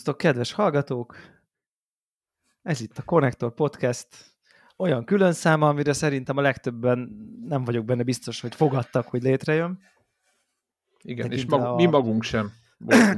Szerbusztok, 0.00 0.30
kedves 0.30 0.52
hallgatók! 0.52 1.16
Ez 2.62 2.80
itt 2.80 2.98
a 2.98 3.02
Connector 3.02 3.54
Podcast, 3.54 4.06
olyan 4.76 5.04
külön 5.04 5.32
száma, 5.32 5.68
amire 5.68 5.92
szerintem 5.92 6.36
a 6.36 6.40
legtöbben 6.40 6.98
nem 7.44 7.64
vagyok 7.64 7.84
benne 7.84 8.02
biztos, 8.02 8.40
hogy 8.40 8.54
fogadtak, 8.54 9.06
hogy 9.08 9.22
létrejön. 9.22 9.78
Igen, 11.02 11.28
tekintve 11.28 11.36
és 11.36 11.46
mag- 11.46 11.72
a, 11.72 11.74
mi 11.74 11.86
magunk 11.86 12.22
sem. 12.22 12.50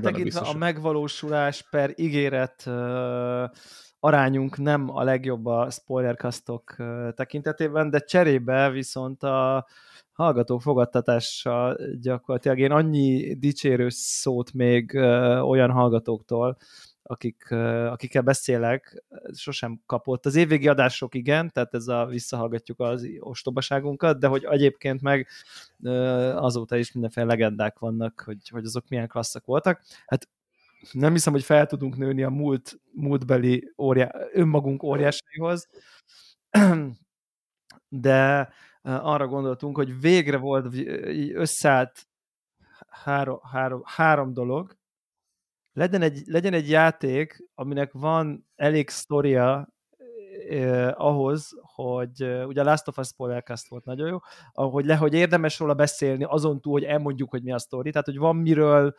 Tekintve 0.01 0.41
a 0.41 0.55
megvalósulás 0.55 1.69
per 1.71 1.93
ígéret 1.97 2.65
uh, 2.67 3.51
arányunk 4.01 4.59
nem 4.59 4.89
a 4.89 5.03
legjobb 5.03 5.47
a 5.47 5.71
spoilerkasztok 5.71 6.75
uh, 6.79 7.13
tekintetében, 7.15 7.91
de 7.91 7.99
cserébe 7.99 8.71
viszont 8.71 9.23
a 9.23 9.67
hallgatók 10.13 10.63
fogadtatása 10.63 11.77
gyakorlatilag 12.01 12.59
én 12.59 12.71
annyi 12.71 13.35
dicsérő 13.35 13.89
szót 13.89 14.53
még 14.53 14.95
olyan 15.43 15.71
hallgatóktól, 15.71 16.57
akik, 17.03 17.51
akikkel 17.91 18.23
beszélek, 18.23 19.05
sosem 19.33 19.81
kapott. 19.87 20.27
Az 20.27 20.35
évvégi 20.35 20.69
adások 20.69 21.15
igen, 21.15 21.51
tehát 21.53 21.75
ez 21.75 21.87
a 21.89 22.07
visszahallgatjuk 22.07 22.81
az 22.81 23.09
ostobaságunkat, 23.19 24.19
de 24.19 24.27
hogy 24.27 24.45
egyébként 24.51 25.01
meg 25.01 25.29
azóta 26.35 26.77
is 26.77 26.93
mindenféle 26.93 27.27
legendák 27.27 27.79
vannak, 27.79 28.23
hogy, 28.25 28.49
hogy 28.49 28.65
azok 28.65 28.89
milyen 28.89 29.09
klasszak 29.09 29.45
voltak. 29.45 29.83
Hát 30.07 30.29
nem 30.93 31.13
hiszem, 31.13 31.33
hogy 31.33 31.45
fel 31.45 31.67
tudunk 31.67 31.97
nőni 31.97 32.23
a 32.23 32.31
múlt, 32.31 32.81
múltbeli 32.93 33.73
óriá, 33.79 34.11
önmagunk 34.33 34.83
óriásaihoz, 34.83 35.69
de 37.89 38.49
arra 38.83 39.27
gondoltunk, 39.27 39.77
hogy 39.77 40.01
végre 40.01 40.37
volt 40.37 40.75
összeállt 41.35 42.07
három, 42.89 43.39
három, 43.43 43.83
három 43.85 44.33
dolog, 44.33 44.77
legyen 45.73 46.03
egy, 46.03 46.23
legyen 46.27 46.53
egy 46.53 46.71
játék, 46.71 47.45
aminek 47.55 47.93
van 47.93 48.47
elég 48.55 48.89
sztoria 48.89 49.69
eh, 50.49 51.01
ahhoz, 51.01 51.49
hogy 51.75 52.23
uh, 52.23 52.47
ugye 52.47 52.61
a 52.61 52.65
Last 52.65 52.89
of 52.89 52.99
Us 52.99 53.07
spoilercast 53.07 53.69
volt 53.69 53.85
nagyon 53.85 54.09
jó, 54.09 54.19
ahogy 54.53 54.85
le, 54.85 54.97
hogy 54.97 55.15
érdemes 55.15 55.59
róla 55.59 55.75
beszélni, 55.75 56.25
azon 56.25 56.61
túl, 56.61 56.73
hogy 56.73 56.85
elmondjuk, 56.85 57.31
hogy 57.31 57.43
mi 57.43 57.53
a 57.53 57.59
sztori, 57.59 57.91
tehát 57.91 58.07
hogy 58.07 58.19
van 58.19 58.37
miről, 58.37 58.95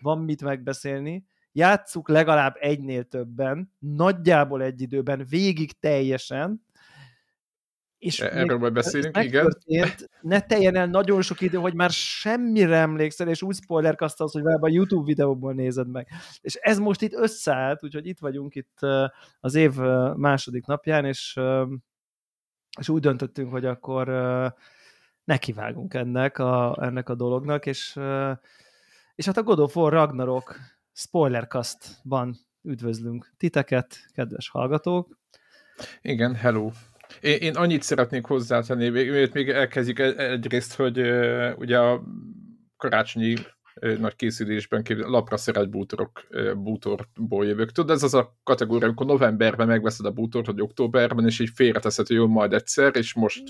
van 0.00 0.18
mit 0.18 0.42
megbeszélni, 0.42 1.26
játsszuk 1.52 2.08
legalább 2.08 2.54
egynél 2.58 3.04
többen, 3.04 3.72
nagyjából 3.78 4.62
egy 4.62 4.80
időben, 4.80 5.26
végig 5.28 5.78
teljesen, 5.78 6.66
és 7.98 8.20
e, 8.20 8.30
Erről 8.30 8.58
majd 8.58 8.72
beszélünk, 8.72 9.16
igen. 9.16 9.56
Ne 10.20 10.40
teljen 10.40 10.76
el 10.76 10.86
nagyon 10.86 11.22
sok 11.22 11.40
idő, 11.40 11.58
hogy 11.58 11.74
már 11.74 11.90
semmire 11.90 12.76
emlékszel, 12.76 13.28
és 13.28 13.42
úgy 13.42 13.54
spoilerkasztalsz, 13.54 14.32
hogy 14.32 14.42
a 14.60 14.68
YouTube 14.68 15.04
videóból 15.04 15.52
nézed 15.52 15.88
meg. 15.88 16.08
És 16.40 16.54
ez 16.54 16.78
most 16.78 17.02
itt 17.02 17.14
összeállt, 17.14 17.84
úgyhogy 17.84 18.06
itt 18.06 18.18
vagyunk 18.18 18.54
itt 18.54 18.78
az 19.40 19.54
év 19.54 19.74
második 20.16 20.66
napján, 20.66 21.04
és, 21.04 21.40
és 22.80 22.88
úgy 22.88 23.00
döntöttünk, 23.00 23.50
hogy 23.50 23.64
akkor 23.64 24.08
nekivágunk 25.24 25.94
ennek 25.94 26.38
a, 26.38 26.76
ennek 26.80 27.08
a 27.08 27.14
dolognak, 27.14 27.66
és, 27.66 27.98
és 29.14 29.24
hát 29.26 29.36
a 29.36 29.42
God 29.42 29.58
of 29.58 29.76
War 29.76 29.92
Ragnarok 29.92 30.56
spoilerkasztban 30.92 32.36
üdvözlünk 32.62 33.32
titeket, 33.36 33.96
kedves 34.14 34.48
hallgatók. 34.48 35.18
Igen, 36.02 36.34
hello. 36.34 36.70
Én, 37.20 37.36
én 37.36 37.54
annyit 37.54 37.82
szeretnék 37.82 38.24
hozzátenni, 38.24 38.88
miért 38.88 39.32
még 39.32 39.48
elkezdjük 39.48 39.98
e- 39.98 40.30
egyrészt, 40.30 40.74
hogy 40.74 40.98
ugye 41.56 41.78
a 41.78 42.02
karácsonyi 42.76 43.34
nagy 43.98 44.16
készülésben 44.16 44.84
lapra 44.88 45.36
szerelt 45.36 45.70
bútorok, 45.70 46.26
bútorból 46.56 47.46
jövök. 47.46 47.72
Tudod, 47.72 47.90
ez 47.96 48.02
az 48.02 48.14
a 48.14 48.36
kategória, 48.42 48.86
amikor 48.86 49.06
novemberben 49.06 49.66
megveszed 49.66 50.06
a 50.06 50.10
bútort, 50.10 50.46
vagy 50.46 50.60
októberben, 50.60 51.26
és 51.26 51.40
így 51.40 51.50
félreteszed, 51.54 52.06
hogy 52.06 52.16
jó, 52.16 52.26
majd 52.26 52.52
egyszer, 52.52 52.96
és 52.96 53.14
most 53.14 53.42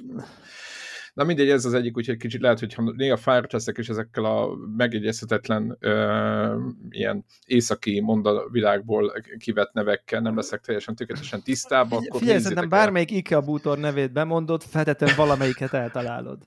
Na 1.19 1.25
mindegy, 1.25 1.51
ez 1.51 1.65
az 1.65 1.75
egyik, 1.75 1.97
úgyhogy 1.97 2.17
kicsit 2.17 2.41
lehet, 2.41 2.59
hogy 2.59 2.77
néha 2.97 3.17
fáradt 3.17 3.53
leszek, 3.53 3.77
és 3.79 3.89
ezekkel 3.89 4.25
a 4.25 4.49
megjegyezhetetlen 4.77 5.77
ö, 5.81 6.69
ilyen 6.91 7.25
északi 7.47 8.01
mondavilágból 8.01 9.13
kivett 9.39 9.73
nevekkel 9.73 10.21
nem 10.21 10.37
leszek 10.37 10.61
teljesen 10.61 10.95
tökéletesen 10.95 11.43
tisztában. 11.43 12.03
Figyelj, 12.03 12.39
szerintem 12.39 12.69
bármelyik 12.69 13.11
IKEA 13.11 13.41
bútor 13.41 13.79
nevét 13.79 14.13
bemondod, 14.13 14.63
feltétlenül 14.63 15.17
valamelyiket 15.17 15.73
eltalálod. 15.73 16.39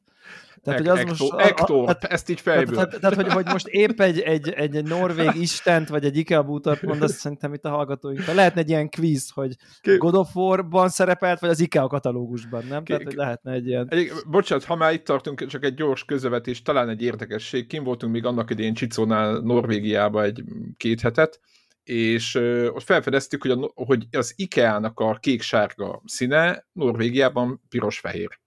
Tehát, 0.64 0.80
hogy 0.80 0.90
az 0.90 0.98
Ektor, 0.98 1.18
most, 1.20 1.32
a, 1.32 1.42
Ektor, 1.42 1.90
a, 1.90 1.98
ezt 2.00 2.30
így 2.30 2.42
fejből. 2.42 2.76
Tehát, 2.76 3.00
tehát, 3.00 3.16
hogy, 3.16 3.32
hogy 3.32 3.46
most 3.46 3.68
épp 3.68 4.00
egy, 4.00 4.20
egy, 4.20 4.50
egy, 4.50 4.84
norvég 4.84 5.30
istent, 5.36 5.90
vagy 5.90 6.06
egy 6.06 6.18
IKEA 6.18 6.44
bútort 6.44 6.82
mondasz, 6.82 7.14
szerintem 7.14 7.54
itt 7.54 7.66
a 7.66 7.70
hallgatóink. 7.70 8.26
Lehetne 8.26 8.62
egy 8.62 8.70
ilyen 8.70 8.90
quiz, 8.90 9.30
hogy. 9.30 9.56
God 9.98 10.16
of 10.16 10.36
War-ban 10.36 10.90
szerepelt, 10.90 11.40
vagy 11.40 11.50
az 11.50 11.60
IKEA 11.60 11.88
katalógusban, 11.88 12.64
nem? 12.70 12.84
Tehát, 12.84 13.04
hogy 13.04 13.14
lehetne 13.14 13.52
egy 13.52 13.68
ilyen... 13.68 13.88
Egy, 13.90 14.12
bocsánat, 14.28 14.64
ha 14.64 14.76
már 14.76 14.94
itt 14.94 15.06
tartunk, 15.06 15.46
csak 15.46 15.64
egy 15.64 15.74
gyors 15.74 16.06
közövetés, 16.06 16.62
talán 16.62 16.90
egy 16.90 17.02
érdekesség. 17.02 17.68
Kim 17.68 17.84
voltunk 17.84 18.14
még 18.14 18.26
annak 18.26 18.50
idén 18.50 18.74
Csicónál, 18.74 19.40
Norvégiába 19.40 20.24
egy 20.24 20.44
két 20.78 21.02
hetet, 21.02 21.40
és 21.84 22.36
ott 22.74 22.84
felfedeztük, 22.84 23.42
hogy, 23.42 23.52
a, 23.52 23.72
hogy 23.74 24.08
az 24.12 24.34
IKEA-nak 24.36 25.00
a 25.00 25.18
kék-sárga 25.20 26.02
színe 26.06 26.66
Norvégiában 26.72 27.62
piros-fehér 27.70 28.41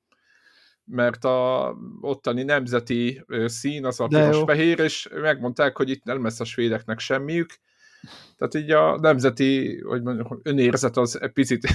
mert 0.84 1.24
a 1.24 1.76
ottani 2.00 2.42
nemzeti 2.42 3.24
szín 3.46 3.84
az 3.84 4.00
a 4.00 4.06
piros-fehér, 4.06 4.78
és 4.78 5.08
megmondták, 5.12 5.76
hogy 5.76 5.90
itt 5.90 6.04
nem 6.04 6.22
lesz 6.22 6.40
a 6.40 6.44
svédeknek 6.44 6.98
semmiük, 6.98 7.50
tehát 8.36 8.54
így 8.54 8.70
a 8.70 8.98
nemzeti, 8.98 9.80
hogy 9.80 10.02
mondjam, 10.02 10.40
önérzet 10.42 10.96
az 10.96 11.30
picit... 11.32 11.68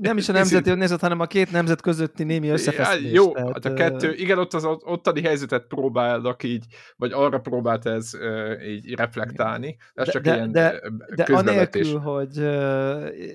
Nem 0.00 0.16
is 0.16 0.28
a 0.28 0.32
nemzeti 0.32 0.70
önérzet, 0.70 1.00
hanem 1.00 1.20
a 1.20 1.26
két 1.26 1.50
nemzet 1.50 1.80
közötti 1.80 2.24
némi 2.24 2.48
összefeszülés. 2.48 3.12
Jó, 3.12 3.32
tehát, 3.32 3.52
hát 3.52 3.64
a 3.64 3.74
kettő, 3.74 4.14
igen, 4.14 4.38
ott 4.38 4.54
az 4.54 4.64
ottani 4.64 5.22
helyzetet 5.22 5.66
próbálnak 5.66 6.42
így, 6.42 6.64
vagy 6.96 7.12
arra 7.12 7.38
próbált 7.38 7.86
ez 7.86 8.10
így 8.66 8.94
reflektálni. 8.94 9.76
Ez 9.94 10.06
de, 10.06 10.12
csak 10.12 10.22
de, 10.22 10.34
ilyen 10.34 10.52
de, 10.52 10.80
de 11.14 11.24
anélkül, 11.24 11.98
hogy 11.98 12.38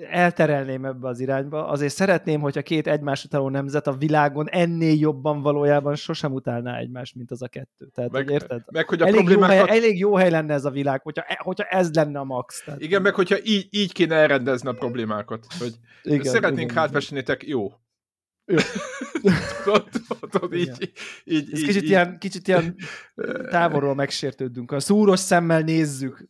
elterelném 0.10 0.86
ebbe 0.86 1.08
az 1.08 1.20
irányba, 1.20 1.68
azért 1.68 1.94
szeretném, 1.94 2.42
hogy 2.42 2.58
a 2.58 2.62
két 2.62 2.88
egymás 2.88 3.24
utáló 3.24 3.50
nemzet 3.50 3.88
a 3.88 3.94
világon 3.94 4.50
ennél 4.50 5.00
jobban 5.00 5.42
valójában 5.42 5.96
sosem 5.96 6.34
utálná 6.34 6.78
egymást, 6.78 7.16
mint 7.16 7.32
az 7.32 7.42
a 7.42 7.48
kettő. 7.48 7.88
Tehát, 7.94 8.12
meg, 8.12 8.30
érted? 8.30 8.62
Meg, 8.72 8.88
hogy 8.88 9.02
a 9.02 9.06
elég, 9.06 9.16
problémákat... 9.16 9.56
jó 9.58 9.66
hely, 9.66 9.78
elég 9.78 10.00
jó 10.00 10.16
hely 10.16 10.30
lenne 10.30 10.54
ez 10.54 10.66
a 10.66 10.70
világ, 10.70 11.02
hogyha, 11.02 11.24
e, 11.28 11.40
hogyha 11.44 11.64
ez 11.64 11.94
lenne 11.94 12.20
a 12.20 12.24
max. 12.24 12.64
Tehát... 12.64 12.82
Igen, 12.82 13.02
meg 13.02 13.14
hogyha 13.14 13.36
így, 13.44 13.68
így 13.70 13.94
kéne 13.94 14.16
elrendezni 14.16 14.70
a 14.70 14.74
problémákat, 14.74 15.46
hogy 15.60 15.69
igen, 16.04 16.24
szeretnénk 16.24 16.72
hátfestnétek, 16.72 17.48
jó. 17.48 17.72
tudod, 20.30 20.54
így, 20.54 20.92
így, 21.24 21.50
így, 21.50 21.66
kicsit, 21.66 21.84
így, 21.84 21.90
ilyen, 21.90 22.18
kicsit 22.20 22.48
ilyen 22.48 22.76
távolról 23.52 23.96
megsértődünk. 23.96 24.72
A 24.72 24.80
szúros 24.80 25.20
szemmel 25.20 25.62
nézzük. 25.62 26.30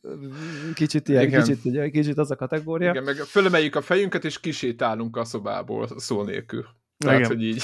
Kicsit 0.73 1.07
ilyen, 1.07 1.23
Igen. 1.23 1.43
kicsit, 1.43 1.91
kicsit 1.91 2.17
az 2.17 2.31
a 2.31 2.35
kategória. 2.35 2.89
Igen, 2.89 3.03
meg 3.03 3.15
fölemeljük 3.15 3.75
a 3.75 3.81
fejünket, 3.81 4.25
és 4.25 4.39
kisétálunk 4.39 5.17
a 5.17 5.23
szobából 5.23 5.87
szó 5.97 6.23
nélkül. 6.23 6.65
Tehát, 6.97 7.17
Igen. 7.17 7.29
hogy 7.29 7.43
így. 7.43 7.63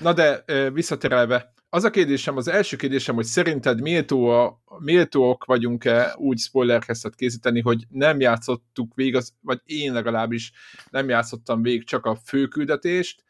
Na 0.00 0.12
de 0.12 0.44
visszaterelve, 0.72 1.52
az 1.72 1.84
a 1.84 1.90
kérdésem, 1.90 2.36
az 2.36 2.48
első 2.48 2.76
kérdésem, 2.76 3.14
hogy 3.14 3.24
szerinted 3.24 3.80
méltó 3.80 4.26
a, 4.28 4.60
méltóak 4.78 5.44
vagyunk-e 5.44 6.14
úgy 6.16 6.38
spoilerkeztet 6.38 7.14
készíteni, 7.14 7.60
hogy 7.60 7.86
nem 7.88 8.20
játszottuk 8.20 8.94
végig, 8.94 9.16
az, 9.16 9.32
vagy 9.40 9.60
én 9.64 9.92
legalábbis 9.92 10.52
nem 10.90 11.08
játszottam 11.08 11.62
végig 11.62 11.84
csak 11.84 12.06
a 12.06 12.16
főküldetést, 12.24 13.22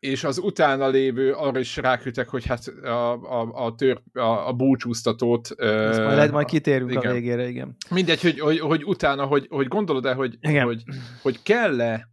és 0.00 0.24
az 0.24 0.38
utána 0.38 0.88
lévő 0.88 1.32
arra 1.32 1.58
is 1.58 1.76
ráküldtek, 1.76 2.28
hogy 2.28 2.46
hát 2.46 2.66
a, 2.68 3.12
a, 3.12 3.64
a, 3.64 3.74
tör, 3.74 4.02
a, 4.12 4.48
a 4.48 4.52
búcsúztatót... 4.52 5.50
Ezt 5.60 5.98
majd, 5.98 6.16
lehet, 6.16 6.32
majd 6.32 6.46
kitérünk 6.46 6.90
igen. 6.90 7.10
a 7.10 7.12
végére, 7.12 7.48
igen. 7.48 7.76
Mindegy, 7.90 8.20
hogy, 8.20 8.40
hogy, 8.40 8.58
hogy 8.58 8.84
utána, 8.84 9.24
hogy, 9.24 9.46
hogy 9.50 9.68
gondolod-e, 9.68 10.12
hogy, 10.12 10.38
hogy, 10.62 10.82
hogy 11.22 11.42
kell-e 11.42 12.08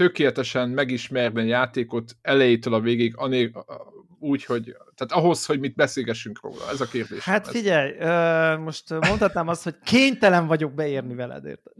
tökéletesen 0.00 0.68
megismerni 0.68 1.40
a 1.40 1.44
játékot 1.44 2.16
elejétől 2.22 2.74
a 2.74 2.80
végig, 2.80 3.12
ané, 3.16 3.50
úgy, 4.18 4.44
hogy 4.44 4.76
tehát 4.94 5.24
ahhoz, 5.24 5.46
hogy 5.46 5.60
mit 5.60 5.74
beszélgessünk 5.74 6.40
róla, 6.42 6.70
ez 6.70 6.80
a 6.80 6.86
kérdés. 6.86 7.24
Hát 7.24 7.48
figyelj, 7.48 7.94
ö, 7.98 8.56
most 8.58 8.90
mondhatnám 8.90 9.48
azt, 9.48 9.62
hogy 9.62 9.74
kénytelen 9.84 10.46
vagyok 10.46 10.72
beérni 10.72 11.14
veled, 11.14 11.44
érted? 11.44 11.72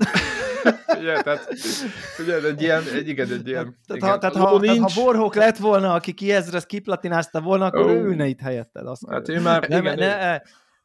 ugye, 1.01 1.23
tehát, 1.23 1.49
ugye, 2.19 2.45
egy 2.45 2.63
ilyen, 2.63 2.83
egy, 2.95 3.09
igen, 3.09 3.33
egy 3.33 3.49
ilyen... 3.49 3.79
Tehát, 3.87 4.03
igen. 4.03 4.09
Ha, 4.09 4.19
tehát, 4.19 4.37
ha, 4.37 4.61
tehát, 4.61 4.79
ha 4.79 5.03
Borhók 5.03 5.35
lett 5.35 5.57
volna, 5.57 5.95
aki 5.95 6.13
kiezrez, 6.13 6.67
kiplatinázta 6.67 7.41
volna, 7.41 7.65
akkor 7.67 7.85
oh. 7.85 7.91
ő 7.91 8.05
ülne 8.05 8.27
itt 8.27 8.41
helyetted. 8.41 8.87
Azt 8.87 9.03
hát 9.09 9.29
ő 9.29 9.41
már... 9.41 9.69
Nem, 9.69 9.81
igen, 9.81 9.99
ne, 9.99 10.41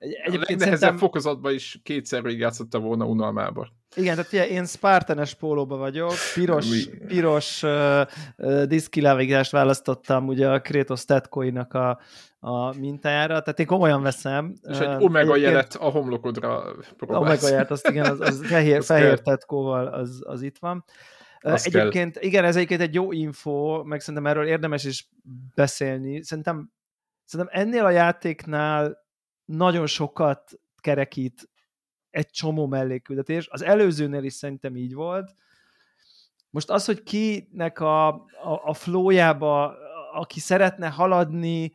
Egyébként 0.05 0.35
a 0.35 0.39
legnehezebb 0.39 0.79
szerintem... 0.79 0.97
fokozatban 0.97 1.53
is 1.53 1.79
kétszer 1.83 2.21
végigjátszotta 2.21 2.79
volna 2.79 3.05
unalmába. 3.05 3.67
Igen, 3.95 4.15
tehát 4.15 4.29
figyelj, 4.29 4.49
én 4.49 4.65
Spartanes 4.65 5.33
pólóba 5.33 5.77
vagyok, 5.77 6.13
piros, 6.33 6.87
piros 7.07 7.63
uh, 7.63 8.01
uh, 8.37 8.63
diszkilávigást 8.63 9.51
választottam 9.51 10.27
ugye 10.27 10.49
a 10.49 10.61
Kratos 10.61 11.05
Tetkoinak 11.05 11.73
a, 11.73 11.99
a 12.39 12.77
mintájára, 12.77 13.41
tehát 13.41 13.59
én 13.59 13.65
komolyan 13.65 14.01
veszem. 14.01 14.53
És 14.61 14.79
egy 14.79 15.03
omega 15.03 15.31
uh, 15.31 15.39
jelet 15.39 15.75
a 15.75 15.89
homlokodra 15.89 16.75
próbálsz. 16.97 17.21
Omega 17.21 17.49
jelet, 17.49 17.71
azt 17.71 17.87
igen, 17.89 18.05
az, 18.05 18.19
az 18.19 18.45
fehér, 18.51 18.77
az 18.77 18.85
fehér 18.85 19.21
tetkóval 19.21 19.87
az, 19.87 20.21
az 20.25 20.41
itt 20.41 20.57
van. 20.57 20.85
Azt 21.39 21.65
egyébként, 21.65 22.13
kell. 22.13 22.23
igen, 22.23 22.43
ez 22.43 22.55
egyébként 22.55 22.81
egy 22.81 22.93
jó 22.93 23.11
info, 23.11 23.83
meg 23.83 23.99
szerintem 23.99 24.25
erről 24.25 24.47
érdemes 24.47 24.83
is 24.83 25.09
beszélni. 25.55 26.23
Szerintem, 26.23 26.71
szerintem 27.25 27.61
ennél 27.61 27.85
a 27.85 27.89
játéknál 27.89 29.04
nagyon 29.45 29.87
sokat 29.87 30.59
kerekít 30.77 31.49
egy 32.09 32.29
csomó 32.29 32.67
mellékküldetés. 32.67 33.47
Az 33.47 33.61
előzőnél 33.61 34.23
is 34.23 34.33
szerintem 34.33 34.75
így 34.75 34.93
volt. 34.93 35.33
Most 36.49 36.69
az, 36.69 36.85
hogy 36.85 37.03
kinek 37.03 37.79
a, 37.79 38.07
a, 38.07 38.61
a 38.63 38.73
flójába, 38.73 39.75
aki 40.13 40.39
szeretne 40.39 40.87
haladni, 40.87 41.73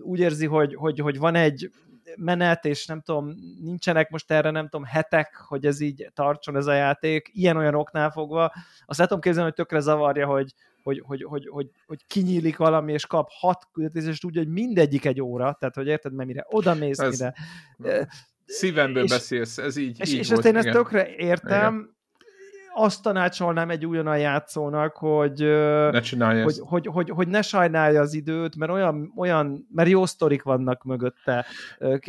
úgy 0.00 0.18
érzi, 0.18 0.46
hogy, 0.46 0.74
hogy, 0.74 0.98
hogy 0.98 1.18
van 1.18 1.34
egy 1.34 1.70
menet, 2.16 2.64
és 2.64 2.86
nem 2.86 3.00
tudom, 3.00 3.34
nincsenek 3.62 4.10
most 4.10 4.30
erre, 4.30 4.50
nem 4.50 4.68
tudom, 4.68 4.86
hetek, 4.86 5.36
hogy 5.36 5.66
ez 5.66 5.80
így 5.80 6.10
tartson 6.14 6.56
ez 6.56 6.66
a 6.66 6.72
játék, 6.72 7.30
ilyen-olyan 7.32 7.74
oknál 7.74 8.10
fogva, 8.10 8.52
azt 8.86 9.00
tudom 9.00 9.20
képzelni, 9.20 9.48
hogy 9.48 9.56
tökre 9.56 9.80
zavarja, 9.80 10.26
hogy, 10.26 10.54
hogy, 10.88 11.02
hogy, 11.06 11.22
hogy, 11.22 11.48
hogy, 11.48 11.70
hogy 11.86 12.04
kinyílik 12.06 12.56
valami, 12.56 12.92
és 12.92 13.06
kap 13.06 13.28
hat 13.30 13.68
küldetést, 13.72 14.06
és 14.06 14.18
tudja, 14.18 14.42
hogy 14.42 14.52
mindegyik 14.52 15.04
egy 15.04 15.20
óra, 15.20 15.56
tehát 15.58 15.74
hogy 15.74 15.86
érted, 15.86 16.12
mert 16.12 16.28
mire 16.28 16.46
oda 16.48 16.74
mész, 16.74 16.98
mire... 16.98 17.34
Szívemből 18.44 19.02
és, 19.02 19.10
beszélsz, 19.10 19.58
ez 19.58 19.76
így, 19.76 20.00
és, 20.00 20.12
így 20.12 20.18
és 20.18 20.28
volt, 20.28 20.38
ezt 20.38 20.54
én 20.54 20.60
igen. 20.60 20.66
ezt 20.66 20.76
tökre 20.76 21.14
értem, 21.16 21.74
igen 21.74 21.96
azt 22.78 23.02
tanácsolnám 23.02 23.70
egy 23.70 23.86
újon 23.86 24.06
a 24.06 24.14
játszónak, 24.14 24.96
hogy 24.96 25.38
ne, 26.16 26.42
hogy, 26.42 26.58
hogy, 26.60 26.86
hogy, 26.86 27.10
hogy 27.10 27.28
ne 27.28 27.42
sajnálja 27.42 28.00
az 28.00 28.14
időt, 28.14 28.56
mert 28.56 28.72
olyan, 28.72 29.12
olyan 29.16 29.66
mert 29.74 29.88
jó 29.88 30.06
sztorik 30.06 30.42
vannak 30.42 30.84
mögötte. 30.84 31.46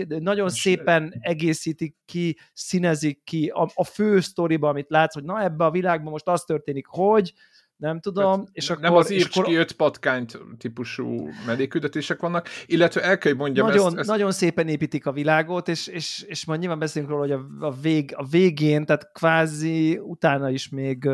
Nagyon 0.07 0.49
szépen 0.49 1.13
egészítik 1.19 1.95
ki, 2.05 2.37
színezik 2.53 3.23
ki 3.23 3.47
a, 3.47 3.69
a 3.73 3.83
fő 3.83 4.19
sztoriba, 4.19 4.69
amit 4.69 4.89
látsz, 4.89 5.13
hogy 5.13 5.23
na 5.23 5.43
ebbe 5.43 5.65
a 5.65 5.71
világban 5.71 6.11
most 6.11 6.27
az 6.27 6.43
történik, 6.43 6.85
hogy, 6.87 7.33
nem 7.79 7.99
tudom. 7.99 8.39
Hát, 8.39 8.47
és 8.51 8.69
akkor, 8.69 8.83
nem 8.83 8.95
az 8.95 9.11
írcs 9.11 9.41
ki 9.41 9.55
öt 9.55 9.71
patkányt 9.71 10.39
típusú 10.57 11.29
melléküldetések 11.45 12.19
vannak, 12.19 12.47
illetve 12.65 13.01
el 13.01 13.17
kell, 13.17 13.31
hogy 13.31 13.41
mondjam 13.41 13.67
nagyon, 13.67 13.87
ezt, 13.87 13.97
ezt... 13.97 14.09
Nagyon 14.09 14.31
szépen 14.31 14.67
építik 14.67 15.05
a 15.05 15.11
világot, 15.11 15.67
és, 15.67 15.87
és, 15.87 16.23
és 16.27 16.45
majd 16.45 16.59
nyilván 16.59 16.79
beszélünk 16.79 17.11
róla, 17.11 17.21
hogy 17.21 17.31
a, 17.31 17.65
a, 17.65 17.71
vég, 17.71 18.13
a 18.15 18.25
végén, 18.25 18.85
tehát 18.85 19.11
kvázi 19.11 19.97
utána 19.97 20.49
is 20.49 20.69
még 20.69 21.09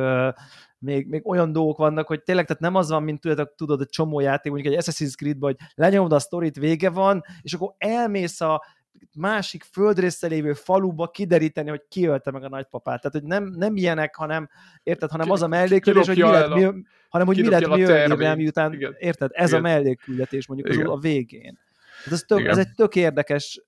még, 0.79 1.07
még 1.07 1.27
olyan 1.27 1.51
dolgok 1.51 1.77
vannak, 1.77 2.07
hogy 2.07 2.23
tényleg 2.23 2.45
tehát 2.45 2.61
nem 2.61 2.75
az 2.75 2.89
van, 2.89 3.03
mint 3.03 3.21
tudod, 3.21 3.49
tudod 3.55 3.81
egy 3.81 3.89
csomó 3.89 4.19
játék, 4.19 4.51
mondjuk 4.51 4.73
egy 4.73 4.83
Assassin's 4.83 5.15
Creed-ben, 5.15 5.49
hogy 5.49 5.67
lenyomod 5.75 6.13
a 6.13 6.19
sztorit, 6.19 6.55
vége 6.55 6.89
van, 6.89 7.23
és 7.41 7.53
akkor 7.53 7.73
elmész 7.77 8.41
a 8.41 8.63
másik 9.13 9.63
földrészre 9.63 10.27
lévő 10.27 10.53
faluba 10.53 11.07
kideríteni, 11.07 11.69
hogy 11.69 11.83
ki 11.89 12.05
ölte 12.05 12.31
meg 12.31 12.43
a 12.43 12.49
nagypapát. 12.49 13.01
Tehát, 13.01 13.17
hogy 13.19 13.23
nem, 13.29 13.43
nem 13.43 13.75
ilyenek, 13.75 14.15
hanem, 14.15 14.49
érted, 14.83 15.09
hanem 15.09 15.31
az 15.31 15.41
a 15.41 15.47
melléküldetés, 15.47 16.07
hogy 16.07 16.17
mi 16.17 16.31
lett, 16.31 16.53
mi, 16.53 16.83
hanem 17.09 17.27
hogy 17.27 17.41
mi 17.41 17.49
lett 17.49 17.67
mi 18.17 18.35
miután, 18.35 18.73
Igen. 18.73 18.95
érted, 18.97 19.31
ez 19.33 19.49
Igen. 19.49 19.59
a 19.59 19.63
melléküldetés 19.63 20.47
mondjuk 20.47 20.69
az 20.69 20.91
a 20.91 20.97
végén. 20.97 21.59
Tehát 22.03 22.19
ez, 22.19 22.23
tök, 22.27 22.45
ez 22.45 22.57
egy 22.57 22.71
tök 22.75 22.95
érdekes 22.95 23.61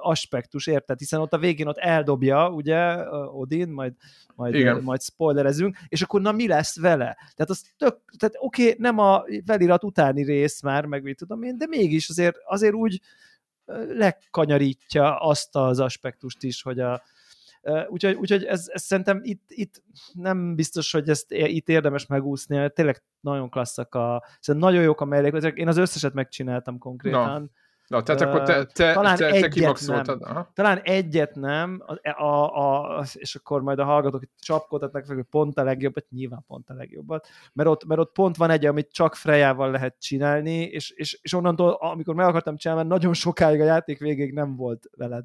aspektus, 0.00 0.66
érted? 0.66 0.98
Hiszen 0.98 1.20
ott 1.20 1.32
a 1.32 1.38
végén 1.38 1.66
ott 1.66 1.78
eldobja, 1.78 2.50
ugye, 2.50 2.96
Odin, 3.32 3.68
majd, 3.68 3.92
majd, 4.34 4.54
Igen. 4.54 4.82
majd 4.82 5.02
spoilerezünk, 5.02 5.76
és 5.88 6.02
akkor 6.02 6.20
na 6.20 6.32
mi 6.32 6.48
lesz 6.48 6.80
vele? 6.80 7.16
Tehát 7.34 7.50
az 7.50 7.62
tök, 7.76 7.98
tehát 8.18 8.34
oké, 8.38 8.62
okay, 8.62 8.74
nem 8.78 8.98
a 8.98 9.24
felirat 9.46 9.84
utáni 9.84 10.24
rész 10.24 10.62
már, 10.62 10.84
meg 10.84 11.02
mit 11.02 11.16
tudom 11.16 11.42
én, 11.42 11.58
de 11.58 11.66
mégis 11.66 12.08
azért, 12.08 12.36
azért 12.46 12.74
úgy, 12.74 13.00
lekanyarítja 13.88 15.16
azt 15.16 15.56
az 15.56 15.80
aspektust 15.80 16.42
is, 16.42 16.62
hogy 16.62 16.80
a, 16.80 17.02
Úgyhogy, 17.88 18.14
úgyhogy 18.14 18.44
ez, 18.44 18.68
ez 18.72 18.82
szerintem 18.82 19.20
itt, 19.22 19.42
itt 19.46 19.82
nem 20.12 20.54
biztos, 20.54 20.92
hogy 20.92 21.08
ezt 21.08 21.32
itt 21.32 21.68
érdemes 21.68 22.06
megúszni, 22.06 22.70
tényleg 22.70 23.02
nagyon 23.20 23.50
klasszak 23.50 23.94
a, 23.94 24.24
szerintem 24.40 24.70
nagyon 24.70 24.84
jók 24.84 25.00
a 25.00 25.04
mellékletek, 25.04 25.56
én 25.56 25.68
az 25.68 25.76
összeset 25.76 26.12
megcsináltam 26.12 26.78
konkrétan. 26.78 27.50
Na. 27.86 28.02
Tehát 28.02 28.20
akkor 28.20 28.42
te, 28.42 28.64
te, 28.64 28.92
talán 28.92 29.16
te, 29.16 29.40
te 29.40 29.48
kimaxoltad. 29.48 30.22
Aha. 30.22 30.50
Talán 30.54 30.80
egyet 30.82 31.34
nem, 31.34 31.82
a, 32.02 32.22
a, 32.22 32.98
a, 32.98 33.04
és 33.14 33.34
akkor 33.34 33.62
majd 33.62 33.78
a 33.78 33.84
hallgatók 33.84 34.22
csapkodhatnak 34.38 35.04
fel, 35.04 35.14
hogy 35.14 35.24
pont 35.30 35.58
a 35.58 35.62
legjobbat, 35.62 36.06
nyilván 36.10 36.44
pont 36.46 36.70
a 36.70 36.74
legjobbat, 36.74 37.28
mert 37.52 37.68
ott, 37.68 37.84
mert 37.84 38.00
ott 38.00 38.12
pont 38.12 38.36
van 38.36 38.50
egy, 38.50 38.66
amit 38.66 38.92
csak 38.92 39.14
Frejával 39.14 39.70
lehet 39.70 39.96
csinálni, 40.00 40.62
és, 40.62 40.90
és, 40.90 41.18
és 41.22 41.32
onnantól, 41.32 41.70
amikor 41.70 42.14
meg 42.14 42.26
akartam 42.26 42.56
csinálni, 42.56 42.88
nagyon 42.88 43.14
sokáig 43.14 43.60
a 43.60 43.64
játék 43.64 43.98
végéig 43.98 44.32
nem 44.32 44.56
volt 44.56 44.88
veled. 44.96 45.24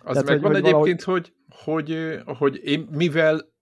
Az 0.00 0.12
Tehát, 0.12 0.28
megvan 0.28 0.52
hogy, 0.52 0.64
egyébként, 0.64 1.04
valahogy... 1.04 1.32
hogy, 1.64 2.22
hogy, 2.24 2.36
hogy 2.38 2.60
én 2.64 2.88
mivel 2.90 3.56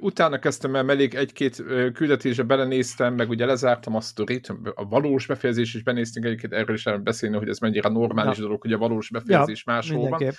utána 0.00 0.38
kezdtem 0.38 0.76
el 0.76 0.90
elég 0.90 1.14
egy-két 1.14 1.62
küldetésre 1.92 2.42
belenéztem, 2.42 3.14
meg 3.14 3.28
ugye 3.28 3.46
lezártam 3.46 3.94
a 3.94 4.00
sztorit, 4.00 4.52
a 4.74 4.88
valós 4.88 5.26
befejezés 5.26 5.74
is 5.74 5.82
benéztünk 5.82 6.26
egyébként 6.26 6.52
erről 6.52 6.76
is 6.76 6.84
beszélni, 7.02 7.36
hogy 7.36 7.48
ez 7.48 7.58
mennyire 7.58 7.88
normális 7.88 8.36
ja. 8.36 8.42
dolog, 8.42 8.60
hogy 8.60 8.72
a 8.72 8.78
valós 8.78 9.10
befejezés 9.10 9.62
ja, 9.66 9.72
máshol 9.72 10.08
van. 10.08 10.32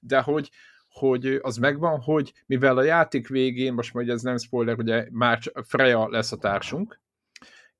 De 0.00 0.20
hogy, 0.20 0.50
hogy 0.88 1.38
az 1.42 1.56
megvan, 1.56 2.00
hogy 2.00 2.32
mivel 2.46 2.76
a 2.76 2.82
játék 2.82 3.28
végén, 3.28 3.72
most 3.72 3.94
majd 3.94 4.08
ez 4.08 4.22
nem 4.22 4.36
spoiler, 4.36 4.78
ugye 4.78 5.06
már 5.10 5.38
Freya 5.66 6.08
lesz 6.08 6.32
a 6.32 6.36
társunk, 6.36 7.00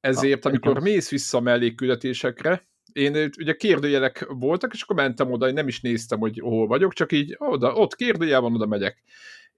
ezért 0.00 0.44
ah, 0.44 0.50
amikor 0.50 0.80
mész 0.80 1.10
vissza 1.10 1.38
a 1.38 1.40
mellékküldetésekre, 1.40 2.68
én 2.92 3.30
ugye 3.38 3.54
kérdőjelek 3.54 4.26
voltak, 4.28 4.72
és 4.72 4.82
akkor 4.82 4.96
mentem 4.96 5.32
oda, 5.32 5.48
én 5.48 5.54
nem 5.54 5.68
is 5.68 5.80
néztem, 5.80 6.18
hogy 6.18 6.38
hol 6.38 6.66
vagyok, 6.66 6.92
csak 6.92 7.12
így 7.12 7.34
oda, 7.38 7.72
ott 7.72 7.96
kérdőjel 7.96 8.40
van, 8.40 8.54
oda 8.54 8.66
megyek 8.66 9.02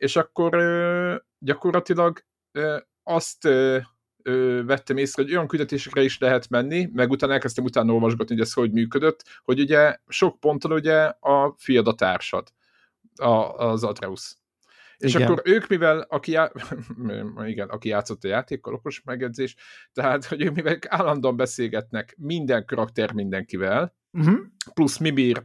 és 0.03 0.17
akkor 0.17 0.57
gyakorlatilag 1.39 2.25
azt 3.03 3.43
vettem 4.65 4.97
észre, 4.97 5.23
hogy 5.23 5.33
olyan 5.33 5.47
küldetésekre 5.47 6.03
is 6.03 6.19
lehet 6.19 6.49
menni, 6.49 6.89
meg 6.93 7.11
utána 7.11 7.33
elkezdtem 7.33 7.65
utána 7.65 7.93
olvasgatni, 7.93 8.35
hogy 8.35 8.45
ez 8.45 8.53
hogy 8.53 8.73
működött, 8.73 9.25
hogy 9.45 9.61
ugye 9.61 9.97
sok 10.09 10.41
ponton 10.41 10.73
ugye 10.73 11.03
a 11.05 11.55
fiad 11.59 11.87
a 11.87 11.95
társad, 11.95 12.49
a, 13.15 13.57
az 13.57 13.85
Atreus. 13.85 14.37
És 14.97 15.15
igen. 15.15 15.27
akkor 15.27 15.43
ők, 15.45 15.67
mivel 15.69 16.01
aki, 16.01 16.33
já... 16.33 16.51
igen, 17.45 17.69
aki 17.69 17.89
játszott 17.89 18.25
a 18.25 18.29
játékkal, 18.29 18.75
okos 18.75 19.03
megedzés, 19.05 19.57
tehát, 19.93 20.25
hogy 20.25 20.43
ők 20.43 20.55
mivel 20.55 20.79
állandóan 20.89 21.37
beszélgetnek 21.37 22.15
minden 22.19 22.65
karakter 22.65 23.13
mindenkivel, 23.13 23.95
uh-huh. 24.13 24.39
plusz 24.75 24.99
Mimir 24.99 25.45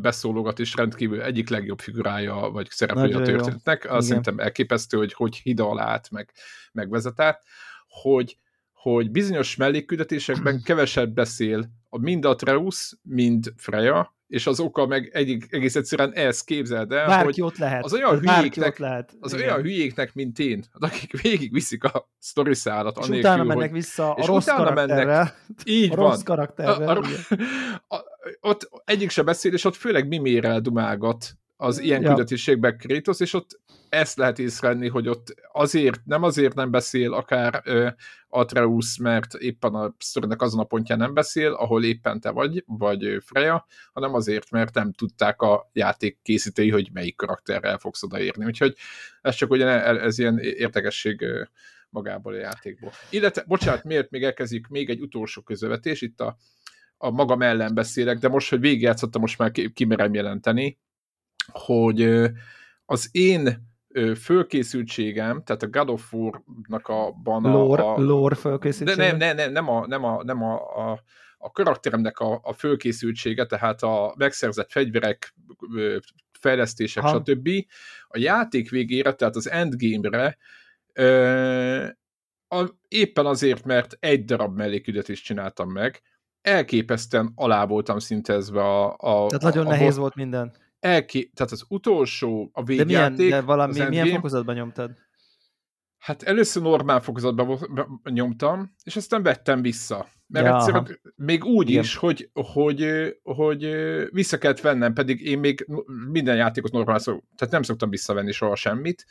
beszólogat 0.00 0.58
is 0.58 0.74
rendkívül 0.74 1.22
egyik 1.22 1.48
legjobb 1.48 1.80
figurája, 1.80 2.34
vagy 2.34 2.68
szereplője 2.70 3.16
a 3.16 3.22
történetnek, 3.22 3.92
azt 3.92 4.06
szerintem 4.06 4.38
elképesztő, 4.38 4.96
hogy 4.96 5.12
hogy 5.12 5.36
hida 5.36 5.70
alá 5.70 5.84
át, 5.84 6.10
meg, 6.10 6.32
meg 6.72 6.90
vezet 6.90 7.20
át, 7.20 7.42
hogy, 7.88 8.38
hogy 8.72 9.10
bizonyos 9.10 9.56
mellékküldetésekben 9.56 10.62
kevesebb 10.64 11.14
beszél 11.14 11.70
a 11.88 11.98
mind 11.98 12.24
Atreus, 12.24 12.96
mind 13.02 13.52
Freya, 13.56 14.16
és 14.28 14.46
az 14.46 14.60
oka 14.60 14.86
meg 14.86 15.10
egy, 15.12 15.44
egész 15.50 15.76
egyszerűen 15.76 16.12
ez 16.12 16.42
képzeld 16.42 16.92
el, 16.92 17.06
Bárki 17.06 17.24
hogy 17.24 17.42
ott 17.42 17.58
lehet. 17.58 17.84
az 17.84 17.92
olyan 17.92 18.18
hülyéknek, 18.18 18.78
lehet. 18.78 19.16
az 19.20 19.32
Igen. 19.32 19.48
olyan 19.48 19.60
hülyéknek, 19.62 20.14
mint 20.14 20.38
én, 20.38 20.64
akik 20.72 21.20
végig 21.20 21.52
viszik 21.52 21.84
a 21.84 22.08
sztori 22.18 22.54
szállat. 22.54 22.98
És 22.98 23.08
utána 23.08 23.44
mennek 23.44 23.70
hogy, 23.70 23.78
vissza 23.78 24.14
a 24.14 24.26
rossz 24.26 24.46
karakterre. 24.46 25.04
Mennek, 25.04 25.34
így 25.64 25.92
a 25.92 25.96
van. 25.96 26.10
rossz 26.10 26.22
karakterre. 26.22 26.86
A, 26.86 26.96
a, 26.96 27.02
a, 27.86 27.96
a, 27.96 28.04
ott 28.40 28.68
egyik 28.84 29.10
se 29.10 29.22
beszél, 29.22 29.52
és 29.52 29.64
ott 29.64 29.76
főleg 29.76 30.08
mimérel 30.08 30.60
dumálgat 30.60 31.32
az 31.56 31.80
ilyen 31.80 32.02
ja. 32.02 32.08
küldetésekben 32.08 32.78
Kratos, 32.78 33.20
és 33.20 33.34
ott 33.34 33.60
ezt 33.88 34.16
lehet 34.16 34.38
észrevenni, 34.38 34.88
hogy 34.88 35.08
ott 35.08 35.34
azért, 35.52 36.00
nem 36.04 36.22
azért 36.22 36.54
nem 36.54 36.70
beszél 36.70 37.12
akár 37.12 37.62
uh, 37.66 37.88
Atreus, 38.28 38.98
mert 38.98 39.34
éppen 39.34 39.74
a 39.74 39.94
sztorinak 39.98 40.42
azon 40.42 40.60
a 40.60 40.64
pontján 40.64 40.98
nem 40.98 41.14
beszél, 41.14 41.52
ahol 41.52 41.84
éppen 41.84 42.20
te 42.20 42.30
vagy, 42.30 42.64
vagy 42.66 43.16
Freya, 43.20 43.66
hanem 43.92 44.14
azért, 44.14 44.50
mert 44.50 44.74
nem 44.74 44.92
tudták 44.92 45.42
a 45.42 45.70
játék 45.72 46.18
készítői, 46.22 46.70
hogy 46.70 46.88
melyik 46.92 47.16
karakterrel 47.16 47.78
fogsz 47.78 48.02
odaérni. 48.02 48.44
Úgyhogy 48.44 48.76
ez 49.22 49.34
csak 49.34 49.50
ugye 49.50 49.66
ez 49.84 50.18
ilyen 50.18 50.38
érdekesség 50.38 51.24
magából 51.90 52.32
a 52.32 52.38
játékból. 52.38 52.92
Illetve, 53.10 53.44
bocsánat, 53.46 53.84
miért 53.84 54.10
még 54.10 54.24
elkezdjük 54.24 54.68
még 54.68 54.90
egy 54.90 55.00
utolsó 55.00 55.42
közövetés, 55.42 56.00
itt 56.00 56.20
a, 56.20 56.36
a 56.96 57.10
magam 57.10 57.42
ellen 57.42 57.74
beszélek, 57.74 58.18
de 58.18 58.28
most, 58.28 58.50
hogy 58.50 58.60
végigjátszottam, 58.60 59.20
most 59.20 59.38
már 59.38 59.50
kimerem 59.74 60.14
jelenteni, 60.14 60.78
hogy 61.52 62.02
az 62.84 63.08
én 63.12 63.67
fölkészültségem, 64.20 65.42
tehát 65.42 65.62
a 65.62 65.68
God 65.68 65.90
of 65.90 66.12
War-nak 66.12 66.88
a... 66.88 67.12
Ban 67.22 67.44
a, 67.44 67.52
lore, 67.52 67.82
a 67.82 68.00
lore 68.00 68.34
fölkészültsége? 68.34 69.02
De 69.02 69.16
nem, 69.16 69.16
nem, 69.16 69.36
nem, 69.36 69.52
nem, 69.52 69.68
a, 69.68 69.86
nem, 69.86 70.04
a, 70.04 70.22
nem 70.24 70.42
a, 70.42 70.54
a, 70.90 71.02
a 71.38 71.50
karakteremnek 71.50 72.18
a, 72.18 72.40
a 72.42 72.52
fölkészültsége, 72.52 73.46
tehát 73.46 73.82
a 73.82 74.14
megszerzett 74.16 74.70
fegyverek, 74.70 75.34
fejlesztések, 76.40 77.02
ha. 77.02 77.08
stb. 77.08 77.48
A 78.08 78.18
játék 78.18 78.70
végére, 78.70 79.12
tehát 79.12 79.36
az 79.36 79.50
endgame-re 79.50 80.36
a, 82.48 82.64
éppen 82.88 83.26
azért, 83.26 83.64
mert 83.64 83.96
egy 84.00 84.24
darab 84.24 84.56
mellékügyet 84.56 85.06
csináltam 85.06 85.70
meg, 85.70 86.02
elképesztően 86.40 87.32
alá 87.34 87.66
voltam 87.66 87.98
szintezve 87.98 88.62
a... 88.62 88.86
a 88.90 89.26
Tehát 89.26 89.42
nagyon 89.42 89.66
a, 89.66 89.68
nehéz 89.68 89.96
volt 89.96 90.14
minden. 90.14 90.52
Elké, 90.80 91.24
tehát 91.34 91.52
az 91.52 91.64
utolsó, 91.68 92.50
a 92.52 92.62
végjáték... 92.62 93.16
De, 93.16 93.22
milyen, 93.22 93.40
de 93.40 93.46
valami, 93.46 93.88
milyen 93.88 94.08
fokozatban 94.08 94.54
nyomtad? 94.54 94.90
Hát 95.98 96.22
először 96.22 96.62
normál 96.62 97.00
fokozatban 97.00 97.58
nyomtam, 98.04 98.74
és 98.84 98.96
aztán 98.96 99.22
vettem 99.22 99.62
vissza. 99.62 100.08
Mert 100.26 100.46
ja, 100.46 100.56
egyszerűen 100.56 101.00
még 101.16 101.44
úgy 101.44 101.70
Igen. 101.70 101.82
is, 101.82 101.96
hogy, 101.96 102.30
hogy, 102.32 102.86
hogy 103.22 103.64
vissza 104.10 104.38
kellett 104.38 104.60
vennem, 104.60 104.92
pedig 104.92 105.20
én 105.20 105.38
még 105.38 105.66
minden 106.10 106.36
játékot 106.36 106.72
normál 106.72 106.98
szok, 106.98 107.24
tehát 107.36 107.52
nem 107.52 107.62
szoktam 107.62 107.90
visszavenni 107.90 108.32
soha 108.32 108.56
semmit, 108.56 109.06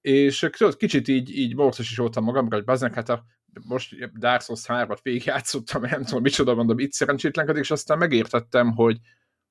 és 0.00 0.46
tudod, 0.56 0.76
kicsit 0.76 1.08
így, 1.08 1.38
így 1.38 1.54
borcos 1.54 1.90
is 1.90 1.96
voltam 1.96 2.24
magamra, 2.24 2.56
hogy 2.56 2.64
baznak, 2.64 2.94
hát 2.94 3.08
a, 3.08 3.24
most 3.68 4.18
Dark 4.18 4.42
Souls 4.42 4.64
3-at 4.66 4.98
végigjátszottam, 5.02 5.82
nem 5.82 6.04
tudom, 6.04 6.22
micsoda 6.22 6.54
mondom, 6.54 6.78
itt 6.78 6.92
szerencsétlenkedik, 6.92 7.62
és 7.62 7.70
aztán 7.70 7.98
megértettem, 7.98 8.72
hogy 8.72 8.98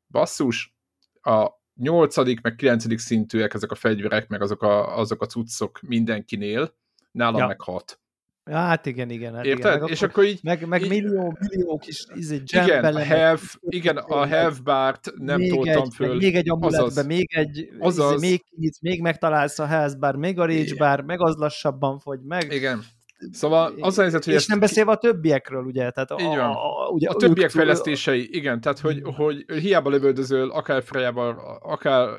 basszus, 0.08 0.76
a 1.24 1.62
nyolcadik, 1.75 2.42
meg 2.42 2.56
kilencedik 2.56 3.00
szintűek 3.00 3.53
ezek 3.53 3.72
a 3.72 3.75
fegyverek, 3.75 4.27
meg 4.27 4.42
azok 4.42 4.62
a, 4.62 4.98
azok 4.98 5.22
a 5.22 5.25
cuccok 5.25 5.82
mindenkinél, 5.82 6.75
nálam 7.12 7.39
ja. 7.39 7.48
meg 7.48 7.62
hat. 7.62 7.98
Ja, 8.46 8.58
hát 8.58 8.86
igen, 8.86 9.10
igen. 9.10 9.36
Hát 9.36 9.46
Érted? 9.46 9.65
Igen. 9.65 9.80
Meg 9.80 9.89
és 9.89 10.01
akkor 10.01 10.24
így... 10.24 10.39
Meg, 10.44 10.68
meg 10.68 10.82
így, 10.82 10.89
millió, 10.89 11.38
millió 11.39 11.77
kis 11.77 12.06
izé, 12.13 12.42
igen, 12.46 12.96
a 12.96 13.00
health, 13.00 13.44
igen, 13.60 13.98
a 13.98 14.25
health 14.25 14.62
bárt 14.63 15.12
nem 15.15 15.39
még 15.39 15.50
toltam 15.53 15.84
egy, 15.84 15.94
föl. 15.96 16.15
Még 16.15 16.36
egy 16.36 16.50
amuletbe, 16.50 17.03
még 17.03 17.36
egy, 17.36 17.70
azaz, 17.80 18.24
izé, 18.24 18.30
még, 18.56 18.74
még 18.82 19.01
megtalálsz 19.01 19.60
a 19.60 19.65
health 19.65 19.98
bar, 19.98 20.15
még 20.15 20.39
a 20.39 20.46
rage 20.46 20.75
bar, 20.77 21.01
meg 21.01 21.22
az 21.22 21.36
lassabban 21.36 22.00
fogy 22.00 22.20
meg. 22.22 22.51
Igen. 22.51 22.84
Szóval 23.32 23.74
az 23.80 23.98
a 23.98 24.01
helyzet, 24.01 24.24
hogy 24.24 24.34
És 24.34 24.39
ezt... 24.39 24.48
nem 24.48 24.60
beszélve 24.60 24.92
a 24.92 24.98
többiekről, 24.98 25.63
ugye? 25.63 25.92
Tehát 25.92 26.12
a, 26.12 26.15
Így 26.20 26.27
van. 26.27 26.39
A, 26.39 26.88
ugye 26.89 27.10
a 27.10 27.13
többiek 27.13 27.51
túl... 27.51 27.62
fejlesztései, 27.62 28.30
igen, 28.32 28.62
tehát 28.62 28.80
hogy, 28.80 29.00
hmm. 29.01 29.13
hogy 29.13 29.46
hiába 29.48 29.89
lövöldözöl, 29.89 30.50
akár 30.50 30.84
Frejával, 30.84 31.60
akár 31.62 32.10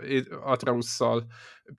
Atrausszal, 0.44 1.26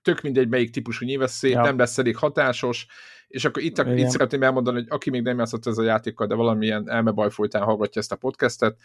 tök 0.02 0.20
mindegy, 0.20 0.48
melyik 0.48 0.70
típusú 0.70 1.04
nyilvesszé, 1.04 1.50
ja. 1.50 1.62
nem 1.62 1.78
lesz 1.78 1.98
elég 1.98 2.16
hatásos, 2.16 2.86
és 3.28 3.44
akkor 3.44 3.62
itt, 3.62 3.78
a, 3.78 3.94
itt 3.94 4.08
szeretném 4.08 4.42
elmondani, 4.42 4.76
hogy 4.76 4.86
aki 4.90 5.10
még 5.10 5.22
nem 5.22 5.38
játszott 5.38 5.66
ez 5.66 5.78
a 5.78 5.82
játékkal, 5.82 6.26
de 6.26 6.34
valamilyen 6.34 6.90
elmebaj 6.90 7.30
folytán 7.30 7.62
hallgatja 7.62 8.00
ezt 8.00 8.12
a 8.12 8.16
podcastet, 8.16 8.76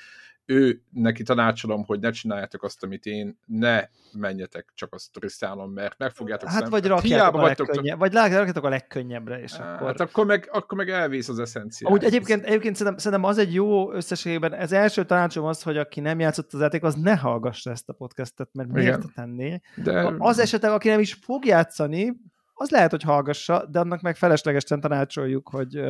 ő 0.45 0.81
neki 0.89 1.23
tanácsolom, 1.23 1.83
hogy 1.83 1.99
ne 1.99 2.11
csináljátok 2.11 2.63
azt, 2.63 2.83
amit 2.83 3.05
én, 3.05 3.37
ne 3.45 3.83
menjetek 4.13 4.71
csak 4.73 4.93
a 4.93 4.97
sztoriszálon, 4.97 5.69
mert 5.69 5.97
meg 5.97 6.11
fogjátok 6.11 6.49
Hát 6.49 6.61
szem... 6.61 6.69
vagy 6.69 6.85
rakjátok 6.85 7.41
a 7.41 7.45
legkönnyebb, 7.45 7.99
vagy 7.99 8.13
rakjátok 8.13 8.63
a 8.63 8.69
legkönnyebbre, 8.69 9.41
és 9.41 9.53
hát, 9.53 9.75
akkor... 9.75 9.87
Hát 9.87 9.99
akkor 9.99 10.25
meg, 10.25 10.49
akkor 10.51 10.77
meg 10.77 10.89
elvész 10.89 11.29
az 11.29 11.39
eszencia. 11.39 11.89
Úgy 11.89 12.03
egyébként, 12.03 12.43
egyébként 12.43 12.75
szerintem, 12.75 12.97
szerintem, 12.97 13.29
az 13.29 13.37
egy 13.37 13.53
jó 13.53 13.91
összességében, 13.91 14.53
ez 14.53 14.71
első 14.71 15.05
tanácsom 15.05 15.45
az, 15.45 15.63
hogy 15.63 15.77
aki 15.77 15.99
nem 15.99 16.19
játszott 16.19 16.53
az 16.53 16.59
játék, 16.59 16.83
az 16.83 16.95
ne 16.95 17.15
hallgassa 17.15 17.71
ezt 17.71 17.89
a 17.89 17.93
podcastet, 17.93 18.49
mert 18.53 18.69
miért 18.71 19.13
tenné. 19.15 19.61
De... 19.75 20.13
Az 20.17 20.39
esetleg, 20.39 20.71
aki 20.71 20.89
nem 20.89 20.99
is 20.99 21.13
fog 21.13 21.45
játszani, 21.45 22.13
az 22.61 22.69
lehet, 22.69 22.91
hogy 22.91 23.03
hallgassa, 23.03 23.65
de 23.65 23.79
annak 23.79 24.01
meg 24.01 24.15
feleslegesen 24.15 24.79
tanácsoljuk, 24.79 25.49
hogy 25.49 25.81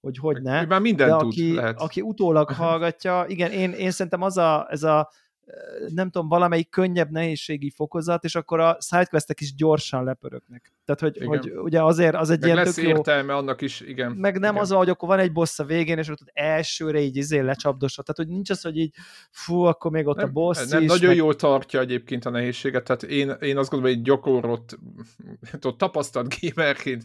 hogy 0.00 0.18
hogy 0.18 0.42
ne. 0.42 0.64
Már 0.64 0.80
minden 0.80 1.08
de 1.08 1.16
tud, 1.16 1.26
aki, 1.26 1.54
lehet. 1.54 1.80
aki 1.80 2.00
utólag 2.00 2.50
hallgatja, 2.62 3.24
igen, 3.28 3.50
én, 3.50 3.72
én 3.72 3.90
szerintem 3.90 4.22
az 4.22 4.36
a, 4.36 4.66
ez 4.70 4.82
a 4.82 5.10
nem 5.94 6.10
tudom, 6.10 6.28
valamelyik 6.28 6.70
könnyebb 6.70 7.10
nehézségi 7.10 7.70
fokozat, 7.70 8.24
és 8.24 8.34
akkor 8.34 8.60
a 8.60 8.76
sidequestek 8.80 9.40
is 9.40 9.54
gyorsan 9.54 10.04
lepörögnek. 10.04 10.72
Tehát, 10.84 11.00
hogy, 11.00 11.26
hogy 11.26 11.52
ugye 11.56 11.82
azért 11.82 12.14
az 12.14 12.30
egy 12.30 12.38
meg 12.38 12.48
ilyen 12.48 12.64
lesz 12.64 12.74
tök 12.74 12.84
jó... 12.84 12.90
értelme 12.90 13.34
annak 13.34 13.60
is, 13.60 13.80
igen. 13.80 14.12
Meg 14.12 14.38
nem 14.38 14.50
igen. 14.50 14.62
az, 14.62 14.70
hogy 14.70 14.88
akkor 14.88 15.08
van 15.08 15.18
egy 15.18 15.32
boss 15.32 15.58
a 15.58 15.64
végén, 15.64 15.98
és 15.98 16.08
ott 16.08 16.30
elsőre 16.32 17.00
így 17.00 17.16
izé 17.16 17.38
lecsapdosod. 17.38 18.04
Tehát, 18.04 18.20
hogy 18.20 18.36
nincs 18.36 18.50
az, 18.50 18.62
hogy 18.62 18.78
így 18.78 18.94
fú, 19.30 19.62
akkor 19.62 19.90
még 19.90 20.06
ott 20.06 20.16
nem, 20.16 20.28
a 20.28 20.32
boss 20.32 20.66
nem, 20.66 20.82
is. 20.82 20.88
Nagyon 20.88 21.08
meg... 21.08 21.16
jól 21.16 21.36
tartja 21.36 21.80
egyébként 21.80 22.24
a 22.24 22.30
nehézséget, 22.30 22.84
tehát 22.84 23.02
én, 23.02 23.30
én 23.40 23.58
azt 23.58 23.70
gondolom, 23.70 23.94
hogy 23.94 24.04
gyakorlott, 24.04 24.78
tapasztalt 25.76 26.34
gamerként, 26.40 27.04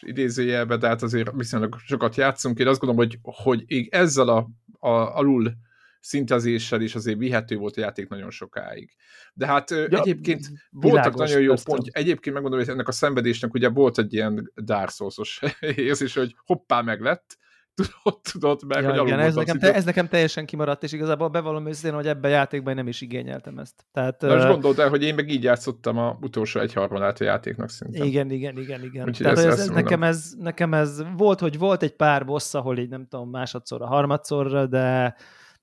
idézőjelbe, 0.00 0.76
de 0.76 0.88
hát 0.88 1.02
azért 1.02 1.30
viszonylag 1.36 1.76
sokat 1.84 2.16
játszunk, 2.16 2.58
én 2.58 2.66
azt 2.66 2.80
gondolom, 2.80 3.08
hogy, 3.08 3.18
hogy 3.42 3.88
ezzel 3.90 4.28
a, 4.28 4.48
a 4.78 5.16
alul 5.16 5.52
szintezéssel 6.00 6.80
is 6.80 6.94
azért 6.94 7.18
vihető 7.18 7.56
volt 7.56 7.76
a 7.76 7.80
játék 7.80 8.08
nagyon 8.08 8.30
sokáig. 8.30 8.94
De 9.34 9.46
hát 9.46 9.70
ja, 9.70 9.86
egyébként 9.86 10.46
voltak 10.70 11.14
nagyon 11.14 11.40
jó 11.40 11.54
pont. 11.64 11.86
Egyébként 11.86 12.34
megmondom, 12.34 12.60
hogy 12.60 12.68
ennek 12.68 12.88
a 12.88 12.92
szenvedésnek 12.92 13.54
ugye 13.54 13.68
volt 13.68 13.98
egy 13.98 14.14
ilyen 14.14 14.52
Dark 14.54 14.90
Souls-os 14.90 15.40
érzés, 15.60 16.14
hogy 16.14 16.36
hoppá 16.46 16.80
meg 16.80 17.00
lett, 17.00 17.38
tudod, 18.02 18.20
tudod 18.32 18.62
meg, 18.66 18.82
ja, 18.82 18.90
hogy 18.90 19.06
igen, 19.06 19.18
ez 19.18 19.34
nekem, 19.34 19.58
te, 19.58 19.74
ez 19.74 19.84
nekem 19.84 20.08
teljesen 20.08 20.46
kimaradt, 20.46 20.82
és 20.82 20.92
igazából 20.92 21.28
bevallom 21.28 21.66
őszintén, 21.66 21.94
hogy 21.94 22.06
ebben 22.06 22.30
a 22.30 22.34
játékban 22.34 22.74
nem 22.74 22.88
is 22.88 23.00
igényeltem 23.00 23.58
ezt. 23.58 23.84
Tehát, 23.92 24.20
Na, 24.20 24.36
uh, 24.36 24.48
gondold 24.48 24.78
el, 24.78 24.88
hogy 24.88 25.02
én 25.02 25.14
meg 25.14 25.28
így 25.28 25.42
játszottam 25.42 25.98
a 25.98 26.18
utolsó 26.20 26.60
egy 26.60 26.72
harmadát 26.72 27.20
a 27.20 27.24
játéknak 27.24 27.70
szinte. 27.70 28.04
Igen, 28.04 28.30
igen, 28.30 28.58
igen, 28.58 28.82
igen. 28.82 29.08
Úgyhogy 29.08 29.26
Tehát 29.26 29.38
ez, 29.38 29.58
ez, 29.58 29.68
nekem, 29.68 30.02
ez, 30.02 30.32
nekem 30.38 30.74
ez 30.74 31.02
volt, 31.16 31.40
hogy 31.40 31.58
volt 31.58 31.82
egy 31.82 31.96
pár 31.96 32.24
boss, 32.24 32.54
ahol 32.54 32.78
így 32.78 32.88
nem 32.88 33.06
tudom, 33.06 33.30
másodszorra, 33.30 33.86
harmadszorra, 33.86 34.66
de 34.66 35.14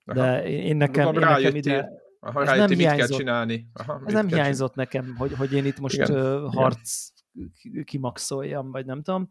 de 0.05 0.43
én 0.47 0.77
nekem, 0.77 1.13
én 1.13 1.19
nekem 1.19 1.55
ide... 1.55 1.89
Aha, 2.19 2.41
ez 2.41 2.57
nem 2.57 2.69
mit 2.69 2.95
kell 2.95 3.07
csinálni. 3.07 3.67
Aha, 3.73 4.01
ez 4.05 4.13
nem 4.13 4.27
hiányzott 4.27 4.73
csinálni. 4.73 4.99
nekem, 5.01 5.15
hogy, 5.17 5.33
hogy 5.33 5.53
én 5.53 5.65
itt 5.65 5.79
most 5.79 5.95
Igen. 5.95 6.47
harc 6.49 7.07
Igen. 7.61 7.83
kimaxoljam, 7.83 8.71
vagy 8.71 8.85
nem 8.85 9.01
tudom. 9.01 9.27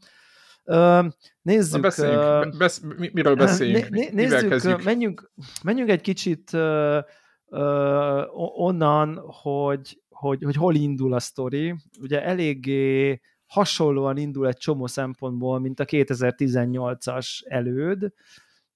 Uh, 0.64 1.06
nézzük. 1.42 1.74
Na 1.74 1.80
beszéljünk. 1.80 2.22
Uh, 2.22 2.56
Besz, 2.58 2.82
miről 3.12 3.34
beszéljünk? 3.34 3.88
Né, 3.88 4.10
nézzük, 4.12 4.84
menjünk, 4.84 5.30
menjünk 5.62 5.90
egy 5.90 6.00
kicsit 6.00 6.50
uh, 6.52 6.98
uh, 7.46 8.60
onnan, 8.60 9.22
hogy, 9.26 10.02
hogy, 10.08 10.42
hogy 10.42 10.56
hol 10.56 10.74
indul 10.74 11.12
a 11.14 11.20
sztori. 11.20 11.74
Ugye 12.00 12.22
eléggé 12.22 13.20
hasonlóan 13.46 14.16
indul 14.16 14.48
egy 14.48 14.56
csomó 14.56 14.86
szempontból, 14.86 15.58
mint 15.60 15.80
a 15.80 15.84
2018-as 15.84 17.28
előd. 17.44 18.12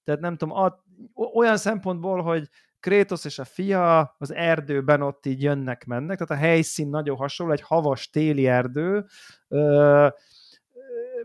Tehát 0.09 0.23
nem 0.23 0.37
tudom, 0.37 0.55
a, 0.57 0.83
olyan 1.33 1.57
szempontból, 1.57 2.21
hogy 2.21 2.49
Kratos 2.79 3.25
és 3.25 3.39
a 3.39 3.43
fia 3.43 4.15
az 4.17 4.33
erdőben 4.33 5.01
ott 5.01 5.25
így 5.25 5.41
jönnek-mennek, 5.41 6.17
tehát 6.17 6.43
a 6.43 6.45
helyszín 6.45 6.89
nagyon 6.89 7.17
hasonló, 7.17 7.53
egy 7.53 7.61
havas 7.61 8.09
téli 8.09 8.47
erdő, 8.47 9.05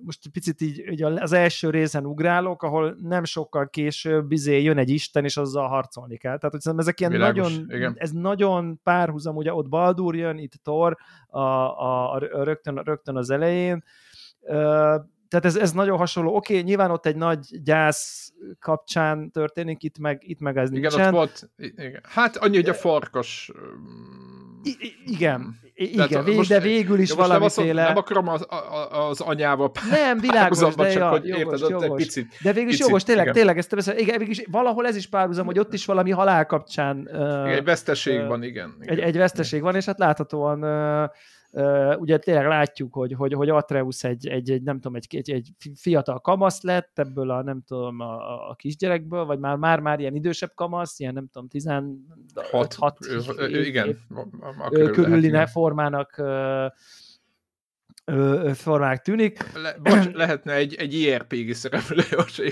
most 0.01 0.29
picit 0.33 0.61
így, 0.61 0.79
így 0.91 1.03
az 1.03 1.33
első 1.33 1.71
részen 1.71 2.07
ugrálok, 2.07 2.63
ahol 2.63 2.97
nem 3.01 3.25
sokkal 3.25 3.69
később 3.69 4.27
bizé 4.27 4.63
jön 4.63 4.79
egy 4.79 4.91
isten, 4.91 5.25
és 5.25 5.37
azzal 5.37 5.69
harcolni 5.69 6.17
kell. 6.17 6.39
Tehát, 6.39 6.63
hogy 6.65 6.79
ezek 6.79 7.01
ilyen 7.01 7.13
Világos, 7.13 7.57
nagyon, 7.57 7.77
igen. 7.77 7.95
ez 7.97 8.11
nagyon 8.11 8.81
párhuzam, 8.83 9.37
ugye 9.37 9.55
ott 9.55 9.69
Baldur 9.69 10.17
jön, 10.17 10.39
itt 10.39 10.53
Thor 10.63 10.97
a, 11.27 11.41
a, 11.41 12.13
a, 12.13 12.19
rögtön, 12.19 12.75
rögtön 12.85 13.17
az 13.17 13.31
elején, 13.31 13.85
tehát 15.41 15.57
ez, 15.57 15.63
ez 15.63 15.73
nagyon 15.73 15.99
hasonló. 15.99 16.37
Oké, 16.37 16.53
okay, 16.53 16.65
nyilván 16.65 16.91
ott 16.91 17.07
egy 17.07 17.17
nagy 17.17 17.63
gyász 17.63 18.33
kapcsán 18.61 19.31
történik, 19.31 19.83
itt 19.83 19.99
meg, 19.99 20.23
itt 20.25 20.41
meg 20.41 20.57
ez 20.57 20.71
igen, 20.71 20.81
nincsen. 20.81 21.07
Ott 21.07 21.13
volt, 21.15 21.51
igen. 21.57 22.01
Hát 22.03 22.37
annyi, 22.37 22.57
hogy 22.57 22.69
a 22.69 22.75
farkas... 22.75 23.53
I- 24.63 24.95
igen, 25.07 25.61
igen, 25.75 26.25
vég, 26.25 26.37
most, 26.37 26.49
de 26.49 26.61
végül 26.61 26.99
is 26.99 27.11
valamiféle... 27.11 27.83
Nem, 27.83 27.85
nem 27.85 27.97
akarom 27.97 28.29
az, 28.29 28.47
az 28.91 29.21
anyával 29.21 29.71
Nem, 29.91 30.19
világos, 30.19 30.59
de 30.59 30.91
csak, 30.91 30.93
ja, 30.93 31.09
hogy 31.09 31.27
jogos, 31.27 31.61
érted, 31.61 31.71
jogos. 31.71 31.87
Egy 31.87 32.07
picit, 32.07 32.27
de 32.43 32.53
végül 32.53 32.69
is 32.69 32.77
picit, 32.77 32.87
jogos, 32.87 33.03
tényleg, 33.03 33.25
igen. 33.25 33.37
tényleg, 33.37 33.59
ezt 33.59 33.75
beszél, 33.75 33.97
igen, 33.97 34.19
végül 34.19 34.33
is, 34.33 34.45
valahol 34.51 34.87
ez 34.87 34.97
is 34.97 35.07
párhuzam, 35.07 35.47
hogy 35.47 35.59
ott 35.59 35.73
is 35.73 35.85
valami 35.85 36.11
halál 36.11 36.47
kapcsán... 36.47 37.09
Uh, 37.13 37.19
igen, 37.19 37.49
egy 37.49 37.65
veszteség 37.65 38.21
uh, 38.21 38.27
van, 38.27 38.43
igen. 38.43 38.77
igen. 38.81 38.97
Egy, 38.97 39.05
egy 39.05 39.17
veszteség 39.17 39.63
van, 39.63 39.75
és 39.75 39.85
hát 39.85 39.99
láthatóan 39.99 40.63
uh, 40.63 41.11
Uh, 41.57 41.95
ugye 41.99 42.19
tényleg 42.19 42.47
látjuk, 42.47 42.95
hogy, 42.95 43.13
hogy, 43.13 43.33
hogy 43.33 43.49
Atreus 43.49 44.05
egy, 44.05 44.29
egy, 44.29 44.51
egy, 44.51 44.63
nem 44.63 44.75
tudom, 44.75 44.97
egy, 44.97 45.07
egy, 45.11 45.31
egy 45.31 45.49
fiatal 45.75 46.21
kamasz 46.21 46.63
lett 46.63 46.99
ebből 46.99 47.31
a, 47.31 47.43
nem 47.43 47.63
tudom, 47.67 48.01
a, 48.01 48.49
a 48.51 48.55
kisgyerekből, 48.55 49.25
vagy 49.25 49.39
már, 49.39 49.57
már, 49.57 49.81
már 49.81 50.01
ilyen 50.01 50.15
idősebb 50.15 50.53
kamasz, 50.55 50.99
ilyen 50.99 51.13
nem 51.13 51.29
tudom, 51.33 51.49
16 51.49 51.95
hat, 52.51 52.75
hat 52.75 52.99
év, 53.49 53.65
igen, 53.67 53.89
év, 53.89 53.97
körüli 54.71 55.31
lehet, 55.31 55.51
formának 55.51 56.23
formának 58.55 59.03
tűnik. 59.03 59.53
Le, 59.55 59.77
bocs, 59.83 60.11
lehetne 60.23 60.53
egy, 60.53 60.75
egy 60.75 60.95
IRPG 60.95 61.55
szereplő, 61.55 62.03
most 62.17 62.43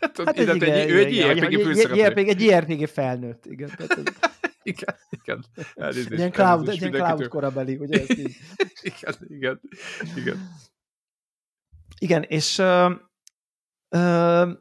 hát 0.00 0.38
egy, 0.38 0.54
igen, 0.54 0.72
egy, 0.72 0.90
ő 0.90 0.98
egy 0.98 1.12
IRPG 1.12 1.60
főszereplő. 1.62 2.24
Egy 2.24 2.40
IRPG 2.40 2.88
felnőtt, 2.88 3.46
igen. 3.46 3.70
Tehát, 3.76 4.12
igen, 4.62 4.96
igen. 5.10 5.44
Elnézést, 5.74 6.10
ilyen 6.10 6.32
cloud, 6.32 6.68
elnézést 6.68 6.80
ilyen 6.80 6.92
cloud 6.92 7.28
korabeli, 7.28 7.76
ugye 7.76 8.00
ezt 8.00 8.18
így. 8.18 8.36
igen, 8.82 9.14
igen, 9.26 9.60
igen. 10.16 10.48
Igen, 11.98 12.22
és 12.22 12.58
uh, 12.58 12.92
uh, 13.90 14.52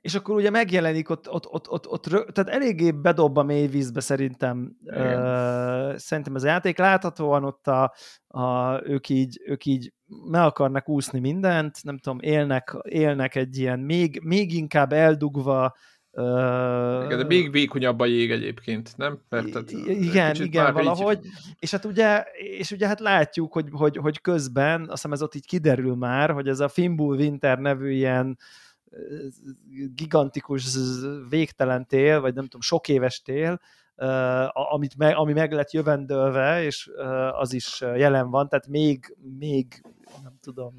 és 0.00 0.14
akkor 0.14 0.34
ugye 0.34 0.50
megjelenik 0.50 1.10
ott, 1.10 1.30
ott, 1.30 1.46
ott, 1.46 1.68
ott, 1.68 1.88
ott 1.88 2.02
tehát 2.32 2.48
eléggé 2.50 2.90
bedob 2.90 3.38
a 3.38 3.42
mély 3.42 3.66
vízbe 3.66 4.00
szerintem, 4.00 4.76
uh, 4.84 5.96
szerintem 5.96 6.34
ez 6.34 6.42
a 6.42 6.46
játék. 6.46 6.78
Láthatóan 6.78 7.44
ott 7.44 7.66
a, 7.66 7.94
a, 8.26 8.72
ők, 8.88 9.08
így, 9.08 9.40
ők 9.44 9.64
így 9.64 9.92
meg 10.30 10.42
akarnak 10.42 10.88
úszni 10.88 11.18
mindent, 11.18 11.82
nem 11.82 11.98
tudom, 11.98 12.18
élnek, 12.20 12.76
élnek 12.82 13.34
egy 13.34 13.58
ilyen 13.58 13.78
még, 13.78 14.20
még 14.24 14.52
inkább 14.52 14.92
eldugva 14.92 15.76
Uh, 16.18 17.04
igen, 17.04 17.18
de 17.18 17.24
még 17.24 17.50
vékonyabb 17.50 18.00
a 18.00 18.06
jég 18.06 18.30
egyébként, 18.30 18.96
nem? 18.96 19.18
Mert, 19.28 19.50
tehát, 19.50 19.70
igen, 19.70 20.34
igen, 20.34 20.72
valahogy. 20.72 21.18
Így... 21.24 21.32
És 21.58 21.70
hát 21.70 21.84
ugye, 21.84 22.24
és 22.58 22.70
ugye 22.70 22.86
hát 22.86 23.00
látjuk, 23.00 23.52
hogy, 23.52 23.68
hogy, 23.70 23.96
hogy 23.96 24.20
közben, 24.20 24.80
azt 24.80 24.90
hiszem 24.90 25.12
ez 25.12 25.22
ott 25.22 25.34
így 25.34 25.46
kiderül 25.46 25.94
már, 25.94 26.30
hogy 26.30 26.48
ez 26.48 26.60
a 26.60 26.68
Fimbul 26.68 27.16
Winter 27.16 27.58
nevű 27.58 27.90
ilyen 27.90 28.38
gigantikus 29.94 30.76
végtelen 31.28 31.86
tél, 31.86 32.20
vagy 32.20 32.34
nem 32.34 32.44
tudom, 32.44 32.60
sok 32.60 32.88
éves 32.88 33.22
tél, 33.22 33.60
amit 34.70 34.96
me, 34.96 35.10
ami 35.10 35.32
meg 35.32 35.52
lett 35.52 35.72
jövendőlve, 35.72 36.64
és 36.64 36.90
az 37.32 37.52
is 37.52 37.80
jelen 37.80 38.30
van, 38.30 38.48
tehát 38.48 38.66
még, 38.66 39.16
még 39.38 39.82
nem 40.22 40.38
tudom, 40.40 40.78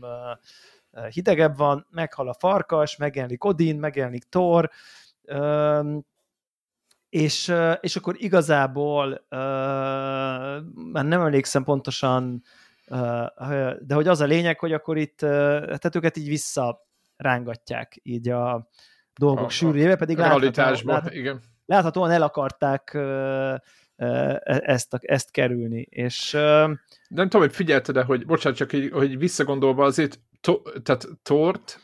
hidegebb 1.09 1.57
van, 1.57 1.87
meghal 1.89 2.27
a 2.27 2.35
farkas, 2.39 2.97
megjelenik 2.97 3.43
Odin, 3.43 3.79
megjelenik 3.79 4.23
Thor, 4.23 4.69
és, 7.09 7.53
és 7.79 7.95
akkor 7.95 8.15
igazából 8.17 9.25
már 10.91 11.05
nem 11.05 11.21
emlékszem 11.21 11.63
pontosan, 11.63 12.43
de 13.79 13.93
hogy 13.93 14.07
az 14.07 14.21
a 14.21 14.25
lényeg, 14.25 14.59
hogy 14.59 14.73
akkor 14.73 14.97
itt, 14.97 15.17
tehát 15.17 15.95
őket 15.95 16.17
így 16.17 16.27
vissza 16.27 16.87
rángatják 17.15 17.99
így 18.03 18.29
a 18.29 18.69
dolgok 19.19 19.45
a, 19.45 19.49
sűrűjébe, 19.49 19.95
pedig 19.95 20.17
láthatóan, 20.17 20.77
lát, 20.83 21.13
igen. 21.13 21.41
láthatóan 21.65 22.11
el 22.11 22.21
akarták 22.21 22.93
e, 22.93 23.61
ezt, 24.45 24.93
ezt 24.93 25.31
kerülni. 25.31 25.81
És, 25.89 26.31
nem 26.31 27.29
tudom, 27.29 27.41
hogy 27.41 27.55
figyelted 27.55 27.95
de 27.95 28.03
hogy 28.03 28.25
bocsánat, 28.25 28.57
csak 28.57 28.73
így, 28.73 28.91
hogy 28.91 29.17
visszagondolva 29.17 29.85
azért, 29.85 30.19
to, 30.41 30.61
tehát 30.83 31.07
Tort, 31.23 31.79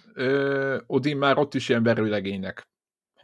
Odin 0.87 1.17
már 1.17 1.37
ott 1.37 1.53
is 1.53 1.69
ilyen 1.69 1.83
verőlegénynek 1.83 2.67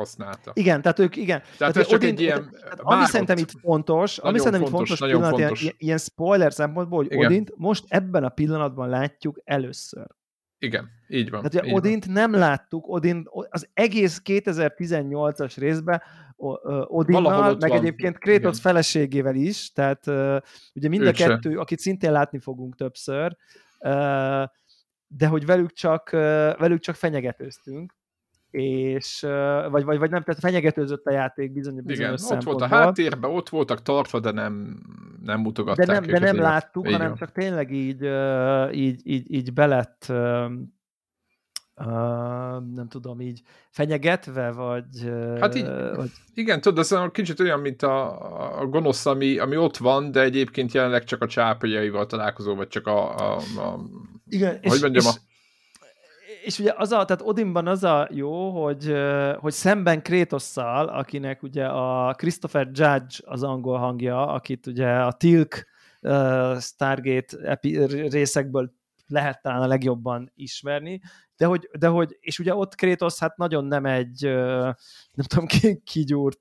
használta. 0.01 0.51
Igen, 0.53 0.81
tehát 0.81 1.00
ők, 1.00 1.15
igen. 1.15 1.39
Tehát, 1.41 1.58
tehát 1.58 1.77
ez 1.77 1.88
csak 1.88 2.00
Odin, 2.00 2.10
egy 2.10 2.22
ilyen... 2.22 2.50
Tehát, 2.62 2.79
ami 2.79 3.05
szerintem 3.05 3.38
itt 3.38 3.51
fontos, 3.62 4.17
ami 4.17 4.38
szerintem 4.38 4.70
fontos, 4.70 4.89
itt 4.89 4.98
fontos 4.98 5.17
pillanat, 5.17 5.39
fontos. 5.39 5.62
Ilyen, 5.62 5.75
ilyen 5.77 5.98
spoiler 5.98 6.53
szempontból, 6.53 6.98
hogy 6.98 7.12
igen. 7.12 7.25
Odint 7.25 7.51
most 7.55 7.86
ebben 7.88 8.24
a 8.24 8.29
pillanatban 8.29 8.89
látjuk 8.89 9.41
először. 9.43 10.05
Igen, 10.58 10.89
így 11.08 11.29
van. 11.29 11.41
Tehát 11.41 11.67
így 11.67 11.74
Odint 11.74 12.05
van. 12.05 12.13
nem 12.13 12.34
láttuk, 12.34 12.88
Odin, 12.88 13.27
az 13.50 13.67
egész 13.74 14.22
2018-as 14.25 15.53
részben 15.58 16.01
Odinnal, 16.88 17.55
meg 17.60 17.70
van. 17.70 17.79
egyébként 17.79 18.17
Kratos 18.17 18.39
Igen. 18.39 18.53
feleségével 18.53 19.36
is, 19.36 19.72
tehát 19.72 20.08
ugye 20.74 20.88
mind 20.88 21.01
Őt 21.01 21.08
a 21.08 21.12
kettő, 21.12 21.51
se. 21.51 21.60
akit 21.60 21.79
szintén 21.79 22.12
látni 22.12 22.39
fogunk 22.39 22.75
többször, 22.75 23.36
de 25.08 25.27
hogy 25.27 25.46
velük 25.46 25.72
csak, 25.74 26.10
velük 26.10 26.79
csak 26.79 26.96
fenyegetőztünk, 26.96 27.93
és 28.51 29.20
vagy, 29.70 29.84
vagy, 29.84 29.98
vagy 29.98 30.10
nem, 30.10 30.24
tehát 30.24 30.39
fenyegetőzött 30.39 31.05
a 31.05 31.12
játék 31.12 31.51
bizony, 31.51 31.84
bizonyos 31.84 32.22
Igen, 32.22 32.38
ott 32.38 32.43
volt 32.43 32.62
a 32.62 32.67
háttérben, 32.67 33.31
ott 33.31 33.50
voltak 33.50 33.81
tartva, 33.81 34.20
de 34.20 34.31
nem, 34.31 34.81
nem 35.23 35.39
mutogatták 35.39 35.86
De 35.86 35.93
nem, 35.93 36.04
de 36.04 36.19
nem 36.19 36.38
láttuk, 36.38 36.86
így 36.86 36.91
hanem 36.91 37.08
van. 37.08 37.17
csak 37.17 37.32
tényleg 37.32 37.71
így, 37.71 38.04
így, 38.73 39.02
így, 39.04 39.34
így 39.34 39.54
belett 39.54 40.13
Uh, 41.76 42.73
nem 42.73 42.88
tudom, 42.89 43.21
így 43.21 43.41
fenyegetve, 43.69 44.52
vagy... 44.52 45.12
Hát 45.39 45.56
így, 45.56 45.65
vagy... 45.95 46.10
igen, 46.34 46.62
tudod, 46.62 46.80
ez 46.80 46.95
kicsit 47.12 47.39
olyan, 47.39 47.60
mint 47.60 47.82
a, 47.82 48.60
a 48.60 48.65
gonosz, 48.65 49.06
ami, 49.06 49.38
ami 49.38 49.58
ott 49.58 49.78
van, 49.78 50.12
de 50.12 50.21
egyébként 50.21 50.71
jelenleg 50.71 51.04
csak 51.04 51.21
a 51.21 51.28
csápajaival 51.28 52.06
találkozó, 52.06 52.56
vagy 52.56 52.67
csak 52.67 52.88
a... 52.88 53.15
a, 53.15 53.36
a 53.38 53.80
igen, 54.28 54.52
hogy 54.52 54.73
és, 54.73 54.82
mondjam, 54.82 55.06
és, 55.06 55.06
a 55.06 55.31
és 56.43 56.60
ugye 56.60 56.73
az 56.77 56.91
a, 56.91 57.06
tehát 57.06 57.21
Odinban 57.21 57.67
az 57.67 57.84
a 57.84 58.08
jó, 58.12 58.63
hogy, 58.63 58.93
hogy 59.39 59.51
szemben 59.51 60.01
Krétosszal, 60.01 60.88
akinek 60.88 61.43
ugye 61.43 61.65
a 61.65 62.13
Christopher 62.13 62.65
Judge 62.65 63.15
az 63.23 63.43
angol 63.43 63.77
hangja, 63.77 64.27
akit 64.27 64.67
ugye 64.67 64.89
a 64.89 65.12
Tilk 65.12 65.65
Stargate 66.60 67.38
epi- 67.43 67.86
részekből 68.10 68.73
lehet 69.12 69.41
talán 69.41 69.62
a 69.62 69.67
legjobban 69.67 70.32
ismerni, 70.36 71.02
de 71.38 71.45
hogy, 71.45 71.69
de 71.80 71.88
hogy 71.88 72.17
és 72.19 72.39
ugye 72.39 72.56
ott 72.56 72.76
Kratos 72.76 73.19
hát 73.19 73.38
nagyon 73.38 73.65
nem 73.65 73.86
egy 73.86 74.21
nem 75.13 75.26
tudom, 75.28 75.45
kigyúrt 75.84 76.39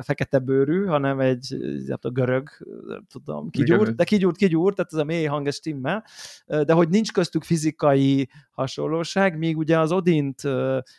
fekete 0.00 0.38
bőrű, 0.38 0.84
hanem 0.84 1.20
egy 1.20 1.56
tudom, 1.86 2.12
görög, 2.12 2.48
nem 2.86 3.06
tudom, 3.08 3.50
kigyúrt, 3.50 3.94
de 3.94 4.04
kigyúrt, 4.04 4.36
kigyúrt, 4.36 4.76
tehát 4.76 4.92
ez 4.92 4.98
a 4.98 5.04
mély 5.04 5.24
hanges 5.24 5.54
stimmel, 5.54 6.04
de 6.46 6.72
hogy 6.72 6.88
nincs 6.88 7.12
köztük 7.12 7.44
fizikai 7.44 8.28
hasonlóság, 8.50 9.38
míg 9.38 9.56
ugye 9.56 9.78
az 9.78 9.92
Odint 9.92 10.40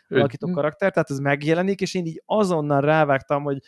alakító 0.08 0.52
karakter, 0.52 0.92
tehát 0.92 1.10
ez 1.12 1.20
megjelenik, 1.20 1.82
és 1.82 1.94
én 1.94 2.06
így 2.06 2.22
azonnal 2.26 2.82
rávágtam, 2.82 3.44
hogy 3.44 3.60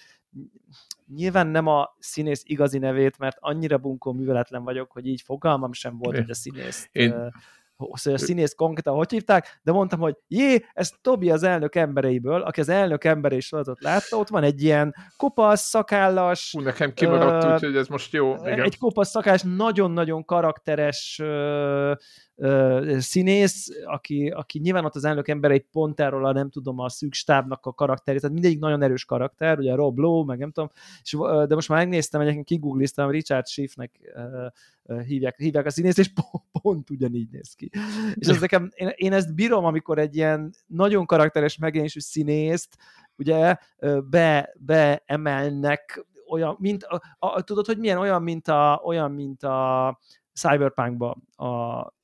nyilván 1.16 1.48
nem 1.48 1.68
a 1.68 1.96
színész 2.00 2.42
igazi 2.46 2.78
nevét, 2.78 3.18
mert 3.18 3.38
annyira 3.40 3.78
bunkó 3.78 4.12
műveletlen 4.12 4.64
vagyok, 4.64 4.92
hogy 4.92 5.08
így 5.08 5.22
fogalmam 5.22 5.74
sem 5.74 5.98
volt, 5.98 6.18
hogy 6.18 6.30
a 6.30 6.34
színészt 6.34 6.90
én, 6.92 7.32
a 7.78 8.18
színész 8.18 8.54
konkrétan 8.54 8.96
hogy 8.96 9.12
hívták, 9.12 9.60
de 9.64 9.72
mondtam, 9.72 10.00
hogy 10.00 10.16
jé, 10.28 10.66
ez 10.74 10.92
Tobi 11.02 11.32
az 11.32 11.44
elnök 11.44 11.76
embereiből, 11.76 12.42
aki 12.42 12.60
az 12.60 12.70
elnök 12.70 13.04
emberei 13.04 13.40
sorozatot 13.40 13.84
látta, 13.84 14.18
ott 14.18 14.28
van 14.28 14.44
egy 14.44 14.64
ilyen 14.64 14.96
kopasz, 15.18 15.62
szakállas... 15.62 16.52
Hú, 16.52 16.62
nekem 16.62 16.94
kimaradt, 16.94 17.44
uh, 17.44 17.54
úgyhogy 17.54 17.76
ez 17.76 17.88
most 17.88 18.14
jó. 18.14 18.36
Igen. 18.36 18.62
Egy 18.62 18.78
kopasz, 18.78 19.10
szakállas, 19.10 19.42
nagyon-nagyon 19.44 20.26
karakteres 20.26 21.20
uh, 21.22 21.96
színész, 22.98 23.70
aki, 23.86 24.30
aki 24.30 24.60
nyilván 24.60 24.86
ott 24.86 24.96
az 24.96 25.06
elnök 25.06 25.28
ember 25.28 25.52
egy 25.52 25.66
pont 25.72 26.00
erről 26.00 26.26
a 26.26 26.32
nem 26.32 26.50
tudom, 26.50 26.80
a 26.80 26.90
szűk 26.90 27.14
stábnak 27.14 27.66
a 27.66 27.74
karakterét, 27.74 28.20
tehát 28.20 28.36
mindegyik 28.36 28.60
nagyon 28.60 28.82
erős 28.82 29.06
karakter, 29.06 29.58
ugye 29.60 29.76
Rob 29.76 29.98
Lowe, 29.98 30.26
meg 30.26 30.38
nem 30.38 30.52
tudom, 30.52 30.70
és, 31.02 31.18
de 31.48 31.56
most 31.56 31.70
már 31.70 31.78
megnéztem, 31.78 32.22
egyébként 32.22 32.46
kigoogliztam, 32.46 33.10
Richard 33.10 33.48
Schiffnek 33.48 34.00
hívják, 35.06 35.38
hívják 35.38 35.66
a 35.66 35.70
színészt, 35.70 36.00
és 36.00 36.14
pont, 36.14 36.44
pont 36.62 36.90
ugyanígy 36.90 37.30
néz 37.32 37.54
ki. 37.54 37.70
És 38.14 38.28
ez 38.28 38.40
nekem, 38.40 38.70
én, 38.74 38.92
én 38.96 39.14
ezt 39.14 39.36
bírom, 39.36 39.66
amikor 39.66 39.98
egy 39.98 40.16
ilyen 40.16 40.54
nagyon 40.68 41.06
karakteres 41.06 41.58
megjelenésű 41.58 42.00
színészt 42.00 42.78
ugye 43.16 43.56
be, 44.10 44.54
beemelnek 44.60 46.06
olyan, 46.28 46.56
mint, 46.60 46.84
a, 46.84 47.02
a, 47.20 47.42
tudod, 47.42 47.66
hogy 47.66 47.78
milyen 47.78 47.98
olyan, 47.98 48.24
mint 48.24 48.48
a, 48.48 48.82
olyan, 48.84 49.12
mint 49.12 49.44
a 49.44 50.00
Cyberpunkba 50.34 51.18
a 51.36 51.98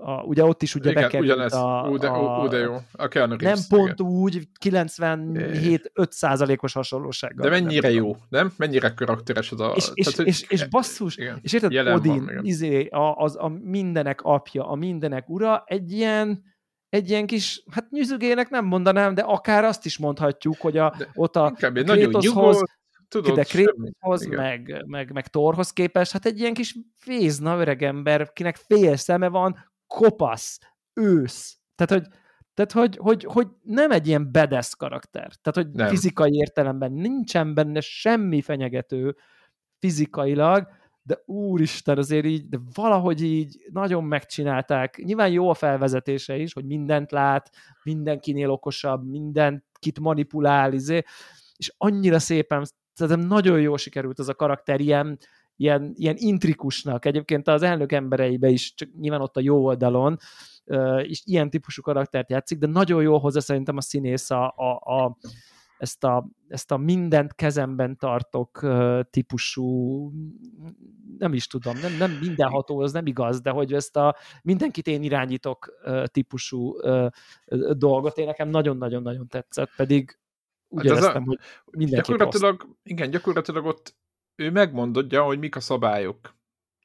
a, 0.00 0.22
ugye 0.22 0.44
ott 0.44 0.62
is 0.62 0.74
ugye 0.74 0.92
bekerült 0.92 1.32
ugyanez. 1.32 1.52
a, 1.52 1.88
ú, 1.90 1.96
de, 1.96 2.06
a, 2.08 2.42
ú, 2.42 2.48
de 2.48 2.58
jó. 2.58 2.76
A 2.92 3.08
Keanu 3.08 3.36
Nem 3.38 3.58
pont 3.68 4.00
igen. 4.00 4.06
úgy, 4.06 4.48
97-5 4.64 6.10
százalékos 6.10 6.72
hasonlósággal. 6.72 7.50
De 7.50 7.60
mennyire 7.60 7.90
jó, 7.90 8.16
nem? 8.28 8.52
Mennyire 8.56 8.94
karakteres 8.94 9.52
az 9.52 9.60
a... 9.60 9.72
És, 9.76 9.88
és, 9.94 10.04
Tehát, 10.04 10.28
és, 10.30 10.44
és 10.48 10.68
basszus, 10.68 11.16
igen. 11.16 11.38
és 11.42 11.52
érted, 11.52 11.86
Odin, 11.88 12.24
van, 12.24 12.44
izé, 12.44 12.86
a, 12.86 13.14
az 13.14 13.36
a 13.36 13.48
mindenek 13.48 14.20
apja, 14.22 14.68
a 14.68 14.74
mindenek 14.74 15.28
ura, 15.28 15.62
egy 15.66 15.92
ilyen 15.92 16.46
egy 16.88 17.10
ilyen 17.10 17.26
kis, 17.26 17.62
hát 17.70 17.90
nyüzögének 17.90 18.50
nem 18.50 18.64
mondanám, 18.64 19.14
de 19.14 19.22
akár 19.22 19.64
azt 19.64 19.84
is 19.84 19.98
mondhatjuk, 19.98 20.56
hogy 20.60 20.76
a, 20.76 20.94
de 20.98 21.10
ott 21.14 21.36
a 21.36 21.50
Krétoszhoz, 21.50 22.62
tudod, 23.08 23.34
de 23.34 23.44
Kréthoz, 23.44 24.26
meg, 24.26 24.84
meg, 24.86 25.12
meg 25.12 25.26
Thorhoz 25.26 25.72
képest, 25.72 26.12
hát 26.12 26.26
egy 26.26 26.38
ilyen 26.38 26.54
kis 26.54 26.76
fézna 26.96 27.58
öregember, 27.58 28.32
kinek 28.32 28.56
fél 28.56 28.96
szeme 28.96 29.28
van, 29.28 29.56
kopasz, 29.88 30.58
ősz. 30.92 31.58
Tehát, 31.74 32.02
hogy, 32.02 32.14
tehát 32.54 32.72
hogy, 32.72 32.96
hogy, 32.96 33.24
hogy 33.24 33.48
nem 33.62 33.90
egy 33.90 34.06
ilyen 34.06 34.32
bedesz 34.32 34.74
karakter. 34.74 35.32
Tehát, 35.34 35.52
hogy 35.52 35.70
nem. 35.70 35.88
fizikai 35.88 36.34
értelemben 36.34 36.92
nincsen 36.92 37.54
benne 37.54 37.80
semmi 37.80 38.42
fenyegető 38.42 39.16
fizikailag, 39.78 40.68
de 41.02 41.22
úristen, 41.24 41.98
azért 41.98 42.24
így, 42.24 42.48
de 42.48 42.58
valahogy 42.74 43.22
így 43.22 43.56
nagyon 43.72 44.04
megcsinálták. 44.04 44.96
Nyilván 44.96 45.30
jó 45.30 45.50
a 45.50 45.54
felvezetése 45.54 46.36
is, 46.36 46.52
hogy 46.52 46.64
mindent 46.64 47.10
lát, 47.10 47.50
mindenkinél 47.82 48.50
okosabb, 48.50 49.08
mindent 49.08 49.64
kit 49.78 50.00
manipulál, 50.00 50.72
izé, 50.72 51.02
és 51.56 51.74
annyira 51.76 52.18
szépen, 52.18 52.64
szerintem 52.92 53.26
nagyon 53.26 53.60
jól 53.60 53.78
sikerült 53.78 54.18
az 54.18 54.28
a 54.28 54.34
karakter, 54.34 54.80
ilyen, 54.80 55.18
ilyen, 55.58 55.92
ilyen 55.96 56.16
intrikusnak. 56.18 57.04
Egyébként 57.04 57.48
az 57.48 57.62
elnök 57.62 57.92
embereibe 57.92 58.48
is, 58.48 58.74
csak 58.74 58.88
nyilván 58.98 59.20
ott 59.20 59.36
a 59.36 59.40
jó 59.40 59.64
oldalon, 59.64 60.18
és 61.02 61.22
ilyen 61.24 61.50
típusú 61.50 61.82
karaktert 61.82 62.30
játszik, 62.30 62.58
de 62.58 62.66
nagyon 62.66 63.02
jól 63.02 63.18
hozzá 63.18 63.40
szerintem 63.40 63.76
a 63.76 63.80
színész 63.80 64.30
a, 64.30 64.54
a, 64.56 65.02
a 65.02 65.16
ezt 65.78 66.04
a, 66.04 66.28
ezt 66.48 66.70
a 66.70 66.76
mindent 66.76 67.34
kezemben 67.34 67.96
tartok 67.96 68.66
típusú 69.10 70.12
nem 71.18 71.32
is 71.34 71.46
tudom, 71.46 71.78
nem, 71.78 71.96
nem 71.96 72.10
mindenható, 72.10 72.80
az 72.80 72.92
nem 72.92 73.06
igaz, 73.06 73.40
de 73.40 73.50
hogy 73.50 73.72
ezt 73.72 73.96
a 73.96 74.16
mindenkit 74.42 74.86
én 74.86 75.02
irányítok 75.02 75.72
típusú 76.04 76.74
dolgot, 77.72 78.18
én 78.18 78.26
nekem 78.26 78.48
nagyon-nagyon-nagyon 78.48 79.28
tetszett, 79.28 79.70
pedig 79.76 80.18
úgy 80.68 80.86
hát 80.86 80.96
éreztem, 80.96 81.22
a, 81.22 81.26
hogy 81.26 81.38
mindenki 81.78 82.10
gyakorlatilag, 82.10 82.56
poszt. 82.56 82.76
Igen, 82.82 83.10
gyakorlatilag 83.10 83.64
ott 83.64 83.96
ő 84.38 84.50
megmondja, 84.50 85.22
hogy 85.22 85.38
mik 85.38 85.56
a 85.56 85.60
szabályok. 85.60 86.36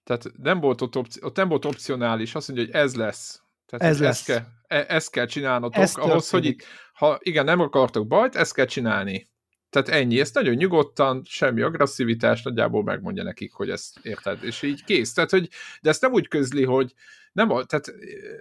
Tehát 0.04 0.32
nem 0.38 0.60
volt 0.60 0.82
ott, 0.82 0.96
opci- 0.96 1.24
ott 1.24 1.36
nem 1.36 1.48
volt 1.48 1.66
opcionális, 1.66 2.36
azt 2.36 2.48
mondja, 2.48 2.66
hogy 2.66 2.76
ez 2.76 2.96
lesz. 2.96 3.42
Tehát 3.66 3.94
ez 3.94 4.00
lesz. 4.00 4.10
Ezt 4.10 4.26
kell, 4.26 4.46
e- 4.80 4.86
ezt 4.88 5.12
kell 5.12 5.26
csinálnotok, 5.26 5.82
ez 5.82 5.96
ahhoz, 5.96 6.30
hogy 6.30 6.46
itt, 6.46 6.64
ha 6.94 7.20
igen, 7.22 7.46
nem 7.46 7.60
akartok 7.60 8.08
bajt, 8.08 8.36
ezt 8.36 8.54
kell 8.54 8.66
csinálni. 8.66 9.28
Tehát 9.70 9.90
ennyi, 9.90 10.20
ezt 10.20 10.34
nagyon 10.34 10.54
nyugodtan, 10.54 11.22
semmi 11.26 11.62
agresszivitás, 11.62 12.42
nagyjából 12.42 12.84
megmondja 12.84 13.24
nekik, 13.24 13.54
hogy 13.54 13.70
ezt 13.70 14.00
érted, 14.02 14.44
és 14.44 14.62
így 14.62 14.84
kész. 14.84 15.14
Tehát, 15.14 15.30
hogy, 15.30 15.50
de 15.82 15.90
ezt 15.90 16.02
nem 16.02 16.12
úgy 16.12 16.28
közli, 16.28 16.64
hogy 16.64 16.94
nem, 17.32 17.48
tehát 17.48 17.94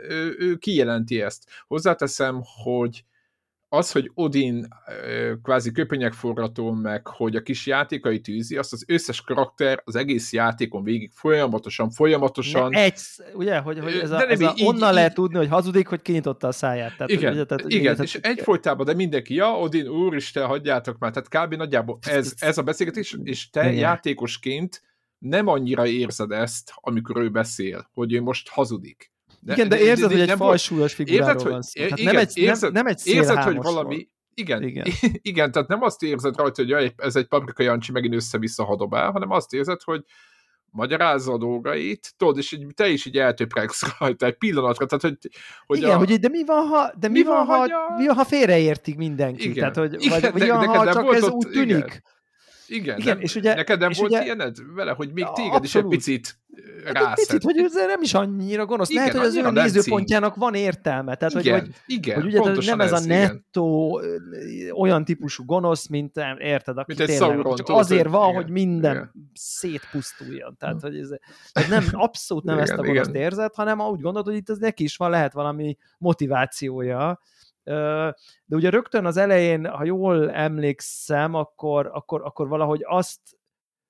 ő, 0.09 0.37
ő 0.39 0.57
kijelenti 0.57 1.21
ezt. 1.21 1.51
Hozzáteszem, 1.67 2.41
hogy 2.63 3.05
az, 3.75 3.93
hogy 3.93 4.11
Odin 4.15 4.69
kvázi 5.43 5.73
köpenyek 5.73 6.13
forrató 6.13 6.73
meg, 6.73 7.07
hogy 7.07 7.37
a 7.37 7.43
kis 7.43 7.67
játékai 7.67 8.21
tűzi, 8.21 8.57
azt 8.57 8.73
az 8.73 8.85
összes 8.89 9.21
karakter 9.21 9.83
az 9.85 9.97
egész 9.97 10.33
játékon 10.33 10.83
végig 10.83 11.11
folyamatosan, 11.15 11.91
folyamatosan. 11.91 12.71
De 12.71 12.83
egy, 12.83 13.01
ugye, 13.35 13.59
hogy, 13.59 13.79
hogy 13.79 13.93
ez, 13.93 14.11
a, 14.11 14.29
ez 14.29 14.41
a, 14.41 14.55
így, 14.57 14.65
onnan 14.67 14.89
így, 14.89 14.95
lehet 14.95 15.15
tudni, 15.15 15.37
hogy 15.37 15.49
hazudik, 15.49 15.87
hogy 15.87 16.03
kinyitotta 16.03 16.47
a 16.47 16.53
száját. 16.53 16.97
Tehát, 16.97 17.11
igen, 17.11 17.33
ugye, 17.33 17.45
tehát, 17.45 17.65
igen, 17.65 17.81
igen 17.81 17.93
tehát, 17.93 18.07
és 18.07 18.15
egyfolytában, 18.15 18.87
de 18.87 18.95
mindenki, 18.95 19.35
ja, 19.35 19.59
Odin, 19.59 19.89
úristen, 19.89 20.47
hagyjátok 20.47 20.99
már, 20.99 21.13
tehát 21.13 21.47
kb. 21.47 21.55
nagyjából 21.55 21.99
ez, 22.01 22.35
ez 22.39 22.59
a 22.59 22.63
beszélgetés, 22.63 23.17
és 23.23 23.51
te 23.51 23.63
igen. 23.63 23.75
játékosként 23.75 24.83
nem 25.19 25.47
annyira 25.47 25.87
érzed 25.87 26.31
ezt, 26.31 26.73
amikor 26.75 27.17
ő 27.17 27.31
beszél, 27.31 27.91
hogy 27.93 28.13
ő 28.13 28.23
most 28.23 28.49
hazudik. 28.49 29.12
De, 29.45 29.53
igen, 29.53 29.69
de 29.69 29.81
érzed, 29.81 30.09
de, 30.09 30.15
de, 30.15 30.21
hogy 30.21 30.31
egy 30.31 30.37
falsúlyos 30.37 30.95
figuráról 30.95 31.35
érzed, 31.35 31.51
van 31.51 31.63
szó. 31.63 31.83
Igen, 31.83 32.05
nem 32.05 32.17
egy, 32.17 32.37
érzed, 32.39 32.73
nem, 32.73 32.85
nem 32.85 32.87
egy 32.87 33.01
érzed, 33.05 33.43
hogy 33.43 33.57
valami, 33.57 34.09
igen, 34.35 34.63
igen. 34.63 34.87
igen, 35.31 35.53
tehát 35.53 35.69
nem 35.69 35.83
azt 35.83 36.03
érzed 36.03 36.37
rajta, 36.37 36.63
hogy 36.65 36.93
ez 36.97 37.17
egy 37.17 37.27
paprika 37.27 37.63
Jancsi 37.63 37.93
megint 37.93 38.15
össze-vissza 38.15 38.65
hadobál, 38.65 39.11
hanem 39.11 39.31
azt 39.31 39.53
érzed, 39.53 39.83
hogy 39.83 40.05
magyarázza 40.71 41.33
a 41.33 41.39
dolgait, 41.39 42.15
tudod, 42.17 42.39
és 42.39 42.53
így, 42.53 42.67
te 42.75 42.89
is 42.89 43.07
így 43.07 43.19
eltöpregsz 43.19 43.83
rajta 43.99 44.27
egy 44.27 44.37
pillanatra, 44.37 44.87
tehát 44.87 45.03
hogy... 45.03 45.31
hogy 45.67 45.79
igen, 45.79 45.91
a... 45.91 45.97
hogy 45.97 46.19
de 46.19 46.29
mi 46.29 46.45
van, 46.45 46.67
ha, 46.67 46.93
de 46.99 47.09
mi, 47.09 47.19
mi 47.19 47.25
van, 47.25 47.47
ha, 47.47 47.55
a... 47.55 47.97
mi 47.99 48.07
van, 48.07 48.17
ha 48.17 48.25
félreértik 48.25 48.97
mindenki, 48.97 49.49
igen. 49.49 49.55
tehát 49.55 49.77
hogy, 49.77 50.05
igen, 50.05 50.21
vagy, 50.21 50.33
de, 50.33 50.45
mi 50.45 50.49
van, 50.49 50.67
ha 50.67 50.93
csak 50.93 51.15
ez 51.15 51.29
úgy 51.29 51.49
tűnik. 51.49 51.77
Igen. 51.77 52.03
Igen, 52.73 52.99
igen 52.99 53.15
nem, 53.15 53.21
és 53.21 53.35
ugye, 53.35 53.55
neked 53.55 53.79
nem 53.79 53.91
és 53.91 53.99
volt 53.99 54.11
ugye, 54.11 54.23
ilyened 54.23 54.57
vele, 54.75 54.93
hogy 54.93 55.13
még 55.13 55.27
téged 55.35 55.53
abszolút. 55.53 55.65
is 55.65 55.75
egy 55.75 55.87
picit 55.87 56.41
rászed. 56.85 57.07
Hát 57.07 57.15
picit, 57.15 57.43
hogy 57.43 57.59
ez 57.59 57.75
nem 57.75 58.03
is 58.03 58.15
annyira 58.15 58.67
gonosz. 58.67 58.91
Igen, 58.91 59.03
Lehet, 59.03 59.19
hogy 59.19 59.27
az 59.27 59.37
ő 59.37 59.51
nézőpontjának 59.51 60.37
van 60.37 60.55
értelme. 60.55 61.15
Tehát, 61.15 61.35
igen, 61.35 61.61
hogy, 61.61 61.75
igen, 61.87 62.23
hogy 62.23 62.27
ugye 62.27 62.71
nem 62.71 62.81
ez, 62.81 62.93
ez 62.93 63.03
a 63.03 63.07
nettó 63.07 64.01
igen. 64.51 64.73
olyan 64.75 65.05
típusú 65.05 65.45
gonosz, 65.45 65.87
mint 65.87 66.21
érted, 66.39 66.79
aki 66.79 66.95
mint 66.97 67.09
tényleg 67.11 67.55
csak 67.55 67.69
azért 67.69 68.09
van, 68.09 68.29
igen, 68.29 68.43
hogy 68.43 68.53
minden 68.53 68.95
igen. 68.95 69.31
szétpusztuljon. 69.35 70.57
Tehát, 70.59 70.81
hogy 70.81 70.97
ez, 70.97 71.09
tehát 71.53 71.69
nem, 71.71 71.85
abszolút 71.93 72.45
nem 72.45 72.55
igen, 72.55 72.69
ezt 72.69 72.79
a 72.79 72.83
gonoszt 72.83 73.15
érzet, 73.15 73.55
hanem 73.55 73.81
úgy 73.81 74.01
gondolod, 74.01 74.27
hogy 74.27 74.37
itt 74.37 74.51
ez 74.51 74.59
neki 74.59 74.83
is 74.83 74.97
van, 74.97 75.11
lehet 75.11 75.33
valami 75.33 75.77
motivációja, 75.99 77.21
de 77.65 78.57
ugye 78.57 78.71
rögtön 78.71 79.07
az 79.07 79.17
elején, 79.17 79.67
ha 79.67 79.85
jól 79.85 80.31
emlékszem, 80.31 81.35
akkor, 81.35 81.91
akkor, 81.93 82.23
akkor 82.25 82.49
valahogy 82.49 82.81
azt 82.85 83.21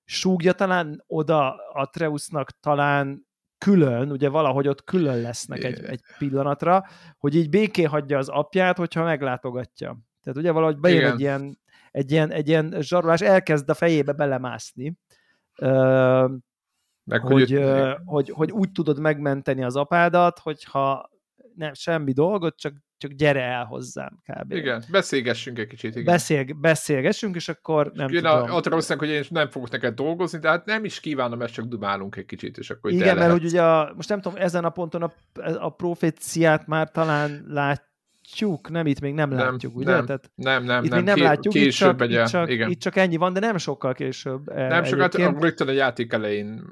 súgja 0.04 0.52
talán 0.52 1.04
oda 1.06 1.54
a 1.72 1.86
Treusnak 1.86 2.50
talán 2.60 3.26
külön, 3.58 4.10
ugye 4.10 4.28
valahogy 4.28 4.68
ott 4.68 4.84
külön 4.84 5.20
lesznek 5.20 5.64
egy, 5.64 5.84
egy 5.84 6.00
pillanatra, 6.18 6.84
hogy 7.18 7.34
így 7.34 7.48
béké 7.48 7.82
hagyja 7.82 8.18
az 8.18 8.28
apját, 8.28 8.76
hogyha 8.76 9.04
meglátogatja. 9.04 9.98
Tehát 10.22 10.38
ugye 10.38 10.52
valahogy 10.52 10.78
bejön 10.78 11.12
egy 11.12 11.20
ilyen, 11.20 11.58
egy 11.90 12.10
ilyen, 12.10 12.30
egy 12.30 12.48
ilyen 12.48 12.74
zsarolás, 12.80 13.20
elkezd 13.20 13.70
a 13.70 13.74
fejébe 13.74 14.12
belemászni, 14.12 14.96
Meg 17.04 17.20
hogy, 17.20 17.50
hogy, 17.50 17.50
hogy, 18.04 18.30
hogy 18.30 18.50
úgy 18.50 18.72
tudod 18.72 19.00
megmenteni 19.00 19.64
az 19.64 19.76
apádat, 19.76 20.38
hogyha 20.38 21.10
nem 21.54 21.74
semmi 21.74 22.12
dolgot, 22.12 22.56
csak 22.56 22.74
csak 23.02 23.12
gyere 23.12 23.42
el 23.42 23.64
hozzám 23.64 24.22
kb. 24.26 24.52
Igen, 24.52 24.82
beszélgessünk 24.90 25.58
egy 25.58 25.66
kicsit. 25.66 25.90
Igen. 25.90 26.04
Beszél, 26.04 26.44
beszélgessünk, 26.60 27.36
és 27.36 27.48
akkor 27.48 27.90
nem 27.94 28.08
és 28.08 28.16
tudom. 28.16 28.50
Ott 28.50 28.68
valószínűleg, 28.68 29.08
hogy 29.08 29.16
én 29.18 29.24
nem 29.28 29.48
fogok 29.48 29.70
neked 29.70 29.94
dolgozni, 29.94 30.38
de 30.38 30.48
hát 30.48 30.64
nem 30.64 30.84
is 30.84 31.00
kívánom, 31.00 31.42
ezt 31.42 31.52
csak 31.52 31.64
dumálunk 31.64 32.16
egy 32.16 32.26
kicsit, 32.26 32.58
és 32.58 32.70
akkor 32.70 32.90
Igen, 32.90 33.16
mert 33.16 33.32
hogy 33.32 33.44
ugye 33.44 33.62
a, 33.62 33.92
most 33.96 34.08
nem 34.08 34.20
tudom, 34.20 34.38
ezen 34.38 34.64
a 34.64 34.70
ponton 34.70 35.02
a, 35.02 35.12
a 35.58 35.70
proféciát 35.70 36.66
már 36.66 36.90
talán 36.90 37.44
látjuk, 37.48 38.70
nem, 38.70 38.86
itt 38.86 39.00
még 39.00 39.14
nem, 39.14 39.28
nem 39.28 39.38
látjuk, 39.38 39.76
ugye? 39.76 39.92
Nem, 39.92 40.06
Tehát 40.06 40.30
nem, 40.34 40.64
nem, 40.64 40.84
itt 40.84 40.90
nem. 40.90 40.98
még 40.98 41.06
nem 41.06 41.16
Ké, 41.16 41.22
látjuk, 41.22 41.54
később 41.54 42.00
itt 42.00 42.10
csak, 42.10 42.20
itt, 42.20 42.26
csak, 42.26 42.50
igen. 42.50 42.70
itt 42.70 42.80
csak 42.80 42.96
ennyi 42.96 43.16
van, 43.16 43.32
de 43.32 43.40
nem 43.40 43.56
sokkal 43.56 43.94
később. 43.94 44.54
Nem 44.54 44.84
sokat, 44.84 45.14
rögtön 45.14 45.68
a 45.68 45.72
játék 45.72 46.12
elején 46.12 46.62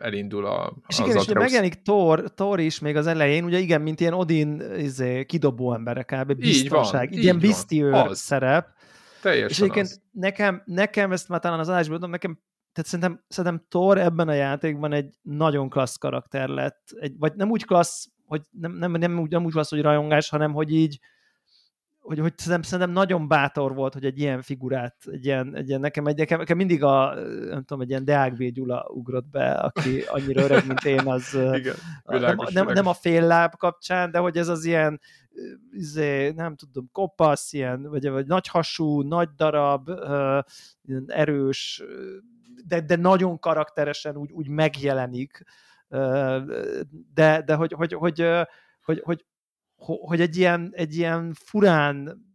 elindul 0.00 0.46
a, 0.46 0.76
és 0.88 0.98
igen, 0.98 1.16
és 1.16 1.26
megjelenik 1.26 1.82
Thor, 1.82 2.32
Thor 2.34 2.60
is 2.60 2.78
még 2.78 2.96
az 2.96 3.06
elején, 3.06 3.44
ugye 3.44 3.58
igen, 3.58 3.80
mint 3.80 4.00
ilyen 4.00 4.12
Odin 4.12 4.62
izé, 4.76 5.24
kidobó 5.24 5.74
emberek 5.74 6.14
kb. 6.16 6.34
biztonság, 6.34 7.08
így 7.08 7.14
van, 7.14 7.22
ilyen 7.22 7.38
biztiőr 7.38 8.08
szerep. 8.16 8.68
Teljesen 9.22 9.48
és 9.48 9.58
egyébként 9.58 9.86
az. 9.86 10.00
nekem, 10.10 10.62
nekem, 10.64 11.12
ezt 11.12 11.28
már 11.28 11.40
talán 11.40 11.58
az 11.58 11.68
adásban 11.68 11.90
mondom, 11.90 12.10
nekem 12.10 12.40
tehát 12.72 12.90
szerintem, 12.90 13.24
szerintem 13.28 13.66
Thor 13.68 13.98
ebben 13.98 14.28
a 14.28 14.32
játékban 14.32 14.92
egy 14.92 15.14
nagyon 15.22 15.68
klassz 15.68 15.96
karakter 15.96 16.48
lett, 16.48 16.90
egy, 17.00 17.18
vagy 17.18 17.34
nem 17.34 17.50
úgy 17.50 17.64
klassz, 17.64 18.06
hogy 18.26 18.42
nem, 18.50 18.72
nem, 18.72 18.92
nem, 18.92 19.18
úgy, 19.18 19.30
nem 19.30 19.44
úgy 19.44 19.52
klassz, 19.52 19.70
hogy 19.70 19.80
rajongás, 19.80 20.28
hanem 20.28 20.52
hogy 20.52 20.72
így, 20.72 20.98
hogy, 22.10 22.18
hogy 22.18 22.32
szerintem, 22.36 22.62
szerintem 22.62 22.94
nagyon 22.94 23.28
bátor 23.28 23.74
volt, 23.74 23.92
hogy 23.92 24.04
egy 24.04 24.18
ilyen 24.18 24.42
figurát, 24.42 24.96
egy 25.10 25.24
ilyen, 25.24 25.56
egy 25.56 25.68
ilyen 25.68 25.80
nekem, 25.80 26.06
egy, 26.06 26.16
nekem, 26.16 26.38
nekem 26.38 26.56
mindig 26.56 26.82
a, 26.82 27.14
nem 27.48 27.64
tudom, 27.64 27.80
egy 27.80 27.88
ilyen 27.88 28.04
Deák 28.04 28.32
B. 28.36 28.42
Gyula 28.42 28.86
ugrott 28.88 29.30
be, 29.30 29.50
aki 29.50 30.00
annyira 30.00 30.42
öreg, 30.42 30.66
mint 30.66 30.84
én, 30.84 31.06
az 31.06 31.34
Igen, 31.60 31.74
világos, 32.04 32.52
nem, 32.52 32.64
nem, 32.64 32.74
nem, 32.74 32.86
a 32.86 32.92
fél 32.92 33.26
láb 33.26 33.54
kapcsán, 33.56 34.10
de 34.10 34.18
hogy 34.18 34.36
ez 34.36 34.48
az 34.48 34.64
ilyen, 34.64 35.00
izé, 35.72 36.30
nem 36.30 36.56
tudom, 36.56 36.88
kopasz, 36.92 37.52
ilyen, 37.52 37.82
vagy, 37.82 38.08
vagy 38.08 38.26
nagy 38.26 38.46
hasú, 38.46 39.00
nagy 39.02 39.28
darab, 39.36 39.88
ilyen 40.82 41.04
erős, 41.06 41.82
de, 42.66 42.80
de 42.80 42.96
nagyon 42.96 43.38
karakteresen 43.38 44.16
úgy, 44.16 44.30
úgy 44.32 44.48
megjelenik, 44.48 45.44
de, 47.14 47.42
de 47.44 47.54
hogy, 47.54 47.72
hogy, 47.72 47.92
hogy, 47.92 47.92
hogy, 47.92 48.20
hogy, 48.82 49.00
hogy 49.04 49.24
egy 50.10 50.36
ilyen, 50.36 50.70
egy 50.74 50.96
ilyen 50.96 51.34
furán 51.44 52.28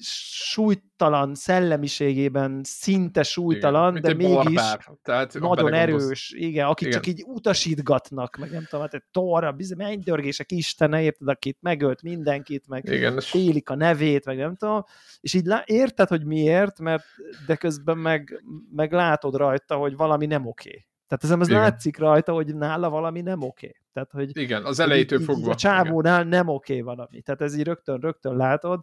súlytalan 0.00 1.34
szellemiségében, 1.34 2.60
szinte 2.64 3.22
súlytalan, 3.22 3.96
igen, 3.96 4.02
de 4.02 4.14
mégis 4.14 4.34
barbár. 4.34 4.98
Tehát 5.02 5.38
nagyon 5.38 5.72
erős, 5.72 6.30
igen, 6.36 6.66
akik 6.66 6.88
igen. 6.88 7.00
csak 7.00 7.12
így 7.12 7.24
utasítgatnak, 7.26 8.36
meg 8.36 8.50
nem 8.50 8.64
tudom, 8.64 8.80
hát 8.80 8.94
egy 8.94 9.04
torra, 9.10 9.52
bizony, 9.52 9.76
mennydörgések 9.76 10.52
istene, 10.52 11.02
érted, 11.02 11.28
akit 11.28 11.58
megölt 11.60 12.02
mindenkit, 12.02 12.68
meg 12.68 12.88
igen, 12.88 13.20
félik 13.20 13.70
a 13.70 13.74
nevét, 13.74 14.24
meg 14.24 14.36
nem 14.36 14.56
tudom, 14.56 14.84
és 15.20 15.34
így 15.34 15.44
lá- 15.44 15.68
érted, 15.68 16.08
hogy 16.08 16.24
miért, 16.24 16.78
mert 16.78 17.04
de 17.46 17.56
közben 17.56 17.98
meg, 17.98 18.42
meg 18.74 18.92
látod 18.92 19.34
rajta, 19.34 19.76
hogy 19.76 19.96
valami 19.96 20.26
nem 20.26 20.46
oké. 20.46 20.86
Tehát 21.08 21.24
ez, 21.24 21.48
ez 21.48 21.48
látszik 21.48 21.98
rajta, 21.98 22.32
hogy 22.32 22.54
nála 22.54 22.90
valami 22.90 23.20
nem 23.20 23.42
oké. 23.42 23.76
Tehát, 23.92 24.10
hogy, 24.10 24.38
igen, 24.38 24.64
az 24.64 24.80
elejétől 24.80 25.20
fogva. 25.20 25.50
A 25.50 25.54
csávónál 25.54 26.18
igen. 26.18 26.28
nem 26.28 26.48
oké 26.48 26.80
valami. 26.80 27.20
Tehát 27.20 27.40
ez 27.40 27.56
így 27.56 27.64
rögtön, 27.64 28.00
rögtön 28.00 28.36
látod. 28.36 28.80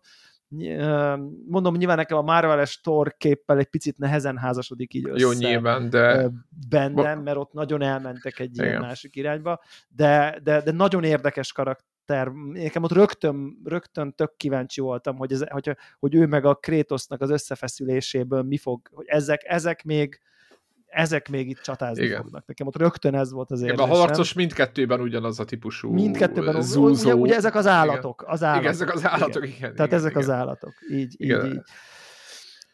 Mondom, 1.47 1.75
nyilván 1.75 1.97
nekem 1.97 2.17
a 2.17 2.21
Marvel-es 2.21 2.81
Thor 2.81 3.15
képpel 3.17 3.57
egy 3.57 3.67
picit 3.67 3.97
nehezen 3.97 4.37
házasodik 4.37 4.93
így 4.93 5.09
össze. 5.09 5.25
Jó, 5.25 5.31
nyilván, 5.31 5.89
de... 5.89 6.29
Bennem, 6.69 7.21
mert 7.21 7.37
ott 7.37 7.53
nagyon 7.53 7.81
elmentek 7.81 8.39
egy 8.39 8.53
igen. 8.53 8.67
ilyen 8.67 8.81
másik 8.81 9.15
irányba, 9.15 9.61
de, 9.87 10.39
de, 10.43 10.61
de 10.61 10.71
nagyon 10.71 11.03
érdekes 11.03 11.51
karakter. 11.51 12.27
Nekem 12.51 12.83
ott 12.83 12.91
rögtön, 12.91 13.61
rögtön 13.63 14.13
tök 14.15 14.37
kíváncsi 14.37 14.81
voltam, 14.81 15.15
hogy, 15.15 15.31
ez, 15.31 15.43
hogy, 15.49 15.77
hogy 15.99 16.15
ő 16.15 16.25
meg 16.25 16.45
a 16.45 16.55
Kratosnak 16.55 17.21
az 17.21 17.29
összefeszüléséből 17.29 18.41
mi 18.41 18.57
fog, 18.57 18.87
hogy 18.91 19.05
ezek, 19.07 19.41
ezek 19.45 19.83
még 19.83 20.19
ezek 20.93 21.29
még 21.29 21.49
itt 21.49 21.59
csatázni 21.61 22.03
Igen. 22.03 22.21
fognak. 22.21 22.45
Nekem 22.45 22.67
ott 22.67 22.77
rögtön 22.77 23.15
ez 23.15 23.31
volt 23.31 23.51
az 23.51 23.61
érzésem. 23.61 23.91
A 23.91 23.95
harcos 23.95 24.33
mindkettőben 24.33 24.99
ugyanaz 24.99 25.39
a 25.39 25.45
típusú 25.45 25.91
Mindkettőben, 25.91 26.61
zúzó. 26.61 27.11
Ugye, 27.11 27.15
ugye 27.15 27.35
ezek 27.35 27.55
az 27.55 27.67
állatok. 27.67 28.23
Az 28.27 28.43
állatok. 28.43 28.61
Igen, 28.61 28.73
ezek 28.73 28.93
az 28.93 29.05
állatok, 29.05 29.43
igen. 29.43 29.57
igen 29.57 29.75
Tehát 29.75 29.87
igen, 29.87 29.99
ezek 29.99 30.11
igen. 30.11 30.23
az 30.23 30.29
állatok. 30.29 30.73
Így, 30.91 31.13
igen. 31.17 31.45
így, 31.45 31.51
így. 31.53 31.61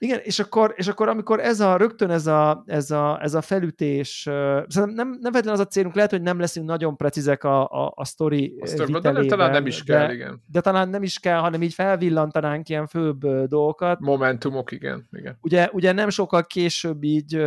Igen, 0.01 0.19
és 0.23 0.39
akkor, 0.39 0.73
és 0.75 0.87
akkor 0.87 1.07
amikor 1.07 1.39
ez 1.39 1.59
a, 1.59 1.77
rögtön 1.77 2.09
ez 2.09 2.27
a, 2.27 2.63
ez 2.65 2.91
a, 2.91 3.19
ez 3.21 3.33
a 3.33 3.41
felütés, 3.41 4.25
uh, 4.29 4.85
nem, 4.85 5.17
nem 5.21 5.31
vetlen 5.31 5.53
az 5.53 5.59
a 5.59 5.65
célunk, 5.65 5.95
lehet, 5.95 6.11
hogy 6.11 6.21
nem 6.21 6.39
leszünk 6.39 6.65
nagyon 6.65 6.97
precízek 6.97 7.43
a, 7.43 7.69
a, 7.69 7.91
a 7.95 8.05
sztori 8.05 8.55
de, 9.01 9.11
de 9.11 9.25
talán 9.25 9.51
nem 9.51 9.65
is 9.65 9.83
kell, 9.83 10.07
de, 10.07 10.13
igen. 10.13 10.43
De 10.47 10.61
talán 10.61 10.89
nem 10.89 11.03
is 11.03 11.19
kell, 11.19 11.39
hanem 11.39 11.61
így 11.61 11.73
felvillantanánk 11.73 12.69
ilyen 12.69 12.87
főbb 12.87 13.27
dolgokat. 13.47 13.99
Momentumok, 13.99 14.71
igen. 14.71 15.07
igen. 15.11 15.37
Ugye, 15.41 15.69
ugye 15.71 15.91
nem 15.91 16.09
sokkal 16.09 16.45
később 16.45 17.03
így 17.03 17.37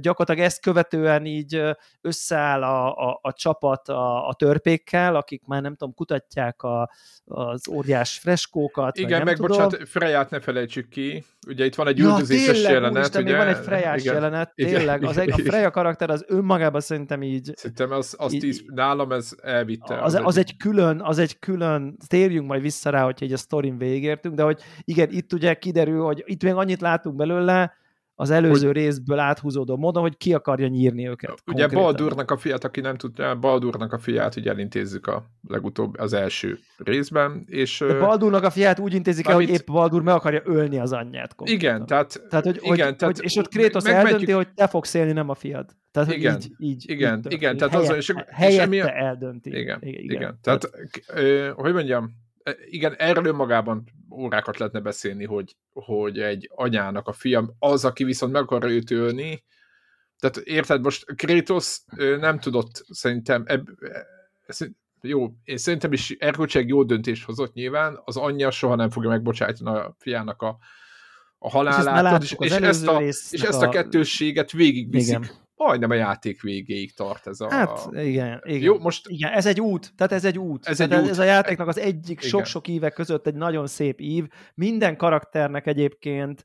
gyakorlatilag 0.00 0.38
ezt 0.38 0.60
követően 0.60 1.26
így 1.26 1.62
összeáll 2.00 2.62
a, 2.62 3.08
a, 3.08 3.18
a 3.22 3.32
csapat 3.32 3.88
a, 3.88 4.28
a 4.28 4.34
törpékkel, 4.34 5.16
akik 5.16 5.42
már 5.46 5.62
nem 5.62 5.74
tudom, 5.74 5.94
kutatják 5.94 6.62
a, 6.62 6.90
az 7.24 7.68
óriás 7.68 8.18
freskókat. 8.18 8.98
Igen, 8.98 9.24
meg 9.24 9.36
tudom. 9.36 9.50
bocsánat, 9.50 9.88
Freját 9.88 10.30
ne 10.30 10.40
felejtsük 10.40 10.88
ki, 10.88 11.24
ugye 11.46 11.64
itt 11.64 11.74
van 11.82 11.92
egy 11.92 11.98
ja, 11.98 12.04
üldözéses 12.04 12.62
jelenet. 12.62 12.92
Úristen, 12.92 13.22
ugye? 13.22 13.36
van 13.36 13.46
egy 13.48 13.56
Frejás 13.56 14.00
igen, 14.00 14.14
jelenet, 14.14 14.52
tényleg. 14.54 14.96
Igen, 14.96 15.08
az 15.08 15.18
egy, 15.18 15.30
a 15.30 15.36
Freja 15.36 15.70
karakter 15.70 16.10
az 16.10 16.24
önmagában 16.28 16.80
szerintem 16.80 17.22
így... 17.22 17.52
Szerintem 17.54 17.90
az, 17.90 18.14
az 18.18 18.32
így, 18.32 18.40
tíz, 18.40 18.62
nálam 18.66 19.12
ez 19.12 19.30
elvitte. 19.42 20.02
Az, 20.02 20.14
az, 20.14 20.20
az 20.24 20.36
egy, 20.36 20.56
külön, 20.56 21.00
az 21.00 21.18
egy 21.18 21.38
külön, 21.38 21.96
térjünk 22.06 22.46
majd 22.46 22.62
vissza 22.62 22.90
rá, 22.90 23.04
hogyha 23.04 23.24
egy 23.24 23.32
a 23.32 23.36
sztorin 23.36 23.78
végigértünk, 23.78 24.34
de 24.34 24.42
hogy 24.42 24.60
igen, 24.84 25.08
itt 25.10 25.32
ugye 25.32 25.54
kiderül, 25.54 26.02
hogy 26.02 26.22
itt 26.26 26.42
még 26.42 26.54
annyit 26.54 26.80
látunk 26.80 27.16
belőle, 27.16 27.80
az 28.14 28.30
előző 28.30 28.66
hogy, 28.66 28.76
részből 28.76 29.18
áthúzódó 29.18 29.76
módon, 29.76 30.02
hogy 30.02 30.16
ki 30.16 30.34
akarja 30.34 30.66
nyírni 30.66 31.08
őket. 31.08 31.30
Ugye 31.30 31.66
konkrétan. 31.66 31.82
Baldurnak 31.82 32.30
a 32.30 32.36
fiát, 32.36 32.64
aki 32.64 32.80
nem 32.80 32.96
tudja, 32.96 33.36
Baldurnak 33.36 33.92
a 33.92 33.98
fiát 33.98 34.36
ugye 34.36 34.50
elintézzük 34.50 35.06
a 35.06 35.24
legutóbb, 35.48 35.98
az 35.98 36.12
első 36.12 36.58
részben, 36.76 37.44
és... 37.46 37.78
De 37.78 37.98
Baldurnak 37.98 38.44
a 38.44 38.50
fiát 38.50 38.78
úgy 38.78 38.94
intézik 38.94 39.26
el, 39.26 39.34
hogy 39.34 39.48
épp 39.48 39.66
Baldur 39.66 40.02
meg 40.02 40.14
akarja 40.14 40.40
ölni 40.44 40.78
az 40.78 40.92
anyját. 40.92 41.34
Konkrétan. 41.34 41.64
Igen, 41.64 41.86
tehát... 41.86 42.22
tehát, 42.28 42.44
hogy, 42.44 42.60
igen, 42.62 42.86
hogy, 42.86 42.96
tehát 42.96 43.16
hogy, 43.16 43.24
és 43.24 43.36
ott 43.36 43.48
Kratos 43.48 43.84
eldönti, 43.84 44.32
hogy 44.32 44.48
te 44.54 44.66
fogsz 44.66 44.94
élni, 44.94 45.12
nem 45.12 45.28
a 45.28 45.34
fiad. 45.34 45.76
Tehát, 45.90 46.12
igen, 46.12 46.36
így, 46.36 46.52
így, 46.58 46.84
igen, 46.90 47.22
így 47.24 47.32
igen, 47.32 47.56
tehát 47.56 47.72
helyette, 47.72 47.92
az, 47.92 47.98
és, 47.98 48.14
helyette 48.28 48.76
és 48.76 48.82
eldönti. 48.82 49.50
Igen, 49.50 49.78
igen, 49.80 50.02
igen. 50.02 50.16
igen. 50.16 50.38
Tehát, 50.42 50.70
tehát, 51.06 51.52
hogy 51.54 51.72
mondjam, 51.72 52.10
igen, 52.70 52.94
erről 52.94 53.24
önmagában 53.24 53.84
órákat 54.10 54.58
lehetne 54.58 54.80
beszélni, 54.80 55.24
hogy, 55.24 55.56
hogy 55.72 56.18
egy 56.18 56.50
anyának 56.54 57.08
a 57.08 57.12
fiam 57.12 57.50
az, 57.58 57.84
aki 57.84 58.04
viszont 58.04 58.32
meg 58.32 58.42
akar 58.42 58.64
őt 58.64 58.90
ölni, 58.90 59.44
tehát 60.18 60.36
érted, 60.36 60.82
most 60.82 61.04
Kratos 61.14 61.78
nem 62.20 62.38
tudott 62.38 62.84
szerintem, 62.88 63.44
eb, 63.46 63.68
jó, 65.00 65.28
én 65.44 65.56
szerintem 65.56 65.92
is 65.92 66.10
erkölcsileg 66.10 66.68
jó 66.68 66.82
döntés 66.82 67.24
hozott 67.24 67.52
nyilván, 67.52 68.00
az 68.04 68.16
anyja 68.16 68.50
soha 68.50 68.74
nem 68.74 68.90
fogja 68.90 69.08
megbocsájtani 69.08 69.78
a 69.78 69.96
fiának 69.98 70.42
a, 70.42 70.58
a 71.38 71.50
halálát, 71.50 72.22
és, 72.22 72.34
és, 72.38 72.50
és, 72.50 72.56
ezt 72.56 72.86
a, 72.86 73.02
és 73.02 73.42
ezt 73.42 73.62
a 73.62 73.68
kettősséget 73.68 74.50
végigviszik. 74.50 75.18
Igen 75.18 75.41
majdnem 75.62 75.90
a 75.90 75.94
játék 75.94 76.42
végéig 76.42 76.94
tart 76.94 77.26
ez 77.26 77.40
a... 77.40 77.50
Hát 77.50 77.88
igen, 77.92 78.40
igen. 78.44 78.62
Jó, 78.62 78.78
most... 78.78 79.08
igen 79.08 79.32
ez 79.32 79.46
egy 79.46 79.60
út, 79.60 79.92
tehát 79.96 80.12
ez 80.12 80.24
egy 80.24 80.38
út. 80.38 80.66
Ez, 80.66 80.80
egy 80.80 80.94
út. 80.94 81.08
ez 81.08 81.18
a 81.18 81.24
játéknak 81.24 81.68
az 81.68 81.78
egyik 81.78 82.20
sok-sok 82.20 82.68
éve 82.68 82.90
között 82.90 83.26
egy 83.26 83.34
nagyon 83.34 83.66
szép 83.66 84.00
ív. 84.00 84.26
Minden 84.54 84.96
karakternek 84.96 85.66
egyébként 85.66 86.44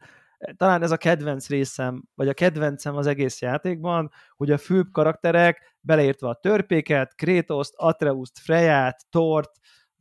talán 0.57 0.83
ez 0.83 0.91
a 0.91 0.97
kedvenc 0.97 1.49
részem, 1.49 2.03
vagy 2.15 2.27
a 2.27 2.33
kedvencem 2.33 2.95
az 2.95 3.07
egész 3.07 3.41
játékban, 3.41 4.11
hogy 4.35 4.51
a 4.51 4.57
főbb 4.57 4.91
karakterek, 4.91 5.77
beleértve 5.79 6.27
a 6.27 6.39
törpéket, 6.41 7.15
Krétoszt, 7.15 7.73
Atreuszt, 7.75 8.39
Freját, 8.39 9.05
Tort, 9.09 9.51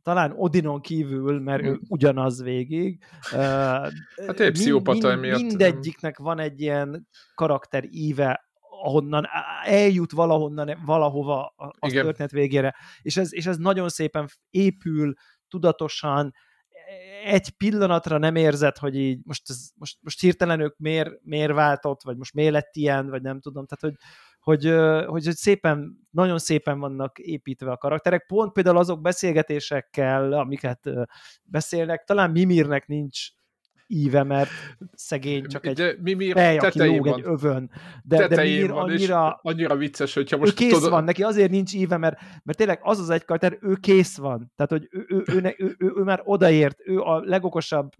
talán 0.03 0.33
Odinon 0.35 0.81
kívül, 0.81 1.39
mert 1.39 1.63
ő 1.63 1.79
ugyanaz 1.87 2.43
végig. 2.43 3.03
Hát 3.31 4.39
épp 4.39 4.55
mind, 4.57 4.87
mind, 4.87 5.19
miatt. 5.19 5.41
Mindegyiknek 5.41 6.17
van 6.17 6.39
egy 6.39 6.61
ilyen 6.61 7.07
karakter 7.35 7.83
íve, 7.89 8.46
ahonnan 8.81 9.27
eljut 9.63 10.11
valahonnan, 10.11 10.81
valahova 10.85 11.53
a 11.55 11.89
történet 11.89 12.31
végére. 12.31 12.75
És 13.01 13.17
ez, 13.17 13.33
és 13.33 13.45
ez 13.45 13.57
nagyon 13.57 13.89
szépen 13.89 14.27
épül, 14.49 15.13
tudatosan, 15.47 16.33
egy 17.23 17.49
pillanatra 17.49 18.17
nem 18.17 18.35
érzed, 18.35 18.77
hogy 18.77 18.95
így 18.95 19.19
most, 19.23 19.49
ez, 19.49 19.69
most, 19.75 19.97
most 20.01 20.19
hirtelen 20.19 20.59
ők 20.59 20.77
miért, 20.77 21.11
miért 21.23 21.53
váltott, 21.53 22.03
vagy 22.03 22.17
most 22.17 22.33
miért 22.33 22.51
lett 22.51 22.75
ilyen, 22.75 23.09
vagy 23.09 23.21
nem 23.21 23.39
tudom, 23.39 23.65
tehát 23.65 23.83
hogy, 23.83 24.05
hogy, 24.39 24.65
hogy, 25.05 25.25
hogy 25.25 25.35
szépen, 25.35 25.97
nagyon 26.09 26.39
szépen 26.39 26.79
vannak 26.79 27.19
építve 27.19 27.71
a 27.71 27.77
karakterek, 27.77 28.25
pont 28.25 28.51
például 28.51 28.77
azok 28.77 29.01
beszélgetésekkel, 29.01 30.33
amiket 30.33 30.89
beszélnek, 31.43 32.03
talán 32.03 32.31
Mimirnek 32.31 32.87
nincs 32.87 33.27
íve, 33.87 34.23
mert 34.23 34.49
szegény 34.93 35.47
csak 35.47 35.65
egy 35.65 35.75
de 35.75 35.95
Mimir 36.01 36.33
fej, 36.33 36.57
aki 36.57 36.85
lóg 36.85 37.05
van. 37.05 37.19
egy 37.19 37.25
övön. 37.25 37.71
De, 38.03 38.27
de 38.27 38.43
Mimir 38.43 38.71
annyira, 38.71 39.39
annyira 39.41 39.75
vicces, 39.75 40.13
hogyha 40.13 40.37
most... 40.37 40.51
Ő 40.51 40.53
kész 40.55 40.73
tudod... 40.73 40.89
van, 40.89 41.03
neki 41.03 41.23
azért 41.23 41.51
nincs 41.51 41.73
íve, 41.73 41.97
mert, 41.97 42.19
mert 42.43 42.57
tényleg 42.57 42.79
az 42.81 42.99
az 42.99 43.09
egy 43.09 43.25
karakter, 43.25 43.57
ő 43.61 43.75
kész 43.81 44.17
van. 44.17 44.51
Tehát, 44.55 44.71
hogy 44.71 44.87
ő, 44.91 45.05
ő, 45.07 45.23
ő, 45.25 45.55
ő, 45.57 45.75
ő, 45.77 45.93
ő 45.95 46.03
már 46.03 46.21
odaért, 46.23 46.77
ő 46.85 46.99
a 46.99 47.19
legokosabb 47.19 47.91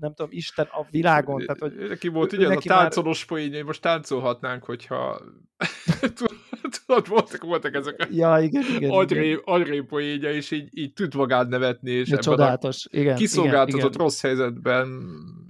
nem 0.00 0.14
tudom, 0.14 0.30
Isten 0.32 0.66
a 0.70 0.86
világon. 0.90 1.40
Tehát, 1.40 1.60
hogy 1.60 1.88
neki 1.88 2.08
volt 2.08 2.32
ugye 2.32 2.48
a 2.48 2.58
táncolós 2.58 3.18
már... 3.18 3.28
poénja, 3.28 3.64
most 3.64 3.80
táncolhatnánk, 3.80 4.64
hogyha 4.64 5.20
tudod, 6.86 7.08
voltak, 7.08 7.42
voltak 7.42 7.74
ezek 7.74 7.94
a 7.98 8.06
ja, 8.10 8.38
igen, 8.40 8.64
igen, 8.76 8.90
agyré, 8.90 9.26
igen. 9.28 9.40
agyré 9.44 9.80
poénja, 9.80 10.32
és 10.32 10.50
így, 10.50 10.68
így 10.70 10.92
tud 10.92 11.14
magát 11.14 11.48
nevetni, 11.48 11.90
és 11.90 12.08
De 12.08 12.16
csodálatos. 12.16 12.86
Igen, 12.90 13.16
kiszolgáltatott 13.16 13.94
igen, 13.94 14.02
rossz 14.02 14.20
helyzetben 14.20 15.02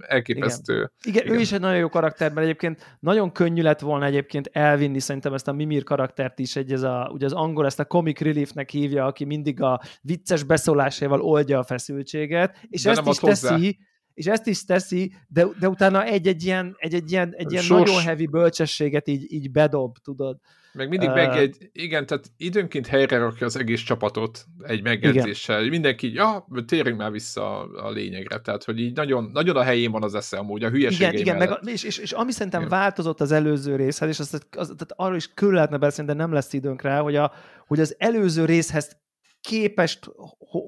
elképesztő. 0.07 0.73
Igen. 0.73 0.89
igen, 1.03 1.23
igen, 1.23 1.37
ő 1.37 1.39
is 1.39 1.51
egy 1.51 1.59
nagyon 1.59 1.77
jó 1.77 1.89
karakter, 1.89 2.31
mert 2.31 2.45
egyébként 2.45 2.97
nagyon 2.99 3.31
könnyű 3.31 3.61
lett 3.61 3.79
volna 3.79 4.05
egyébként 4.05 4.49
elvinni 4.51 4.99
szerintem 4.99 5.33
ezt 5.33 5.47
a 5.47 5.53
Mimir 5.53 5.83
karaktert 5.83 6.39
is, 6.39 6.55
egy 6.55 6.71
ez 6.71 6.81
a, 6.81 7.09
ugye 7.13 7.25
az 7.25 7.33
angol 7.33 7.65
ezt 7.65 7.79
a 7.79 7.85
comic 7.85 8.19
reliefnek 8.19 8.69
hívja, 8.69 9.05
aki 9.05 9.25
mindig 9.25 9.61
a 9.61 9.81
vicces 10.01 10.43
beszólásával 10.43 11.21
oldja 11.21 11.59
a 11.59 11.63
feszültséget, 11.63 12.57
és 12.69 12.83
De 12.83 12.89
ezt 12.89 13.07
is 13.07 13.17
teszi, 13.17 13.47
hozzá 13.47 13.57
és 14.13 14.25
ezt 14.25 14.47
is 14.47 14.65
teszi, 14.65 15.13
de, 15.27 15.45
de 15.59 15.69
utána 15.69 16.03
egy-egy 16.03 16.43
ilyen, 16.43 16.75
egy-egy 16.77 17.11
ilyen, 17.11 17.33
egy 17.37 17.51
ilyen 17.51 17.65
nagyon 17.67 18.01
heavy 18.01 18.27
bölcsességet 18.27 19.07
így, 19.07 19.31
így 19.31 19.51
bedob, 19.51 19.97
tudod. 20.03 20.37
Meg 20.73 20.89
mindig 20.89 21.09
uh, 21.09 21.37
egy, 21.37 21.69
igen, 21.71 22.05
tehát 22.05 22.31
időnként 22.37 22.87
helyre 22.87 23.17
rakja 23.17 23.45
az 23.45 23.57
egész 23.57 23.81
csapatot 23.81 24.45
egy 24.63 24.83
megjegyzéssel. 24.83 25.59
Igen. 25.59 25.69
Mindenki, 25.69 26.13
ja, 26.13 26.47
térjünk 26.65 26.97
már 26.97 27.11
vissza 27.11 27.59
a, 27.59 27.87
a 27.87 27.89
lényegre, 27.89 28.39
tehát 28.39 28.63
hogy 28.63 28.79
így 28.79 28.95
nagyon, 28.95 29.29
nagyon 29.33 29.55
a 29.55 29.63
helyén 29.63 29.91
van 29.91 30.03
az 30.03 30.15
esze 30.15 30.37
amúgy, 30.37 30.63
a 30.63 30.69
hülyeségei 30.69 31.07
Igen, 31.07 31.21
igen 31.21 31.37
meg, 31.37 31.73
és, 31.73 31.83
és, 31.83 31.97
és, 31.97 32.11
ami 32.11 32.31
szerintem 32.31 32.61
igen. 32.61 32.79
változott 32.79 33.21
az 33.21 33.31
előző 33.31 33.75
részhez, 33.75 34.09
és 34.09 34.19
azt, 34.19 34.33
az, 34.33 34.67
tehát 34.67 34.93
arról 34.95 35.15
is 35.15 35.33
körül 35.33 35.53
lehetne 35.53 35.77
beszélni, 35.77 36.11
de 36.11 36.17
nem 36.17 36.31
lesz 36.31 36.53
időnk 36.53 36.81
rá, 36.81 36.99
hogy, 36.99 37.15
a, 37.15 37.31
hogy 37.67 37.79
az 37.79 37.95
előző 37.97 38.45
részhez 38.45 39.01
képest 39.43 40.11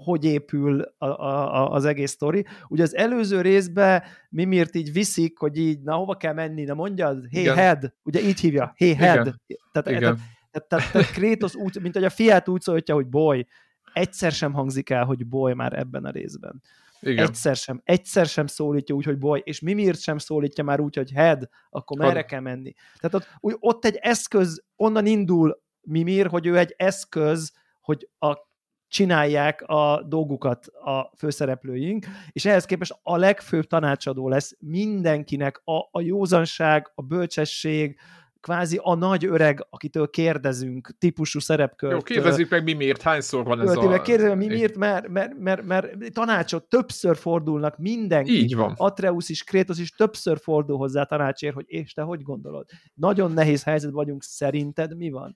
hogy 0.04 0.26
épül 0.26 0.82
a, 0.98 1.06
a, 1.06 1.72
az 1.72 1.86
egész 1.86 2.12
sztori. 2.12 2.46
Ugye 2.68 2.84
az 2.84 2.96
előző 2.96 3.42
részben 3.42 4.04
Mimirt 4.30 4.76
így 4.76 4.92
viszik, 4.92 5.38
hogy 5.38 5.58
így, 5.58 5.82
na 5.82 5.94
hova 5.94 6.18
kell 6.18 6.34
menni, 6.34 6.64
na 6.64 6.74
mondja, 6.74 7.08
hey 7.08 7.42
Igen. 7.42 7.56
head, 7.56 7.94
ugye 8.04 8.22
így 8.22 8.40
hívja, 8.40 8.74
hey 8.78 8.94
head. 8.94 9.18
Igen. 9.20 9.40
Tehát, 9.72 9.90
Igen. 9.90 10.02
tehát, 10.02 10.20
tehát, 10.52 10.68
tehát, 10.68 10.92
tehát 10.92 11.12
Kratos 11.12 11.56
úgy, 11.56 11.82
mint 11.82 11.94
hogy 11.94 12.04
a 12.04 12.10
fiát 12.10 12.50
úgy 12.50 12.62
szólítja, 12.62 12.96
hogy 12.96 13.08
boy, 13.08 13.48
egyszer 13.94 14.32
sem 14.32 14.54
hangzik 14.54 14.90
el, 14.90 15.06
hogy 15.06 15.28
boy 15.28 15.54
már 15.54 15.74
ebben 15.74 16.06
a 16.06 16.10
részben. 16.10 16.62
Igen. 17.00 17.26
Egyszer 17.26 17.56
sem, 17.56 17.82
egyszer 17.84 18.26
sem 18.26 18.48
szólítja 18.48 18.96
úgy, 18.96 19.06
hogy 19.06 19.18
boy, 19.18 19.42
és 19.44 19.60
Mimirt 19.60 20.02
sem 20.02 20.18
szólítja 20.18 20.64
már 20.64 20.80
úgy, 20.80 20.96
hogy 20.96 21.12
head, 21.12 21.50
akkor 21.70 21.98
merre 21.98 22.26
kell 22.26 22.40
menni. 22.40 22.74
Tehát 23.00 23.14
ott, 23.14 23.38
úgy, 23.40 23.56
ott 23.60 23.86
egy 23.86 23.96
eszköz, 23.96 24.64
onnan 24.76 25.06
indul 25.06 25.64
Mimir, 25.82 26.28
hogy 26.28 26.46
ő 26.46 26.58
egy 26.58 26.74
eszköz, 26.78 27.54
hogy 27.82 28.10
a 28.20 28.54
csinálják 28.96 29.62
a 29.62 30.04
dolgukat 30.08 30.68
a 30.68 31.12
főszereplőink, 31.18 32.06
és 32.32 32.46
ehhez 32.46 32.66
képest 32.66 32.96
a 33.04 33.18
legfőbb 33.18 33.68
tanácsadó 33.68 34.30
lesz 34.30 34.56
mindenkinek 34.60 35.62
a, 35.64 35.78
a 35.92 36.02
józanság, 36.02 36.92
a 36.96 37.02
bölcsesség, 37.02 37.98
kvázi 38.42 38.80
a 38.82 38.96
nagy 38.96 39.26
öreg, 39.26 39.68
akitől 39.70 40.10
kérdezünk, 40.10 40.96
típusú 40.98 41.40
szerepkört. 41.40 41.94
Jó, 41.94 42.00
kérdezzük 42.00 42.50
meg 42.50 42.64
mi 42.64 42.74
miért, 42.74 43.02
hányszor 43.02 43.44
van 43.44 43.62
ez 43.62 43.76
a... 43.76 44.02
Kérdezzük 44.02 44.36
mi 44.36 44.48
miért, 44.48 44.76
mert, 44.76 45.08
mert, 45.08 45.38
mert, 45.38 45.64
mert 45.64 46.14
tanácsot 46.14 46.64
többször 46.64 47.18
fordulnak 47.18 47.78
mindenki. 47.78 48.38
Így 48.38 48.56
van. 48.56 48.74
Atreus 48.78 49.30
is, 49.30 49.44
Krétos 49.44 49.80
is 49.80 49.90
többször 49.90 50.40
fordul 50.40 50.78
hozzá 50.78 51.04
tanácsért, 51.04 51.54
hogy 51.54 51.66
és 51.68 51.94
te 51.94 52.02
hogy 52.02 52.22
gondolod? 52.22 52.66
Nagyon 52.94 53.32
nehéz 53.32 53.64
helyzet 53.64 53.92
vagyunk, 53.92 54.24
szerinted 54.24 54.98
mi 54.98 55.10
van? 55.10 55.36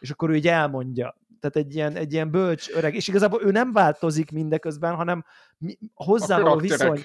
És 0.00 0.10
akkor 0.10 0.30
ő 0.30 0.34
így 0.34 0.48
elmondja 0.48 1.16
tehát 1.40 1.56
egy 1.56 1.74
ilyen, 1.74 1.96
egy 1.96 2.12
ilyen 2.12 2.30
bölcs 2.30 2.70
öreg, 2.70 2.94
és 2.94 3.08
igazából 3.08 3.42
ő 3.44 3.50
nem 3.50 3.72
változik 3.72 4.30
mindeközben, 4.30 4.94
hanem 4.94 5.24
hozzá 5.94 6.38
a 6.38 6.56
viszony. 6.56 7.04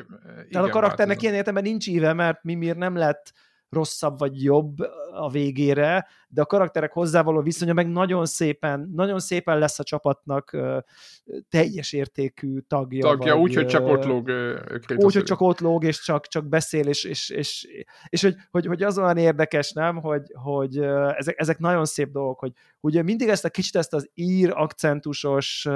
Tehát 0.50 0.68
a 0.68 0.72
karakternek 0.72 1.22
ilyen 1.22 1.34
értelemben 1.34 1.72
nincs 1.72 1.88
íve, 1.88 2.14
mert 2.14 2.44
Mimir 2.44 2.76
nem 2.76 2.96
lett 2.96 3.34
rosszabb 3.70 4.20
vagy 4.20 4.44
jobb, 4.44 4.78
a 5.14 5.30
végére, 5.30 6.08
de 6.34 6.42
a 6.42 6.46
karakterek 6.46 6.92
hozzávaló 6.92 7.42
viszonya 7.42 7.74
meg 7.74 7.88
nagyon 7.88 8.26
szépen, 8.26 8.90
nagyon 8.94 9.20
szépen 9.20 9.58
lesz 9.58 9.80
a 9.80 9.84
csapatnak 9.84 10.58
teljes 11.50 11.94
értékű 11.94 12.60
tagja. 12.60 13.08
Tagja, 13.08 13.38
úgy, 13.38 13.56
hogy 13.56 13.68
csak 13.68 13.88
ott 13.88 14.04
lóg. 14.04 14.30
Úgy, 14.96 15.14
hogy 15.14 15.24
csak 15.24 15.42
ott 15.42 15.60
lóg, 15.60 15.84
és 15.84 16.02
csak, 16.02 16.28
csak 16.28 16.46
beszél, 16.46 16.88
és, 16.88 17.04
és, 17.04 17.30
és, 17.30 17.68
és 18.10 18.22
hogy, 18.22 18.36
hogy, 18.52 18.66
hogy 18.66 18.84
az 18.84 18.98
olyan 18.98 19.18
érdekes, 19.18 19.72
nem, 19.72 19.96
hogy, 19.96 20.24
hogy 20.34 20.78
ezek, 21.18 21.40
ezek 21.40 21.60
nagyon 21.60 21.86
szép 21.86 22.12
dolgok, 22.12 22.40
hogy 22.40 22.52
ugye 22.80 23.04
mindig 23.04 23.28
ezt 23.28 23.46
a 23.46 23.50
kicsit 23.50 23.76
ezt 23.76 23.94
az 23.94 24.10
ír 24.14 24.52
akcentusos, 24.54 25.68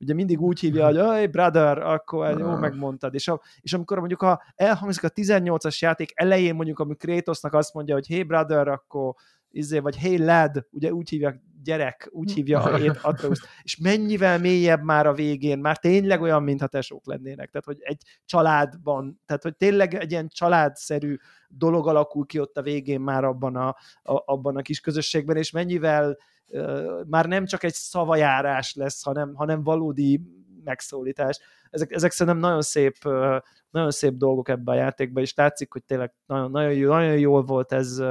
ugye 0.00 0.14
mindig 0.14 0.40
úgy 0.40 0.60
hívja, 0.60 0.84
hogy 0.86 0.96
hey 0.96 1.26
brother, 1.26 1.78
akkor 1.78 2.38
jó, 2.38 2.56
megmondtad, 2.56 3.14
és, 3.14 3.28
a, 3.28 3.40
és 3.60 3.72
amikor 3.72 3.98
mondjuk 3.98 4.22
a, 4.22 4.42
elhangzik 4.54 5.04
a 5.04 5.10
18-as 5.10 5.78
játék 5.78 6.12
elején 6.14 6.54
mondjuk, 6.54 6.78
amikor 6.78 6.96
Kratosnak 6.96 7.54
azt 7.54 7.74
mondja, 7.74 7.94
hogy 7.94 8.06
hey 8.06 8.22
brother, 8.22 8.68
akkor 8.68 9.14
izé, 9.54 9.78
vagy 9.78 9.96
hey 9.96 10.18
lad, 10.18 10.66
ugye 10.70 10.92
úgy 10.92 11.08
hívják 11.08 11.42
gyerek, 11.62 12.08
úgy 12.10 12.32
hívja 12.32 12.62
a 12.62 12.98
Atreus, 13.08 13.40
és 13.62 13.76
mennyivel 13.76 14.38
mélyebb 14.38 14.82
már 14.82 15.06
a 15.06 15.12
végén, 15.12 15.58
már 15.58 15.78
tényleg 15.78 16.20
olyan, 16.20 16.42
mintha 16.42 16.66
tesók 16.66 17.06
lennének, 17.06 17.50
tehát 17.50 17.64
hogy 17.66 17.76
egy 17.80 18.02
családban, 18.24 19.20
tehát 19.26 19.42
hogy 19.42 19.56
tényleg 19.56 19.94
egy 19.94 20.10
ilyen 20.10 20.28
családszerű 20.28 21.16
dolog 21.48 21.88
alakul 21.88 22.26
ki 22.26 22.40
ott 22.40 22.56
a 22.56 22.62
végén 22.62 23.00
már 23.00 23.24
abban 23.24 23.56
a, 23.56 23.68
a, 24.02 24.22
abban 24.24 24.56
a 24.56 24.62
kis 24.62 24.80
közösségben, 24.80 25.36
és 25.36 25.50
mennyivel 25.50 26.18
uh, 26.48 27.06
már 27.06 27.26
nem 27.26 27.46
csak 27.46 27.62
egy 27.62 27.74
szavajárás 27.74 28.74
lesz, 28.74 29.02
hanem, 29.02 29.34
hanem 29.34 29.62
valódi 29.62 30.20
megszólítás. 30.64 31.38
Ezek, 31.70 31.92
ezek 31.92 32.10
szerintem 32.10 32.42
nagyon 32.42 32.62
szép, 32.62 32.96
uh, 33.04 33.36
nagyon 33.70 33.90
szép 33.90 34.14
dolgok 34.14 34.48
ebben 34.48 34.74
a 34.74 34.78
játékban, 34.78 35.22
és 35.22 35.34
látszik, 35.34 35.72
hogy 35.72 35.84
tényleg 35.84 36.12
nagyon, 36.26 36.50
nagyon, 36.50 36.72
jó, 36.72 36.92
nagyon 36.92 37.18
jól 37.18 37.42
volt 37.42 37.72
ez, 37.72 38.02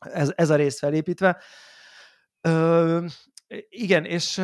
ez, 0.00 0.32
ez 0.34 0.50
a 0.50 0.54
rész 0.56 0.78
felépítve. 0.78 1.42
Ö, 2.40 3.06
igen, 3.68 4.04
és, 4.04 4.40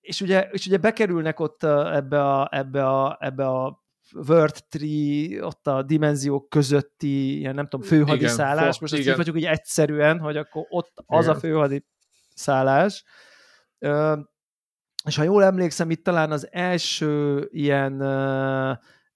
és, 0.00 0.20
ugye, 0.20 0.48
és 0.50 0.66
ugye 0.66 0.76
bekerülnek 0.76 1.40
ott 1.40 1.64
ebbe 1.64 2.28
a, 2.28 2.48
ebbe 2.52 2.86
a, 2.86 3.16
ebbe 3.20 3.46
a 3.46 3.84
World 4.12 4.64
Tree, 4.68 5.44
ott 5.44 5.66
a 5.66 5.82
dimenziók 5.82 6.48
közötti, 6.48 7.38
ilyen 7.38 7.54
nem 7.54 7.66
tudom, 7.66 7.86
főhadiszállás, 7.86 8.76
igen, 8.76 8.78
most 8.80 8.94
igen. 8.94 9.18
ezt 9.18 9.28
így 9.28 9.36
így 9.36 9.44
egyszerűen, 9.44 10.18
hogy 10.18 10.36
akkor 10.36 10.66
ott 10.68 10.92
az 11.06 11.24
igen. 11.24 11.36
a 11.36 11.38
főhadiszállás. 11.38 13.04
Ö, 13.78 14.16
és 15.04 15.16
ha 15.16 15.22
jól 15.22 15.44
emlékszem, 15.44 15.90
itt 15.90 16.04
talán 16.04 16.30
az 16.30 16.48
első 16.50 17.48
ilyen, 17.50 18.00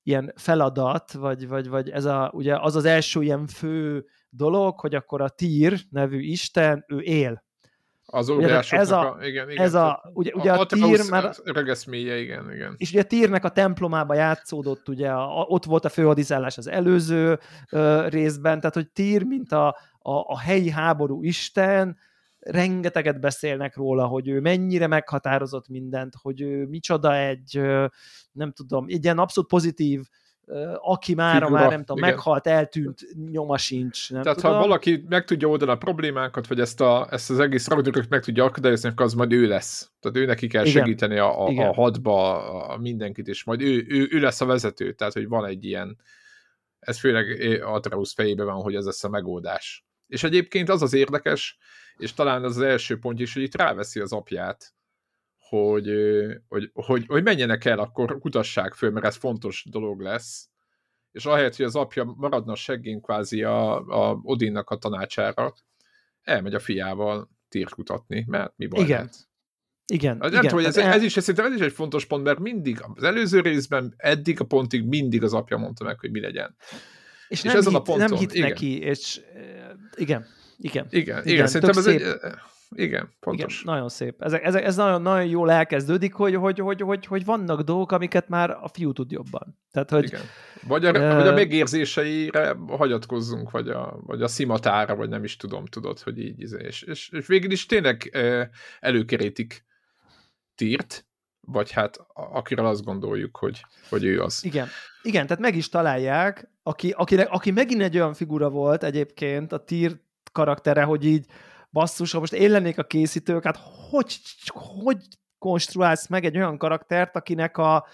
ilyen 0.02 0.32
feladat, 0.36 1.12
vagy, 1.12 1.48
vagy, 1.48 1.68
vagy 1.68 1.90
ez 1.90 2.04
a, 2.04 2.30
ugye 2.34 2.56
az 2.58 2.76
az 2.76 2.84
első 2.84 3.22
ilyen 3.22 3.46
fő 3.46 4.06
dolog, 4.36 4.80
hogy 4.80 4.94
akkor 4.94 5.20
a 5.20 5.28
Tír 5.28 5.80
nevű 5.90 6.20
isten, 6.20 6.84
ő 6.88 6.98
él. 6.98 7.44
Az 8.06 8.28
óriásoknak 8.28 8.86
ez 8.86 8.90
a, 8.90 9.14
a, 9.14 9.26
igen, 9.26 9.50
igen. 9.50 9.64
Ez 9.64 9.74
a, 9.74 10.10
ugye, 10.12 10.30
ugye 10.34 10.52
a, 10.52 10.60
a 10.60 10.66
Tír 10.66 11.00
már... 11.10 11.34
Regeszmélye, 11.44 12.16
igen, 12.18 12.52
igen. 12.52 12.74
És 12.76 12.90
ugye 12.90 13.00
a 13.00 13.04
Tírnek 13.04 13.44
a 13.44 13.48
templomába 13.48 14.14
játszódott, 14.14 14.88
ugye 14.88 15.10
a, 15.10 15.44
ott 15.48 15.64
volt 15.64 15.84
a 15.84 15.88
főhadiszállás 15.88 16.58
az 16.58 16.66
előző 16.66 17.38
ö, 17.70 18.08
részben, 18.08 18.60
tehát 18.60 18.74
hogy 18.74 18.90
Tír, 18.90 19.22
mint 19.22 19.52
a, 19.52 19.66
a, 19.98 20.12
a 20.12 20.38
helyi 20.38 20.70
háború 20.70 21.22
isten, 21.22 21.96
rengeteget 22.38 23.20
beszélnek 23.20 23.76
róla, 23.76 24.06
hogy 24.06 24.28
ő 24.28 24.40
mennyire 24.40 24.86
meghatározott 24.86 25.68
mindent, 25.68 26.14
hogy 26.22 26.40
ő 26.40 26.66
micsoda 26.66 27.16
egy, 27.16 27.60
nem 28.32 28.52
tudom, 28.52 28.84
egy 28.88 29.04
ilyen 29.04 29.18
abszolút 29.18 29.48
pozitív 29.48 30.00
aki 30.80 31.14
már, 31.14 31.48
már 31.48 31.70
nem 31.70 31.80
tudom, 31.80 31.96
igen. 31.96 32.10
meghalt, 32.10 32.46
eltűnt, 32.46 33.00
nyoma 33.30 33.58
sincs. 33.58 34.10
Nem 34.10 34.22
Tehát 34.22 34.38
tudom. 34.38 34.52
ha 34.52 34.60
valaki 34.60 35.04
meg 35.08 35.24
tudja 35.24 35.48
oldani 35.48 35.70
a 35.70 35.76
problémákat, 35.76 36.46
vagy 36.46 36.60
ezt, 36.60 36.80
a, 36.80 37.06
ezt 37.10 37.30
az 37.30 37.38
egész 37.38 37.68
Ragnarököt 37.68 38.08
meg 38.08 38.22
tudja 38.22 38.44
akadályozni, 38.44 38.88
akkor 38.88 39.04
az 39.04 39.14
majd 39.14 39.32
ő 39.32 39.46
lesz. 39.46 39.90
Tehát 40.00 40.16
ő 40.16 40.24
neki 40.24 40.46
kell 40.46 40.66
igen. 40.66 40.82
segíteni 40.82 41.18
a, 41.18 41.46
a, 41.46 41.68
a 41.68 41.72
hadba 41.72 42.46
a 42.68 42.78
mindenkit, 42.78 43.28
és 43.28 43.44
majd 43.44 43.62
ő, 43.62 43.84
ő, 43.88 44.08
ő 44.10 44.20
lesz 44.20 44.40
a 44.40 44.46
vezető. 44.46 44.92
Tehát, 44.92 45.12
hogy 45.12 45.28
van 45.28 45.46
egy 45.46 45.64
ilyen, 45.64 45.98
ez 46.78 46.98
főleg 46.98 47.60
Atreus 47.62 48.12
fejében 48.12 48.46
van, 48.46 48.62
hogy 48.62 48.74
ez 48.74 48.84
lesz 48.84 49.04
a 49.04 49.08
megoldás. 49.08 49.86
És 50.06 50.22
egyébként 50.22 50.68
az 50.68 50.82
az 50.82 50.94
érdekes, 50.94 51.58
és 51.96 52.14
talán 52.14 52.44
az 52.44 52.56
az 52.56 52.62
első 52.62 52.98
pont 52.98 53.20
is, 53.20 53.34
hogy 53.34 53.42
itt 53.42 53.56
ráveszi 53.56 54.00
az 54.00 54.12
apját, 54.12 54.73
hogy, 55.62 55.90
hogy, 56.48 56.70
hogy, 56.72 57.04
hogy 57.06 57.22
menjenek 57.22 57.64
el, 57.64 57.78
akkor 57.78 58.18
kutassák 58.18 58.74
föl, 58.74 58.90
mert 58.90 59.06
ez 59.06 59.16
fontos 59.16 59.66
dolog 59.70 60.00
lesz. 60.00 60.48
És 61.10 61.26
ahelyett, 61.26 61.56
hogy 61.56 61.64
az 61.64 61.76
apja 61.76 62.04
maradna 62.16 62.54
seggén 62.54 63.00
kvázi 63.00 63.42
a, 63.42 63.76
a 63.76 64.20
Odinnak 64.22 64.70
a 64.70 64.76
tanácsára, 64.76 65.54
elmegy 66.22 66.54
a 66.54 66.58
fiával 66.58 67.30
tírt 67.48 67.74
kutatni, 67.74 68.24
mert 68.28 68.52
mi 68.56 68.66
baj 68.66 68.82
Igen. 68.82 68.96
Lehet. 68.96 69.28
Igen, 69.86 70.16
nem 70.16 70.28
igen. 70.28 70.40
tudom, 70.40 70.56
hogy 70.56 70.64
ez, 70.64 70.76
el... 70.76 70.92
ez, 70.92 71.02
is, 71.02 71.16
ez, 71.16 71.28
ez 71.28 71.54
is 71.54 71.60
egy 71.60 71.72
fontos 71.72 72.06
pont, 72.06 72.24
mert 72.24 72.38
mindig, 72.38 72.84
az 72.94 73.02
előző 73.02 73.40
részben, 73.40 73.94
eddig 73.96 74.40
a 74.40 74.44
pontig 74.44 74.84
mindig 74.84 75.22
az 75.22 75.34
apja 75.34 75.56
mondta 75.56 75.84
meg, 75.84 76.00
hogy 76.00 76.10
mi 76.10 76.20
legyen. 76.20 76.56
És, 77.28 77.38
és 77.38 77.42
nem, 77.42 77.56
ezen 77.56 77.72
hit, 77.72 77.80
a 77.80 77.82
ponton, 77.82 78.08
nem 78.08 78.18
hit 78.18 78.34
igen. 78.34 78.48
neki, 78.48 78.80
és 78.80 79.20
igen, 79.26 79.90
igen. 79.96 80.26
Igen, 80.58 80.86
igen, 80.90 81.26
igen 81.26 81.46
szerintem 81.46 81.78
ez 81.78 81.84
szép. 81.84 82.00
egy 82.00 82.32
igen, 82.76 83.14
pontos. 83.20 83.60
Igen, 83.60 83.74
nagyon 83.74 83.88
szép. 83.88 84.22
Ez, 84.22 84.32
ez, 84.32 84.54
ez 84.54 84.76
nagyon, 84.76 85.02
nagyon 85.02 85.26
jól 85.26 85.50
elkezdődik, 85.50 86.14
hogy, 86.14 86.34
hogy, 86.34 86.58
hogy, 86.58 86.80
hogy, 86.80 87.06
hogy 87.06 87.24
vannak 87.24 87.60
dolgok, 87.60 87.92
amiket 87.92 88.28
már 88.28 88.50
a 88.50 88.68
fiú 88.68 88.92
tud 88.92 89.10
jobban. 89.10 89.58
Tehát, 89.70 89.90
hogy, 89.90 90.04
Igen. 90.04 90.20
Vagy, 90.66 90.84
a, 90.84 90.90
uh, 90.90 91.14
vagy 91.14 91.26
a 91.26 91.32
megérzéseire 91.32 92.56
hagyatkozzunk, 92.68 93.50
vagy 93.50 93.68
a, 93.68 94.00
vagy 94.06 94.22
a 94.22 94.28
szimatára, 94.28 94.96
vagy 94.96 95.08
nem 95.08 95.24
is 95.24 95.36
tudom, 95.36 95.66
tudod, 95.66 96.00
hogy 96.00 96.18
így, 96.18 96.40
és, 96.40 96.82
és, 96.82 97.08
és 97.08 97.26
végül 97.26 97.50
is 97.50 97.66
tényleg 97.66 98.16
előkerítik 98.80 99.64
Tírt, 100.54 101.06
vagy 101.40 101.70
hát 101.70 101.98
akiről 102.14 102.66
azt 102.66 102.84
gondoljuk, 102.84 103.36
hogy, 103.36 103.64
hogy 103.88 104.04
ő 104.04 104.20
az. 104.20 104.44
Igen. 104.44 104.68
Igen, 105.02 105.26
tehát 105.26 105.42
meg 105.42 105.56
is 105.56 105.68
találják, 105.68 106.50
aki, 106.62 106.90
aki, 106.90 107.16
aki 107.16 107.50
megint 107.50 107.82
egy 107.82 107.96
olyan 107.96 108.14
figura 108.14 108.50
volt 108.50 108.84
egyébként 108.84 109.52
a 109.52 109.64
Tír 109.64 110.00
karaktere, 110.32 110.82
hogy 110.82 111.04
így 111.04 111.26
basszus, 111.74 112.12
ha 112.12 112.18
most 112.18 112.32
én 112.32 112.50
lennék 112.50 112.78
a 112.78 112.82
készítők, 112.82 113.44
hát 113.44 113.58
hogy, 113.90 114.18
hogy 114.52 114.98
konstruálsz 115.38 116.06
meg 116.08 116.24
egy 116.24 116.36
olyan 116.36 116.58
karaktert, 116.58 117.16
akinek 117.16 117.56
a 117.56 117.86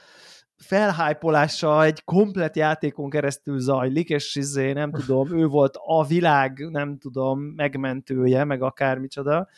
felhájpolása 0.57 1.85
egy 1.85 2.05
komplet 2.05 2.57
játékon 2.57 3.11
keresztül 3.11 3.59
zajlik, 3.59 4.09
és 4.09 4.37
izé, 4.37 4.73
nem 4.73 4.91
tudom, 4.91 5.39
ő 5.39 5.47
volt 5.47 5.77
a 5.85 6.07
világ, 6.07 6.71
nem 6.71 6.99
tudom, 6.99 7.41
megmentője, 7.41 8.45
meg 8.45 8.63
akármicsoda. 8.63 9.49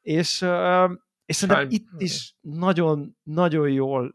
És, 0.00 0.46
és 1.24 1.36
szerintem 1.36 1.66
itt 1.68 1.88
is 1.96 2.34
nagyon, 2.40 3.16
nagyon 3.22 3.70
jól, 3.70 4.14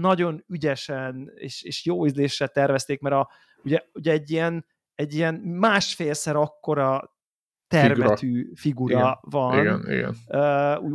nagyon 0.00 0.44
ügyesen 0.48 1.30
és, 1.34 1.62
és 1.62 1.84
jó 1.84 2.06
ízlésre 2.06 2.46
tervezték, 2.46 3.00
mert 3.00 3.14
a, 3.14 3.28
ugye, 3.64 3.82
ugye 3.92 4.12
egy 4.12 4.30
ilyen, 4.30 4.66
egy 4.94 5.14
ilyen 5.14 5.34
másfélszer 5.34 6.36
akkora 6.36 7.17
termetű 7.68 8.50
figura, 8.54 8.54
figura 8.54 8.98
igen, 8.98 9.18
van. 9.20 9.58
Igen, 9.58 9.84
igen. 9.90 10.16
Uh, 10.26 10.82
úgy, 10.82 10.92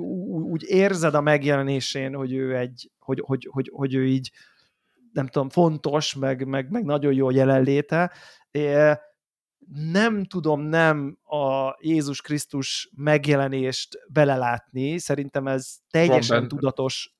úgy 0.52 0.64
érzed 0.68 1.16
a 1.16 1.22
megjelenésén, 1.22 2.14
hogy 2.14 2.34
ő 2.34 2.58
egy, 2.58 2.92
hogy, 3.00 3.22
hogy, 3.26 3.48
hogy, 3.52 3.70
hogy 3.74 3.94
ő 3.94 4.08
így 4.08 4.32
nem 5.12 5.28
tudom, 5.28 5.50
fontos, 5.50 6.16
meg, 6.16 6.48
meg, 6.48 6.70
meg 6.70 6.84
nagyon 6.84 7.14
jó 7.14 7.30
jelenléte. 7.30 8.12
Nem 9.74 10.24
tudom 10.24 10.62
nem 10.62 11.18
a 11.24 11.76
Jézus 11.80 12.22
Krisztus 12.22 12.90
megjelenést 12.96 14.00
belelátni, 14.08 14.98
szerintem 14.98 15.48
ez 15.48 15.76
teljesen 15.90 16.48
tudatos 16.48 17.16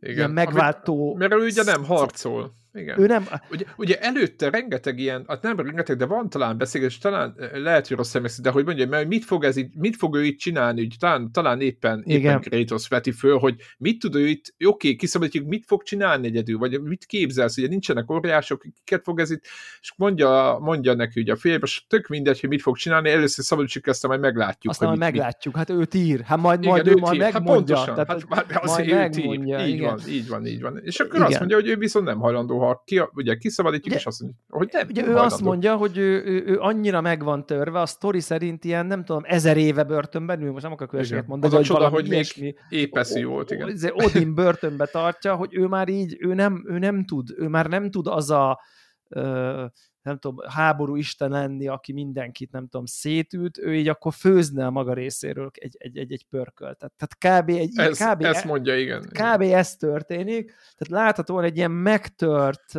igen. 0.00 0.16
ilyen 0.16 0.30
megváltó... 0.30 1.06
Amit, 1.06 1.18
mert 1.18 1.42
ő 1.42 1.44
ugye 1.44 1.62
nem 1.62 1.84
harcol. 1.84 2.54
Igen. 2.74 3.00
Ő 3.00 3.06
nem... 3.06 3.26
Ugye, 3.50 3.64
ugye 3.76 4.00
előtte 4.00 4.50
rengeteg 4.50 4.98
ilyen, 4.98 5.24
hát 5.28 5.42
nem 5.42 5.56
rengeteg, 5.56 5.96
de 5.96 6.04
van 6.04 6.30
talán 6.30 6.58
beszélgetés, 6.58 6.98
talán 6.98 7.34
eh, 7.38 7.50
lehet, 7.52 7.88
hogy 7.88 7.96
rossz 7.96 8.08
személyzet, 8.08 8.44
de 8.44 8.50
hogy 8.50 8.64
mondja, 8.64 8.86
mert 8.86 9.08
mit 9.08 9.24
fog, 9.24 9.44
ez 9.44 9.56
így, 9.56 9.74
mit 9.74 9.96
fog 9.96 10.16
ő 10.16 10.24
itt 10.24 10.38
csinálni, 10.38 10.80
úgy, 10.80 10.94
talán, 10.98 11.32
talán 11.32 11.60
éppen, 11.60 12.02
éppen 12.06 12.40
Kratos 12.40 12.88
veti 12.88 13.10
föl, 13.10 13.38
hogy 13.38 13.54
mit 13.78 13.98
tud 13.98 14.14
ő 14.14 14.26
itt, 14.26 14.54
oké, 14.54 14.66
okay, 14.66 14.96
kiszabadítjuk, 14.96 15.46
mit 15.46 15.64
fog 15.66 15.82
csinálni 15.82 16.26
egyedül, 16.26 16.58
vagy 16.58 16.82
mit 16.82 17.04
képzelsz, 17.04 17.56
ugye 17.56 17.68
nincsenek 17.68 18.10
óriások, 18.10 18.64
kiket 18.74 19.02
fog 19.02 19.20
ez 19.20 19.30
itt, 19.30 19.44
és 19.80 19.92
mondja, 19.96 20.58
mondja 20.60 20.94
neki 20.94 21.20
ugye 21.20 21.32
a 21.32 21.36
félbe, 21.36 21.66
és 21.66 21.82
tök 21.86 22.06
mindegy, 22.06 22.40
hogy 22.40 22.48
mit 22.48 22.62
fog 22.62 22.76
csinálni, 22.76 23.10
először 23.10 23.44
szabadítsuk 23.44 23.86
ezt, 23.86 24.06
majd 24.06 24.20
meglátjuk. 24.20 24.72
Aztán 24.72 24.88
majd 24.88 25.00
meglátjuk, 25.00 25.54
mit... 25.54 25.68
hát 25.68 25.78
ő 25.78 25.84
tír, 25.84 26.20
hát 26.20 26.38
majd, 26.38 26.60
igen, 26.62 26.72
majd 26.72 26.86
ő, 26.86 26.90
ő 26.90 26.96
majd 26.96 27.12
tír. 27.12 27.32
megmondja. 27.32 27.76
Hát 27.76 27.86
pontosan, 27.86 28.06
tehát, 28.06 28.26
hát, 28.28 28.52
hát, 28.52 28.64
majd 28.64 28.88
megmondja, 28.88 29.66
így 29.66 29.74
igen. 29.74 29.88
van, 29.88 30.00
így 30.08 30.28
van, 30.28 30.46
így 30.46 30.60
van. 30.60 30.80
És 30.82 31.00
akkor 31.00 31.14
igen. 31.14 31.26
azt 31.26 31.38
mondja, 31.38 31.56
hogy 31.56 31.68
ő 31.68 31.76
viszont 31.76 32.04
nem 32.04 32.18
hajlandó, 32.18 32.57
ha 32.58 32.82
ki, 32.84 33.02
ugye 33.14 33.34
kiszabadítjuk, 33.34 33.86
ugye, 33.86 33.96
és 33.96 34.06
azt 34.06 34.20
mondja, 34.20 34.38
hogy 34.48 34.68
nem. 34.72 34.86
Ugye 34.88 35.00
ő 35.02 35.04
hajlandó. 35.04 35.26
azt 35.26 35.40
mondja, 35.40 35.76
hogy 35.76 35.96
ő, 35.96 36.24
ő, 36.24 36.42
ő, 36.46 36.58
annyira 36.58 37.00
meg 37.00 37.22
van 37.22 37.46
törve, 37.46 37.80
a 37.80 37.86
sztori 37.86 38.20
szerint 38.20 38.64
ilyen, 38.64 38.86
nem 38.86 39.04
tudom, 39.04 39.22
ezer 39.26 39.56
éve 39.56 39.84
börtönben 39.84 40.42
ül, 40.42 40.50
most 40.50 40.62
nem 40.62 40.72
akarok 40.72 40.92
hülyeséget 40.92 41.26
mondani. 41.26 41.54
Az 41.54 41.60
a 41.60 41.64
csoda, 41.64 41.88
hogy 41.88 42.08
még 42.08 42.54
épeszi 42.68 43.24
volt, 43.24 43.50
igen. 43.50 43.68
Izé, 43.68 43.90
Odin 43.92 44.34
börtönbe 44.34 44.86
tartja, 44.86 45.34
hogy 45.34 45.54
ő 45.54 45.66
már 45.66 45.88
így, 45.88 46.16
ő 46.20 46.34
nem, 46.34 46.64
ő 46.66 46.78
nem 46.78 47.04
tud, 47.04 47.28
ő 47.36 47.48
már 47.48 47.66
nem 47.66 47.90
tud 47.90 48.06
az 48.06 48.30
a 48.30 48.60
nem 50.08 50.18
tudom, 50.18 50.48
háború 50.48 50.96
isten 50.96 51.30
lenni, 51.30 51.68
aki 51.68 51.92
mindenkit, 51.92 52.50
nem 52.50 52.68
tudom, 52.68 52.86
szétüt, 52.86 53.58
ő 53.58 53.74
így 53.74 53.88
akkor 53.88 54.12
főzne 54.12 54.66
a 54.66 54.70
maga 54.70 54.92
részéről 54.92 55.50
egy, 55.54 55.76
egy, 55.78 55.98
egy, 55.98 56.12
egy 56.12 56.26
pörköltet. 56.30 56.92
Tehát 56.96 57.42
kb. 57.42 57.48
Egy, 57.48 57.78
ez, 57.78 58.04
kb. 58.10 58.24
Ezt 58.24 58.44
mondja, 58.44 58.78
igen. 58.78 59.02
Kb. 59.02 59.42
ez 59.42 59.76
történik. 59.76 60.44
Tehát 60.46 61.04
láthatóan 61.04 61.44
egy 61.44 61.56
ilyen 61.56 61.70
megtört 61.70 62.74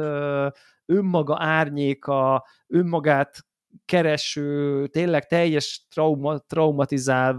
önmaga 0.85 1.37
árnyéka, 1.39 2.45
önmagát 2.67 3.47
kereső, 3.85 4.87
tényleg 4.87 5.27
teljes 5.27 5.87
trauma, 5.89 6.37
traumatizált, 6.37 7.37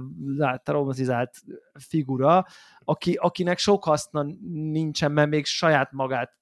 traumatizált 0.63 1.35
figura, 1.79 2.47
aki, 2.85 3.15
akinek 3.15 3.59
sok 3.59 3.85
haszna 3.85 4.23
nincsen, 4.51 5.13
mert 5.13 5.29
még 5.29 5.47
saját 5.47 5.93
magát 5.93 6.40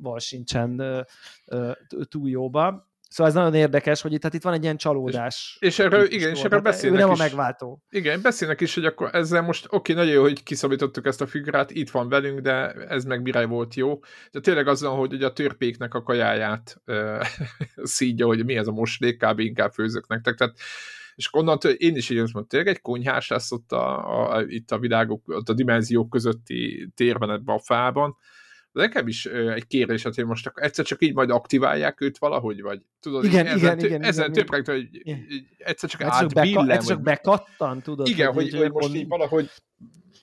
val 0.00 0.18
sincsen 0.18 0.82
túl 2.08 2.28
jóba. 2.28 2.86
Szóval 3.08 3.32
ez 3.32 3.38
nagyon 3.38 3.54
érdekes, 3.54 4.00
hogy 4.00 4.12
itt, 4.12 4.22
hát 4.22 4.34
itt 4.34 4.42
van 4.42 4.52
egy 4.52 4.62
ilyen 4.62 4.76
csalódás. 4.76 5.56
És, 5.60 5.68
és 5.68 5.78
erről, 5.78 6.04
igen, 6.10 6.30
és 6.30 6.42
erről 6.42 6.60
beszélnek 6.60 7.00
ő 7.00 7.02
nem 7.02 7.12
is. 7.12 7.20
a 7.20 7.22
megváltó. 7.22 7.82
Igen, 7.90 8.22
beszélnek 8.22 8.60
is, 8.60 8.74
hogy 8.74 8.84
akkor 8.84 9.10
ezzel 9.12 9.42
most, 9.42 9.66
oké, 9.70 9.92
nagyon 9.92 10.12
jó, 10.12 10.22
hogy 10.22 10.42
kiszabítottuk 10.42 11.06
ezt 11.06 11.20
a 11.20 11.26
figurát, 11.26 11.70
itt 11.70 11.90
van 11.90 12.08
velünk, 12.08 12.40
de 12.40 12.72
ez 12.72 13.04
meg 13.04 13.22
mire 13.22 13.46
volt 13.46 13.74
jó. 13.74 13.98
De 14.30 14.40
tényleg 14.40 14.68
azzal, 14.68 14.96
hogy 14.96 15.12
ugye 15.12 15.26
a 15.26 15.32
törpéknek 15.32 15.94
a 15.94 16.02
kajáját 16.02 16.80
uh, 16.86 17.24
szídja, 17.96 18.26
hogy 18.26 18.44
mi 18.44 18.56
ez 18.56 18.66
a 18.66 18.72
moslék, 18.72 19.24
kb. 19.24 19.38
inkább 19.38 19.72
főzök 19.72 20.08
nektek. 20.08 20.34
Tehát 20.34 20.54
és 21.14 21.28
onnantól 21.32 21.70
én 21.70 21.96
is 21.96 22.10
így 22.10 22.16
mondtam, 22.16 22.46
tényleg 22.46 22.68
egy 22.68 22.80
konyhás 22.80 23.28
lesz 23.28 23.52
ott 23.52 23.72
a, 23.72 24.34
a, 24.34 24.42
itt 24.46 24.70
a 24.70 24.78
világok, 24.78 25.28
ott 25.28 25.48
a 25.48 25.52
dimenziók 25.52 26.10
közötti 26.10 26.90
térben 26.94 27.30
ebben 27.30 27.54
a 27.54 27.60
fában, 27.60 28.16
nekem 28.72 29.08
is 29.08 29.26
egy 29.26 29.66
kérdés, 29.66 30.02
hogy 30.02 30.26
most 30.26 30.46
akkor 30.46 30.62
egyszer 30.62 30.84
csak 30.84 31.02
így 31.02 31.14
majd 31.14 31.30
aktiválják 31.30 32.00
őt 32.00 32.18
valahogy, 32.18 32.62
vagy 32.62 32.82
tudod, 33.00 33.24
igen, 33.24 33.46
ezen, 33.46 33.58
igen, 33.58 33.78
tő, 33.78 33.86
igen, 33.86 34.02
ezen 34.02 34.30
igen, 34.30 34.46
több 34.46 34.66
hogy 34.66 34.88
egyszer 35.58 35.90
csak 35.90 36.00
egyszer 36.00 36.22
átbillen. 36.22 36.70
Egyszer 36.70 36.94
csak 36.96 37.02
bekattan, 37.02 37.82
tudod. 37.82 38.08
Igen, 38.08 38.32
hogy, 38.32 38.50
hogy, 38.50 38.60
hogy 38.60 38.70
most 38.70 38.94
így 38.94 39.08
valahogy 39.08 39.50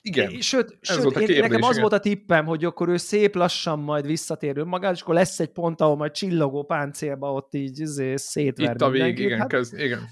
igen. 0.06 0.40
Sőt, 0.40 0.78
ez 0.80 0.94
sőt 0.94 1.02
volt 1.02 1.16
a 1.16 1.18
kérdés, 1.18 1.40
nekem 1.40 1.62
az 1.62 1.70
igen. 1.70 1.80
volt 1.80 1.92
a 1.92 1.98
tippem, 1.98 2.44
hogy 2.44 2.64
akkor 2.64 2.88
ő 2.88 2.96
szép 2.96 3.34
lassan 3.34 3.78
majd 3.78 4.06
visszatér 4.06 4.58
önmagát, 4.58 4.94
és 4.94 5.00
akkor 5.00 5.14
lesz 5.14 5.40
egy 5.40 5.48
pont, 5.48 5.80
ahol 5.80 5.96
majd 5.96 6.12
csillogó 6.12 6.64
páncélba 6.64 7.32
ott 7.32 7.54
így 7.54 7.80
izé, 7.80 8.16
szétver 8.16 8.74
Itt 8.74 8.80
a 8.80 8.90
vég, 8.90 9.18
igen, 9.18 9.38
hát, 9.38 9.48
köz, 9.48 9.72
igen. 9.72 10.08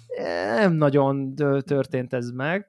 Nem 0.54 0.72
nagyon 0.72 1.34
történt 1.64 2.12
ez 2.12 2.30
meg, 2.30 2.68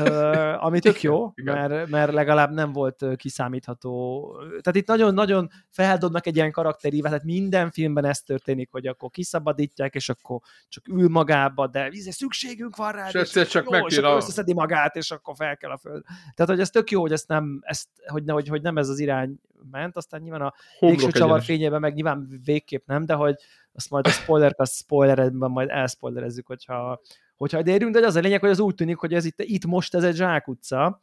ami 0.66 0.78
tök 0.78 1.02
jó, 1.02 1.32
mert, 1.44 1.88
mert 1.88 2.12
legalább 2.12 2.52
nem 2.52 2.72
volt 2.72 3.04
kiszámítható. 3.16 4.26
Tehát 4.48 4.76
itt 4.76 4.86
nagyon-nagyon 4.86 5.50
feldobnak 5.68 6.26
egy 6.26 6.36
ilyen 6.36 6.52
karakterívet, 6.52 7.10
tehát 7.10 7.24
minden 7.24 7.70
filmben 7.70 8.04
ez 8.04 8.20
történik, 8.20 8.70
hogy 8.70 8.86
akkor 8.86 9.10
kiszabadítják, 9.10 9.94
és 9.94 10.08
akkor 10.08 10.38
csak 10.68 10.88
ül 10.88 11.08
magába, 11.08 11.66
de 11.66 11.88
izé, 11.90 12.10
szükségünk 12.10 12.76
van 12.76 12.92
rá, 12.92 13.08
és, 13.08 13.34
és 13.34 13.48
csak 13.48 13.70
jó, 13.70 13.86
és 13.86 13.98
akkor 13.98 14.16
összeszedi 14.16 14.52
magát, 14.52 14.96
és 14.96 15.10
akkor 15.10 15.34
fel 15.36 15.56
kell 15.56 15.70
a 15.70 15.78
föld. 15.78 16.02
Tehát, 16.34 16.50
hogy 16.50 16.59
ez 16.60 16.70
tök 16.70 16.90
jó, 16.90 17.00
hogy 17.00 17.12
ezt 17.12 17.28
nem, 17.28 17.60
ezt, 17.62 17.88
hogy, 18.06 18.24
ne, 18.24 18.32
hogy, 18.32 18.48
hogy 18.48 18.62
nem 18.62 18.76
ez 18.76 18.88
az 18.88 18.98
irány 18.98 19.40
ment, 19.70 19.96
aztán 19.96 20.20
nyilván 20.20 20.40
a 20.40 20.54
végső 20.80 21.10
csavar 21.10 21.42
fényében 21.42 21.80
meg 21.80 21.94
nyilván 21.94 22.40
végképp 22.44 22.86
nem, 22.86 23.04
de 23.04 23.14
hogy 23.14 23.34
azt 23.72 23.90
majd 23.90 24.06
a 24.06 24.10
spoiler 24.10 24.54
a 24.56 24.66
spoileredben 24.66 25.50
majd 25.50 25.68
elspoilerezzük, 25.70 26.46
hogyha, 26.46 27.00
hogyha 27.36 27.62
érünk, 27.64 27.94
de 27.94 28.06
az 28.06 28.16
a 28.16 28.20
lényeg, 28.20 28.40
hogy 28.40 28.50
az 28.50 28.60
úgy 28.60 28.74
tűnik, 28.74 28.96
hogy 28.96 29.14
ez 29.14 29.24
itt, 29.24 29.40
itt 29.42 29.64
most 29.64 29.94
ez 29.94 30.04
egy 30.04 30.14
zsákutca, 30.14 31.00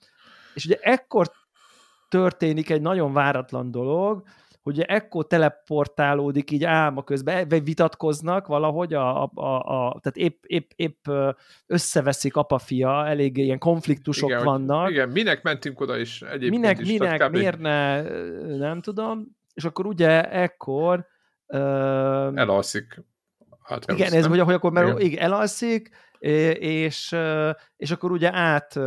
és 0.53 0.66
ugye 0.66 0.78
ekkor 0.82 1.32
történik 2.10 2.70
egy 2.70 2.82
nagyon 2.82 3.14
váratlan 3.14 3.72
dolog, 3.72 4.24
hogy 4.68 4.82
ekkor 4.82 5.28
teleportálódik 5.28 6.51
így 6.51 6.63
álma 6.63 7.03
közben, 7.03 7.47
vagy 7.49 7.63
vitatkoznak 7.63 8.47
valahogy, 8.47 8.93
a, 8.93 9.24
a, 9.24 9.32
a, 9.36 9.55
a, 9.55 9.99
tehát 10.01 10.18
épp, 10.18 10.43
épp, 10.45 10.72
épp 10.76 11.07
összeveszik 11.65 12.36
apa-fia, 12.36 13.07
elég 13.07 13.38
ilyen 13.38 13.57
konfliktusok 13.57 14.30
igen, 14.30 14.43
vannak. 14.43 14.84
Hogy, 14.84 14.91
igen, 14.91 15.09
minek 15.09 15.43
mentünk 15.43 15.80
oda 15.82 15.97
is 15.97 16.22
egyébként 16.22 16.51
Minek, 16.51 16.80
is, 16.80 16.88
minek, 16.88 17.28
kb... 17.28 17.32
miért 17.32 17.59
ne, 17.59 18.01
nem 18.57 18.82
tudom, 18.82 19.28
és 19.53 19.63
akkor 19.63 19.86
ugye 19.86 20.32
ekkor 20.32 21.05
uh, 21.47 21.59
elalszik. 22.36 23.03
Hát 23.63 23.91
igen, 23.91 24.13
ez 24.13 24.26
hogy, 24.26 24.39
hogy 24.39 24.53
akkor 24.53 24.72
mert 24.72 24.88
igen. 24.88 25.01
igen, 25.01 25.24
elalszik, 25.24 25.89
és, 26.59 27.15
és 27.78 27.91
akkor 27.91 28.11
ugye 28.11 28.34
át 28.34 28.80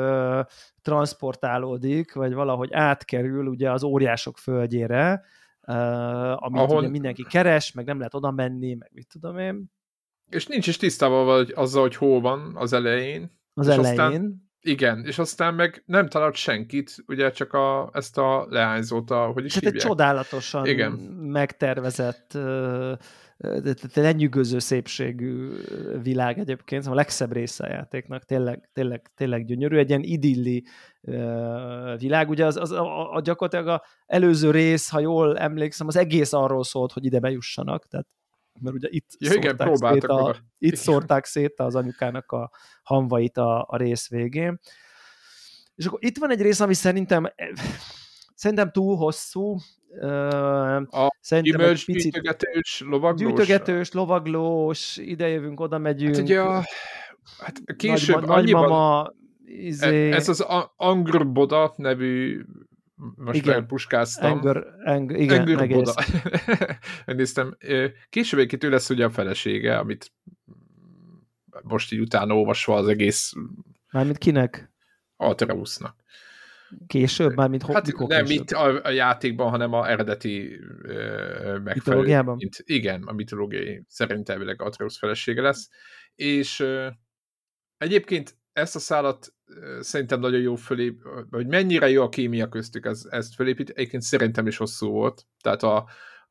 transportálódik, 0.83 2.15
vagy 2.15 2.35
valahogy 2.35 2.73
átkerül 2.73 3.47
ugye 3.47 3.71
az 3.71 3.83
óriások 3.83 4.39
földjére, 4.39 5.25
uh, 5.67 6.45
amit 6.45 6.61
Ahol... 6.61 6.79
ugye 6.79 6.89
mindenki 6.89 7.25
keres, 7.25 7.73
meg 7.73 7.85
nem 7.85 7.97
lehet 7.99 8.15
oda 8.15 8.31
menni, 8.31 8.75
meg 8.75 8.91
mit 8.93 9.09
tudom 9.09 9.39
én. 9.39 9.65
És 10.29 10.47
nincs 10.47 10.67
is 10.67 10.77
tisztában 10.77 11.25
vagy 11.25 11.53
azzal, 11.55 11.83
hogy 11.83 11.97
hol 11.97 12.21
van 12.21 12.53
az 12.57 12.73
elején. 12.73 13.39
Az 13.55 13.67
és 13.67 13.73
elején. 13.75 14.01
Aztán, 14.01 14.51
igen, 14.61 15.05
és 15.05 15.19
aztán 15.19 15.55
meg 15.55 15.83
nem 15.87 16.09
talált 16.09 16.35
senkit, 16.35 16.97
ugye 17.07 17.31
csak 17.31 17.53
a, 17.53 17.91
ezt 17.93 18.19
a 18.19 18.47
leányzót, 18.49 19.11
a, 19.11 19.27
hogy 19.27 19.45
is 19.45 19.55
Tehát 19.55 19.75
egy 19.75 19.81
csodálatosan 19.81 20.67
igen. 20.67 20.93
megtervezett 20.93 22.33
uh, 22.35 22.93
lenyűgöző 23.95 24.59
szépségű 24.59 25.51
világ 26.03 26.39
egyébként, 26.39 26.83
szóval 26.83 26.99
a 26.99 27.01
legszebb 27.01 27.33
része 27.33 27.65
a 27.65 27.71
játéknak, 27.71 28.25
tényleg, 28.25 28.71
tényleg, 28.73 29.11
tényleg 29.15 29.45
gyönyörű, 29.45 29.77
egy 29.77 29.89
ilyen 29.89 30.03
idilli 30.03 30.65
világ, 31.97 32.29
ugye 32.29 32.47
az, 32.47 32.57
az 32.57 32.71
a, 32.71 33.15
a 33.15 33.21
gyakorlatilag 33.21 33.69
a 33.69 33.85
előző 34.07 34.51
rész, 34.51 34.89
ha 34.89 35.01
jól 35.01 35.39
emlékszem, 35.39 35.87
az 35.87 35.97
egész 35.97 36.33
arról 36.33 36.65
szólt, 36.65 36.93
hogy 36.93 37.05
ide 37.05 37.19
bejussanak, 37.19 37.87
tehát 37.87 38.07
mert 38.61 38.75
ugye 38.75 38.89
itt, 38.91 39.09
ja, 39.19 39.33
igen, 39.33 39.57
szórták, 39.57 39.93
szét 39.93 40.05
a, 40.05 40.37
itt 40.59 40.77
szórták 40.77 41.25
szét 41.25 41.61
az 41.61 41.75
anyukának 41.75 42.33
a 42.33 42.51
hamvait 42.83 43.37
a, 43.37 43.67
a 43.69 43.77
rész 43.77 44.09
végén. 44.09 44.59
És 45.75 45.87
akkor 45.87 46.05
itt 46.05 46.19
van 46.19 46.31
egy 46.31 46.41
rész, 46.41 46.61
ami 46.61 46.75
szerintem 46.75 47.33
szerintem 48.41 48.71
túl 48.71 48.97
hosszú, 48.97 49.57
a 50.91 51.17
Szerintem 51.21 51.43
gyümölcs 51.43 51.85
picit... 51.85 52.03
gyűjtögetős, 52.03 52.83
lovaglós? 52.87 53.21
Gyűjtögetős, 53.21 53.93
lovaglós, 53.93 54.97
idejövünk, 54.97 55.61
oda 55.61 55.79
megyünk. 55.79 56.15
Hát 56.15 56.25
ugye 56.25 56.41
a, 56.41 56.65
hát 57.39 57.63
később 57.77 58.17
Nagyma, 58.17 58.35
annyiban, 58.35 58.63
nagymama, 58.63 59.13
izé... 59.45 60.13
Ez 60.13 60.29
az 60.29 60.41
Angr 60.77 61.33
Boda 61.33 61.73
nevű 61.77 62.41
most 63.17 63.39
igen. 63.39 63.67
puskáztam. 63.67 64.33
Angr, 64.33 64.67
ang, 64.85 65.19
igen, 65.19 65.41
Angr 65.41 65.69
Boda. 65.69 65.95
Megnéztem. 67.07 67.57
Később 68.11 68.41
egy 68.41 68.65
ő 68.65 68.71
lesz 68.71 68.91
ugye 68.91 69.05
a 69.05 69.11
felesége, 69.11 69.79
amit 69.79 70.13
most 71.63 71.93
így 71.93 72.01
utána 72.01 72.35
olvasva 72.35 72.75
az 72.75 72.89
egész... 72.89 73.33
Mármint 73.91 74.19
kinek? 74.19 74.73
Alterausnak. 75.17 75.95
Később, 76.87 77.35
már 77.35 77.49
mint 77.49 77.67
hát 77.67 77.87
mikor 77.87 78.09
nem 78.09 78.25
itt 78.25 78.51
a, 78.51 78.85
a 78.85 78.91
játékban, 78.91 79.51
hanem 79.51 79.73
a 79.73 79.91
eredeti 79.91 80.61
uh, 80.83 81.59
Mitológiában? 81.63 82.37
Mint, 82.37 82.63
igen, 82.65 83.03
a 83.03 83.13
mitológiai 83.13 83.85
szerint 83.89 84.29
elvileg 84.29 84.63
Atreus 84.63 84.99
felesége 84.99 85.43
lesz. 85.43 85.69
És 86.15 86.61
uh, 86.61 86.87
egyébként 87.77 88.37
ezt 88.53 88.77
a 88.77 88.79
szállat 88.79 89.35
uh, 89.47 89.81
szerintem 89.81 90.21
nagyon 90.21 90.41
jó 90.41 90.55
fölép, 90.55 91.03
hogy 91.31 91.47
mennyire 91.47 91.89
jó 91.89 92.03
a 92.03 92.09
kémia 92.09 92.49
köztük, 92.49 92.87
ez, 92.87 93.03
ezt 93.11 93.35
fölépít, 93.35 93.71
egyébként 93.71 94.03
szerintem 94.03 94.47
is 94.47 94.57
hosszú 94.57 94.91
volt. 94.91 95.27
Tehát 95.43 95.63
a, 95.63 95.77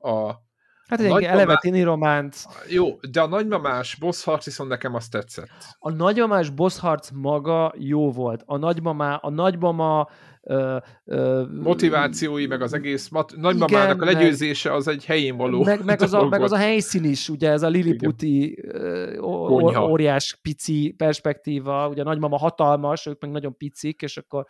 a 0.09 0.47
Hát 0.89 0.99
egy 0.99 1.23
eleve 1.23 1.57
tini 1.61 1.83
románt. 1.83 2.35
Jó, 2.67 2.99
de 3.11 3.21
a 3.21 3.27
nagymamás 3.27 3.95
boss 3.95 4.23
harc 4.23 4.45
viszont 4.45 4.69
nekem 4.69 4.95
azt 4.95 5.11
tetszett. 5.11 5.49
A 5.79 5.91
nagymamás 5.91 6.49
boss 6.49 6.79
harc 6.79 7.09
maga 7.13 7.73
jó 7.77 8.11
volt. 8.11 8.43
A 8.45 8.57
nagymama, 8.57 9.15
a 9.15 9.29
nagymama 9.29 10.09
ö, 10.41 10.77
ö, 11.05 11.43
motivációi, 11.61 12.45
meg 12.47 12.61
az 12.61 12.73
egész 12.73 13.09
mat- 13.09 13.35
nagymamának 13.35 13.95
igen, 13.95 14.07
a 14.07 14.11
legyőzése 14.11 14.73
az 14.73 14.87
egy 14.87 15.05
helyén 15.05 15.37
való. 15.37 15.63
Meg, 15.63 15.85
meg, 15.85 16.01
az, 16.01 16.13
a, 16.13 16.27
meg 16.27 16.41
az 16.41 16.51
a 16.51 16.57
helyszín 16.57 17.03
is, 17.03 17.29
ugye 17.29 17.49
ez 17.49 17.63
a 17.63 17.67
Liliputi 17.67 18.63
óriás 19.81 20.39
pici 20.41 20.93
perspektíva, 20.97 21.87
ugye 21.87 22.01
a 22.01 22.05
nagymama 22.05 22.37
hatalmas, 22.37 23.05
ők 23.05 23.21
meg 23.21 23.31
nagyon 23.31 23.57
picik, 23.57 24.01
és 24.01 24.17
akkor 24.17 24.45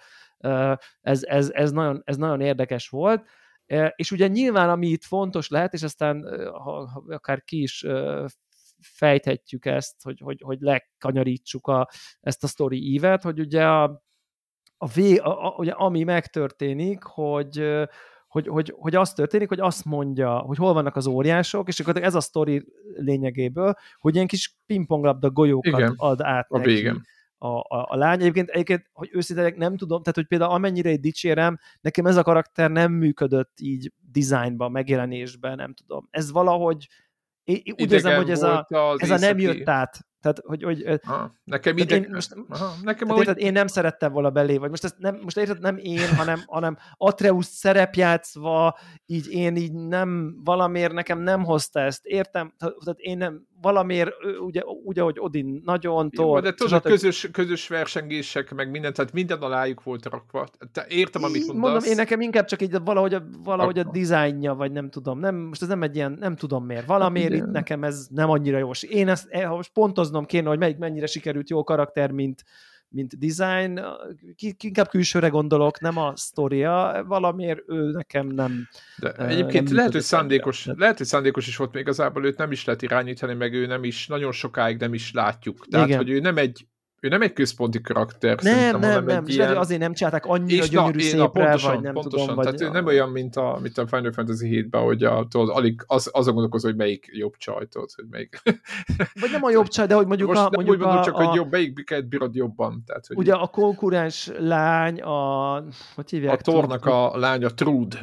ez, 1.01 1.23
ez, 1.23 1.49
ez, 1.53 1.71
nagyon, 1.71 2.01
ez 2.05 2.17
nagyon 2.17 2.41
érdekes 2.41 2.89
volt 2.89 3.23
és 3.95 4.11
ugye 4.11 4.27
nyilván, 4.27 4.69
ami 4.69 4.87
itt 4.87 5.03
fontos 5.03 5.49
lehet, 5.49 5.73
és 5.73 5.83
aztán 5.83 6.23
ha, 6.51 6.87
ha 6.87 7.03
akár 7.07 7.43
ki 7.43 7.61
is 7.61 7.85
fejthetjük 8.81 9.65
ezt, 9.65 10.03
hogy, 10.03 10.19
hogy, 10.19 10.41
hogy 10.41 10.57
lekanyarítsuk 10.59 11.67
a, 11.67 11.89
ezt 12.19 12.43
a 12.43 12.47
story 12.47 12.93
ívet, 12.93 13.23
hogy 13.23 13.39
ugye 13.39 13.67
a, 13.67 14.03
a, 14.77 14.87
vé, 14.87 15.15
a, 15.15 15.45
a, 15.45 15.55
ugye 15.57 15.71
ami 15.71 16.03
megtörténik, 16.03 17.03
hogy, 17.03 17.87
hogy, 18.27 18.47
hogy, 18.47 18.73
hogy 18.77 18.95
az 18.95 19.13
történik, 19.13 19.47
hogy 19.49 19.59
azt 19.59 19.85
mondja, 19.85 20.37
hogy 20.37 20.57
hol 20.57 20.73
vannak 20.73 20.95
az 20.95 21.07
óriások, 21.07 21.67
és 21.67 21.79
akkor 21.79 22.03
ez 22.03 22.15
a 22.15 22.19
sztori 22.19 22.65
lényegéből, 22.95 23.73
hogy 23.99 24.15
ilyen 24.15 24.27
kis 24.27 24.55
pingponglabda 24.65 25.29
golyókat 25.29 25.79
Igen, 25.79 25.93
ad 25.97 26.21
át 26.21 26.45
a 26.49 26.57
neki. 26.57 26.69
Végem 26.69 27.01
a, 27.41 27.47
a, 27.47 27.85
a 27.89 27.95
lány. 27.95 28.19
Egyébként, 28.19 28.49
egyébként, 28.49 28.89
hogy 28.93 29.09
őszintén 29.11 29.53
nem 29.57 29.77
tudom, 29.77 29.99
tehát 30.01 30.15
hogy 30.15 30.27
például 30.27 30.51
amennyire 30.51 30.89
egy 30.89 30.99
dicsérem, 30.99 31.59
nekem 31.81 32.05
ez 32.05 32.15
a 32.15 32.23
karakter 32.23 32.71
nem 32.71 32.91
működött 32.91 33.53
így 33.61 33.93
dizájnban, 34.11 34.71
megjelenésben, 34.71 35.55
nem 35.55 35.73
tudom. 35.73 36.07
Ez 36.11 36.31
valahogy 36.31 36.87
én 37.43 37.75
úgy 37.77 37.91
érzem, 37.91 38.15
hogy 38.15 38.31
ez 38.31 38.43
a, 38.43 38.67
ez 38.97 39.09
a 39.09 39.17
nem 39.17 39.39
jött 39.39 39.69
át. 39.69 40.07
Tehát, 40.21 40.39
hogy, 40.45 40.63
hogy 40.63 40.99
ha, 41.03 41.35
nekem 41.43 41.77
ideg... 41.77 42.03
én, 42.03 42.09
most, 42.11 42.35
Aha, 42.49 42.73
nekem 42.81 43.07
tehát, 43.07 43.21
érted, 43.21 43.37
én 43.37 43.51
nem 43.51 43.67
szerettem 43.67 44.11
volna 44.11 44.29
belé, 44.29 44.57
vagy 44.57 44.69
most, 44.69 44.83
ezt 44.83 44.97
nem, 44.97 45.19
most 45.21 45.37
érted, 45.37 45.59
nem 45.59 45.77
én, 45.77 46.15
hanem, 46.15 46.43
hanem 46.45 46.77
Atreus 46.97 47.45
szerepjátszva, 47.45 48.77
így 49.05 49.31
én 49.31 49.55
így 49.55 49.73
nem, 49.73 50.39
valamiért 50.43 50.93
nekem 50.93 51.19
nem 51.19 51.43
hozta 51.43 51.79
ezt, 51.79 52.05
értem? 52.05 52.53
Tehát 52.57 52.99
én 52.99 53.17
nem, 53.17 53.47
valamiért, 53.61 54.11
ugye, 54.39 54.61
ugye 54.83 55.01
ahogy 55.01 55.17
Odin 55.19 55.61
nagyon 55.65 56.09
tol. 56.09 56.41
De 56.41 56.53
tudod, 56.53 56.81
közös, 56.81 57.29
közös 57.31 57.67
versengések, 57.67 58.53
meg 58.53 58.69
minden, 58.69 58.93
tehát 58.93 59.13
minden 59.13 59.41
alájuk 59.41 59.83
volt 59.83 60.05
rakva. 60.05 60.47
Te 60.71 60.85
értem, 60.87 61.23
amit 61.23 61.47
mondasz. 61.47 61.61
Mondom, 61.61 61.89
én 61.89 61.95
nekem 61.95 62.21
inkább 62.21 62.45
csak 62.45 62.61
így 62.61 62.77
valahogy 62.83 63.13
a, 63.13 63.23
valahogy 63.43 63.79
a 63.79 63.83
dizájnja, 63.83 64.53
vagy 64.53 64.71
nem 64.71 64.89
tudom, 64.89 65.19
nem, 65.19 65.35
most 65.35 65.61
ez 65.61 65.67
nem 65.67 65.83
egy 65.83 65.95
ilyen, 65.95 66.17
nem 66.19 66.35
tudom 66.35 66.65
miért. 66.65 66.85
Valamiért 66.85 67.33
hát, 67.33 67.41
itt 67.41 67.51
nekem 67.51 67.83
ez 67.83 68.07
nem 68.09 68.29
annyira 68.29 68.57
jó. 68.57 68.71
Én 68.89 69.07
ezt, 69.07 69.27
eh, 69.29 69.43
ha 69.43 69.55
most 69.55 69.73
pontoznom 69.73 70.25
kéne, 70.25 70.49
hogy 70.49 70.59
melyik 70.59 70.77
mennyire 70.77 71.05
sikerült 71.05 71.49
jó 71.49 71.63
karakter, 71.63 72.11
mint, 72.11 72.43
mint 72.89 73.17
design, 73.17 73.79
inkább 74.59 74.87
külsőre 74.87 75.27
gondolok, 75.27 75.79
nem 75.79 75.97
a 75.97 76.13
sztoria, 76.15 77.03
valamiért 77.07 77.59
ő 77.67 77.91
nekem 77.91 78.27
nem 78.27 78.67
De 78.97 79.13
egyébként 79.13 79.67
nem 79.67 79.75
lehet, 79.75 79.91
hogy 79.91 80.01
szándékos, 80.01 80.65
de... 80.65 80.73
lehet, 80.77 80.97
hogy 80.97 81.07
szándékos 81.07 81.47
is 81.47 81.55
volt 81.57 81.73
még 81.73 81.81
igazából, 81.81 82.25
őt 82.25 82.37
nem 82.37 82.51
is 82.51 82.65
lehet 82.65 82.81
irányítani, 82.81 83.33
meg 83.33 83.53
ő 83.53 83.65
nem 83.65 83.83
is, 83.83 84.07
nagyon 84.07 84.31
sokáig 84.31 84.77
nem 84.77 84.93
is 84.93 85.11
látjuk. 85.13 85.67
Tehát, 85.67 85.87
Igen. 85.87 85.97
hogy 85.97 86.09
ő 86.09 86.19
nem 86.19 86.37
egy 86.37 86.67
ő 87.01 87.07
nem 87.07 87.21
egy 87.21 87.33
központi 87.33 87.81
karakter, 87.81 88.39
nem, 88.41 88.79
nem, 88.79 89.05
nem, 89.05 89.17
egy 89.17 89.33
ilyen... 89.33 89.57
azért 89.57 89.79
nem 89.79 89.93
csinálták 89.93 90.25
annyira 90.25 90.63
és 90.63 90.69
gyönyörű 90.69 90.97
na, 90.97 91.03
szépre, 91.03 91.17
na, 91.17 91.27
pontosan, 91.29 91.73
vagy 91.73 91.81
nem 91.83 91.93
pontosan, 91.93 92.27
tudom. 92.27 92.43
Tehát 92.43 92.59
vagy... 92.59 92.67
ő 92.67 92.71
nem 92.71 92.85
olyan, 92.85 93.09
mint 93.09 93.35
a, 93.35 93.59
mint 93.61 93.77
a 93.77 93.87
Final 93.87 94.11
Fantasy 94.11 94.65
7-ben, 94.69 94.81
hogy 94.81 95.03
a, 95.03 95.25
tudod, 95.29 95.49
alig 95.49 95.83
az, 95.87 96.09
azon 96.13 96.33
gondolkozó, 96.33 96.67
hogy 96.67 96.77
melyik 96.77 97.09
jobb 97.11 97.35
csaj, 97.37 97.67
tudod, 97.67 97.89
hogy 97.95 98.05
melyik. 98.09 98.41
Vagy 99.21 99.31
nem 99.31 99.43
a 99.43 99.49
jobb 99.49 99.67
csaj, 99.67 99.87
de 99.87 99.95
hogy 99.95 100.07
mondjuk 100.07 100.29
Most 100.29 100.41
a... 100.41 100.49
Mondjuk 100.51 100.75
úgy 100.75 100.83
mondom, 100.83 101.03
csak, 101.03 101.15
a... 101.15 101.23
hogy 101.23 101.35
jobb, 101.35 101.51
melyiket 101.51 102.07
bírod 102.07 102.35
jobban. 102.35 102.83
Tehát, 102.85 103.07
hogy 103.07 103.17
ugye 103.17 103.33
a 103.33 103.47
konkurens 103.47 104.31
lány, 104.37 105.01
a... 105.01 105.53
Hogy 105.95 106.09
hívják? 106.09 106.39
A 106.39 106.41
tornak 106.41 106.85
a 106.85 107.17
lánya, 107.17 107.49
Trud. 107.49 107.99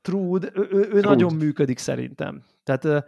Trud, 0.00 0.50
ő, 0.54 0.68
ő, 0.70 0.88
ő 0.92 1.00
nagyon 1.00 1.34
működik 1.34 1.78
szerintem. 1.78 2.44
Tehát 2.64 3.04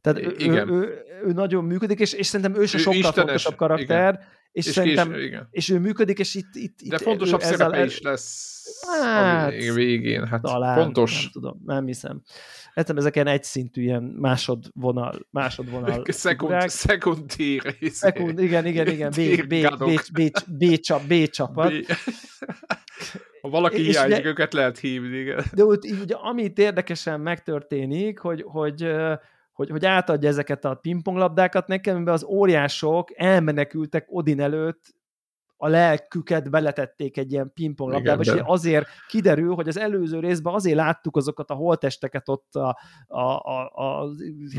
tehát 0.00 0.18
ő, 0.18 0.34
igen. 0.38 0.68
Ő, 0.68 0.72
ő, 0.72 1.04
ő 1.24 1.32
nagyon 1.32 1.64
működik, 1.64 2.00
és, 2.00 2.12
és 2.12 2.26
szerintem 2.26 2.62
ő 2.62 2.66
se 2.66 2.78
sokkal 2.78 2.98
istenes, 2.98 3.14
fontosabb 3.16 3.56
karakter, 3.56 4.12
igen. 4.12 4.26
És, 4.52 4.66
és 4.66 4.72
szerintem, 4.72 5.12
kés, 5.12 5.24
igen. 5.24 5.48
és 5.50 5.68
ő 5.68 5.78
működik, 5.78 6.18
és 6.18 6.34
itt... 6.34 6.54
itt 6.54 6.78
De 6.88 6.98
fontosabb 6.98 7.40
szerepe 7.40 7.64
ezzel, 7.64 7.86
is 7.86 8.00
lesz 8.00 8.56
hát, 8.86 9.52
a 9.52 9.72
végén, 9.74 10.26
hát 10.26 10.42
talán, 10.42 10.76
pontos. 10.76 11.22
Nem 11.22 11.30
tudom, 11.32 11.62
nem 11.64 11.86
hiszem. 11.86 12.22
Értem, 12.74 12.96
ezek 12.96 13.14
ilyen 13.14 13.26
egyszintű, 13.26 13.82
ilyen 13.82 14.02
másodvonal, 14.02 15.26
másodvonal. 15.30 16.02
Szekund, 16.08 16.68
szekund 16.68 17.26
tier. 17.36 17.74
Szekund, 17.80 18.38
igen, 18.38 18.66
igen, 18.66 18.86
igen, 18.86 19.10
B, 19.10 19.46
B, 19.46 19.54
B, 19.84 20.00
B, 20.12 20.30
B, 20.46 20.78
csap, 20.80 21.02
B 21.02 21.28
csapat. 21.28 21.72
Ha 23.40 23.48
valaki 23.48 23.82
hiányzik, 23.82 24.24
őket 24.24 24.52
lehet 24.52 24.78
hívni, 24.78 25.16
igen. 25.16 25.44
De 25.52 25.64
így, 25.80 26.00
ugye, 26.00 26.14
amit 26.14 26.58
érdekesen 26.58 27.20
megtörténik, 27.20 28.18
hogy, 28.18 28.44
hogy 28.46 28.90
hogy, 29.58 29.70
hogy 29.70 29.84
átadja 29.84 30.28
ezeket 30.28 30.64
a 30.64 30.74
pingponglabdákat 30.74 31.66
nekem, 31.66 31.94
amiben 31.94 32.14
az 32.14 32.24
óriások 32.24 33.08
elmenekültek 33.14 34.06
Odin 34.08 34.40
előtt, 34.40 34.96
a 35.56 35.68
lelküket 35.68 36.50
beletették 36.50 37.16
egy 37.16 37.32
ilyen 37.32 37.52
pingponglabdába, 37.54 38.22
és 38.22 38.32
azért 38.42 38.86
kiderül, 39.08 39.54
hogy 39.54 39.68
az 39.68 39.78
előző 39.78 40.20
részben 40.20 40.54
azért 40.54 40.76
láttuk 40.76 41.16
azokat 41.16 41.50
a 41.50 41.54
holtesteket 41.54 42.28
ott 42.28 42.54
a, 42.54 42.78
a, 43.06 43.20
a, 43.20 43.70
a 43.74 44.08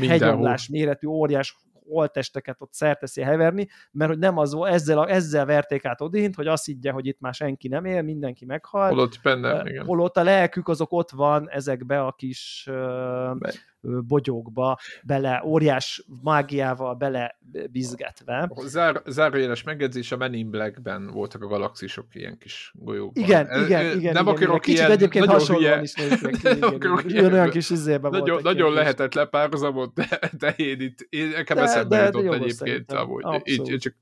hegyomlás 0.00 0.68
méretű 0.68 1.06
óriás 1.06 1.56
holtesteket 1.72 2.62
ott 2.62 2.72
szerteszi 2.72 3.22
heverni, 3.22 3.68
mert 3.90 4.10
hogy 4.10 4.18
nem 4.18 4.38
az 4.38 4.56
ezzel, 4.64 4.98
a, 4.98 5.10
ezzel 5.10 5.46
verték 5.46 5.84
át 5.84 6.00
Odint, 6.00 6.34
hogy 6.34 6.46
azt 6.46 6.64
higgye, 6.64 6.90
hogy 6.90 7.06
itt 7.06 7.20
már 7.20 7.34
senki 7.34 7.68
nem 7.68 7.84
él, 7.84 8.02
mindenki 8.02 8.44
meghal. 8.44 8.88
Holott 8.88 9.18
benne, 9.22 9.62
igen. 9.70 9.84
Holott 9.84 10.16
a 10.16 10.22
lelkük 10.22 10.68
azok 10.68 10.92
ott 10.92 11.10
van 11.10 11.50
ezekbe 11.50 12.00
a 12.00 12.12
kis 12.12 12.68
uh, 12.70 13.36
bogyókba, 13.80 14.78
bele, 15.02 15.42
óriás 15.44 16.04
mágiával 16.22 16.94
bele 16.94 17.38
bizgetve. 17.70 18.50
Zár, 18.56 19.02
zárójeles 19.06 19.62
megjegyzés, 19.62 20.12
a 20.12 20.16
Men 20.16 20.34
in 20.34 20.50
Black-ben 20.50 21.06
voltak 21.06 21.42
a 21.42 21.46
galaxisok 21.46 22.06
ilyen 22.12 22.38
kis 22.38 22.72
golyókban. 22.74 23.24
Igen, 23.24 23.46
Ez, 23.46 23.64
igen, 23.64 23.98
igen. 23.98 24.12
Nem 24.12 24.26
igen, 24.26 24.34
akarok 24.34 24.66
igen. 24.66 24.78
ilyen 24.78 24.90
egyébként 24.90 25.26
hasonlóan 25.26 25.70
hülye... 25.70 25.82
is 25.82 25.94
néznek 25.94 26.32
ki. 26.32 26.48
Igen, 26.56 26.72
igen, 26.72 26.98
igen. 27.08 27.32
Olyan 27.32 27.50
kis 27.50 27.70
izében 27.70 28.10
Nagyon, 28.10 28.42
nagyon 28.42 28.72
lehetett 28.72 29.14
lepárhuzamot, 29.14 29.94
de, 29.94 30.20
de 30.38 30.54
én 30.56 30.80
itt, 30.80 31.06
én 31.08 31.28
nekem 31.28 31.56
de, 31.56 31.62
eszembe 31.62 31.96
de, 31.96 32.04
jutott 32.04 32.22
de 32.22 32.34
egyébként. 32.34 32.92
Amúgy, 32.92 33.24
így, 33.44 33.78
csak, 33.78 33.94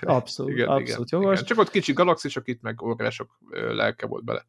Abszolút, 0.00 0.52
igen, 0.54 0.68
abszolút 0.68 1.06
igen, 1.06 1.20
jogos. 1.20 1.34
Igen. 1.34 1.44
Csak 1.44 1.58
ott 1.58 1.70
kicsi 1.70 1.92
galaxisok, 1.92 2.48
itt 2.48 2.62
meg 2.62 2.82
óriások 2.82 3.38
lelke 3.50 4.06
volt 4.06 4.24
bele. 4.24 4.46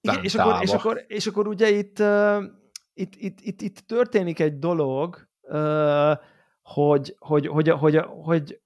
Igen, 0.00 0.24
és, 0.24 0.34
akkor, 0.34 0.62
és, 0.62 0.72
akkor, 0.72 1.04
és 1.06 1.26
akkor 1.26 1.46
ugye 1.46 1.70
itt 1.70 2.02
itt, 2.94 3.14
itt, 3.14 3.40
itt, 3.40 3.60
itt 3.60 3.78
történik 3.78 4.38
egy 4.40 4.58
dolog, 4.58 5.28
hogy, 6.62 7.16
hogy, 7.18 7.46
hogy, 7.46 7.68
hogy, 7.68 7.96
hogy, 7.96 8.60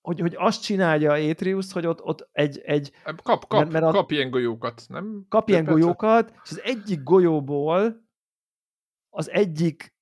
hogy, 0.00 0.20
hogy 0.20 0.34
azt 0.36 0.62
csinálja 0.62 1.18
Étrius, 1.18 1.72
hogy 1.72 1.86
ott, 1.86 2.02
ott 2.02 2.28
egy... 2.32 2.58
egy 2.64 2.92
kap, 3.04 3.46
kap, 3.46 3.50
mert, 3.50 3.72
mert 3.72 3.84
a, 3.84 3.90
kap 3.90 4.10
ilyen 4.10 4.30
golyókat, 4.30 4.84
nem? 4.88 5.26
Kap 5.28 5.48
ilyen 5.48 5.64
golyókat, 5.64 6.30
és 6.44 6.50
az 6.50 6.60
egyik 6.62 7.02
golyóból 7.02 8.02
az 9.10 9.30
egyik 9.30 9.94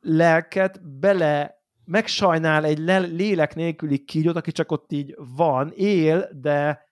lelket 0.00 0.98
bele 0.98 1.62
megsajnál 1.84 2.64
egy 2.64 2.78
lélek 3.12 3.54
nélküli 3.54 4.04
kígyót, 4.04 4.36
aki 4.36 4.52
csak 4.52 4.72
ott 4.72 4.92
így 4.92 5.14
van, 5.36 5.72
él, 5.74 6.28
de 6.32 6.87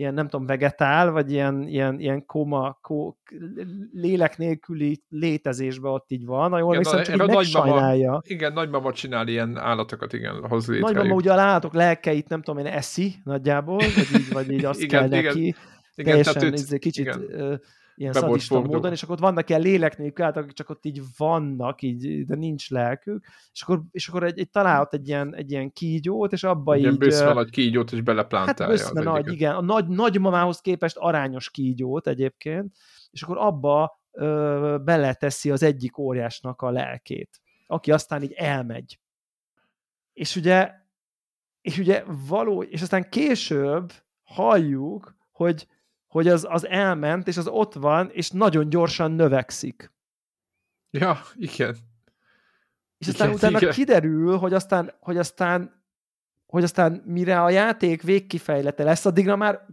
ilyen, 0.00 0.14
nem 0.14 0.28
tudom, 0.28 0.46
vegetál, 0.46 1.10
vagy 1.10 1.32
ilyen, 1.32 1.62
ilyen, 1.68 2.00
ilyen 2.00 2.26
koma, 2.26 2.78
kó, 2.82 3.18
lélek 3.92 4.38
nélküli 4.38 5.02
létezésbe 5.08 5.88
ott 5.88 6.10
így 6.10 6.26
van. 6.26 6.50
Na 6.50 6.58
jól 6.58 6.74
igen, 6.74 7.04
csak 7.04 7.08
így 7.08 7.26
megsajnálja. 7.26 8.22
Igen, 8.24 8.52
nagymama 8.52 8.92
csinál 8.92 9.28
ilyen 9.28 9.56
állatokat, 9.56 10.12
igen, 10.12 10.48
hoz 10.48 10.68
létre. 10.68 10.86
Nagymama 10.86 11.14
ugye 11.14 11.32
a 11.32 11.40
állatok 11.40 11.74
lelkeit, 11.74 12.28
nem 12.28 12.42
tudom 12.42 12.66
én, 12.66 12.72
eszi 12.72 13.14
nagyjából, 13.24 13.76
vagy 13.76 14.20
így, 14.20 14.32
vagy 14.32 14.50
így 14.50 14.64
azt 14.64 14.80
igen, 14.84 15.00
kell 15.00 15.18
igen, 15.18 15.24
neki. 15.24 15.54
Igen, 15.94 16.10
teljesen 16.10 16.34
tehát 16.34 16.72
őt, 16.72 16.78
kicsit 16.78 17.06
igen 17.06 17.60
ilyen 18.00 18.12
szadista 18.12 18.60
módon, 18.60 18.92
és 18.92 19.02
akkor 19.02 19.14
ott 19.14 19.20
vannak 19.20 19.48
ilyen 19.48 19.60
lélek 19.60 19.98
nélkül, 19.98 20.24
akik 20.24 20.52
csak 20.52 20.70
ott 20.70 20.84
így 20.84 21.00
vannak, 21.16 21.82
így, 21.82 22.24
de 22.24 22.34
nincs 22.34 22.70
lelkük, 22.70 23.26
és 23.52 23.62
akkor, 23.62 23.82
és 23.90 24.08
akkor 24.08 24.24
egy, 24.24 24.38
egy 24.38 24.50
találhat 24.50 24.94
egy 24.94 25.08
ilyen, 25.08 25.34
egy 25.34 25.50
ilyen 25.50 25.72
kígyót, 25.72 26.32
és 26.32 26.44
abba 26.44 26.74
egy 26.74 26.84
így... 26.84 27.02
Ilyen 27.02 27.34
nagy 27.34 27.50
kígyót, 27.50 27.92
és 27.92 28.00
beleplántálja. 28.00 28.84
Hát 28.84 28.92
nagy, 28.92 29.32
igen. 29.32 29.54
A 29.54 29.60
nagy, 29.60 29.88
nagymamához 29.88 30.60
képest 30.60 30.96
arányos 30.96 31.50
kígyót 31.50 32.06
egyébként, 32.06 32.76
és 33.10 33.22
akkor 33.22 33.38
abba 33.38 34.00
ö, 34.10 34.76
beleteszi 34.84 35.50
az 35.50 35.62
egyik 35.62 35.98
óriásnak 35.98 36.62
a 36.62 36.70
lelkét, 36.70 37.40
aki 37.66 37.92
aztán 37.92 38.22
így 38.22 38.32
elmegy. 38.32 38.98
És 40.12 40.36
ugye, 40.36 40.70
és 41.60 41.78
ugye 41.78 42.04
való, 42.28 42.62
és 42.62 42.82
aztán 42.82 43.08
később 43.08 43.92
halljuk, 44.22 45.16
hogy 45.30 45.66
hogy 46.10 46.28
az, 46.28 46.46
az 46.48 46.66
elment, 46.66 47.28
és 47.28 47.36
az 47.36 47.46
ott 47.46 47.74
van, 47.74 48.10
és 48.12 48.30
nagyon 48.30 48.68
gyorsan 48.68 49.12
növekszik. 49.12 49.92
Ja, 50.90 51.20
igen. 51.34 51.76
És 52.98 53.08
aztán 53.08 53.26
igen, 53.26 53.38
utána 53.38 53.58
igen. 53.58 53.72
kiderül, 53.72 54.36
hogy 54.36 54.52
aztán, 54.52 54.92
hogy 55.00 55.16
aztán, 55.16 55.84
hogy 56.46 56.62
aztán 56.62 57.02
mire 57.06 57.42
a 57.42 57.50
játék 57.50 58.02
végkifejlete 58.02 58.84
lesz, 58.84 59.06
addigra 59.06 59.36
már 59.36 59.66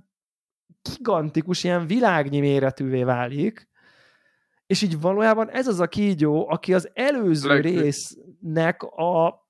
gigantikus, 0.81 1.63
ilyen 1.63 1.87
világnyi 1.87 2.39
méretűvé 2.39 3.03
válik, 3.03 3.69
és 4.65 4.81
így 4.81 4.99
valójában 4.99 5.49
ez 5.49 5.67
az 5.67 5.79
a 5.79 5.87
kígyó, 5.87 6.49
aki 6.49 6.73
az 6.73 6.89
előző 6.93 7.47
Leg- 7.47 7.63
résznek 7.63 8.83
a 8.83 9.46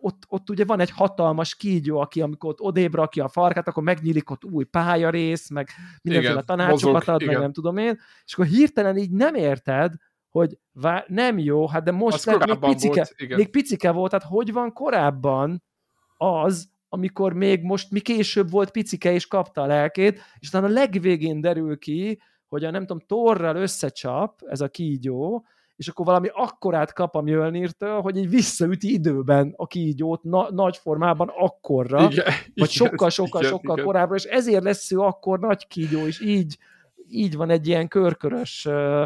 ott, 0.00 0.22
ott 0.28 0.50
ugye 0.50 0.64
van 0.64 0.80
egy 0.80 0.90
hatalmas 0.90 1.54
kígyó, 1.54 1.98
aki 1.98 2.20
amikor 2.20 2.50
ott 2.50 2.60
odébb 2.60 2.94
rakja 2.94 3.24
a 3.24 3.28
farkát, 3.28 3.68
akkor 3.68 3.82
megnyílik 3.82 4.30
ott 4.30 4.44
új 4.44 4.64
pályarész, 4.64 5.50
meg 5.50 5.68
mindenféle 6.02 6.34
igen, 6.34 6.46
tanácsokat 6.46 6.92
mozog, 6.92 7.08
ad, 7.14 7.20
igen. 7.20 7.32
meg 7.32 7.42
nem 7.42 7.52
tudom 7.52 7.76
én, 7.76 8.00
és 8.24 8.32
akkor 8.32 8.46
hirtelen 8.46 8.96
így 8.96 9.10
nem 9.10 9.34
érted, 9.34 9.94
hogy 10.28 10.58
vár, 10.72 11.04
nem 11.08 11.38
jó, 11.38 11.68
hát 11.68 11.84
de 11.84 11.90
most 11.90 12.24
lett, 12.24 12.46
még, 12.46 12.58
picike, 12.58 12.94
volt, 12.94 13.14
igen. 13.16 13.36
még 13.36 13.50
picike 13.50 13.90
volt, 13.90 14.12
hát 14.12 14.22
hogy 14.22 14.52
van 14.52 14.72
korábban 14.72 15.62
az, 16.16 16.68
amikor 16.88 17.32
még 17.32 17.62
most 17.62 17.90
mi 17.90 18.00
később 18.00 18.50
volt 18.50 18.70
picike, 18.70 19.12
és 19.12 19.26
kapta 19.26 19.62
a 19.62 19.66
lelkét, 19.66 20.14
és 20.38 20.46
aztán 20.46 20.64
a 20.64 20.68
legvégén 20.68 21.40
derül 21.40 21.78
ki, 21.78 22.20
hogy 22.48 22.64
a 22.64 22.70
nem 22.70 22.86
tudom, 22.86 23.02
torral 23.06 23.56
összecsap 23.56 24.42
ez 24.46 24.60
a 24.60 24.68
kígyó, 24.68 25.46
és 25.78 25.88
akkor 25.88 26.06
valami 26.06 26.28
akkorát 26.32 26.92
kap 26.92 27.14
a 27.14 27.20
Mjölnirtől, 27.20 28.00
hogy 28.00 28.16
egy 28.16 28.28
visszaüti 28.28 28.92
időben 28.92 29.54
a 29.56 29.66
kígyót 29.66 30.22
na, 30.22 30.50
nagy 30.50 30.76
formában 30.76 31.28
akkorra, 31.28 32.08
igen, 32.10 32.24
vagy 32.54 32.70
sokkal-sokkal-sokkal 32.70 33.42
sokkal 33.42 33.84
korábbra, 33.84 34.14
és 34.14 34.24
ezért 34.24 34.62
lesz 34.62 34.92
ő 34.92 34.98
akkor 34.98 35.38
nagy 35.38 35.66
kígyó, 35.66 36.06
és 36.06 36.20
így, 36.20 36.58
így 37.08 37.36
van 37.36 37.50
egy 37.50 37.66
ilyen 37.66 37.88
körkörös 37.88 38.66
uh, 38.66 39.02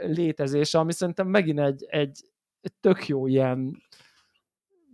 létezése, 0.00 0.78
ami 0.78 0.92
szerintem 0.92 1.28
megint 1.28 1.60
egy, 1.60 1.84
egy 1.88 2.20
egy 2.66 2.72
tök 2.80 3.06
jó 3.06 3.26
ilyen 3.26 3.82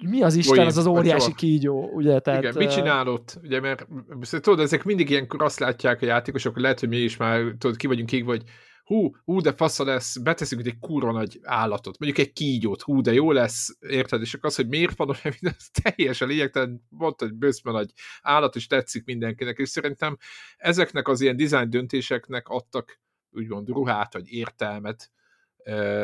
mi 0.04 0.22
az 0.22 0.34
Isten, 0.34 0.56
Olyan, 0.56 0.66
az 0.66 0.76
az 0.76 0.86
óriási 0.86 1.34
kígyó, 1.34 1.90
ugye? 1.92 2.18
Tehát, 2.18 2.42
Igen, 2.42 2.54
mit 2.56 2.72
csinálod? 2.72 3.22
Ugye, 3.42 3.60
mert 3.60 3.86
tudod, 4.20 4.60
ezek 4.60 4.84
mindig 4.84 5.10
ilyenkor 5.10 5.42
azt 5.42 5.58
látják 5.58 6.02
a 6.02 6.06
játékosok, 6.06 6.58
lehet, 6.58 6.80
hogy 6.80 6.88
mi 6.88 6.96
is 6.96 7.16
már 7.16 7.54
tudod, 7.58 7.76
ki 7.76 7.86
vagyunk 7.86 8.12
így, 8.12 8.24
vagy 8.24 8.42
hú, 8.84 9.16
hú, 9.24 9.40
de 9.40 9.52
fasza 9.52 9.84
lesz, 9.84 10.16
beteszünk 10.16 10.66
egy 10.66 10.78
kurva 10.78 11.12
nagy 11.12 11.40
állatot, 11.42 11.98
mondjuk 11.98 12.26
egy 12.26 12.32
kígyót, 12.32 12.82
hú, 12.82 13.00
de 13.00 13.12
jó 13.12 13.32
lesz, 13.32 13.76
érted? 13.80 14.20
És 14.20 14.34
akkor 14.34 14.48
az, 14.48 14.56
hogy 14.56 14.68
miért 14.68 14.96
van 14.96 15.08
olyan, 15.08 15.36
ez 15.40 15.66
teljesen 15.82 16.28
lényegtelen, 16.28 16.86
volt 16.88 17.22
egy 17.22 17.34
bőszben 17.34 17.72
nagy 17.72 17.92
állat, 18.22 18.56
és 18.56 18.66
tetszik 18.66 19.04
mindenkinek, 19.04 19.58
és 19.58 19.68
szerintem 19.68 20.16
ezeknek 20.56 21.08
az 21.08 21.20
ilyen 21.20 21.36
design 21.36 21.70
döntéseknek 21.70 22.48
adtak 22.48 23.00
úgymond 23.30 23.68
ruhát, 23.68 24.12
vagy 24.12 24.32
értelmet, 24.32 25.10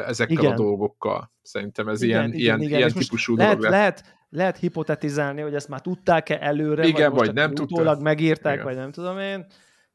ezekkel 0.07 0.37
igen. 0.37 0.53
a 0.53 0.55
dolgokkal. 0.55 1.33
Szerintem 1.43 1.89
ez 1.89 2.03
igen, 2.03 2.17
ilyen, 2.17 2.29
igen, 2.29 2.41
ilyen, 2.41 2.61
igen. 2.61 2.79
ilyen 2.79 2.93
típusú 2.93 3.37
lehet, 3.37 3.57
dolog 3.57 3.71
lehet, 3.71 4.17
lehet 4.29 4.59
hipotetizálni, 4.59 5.41
hogy 5.41 5.55
ezt 5.55 5.69
már 5.69 5.81
tudták-e 5.81 6.39
előre, 6.41 6.87
igen, 6.87 7.11
vagy, 7.11 7.27
vagy 7.27 7.35
nem 7.35 7.55
tudták. 7.55 7.99
megírták, 7.99 8.53
igen. 8.53 8.65
vagy 8.65 8.77
nem 8.77 8.93
tudom 8.93 9.19
én. 9.19 9.47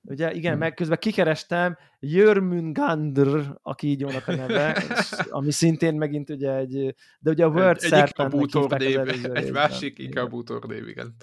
Ugye 0.06 0.34
igen, 0.34 0.52
hmm. 0.52 0.60
meg 0.60 0.74
közben 0.74 0.98
kikerestem 0.98 1.78
Jörmungandr 2.00 3.58
a 3.62 3.76
kígyónak 3.76 4.28
a 4.28 4.36
neve, 4.36 4.84
ami 5.30 5.52
szintén 5.52 5.96
megint 5.96 6.30
ugye 6.30 6.56
egy, 6.56 6.96
de 7.20 7.30
ugye 7.30 7.46
a 7.46 7.50
Word 7.50 7.84
egy, 7.84 7.94
egy 7.94 9.22
név, 9.22 9.36
egy 9.36 9.52
másik 9.52 10.00
ikabútor 10.00 10.64
név, 10.64 10.88
igen. 10.88 11.16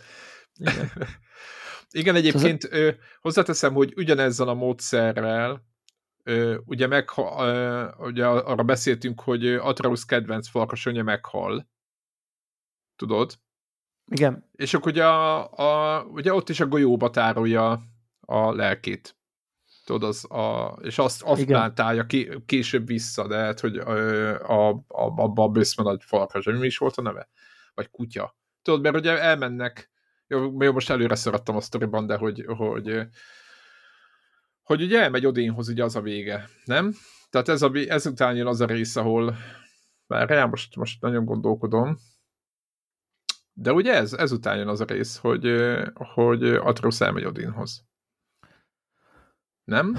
Igen, 0.55 0.91
igen 1.91 2.14
egyébként 2.14 2.62
szóval... 2.62 2.95
hozzáteszem, 3.20 3.72
hogy 3.72 3.93
ugyanezzel 3.97 4.49
a 4.49 4.55
módszerrel 4.55 5.68
ugye, 6.64 6.87
meg, 6.87 7.09
ugye 7.99 8.26
arra 8.26 8.62
beszéltünk, 8.62 9.20
hogy 9.20 9.47
Atreus 9.47 10.05
kedvenc 10.05 10.49
farkasonja 10.49 11.03
meghal. 11.03 11.68
Tudod? 12.97 13.39
Igen. 14.11 14.51
És 14.53 14.74
akkor 14.74 14.93
ugye, 14.93 15.07
a, 15.07 15.53
a, 15.53 16.03
ugye 16.05 16.35
ott 16.35 16.49
is 16.49 16.61
a 16.61 16.66
golyóba 16.66 17.11
tárolja 17.11 17.83
a 18.31 18.55
lelkét. 18.55 19.16
Tudod, 19.85 20.09
az 20.09 20.31
a, 20.31 20.78
és 20.83 20.99
azt, 20.99 21.22
azt 21.22 21.45
plántálja 21.45 22.07
ki, 22.07 22.28
később 22.47 22.87
vissza, 22.87 23.26
de 23.26 23.37
hát, 23.37 23.61
hogy 23.61 23.76
a, 23.76 24.68
a, 24.68 24.85
a, 24.89 25.33
a 25.35 25.49
bőszme 25.49 25.83
nagy 25.83 26.03
farkas, 26.03 26.45
mi 26.45 26.66
is 26.66 26.78
volt 26.78 26.97
a 26.97 27.03
neve? 27.03 27.28
Vagy 27.74 27.91
kutya. 27.91 28.37
Tudod, 28.62 28.83
mert 28.83 28.97
ugye 28.97 29.20
elmennek, 29.20 29.91
jó, 30.26 30.62
jó 30.62 30.72
most 30.72 30.91
előre 30.91 31.14
szaradtam 31.14 31.57
a 31.57 31.61
sztoriban, 31.61 32.07
de 32.07 32.16
hogy, 32.16 32.45
hogy 32.47 33.07
hogy 34.62 34.83
ugye 34.83 35.01
elmegy 35.03 35.26
Odinhoz, 35.26 35.68
ugye 35.68 35.85
az 35.85 35.97
a 35.97 36.01
vége, 36.01 36.49
nem? 36.64 36.95
Tehát 37.31 37.49
ez 37.49 37.62
a, 37.62 37.70
ezután 37.74 38.37
jön 38.37 38.47
az 38.47 38.61
a 38.61 38.66
rész, 38.66 38.97
ahol 38.97 39.37
már 40.07 40.28
rá 40.28 40.47
most, 40.47 40.76
most 40.76 41.01
nagyon 41.01 41.24
gondolkodom, 41.24 41.99
de 43.53 43.72
ugye 43.72 43.95
ez, 43.95 44.12
ezután 44.12 44.57
jön 44.57 44.68
az 44.68 44.81
a 44.81 44.85
rész, 44.85 45.16
hogy, 45.16 45.55
hogy 45.95 46.45
Atreus 46.45 47.01
elmegy 47.01 47.24
Odinhoz. 47.24 47.89
Nem? 49.70 49.96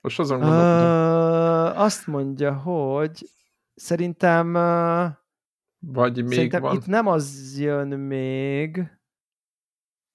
Most 0.00 0.18
azon 0.18 0.40
gondolkodom. 0.40 0.76
Uh, 0.76 1.80
azt 1.80 2.06
mondja, 2.06 2.54
hogy 2.54 3.28
szerintem 3.74 4.54
uh, 4.54 5.06
vagy 5.78 6.22
még 6.22 6.32
szerintem 6.32 6.62
van. 6.62 6.74
itt 6.76 6.86
nem 6.86 7.06
az 7.06 7.54
jön 7.58 7.88
még, 7.88 8.97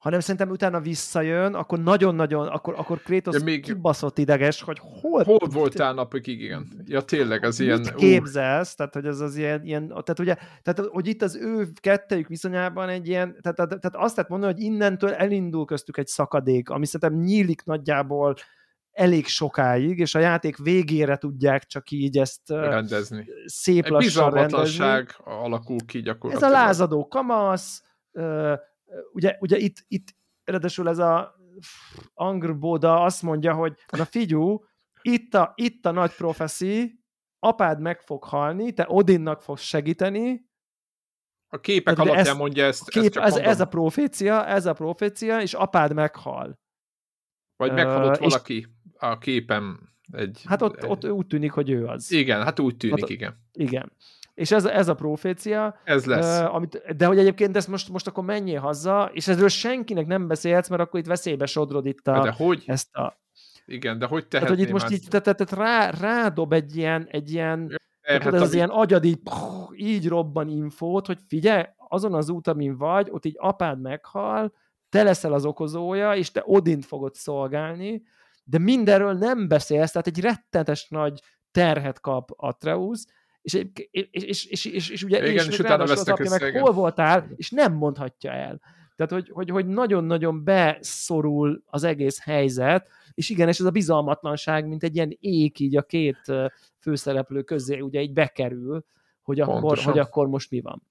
hanem 0.04 0.20
szerintem 0.20 0.50
utána 0.50 0.80
visszajön, 0.80 1.54
akkor 1.54 1.80
nagyon-nagyon, 1.80 2.48
akkor, 2.48 2.74
akkor 2.78 3.02
Kratos 3.02 3.36
ja, 3.36 3.44
még... 3.44 3.62
kibaszott 3.62 4.18
ideges, 4.18 4.62
hogy 4.62 4.80
hol... 4.82 5.24
Hol 5.24 5.48
voltál 5.52 5.94
napokig, 5.94 6.42
igen. 6.42 6.68
Ja, 6.86 7.02
tényleg, 7.02 7.44
az 7.44 7.60
ilyen... 7.60 7.80
Mit 7.80 7.96
képzelsz? 7.96 8.76
Tehát, 8.76 8.94
hogy 8.94 9.06
ez 9.06 9.20
az 9.20 9.36
ilyen, 9.36 9.66
ilyen 9.66 9.88
tehát 9.88 10.20
ugye, 10.20 10.36
tehát, 10.62 10.92
hogy 10.92 11.08
itt 11.08 11.22
az 11.22 11.36
ő 11.36 11.68
kettejük 11.80 12.28
viszonyában 12.28 12.90
egy 12.90 13.08
ilyen, 13.08 13.38
tehát, 13.42 13.58
tehát, 13.58 13.80
tehát 13.82 14.06
azt 14.06 14.16
lehet 14.16 14.32
mondani, 14.32 14.54
hogy 14.54 14.62
innentől 14.62 15.14
elindul 15.14 15.66
köztük 15.66 15.98
egy 15.98 16.08
szakadék, 16.08 16.70
ami 16.70 16.86
szerintem 16.86 17.20
nyílik 17.20 17.64
nagyjából 17.64 18.36
elég 18.92 19.28
sokáig, 19.28 20.00
és 20.00 20.16
a 20.16 20.20
játék 20.20 20.58
végére 20.58 21.18
tudják 21.18 21.66
csak 21.66 21.92
így 21.92 22.18
ezt 22.18 22.50
rendezni. 22.50 23.28
szép 23.46 23.88
lassan 23.88 24.32
rendezni. 24.32 25.06
alakul 25.24 25.80
ki 25.86 26.02
gyakorlatilag. 26.02 26.54
Ez 26.54 26.60
a 26.60 26.64
lázadó 26.64 27.08
kamasz, 27.08 27.84
ugye, 29.14 29.38
ugye 29.40 29.58
itt, 29.58 29.86
itt 29.88 30.16
eredesül 30.44 30.90
ez 30.90 30.98
a 30.98 31.36
Angr 32.14 32.58
Boda 32.58 33.04
azt 33.04 33.22
mondja, 33.22 33.54
hogy 33.54 33.74
na 33.98 34.06
figyú, 34.06 34.64
itt 35.02 35.34
a, 35.34 35.54
itt 35.56 35.86
a 35.86 35.92
nagy 35.92 36.16
profeszi, 36.16 37.04
apád 37.40 37.80
meg 37.80 38.02
fog 38.02 38.24
halni, 38.24 38.74
te 38.74 38.86
Odinnak 38.88 39.42
fogsz 39.42 39.62
segíteni. 39.62 40.52
A 41.48 41.60
képek 41.60 41.96
Tehát, 41.96 42.10
alapján 42.10 42.34
ez, 42.34 42.38
mondja 42.38 42.66
ezt. 42.66 42.90
Kép, 42.90 43.04
ezt 43.04 43.18
ez, 43.18 43.36
ez 43.36 43.60
a 43.60 43.66
profécia, 43.66 44.46
ez 44.46 44.66
a 44.66 44.74
profécia, 44.74 45.42
és 45.42 45.54
apád 45.54 45.94
meghal. 45.94 46.60
Vagy 47.56 47.74
meghalott 47.74 48.16
uh, 48.16 48.22
valaki 48.22 48.68
a 48.98 49.18
képem 49.18 49.94
egy... 50.12 50.42
Hát 50.46 50.62
ott, 50.62 50.76
egy... 50.76 50.90
ott 50.90 51.06
úgy 51.06 51.28
tűnik, 51.28 51.52
hogy 51.52 51.70
ő 51.70 51.86
az. 51.86 52.12
Igen, 52.12 52.44
hát 52.44 52.60
úgy 52.60 52.78
tűnik, 52.78 53.00
hát, 53.00 53.10
igen. 53.10 53.36
Igen. 53.52 53.92
És 54.34 54.52
ez, 54.52 54.66
ez 54.66 54.88
a 54.88 54.94
profécia. 54.94 55.80
Ez 55.84 56.06
lesz. 56.06 56.42
Uh, 56.42 56.56
amit, 56.56 56.96
de 56.98 57.06
hogy 57.06 57.18
egyébként 57.18 57.56
ezt 57.56 57.68
most, 57.68 57.90
most 57.90 58.08
akkor 58.08 58.24
menjél 58.24 58.60
haza, 58.60 59.10
és 59.14 59.28
ezről 59.28 59.50
senkinek 59.50 60.08
nem 60.08 60.28
beszélhetsz, 60.28 60.70
mert 60.70 60.82
akkor 60.82 61.00
itt 61.00 61.06
veszélybe 61.06 61.46
sodrod 61.46 61.86
itt 61.86 62.08
a, 62.08 62.22
de 62.22 62.32
hogy? 62.32 62.64
ezt 62.66 62.96
a... 62.96 63.22
Igen, 63.66 64.00
de 64.00 64.06
hogy 64.06 64.28
tehetném 64.28 64.42
Tehát, 64.42 64.56
hogy 64.56 64.60
itt 64.60 64.72
most 64.72 64.92
így, 64.92 65.08
tehát, 65.10 65.38
tehát 65.38 65.52
rá, 65.52 65.90
rádob 65.90 66.54
egy 66.54 66.76
ilyen, 66.76 67.08
egy 67.12 67.32
ilyen 67.32 67.80
tehát 68.02 68.34
ez 68.34 68.42
az 68.42 68.54
ilyen 68.54 68.70
agyad 68.70 69.04
így, 69.04 69.20
pff, 69.24 69.36
így 69.76 70.08
robban 70.08 70.48
infót, 70.48 71.06
hogy 71.06 71.20
figyelj, 71.28 71.64
azon 71.78 72.14
az 72.14 72.30
út, 72.30 72.48
amin 72.48 72.78
vagy, 72.78 73.08
ott 73.12 73.26
így 73.26 73.36
apád 73.38 73.82
meghal, 73.82 74.54
te 74.90 75.04
leszel 75.04 75.34
az 75.34 75.46
okozója, 75.46 76.16
és 76.16 76.32
te 76.32 76.44
Odint 76.46 76.86
fogod 76.86 77.14
szolgálni, 77.14 78.04
de 78.44 78.58
mindenről 78.58 79.14
nem 79.14 79.48
beszélsz, 79.48 79.92
tehát 79.92 80.08
egy 80.08 80.20
rettenetes 80.20 80.88
nagy 80.90 81.22
terhet 81.52 82.00
kap 82.00 82.30
Atreus, 82.36 83.06
és, 83.44 83.54
és, 83.92 83.98
és, 84.12 84.46
és, 84.46 84.66
és, 84.66 84.90
és 84.90 85.04
ugye 85.04 85.18
igen, 85.18 85.46
és, 85.46 85.48
és 85.48 85.60
utána 85.60 85.84
az 85.84 86.10
apja 86.10 86.30
meg 86.30 86.42
igen. 86.42 86.62
hol 86.62 86.74
voltál, 86.74 87.28
és 87.36 87.50
nem 87.50 87.74
mondhatja 87.74 88.32
el. 88.32 88.62
Tehát, 88.96 89.12
hogy, 89.12 89.30
hogy, 89.30 89.50
hogy 89.50 89.68
nagyon-nagyon 89.68 90.44
beszorul 90.44 91.64
az 91.66 91.84
egész 91.84 92.24
helyzet, 92.24 92.88
és 93.14 93.30
igen, 93.30 93.48
és 93.48 93.60
ez 93.60 93.66
a 93.66 93.72
bizalmatlanság, 93.72 94.68
mint 94.68 94.84
egy 94.84 94.96
ilyen 94.96 95.18
ék 95.20 95.60
így 95.60 95.78
a 95.78 95.82
két 95.82 96.20
főszereplő 96.80 97.42
közé 97.42 97.80
ugye 97.80 98.02
így 98.02 98.14
bekerül, 98.14 98.86
hogy 99.22 99.40
akkor, 99.40 99.78
hogy 99.78 100.00
akkor 100.00 100.28
most 100.28 100.52
mi 100.52 100.62
van. 100.62 100.84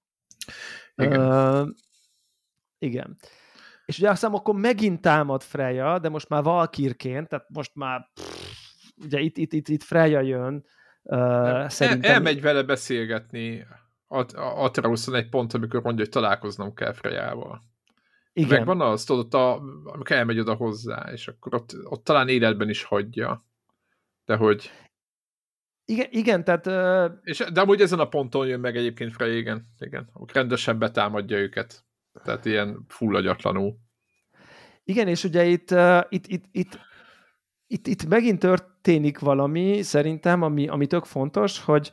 Igen. 0.94 1.20
Uh, 1.20 1.68
igen. 2.78 3.16
És 3.84 3.98
ugye 3.98 4.10
aztán 4.10 4.32
akkor 4.32 4.54
megint 4.54 5.00
támad 5.00 5.42
Freya, 5.42 5.98
de 5.98 6.08
most 6.08 6.28
már 6.28 6.42
Valkirként, 6.42 7.28
tehát 7.28 7.46
most 7.48 7.74
már 7.74 8.10
pff, 8.14 8.42
ugye 9.04 9.20
itt, 9.20 9.36
itt, 9.36 9.52
itt, 9.52 9.68
itt 9.68 9.82
Freya 9.82 10.20
jön, 10.20 10.64
Uh, 11.02 11.68
szerintem... 11.68 12.10
El, 12.10 12.16
elmegy 12.16 12.40
vele 12.40 12.62
beszélgetni 12.62 13.66
Atreuszon 14.34 15.14
egy 15.14 15.28
pont, 15.28 15.54
amikor 15.54 15.82
mondja, 15.82 16.04
hogy 16.04 16.12
találkoznom 16.12 16.74
kell 16.74 16.92
Frejával. 16.92 17.62
Igen. 18.32 18.48
Meg 18.48 18.66
van 18.66 18.80
az, 18.80 19.04
tudod, 19.04 19.34
a, 19.34 19.54
amikor 19.84 20.16
elmegy 20.16 20.38
oda 20.38 20.54
hozzá, 20.54 21.12
és 21.12 21.28
akkor 21.28 21.54
ott, 21.54 21.72
ott 21.84 22.04
talán 22.04 22.28
életben 22.28 22.68
is 22.68 22.84
hagyja. 22.84 23.46
De 24.24 24.36
hogy... 24.36 24.70
Igen, 25.84 26.06
igen 26.10 26.44
tehát... 26.44 26.66
Uh... 26.66 27.18
És, 27.22 27.44
de 27.52 27.60
amúgy 27.60 27.80
ezen 27.80 27.98
a 27.98 28.08
ponton 28.08 28.46
jön 28.46 28.60
meg 28.60 28.76
egyébként 28.76 29.12
Frey, 29.12 29.36
igen. 29.36 29.66
igen. 29.78 30.10
Rendesen 30.32 30.78
betámadja 30.78 31.38
őket. 31.38 31.84
Tehát 32.24 32.44
ilyen 32.44 32.84
fullagyatlanul. 32.88 33.76
Igen, 34.84 35.08
és 35.08 35.24
ugye 35.24 35.44
itt, 35.44 35.70
uh, 35.70 36.00
itt, 36.08 36.26
itt, 36.26 36.44
itt 36.50 36.78
itt, 37.72 37.86
itt 37.86 38.06
megint 38.06 38.44
történik 38.82 39.18
valami, 39.18 39.82
szerintem, 39.82 40.42
ami, 40.42 40.68
ami 40.68 40.86
tök 40.86 41.04
fontos, 41.04 41.64
hogy, 41.64 41.92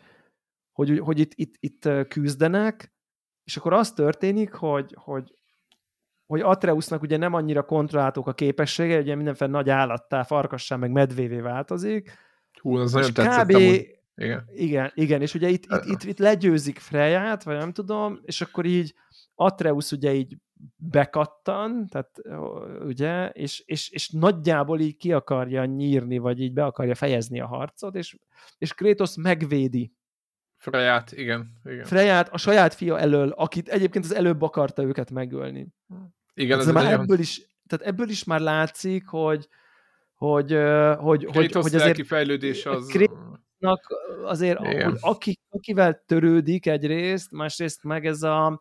hogy, 0.72 1.00
hogy 1.00 1.20
itt, 1.20 1.32
itt, 1.36 1.54
itt 1.60 2.08
küzdenek, 2.08 2.94
és 3.44 3.58
akkor 3.58 3.74
az 3.74 3.92
történik, 3.92 4.54
hogy, 4.54 4.96
hogy, 4.98 5.34
hogy 6.26 6.42
Atreusnak 6.42 7.02
ugye 7.02 7.18
nem 7.18 7.34
annyira 7.34 7.64
kontrolláltuk 7.64 8.28
a 8.28 8.34
képessége, 8.34 9.00
ugye 9.00 9.16
mindenféle 9.16 9.52
nagy 9.52 9.70
állattá, 9.70 10.24
farkassá, 10.24 10.76
meg 10.76 10.92
medvévé 10.92 11.40
változik. 11.40 12.12
Hú, 12.62 12.76
az 12.76 12.92
nagyon 12.92 13.14
tetszett. 13.14 13.48
Kb. 13.48 13.58
Igen. 14.16 14.46
igen, 14.54 14.92
igen, 14.94 15.22
és 15.22 15.34
ugye 15.34 15.48
itt, 15.48 15.66
itt, 15.66 15.86
itt, 15.86 16.04
itt 16.04 16.20
legyőzik 16.20 16.80
Freját, 16.80 17.44
vagy 17.44 17.58
nem 17.58 17.72
tudom, 17.72 18.20
és 18.22 18.42
akkor 18.42 18.66
így 18.66 18.94
Atreus 19.36 19.92
ugye 19.92 20.14
így 20.14 20.38
bekattan, 20.76 21.88
tehát 21.88 22.22
ugye, 22.86 23.30
és, 23.30 23.60
és, 23.66 23.90
és 23.90 24.10
nagyjából 24.10 24.80
így 24.80 24.98
ki 24.98 25.14
akarja 25.14 25.66
nyírni, 25.66 26.18
vagy 26.18 26.42
így 26.42 26.54
be 26.54 26.66
akarja 26.66 26.96
fejezni 26.96 27.40
a 27.40 27.48
harcot, 27.48 27.96
és, 27.96 28.18
és 28.58 28.74
Kratos 28.74 29.16
megvédi. 29.16 29.94
Freját, 30.58 31.12
igen, 31.12 31.60
igen. 31.64 31.86
Freját 31.86 32.30
a 32.30 32.38
saját 32.38 32.74
fia 32.74 33.00
elől, 33.00 33.30
akit 33.30 33.70
egyébként 33.70 34.06
az 34.06 34.14
előbb 34.14 34.42
akarta 34.42 34.84
őket 34.84 35.12
megölni. 35.12 35.68
Igen, 36.34 36.60
ez 36.60 36.72
már 36.72 36.84
nagyon... 36.84 37.00
ebből 37.00 37.20
is, 37.20 37.42
tehát 37.68 37.86
ebből 37.86 38.10
is 38.10 38.24
már 38.24 38.40
látszik, 38.40 39.08
hogy 39.08 39.48
hogy, 40.20 40.58
hogy, 40.98 41.26
Kratos 41.26 41.64
hogy 41.64 41.76
azért... 41.76 42.08
fejlődés 42.08 42.66
az... 42.66 42.88
Krétosznak 42.88 43.82
azért, 44.24 44.58
hogy 44.58 44.98
aki, 45.00 45.40
akivel 45.50 46.04
törődik 46.06 46.66
egyrészt, 46.66 47.32
másrészt 47.32 47.84
meg 47.84 48.06
ez 48.06 48.22
a 48.22 48.60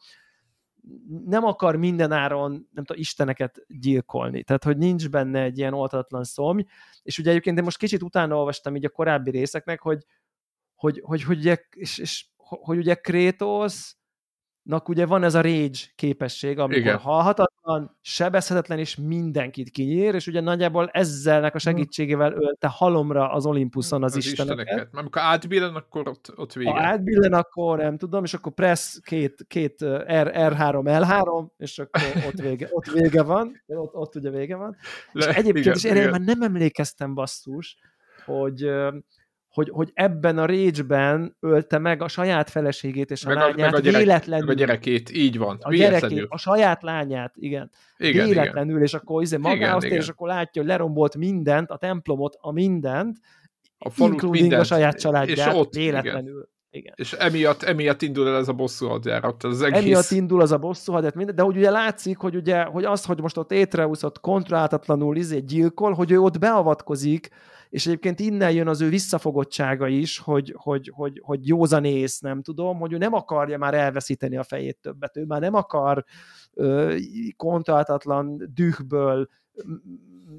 nem 1.25 1.45
akar 1.45 1.77
mindenáron, 1.77 2.51
nem 2.51 2.85
tudom, 2.85 3.03
isteneket 3.03 3.65
gyilkolni. 3.67 4.43
Tehát, 4.43 4.65
hogy 4.65 4.77
nincs 4.77 5.09
benne 5.09 5.43
egy 5.43 5.59
ilyen 5.59 5.75
oltatlan 5.75 6.25
szomj. 6.25 6.65
És 7.03 7.19
ugye 7.19 7.31
egyébként 7.31 7.59
én 7.59 7.65
most 7.65 7.79
kicsit 7.79 8.03
utána 8.03 8.37
olvastam 8.37 8.77
így 8.77 8.85
a 8.85 8.89
korábbi 8.89 9.31
részeknek, 9.31 9.81
hogy, 9.81 10.05
hogy, 10.75 11.01
hogy, 11.05 11.23
hogy, 11.23 11.37
ugye, 11.37 11.57
és, 11.71 11.99
és, 11.99 12.27
hogy 12.37 12.79
ugye 12.79 12.95
Krétosz 12.95 13.98
nak 14.69 14.89
ugye 14.89 15.07
van 15.07 15.23
ez 15.23 15.35
a 15.35 15.41
rage 15.41 15.79
képesség, 15.97 16.59
amikor 16.59 16.79
Igen. 16.79 16.97
halhatatlan, 16.97 17.97
sebezhetetlen, 18.01 18.79
és 18.79 18.97
mindenkit 18.97 19.71
kinyír, 19.71 20.15
és 20.15 20.27
ugye 20.27 20.41
nagyjából 20.41 20.89
ezzelnek 20.93 21.55
a 21.55 21.59
segítségével 21.59 22.33
ölte 22.33 22.69
halomra 22.69 23.33
az 23.33 23.47
Olympuson 23.47 24.03
az, 24.03 24.17
az 24.17 24.27
isteneket. 24.27 24.59
isteneket. 24.59 24.89
Amikor 24.95 25.23
átbillen, 25.23 25.75
akkor 25.75 26.09
ott, 26.09 26.33
ott 26.37 26.53
vége. 26.53 26.71
Ha 26.71 26.81
átbillen, 26.81 27.33
akkor 27.33 27.79
nem 27.79 27.97
tudom, 27.97 28.25
és 28.25 28.35
akkor 28.35 28.53
press 28.53 28.99
két, 29.03 29.45
két 29.47 29.85
R, 29.85 30.33
R3, 30.35 30.83
L3, 30.85 31.47
és 31.57 31.79
akkor 31.79 32.03
ott 32.27 32.41
vége, 32.41 32.69
ott 32.71 32.87
vége 32.87 33.23
van, 33.23 33.63
ott, 33.67 33.95
ott 33.95 34.15
ugye 34.15 34.31
vége 34.31 34.57
van. 34.57 34.77
Le, 35.13 35.29
és 35.29 35.35
egyébként 35.35 35.77
igen, 35.77 35.97
is 35.97 36.03
én 36.03 36.11
már 36.11 36.21
nem 36.21 36.43
emlékeztem 36.43 37.15
basszus, 37.15 37.77
hogy 38.25 38.71
hogy, 39.59 39.71
hogy 39.73 39.91
ebben 39.95 40.39
a 40.39 40.47
rage 40.47 41.33
ölte 41.41 41.79
meg 41.79 42.03
a 42.03 42.09
saját 42.09 42.51
feleségét 42.51 43.11
és 43.11 43.25
a 43.25 43.29
meg 43.29 43.37
a, 43.37 43.41
lányát 43.41 43.57
meg 43.57 43.75
a 43.75 43.79
gyerek, 43.79 44.01
véletlenül. 44.01 44.47
Meg 44.47 44.57
a 44.57 44.59
gyerekét, 44.59 45.11
így 45.11 45.39
van. 45.39 45.59
A 45.61 45.75
gyerekét, 45.75 46.27
a 46.29 46.39
saját 46.39 46.83
lányát, 46.83 47.35
igen. 47.37 47.71
igen 47.97 48.27
véletlenül, 48.27 48.71
igen. 48.71 48.83
és 48.83 48.95
akkor 48.95 49.23
izé 49.23 49.37
magához 49.37 49.83
tér, 49.83 49.93
és 49.93 50.09
akkor 50.09 50.29
látja, 50.29 50.63
hogy 50.63 50.71
lerombolt 50.71 51.17
mindent, 51.17 51.71
a 51.71 51.77
templomot, 51.77 52.37
a 52.41 52.53
mindent, 52.53 53.17
a 53.79 53.91
including 53.97 54.31
mindent, 54.31 54.63
a 54.63 54.65
saját 54.65 55.01
családját, 55.01 55.49
és 55.49 55.59
ott, 55.59 55.75
véletlenül. 55.75 56.31
Igen. 56.31 56.57
Igen. 56.71 56.93
És 56.97 57.13
emiatt, 57.13 57.63
emiatt 57.63 58.03
indul 58.03 58.29
el 58.29 58.37
ez 58.37 58.49
a 58.49 58.53
bosszú 58.53 58.87
hadjárat. 58.87 59.45
Az 59.45 59.63
egész... 59.63 59.81
Emiatt 59.81 60.11
indul 60.11 60.41
az 60.41 60.53
a 60.53 60.59
bosszú 60.59 60.93
hadjárat, 60.93 61.35
de 61.35 61.43
hogy 61.43 61.57
ugye 61.57 61.71
látszik, 61.71 62.19
hogy, 62.19 62.37
ugye, 62.37 62.63
hogy 62.63 62.85
az, 62.85 63.05
hogy 63.05 63.21
most 63.21 63.37
ott 63.37 63.53
Étreusz 63.53 64.03
ott 64.03 64.21
kontrolláltatlanul 64.21 65.17
izé 65.17 65.39
gyilkol, 65.39 65.93
hogy 65.93 66.11
ő 66.11 66.19
ott 66.19 66.39
beavatkozik, 66.39 67.29
és 67.71 67.87
egyébként 67.87 68.21
innen 68.21 68.51
jön 68.51 68.69
az 68.69 68.81
ő 68.81 68.89
visszafogottsága 68.89 69.89
is, 69.89 70.19
hogy, 70.19 70.55
hogy, 70.57 70.93
hogy, 70.95 71.21
hogy 71.23 71.47
józanész, 71.47 72.21
nem 72.21 72.43
tudom, 72.43 72.79
hogy 72.79 72.93
ő 72.93 72.97
nem 72.97 73.13
akarja 73.13 73.59
már 73.59 73.75
elveszíteni 73.75 74.37
a 74.37 74.43
fejét 74.43 74.79
többet, 74.81 75.17
ő 75.17 75.25
már 75.25 75.41
nem 75.41 75.55
akar 75.55 76.05
ö, 76.53 76.97
kontrollatlan 77.37 78.51
dühből 78.55 79.29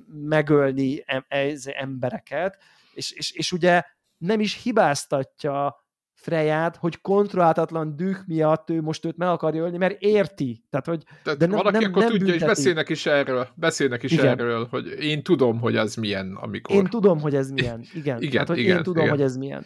megölni 0.08 1.04
em, 1.06 1.26
embereket, 1.64 2.58
és, 2.94 3.12
és, 3.12 3.32
és 3.32 3.52
ugye 3.52 3.84
nem 4.18 4.40
is 4.40 4.64
hibáztatja 4.64 5.88
Freját, 6.22 6.76
hogy 6.76 7.02
kontrollátatlan 7.02 7.96
düh 7.96 8.18
miatt 8.26 8.70
ő 8.70 8.82
most 8.82 9.06
őt 9.06 9.18
meg 9.18 9.28
akarja 9.28 9.64
ölni, 9.64 9.78
mert 9.78 10.02
érti. 10.02 10.64
Tehát, 10.70 10.86
hogy, 10.86 11.04
Tehát 11.24 11.40
de 11.40 11.46
nem, 11.46 11.58
valaki 11.58 11.78
nem, 11.78 11.90
akkor 11.90 12.02
nem 12.02 12.12
tudja, 12.12 12.26
bünteti. 12.26 12.44
és 12.44 12.50
beszélnek 12.50 12.90
is 12.90 13.06
erről, 13.06 13.48
beszélnek 13.56 14.04
is 14.04 14.12
igen. 14.12 14.26
erről, 14.26 14.68
hogy 14.70 14.86
én 15.00 15.24
tudom, 15.24 15.60
hogy 15.60 15.76
ez 15.76 15.96
milyen, 15.96 16.38
amikor... 16.42 16.76
Én 16.76 16.84
tudom, 16.84 17.20
hogy 17.20 17.36
ez 17.36 17.52
milyen, 17.52 17.80
igen. 17.94 18.18
igen 18.18 18.32
Tehát, 18.32 18.48
hogy 18.48 18.58
igen, 18.58 18.78
én 18.78 18.84
tudom, 18.84 19.04
igen. 19.04 19.16
hogy 19.16 19.26
ez 19.26 19.38
milyen. 19.38 19.66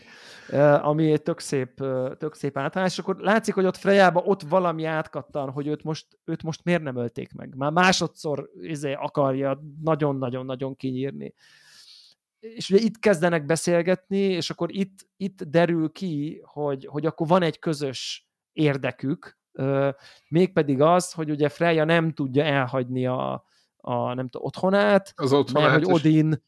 Uh, 0.49 0.87
ami 0.87 1.11
egy 1.11 1.21
tök 1.21 1.39
szép, 1.39 1.81
uh, 1.81 2.17
tök 2.17 2.35
szép 2.35 2.57
általános, 2.57 2.93
és 2.93 2.99
akkor 2.99 3.17
látszik, 3.19 3.53
hogy 3.53 3.65
ott 3.65 3.77
Frejába 3.77 4.19
ott 4.19 4.41
valami 4.41 4.85
átkattan, 4.85 5.49
hogy 5.49 5.67
őt 5.67 5.83
most, 5.83 6.05
őt 6.25 6.43
most 6.43 6.61
miért 6.63 6.83
nem 6.83 6.97
ölték 6.97 7.33
meg. 7.33 7.55
Már 7.55 7.71
másodszor 7.71 8.49
izé, 8.61 8.93
akarja 8.93 9.63
nagyon-nagyon-nagyon 9.83 10.75
kinyírni 10.75 11.33
és 12.43 12.69
ugye 12.69 12.81
itt 12.81 12.99
kezdenek 12.99 13.45
beszélgetni, 13.45 14.17
és 14.17 14.49
akkor 14.49 14.75
itt, 14.75 15.07
itt 15.17 15.43
derül 15.43 15.91
ki, 15.91 16.41
hogy, 16.45 16.85
hogy 16.85 17.05
akkor 17.05 17.27
van 17.27 17.41
egy 17.41 17.59
közös 17.59 18.27
érdekük, 18.51 19.37
mégpedig 20.29 20.81
az, 20.81 21.11
hogy 21.11 21.29
ugye 21.29 21.49
Freya 21.49 21.83
nem 21.83 22.11
tudja 22.11 22.43
elhagyni 22.43 23.05
a, 23.05 23.45
a 23.77 24.13
nem 24.13 24.29
tudom, 24.29 24.47
otthonát, 24.47 25.13
az 25.15 25.33
otthonát 25.33 25.69
mert 25.69 25.83
hogy 25.83 25.93
Odin 25.93 26.43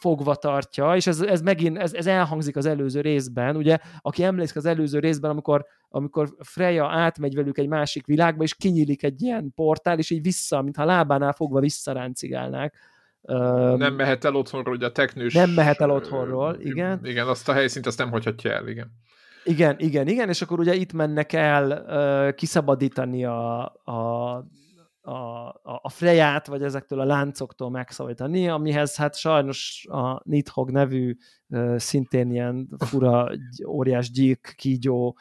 fogva 0.00 0.34
tartja, 0.34 0.96
és 0.96 1.06
ez, 1.06 1.20
ez 1.20 1.40
megint, 1.40 1.78
ez, 1.78 1.94
ez 1.94 2.06
elhangzik 2.06 2.56
az 2.56 2.66
előző 2.66 3.00
részben, 3.00 3.56
ugye, 3.56 3.78
aki 4.00 4.24
emlékszik 4.24 4.56
az 4.56 4.64
előző 4.64 4.98
részben, 4.98 5.30
amikor, 5.30 5.66
amikor 5.88 6.36
Freya 6.40 6.88
átmegy 6.90 7.34
velük 7.34 7.58
egy 7.58 7.68
másik 7.68 8.06
világba, 8.06 8.42
és 8.42 8.54
kinyílik 8.54 9.02
egy 9.02 9.22
ilyen 9.22 9.52
portál, 9.54 9.98
és 9.98 10.10
így 10.10 10.22
vissza, 10.22 10.62
mintha 10.62 10.84
lábánál 10.84 11.32
fogva 11.32 11.60
visszaráncigálnák 11.60 12.92
nem 13.76 13.94
mehet 13.94 14.24
el 14.24 14.34
otthonról, 14.34 14.74
ugye 14.74 14.86
a 14.86 14.92
technős... 14.92 15.34
Nem 15.34 15.50
mehet 15.50 15.80
el 15.80 15.90
otthonról, 15.90 16.56
igen. 16.60 17.00
Igen, 17.02 17.26
azt 17.26 17.48
a 17.48 17.52
helyszínt 17.52 17.86
azt 17.86 17.98
nem 17.98 18.10
hagyhatja 18.10 18.52
el, 18.52 18.68
igen. 18.68 18.92
Igen, 19.44 19.76
igen, 19.78 20.08
igen, 20.08 20.28
és 20.28 20.42
akkor 20.42 20.58
ugye 20.58 20.74
itt 20.74 20.92
mennek 20.92 21.32
el 21.32 21.70
uh, 22.28 22.34
kiszabadítani 22.34 23.24
a, 23.24 23.62
a, 23.84 24.34
a, 25.00 25.48
a 25.62 25.88
Freját, 25.88 26.46
vagy 26.46 26.62
ezektől 26.62 27.00
a 27.00 27.04
láncoktól 27.04 27.70
megszabadítani, 27.70 28.48
amihez 28.48 28.96
hát 28.96 29.16
sajnos 29.16 29.86
a 29.90 30.20
Nidhogg 30.24 30.70
nevű 30.70 31.16
uh, 31.48 31.76
szintén 31.76 32.30
ilyen 32.30 32.68
fura, 32.78 33.30
óriás 33.66 34.10
gyík, 34.10 34.54
kígyó 34.56 35.18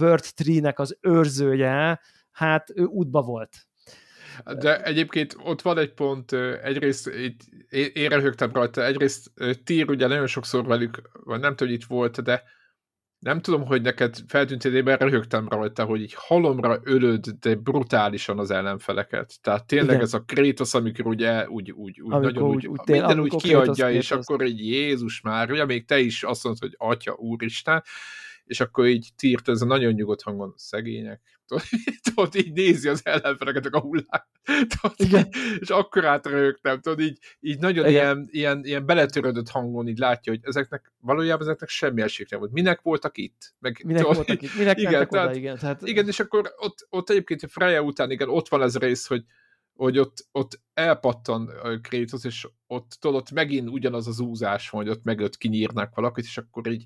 Word 0.00 0.24
Tree-nek 0.34 0.78
az 0.78 0.98
őrzője, 1.00 2.00
hát 2.30 2.70
ő 2.74 2.84
útba 2.84 3.22
volt 3.22 3.69
de 4.58 4.82
egyébként 4.82 5.36
ott 5.44 5.62
van 5.62 5.78
egy 5.78 5.92
pont, 5.92 6.32
egyrészt 6.62 7.06
itt, 7.08 7.40
én 7.96 8.08
röhögtem 8.08 8.52
rajta, 8.52 8.84
egyrészt 8.84 9.30
Tír 9.64 9.90
ugye 9.90 10.06
nagyon 10.06 10.26
sokszor 10.26 10.66
velük, 10.66 11.00
vagy 11.12 11.40
nem 11.40 11.56
tudom, 11.56 11.68
hogy 11.68 11.82
itt 11.82 11.88
volt, 11.88 12.22
de 12.22 12.42
nem 13.20 13.40
tudom, 13.40 13.64
hogy 13.64 13.82
neked 13.82 14.16
feltűnt 14.28 14.64
idében 14.64 14.96
röhögtem 14.96 15.48
rajta, 15.48 15.84
hogy 15.84 16.00
így 16.00 16.14
halomra 16.16 16.80
ölöd, 16.82 17.26
de 17.40 17.54
brutálisan 17.54 18.38
az 18.38 18.50
ellenfeleket. 18.50 19.34
Tehát 19.40 19.66
tényleg 19.66 19.88
Igen. 19.88 20.00
ez 20.00 20.14
a 20.14 20.24
Kratos, 20.26 20.74
amikor 20.74 21.06
ugye 21.06 21.48
úgy, 21.48 21.70
úgy, 21.70 22.00
úgy 22.00 22.12
amikor 22.12 22.32
nagyon 22.32 22.54
úgy, 22.54 22.66
úgy, 22.66 22.80
tél, 22.84 22.96
minden 22.96 23.20
úgy 23.20 23.36
kiadja, 23.36 23.72
Kratos, 23.72 23.94
és 23.94 24.06
Kratos. 24.06 24.26
akkor 24.26 24.42
egy 24.44 24.66
Jézus 24.66 25.20
már, 25.20 25.50
ugye 25.50 25.64
még 25.64 25.84
te 25.84 25.98
is 25.98 26.22
azt 26.22 26.44
mondod, 26.44 26.62
hogy 26.62 26.74
Atya, 26.78 27.12
Úristen, 27.12 27.82
és 28.50 28.60
akkor 28.60 28.86
így 28.86 29.08
tírt 29.16 29.48
ez 29.48 29.62
a 29.62 29.64
nagyon 29.64 29.92
nyugodt 29.92 30.22
hangon 30.22 30.54
szegények, 30.56 31.20
tudod, 32.04 32.34
így 32.44 32.52
nézi 32.52 32.88
az 32.88 33.00
ellenfeleket 33.04 33.66
a 33.66 33.80
hullát, 33.80 34.26
tudod, 34.68 35.28
és 35.60 35.68
akkor 35.68 36.04
átrögtem, 36.04 36.80
tudod, 36.80 37.00
így, 37.00 37.18
így 37.40 37.58
nagyon 37.58 37.88
Igen. 37.88 38.02
ilyen, 38.02 38.28
ilyen, 38.30 38.64
ilyen 38.64 38.86
beletörődött 38.86 39.48
hangon 39.48 39.88
így 39.88 39.98
látja, 39.98 40.32
hogy 40.32 40.40
ezeknek 40.44 40.92
valójában 41.00 41.42
ezeknek 41.46 41.68
semmi 41.68 42.02
esély 42.02 42.26
nem 42.28 42.38
volt. 42.38 42.52
Minek 42.52 42.80
voltak 42.80 43.18
itt? 43.18 43.54
Meg, 43.58 43.80
Minek 43.84 44.02
tudod, 44.02 44.16
voltak 44.16 44.42
itt? 44.42 44.54
Minek 44.56 44.78
igen, 44.78 45.08
tehát, 45.08 45.28
oda, 45.28 45.38
igen. 45.38 45.58
Tehát... 45.58 45.82
igen, 45.82 46.06
és 46.06 46.20
akkor 46.20 46.54
ott, 46.56 46.86
ott 46.88 47.10
egyébként 47.10 47.42
a 47.42 47.48
Freya 47.48 47.82
után, 47.82 48.10
igen, 48.10 48.28
ott 48.28 48.48
van 48.48 48.62
ez 48.62 48.76
rész, 48.76 49.06
hogy, 49.06 49.24
hogy 49.72 49.98
ott, 49.98 50.28
ott 50.32 50.60
elpattan 50.74 51.50
Kratos, 51.82 52.24
és 52.24 52.48
ott, 52.66 52.96
tudod, 53.00 53.16
ott 53.16 53.30
megint 53.30 53.68
ugyanaz 53.68 54.06
az 54.06 54.20
úzás 54.20 54.70
van, 54.70 54.82
hogy 54.82 54.90
ott 54.90 55.04
meg 55.04 55.20
ott 55.20 55.36
kinyírnak 55.36 55.94
valakit, 55.94 56.24
és 56.24 56.38
akkor 56.38 56.66
így 56.66 56.84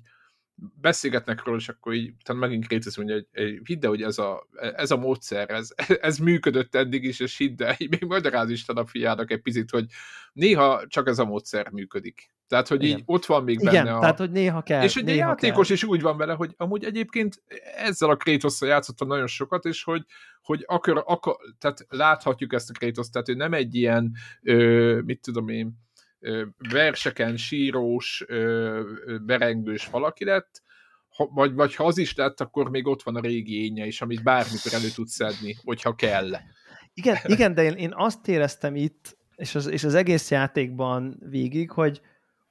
beszélgetnek 0.55 1.43
róla, 1.43 1.57
és 1.57 1.69
akkor 1.69 1.93
így 1.93 2.13
utána 2.19 2.39
megint 2.39 2.67
Kratos 2.67 2.97
mondja, 2.97 3.15
hogy, 3.15 3.27
hogy 3.33 3.59
hidd 3.63 3.83
el, 3.83 3.89
hogy 3.89 4.01
ez 4.01 4.17
a, 4.17 4.47
ez 4.75 4.91
a 4.91 4.97
módszer, 4.97 5.49
ez, 5.49 5.69
ez 6.01 6.17
működött 6.17 6.75
eddig 6.75 7.03
is, 7.03 7.19
és 7.19 7.37
hidd 7.37 7.63
el, 7.63 7.75
még 7.89 8.03
magyaráz 8.05 8.49
Isten 8.49 8.75
a 8.75 8.85
fiának 8.85 9.31
egy 9.31 9.41
picit, 9.41 9.69
hogy 9.69 9.85
néha 10.33 10.87
csak 10.87 11.07
ez 11.07 11.19
a 11.19 11.25
módszer 11.25 11.69
működik. 11.71 12.33
Tehát, 12.47 12.67
hogy 12.67 12.83
Igen. 12.83 12.97
így 12.97 13.03
ott 13.05 13.25
van 13.25 13.43
még 13.43 13.59
Igen, 13.59 13.73
benne 13.73 13.95
a... 13.95 13.99
tehát, 13.99 14.17
hogy 14.17 14.31
néha 14.31 14.61
kell. 14.61 14.83
És 14.83 14.93
hogy 14.93 15.09
a 15.09 15.13
játékos 15.13 15.67
kell. 15.67 15.75
is 15.75 15.83
úgy 15.83 16.01
van 16.01 16.17
vele, 16.17 16.33
hogy 16.33 16.53
amúgy 16.57 16.83
egyébként 16.83 17.43
ezzel 17.75 18.09
a 18.09 18.15
kratos 18.15 18.61
játszottam 18.61 19.07
nagyon 19.07 19.27
sokat, 19.27 19.65
és 19.65 19.83
hogy, 19.83 20.05
hogy 20.41 20.63
akar, 20.67 21.03
akar, 21.05 21.35
tehát 21.59 21.85
láthatjuk 21.89 22.53
ezt 22.53 22.69
a 22.69 22.73
Kratos, 22.73 23.09
tehát 23.09 23.29
ő 23.29 23.33
nem 23.33 23.53
egy 23.53 23.75
ilyen, 23.75 24.11
ö, 24.41 24.99
mit 25.05 25.21
tudom 25.21 25.49
én, 25.49 25.84
verseken 26.69 27.37
sírós, 27.37 28.25
berengős 29.25 29.87
valaki 29.87 30.25
lett, 30.25 30.63
ha, 31.15 31.29
vagy, 31.33 31.53
vagy 31.53 31.75
ha 31.75 31.85
az 31.85 31.97
is 31.97 32.15
lett, 32.15 32.41
akkor 32.41 32.69
még 32.69 32.87
ott 32.87 33.03
van 33.03 33.15
a 33.15 33.19
régi 33.19 33.65
énje 33.65 33.85
is, 33.85 34.01
amit 34.01 34.23
bármikor 34.23 34.73
elő 34.73 34.87
tudsz 34.95 35.13
szedni, 35.13 35.55
hogyha 35.63 35.95
kell. 35.95 36.31
Igen, 36.93 37.17
igen 37.25 37.53
de 37.53 37.63
én, 37.63 37.73
én 37.73 37.91
azt 37.95 38.27
éreztem 38.27 38.75
itt, 38.75 39.17
és 39.35 39.55
az, 39.55 39.67
és 39.67 39.83
az 39.83 39.93
egész 39.93 40.31
játékban 40.31 41.17
végig, 41.29 41.71
hogy, 41.71 42.01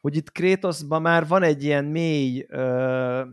hogy 0.01 0.17
itt 0.17 0.33
Krétoszban 0.33 1.03
már 1.03 1.27
van 1.27 1.43
egy 1.43 1.65
ilyen 1.65 1.85
mély, 1.85 2.47
uh, 2.51 2.59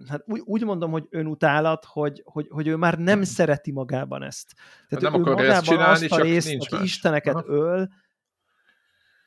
hát 0.08 0.24
úgy, 0.26 0.42
úgy 0.46 0.64
mondom, 0.64 0.92
hogy 0.92 1.08
önutálat, 1.10 1.86
hogy, 1.86 2.22
hogy, 2.26 2.48
hogy 2.50 2.68
ő 2.68 2.76
már 2.76 2.98
nem 2.98 3.24
szereti 3.24 3.72
magában 3.72 4.24
ezt. 4.24 4.54
Tehát 4.88 5.04
nem 5.04 5.14
ő 5.14 5.22
akar 5.22 5.34
magában 5.34 5.56
ezt 5.56 5.66
csinálni, 5.66 6.06
azt 6.06 6.20
a 6.20 6.22
részt, 6.22 6.56
aki 6.60 6.84
isteneket 6.84 7.36
Aha. 7.36 7.46
öl, 7.48 7.90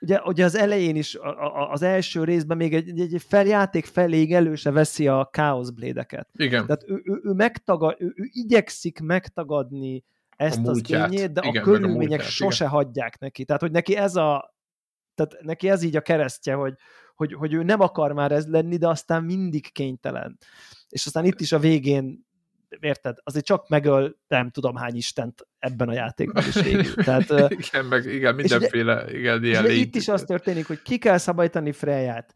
ugye, 0.05 0.20
ugye 0.24 0.44
az 0.44 0.55
elején 0.55 0.96
is, 0.96 1.14
a, 1.14 1.28
a, 1.28 1.70
az 1.70 1.82
első 1.82 2.24
részben 2.24 2.57
még 2.57 2.74
egy, 2.74 3.00
egy 3.00 3.22
feljáték 3.28 3.84
felé 3.84 4.32
előse 4.32 4.70
veszi 4.70 5.09
a 5.09 5.28
Chaos 5.32 5.70
Blade-eket. 5.70 6.28
Igen. 6.32 6.66
Tehát 6.66 6.84
ő, 6.86 7.02
ő, 7.05 7.20
ő, 7.22 7.32
megtagad, 7.32 7.96
ő, 7.98 8.07
ő 8.07 8.28
igyekszik 8.32 9.00
megtagadni 9.00 10.05
ezt 10.36 10.66
az 10.66 10.80
tényét, 10.86 11.32
de 11.32 11.40
igen, 11.44 11.62
a 11.62 11.64
körülmények 11.64 12.20
a 12.20 12.22
sose 12.22 12.64
igen. 12.64 12.76
hagyják 12.76 13.18
neki. 13.18 13.44
Tehát, 13.44 13.62
hogy 13.62 13.70
neki 13.70 13.96
ez 13.96 14.16
a 14.16 14.55
tehát 15.14 15.36
neki 15.42 15.68
ez 15.68 15.82
így 15.82 15.96
a 15.96 16.00
keresztje, 16.00 16.55
hogy, 16.55 16.74
hogy, 17.14 17.32
hogy 17.32 17.52
ő 17.52 17.62
nem 17.62 17.80
akar 17.80 18.12
már 18.12 18.32
ez 18.32 18.46
lenni, 18.46 18.76
de 18.76 18.88
aztán 18.88 19.24
mindig 19.24 19.72
kénytelen. 19.72 20.38
És 20.88 21.07
aztán 21.07 21.24
itt 21.24 21.40
is 21.40 21.52
a 21.52 21.59
végén 21.59 22.26
érted, 22.80 23.16
azért 23.22 23.44
csak 23.44 23.68
megöl 23.68 24.16
nem 24.28 24.50
tudom 24.50 24.76
hány 24.76 24.96
istent 24.96 25.46
ebben 25.58 25.88
a 25.88 25.92
játékban 25.92 26.44
is 26.46 26.54
végül. 26.62 26.94
Tehát, 27.04 27.50
igen, 27.50 27.84
meg 27.84 28.04
igen, 28.04 28.34
mindenféle, 28.34 29.04
ugye, 29.04 29.18
igen, 29.18 29.44
ilyen 29.44 29.66
és 29.66 29.78
itt 29.78 29.94
is 29.94 30.08
az 30.08 30.22
történik, 30.22 30.66
hogy 30.66 30.82
ki 30.82 30.98
kell 30.98 31.18
szabadítani 31.18 31.72
Freját, 31.72 32.34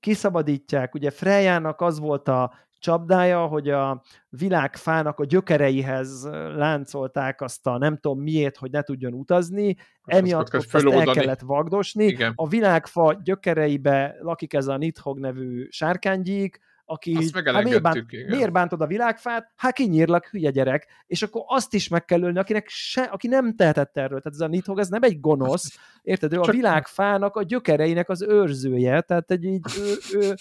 kiszabadítják, 0.00 0.94
ugye 0.94 1.10
Frejának 1.10 1.80
az 1.80 1.98
volt 1.98 2.28
a 2.28 2.52
csapdája, 2.84 3.46
hogy 3.46 3.70
a 3.70 4.02
világfának 4.28 5.18
a 5.18 5.24
gyökereihez 5.24 6.28
láncolták 6.56 7.40
azt 7.40 7.66
a 7.66 7.78
nem 7.78 7.96
tudom 7.96 8.20
miért, 8.20 8.56
hogy 8.56 8.70
ne 8.70 8.82
tudjon 8.82 9.12
utazni, 9.12 9.76
azt 10.02 10.18
emiatt 10.18 10.54
azt, 10.54 10.74
azt 10.74 10.86
el 10.86 11.04
kellett 11.04 11.40
vagdosni. 11.40 12.04
Igen. 12.04 12.32
A 12.36 12.48
világfa 12.48 13.20
gyökereibe 13.22 14.16
lakik 14.20 14.52
ez 14.52 14.66
a 14.66 14.76
Nidhogg 14.76 15.18
nevű 15.18 15.66
sárkánygyík, 15.70 16.58
aki 16.84 17.14
azt 17.14 17.36
így, 17.36 17.42
hát 17.44 17.64
miért, 17.64 17.82
bánt, 17.82 18.28
miért 18.28 18.52
bántod 18.52 18.80
a 18.80 18.86
világfát? 18.86 19.52
Hát 19.56 19.74
kinyírlak, 19.74 20.26
hülye 20.26 20.50
gyerek. 20.50 20.86
És 21.06 21.22
akkor 21.22 21.42
azt 21.46 21.74
is 21.74 21.88
meg 21.88 22.04
kell 22.04 22.22
ölni, 22.22 22.38
akinek 22.38 22.68
se, 22.68 23.02
aki 23.02 23.28
nem 23.28 23.54
tehetett 23.54 23.96
erről. 23.96 24.20
Tehát 24.20 24.38
ez 24.38 24.40
a 24.40 24.46
Nidhogg, 24.46 24.78
ez 24.78 24.88
nem 24.88 25.02
egy 25.02 25.20
gonosz, 25.20 25.78
érted? 26.02 26.32
Ő 26.32 26.36
Csak... 26.36 26.48
a 26.48 26.52
világfának 26.52 27.36
a 27.36 27.42
gyökereinek 27.42 28.08
az 28.08 28.22
őrzője, 28.22 29.00
tehát 29.00 29.30
egy 29.30 29.44
így, 29.44 29.64
ő, 29.78 30.18
ő, 30.18 30.34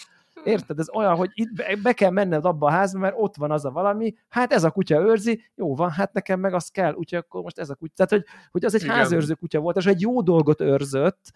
Érted? 0.43 0.79
Ez 0.79 0.89
olyan, 0.89 1.15
hogy 1.15 1.29
itt 1.33 1.53
be, 1.53 1.75
be 1.83 1.93
kell 1.93 2.09
menned 2.09 2.45
abba 2.45 2.67
a 2.67 2.71
házba, 2.71 2.99
mert 2.99 3.15
ott 3.17 3.35
van 3.35 3.51
az 3.51 3.65
a 3.65 3.71
valami, 3.71 4.15
hát 4.29 4.53
ez 4.53 4.63
a 4.63 4.71
kutya 4.71 5.01
őrzi, 5.01 5.43
jó 5.55 5.75
van, 5.75 5.91
hát 5.91 6.13
nekem 6.13 6.39
meg 6.39 6.53
az 6.53 6.67
kell, 6.67 6.93
úgyhogy 6.93 7.19
akkor 7.19 7.41
most 7.41 7.59
ez 7.59 7.69
a 7.69 7.75
kutya. 7.75 7.93
Tehát, 7.95 8.11
hogy, 8.11 8.23
hogy 8.51 8.65
az 8.65 8.73
egy 8.73 8.83
Igen. 8.83 8.95
házőrző 8.95 9.33
kutya 9.33 9.59
volt, 9.59 9.77
és 9.77 9.85
egy 9.85 10.01
jó 10.01 10.21
dolgot 10.21 10.61
őrzött, 10.61 11.31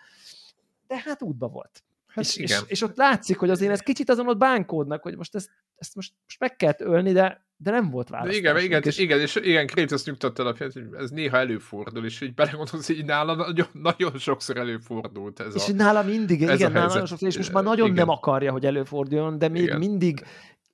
de 0.87 1.01
hát 1.05 1.21
útba 1.21 1.47
volt. 1.47 1.83
Hát 2.17 2.25
és, 2.25 2.37
igen. 2.37 2.61
És, 2.63 2.71
és 2.71 2.81
ott 2.81 2.97
látszik, 2.97 3.37
hogy 3.37 3.49
azért 3.49 3.71
ez 3.71 3.79
kicsit 3.79 4.09
azon 4.09 4.27
ott 4.27 4.37
bánkódnak, 4.37 5.01
hogy 5.01 5.17
most 5.17 5.35
ezt, 5.35 5.49
ezt 5.75 5.95
most, 5.95 6.13
most 6.23 6.39
meg 6.39 6.55
kellett 6.55 6.81
ölni, 6.81 7.11
de, 7.11 7.45
de 7.55 7.71
nem 7.71 7.89
volt 7.89 8.09
válasz. 8.09 8.35
Igen, 8.35 8.57
igen, 8.57 8.81
és... 8.81 8.97
igen, 8.97 9.19
és 9.19 9.35
igen, 9.35 9.67
Kratos 9.67 10.03
nyugtatta 10.03 10.43
alapján, 10.43 10.71
hogy 10.73 10.83
ez 10.97 11.09
néha 11.09 11.37
előfordul, 11.37 12.05
és 12.05 12.21
így 12.21 12.33
belegondolsz, 12.33 12.87
hogy 12.87 13.05
nála 13.05 13.35
nagyon, 13.35 13.67
nagyon 13.71 14.17
sokszor 14.17 14.57
előfordult 14.57 15.39
ez 15.39 15.55
és 15.55 15.69
a 15.69 15.73
nála 15.73 16.03
mindig, 16.03 16.43
ez 16.43 16.59
igen, 16.59 16.71
nála 16.71 16.87
nagyon 16.87 17.05
sokszor, 17.05 17.27
és 17.27 17.37
most 17.37 17.53
már 17.53 17.63
nagyon 17.63 17.85
igen. 17.85 17.97
nem 17.97 18.09
akarja, 18.09 18.51
hogy 18.51 18.65
előforduljon, 18.65 19.37
de 19.37 19.47
még 19.47 19.61
igen. 19.61 19.77
mindig 19.77 20.23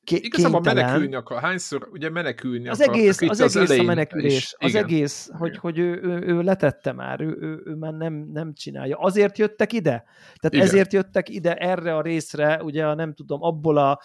Ké- 0.04 0.24
Igazából 0.24 0.62
menekülni 0.62 1.16
akar. 1.16 1.42
Hányszor 1.42 1.88
ugye 1.92 2.10
menekülni 2.10 2.68
az 2.68 2.82
akar. 2.82 2.96
Egész, 2.96 3.22
az, 3.22 3.40
az 3.40 3.56
egész 3.56 3.80
a 3.80 3.84
menekülés. 3.84 4.38
Is. 4.38 4.56
Az 4.58 4.70
igen. 4.70 4.84
egész, 4.84 5.30
hogy, 5.38 5.58
hogy 5.58 5.78
ő, 5.78 6.00
ő, 6.04 6.22
ő, 6.26 6.42
letette 6.42 6.92
már, 6.92 7.22
ő, 7.22 7.38
ő, 7.40 7.62
ő 7.66 7.76
már 7.76 7.94
nem, 7.94 8.14
nem 8.14 8.54
csinálja. 8.54 8.98
Azért 8.98 9.38
jöttek 9.38 9.74
ide? 9.74 10.04
Tehát 10.36 10.54
igen. 10.54 10.66
ezért 10.66 10.94
jöttek 10.94 11.30
ide 11.30 11.56
erre 11.56 11.96
a 11.96 12.02
részre, 12.02 12.64
ugye 12.64 12.94
nem 12.94 13.14
tudom, 13.14 13.44
abból 13.44 13.78
a 13.78 14.02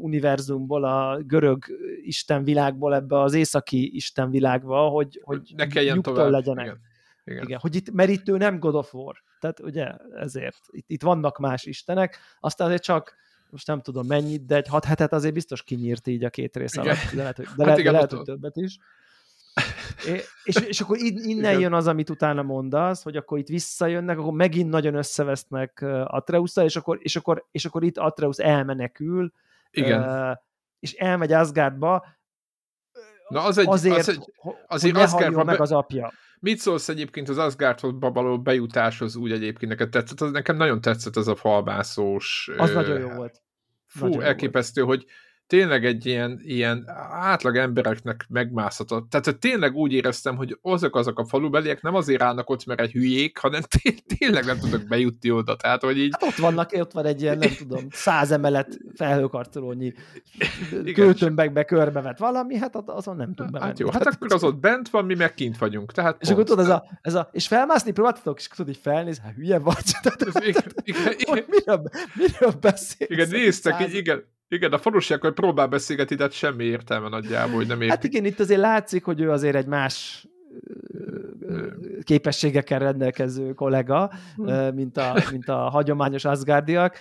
univerzumból, 0.00 0.84
a 0.84 1.20
görög 1.22 1.64
istenvilágból 2.02 2.94
ebbe 2.94 3.20
az 3.20 3.34
északi 3.34 3.94
istenvilágba, 3.94 4.88
hogy, 4.88 5.20
hogy 5.22 5.52
ne 5.56 5.66
kelljen 5.66 6.02
tovább. 6.02 6.30
legyenek. 6.30 6.64
Igen. 6.64 6.80
Igen. 7.24 7.44
Igen. 7.44 7.58
Hogy 7.58 7.74
itt, 7.74 7.90
mert 7.90 8.10
itt 8.10 8.28
ő 8.28 8.36
nem 8.36 8.58
God 8.58 8.74
of 8.74 8.94
War. 8.94 9.22
Tehát 9.40 9.60
ugye 9.60 9.92
ezért. 10.20 10.56
Itt, 10.70 10.84
itt 10.90 11.02
vannak 11.02 11.38
más 11.38 11.64
istenek, 11.64 12.18
aztán 12.40 12.66
azért 12.66 12.82
csak 12.82 13.14
most 13.54 13.66
nem 13.66 13.80
tudom 13.80 14.06
mennyit, 14.06 14.46
de 14.46 14.56
egy 14.56 14.68
hat 14.68 14.84
hetet 14.84 15.12
azért 15.12 15.34
biztos 15.34 15.62
kinyírt 15.62 16.06
így 16.06 16.24
a 16.24 16.30
két 16.30 16.56
rész 16.56 16.76
alatt, 16.76 17.10
de 17.12 17.16
lehet, 17.16 17.36
hogy, 17.36 17.44
de 17.44 17.50
hát 17.50 17.56
lehet, 17.56 17.78
igen, 17.78 17.92
de 17.92 17.98
lehet, 17.98 18.12
hogy 18.12 18.22
többet 18.22 18.56
is. 18.56 18.78
É, 20.06 20.20
és, 20.44 20.56
és 20.56 20.80
akkor 20.80 20.98
innen 20.98 21.50
igen. 21.50 21.60
jön 21.60 21.72
az, 21.72 21.86
amit 21.86 22.10
utána 22.10 22.42
mondasz, 22.42 23.02
hogy 23.02 23.16
akkor 23.16 23.38
itt 23.38 23.48
visszajönnek, 23.48 24.18
akkor 24.18 24.32
megint 24.32 24.70
nagyon 24.70 24.94
összevesznek 24.94 25.84
atreus 26.04 26.56
és 26.56 26.76
akkor, 26.76 26.98
és, 27.02 27.16
akkor, 27.16 27.46
és 27.50 27.64
akkor 27.64 27.84
itt 27.84 27.98
Atreus 27.98 28.36
elmenekül, 28.36 29.32
igen. 29.70 30.38
És 30.78 30.92
elmegy 30.92 31.32
Asgardba, 31.32 32.04
Na 33.28 33.42
az 33.42 33.58
egy, 33.58 33.68
azért, 33.68 33.96
az 33.96 34.08
egy, 34.08 34.32
azért 34.66 35.10
hogy 35.10 35.34
ne 35.34 35.42
meg 35.42 35.60
az 35.60 35.72
apja. 35.72 36.12
Mit 36.40 36.58
szólsz 36.58 36.88
egyébként 36.88 37.28
az 37.28 37.38
Asgardhoz 37.38 37.92
való 37.98 38.40
bejutáshoz 38.40 39.16
úgy 39.16 39.32
egyébként 39.32 39.70
neked 39.70 39.88
tetszett? 39.88 40.20
Az, 40.20 40.30
nekem 40.30 40.56
nagyon 40.56 40.80
tetszett 40.80 41.16
ez 41.16 41.26
a 41.26 41.34
falmászós... 41.34 42.50
Az 42.58 42.70
ö, 42.70 42.74
nagyon 42.74 43.00
jó 43.00 43.08
volt. 43.08 43.42
Fú, 43.98 44.06
nagyon 44.06 44.22
elképesztő, 44.22 44.82
volt. 44.82 44.98
hogy 44.98 45.10
tényleg 45.46 45.84
egy 45.84 46.06
ilyen, 46.06 46.40
ilyen 46.42 46.84
átlag 47.10 47.56
embereknek 47.56 48.26
megmászhatott. 48.28 49.10
Tehát 49.10 49.38
tényleg 49.38 49.74
úgy 49.74 49.92
éreztem, 49.92 50.36
hogy 50.36 50.58
azok 50.62 50.96
azok 50.96 51.18
a 51.18 51.24
falubeliek 51.24 51.82
nem 51.82 51.94
azért 51.94 52.22
állnak 52.22 52.50
ott, 52.50 52.66
mert 52.66 52.80
egy 52.80 52.92
hülyék, 52.92 53.38
hanem 53.38 53.60
tényleg 54.18 54.44
nem 54.44 54.58
tudok 54.58 54.88
bejutni 54.88 55.30
oda. 55.30 55.56
Tehát, 55.56 55.82
hogy 55.82 55.98
így... 55.98 56.14
Hát 56.18 56.30
ott 56.30 56.36
vannak, 56.36 56.70
ott 56.72 56.92
van 56.92 57.04
egy 57.04 57.22
ilyen, 57.22 57.38
nem 57.38 57.50
tudom, 57.58 57.86
száz 57.90 58.30
emelet 58.30 58.78
felhőkarcolónyi 58.94 59.92
költömbekbe 60.94 61.64
körbevet 61.64 62.18
valami, 62.18 62.56
hát 62.56 62.76
azon 62.86 63.16
nem 63.16 63.34
tud 63.34 63.50
bemenni. 63.50 63.70
Hát 63.70 63.78
jó, 63.78 63.90
hát 63.90 64.06
akkor 64.06 64.32
az 64.32 64.44
ott 64.44 64.56
bent 64.56 64.88
van, 64.88 65.04
mi 65.04 65.14
meg 65.14 65.34
kint 65.34 65.58
vagyunk. 65.58 65.92
Tehát 65.92 66.16
és 66.20 66.30
akkor 66.30 66.44
tudod, 66.44 66.64
ez 66.64 66.70
a, 66.70 66.84
ez 67.00 67.14
a, 67.14 67.28
és 67.32 67.46
felmászni 67.46 67.92
próbáltatok, 67.92 68.38
és 68.38 68.48
tudod, 68.48 68.66
hogy 68.66 68.82
felnéz, 68.82 69.18
hát 69.18 69.34
hülye 69.34 69.58
vagy. 69.58 69.84
Tehát, 70.02 70.46
igen, 70.46 70.62
igen, 70.84 71.12
igen. 71.18 71.44
Miről, 71.48 71.82
miről 72.14 72.52
beszélsz? 72.60 73.10
Igen, 73.10 73.28
néztek, 73.28 73.80
így, 73.80 73.94
igen, 73.94 74.24
igen, 74.48 74.72
a 74.72 74.78
falusiak, 74.78 75.20
hogy 75.20 75.32
próbál 75.32 75.66
beszélgetni, 75.66 76.16
de 76.16 76.22
hát 76.22 76.32
semmi 76.32 76.64
értelme 76.64 77.08
nagyjából, 77.08 77.54
hogy 77.54 77.66
nem 77.66 77.80
értik. 77.80 77.90
Hát 77.90 78.04
igen, 78.04 78.24
itt 78.24 78.40
azért 78.40 78.60
látszik, 78.60 79.04
hogy 79.04 79.20
ő 79.20 79.30
azért 79.30 79.54
egy 79.54 79.66
más 79.66 80.26
képességekkel 82.02 82.78
rendelkező 82.78 83.52
kollega, 83.52 84.12
hm. 84.36 84.74
mint 84.74 84.96
a, 84.96 85.22
mint 85.30 85.48
a 85.48 85.56
hagyományos 85.56 86.24
Asgardiak. 86.24 86.96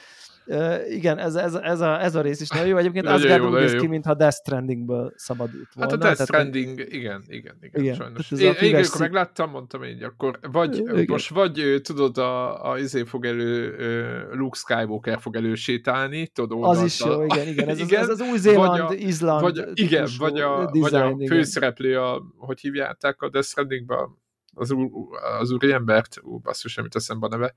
Uh, 0.45 0.91
igen, 0.91 1.17
ez, 1.17 1.35
ez, 1.35 1.53
ez, 1.53 1.81
a, 1.81 2.01
ez 2.01 2.15
a 2.15 2.21
rész 2.21 2.41
is 2.41 2.49
nagyon 2.49 2.67
jó. 2.67 2.77
Egyébként 2.77 3.07
az 3.07 3.25
úgy 3.25 3.51
néz 3.51 3.73
ki, 3.73 3.87
mintha 3.87 4.13
Death 4.13 4.35
Strandingből 4.35 5.13
szabadult 5.15 5.73
volna. 5.73 5.91
Hát 5.91 6.01
a 6.01 6.03
Death 6.03 6.21
Stranding, 6.21 6.75
tehát, 6.75 6.93
igen, 6.93 7.23
igen, 7.27 7.55
igen, 7.59 7.81
igen 7.81 7.95
sajnos. 7.95 8.31
Én, 8.31 8.53
én 8.61 8.75
amikor 8.75 8.99
megláttam, 8.99 9.49
mondtam 9.49 9.83
így, 9.83 10.03
akkor 10.03 10.39
vagy, 10.51 10.75
igen. 10.77 11.05
most 11.07 11.29
vagy 11.29 11.79
tudod, 11.83 12.17
a, 12.17 12.71
a 12.71 12.79
izé 12.79 13.03
fog 13.03 13.25
elő, 13.25 13.75
Luke 14.31 14.57
Skywalker 14.57 15.19
fog 15.19 15.35
elősétálni, 15.35 16.27
tudod, 16.27 16.63
Az 16.63 16.83
is 16.83 17.03
jó, 17.05 17.23
igen, 17.23 17.47
igen. 17.47 17.69
Ez, 17.69 17.79
igen, 17.85 18.01
az, 18.01 18.09
ez 18.09 18.19
az 18.19 18.27
új-Zéland, 18.29 18.91
Izland 18.99 19.41
vagy, 19.41 19.63
Igen, 19.73 20.07
vagy 20.17 20.39
a, 20.39 20.71
design, 20.71 20.81
vagy 20.81 21.23
a 21.23 21.27
főszereplő, 21.27 21.99
a, 21.99 22.23
hogy 22.37 22.59
hívjátok 22.59 23.21
a 23.21 23.29
Death 23.29 23.47
Strandingben, 23.47 24.21
az, 24.53 24.71
úr, 24.71 24.89
az 25.39 25.51
úriembert, 25.51 26.19
ú, 26.21 26.39
basszus, 26.39 26.77
jut 26.77 26.95
eszembe 26.95 27.25
a 27.25 27.29
neve, 27.29 27.53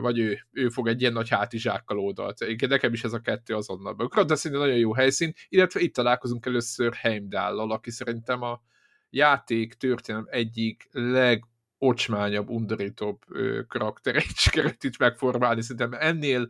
vagy 0.00 0.18
ő, 0.18 0.38
ő 0.52 0.68
fog 0.68 0.88
egy 0.88 1.00
ilyen 1.00 1.12
nagy 1.12 1.28
hátizsákkal 1.28 1.98
oldalt. 1.98 2.44
Nekem 2.68 2.92
is 2.92 3.04
ez 3.04 3.12
a 3.12 3.20
kettő 3.20 3.54
azonnal 3.54 3.92
be. 3.92 4.24
De 4.24 4.34
szerintem 4.34 4.66
nagyon 4.66 4.80
jó 4.80 4.94
helyszín, 4.94 5.32
illetve 5.48 5.80
itt 5.80 5.94
találkozunk 5.94 6.46
először 6.46 6.94
Heimdallal, 6.94 7.70
aki 7.72 7.90
szerintem 7.90 8.42
a 8.42 8.62
játék 9.10 9.74
történelem 9.74 10.26
egyik 10.30 10.88
leg 10.90 11.44
ocsmányabb, 11.78 12.48
undorítóbb 12.48 13.18
karakterét 13.68 14.36
sikerült 14.36 14.84
itt 14.84 14.98
megformálni. 14.98 15.62
Szerintem 15.62 16.00
ennél 16.00 16.46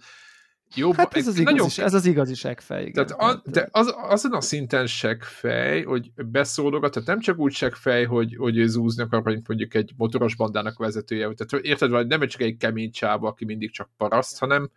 jobb. 0.74 0.94
Hát 0.94 1.16
ez 1.16 1.26
az, 1.26 1.38
igazi, 1.38 1.56
nagyon... 1.56 1.68
ez 1.76 1.94
az 1.94 2.06
igazi 2.06 2.34
segfej. 2.34 2.84
Igen. 2.86 3.06
Tehát 3.06 3.34
a, 3.34 3.42
de 3.50 3.68
az, 3.70 3.94
azon 3.96 4.32
a 4.32 4.40
szinten 4.40 4.86
segfej, 4.86 5.82
hogy 5.82 6.12
beszólogat, 6.14 6.92
tehát 6.92 7.08
nem 7.08 7.20
csak 7.20 7.38
úgy 7.38 7.52
segfej, 7.52 8.04
hogy, 8.04 8.36
hogy 8.36 8.56
ő 8.56 8.66
zúzni 8.66 9.02
akar, 9.02 9.22
mint 9.22 9.48
mondjuk 9.48 9.74
egy 9.74 9.92
motoros 9.96 10.36
bandának 10.36 10.78
vezetője. 10.78 11.32
Tehát 11.34 11.64
érted, 11.64 11.90
vagy 11.90 12.06
nem 12.06 12.26
csak 12.26 12.40
egy 12.40 12.56
kemény 12.56 12.90
csába, 12.90 13.28
aki 13.28 13.44
mindig 13.44 13.70
csak 13.70 13.88
paraszt, 13.96 14.38
hanem, 14.38 14.70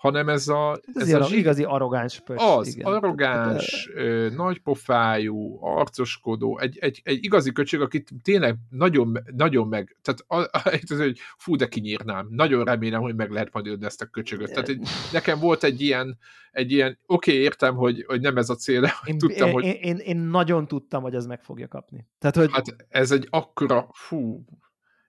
hanem 0.00 0.28
ez 0.28 0.48
a... 0.48 0.80
Ez, 0.94 1.08
ez 1.08 1.20
a 1.20 1.24
zsír... 1.24 1.38
igazi 1.38 1.64
arrogáns 1.64 2.20
pöcs. 2.20 2.40
Az, 2.42 2.76
igen. 2.76 2.92
arrogáns, 2.92 3.90
ö, 3.94 4.28
nagypofájú, 4.34 5.64
arcoskodó, 5.64 6.58
egy, 6.58 6.78
egy, 6.80 7.00
egy 7.04 7.24
igazi 7.24 7.52
köcsög, 7.52 7.80
akit 7.80 8.10
tényleg 8.22 8.56
nagyon, 8.70 9.18
nagyon 9.36 9.68
meg, 9.68 9.96
tehát 10.02 10.50
az, 10.88 10.98
hogy 10.98 11.18
fú, 11.36 11.56
de 11.56 11.66
kinyírnám. 11.66 12.26
Nagyon 12.30 12.64
remélem, 12.64 13.00
hogy 13.00 13.14
meg 13.14 13.30
lehet 13.30 13.52
majd 13.52 13.66
ülni 13.66 13.84
ezt 13.84 14.02
a 14.02 14.06
köcsögöt. 14.06 14.52
Tehát 14.52 14.68
egy, 14.68 14.82
nekem 15.12 15.38
volt 15.38 15.64
egy 15.64 15.80
ilyen, 15.80 16.18
egy 16.52 16.72
ilyen, 16.72 16.98
oké, 17.06 17.30
okay, 17.30 17.42
értem, 17.42 17.74
hogy, 17.74 18.04
hogy 18.06 18.20
nem 18.20 18.36
ez 18.36 18.50
a 18.50 18.54
cél, 18.54 18.80
de 18.80 18.92
én, 19.04 19.18
tudtam, 19.18 19.46
én, 19.48 19.52
hogy... 19.52 19.64
Én, 19.64 19.74
én, 19.80 19.96
én 19.96 20.16
nagyon 20.16 20.66
tudtam, 20.66 21.02
hogy 21.02 21.14
ez 21.14 21.26
meg 21.26 21.42
fogja 21.42 21.68
kapni. 21.68 22.06
Tehát, 22.18 22.36
hogy... 22.36 22.50
Hát 22.52 22.76
ez 22.88 23.10
egy 23.10 23.26
akkora, 23.30 23.88
fú, 23.92 24.44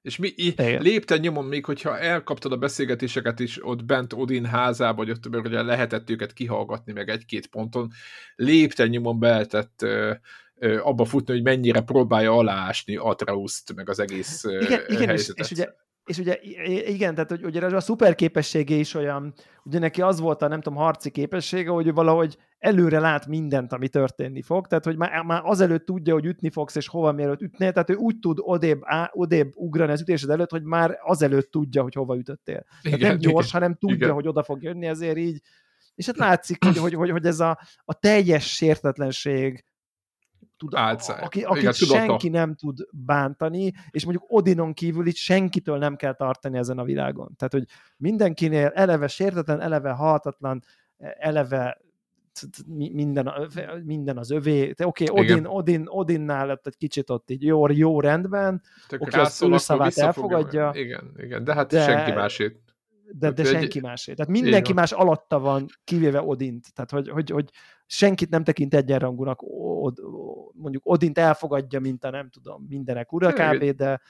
és 0.02 0.18
mi 0.18 0.34
lépten 0.56 1.20
nyomon 1.20 1.46
még, 1.46 1.66
hogyha 1.66 2.00
elkaptad 2.00 2.52
a 2.52 2.58
beszélgetéseket 2.58 3.40
is 3.40 3.66
ott 3.66 3.86
bent 3.86 4.14
Odin 4.14 4.46
házában, 4.46 5.06
vagy 5.06 5.10
ott 5.10 5.46
ugye 5.46 5.62
lehetett 5.62 6.10
őket 6.10 6.34
kihallgatni 6.34 6.94
meg 6.94 7.10
egy-két 7.10 7.48
ponton, 7.48 7.92
lépten 8.36 8.88
nyomon 8.88 9.20
beletett 9.20 9.86
abba 10.82 11.06
futni, 11.06 11.34
hogy 11.34 11.44
mennyire 11.44 11.82
próbálja 11.82 12.32
aláásni 12.32 12.96
Atreuszt, 12.96 13.76
meg 13.76 13.90
az 13.90 14.00
egész 14.00 14.44
igen, 14.44 14.82
igen, 14.88 15.08
helyzetet. 15.08 15.46
És, 15.46 15.52
és 15.52 15.58
ugye 15.58 15.70
és 16.12 16.18
ugye 16.18 16.40
igen, 16.88 17.14
tehát 17.14 17.30
hogy 17.30 17.46
ugye 17.46 17.66
a 17.66 17.80
szuper 17.80 18.16
képessége 18.16 18.76
is 18.76 18.94
olyan, 18.94 19.34
ugye 19.64 19.80
neki 19.80 20.02
az 20.02 20.20
volt 20.20 20.42
a 20.42 20.48
nem 20.48 20.62
tudom, 20.62 20.80
harci 20.80 21.10
képessége, 21.10 21.70
hogy 21.70 21.94
valahogy 21.94 22.38
előre 22.60 23.00
lát 23.00 23.28
mindent, 23.28 23.74
ami 23.74 23.88
történni 23.88 24.42
fog, 24.42 24.68
tehát 24.68 24.86
hogy 24.86 24.98
már, 24.98 25.24
már 25.24 25.42
azelőtt 25.44 25.86
tudja, 25.86 26.14
hogy 26.14 26.26
ütni 26.26 26.50
fogsz, 26.50 26.76
és 26.76 26.88
hova 26.88 27.12
mielőtt 27.12 27.42
ütnél, 27.42 27.72
tehát 27.72 27.90
ő 27.90 27.94
úgy 27.94 28.20
tud 28.20 28.38
odébb, 28.42 28.80
á, 28.84 29.12
odébb 29.14 29.52
ugrani 29.56 29.92
az 29.92 30.02
ütésed 30.02 30.30
előtt, 30.30 30.52
hogy 30.52 30.64
már 30.64 30.98
azelőtt 31.04 31.52
tudja, 31.52 31.82
hogy 31.82 31.94
hova 31.94 32.18
ütöttél. 32.18 32.66
Tehát 32.82 32.98
igen, 32.98 33.10
nem 33.10 33.20
gyors, 33.20 33.48
igen, 33.48 33.62
hanem 33.62 33.78
tudja, 33.78 33.96
igen. 33.96 34.14
hogy 34.14 34.28
oda 34.28 34.44
fog 34.44 34.64
jönni, 34.64 34.86
ezért 34.86 35.18
így, 35.18 35.42
és 35.96 36.06
hát 36.06 36.18
látszik, 36.18 36.64
hogy, 36.64 36.78
hogy, 36.78 36.94
hogy, 36.94 37.10
hogy 37.10 37.26
ez 37.26 37.40
a, 37.40 37.60
a 37.86 37.94
teljes 37.94 38.54
sértetlenség, 38.54 39.66
tud, 40.62 40.76
Álca. 40.76 41.14
aki, 41.14 41.44
akit 41.44 41.62
Igen, 41.62 41.74
senki 41.74 42.30
nem 42.30 42.56
tud 42.56 42.88
bántani, 42.92 43.74
és 43.90 44.04
mondjuk 44.04 44.26
Odinon 44.28 44.74
kívül 44.74 45.08
itt 45.08 45.16
senkitől 45.16 45.78
nem 45.78 45.96
kell 45.96 46.14
tartani 46.14 46.58
ezen 46.58 46.78
a 46.78 46.84
világon. 46.84 47.36
Tehát, 47.38 47.54
hogy 47.54 47.66
mindenkinél 47.98 48.68
eleve 48.68 49.08
sértetlen, 49.08 49.62
eleve 49.62 49.92
halhatatlan, 49.92 50.64
eleve 51.18 51.82
minden, 52.72 53.50
minden 53.84 54.18
az 54.18 54.32
övé. 54.32 54.74
Oké, 54.84 55.10
okay, 55.10 55.24
Odin, 55.24 55.46
Odin, 55.46 55.84
Odinnál 55.88 56.48
lett 56.48 56.68
egy 56.68 56.78
kicsit 56.78 57.10
ott 57.10 57.30
így 57.30 57.44
jó, 57.44 57.68
jó 57.68 58.00
rendben, 58.00 58.62
oké, 58.86 58.96
okay, 58.98 59.22
az 59.22 59.42
ő 59.42 59.58
szavát 59.58 59.98
elfogadja. 59.98 60.72
Igen, 60.74 61.12
igen, 61.18 61.44
de 61.44 61.54
hát 61.54 61.72
de, 61.72 61.84
senki 61.84 62.12
másét. 62.12 62.71
De, 63.14 63.32
de 63.32 63.44
senki 63.44 63.78
egy... 63.78 63.84
másét. 63.84 64.16
Tehát 64.16 64.32
mindenki 64.32 64.74
más 64.74 64.92
alatta 64.92 65.40
van, 65.40 65.66
kivéve 65.84 66.22
Odint. 66.22 66.74
Tehát, 66.74 66.92
hogy, 66.92 67.10
hogy, 67.10 67.30
hogy 67.30 67.50
senkit 67.86 68.30
nem 68.30 68.44
tekint 68.44 68.74
egyenrangúnak, 68.74 69.40
mondjuk 70.54 70.82
Odint 70.86 71.18
elfogadja, 71.18 71.80
mint 71.80 72.04
a 72.04 72.10
nem 72.10 72.30
tudom, 72.30 72.66
mindenek 72.70 73.12
ura 73.12 73.34
kb., 73.34 73.64
de 73.64 74.02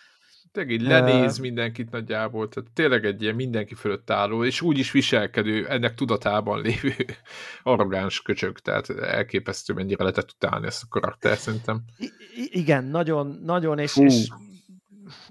tényleg 0.51 0.73
így 0.73 0.81
lenéz 0.81 1.35
uh, 1.35 1.41
mindenkit 1.41 1.91
nagyjából, 1.91 2.47
tehát 2.47 2.69
tényleg 2.73 3.05
egy 3.05 3.21
ilyen 3.21 3.35
mindenki 3.35 3.73
fölött 3.75 4.09
álló, 4.09 4.43
és 4.43 4.61
úgy 4.61 4.77
is 4.77 4.91
viselkedő, 4.91 5.67
ennek 5.67 5.93
tudatában 5.93 6.61
lévő 6.61 6.95
arrogáns 7.63 8.21
köcsög, 8.21 8.59
tehát 8.59 8.89
elképesztő, 8.89 9.73
mennyire 9.73 10.03
lehetett 10.03 10.31
utálni 10.31 10.65
ezt 10.65 10.83
a 10.83 10.87
karakter, 10.89 11.37
szerintem. 11.37 11.83
I- 11.97 12.11
igen, 12.51 12.83
nagyon, 12.83 13.39
nagyon, 13.43 13.79
és, 13.79 13.97
és 13.97 14.27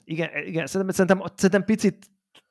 igen, 0.04 0.28
igen 0.46 0.66
szerintem, 0.66 0.94
szerintem, 0.94 1.32
szerintem 1.34 1.64
picit 1.64 2.06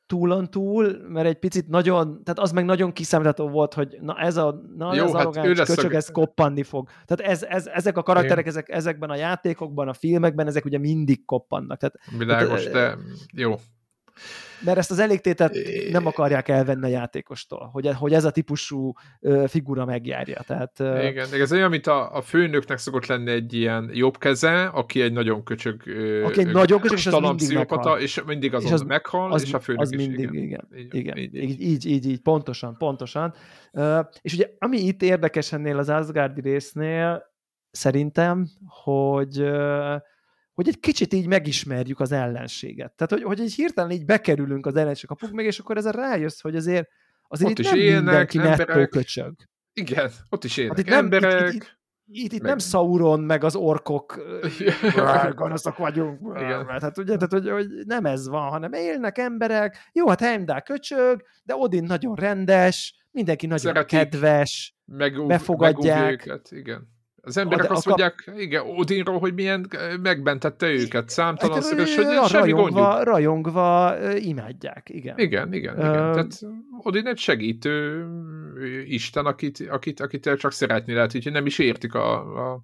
túlon 0.09 0.49
túl, 0.49 0.97
mert 1.07 1.27
egy 1.27 1.39
picit 1.39 1.67
nagyon, 1.67 2.23
tehát 2.23 2.39
az 2.39 2.51
meg 2.51 2.65
nagyon 2.65 2.91
kiszámítható 2.91 3.49
volt, 3.49 3.73
hogy 3.73 3.97
na 4.01 4.19
ez 4.19 4.37
a, 4.37 4.61
na 4.77 4.95
Jó, 4.95 5.03
ez 5.03 5.11
hát 5.11 5.21
arrogáns 5.21 5.59
köcsög, 5.59 5.93
a... 5.93 5.95
ez 5.95 6.09
koppanni 6.11 6.63
fog. 6.63 6.89
Tehát 7.05 7.31
ez, 7.31 7.43
ez, 7.43 7.67
ezek 7.67 7.97
a 7.97 8.03
karakterek, 8.03 8.47
ezek, 8.47 8.69
ezekben 8.69 9.09
a 9.09 9.15
játékokban, 9.15 9.87
a 9.87 9.93
filmekben, 9.93 10.47
ezek 10.47 10.65
ugye 10.65 10.77
mindig 10.77 11.25
koppannak. 11.25 11.79
Tehát, 11.79 11.95
Világos, 12.17 12.63
tehát, 12.63 12.97
de 12.97 13.41
jó 13.41 13.55
mert 14.65 14.77
ezt 14.77 14.91
az 14.91 14.99
elégtétet 14.99 15.57
nem 15.91 16.05
akarják 16.05 16.47
elvenni 16.47 16.85
a 16.85 16.89
játékostól, 16.89 17.69
hogy, 17.71 17.89
hogy 17.93 18.13
ez 18.13 18.23
a 18.23 18.31
típusú 18.31 18.93
figura 19.47 19.85
megjárja. 19.85 20.41
Tehát, 20.47 20.79
Igen, 20.79 21.27
ez 21.31 21.51
olyan, 21.51 21.69
mint 21.69 21.87
a, 21.87 22.15
a 22.15 22.21
főnöknek 22.21 22.77
szokott 22.77 23.05
lenni 23.05 23.31
egy 23.31 23.53
ilyen 23.53 23.89
jobb 23.93 24.17
keze, 24.17 24.63
aki 24.65 25.01
egy 25.01 25.13
nagyon 25.13 25.43
köcsög 25.43 25.81
aki 26.23 26.39
egy 26.39 26.51
nagyon 26.51 26.79
köcsög, 26.79 26.97
és 26.97 27.05
az 27.05 27.19
mindig 27.19 27.53
meghal. 27.53 27.99
És 27.99 28.21
mindig 28.25 28.53
azon 28.53 28.67
és 28.67 28.73
az, 28.73 28.81
meghal, 28.81 29.31
az, 29.31 29.43
és 29.43 29.53
a 29.53 29.59
főnök 29.59 29.81
az 29.81 29.91
is. 29.91 29.97
mindig, 29.97 30.33
igen. 30.33 30.67
igen, 30.71 30.91
igen. 30.91 31.17
Így, 31.17 31.35
így, 31.35 31.61
így, 31.61 31.85
így, 31.85 32.07
így, 32.07 32.21
pontosan, 32.21 32.77
pontosan. 32.77 33.33
És 34.21 34.33
ugye, 34.33 34.49
ami 34.57 34.77
itt 34.77 35.01
érdekes 35.01 35.51
ennél 35.51 35.77
az 35.77 35.89
Asgardi 35.89 36.41
résznél, 36.41 37.23
szerintem, 37.71 38.47
hogy 38.67 39.43
hogy 40.59 40.67
egy 40.67 40.79
kicsit 40.79 41.13
így 41.13 41.27
megismerjük 41.27 41.99
az 41.99 42.11
ellenséget. 42.11 42.91
Tehát, 42.91 43.11
hogy, 43.11 43.23
hogy 43.23 43.39
egy 43.39 43.53
hirtelen 43.53 43.91
így 43.91 44.05
bekerülünk 44.05 44.65
az 44.65 44.75
ellenség 44.75 45.05
kapuk 45.09 45.31
meg, 45.31 45.45
és 45.45 45.59
akkor 45.59 45.77
ezzel 45.77 45.91
rájössz, 45.91 46.41
hogy 46.41 46.55
azért, 46.55 46.89
azért 47.27 47.51
ott 47.51 47.59
itt 47.59 47.65
is 47.65 47.69
nem 47.69 47.79
élnek, 47.79 48.03
mindenki 48.03 48.37
emberek. 48.37 48.67
nettó 48.67 48.87
köcsög. 48.87 49.33
Igen, 49.73 50.11
ott 50.29 50.43
is 50.43 50.57
élnek 50.57 50.77
hát 50.77 50.87
itt 50.87 50.93
emberek. 50.93 51.39
Nem, 51.39 51.47
itt, 51.47 51.53
itt, 51.53 51.77
itt, 52.05 52.33
itt 52.33 52.41
meg... 52.41 52.49
nem 52.49 52.57
Sauron, 52.57 53.19
meg 53.19 53.43
az 53.43 53.55
orkok 53.55 54.21
gonoszok 55.35 55.77
vagyunk. 55.77 56.19
Igen. 56.35 56.67
Hát 56.67 56.97
ugye, 56.97 57.15
tehát, 57.15 57.31
hogy, 57.31 57.49
hogy 57.49 57.67
nem 57.85 58.05
ez 58.05 58.27
van, 58.27 58.49
hanem 58.49 58.73
élnek 58.73 59.17
emberek, 59.17 59.89
jó, 59.93 60.07
hát 60.07 60.19
Heimdall 60.19 60.61
köcsög, 60.61 61.23
de 61.43 61.55
Odin 61.55 61.83
nagyon 61.83 62.15
rendes, 62.15 63.05
mindenki 63.11 63.45
nagyon 63.45 63.73
Szeretik, 63.73 63.97
kedves, 63.97 64.75
meg, 64.85 65.25
befogadják. 65.25 66.11
Őket, 66.11 66.51
igen. 66.51 66.97
Az 67.29 67.37
emberek 67.37 67.71
a, 67.71 67.73
azt 67.73 67.85
a 67.85 67.89
mondják, 67.89 68.21
kap... 68.25 68.39
igen, 68.39 68.63
Odinról, 68.65 69.19
hogy 69.19 69.33
milyen 69.33 69.69
megbentette 70.01 70.67
őket 70.67 71.09
számtalanszor, 71.09 71.77
hát, 71.77 71.87
és 71.87 71.95
hogy 71.95 72.05
a, 72.05 72.27
semmi 72.27 72.51
rajongva, 72.51 72.81
gondjuk. 72.81 73.03
Rajongva 73.03 73.95
imádják, 74.15 74.89
igen. 74.89 75.17
Igen, 75.17 75.53
igen, 75.53 75.77
igen. 75.77 75.89
Uh, 75.89 76.13
Tehát 76.13 76.39
Odin 76.81 77.07
egy 77.07 77.17
segítő 77.17 78.05
isten, 78.85 79.25
akit, 79.25 79.67
akit, 79.69 79.99
akit 79.99 80.29
csak 80.37 80.51
szeretni 80.51 80.93
lehet, 80.93 81.15
úgyhogy 81.15 81.31
nem 81.31 81.45
is 81.45 81.59
értik 81.59 81.93
a... 81.93 82.13
a... 82.51 82.61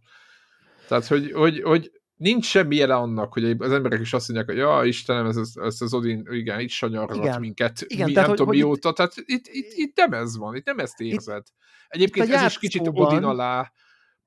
Tehát, 0.87 1.07
hogy, 1.07 1.31
hogy, 1.31 1.61
hogy 1.61 1.91
nincs 2.15 2.45
semmi 2.45 2.75
jele 2.75 2.95
annak, 2.95 3.33
hogy 3.33 3.55
az 3.57 3.71
emberek 3.71 3.99
is 3.99 4.13
azt 4.13 4.27
mondják, 4.27 4.49
hogy 4.49 4.59
ja, 4.59 4.81
Istenem, 4.83 5.25
ez, 5.25 5.37
ez, 5.37 5.51
ez 5.55 5.81
az 5.81 5.93
Odin, 5.93 6.27
igen, 6.31 6.59
itt 6.59 6.69
sanyargat 6.69 7.39
minket, 7.39 7.83
igen, 7.87 8.07
mi, 8.07 8.13
tehát, 8.13 8.27
nem 8.27 8.37
tudom 8.37 8.55
mióta, 8.55 8.89
itt, 8.89 8.95
tehát 8.95 9.13
itt, 9.15 9.47
itt, 9.47 9.71
itt 9.75 9.95
nem 9.95 10.13
ez 10.13 10.37
van, 10.37 10.55
itt 10.55 10.65
nem 10.65 10.79
ezt 10.79 10.99
érzed. 10.99 11.43
Itt, 11.45 11.53
Egyébként 11.87 12.29
ez 12.29 12.45
is 12.45 12.57
kicsit 12.57 12.89
Odin 12.93 13.23
alá 13.23 13.71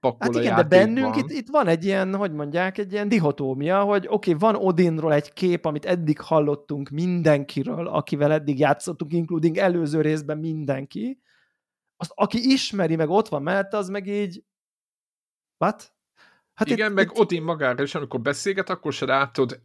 pakol 0.01 0.19
hát 0.21 0.43
igen, 0.43 0.57
de 0.57 0.63
bennünk 0.63 1.17
itt, 1.17 1.31
itt 1.31 1.49
van 1.49 1.67
egy 1.67 1.85
ilyen, 1.85 2.15
hogy 2.15 2.33
mondják, 2.33 2.79
egy 2.79 2.93
ilyen 2.93 3.09
dihotómia, 3.09 3.83
hogy 3.83 4.07
oké, 4.09 4.35
okay, 4.35 4.51
van 4.53 4.63
Odinról 4.63 5.13
egy 5.13 5.33
kép, 5.33 5.65
amit 5.65 5.85
eddig 5.85 6.21
hallottunk 6.21 6.89
mindenkiről, 6.89 7.87
akivel 7.87 8.33
eddig 8.33 8.59
játszottunk, 8.59 9.13
including 9.13 9.57
előző 9.57 10.01
részben 10.01 10.39
mindenki, 10.39 11.21
azt 11.97 12.13
aki 12.15 12.53
ismeri, 12.53 12.97
meg 12.97 13.09
ott 13.09 13.29
van 13.29 13.43
mellette, 13.43 13.77
az 13.77 13.89
meg 13.89 14.07
így 14.07 14.45
what? 15.59 15.93
Hát 16.55 16.69
Igen, 16.69 16.91
itt, 16.91 16.97
meg 16.97 17.11
itt... 17.13 17.19
Odin 17.19 17.43
magára 17.43 17.83
is, 17.83 17.95
amikor 17.95 18.21
beszélget, 18.21 18.71
akkor 18.71 18.93
se 18.93 19.07
látod 19.07 19.63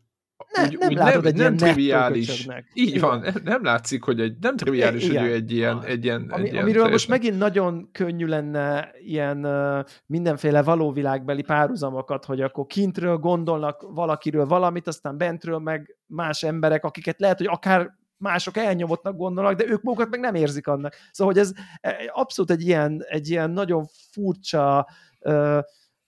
ne, 0.54 0.64
úgy, 0.64 0.78
nem 0.78 0.90
úgy 0.90 0.96
látod 0.96 1.24
nem, 1.24 1.32
egy 1.32 1.36
nem 1.36 1.58
triviális. 1.58 2.48
Így 2.74 3.00
van, 3.00 3.26
nem 3.44 3.64
látszik, 3.64 4.04
hogy 4.04 4.20
egy, 4.20 4.36
nem 4.40 4.56
triviális, 4.56 5.04
Igen. 5.04 5.22
hogy 5.22 5.32
ő 5.32 5.34
egy 5.34 5.52
ilyen, 5.52 5.84
egy 5.84 6.04
ilyen, 6.04 6.30
Ami, 6.30 6.44
egy 6.44 6.52
ilyen 6.52 6.64
Amiről 6.64 6.90
most 6.90 7.08
megint 7.08 7.38
nagyon 7.38 7.90
könnyű 7.92 8.26
lenne 8.26 8.92
ilyen 9.00 9.46
uh, 9.46 9.86
mindenféle 10.06 10.62
valóvilágbeli 10.62 11.42
párhuzamokat, 11.42 12.26
hogy 12.26 12.42
akkor 12.42 12.66
kintről 12.66 13.18
gondolnak 13.18 13.86
valakiről 13.88 14.46
valamit, 14.46 14.88
aztán 14.88 15.18
bentről 15.18 15.58
meg 15.58 15.98
más 16.06 16.44
emberek, 16.44 16.84
akiket 16.84 17.20
lehet, 17.20 17.38
hogy 17.38 17.48
akár 17.48 18.02
mások 18.18 18.58
elnyomottnak 18.58 19.18
gondolnak, 19.18 19.54
de 19.54 19.68
ők 19.68 19.82
magukat 19.82 20.10
meg 20.10 20.20
nem 20.20 20.36
érzik 20.36 20.68
annak. 20.68 20.96
Szóval, 21.12 21.34
hogy 21.34 21.42
ez 21.42 21.52
e, 21.82 21.96
abszolút 22.14 22.52
egy 22.52 22.62
ilyen, 22.62 23.04
egy 23.08 23.30
ilyen 23.30 23.52
nagyon 23.52 23.86
furcsa 24.12 24.88
uh, 25.20 25.60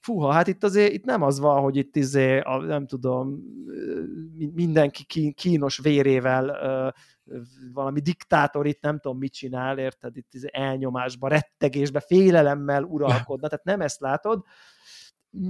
fúha, 0.06 0.32
hát 0.32 0.48
itt 0.48 0.64
azért 0.64 0.94
itt 0.94 1.06
nem 1.06 1.22
az 1.22 1.40
van, 1.40 1.62
hogy 1.62 1.76
itt 1.76 1.96
izé, 1.96 2.40
a, 2.40 2.58
nem 2.58 2.88
tudom, 2.88 3.44
mindenki 4.54 5.34
kínos 5.34 5.78
vérével 5.78 6.58
valami 7.74 8.00
diktátor 8.00 8.68
itt 8.68 8.82
nem 8.82 9.00
tudom 9.00 9.18
mit 9.18 9.34
csinál, 9.34 9.78
érted, 9.78 10.18
itt 10.18 10.34
izé 10.34 10.48
elnyomásba, 10.52 11.28
rettegésbe, 11.28 12.00
félelemmel 12.00 12.84
uralkodna, 12.84 13.48
tehát 13.48 13.66
nem 13.66 13.82
ezt 13.82 14.00
látod. 14.00 14.44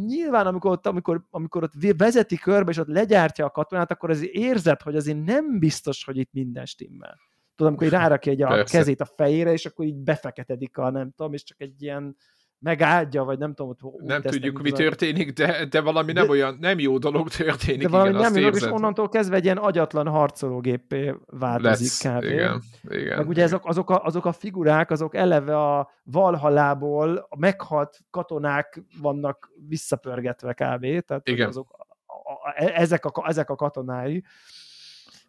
Nyilván, 0.06 0.48
amikor 0.48 0.72
ott, 0.72 0.86
amikor, 0.86 1.26
amikor 1.30 1.64
ott 1.64 1.74
vezeti 1.98 2.38
körbe, 2.38 2.72
és 2.72 2.78
ott 2.78 2.88
legyártja 2.88 3.46
a 3.46 3.50
katonát, 3.50 3.92
akkor 3.92 4.10
azért 4.10 4.34
érzed, 4.34 4.82
hogy 4.82 4.96
azért 4.96 5.24
nem 5.24 5.60
biztos, 5.60 6.04
hogy 6.04 6.18
itt 6.18 6.32
minden 6.32 6.66
stimmel. 6.66 7.18
Tudom, 7.56 7.74
amikor 7.74 8.00
rárakja 8.00 8.32
egy 8.32 8.42
a 8.42 8.48
Persze. 8.48 8.78
kezét 8.78 9.02
a 9.02 9.06
fejére, 9.16 9.52
és 9.52 9.66
akkor 9.66 9.86
így 9.86 9.96
befeketedik 9.96 10.78
a 10.78 10.90
nem 10.90 11.12
tudom, 11.12 11.34
és 11.34 11.44
csak 11.44 11.62
egy 11.62 11.82
ilyen 11.82 12.16
megáldja, 12.60 13.24
vagy 13.24 13.38
nem 13.38 13.54
tudom, 13.54 13.76
hogy 13.80 14.04
Nem 14.04 14.22
tudjuk, 14.22 14.62
mi 14.62 14.72
történik, 14.72 15.34
de, 15.34 15.66
de 15.66 15.82
valami 15.82 16.14
de, 16.14 16.20
nem 16.20 16.30
olyan, 16.30 16.58
nem 16.60 16.80
jó 16.80 16.98
dolog 16.98 17.30
történik. 17.30 17.82
De 17.82 17.88
valami 17.88 18.10
igen, 18.10 18.22
nem 18.22 18.42
jó, 18.42 18.48
és 18.48 18.64
onnantól 18.64 19.10
kezdve 19.10 19.36
egy 19.36 19.44
ilyen 19.44 19.58
agyatlan 19.58 20.08
harcológépé 20.08 21.14
változik 21.26 22.04
Lesz, 22.04 22.18
kb. 22.18 22.24
Igen, 22.24 22.62
igen. 22.90 23.18
Meg 23.18 23.28
ugye 23.28 23.44
azok, 23.44 23.66
azok, 23.66 23.90
a, 23.90 24.04
azok 24.04 24.26
a 24.26 24.32
figurák, 24.32 24.92
azok 24.92 25.16
eleve 25.16 25.58
a 25.58 25.92
Valhalából 26.04 27.28
a 27.30 27.38
meghalt 27.38 28.00
katonák 28.10 28.82
vannak 29.02 29.52
visszapörgetve 29.68 30.54
kb. 30.54 31.06
Tehát 31.06 31.28
igen. 31.28 31.48
Azok, 31.48 31.68
a, 32.06 32.32
a, 32.32 32.54
ezek, 32.56 33.06
a, 33.06 33.28
ezek 33.28 33.50
a 33.50 33.56
katonái 33.56 34.24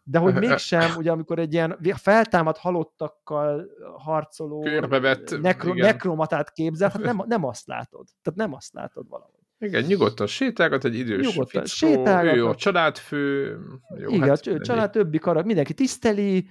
de 0.09 0.18
hogy 0.18 0.34
mégsem, 0.48 0.96
ugye 0.96 1.11
amikor 1.11 1.38
egy 1.38 1.52
ilyen 1.52 1.78
feltámad 1.96 2.57
halottakkal 2.57 3.66
harcoló 3.96 4.61
Körbevett, 4.61 5.40
nekro, 5.40 5.74
nekromatát 5.74 6.52
képzel, 6.52 6.88
hát 6.88 7.02
nem, 7.02 7.22
nem 7.34 7.44
azt 7.44 7.66
látod. 7.66 8.07
Tehát 8.22 8.38
nem 8.38 8.52
azt 8.52 8.72
látod 8.72 9.09
valahogy. 9.09 9.34
Igen, 9.59 9.84
nyugodtan 9.84 10.26
sétálgat 10.26 10.84
egy 10.84 10.94
idős 10.94 11.26
nyugodtan 11.26 11.64
fickó, 11.64 11.92
sétálgat, 11.92 12.34
ő 12.34 12.46
a 12.46 12.54
családfő. 12.54 13.57
Jó, 13.98 14.09
igen, 14.09 14.28
hát, 14.28 14.46
a 14.46 14.61
család 14.61 14.90
többi 14.90 15.18
karak, 15.18 15.44
mindenki 15.44 15.74
tiszteli, 15.74 16.48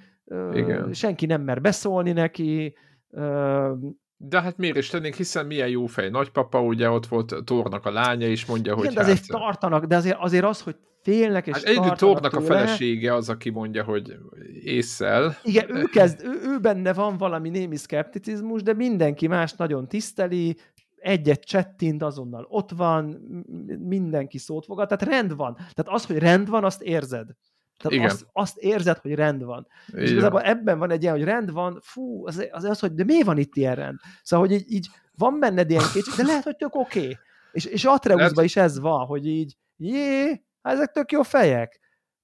igen. 0.53 0.93
senki 0.93 1.25
nem 1.25 1.41
mer 1.41 1.61
beszólni 1.61 2.11
neki, 2.11 2.75
De 4.17 4.41
hát 4.41 4.57
miért 4.57 4.77
is 4.77 4.89
tennénk, 4.89 5.13
hiszen 5.13 5.45
milyen 5.45 5.67
jó 5.67 5.85
fej 5.85 6.09
nagypapa, 6.09 6.61
ugye 6.61 6.89
ott 6.89 7.05
volt 7.05 7.35
Tornak 7.43 7.85
a 7.85 7.91
lánya, 7.91 8.27
és 8.27 8.45
mondja, 8.45 8.71
Igen, 8.71 8.85
hogy 8.85 8.93
de 8.93 9.01
azért 9.01 9.17
hát... 9.17 9.41
tartanak, 9.41 9.85
de 9.85 9.95
azért, 9.95 10.17
azért 10.19 10.45
az, 10.45 10.61
hogy 10.61 10.75
félnek 11.05 11.47
és 11.47 11.53
Hát 11.53 11.63
egyedül 11.63 11.91
Tornak 11.91 12.33
a 12.33 12.41
felesége 12.41 13.13
az, 13.13 13.29
aki 13.29 13.49
mondja, 13.49 13.83
hogy 13.83 14.17
észszel. 14.63 15.37
Igen, 15.43 15.75
ő, 15.75 15.83
kezd, 15.83 16.21
ő, 16.23 16.39
ő 16.43 16.59
benne 16.59 16.93
van 16.93 17.17
valami 17.17 17.49
némi 17.49 17.75
szkepticizmus, 17.75 18.63
de 18.63 18.73
mindenki 18.73 19.27
más 19.27 19.53
nagyon 19.53 19.87
tiszteli, 19.87 20.57
egyet 20.95 21.43
csettint, 21.43 22.03
azonnal 22.03 22.45
ott 22.49 22.71
van, 22.71 23.05
mindenki 23.79 24.37
szót 24.37 24.65
fogad, 24.65 24.87
tehát 24.87 25.15
rend 25.15 25.35
van. 25.35 25.53
Tehát 25.53 25.85
az, 25.85 26.05
hogy 26.05 26.17
rend 26.17 26.49
van, 26.49 26.63
azt 26.63 26.81
érzed. 26.81 27.27
Tehát 27.77 27.97
Igen. 27.97 28.09
azt, 28.09 28.25
azt 28.31 28.57
érzed, 28.57 28.97
hogy 28.97 29.13
rend 29.13 29.43
van. 29.43 29.67
És 29.87 30.01
Így 30.01 30.11
igazából 30.11 30.41
ebben 30.41 30.79
van 30.79 30.91
egy 30.91 31.01
ilyen, 31.01 31.13
hogy 31.13 31.23
rend 31.23 31.51
van, 31.51 31.79
fú, 31.81 32.27
az 32.27 32.47
az, 32.51 32.63
az 32.63 32.79
hogy 32.79 32.93
de 32.93 33.03
mi 33.03 33.23
van 33.23 33.37
itt 33.37 33.55
ilyen 33.55 33.75
rend? 33.75 33.99
Szóval, 34.23 34.47
hogy 34.47 34.55
így, 34.55 34.71
így 34.71 34.87
van 35.17 35.39
benned 35.39 35.69
ilyen 35.69 35.83
kétség, 35.93 36.13
de 36.17 36.23
lehet, 36.23 36.43
hogy 36.43 36.55
tök 36.55 36.75
oké. 36.75 36.99
Okay. 36.99 37.17
És, 37.51 37.65
és 37.65 37.85
Atreuszban 37.85 38.43
is 38.43 38.55
ez 38.55 38.79
van, 38.79 39.05
hogy 39.05 39.27
így, 39.27 39.55
jé, 39.77 40.44
hát 40.65 40.73
ezek 40.73 40.91
tök 40.91 41.11
jó 41.11 41.21
fejek, 41.21 41.79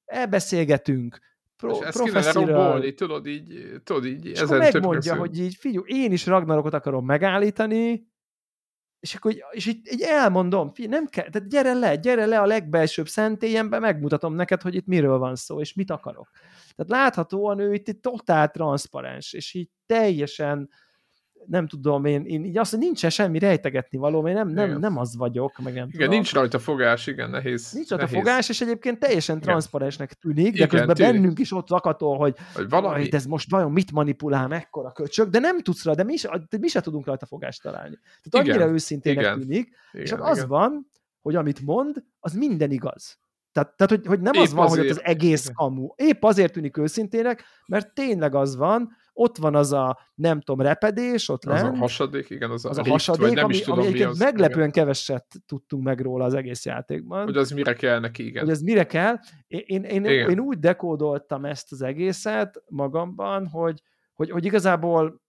elbeszélgetünk, 0.05 1.19
pro, 1.57 1.75
És 1.75 1.79
ezt 1.79 2.03
kéne 2.03 2.19
lerombolni, 2.19 2.93
tudod 2.93 3.27
így, 3.27 3.71
tudod 3.83 4.05
így, 4.05 4.25
és 4.25 4.41
akkor 4.41 4.57
megmondja, 4.57 5.15
hogy 5.15 5.39
így, 5.39 5.55
figyelj, 5.55 5.83
én 5.87 6.11
is 6.11 6.25
Ragnarokot 6.25 6.73
akarom 6.73 7.05
megállítani, 7.05 8.09
és 8.99 9.15
akkor 9.15 9.35
és 9.51 9.65
így, 9.65 9.91
így 9.91 10.01
elmondom, 10.01 10.73
figyelj, 10.73 10.93
nem 10.93 11.05
kell, 11.05 11.29
tehát 11.29 11.49
gyere 11.49 11.73
le, 11.73 11.95
gyere 11.95 12.25
le 12.25 12.39
a 12.39 12.45
legbelsőbb 12.45 13.07
szentélyembe, 13.07 13.79
megmutatom 13.79 14.33
neked, 14.33 14.61
hogy 14.61 14.75
itt 14.75 14.85
miről 14.85 15.17
van 15.17 15.35
szó, 15.35 15.59
és 15.59 15.73
mit 15.73 15.91
akarok. 15.91 16.29
Tehát 16.75 16.91
láthatóan 16.91 17.59
ő 17.59 17.73
itt, 17.73 17.87
itt 17.87 18.01
totál 18.01 18.51
transzparens, 18.51 19.33
és 19.33 19.53
így 19.53 19.69
teljesen 19.85 20.69
nem 21.45 21.67
tudom, 21.67 22.05
én, 22.05 22.25
én 22.25 22.45
így 22.45 22.57
azt, 22.57 22.71
hogy 22.71 22.79
nincsen 22.79 23.09
semmi 23.09 23.39
rejtegetni 23.39 23.97
való, 23.97 24.27
én 24.27 24.33
nem, 24.33 24.47
nem, 24.47 24.67
Igen. 24.67 24.79
nem 24.79 24.97
az 24.97 25.15
vagyok, 25.17 25.57
meg 25.57 25.73
nem 25.73 25.87
Igen, 25.87 25.89
tudom. 25.91 26.09
nincs 26.09 26.33
rajta 26.33 26.59
fogás, 26.59 27.07
igen, 27.07 27.29
nehéz. 27.29 27.71
Nincs 27.71 27.91
ott 27.91 27.99
a 27.99 28.01
nehéz. 28.01 28.17
fogás, 28.17 28.49
és 28.49 28.61
egyébként 28.61 28.99
teljesen 28.99 29.35
Igen. 29.35 29.47
transzparensnek 29.47 30.13
tűnik, 30.13 30.43
de 30.45 30.49
Igen, 30.49 30.67
közben 30.67 30.95
tűnik. 30.95 31.11
bennünk 31.11 31.39
is 31.39 31.51
ott 31.53 31.69
vakatol, 31.69 32.17
hogy 32.17 32.35
Hogy 32.53 32.69
valami, 32.69 33.11
ez 33.11 33.25
most 33.25 33.49
vajon 33.51 33.71
mit 33.71 33.91
manipulál, 33.91 34.47
mekkora 34.47 34.91
köcsög, 34.91 35.29
de 35.29 35.39
nem 35.39 35.59
tudsz 35.61 35.85
rá, 35.85 35.93
de 35.93 36.03
mi, 36.03 36.15
se, 36.15 36.45
de 36.49 36.57
mi 36.57 36.67
se 36.67 36.81
tudunk 36.81 37.05
rajta 37.05 37.25
fogást 37.25 37.61
találni. 37.61 37.99
Tehát 38.23 38.45
Igen, 38.45 38.55
annyira 38.55 38.73
őszintének 38.73 39.23
igen, 39.23 39.39
tűnik, 39.39 39.69
igen, 39.91 40.05
és 40.05 40.11
ott 40.11 40.19
az 40.19 40.37
igen. 40.37 40.49
van, 40.49 40.91
hogy 41.21 41.35
amit 41.35 41.61
mond, 41.61 42.03
az 42.19 42.33
minden 42.33 42.71
igaz. 42.71 43.19
Tehát, 43.51 43.75
tehát 43.75 43.91
hogy, 43.91 44.05
hogy 44.05 44.21
nem 44.21 44.33
Épp 44.33 44.41
az 44.41 44.53
van, 44.53 44.67
hogy 44.67 44.79
azért. 44.79 44.97
az 44.97 45.03
egész 45.03 45.43
Igen. 45.43 45.55
kamu. 45.55 45.87
Épp 45.95 46.23
azért 46.23 46.53
tűnik 46.53 46.77
őszintének, 46.77 47.43
mert 47.67 47.93
tényleg 47.93 48.35
az 48.35 48.55
van, 48.55 48.89
ott 49.13 49.37
van 49.37 49.55
az 49.55 49.71
a, 49.71 49.99
nem 50.15 50.41
tudom, 50.41 50.65
repedés, 50.65 51.29
ott 51.29 51.45
Az 51.45 51.61
a 51.61 51.63
lent, 51.63 51.77
hasadék, 51.77 52.29
igen, 52.29 52.51
az 52.51 52.65
a, 52.65 52.69
az 52.69 52.77
a 52.77 52.81
vagy 52.81 52.91
hasadék, 52.91 53.33
nem 53.33 53.43
ami, 53.43 53.53
is 53.53 53.61
tudom, 53.61 53.79
ami 53.79 53.87
mi 53.87 53.93
egyébként 53.93 54.13
az. 54.13 54.19
meglepően 54.19 54.71
keveset 54.71 55.25
tudtunk 55.45 55.83
meg 55.83 55.99
róla 55.99 56.25
az 56.25 56.33
egész 56.33 56.65
játékban 56.65 57.21
Igen. 57.21 57.33
Hogy 57.33 57.43
az 57.43 57.51
mire 57.51 57.73
kell 57.73 57.99
neki, 57.99 58.25
igen. 58.25 58.43
hogy 58.43 58.51
ez 58.51 58.61
mire 58.61 58.85
kell. 58.85 59.19
Én, 59.47 59.63
én, 59.65 59.83
én, 59.83 60.05
Igen. 60.05 60.29
én 60.29 60.39
úgy 60.39 60.59
dekódoltam 60.59 61.45
ezt 61.45 61.71
az 61.71 61.81
egészet 61.81 62.63
magamban, 62.67 63.47
hogy, 63.47 63.81
hogy, 64.13 64.29
hogy 64.29 64.45
igazából 64.45 65.21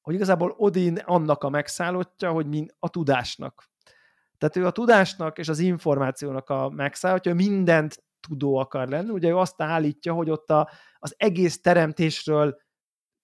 hogy 0.00 0.14
igazából 0.14 0.54
Odin 0.56 0.96
annak 0.96 1.42
a 1.42 1.48
megszállottja, 1.48 2.30
hogy 2.30 2.46
min, 2.46 2.68
a 2.78 2.88
tudásnak. 2.88 3.72
Tehát 4.48 4.56
ő 4.56 4.66
a 4.66 4.70
tudásnak 4.70 5.38
és 5.38 5.48
az 5.48 5.58
információnak 5.58 6.48
a 6.50 6.68
megszállottja, 6.68 7.32
ő 7.32 7.34
mindent 7.34 8.04
tudó 8.28 8.56
akar 8.56 8.88
lenni. 8.88 9.10
Ugye 9.10 9.28
ő 9.28 9.36
azt 9.36 9.62
állítja, 9.62 10.12
hogy 10.12 10.30
ott 10.30 10.50
a, 10.50 10.70
az 10.98 11.14
egész 11.16 11.60
teremtésről 11.60 12.56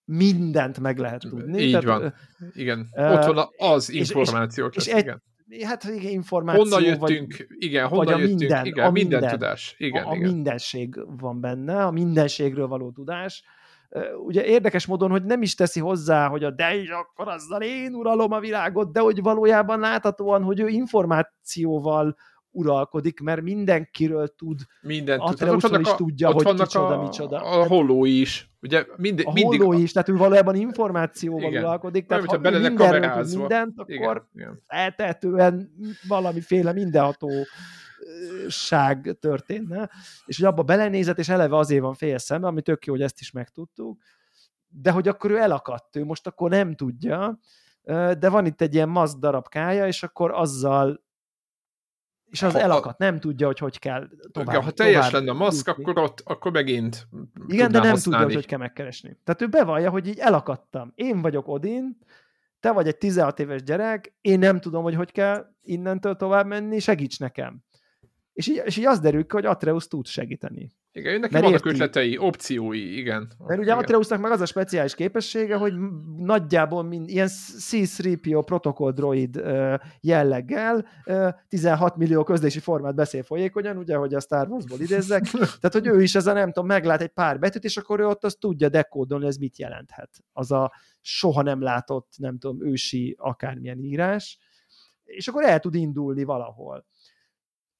mindent 0.05 0.79
meg 0.79 0.97
lehet 0.97 1.21
tudni. 1.21 1.61
Így 1.61 1.71
Tehát, 1.79 1.85
van. 2.01 2.13
Igen. 2.53 2.87
Ott 2.91 3.25
van 3.25 3.47
az 3.57 3.89
és- 3.91 3.99
és- 3.99 4.09
információ. 4.09 4.65
és 4.65 4.83
csak, 4.83 4.93
egy- 4.93 5.01
igen. 5.01 5.23
Hát 5.63 5.83
igen, 5.83 6.11
információ. 6.11 6.61
Honnan 6.63 6.97
vagy, 6.97 7.09
jöttünk, 7.11 7.47
igen, 7.49 7.89
vagy 7.89 7.97
honnan 7.97 8.13
a 8.13 8.17
jöttünk, 8.17 8.39
minden, 8.39 8.65
igen, 8.65 8.85
a 8.85 8.91
minden, 8.91 9.19
minden. 9.19 9.39
tudás. 9.39 9.75
Igen, 9.77 10.03
a, 10.03 10.09
a 10.09 10.15
igen. 10.15 10.31
mindenség 10.33 10.99
van 11.19 11.41
benne, 11.41 11.85
a 11.85 11.91
mindenségről 11.91 12.67
való 12.67 12.91
tudás. 12.91 13.43
Ugye 14.25 14.45
érdekes 14.45 14.85
módon, 14.85 15.09
hogy 15.09 15.23
nem 15.23 15.41
is 15.41 15.55
teszi 15.55 15.79
hozzá, 15.79 16.27
hogy 16.27 16.43
a 16.43 16.51
de 16.51 16.75
is 16.75 16.89
akkor 16.89 17.27
azzal 17.27 17.61
én 17.61 17.93
uralom 17.93 18.31
a 18.31 18.39
világot, 18.39 18.91
de 18.91 18.99
hogy 18.99 19.21
valójában 19.21 19.79
láthatóan, 19.79 20.43
hogy 20.43 20.59
ő 20.59 20.67
információval 20.67 22.15
uralkodik, 22.51 23.19
mert 23.19 23.41
mindenkiről 23.41 24.35
tud. 24.35 24.59
Minden 24.81 25.19
tud. 25.19 25.27
Atreuszról 25.27 25.79
is 25.79 25.95
tudja, 25.95 26.31
hogy 26.31 26.45
kicsoda, 26.45 26.99
a, 26.99 27.01
micsoda. 27.01 27.41
A 27.41 27.67
hollói 27.67 28.19
is. 28.19 28.49
Ugye 28.61 28.85
mind, 28.95 29.21
A 29.25 29.31
mindig... 29.31 29.61
holló 29.61 29.79
is, 29.79 29.91
tehát 29.91 30.09
ő 30.09 30.15
valójában 30.15 30.55
információval 30.55 31.49
Igen. 31.49 31.63
uralkodik, 31.63 32.05
tehát 32.05 32.23
Olyan, 32.23 32.35
ha 32.35 32.49
bele 32.49 32.67
mindenről 32.67 33.09
tud 33.09 33.37
mindent, 33.37 33.73
Igen, 33.85 34.03
akkor 34.03 34.27
igen. 34.35 34.61
eltehetően 34.67 35.71
valamiféle 36.07 36.73
mindenható 36.73 37.29
ság 38.47 39.17
történne, 39.19 39.89
és 40.25 40.37
hogy 40.37 40.45
abba 40.45 40.63
belenézett, 40.63 41.17
és 41.17 41.29
eleve 41.29 41.57
azért 41.57 41.81
van 41.81 41.93
fél 41.93 42.17
szembe, 42.17 42.47
ami 42.47 42.61
tök 42.61 42.85
jó, 42.85 42.93
hogy 42.93 43.01
ezt 43.01 43.19
is 43.19 43.31
megtudtuk, 43.31 44.01
de 44.67 44.91
hogy 44.91 45.07
akkor 45.07 45.31
ő 45.31 45.37
elakadt, 45.37 45.95
ő 45.95 46.03
most 46.05 46.27
akkor 46.27 46.49
nem 46.49 46.75
tudja, 46.75 47.39
de 48.19 48.29
van 48.29 48.45
itt 48.45 48.61
egy 48.61 48.73
ilyen 48.73 48.89
masz 48.89 49.17
darabkája, 49.17 49.87
és 49.87 50.03
akkor 50.03 50.31
azzal 50.31 51.03
és 52.25 52.41
az 52.41 52.53
Ha- 52.53 52.59
elakadt, 52.59 52.97
nem 52.97 53.19
tudja, 53.19 53.45
hogy 53.47 53.57
hogy 53.59 53.79
kell 53.79 54.07
tovább. 54.31 54.63
Ha 54.63 54.71
teljes 54.71 55.05
tovább 55.05 55.11
lenne 55.11 55.31
a 55.31 55.33
maszk, 55.43 55.67
jutni. 55.67 55.83
akkor 55.83 56.03
ott, 56.03 56.21
akkor 56.25 56.51
megint 56.51 57.07
Igen, 57.47 57.71
de 57.71 57.79
nem 57.79 57.81
tudja, 57.81 57.89
használni. 57.89 58.25
hogy 58.25 58.33
hogy 58.33 58.45
kell 58.45 58.59
megkeresni. 58.59 59.17
Tehát 59.23 59.41
ő 59.41 59.47
bevallja, 59.47 59.89
hogy 59.89 60.07
így 60.07 60.19
elakadtam. 60.19 60.91
Én 60.95 61.21
vagyok 61.21 61.47
Odin, 61.47 61.97
te 62.59 62.71
vagy 62.71 62.87
egy 62.87 62.97
16 62.97 63.39
éves 63.39 63.63
gyerek, 63.63 64.13
én 64.21 64.39
nem 64.39 64.59
tudom, 64.59 64.83
hogy 64.83 64.95
hogy 64.95 65.11
kell 65.11 65.45
innentől 65.61 66.15
tovább 66.15 66.45
menni, 66.45 66.79
segíts 66.79 67.19
nekem. 67.19 67.63
És 68.33 68.47
így, 68.47 68.61
és 68.65 68.77
így 68.77 68.85
az 68.85 68.99
derül 68.99 69.21
ki, 69.21 69.35
hogy 69.35 69.45
Atreus 69.45 69.87
tud 69.87 70.05
segíteni. 70.05 70.71
Igen, 70.93 71.19
neki 71.19 71.33
Mert 71.33 71.45
vannak 71.45 71.65
érti. 71.65 71.77
ötletei, 71.77 72.17
opciói, 72.17 72.97
igen. 72.97 73.31
Mert 73.37 73.59
ugye 73.59 73.71
igen. 73.71 73.77
Atreusnak 73.77 74.21
meg 74.21 74.31
az 74.31 74.41
a 74.41 74.45
speciális 74.45 74.95
képessége, 74.95 75.55
hogy 75.55 75.73
nagyjából 76.17 76.83
mind, 76.83 77.09
ilyen 77.09 77.27
C-3PO 77.27 78.43
protokoll 78.45 78.91
droid 78.91 79.41
jelleggel 80.01 80.85
ö, 81.05 81.29
16 81.47 81.95
millió 81.95 82.23
közlési 82.23 82.59
formát 82.59 82.95
beszél 82.95 83.23
folyékonyan, 83.23 83.77
ugye, 83.77 83.95
hogy 83.95 84.13
a 84.13 84.19
Star 84.19 84.47
Wars-ból 84.47 84.79
idézzek. 84.79 85.23
Tehát, 85.31 85.71
hogy 85.71 85.87
ő 85.87 86.01
is 86.01 86.15
ez 86.15 86.27
a 86.27 86.33
nem 86.33 86.51
tudom, 86.51 86.65
meglát 86.65 87.01
egy 87.01 87.13
pár 87.13 87.39
betűt, 87.39 87.63
és 87.63 87.77
akkor 87.77 87.99
ő 87.99 88.05
ott 88.07 88.23
azt 88.23 88.39
tudja 88.39 88.69
dekódolni, 88.69 89.25
ez 89.25 89.37
mit 89.37 89.57
jelenthet. 89.57 90.09
Az 90.33 90.51
a 90.51 90.71
soha 91.01 91.41
nem 91.41 91.61
látott, 91.61 92.13
nem 92.17 92.37
tudom, 92.37 92.65
ősi 92.65 93.15
akármilyen 93.19 93.79
írás. 93.79 94.39
És 95.03 95.27
akkor 95.27 95.43
el 95.43 95.59
tud 95.59 95.75
indulni 95.75 96.23
valahol. 96.23 96.85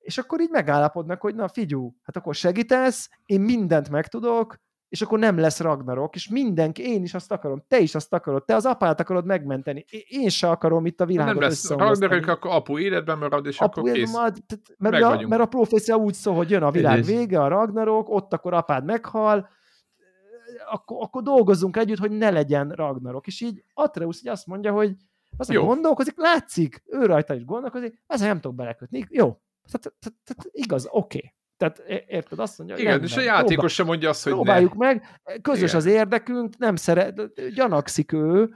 És 0.01 0.17
akkor 0.17 0.41
így 0.41 0.49
megállapodnak, 0.49 1.21
hogy 1.21 1.35
na 1.35 1.47
figyú, 1.47 1.95
hát 2.03 2.15
akkor 2.15 2.35
segítesz, 2.35 3.09
én 3.25 3.41
mindent 3.41 3.89
megtudok, 3.89 4.55
és 4.89 5.01
akkor 5.01 5.19
nem 5.19 5.37
lesz 5.37 5.59
Ragnarok, 5.59 6.15
és 6.15 6.29
mindenki, 6.29 6.83
én 6.89 7.03
is 7.03 7.13
azt 7.13 7.31
akarom, 7.31 7.63
te 7.67 7.79
is 7.79 7.95
azt 7.95 8.13
akarod, 8.13 8.45
te 8.45 8.55
az 8.55 8.65
apát 8.65 8.99
akarod 8.99 9.25
megmenteni, 9.25 9.85
én 10.07 10.29
se 10.29 10.49
akarom 10.49 10.85
itt 10.85 11.01
a 11.01 11.05
világot 11.05 11.33
nem 11.33 11.41
lesz. 11.43 11.69
Ragnarök, 11.69 12.27
akkor 12.27 12.51
apu 12.51 12.77
életben 12.79 13.17
marad, 13.17 13.45
és 13.45 13.59
Apu, 13.59 13.79
akkor 13.79 13.91
kész. 13.91 14.11
tehát- 14.11 14.39
mert, 14.77 14.93
Meg 14.93 15.03
a, 15.03 15.27
mert 15.27 15.41
a 15.41 15.45
profécia 15.45 15.95
úgy 15.95 16.13
szól, 16.13 16.35
hogy 16.35 16.49
jön 16.49 16.63
a 16.63 16.71
világ 16.71 16.99
Ez- 16.99 17.07
vége, 17.07 17.39
a 17.41 17.47
Ragnarok, 17.47 18.09
ott 18.09 18.33
akkor 18.33 18.53
apád 18.53 18.85
meghal, 18.85 19.49
akkor, 20.71 20.97
akkor 21.01 21.21
dolgozzunk 21.23 21.77
együtt, 21.77 21.97
hogy 21.97 22.11
ne 22.11 22.29
legyen 22.29 22.69
Ragnarok. 22.69 23.27
És 23.27 23.41
így 23.41 23.63
Atreus 23.73 24.19
így 24.21 24.27
azt 24.27 24.47
mondja, 24.47 24.71
hogy 24.71 24.95
az 25.37 25.49
Jó. 25.49 25.65
gondolkozik, 25.65 26.17
látszik, 26.17 26.83
ő 26.85 27.05
rajta 27.05 27.33
is 27.33 27.45
gondolkozik, 27.45 28.01
ezzel 28.07 28.27
nem 28.27 28.39
tudok 28.39 28.57
belekötni. 28.57 29.05
Jó, 29.09 29.37
tehát, 29.71 29.97
tehát, 29.99 30.19
tehát 30.23 30.45
igaz, 30.51 30.87
oké. 30.89 31.17
Okay. 31.17 31.33
Tehát 31.57 31.79
érted, 32.07 32.39
azt 32.39 32.57
mondja, 32.57 32.75
Igen, 32.77 32.89
rendben, 32.89 33.09
és 33.09 33.17
a 33.17 33.21
játékos 33.21 33.73
sem 33.73 33.85
mondja 33.85 34.09
azt, 34.09 34.23
hogy 34.23 34.31
ne. 34.31 34.37
próbáljuk 34.37 34.73
meg, 34.73 35.21
közös 35.41 35.69
Igen. 35.69 35.75
az 35.75 35.85
érdekünk, 35.85 36.57
nem 36.57 36.75
szeret, 36.75 37.33
gyanakszik 37.53 38.11
ő, 38.11 38.49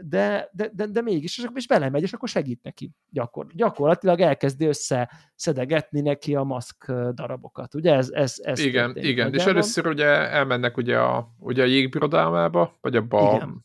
de, 0.00 0.50
de, 0.52 0.70
de, 0.72 0.86
de 0.86 1.00
mégis, 1.00 1.38
és 1.38 1.44
akkor 1.44 1.56
is 1.56 1.66
belemegy, 1.66 2.02
és 2.02 2.12
akkor 2.12 2.28
segít 2.28 2.62
neki. 2.62 2.90
Gyakor, 3.10 3.46
gyakorlatilag 3.54 4.20
elkezdi 4.20 4.66
összeszedegetni 4.66 6.00
neki 6.00 6.34
a 6.34 6.42
maszk 6.42 6.92
darabokat. 7.14 7.74
Ugye 7.74 7.94
ez, 7.94 8.10
ez, 8.10 8.34
ez 8.42 8.58
Igen, 8.58 8.84
történik 8.84 9.10
igen. 9.10 9.34
És 9.34 9.44
először 9.44 9.86
ugye 9.86 10.06
elmennek 10.30 10.76
ugye 10.76 10.98
a, 10.98 11.34
ugye 11.38 11.62
a 11.62 11.66
jégbirodámába, 11.66 12.78
vagy 12.80 12.96
abba 12.96 13.32
Igen. 13.34 13.64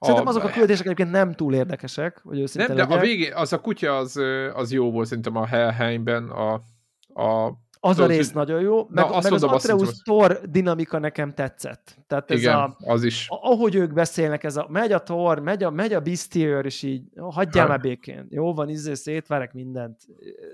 Szerintem 0.00 0.26
azok 0.26 0.44
a 0.44 0.48
küldetések 0.48 0.84
egyébként 0.84 1.10
nem 1.10 1.32
túl 1.32 1.54
érdekesek, 1.54 2.20
hogy 2.24 2.40
őszinte 2.40 2.66
Nem, 2.66 2.76
de 2.76 2.82
a 2.82 2.88
legyek. 2.88 3.04
végén, 3.04 3.32
az 3.34 3.52
a 3.52 3.60
kutya 3.60 3.96
az, 3.96 4.20
az 4.54 4.72
jó 4.72 4.90
volt 4.90 5.06
szerintem 5.06 5.36
a 5.36 5.46
Helheimben, 5.46 6.28
a, 6.28 6.52
a 7.22 7.52
Az 7.84 7.90
a 7.90 7.94
tudod, 7.94 8.10
rész 8.10 8.26
hogy- 8.26 8.34
nagyon 8.34 8.60
jó, 8.60 8.86
meg, 8.90 9.04
azt 9.04 9.22
meg 9.22 9.32
az 9.32 9.42
Atreus. 9.42 10.02
Thor 10.02 10.40
dinamika 10.50 10.98
nekem 10.98 11.34
tetszett. 11.34 11.96
Tehát 12.06 12.30
ez 12.30 12.38
igen, 12.38 12.54
a, 12.54 12.76
az 12.78 13.04
is. 13.04 13.26
ahogy 13.28 13.74
ők 13.74 13.92
beszélnek, 13.92 14.44
ez 14.44 14.56
a 14.56 14.66
megy 14.68 14.92
a 14.92 15.02
Thor, 15.02 15.38
megy 15.38 15.62
a, 15.62 15.70
megy 15.70 15.92
a 15.92 16.00
Bistier, 16.00 16.64
és 16.64 16.82
így 16.82 17.02
hagyjál 17.16 17.66
már 17.68 17.80
békén. 17.80 18.26
Jó 18.30 18.54
van, 18.54 18.68
izé, 18.68 18.94
szétverek 18.94 19.52
mindent. 19.52 20.00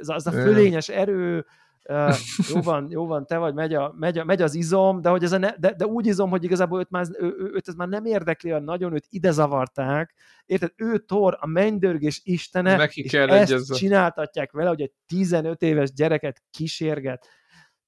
Ez 0.00 0.08
a, 0.08 0.14
ez 0.14 0.26
a 0.26 0.30
fölényes 0.30 0.88
erő, 0.88 1.46
Uh, 1.92 2.14
jó 2.54 2.60
van, 2.60 2.86
jó 2.90 3.06
van, 3.06 3.26
te 3.26 3.36
vagy, 3.36 3.54
megy, 3.54 3.74
a, 3.74 3.94
megy, 3.98 4.18
a, 4.18 4.24
megy 4.24 4.42
az 4.42 4.54
izom, 4.54 5.00
de, 5.00 5.08
hogy 5.08 5.24
ez 5.24 5.32
a 5.32 5.38
ne, 5.38 5.56
de, 5.56 5.74
de, 5.74 5.86
úgy 5.86 6.06
izom, 6.06 6.30
hogy 6.30 6.44
igazából 6.44 6.78
őt, 6.80 6.90
már, 6.90 7.06
ő, 7.18 7.50
őt 7.54 7.68
ez 7.68 7.74
már 7.74 7.88
nem 7.88 8.04
érdekli 8.04 8.50
olyan 8.50 8.62
nagyon, 8.62 8.92
őt 8.92 9.06
ide 9.08 9.30
zavarták. 9.30 10.14
Érted? 10.46 10.72
Ő 10.76 10.98
Thor, 10.98 11.36
a 11.40 11.46
mennydörgés 11.46 12.20
istene, 12.24 12.76
Neki 12.76 13.02
és 13.02 13.10
kell 13.10 13.28
ezt 13.28 13.50
egyezze. 13.50 13.74
csináltatják 13.74 14.52
vele, 14.52 14.68
hogy 14.68 14.80
egy 14.80 14.92
15 15.06 15.62
éves 15.62 15.92
gyereket 15.92 16.42
kísérget. 16.50 17.28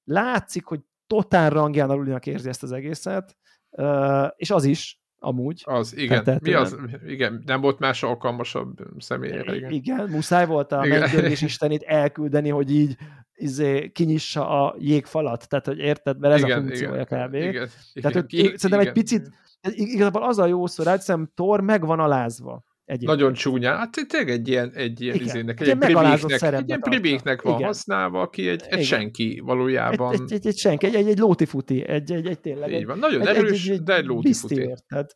Látszik, 0.03 0.65
hogy 0.65 0.79
totál 1.07 1.49
rangján 1.49 1.89
alulinak 1.89 2.25
érzi 2.25 2.49
ezt 2.49 2.63
az 2.63 2.71
egészet, 2.71 3.37
uh, 3.69 4.27
és 4.35 4.51
az 4.51 4.63
is, 4.63 5.00
amúgy. 5.23 5.61
Az, 5.65 5.97
igen. 5.97 6.39
Mi 6.43 6.53
az? 6.53 6.77
Igen, 7.07 7.43
nem 7.45 7.61
volt 7.61 7.79
más 7.79 8.03
alkalmasabb 8.03 8.77
személyre. 8.97 9.55
Igen, 9.55 9.71
igen 9.71 10.09
muszáj 10.09 10.45
volt 10.45 10.71
a 10.71 10.85
mennydörgés 10.85 11.41
istenét 11.41 11.81
elküldeni, 11.81 12.49
hogy 12.49 12.71
így 12.71 12.97
izé, 13.35 13.91
kinyissa 13.91 14.65
a 14.65 14.75
jégfalat, 14.79 15.47
tehát 15.49 15.65
hogy 15.65 15.77
érted, 15.77 16.19
mert 16.19 16.33
ez 16.33 16.43
igen, 16.43 16.57
a 16.57 16.61
funkciója 16.61 17.01
igen, 17.01 17.27
kb. 17.27 17.33
Igen, 17.33 17.69
tehát 17.93 18.13
hogy 18.13 18.33
igen, 18.33 18.57
szerintem 18.57 18.79
igen. 18.79 18.87
egy 18.87 18.91
picit, 18.91 19.29
igazából 19.61 20.23
az 20.23 20.39
a 20.39 20.45
jó 20.45 20.67
szó 20.67 20.83
rá, 20.83 20.97
hogy 21.05 21.27
Thor 21.33 21.61
meg 21.61 21.85
van 21.85 21.99
alázva. 21.99 22.63
Egyébként. 22.91 23.19
Nagyon 23.19 23.33
csúnya. 23.33 23.75
Hát 23.75 23.97
tényleg 24.07 24.29
egy 24.29 24.47
ilyen, 24.47 24.71
egy 24.73 25.01
ilyen, 25.01 25.15
Igen, 25.15 25.27
izének, 25.27 25.59
egy, 25.59 25.69
egy, 25.69 26.67
ilyen 26.67 26.79
pribéknek 26.79 27.41
van 27.41 27.53
Igen. 27.53 27.65
használva, 27.65 28.21
aki 28.21 28.47
egy, 28.47 28.63
egy 28.69 28.83
senki 28.83 29.41
valójában. 29.45 30.13
Egy, 30.13 30.21
egy, 30.21 30.31
egy, 30.31 30.47
egy 30.47 30.57
senki, 30.57 30.85
egy, 30.85 30.95
egy, 30.95 31.07
egy 31.07 31.17
lótifuti, 31.17 31.87
egy, 31.87 32.11
egy, 32.11 32.27
egy 32.27 32.39
tényleg. 32.39 32.71
Így 32.71 32.85
van, 32.85 32.99
nagyon 32.99 33.21
egy, 33.21 33.35
erős, 33.35 33.67
egy, 33.67 33.73
egy, 33.73 33.83
de 33.83 33.95
egy 33.95 34.05
lótifuti. 34.05 34.75
Tehát 34.87 35.13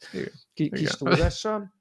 ki, 0.53 0.69
kis 0.69 0.89
túlzással. 0.89 1.73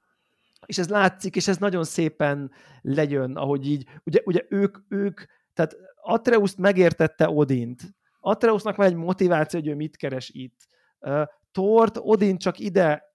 És 0.67 0.79
ez 0.79 0.89
látszik, 0.89 1.37
és 1.37 1.49
ez 1.49 1.57
nagyon 1.57 1.85
szépen 1.85 2.51
lejön, 2.83 3.37
ahogy 3.37 3.71
így, 3.71 3.87
ugye, 4.05 4.21
ugye 4.25 4.41
ők, 4.49 4.79
ők, 4.89 5.21
tehát 5.53 5.77
Atreuszt 6.03 6.59
megértette 6.59 7.29
Odint. 7.29 7.83
Atreusnak 8.21 8.77
van 8.77 8.87
egy 8.87 8.95
motiváció, 8.95 9.61
hogy 9.61 9.69
ő 9.69 9.75
mit 9.75 9.97
keres 9.97 10.31
itt. 10.33 10.67
Uh, 11.01 11.23
Tort 11.53 11.99
Odin 12.01 12.39
csak 12.39 12.59
ide 12.59 13.14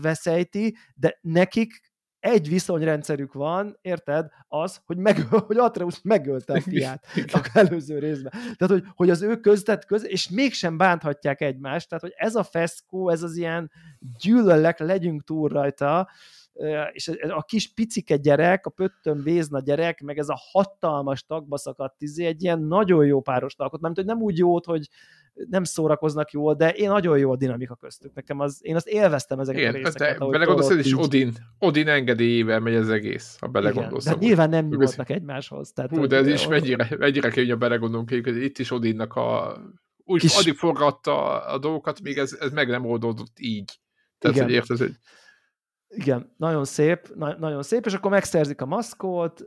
veszejti, 0.00 0.76
de 0.94 1.18
nekik 1.20 1.92
egy 2.24 2.48
viszonyrendszerük 2.48 3.32
van, 3.32 3.78
érted? 3.80 4.30
Az, 4.48 4.80
hogy, 4.84 4.96
meg, 4.96 5.20
hogy 5.46 5.56
Atreus 5.56 6.00
megölte 6.02 6.52
a 6.52 6.60
fiát 6.60 7.06
a 7.32 7.50
előző 7.52 7.98
részben. 7.98 8.32
Tehát, 8.32 8.68
hogy, 8.68 8.84
hogy 8.94 9.10
az 9.10 9.22
ő 9.22 9.40
köztet 9.40 9.84
köz, 9.84 10.06
és 10.06 10.28
mégsem 10.28 10.76
bánthatják 10.76 11.40
egymást, 11.40 11.88
tehát, 11.88 12.04
hogy 12.04 12.14
ez 12.16 12.34
a 12.34 12.42
feszkó, 12.42 13.10
ez 13.10 13.22
az 13.22 13.36
ilyen 13.36 13.70
gyűlöllek, 14.20 14.78
legyünk 14.78 15.24
túl 15.24 15.48
rajta, 15.48 16.08
és 16.92 17.10
a 17.28 17.42
kis 17.42 17.72
picike 17.72 18.16
gyerek, 18.16 18.66
a 18.66 18.70
pöttön 18.70 19.22
vézna 19.22 19.60
gyerek, 19.60 20.00
meg 20.00 20.18
ez 20.18 20.28
a 20.28 20.40
hatalmas 20.50 21.22
tagba 21.22 21.58
szakadt 21.58 22.02
izé, 22.02 22.24
egy 22.26 22.42
ilyen 22.42 22.60
nagyon 22.60 23.06
jó 23.06 23.20
páros 23.20 23.54
alkot, 23.56 23.80
mert 23.80 23.94
hogy 23.94 24.04
nem 24.04 24.22
úgy 24.22 24.38
jót, 24.38 24.64
hogy 24.64 24.88
nem 25.34 25.64
szórakoznak 25.64 26.30
jól, 26.30 26.54
de 26.54 26.70
én 26.70 26.88
nagyon 26.88 27.18
jó 27.18 27.30
a 27.30 27.36
dinamika 27.36 27.74
köztük. 27.74 28.14
Nekem 28.14 28.40
az, 28.40 28.58
én 28.62 28.76
azt 28.76 28.86
élveztem 28.86 29.40
ezeket 29.40 29.60
Igen, 29.60 29.74
a 29.74 29.76
részeket. 29.76 30.18
De 30.18 30.26
belegondolsz, 30.26 30.70
ez 30.70 30.86
is 30.86 30.98
Odin, 30.98 31.32
Odin 31.58 31.88
engedélyével 31.88 32.60
megy 32.60 32.74
az 32.74 32.90
egész, 32.90 33.36
ha 33.40 33.46
belegondolsz. 33.46 34.06
Igen, 34.06 34.18
de 34.18 34.26
nyilván 34.26 34.48
nem 34.48 34.66
nyúltak 34.66 35.10
egymáshoz. 35.10 35.72
Tehát, 35.72 35.90
Hú, 35.90 36.06
de 36.06 36.16
ez 36.16 36.26
is 36.26 36.48
mennyire, 36.48 36.88
mennyire 36.98 37.30
kell, 37.30 37.44
hogy 37.44 37.58
belegondolunk, 37.58 38.08
hogy 38.08 38.42
itt 38.42 38.58
is 38.58 38.70
Odinnak 38.70 39.14
a 39.14 39.58
úgy 40.04 40.20
kis... 40.20 40.36
addig 40.36 40.54
forgatta 40.54 41.44
a 41.44 41.58
dolgokat, 41.58 42.00
még 42.00 42.18
ez, 42.18 42.36
ez 42.40 42.52
meg 42.52 42.68
nem 42.68 42.84
oldódott 42.86 43.38
így. 43.38 43.80
Tehát, 44.18 44.36
Igen. 44.36 44.48
hogy 44.48 44.54
érted, 44.54 44.78
hogy 44.78 44.94
igen, 45.96 46.34
nagyon 46.36 46.64
szép, 46.64 47.14
na- 47.14 47.38
nagyon 47.38 47.62
szép, 47.62 47.86
és 47.86 47.94
akkor 47.94 48.10
megszerzik 48.10 48.60
a 48.60 48.66
maszkot, 48.66 49.40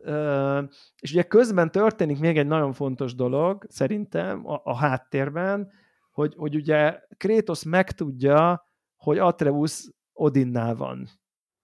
és 1.00 1.12
ugye 1.12 1.24
közben 1.24 1.72
történik 1.72 2.20
még 2.20 2.38
egy 2.38 2.48
nagyon 2.48 2.74
fontos 2.74 3.16
dolog, 3.16 3.66
szerintem, 3.70 4.48
a, 4.48 4.62
a 4.64 4.76
háttérben, 4.76 5.72
hogy, 6.12 6.34
hogy 6.38 6.56
ugye 6.56 7.00
Kratos 7.18 7.64
megtudja, 7.64 8.66
hogy 8.96 9.18
Atreus 9.18 9.90
Odinnál 10.14 10.76
van. 10.76 11.10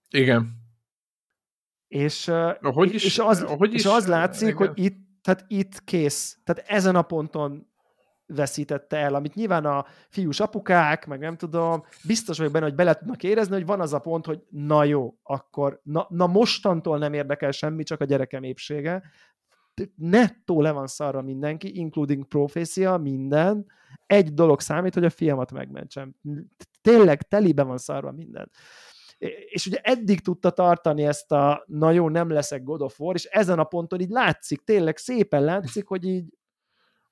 Igen. 0.09 0.61
És, 1.87 2.27
ahogy 2.61 2.93
is, 2.93 3.05
és, 3.05 3.19
az, 3.19 3.41
ahogy 3.41 3.73
és 3.73 3.79
is, 3.79 3.85
az 3.85 4.07
látszik, 4.07 4.47
igen. 4.47 4.67
hogy 4.67 4.71
itt, 4.83 4.97
tehát 5.21 5.45
itt 5.47 5.83
kész. 5.83 6.39
Tehát 6.43 6.69
ezen 6.69 6.95
a 6.95 7.01
ponton 7.01 7.72
veszítette 8.35 8.97
el, 8.97 9.15
amit 9.15 9.35
nyilván 9.35 9.65
a 9.65 9.85
fiús 10.09 10.39
apukák, 10.39 11.05
meg 11.05 11.19
nem 11.19 11.37
tudom, 11.37 11.83
biztos 12.07 12.37
vagyok 12.37 12.53
benne, 12.53 12.65
hogy 12.65 12.75
bele 12.75 12.93
tudnak 12.93 13.23
érezni, 13.23 13.53
hogy 13.53 13.65
van 13.65 13.81
az 13.81 13.93
a 13.93 13.99
pont, 13.99 14.25
hogy 14.25 14.43
na 14.49 14.83
jó, 14.83 15.13
akkor 15.23 15.79
na, 15.83 16.07
na 16.09 16.27
mostantól 16.27 16.97
nem 16.97 17.13
érdekel 17.13 17.51
semmi, 17.51 17.83
csak 17.83 18.01
a 18.01 18.05
gyerekem 18.05 18.43
épsége. 18.43 19.03
Nettó 19.95 20.61
le 20.61 20.71
van 20.71 20.87
szarra 20.87 21.21
mindenki, 21.21 21.77
including 21.77 22.27
profécia, 22.27 22.97
minden. 22.97 23.65
Egy 24.05 24.33
dolog 24.33 24.59
számít, 24.59 24.93
hogy 24.93 25.05
a 25.05 25.09
fiamat 25.09 25.51
megmentsem. 25.51 26.15
Tényleg 26.81 27.21
telibe 27.21 27.63
van 27.63 27.77
szarva 27.77 28.11
minden 28.11 28.49
és 29.49 29.65
ugye 29.65 29.77
eddig 29.81 30.19
tudta 30.19 30.49
tartani 30.49 31.03
ezt 31.03 31.31
a 31.31 31.63
na 31.67 31.91
jó, 31.91 32.09
nem 32.09 32.29
leszek 32.29 32.63
God 32.63 32.81
of 32.81 32.99
War, 32.99 33.15
és 33.15 33.23
ezen 33.23 33.59
a 33.59 33.63
ponton 33.63 33.99
így 33.99 34.09
látszik, 34.09 34.63
tényleg 34.63 34.97
szépen 34.97 35.43
látszik, 35.43 35.87
hogy 35.87 36.05
így 36.05 36.25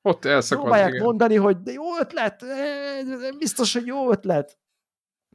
ott 0.02 0.26
elszakad, 0.26 0.64
Próbálják 0.64 0.94
igen. 0.94 1.04
mondani, 1.04 1.36
hogy 1.36 1.62
de 1.62 1.72
jó 1.72 1.98
ötlet, 2.00 2.44
eh, 2.44 3.38
biztos, 3.38 3.74
hogy 3.74 3.86
jó 3.86 4.12
ötlet. 4.12 4.60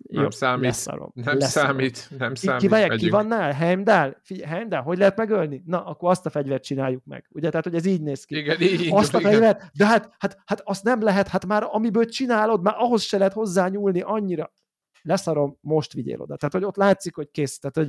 Nem 0.08 0.22
jó, 0.22 0.30
számít. 0.30 0.64
Leszarom. 0.64 1.10
Nem 1.14 1.38
leszarom. 1.38 1.70
számít. 1.70 2.08
Nem 2.18 2.32
ki, 2.32 2.46
számít. 2.46 2.88
Ki, 2.88 2.96
ki 2.96 3.10
van 3.10 3.26
nál? 3.26 3.52
Heimdall? 3.52 4.16
Heimdall, 4.44 4.82
hogy 4.82 4.98
lehet 4.98 5.16
megölni? 5.16 5.62
Na, 5.66 5.84
akkor 5.84 6.10
azt 6.10 6.26
a 6.26 6.30
fegyvert 6.30 6.62
csináljuk 6.62 7.04
meg. 7.04 7.26
Ugye, 7.30 7.48
tehát, 7.48 7.64
hogy 7.64 7.74
ez 7.74 7.84
így 7.84 8.02
néz 8.02 8.24
ki. 8.24 8.36
Igen, 8.36 8.60
így, 8.60 8.88
azt 8.92 9.14
a 9.14 9.20
fegyvert, 9.20 9.70
de 9.72 9.86
hát, 9.86 10.14
hát, 10.18 10.38
hát 10.44 10.60
azt 10.64 10.84
nem 10.84 11.02
lehet, 11.02 11.28
hát 11.28 11.46
már 11.46 11.66
amiből 11.70 12.04
csinálod, 12.04 12.62
már 12.62 12.74
ahhoz 12.78 13.02
se 13.02 13.18
lehet 13.18 13.32
hozzányúlni 13.32 14.00
annyira. 14.00 14.52
Leszarom, 15.02 15.58
most 15.60 15.92
vigyél 15.92 16.20
oda. 16.20 16.36
Tehát, 16.36 16.54
hogy 16.54 16.64
ott 16.64 16.76
látszik, 16.76 17.14
hogy 17.14 17.30
kész. 17.30 17.58
Tehát, 17.58 17.76
hogy 17.76 17.88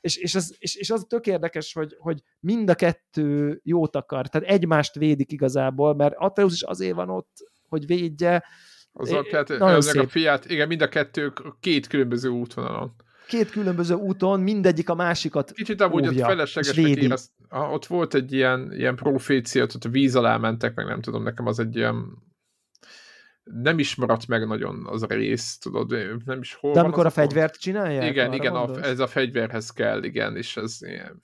és, 0.00 0.16
és, 0.16 0.34
az, 0.34 0.56
és, 0.58 0.74
és 0.74 0.90
az 0.90 1.04
tök 1.08 1.26
érdekes, 1.26 1.72
hogy, 1.72 1.96
hogy 1.98 2.22
mind 2.40 2.70
a 2.70 2.74
kettő 2.74 3.60
jót 3.64 3.96
akar, 3.96 4.28
tehát 4.28 4.48
egymást 4.48 4.94
védik 4.94 5.32
igazából, 5.32 5.94
mert 5.94 6.14
Atreus 6.16 6.52
is 6.52 6.62
azért 6.62 6.94
van 6.94 7.10
ott, 7.10 7.30
hogy 7.68 7.86
védje. 7.86 8.44
Az 8.92 9.12
a, 9.12 9.22
tehát, 9.30 9.48
Nagyon 9.48 9.80
szép. 9.80 10.02
a 10.02 10.08
fiát, 10.08 10.50
igen, 10.50 10.68
mind 10.68 10.82
a 10.82 10.88
kettő 10.88 11.32
két 11.60 11.86
különböző 11.86 12.28
útvonalon 12.28 12.94
két 13.28 13.50
különböző 13.50 13.94
úton, 13.94 14.40
mindegyik 14.40 14.88
a 14.88 14.94
másikat 14.94 15.52
Kicsit 15.52 15.80
amúgy 15.80 16.06
ott 16.06 16.20
feleslegesnek 16.20 16.86
érezt, 16.86 17.30
ott 17.50 17.86
volt 17.86 18.14
egy 18.14 18.32
ilyen, 18.32 18.72
ilyen 18.72 18.96
profécia, 18.96 19.62
ott 19.62 19.84
a 19.84 19.88
víz 19.88 20.16
alá 20.16 20.36
mentek, 20.36 20.74
meg 20.74 20.86
nem 20.86 21.00
tudom, 21.00 21.22
nekem 21.22 21.46
az 21.46 21.58
egy 21.58 21.76
ilyen 21.76 22.22
nem 23.52 23.78
is 23.78 23.94
maradt 23.94 24.26
meg 24.26 24.46
nagyon 24.46 24.86
az 24.86 25.02
a 25.02 25.06
rész, 25.06 25.58
tudod, 25.58 25.94
nem 26.24 26.40
is 26.40 26.54
hol 26.54 26.72
De 26.72 26.80
amikor 26.80 27.06
a 27.06 27.10
fegyvert 27.10 27.50
pont? 27.50 27.62
csinálják? 27.62 28.10
Igen, 28.10 28.32
igen, 28.32 28.54
a, 28.54 28.82
ez 28.82 28.98
a 28.98 29.06
fegyverhez 29.06 29.70
kell, 29.70 30.02
igen, 30.02 30.36
és 30.36 30.56
ez 30.56 30.76
ilyen, 30.80 31.22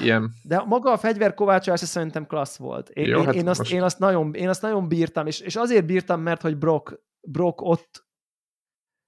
ilyen. 0.00 0.32
De 0.42 0.62
maga 0.66 0.92
a 0.92 0.96
fegyver 0.96 1.34
kovácsolása 1.34 1.86
szerintem 1.86 2.26
klassz 2.26 2.56
volt. 2.56 2.88
Én, 2.88 3.06
Jó, 3.06 3.18
én, 3.18 3.24
hát 3.24 3.34
én, 3.34 3.48
azt, 3.48 3.58
most... 3.58 3.72
én, 3.72 3.82
azt 3.82 3.98
nagyon, 3.98 4.34
én 4.34 4.48
azt 4.48 4.62
nagyon 4.62 4.88
bírtam, 4.88 5.26
és, 5.26 5.40
és 5.40 5.56
azért 5.56 5.86
bírtam, 5.86 6.20
mert 6.20 6.42
hogy 6.42 6.56
Brock, 6.56 7.00
Brock 7.20 7.60
ott 7.60 8.04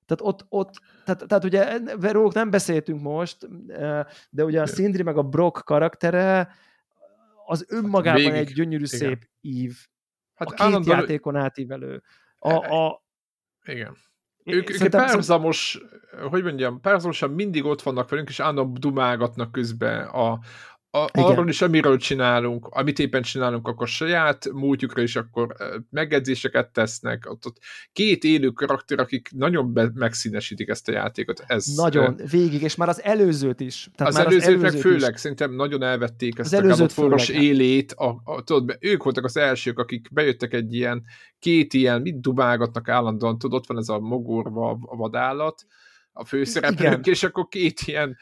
tehát 0.06 0.34
ott, 0.34 0.46
ott 0.48 0.80
tehát, 1.04 1.26
tehát 1.26 1.44
ugye 1.44 1.78
róluk 2.12 2.34
nem 2.34 2.50
beszéltünk 2.50 3.00
most, 3.00 3.48
de 4.30 4.44
ugye 4.44 4.60
a 4.60 4.66
Sindri 4.66 5.02
meg 5.02 5.16
a 5.16 5.22
Brock 5.22 5.64
karaktere 5.64 6.48
az 7.46 7.66
önmagában 7.68 8.22
Végig. 8.22 8.38
egy 8.38 8.52
gyönyörű 8.52 8.84
Igen. 8.84 8.98
szép 8.98 9.28
ív. 9.40 9.76
Hát 10.38 10.48
a 10.48 10.50
két 10.50 10.60
állandó... 10.60 10.90
játékon 10.90 11.36
átívelő. 11.36 12.02
A, 12.38 12.52
a... 12.52 13.02
Igen. 13.64 13.96
Ők, 14.44 14.70
ők 14.70 14.88
párhuzamos, 14.88 15.80
hogy 16.30 16.42
mondjam, 16.42 16.80
párhuzamosan 16.80 17.30
mindig 17.30 17.64
ott 17.64 17.82
vannak 17.82 18.10
velünk, 18.10 18.28
és 18.28 18.40
állandóan 18.40 18.74
dumálgatnak 18.80 19.52
közben 19.52 20.06
a, 20.06 20.38
a, 20.90 21.06
arról 21.12 21.48
is, 21.48 21.62
amiről 21.62 21.96
csinálunk, 21.96 22.66
amit 22.66 22.98
éppen 22.98 23.22
csinálunk, 23.22 23.68
akkor 23.68 23.88
saját 23.88 24.48
múltjukra 24.52 25.02
is 25.02 25.16
akkor 25.16 25.54
megjegyzéseket 25.90 26.72
tesznek. 26.72 27.26
Ott, 27.30 27.46
ott 27.46 27.56
két 27.92 28.24
élő 28.24 28.48
karakter, 28.48 28.98
akik 28.98 29.28
nagyon 29.34 29.72
be, 29.72 29.90
megszínesítik 29.94 30.68
ezt 30.68 30.88
a 30.88 30.92
játékot. 30.92 31.44
Ez, 31.46 31.66
nagyon, 31.66 32.20
végig, 32.30 32.62
és 32.62 32.74
már 32.74 32.88
az 32.88 33.02
előzőt 33.02 33.60
is. 33.60 33.88
Tehát 33.96 34.12
az, 34.12 34.18
már 34.18 34.26
előzőt 34.26 34.56
az 34.56 34.62
előzőt 34.62 34.80
főleg, 34.80 35.14
is. 35.14 35.20
szerintem 35.20 35.54
nagyon 35.54 35.82
elvették 35.82 36.38
ezt 36.38 36.52
az 36.52 36.60
a 36.60 36.62
előzőt 36.62 37.28
élét. 37.28 37.92
A, 37.92 38.20
a, 38.24 38.42
tudod, 38.42 38.76
ők 38.80 39.02
voltak 39.02 39.24
az 39.24 39.36
elsők, 39.36 39.78
akik 39.78 40.08
bejöttek 40.12 40.52
egy 40.52 40.74
ilyen, 40.74 41.04
két 41.38 41.74
ilyen, 41.74 42.00
mit 42.00 42.20
dubálgatnak 42.20 42.88
állandóan, 42.88 43.38
tudod, 43.38 43.58
ott 43.58 43.66
van 43.66 43.78
ez 43.78 43.88
a 43.88 43.98
mogorva 43.98 44.70
a 44.70 44.96
vadállat, 44.96 45.64
a 46.12 46.24
főszereplők, 46.24 47.06
és 47.06 47.22
akkor 47.22 47.48
két 47.48 47.80
ilyen, 47.80 48.16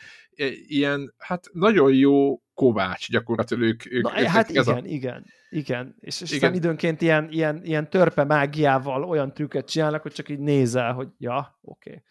ilyen, 0.66 1.14
hát 1.18 1.48
nagyon 1.52 1.94
jó 1.94 2.40
Kovács 2.57 3.11
gyakorlatilag 3.11 3.62
ők. 3.62 3.93
ők 3.93 4.03
Na, 4.03 4.20
ők 4.20 4.27
hát 4.27 4.51
igen, 4.51 4.66
a... 4.66 4.78
igen, 4.83 5.24
igen. 5.51 5.97
És, 6.01 6.20
és 6.20 6.33
igen. 6.33 6.55
időnként 6.55 7.03
ilyen, 7.03 7.28
ilyen, 7.31 7.61
ilyen 7.65 7.91
törpe 7.91 8.24
mágiával 8.24 9.05
olyan 9.05 9.35
trükket 9.35 9.69
csinálnak, 9.70 10.03
hogy 10.03 10.12
csak 10.12 10.28
így 10.28 10.39
nézel, 10.39 10.93
hogy 10.93 11.09
ja, 11.19 11.59
oké. 11.62 11.91
Okay. 11.91 12.03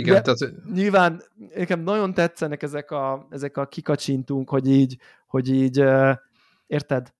Igen, 0.00 0.14
De 0.14 0.20
tehát... 0.20 0.54
Nyilván 0.72 1.22
nekem 1.54 1.80
nagyon 1.80 2.14
tetszenek 2.14 2.62
ezek 2.62 2.90
a, 2.90 3.26
ezek 3.30 3.56
a 3.56 3.66
kikacsintunk, 3.66 4.48
hogy 4.48 4.68
így, 4.68 4.96
hogy 5.26 5.48
így 5.50 5.84
érted? 6.66 7.14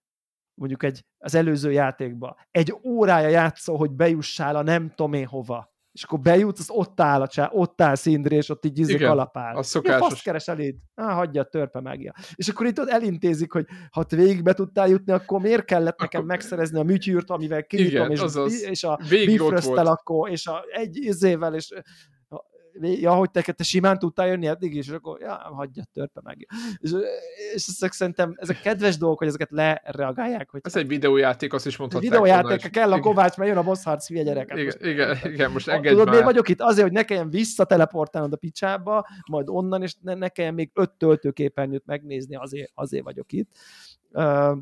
mondjuk 0.57 0.83
egy, 0.83 1.05
az 1.19 1.35
előző 1.35 1.73
játékba, 1.73 2.37
egy 2.51 2.75
órája 2.85 3.29
játszol, 3.29 3.77
hogy 3.77 3.91
bejussál 3.91 4.57
a 4.57 4.63
nem 4.63 4.89
tudom 4.95 5.13
én 5.13 5.27
hova, 5.27 5.75
és 5.97 6.03
akkor 6.03 6.21
bejutsz, 6.21 6.61
az 6.61 6.71
ott 6.71 7.01
áll 7.01 7.21
a 7.21 7.27
csá, 7.27 7.51
ott 7.53 7.81
áll 7.81 7.95
szindri, 7.95 8.37
és 8.37 8.49
ott 8.49 8.65
így 8.65 8.79
izzik 8.79 9.03
alapál. 9.03 9.57
A 9.57 9.63
szokásos. 9.63 10.13
Ja, 10.13 10.21
keres 10.23 10.49
eléd? 10.49 10.77
Á, 10.95 11.13
hagyja 11.13 11.41
a 11.41 11.45
törpe 11.45 11.81
megja. 11.81 12.13
És 12.35 12.49
akkor 12.49 12.67
itt 12.67 12.79
ott 12.79 12.89
elintézik, 12.89 13.53
hogy 13.53 13.67
ha 13.91 14.03
te 14.03 14.17
végig 14.17 14.43
be 14.43 14.53
tudtál 14.53 14.89
jutni, 14.89 15.13
akkor 15.13 15.41
miért 15.41 15.65
kellett 15.65 15.99
nekem 15.99 16.21
akkor... 16.21 16.33
megszerezni 16.33 16.79
a 16.79 16.83
műtyűrt, 16.83 17.31
amivel 17.31 17.65
kinyitom, 17.65 18.11
és, 18.11 18.23
és 18.71 18.85
a 18.85 18.99
bifröztel 19.09 19.87
akkor, 19.87 20.31
és 20.31 20.47
a 20.47 20.65
egy 20.73 20.97
izével, 20.97 21.55
és 21.55 21.69
ja, 22.81 23.15
hogy 23.15 23.31
te, 23.31 23.43
te 23.43 23.63
simán 23.63 23.99
tudtál 23.99 24.27
jönni 24.27 24.47
eddig 24.47 24.75
is, 24.75 24.87
és 24.87 24.93
akkor 24.93 25.21
ja, 25.21 25.35
hagyja, 25.35 25.83
törpe 25.93 26.21
meg. 26.25 26.49
És, 26.79 26.91
és 27.55 27.67
ezek 27.69 27.93
szerintem 27.93 28.35
ezek 28.37 28.61
kedves 28.61 28.97
dolgok, 28.97 29.19
hogy 29.19 29.29
ezeket 29.29 29.51
lereagálják. 29.51 30.51
Hogy 30.51 30.61
Ez 30.65 30.77
egy 30.77 30.89
videójáték, 30.89 31.53
azt 31.53 31.67
is 31.67 31.77
mondhatják. 31.77 32.13
Videójáték, 32.13 32.71
kell 32.71 32.93
a 32.93 33.01
Kovács, 33.01 33.37
mert 33.37 33.49
jön 33.49 33.59
a 33.59 33.63
boss 33.63 33.85
harc, 33.85 34.09
hülye 34.09 34.23
gyerek. 34.23 34.51
Igen, 34.51 34.65
most, 34.65 34.81
igen, 34.81 35.19
igen, 35.33 35.51
most 35.51 35.69
engedj 35.69 35.89
Tudod, 35.89 36.05
már. 36.05 36.15
miért 36.15 36.25
vagyok 36.25 36.49
itt? 36.49 36.61
Azért, 36.61 36.87
hogy 36.87 36.97
ne 36.97 37.03
kelljen 37.03 37.31
visszateleportálnod 37.31 38.33
a 38.33 38.37
picsába, 38.37 39.07
majd 39.31 39.49
onnan, 39.49 39.83
és 39.83 39.95
ne, 40.01 40.15
ne 40.15 40.29
kelljen 40.29 40.55
még 40.55 40.71
öt 40.75 40.91
töltőképernyőt 40.91 41.87
megnézni, 41.87 42.37
azért, 42.37 42.71
azért 42.75 43.05
vagyok 43.05 43.33
itt. 43.33 43.51
Uh, 44.11 44.59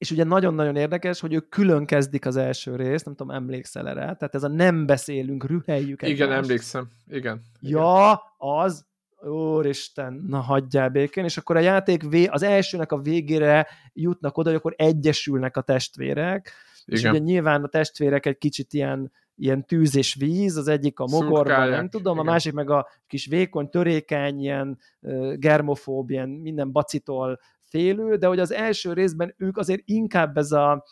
és 0.00 0.10
ugye 0.10 0.24
nagyon-nagyon 0.24 0.76
érdekes, 0.76 1.20
hogy 1.20 1.34
ők 1.34 1.48
külön 1.48 1.86
kezdik 1.86 2.26
az 2.26 2.36
első 2.36 2.76
részt, 2.76 3.04
nem 3.04 3.14
tudom, 3.14 3.34
emlékszel 3.34 3.88
erre, 3.88 4.00
tehát 4.00 4.34
ez 4.34 4.42
a 4.42 4.48
nem 4.48 4.86
beszélünk, 4.86 5.46
rüheljük 5.46 6.02
egymást. 6.02 6.20
Igen, 6.20 6.32
emlékszem, 6.32 6.88
igen. 7.08 7.40
Ja, 7.60 8.12
az, 8.36 8.86
Úristen, 9.22 10.24
na 10.28 10.38
hagyjál 10.38 10.88
békén, 10.88 11.24
és 11.24 11.36
akkor 11.36 11.56
a 11.56 11.60
játék 11.60 12.02
vé, 12.08 12.24
az 12.24 12.42
elsőnek 12.42 12.92
a 12.92 12.98
végére 12.98 13.66
jutnak 13.92 14.38
oda, 14.38 14.48
hogy 14.48 14.58
akkor 14.58 14.74
egyesülnek 14.76 15.56
a 15.56 15.60
testvérek, 15.60 16.52
Igen. 16.84 16.98
és 17.00 17.08
ugye 17.08 17.18
nyilván 17.18 17.64
a 17.64 17.68
testvérek 17.68 18.26
egy 18.26 18.38
kicsit 18.38 18.72
ilyen, 18.72 19.12
ilyen 19.36 19.66
tűz 19.66 19.96
és 19.96 20.14
víz, 20.14 20.56
az 20.56 20.68
egyik 20.68 21.00
a 21.00 21.06
mogorban, 21.06 21.68
nem 21.68 21.88
tudom, 21.88 22.14
Igen. 22.14 22.26
a 22.26 22.30
másik 22.30 22.52
meg 22.52 22.70
a 22.70 22.88
kis 23.06 23.26
vékony, 23.26 23.68
törékeny, 23.68 24.40
ilyen 24.40 24.78
uh, 25.00 25.34
germofób, 25.34 26.10
ilyen 26.10 26.28
minden 26.28 26.72
bacitól 26.72 27.40
félő, 27.70 28.16
de 28.16 28.26
hogy 28.26 28.38
az 28.38 28.52
első 28.52 28.92
részben 28.92 29.34
ők 29.38 29.56
azért 29.56 29.82
inkább 29.84 30.36
ez 30.36 30.52
a 30.52 30.84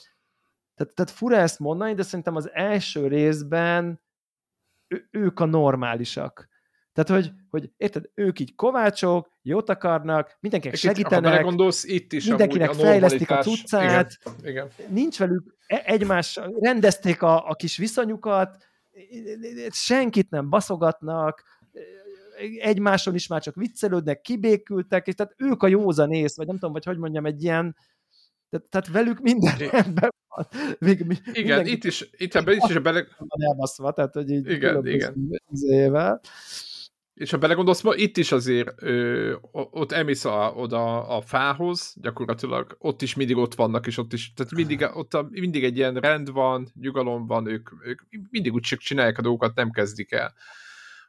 tehát, 0.74 0.94
tehát 0.94 1.10
fura 1.10 1.36
ezt 1.36 1.58
mondani, 1.58 1.94
de 1.94 2.02
szerintem 2.02 2.36
az 2.36 2.50
első 2.52 3.06
részben 3.06 4.00
ő, 4.88 5.08
ők 5.10 5.40
a 5.40 5.44
normálisak. 5.44 6.48
Tehát, 6.92 7.22
hogy, 7.22 7.32
hogy 7.50 7.72
érted, 7.76 8.10
ők 8.14 8.40
így 8.40 8.54
kovácsok, 8.54 9.38
jót 9.42 9.68
akarnak, 9.68 10.36
mindenkinek 10.40 10.76
Egy 10.76 10.82
segítenek, 10.82 11.42
gondolsz, 11.42 11.84
itt 11.84 12.12
is 12.12 12.26
mindenkinek 12.26 12.70
a 12.70 12.74
fejlesztik 12.74 13.30
a 13.30 13.42
cuccát, 13.42 14.18
igen, 14.38 14.50
igen. 14.50 14.68
nincs 14.88 15.18
velük 15.18 15.56
e- 15.66 15.82
egymás, 15.84 16.40
rendezték 16.60 17.22
a, 17.22 17.48
a 17.48 17.54
kis 17.54 17.76
viszonyukat, 17.76 18.56
senkit 19.70 20.30
nem 20.30 20.48
baszogatnak, 20.48 21.42
egymáson 22.58 23.14
is 23.14 23.26
már 23.26 23.42
csak 23.42 23.54
viccelődnek, 23.54 24.20
kibékültek, 24.20 25.06
és 25.06 25.14
tehát 25.14 25.34
ők 25.36 25.62
a 25.62 25.66
józanész, 25.66 26.36
vagy 26.36 26.46
nem 26.46 26.56
tudom, 26.56 26.72
vagy 26.72 26.84
hogy 26.84 26.98
mondjam, 26.98 27.26
egy 27.26 27.42
ilyen, 27.42 27.76
tehát, 28.50 28.66
tehát 28.66 28.88
velük 28.88 29.20
minden 29.20 29.56
rendben 29.56 30.10
van. 30.28 30.46
Még, 30.78 31.06
igen, 31.32 31.66
itt 31.66 31.84
is, 31.84 32.10
itt 32.16 32.34
ebben 32.34 32.56
is, 32.56 32.70
is 32.70 32.78
bele... 32.78 33.06
Elbaszva, 33.28 33.92
tehát, 33.92 34.14
hogy 34.14 34.30
így 34.30 34.50
igen, 34.50 34.86
igen. 34.86 35.40
Éve. 35.68 36.20
És 37.14 37.30
ha 37.30 37.38
belegondolsz, 37.38 37.82
itt 37.94 38.16
is 38.16 38.32
azért 38.32 38.82
ö, 38.82 39.34
ott 39.50 39.92
emész 39.92 40.24
a, 40.24 40.52
oda 40.56 41.08
a 41.08 41.20
fához, 41.20 41.94
gyakorlatilag 42.00 42.76
ott 42.78 43.02
is 43.02 43.14
mindig 43.14 43.36
ott 43.36 43.54
vannak, 43.54 43.86
és 43.86 43.98
ott 43.98 44.12
is, 44.12 44.32
tehát 44.32 44.52
mindig, 44.52 44.88
ott 44.94 45.14
a, 45.14 45.26
mindig 45.30 45.64
egy 45.64 45.76
ilyen 45.76 45.94
rend 45.94 46.30
van, 46.30 46.68
nyugalom 46.80 47.26
van, 47.26 47.46
ők, 47.46 47.70
ők 47.82 48.00
mindig 48.30 48.52
úgy 48.52 48.62
csak 48.62 48.78
csinálják 48.78 49.18
a 49.18 49.22
dolgokat, 49.22 49.54
nem 49.54 49.70
kezdik 49.70 50.12
el 50.12 50.34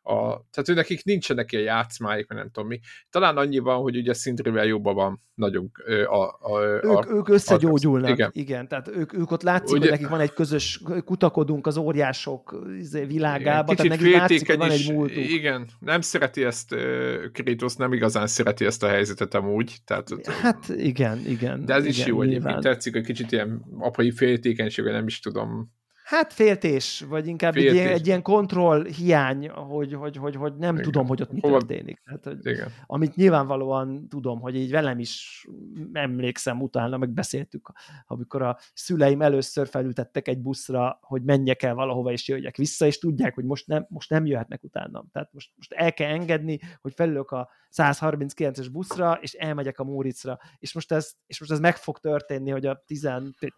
a, 0.01 0.15
tehát 0.51 0.69
ő 0.69 0.73
nekik 0.73 1.03
nincsenek 1.03 1.51
ilyen 1.51 1.63
játszmáik, 1.63 2.27
mert 2.27 2.41
nem 2.41 2.51
tudom 2.51 2.69
mi. 2.69 2.79
Talán 3.09 3.37
annyi 3.37 3.59
van, 3.59 3.81
hogy 3.81 3.97
ugye 3.97 4.13
Szindrivel 4.13 4.65
jobban 4.65 4.95
van 4.95 5.21
nagyon 5.33 5.71
a, 6.05 6.23
a, 6.53 6.61
ők, 6.61 6.83
a, 6.83 7.05
ők 7.09 7.29
összegyógyulnak, 7.29 8.09
igen. 8.09 8.29
igen. 8.33 8.67
Tehát 8.67 8.87
ők, 8.87 9.13
ők 9.13 9.31
ott 9.31 9.41
látszik, 9.41 9.75
ugye, 9.75 9.79
hogy 9.79 9.89
nekik 9.89 10.07
van 10.07 10.19
egy 10.19 10.33
közös, 10.33 10.81
kutakodunk 11.05 11.67
az 11.67 11.77
óriások 11.77 12.65
izé, 12.79 13.05
világába, 13.05 13.71
igen, 13.71 13.87
tehát 13.87 13.99
nekik 13.99 14.15
látszik, 14.15 14.47
hogy 14.47 14.57
van 14.57 14.71
egy 14.71 14.91
múltuk. 14.93 15.29
Igen, 15.29 15.67
nem 15.79 16.01
szereti 16.01 16.43
ezt 16.43 16.75
Kratos, 17.31 17.75
nem 17.75 17.93
igazán 17.93 18.27
szereti 18.27 18.65
ezt 18.65 18.83
a 18.83 18.87
helyzetet 18.87 19.33
amúgy. 19.33 19.77
Tehát, 19.85 20.09
hát 20.41 20.69
igen, 20.69 21.19
igen. 21.25 21.65
De 21.65 21.73
ez 21.73 21.85
igen, 21.85 21.95
is 21.95 22.05
jó, 22.05 22.17
hogy 22.17 22.41
tetszik, 22.59 22.93
hogy 22.93 23.05
kicsit 23.05 23.31
ilyen 23.31 23.65
apai 23.79 24.11
féltékenység, 24.11 24.85
nem 24.85 25.07
is 25.07 25.19
tudom, 25.19 25.77
Hát 26.09 26.33
féltés, 26.33 27.05
vagy 27.09 27.27
inkább 27.27 27.53
féltés. 27.53 27.71
Egy, 27.71 27.77
ilyen, 27.77 27.93
egy 27.93 28.07
ilyen 28.07 28.21
kontroll 28.21 28.85
hiány, 28.85 29.49
hogy, 29.49 29.93
hogy, 29.93 30.17
hogy, 30.17 30.35
hogy 30.35 30.55
nem 30.55 30.73
Igen. 30.73 30.83
tudom, 30.83 31.07
hogy 31.07 31.21
ott 31.21 31.31
mi 31.31 31.39
Hova... 31.39 31.57
történik. 31.57 32.01
Hát, 32.05 32.23
hogy, 32.23 32.45
Igen. 32.45 32.71
Amit 32.85 33.15
nyilvánvalóan 33.15 34.07
tudom, 34.07 34.39
hogy 34.39 34.55
így 34.55 34.71
velem 34.71 34.99
is 34.99 35.45
emlékszem 35.93 36.61
utána, 36.61 36.97
meg 36.97 37.09
beszéltük, 37.09 37.71
amikor 38.05 38.41
a 38.41 38.57
szüleim 38.73 39.21
először 39.21 39.67
felültettek 39.67 40.27
egy 40.27 40.39
buszra, 40.39 40.99
hogy 41.01 41.23
menjek 41.23 41.63
el 41.63 41.75
valahova 41.75 42.11
és 42.11 42.27
jöjjek 42.27 42.55
vissza, 42.55 42.85
és 42.85 42.97
tudják, 42.97 43.35
hogy 43.35 43.45
most 43.45 43.67
nem, 43.67 43.85
most 43.89 44.09
nem 44.09 44.25
jöhetnek 44.25 44.63
utánam. 44.63 45.09
Tehát 45.11 45.33
most, 45.33 45.51
most 45.55 45.73
el 45.73 45.93
kell 45.93 46.11
engedni, 46.11 46.59
hogy 46.81 46.93
felülök 46.95 47.31
a 47.31 47.49
139-es 47.77 48.67
buszra, 48.71 49.19
és 49.21 49.33
elmegyek 49.33 49.79
a 49.79 49.83
Móricra. 49.83 50.39
És 50.57 50.73
most 50.73 50.91
ez, 50.91 51.11
és 51.25 51.39
most 51.39 51.51
ez 51.51 51.59
meg 51.59 51.75
fog 51.75 51.99
történni, 51.99 52.49
hogy 52.49 52.65
a 52.65 52.83
10, 52.85 53.09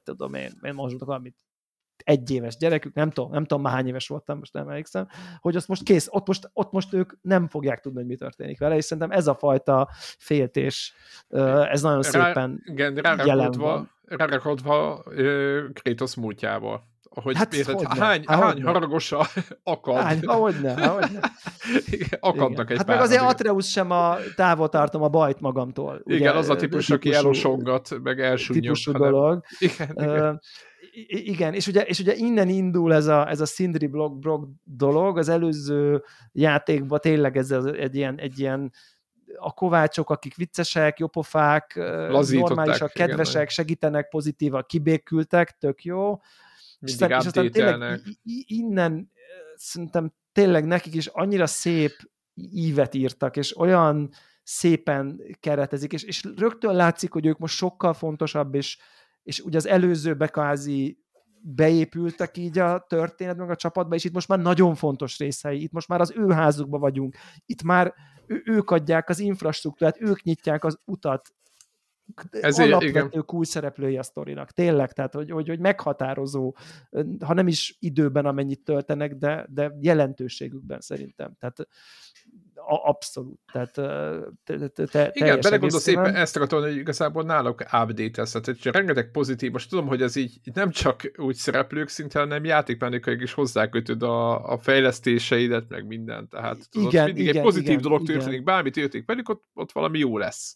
tudom 0.04 0.34
én, 0.34 0.52
én 0.62 0.74
most 0.74 1.00
valamit 1.00 1.36
egyéves 2.06 2.58
gyerekük, 2.58 2.94
nem 2.94 3.10
tudom, 3.10 3.32
nem 3.32 3.46
tudom 3.46 3.64
már 3.64 3.74
hány 3.74 3.88
éves 3.88 4.08
voltam, 4.08 4.38
most 4.38 4.54
nem 4.54 4.68
emlékszem, 4.68 5.08
hogy 5.40 5.56
azt 5.56 5.68
most 5.68 5.84
kész, 5.84 6.08
ott 6.10 6.28
most, 6.28 6.50
ott 6.54 6.72
most 6.72 6.94
ők 6.94 7.14
nem 7.22 7.48
fogják 7.48 7.80
tudni, 7.80 7.98
hogy 7.98 8.08
mi 8.08 8.16
történik 8.16 8.60
vele, 8.60 8.76
és 8.76 8.86
szerintem 8.86 9.18
ez 9.18 9.28
a 9.28 9.36
fajta 9.36 9.90
féltés, 10.18 10.94
ez 11.70 11.82
nagyon 11.82 12.02
Rá, 12.02 12.10
szépen 12.10 12.62
igen, 12.66 13.20
jelen 13.26 13.52
van. 13.52 13.92
Rárakodva 14.06 15.04
Kratos 15.74 16.16
múltjával 16.16 16.90
hogy 17.14 17.38
hát, 17.38 17.54
érted, 17.54 17.76
hogy 17.76 17.98
hány, 18.00 18.24
ne, 18.26 18.36
hány 18.36 18.64
haragosa 18.64 19.28
akad. 19.64 19.96
Hány, 19.96 20.20
ahogyne, 20.26 20.74
ahogyne. 20.74 21.20
Akadnak 22.20 22.52
Igen. 22.52 22.68
egy 22.68 22.78
Hát 22.78 22.88
meg 22.88 23.00
azért 23.00 23.22
Atreus 23.22 23.70
sem 23.70 23.92
a 23.92 24.18
távol 24.36 24.70
tartom 24.70 25.02
a 25.02 25.08
bajt 25.08 25.40
magamtól. 25.40 26.02
Ugye, 26.04 26.16
Igen, 26.16 26.36
az 26.36 26.50
a 26.50 26.56
típus, 26.56 26.86
típusú, 26.86 26.94
aki 26.94 27.14
elosongat, 27.14 28.00
meg 28.04 28.20
elsúnyog. 28.20 28.64
Típusú 28.64 28.92
hanem... 28.92 29.12
dolog. 29.12 29.44
Igen, 29.60 29.90
igen. 29.92 30.42
Igen, 31.08 31.54
és 31.54 31.68
ugye, 31.68 31.82
és 31.82 32.00
ugye 32.00 32.16
innen 32.16 32.50
indul 32.50 32.94
ez 32.94 33.08
a, 33.08 33.30
ez 33.30 33.42
a 33.42 33.46
Sindri 33.46 33.88
Block, 33.88 34.20
Block 34.20 34.48
dolog, 34.64 35.18
az 35.18 35.30
előző 35.30 36.04
játékban 36.32 37.00
tényleg 37.00 37.38
ez 37.38 37.52
egy 37.52 37.96
ilyen, 37.96 38.20
egy 38.20 38.40
ilyen 38.40 38.72
a 39.38 39.54
kovácsok, 39.54 40.10
akik 40.10 40.36
viccesek, 40.36 41.00
jópofák, 41.00 41.76
normálisak, 42.30 42.92
kedvesek, 42.92 43.36
igen, 43.36 43.48
segítenek, 43.48 44.10
pozitívak, 44.10 44.68
kibékültek, 44.68 45.58
tök 45.58 45.84
jó. 45.84 46.20
Mindig 46.80 47.10
és 47.10 47.16
aztán 47.16 47.52
tényleg 47.52 48.02
innen 48.46 49.12
szerintem 49.56 50.14
tényleg 50.32 50.66
nekik 50.66 50.94
is 50.94 51.08
annyira 51.08 51.46
szép 51.46 51.94
ívet 52.54 52.94
írtak, 52.94 53.38
és 53.38 53.58
olyan 53.58 54.10
szépen 54.44 55.22
keretezik, 55.40 55.94
és, 55.94 56.04
és 56.04 56.24
rögtön 56.38 56.76
látszik, 56.76 57.12
hogy 57.12 57.26
ők 57.26 57.38
most 57.38 57.56
sokkal 57.56 57.94
fontosabb 57.94 58.56
és 58.56 58.78
és 59.24 59.40
ugye 59.40 59.58
az 59.58 59.68
előzőbe 59.68 60.28
kázi 60.28 61.00
beépültek 61.42 62.38
így 62.38 62.60
a 62.60 62.86
történetben, 62.88 63.50
a 63.50 63.56
csapatba, 63.56 63.96
és 63.96 64.04
itt 64.04 64.14
most 64.14 64.28
már 64.28 64.40
nagyon 64.40 64.76
fontos 64.76 65.18
részei, 65.18 65.62
itt 65.62 65.72
most 65.72 65.88
már 65.88 66.02
az 66.02 66.14
ő 66.16 66.30
házukba 66.30 66.78
vagyunk, 66.78 67.16
itt 67.46 67.64
már 67.64 67.94
ő, 68.28 68.42
ők 68.46 68.72
adják 68.72 69.10
az 69.10 69.20
infrastruktúrát, 69.20 70.02
ők 70.02 70.24
nyitják 70.24 70.64
az 70.64 70.80
utat, 70.86 71.34
Ezért, 72.32 72.68
alapvető 72.68 73.08
igen. 73.08 73.24
új 73.28 73.46
szereplői 73.46 73.98
a 73.98 74.04
sztorinak. 74.04 74.52
Tényleg, 74.52 74.92
tehát 74.92 75.14
hogy, 75.14 75.32
hogy, 75.32 75.48
hogy 75.48 75.60
meghatározó, 75.60 76.56
ha 77.26 77.34
nem 77.34 77.48
is 77.48 77.78
időben, 77.80 78.26
amennyit 78.26 78.64
töltenek, 78.64 79.16
de, 79.16 79.48
de 79.50 79.72
jelentőségükben 79.80 80.80
szerintem. 80.80 81.36
Tehát 81.40 81.68
abszolút. 82.66 83.40
Tehát 83.52 83.74
te, 84.44 84.70
te, 84.70 84.86
te, 84.86 85.10
Igen, 85.14 85.40
belegondolsz 85.42 85.88
éppen 85.88 86.16
ezt 86.16 86.36
akartam, 86.36 86.62
hogy 86.62 86.76
igazából 86.76 87.24
náluk 87.24 87.62
update 87.62 88.22
ez, 88.22 88.32
tehát 88.32 88.64
rengeteg 88.64 89.12
pozitív, 89.12 89.52
most 89.52 89.70
tudom, 89.70 89.88
hogy 89.88 90.02
ez 90.02 90.16
így 90.16 90.40
nem 90.54 90.70
csak 90.70 91.12
úgy 91.18 91.36
szereplők 91.36 91.88
szinten, 91.88 92.22
hanem 92.22 92.46
játékmechanikailag 92.46 93.22
is 93.22 93.34
hozzákötöd 93.34 94.04
a, 94.04 94.52
a 94.52 94.58
fejlesztéseidet, 94.58 95.70
meg 95.70 95.88
mindent, 95.88 96.30
tehát 96.30 96.70
tudod, 96.70 96.94
igen, 96.94 97.06
mindig 97.06 97.24
igen, 97.24 97.36
egy 97.36 97.42
pozitív 97.42 97.70
igen, 97.70 97.82
dolog 97.82 98.06
történik, 98.06 98.32
igen. 98.32 98.44
bármi 98.44 98.70
történik 98.70 99.08
velük, 99.08 99.30
ott, 99.30 99.44
ott 99.54 99.72
valami 99.72 100.00
jó 100.00 100.18
lesz. 100.18 100.56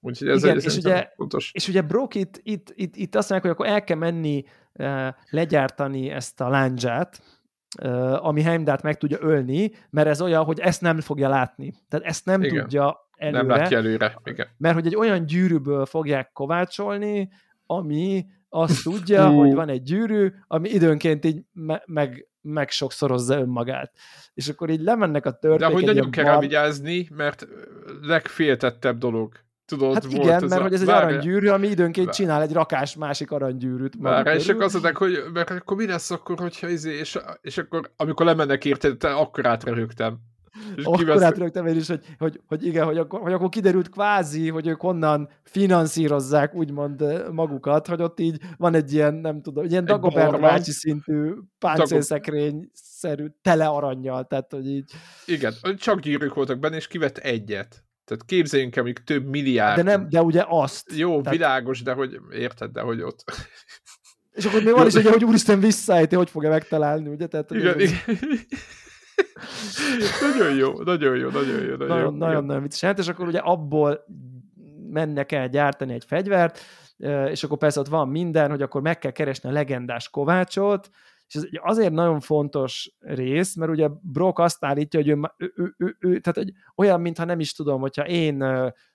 Úgyhogy 0.00 0.28
ez 0.28 0.44
Igen, 0.44 0.56
egy, 0.56 0.64
és, 0.64 0.76
ugye, 0.76 1.08
fontos. 1.16 1.50
és 1.52 1.68
ugye 1.68 1.82
Brock 1.82 2.14
itt, 2.14 2.40
itt, 2.42 2.72
itt, 2.74 2.96
itt 2.96 3.14
azt 3.14 3.30
mondják, 3.30 3.56
hogy 3.56 3.64
akkor 3.64 3.74
el 3.74 3.84
kell 3.84 3.96
menni 3.96 4.44
uh, 4.72 5.08
legyártani 5.30 6.10
ezt 6.10 6.40
a 6.40 6.48
láncsát, 6.48 7.22
ami 8.20 8.42
Heimdát 8.42 8.82
meg 8.82 8.96
tudja 8.98 9.18
ölni, 9.20 9.70
mert 9.90 10.08
ez 10.08 10.22
olyan, 10.22 10.44
hogy 10.44 10.60
ezt 10.60 10.80
nem 10.80 11.00
fogja 11.00 11.28
látni. 11.28 11.74
Tehát 11.88 12.06
ezt 12.06 12.24
nem 12.26 12.42
Igen. 12.42 12.62
tudja 12.62 13.08
előre. 13.16 13.42
Nem 13.42 13.48
látja 13.48 13.76
előre, 13.76 14.18
Igen. 14.24 14.46
Mert 14.56 14.74
hogy 14.74 14.86
egy 14.86 14.96
olyan 14.96 15.26
gyűrűből 15.26 15.86
fogják 15.86 16.32
kovácsolni, 16.32 17.30
ami 17.66 18.26
azt 18.48 18.82
tudja, 18.90 19.28
hogy 19.28 19.54
van 19.54 19.68
egy 19.68 19.82
gyűrű, 19.82 20.32
ami 20.46 20.68
időnként 20.68 21.24
így 21.24 21.44
me- 21.52 21.86
meg, 21.86 22.28
meg 22.40 22.70
sokszorozza 22.70 23.38
önmagát. 23.38 23.92
És 24.34 24.48
akkor 24.48 24.70
így 24.70 24.80
lemennek 24.80 25.26
a 25.26 25.38
törpék. 25.38 25.66
De 25.66 25.72
hogy 25.72 25.84
nagyon 25.84 26.10
kell 26.10 26.38
vigyázni, 26.38 27.08
mert 27.14 27.46
legféltettebb 28.02 28.98
dolog. 28.98 29.32
Tudod, 29.66 29.94
hát 29.94 30.04
igen, 30.12 30.44
mert 30.44 30.60
a... 30.60 30.62
hogy 30.62 30.72
ez 30.72 30.82
egy 30.82 30.88
aranygyűrű, 30.88 31.48
ami 31.48 31.66
időnként 31.66 32.06
Várj. 32.06 32.18
csinál 32.18 32.42
egy 32.42 32.52
rakás 32.52 32.96
másik 32.96 33.30
aranygyűrűt. 33.30 33.94
Várj, 33.98 34.36
és 34.36 34.44
csak 34.44 34.60
azt 34.60 34.72
mondták, 34.72 34.96
hogy 34.96 35.24
mert 35.32 35.50
akkor 35.50 35.76
mi 35.76 35.86
lesz 35.86 36.10
akkor, 36.10 36.38
hogyha 36.38 36.68
izé, 36.68 36.98
és, 36.98 37.18
és 37.40 37.58
akkor 37.58 37.90
amikor 37.96 38.26
lemennek 38.26 38.64
érted, 38.64 39.04
akkor 39.04 39.46
átröhögtem. 39.46 40.18
Akkor 40.82 41.22
átrögtem 41.22 41.66
én 41.66 41.76
is, 41.76 41.88
hogy, 41.88 42.04
hogy, 42.18 42.40
hogy 42.46 42.66
igen, 42.66 42.84
hogy 42.84 42.98
akkor, 42.98 43.20
hogy 43.20 43.32
akkor 43.32 43.48
kiderült 43.48 43.88
kvázi, 43.88 44.48
hogy 44.48 44.66
ők 44.66 44.80
honnan 44.80 45.28
finanszírozzák 45.42 46.54
úgymond 46.54 47.24
magukat, 47.32 47.86
hogy 47.86 48.02
ott 48.02 48.20
így 48.20 48.40
van 48.56 48.74
egy 48.74 48.92
ilyen, 48.92 49.14
nem 49.14 49.42
tudom, 49.42 49.64
egy 49.64 49.70
ilyen 49.70 49.84
Dagobert 49.84 50.40
bácsi 50.40 50.70
szintű 50.70 51.32
páncélszekrény-szerű 51.58 53.26
tele 53.42 53.66
aranyjal, 53.66 54.26
tehát 54.26 54.52
hogy 54.52 54.66
így... 54.66 54.92
Igen, 55.26 55.52
csak 55.76 56.00
gyűrűk 56.00 56.34
voltak 56.34 56.58
benne, 56.58 56.76
és 56.76 56.86
kivett 56.86 57.18
egyet. 57.18 57.83
Tehát 58.04 58.24
képzeljünk 58.26 58.76
el, 58.76 58.82
még 58.82 58.98
több 58.98 59.28
milliárd. 59.28 59.76
De, 59.76 59.82
nem, 59.82 60.08
de 60.08 60.22
ugye 60.22 60.44
azt. 60.48 60.92
Jó, 60.96 61.20
tehát... 61.20 61.38
világos, 61.38 61.82
de 61.82 61.92
hogy 61.92 62.20
érted, 62.32 62.70
de 62.70 62.80
hogy 62.80 63.02
ott... 63.02 63.24
És 64.32 64.44
akkor 64.44 64.62
még 64.62 64.74
van 64.74 64.86
is 64.86 64.94
egy, 64.94 65.06
hogy 65.06 65.24
úristen 65.24 65.60
visszaejti, 65.60 66.14
hogy 66.14 66.30
fogja 66.30 66.48
megtalálni, 66.50 67.08
ugye? 67.08 67.26
Tehát, 67.26 67.50
igen, 67.50 67.80
igen. 67.80 67.98
nagyon 70.20 70.54
jó, 70.54 70.82
nagyon 70.82 71.16
jó, 71.16 71.28
nagyon 71.28 71.62
jó. 71.62 71.76
Nagyon, 71.76 71.86
nagyon, 71.86 72.14
nagyon, 72.14 72.44
nagyon 72.44 72.62
vicces. 72.62 72.80
Hát, 72.80 72.98
és 72.98 73.08
akkor 73.08 73.26
ugye 73.26 73.38
abból 73.38 74.04
mennek 74.90 75.32
el 75.32 75.48
gyártani 75.48 75.94
egy 75.94 76.04
fegyvert, 76.06 76.60
és 77.30 77.44
akkor 77.44 77.58
persze 77.58 77.80
ott 77.80 77.88
van 77.88 78.08
minden, 78.08 78.50
hogy 78.50 78.62
akkor 78.62 78.82
meg 78.82 78.98
kell 78.98 79.10
keresni 79.10 79.48
a 79.48 79.52
legendás 79.52 80.10
Kovácsot, 80.10 80.90
és 81.28 81.34
ez 81.34 81.44
azért 81.62 81.92
nagyon 81.92 82.20
fontos 82.20 82.92
rész, 82.98 83.56
mert 83.56 83.70
ugye 83.70 83.88
Brock 84.02 84.38
azt 84.38 84.64
állítja, 84.64 85.00
hogy 85.00 85.08
ő, 85.08 85.20
ő, 85.36 85.52
ő, 85.56 85.74
ő, 85.78 85.96
ő 85.98 86.20
tehát 86.20 86.38
hogy 86.38 86.52
olyan, 86.76 87.00
mintha 87.00 87.24
nem 87.24 87.40
is 87.40 87.52
tudom, 87.52 87.80
hogyha 87.80 88.06
én 88.06 88.42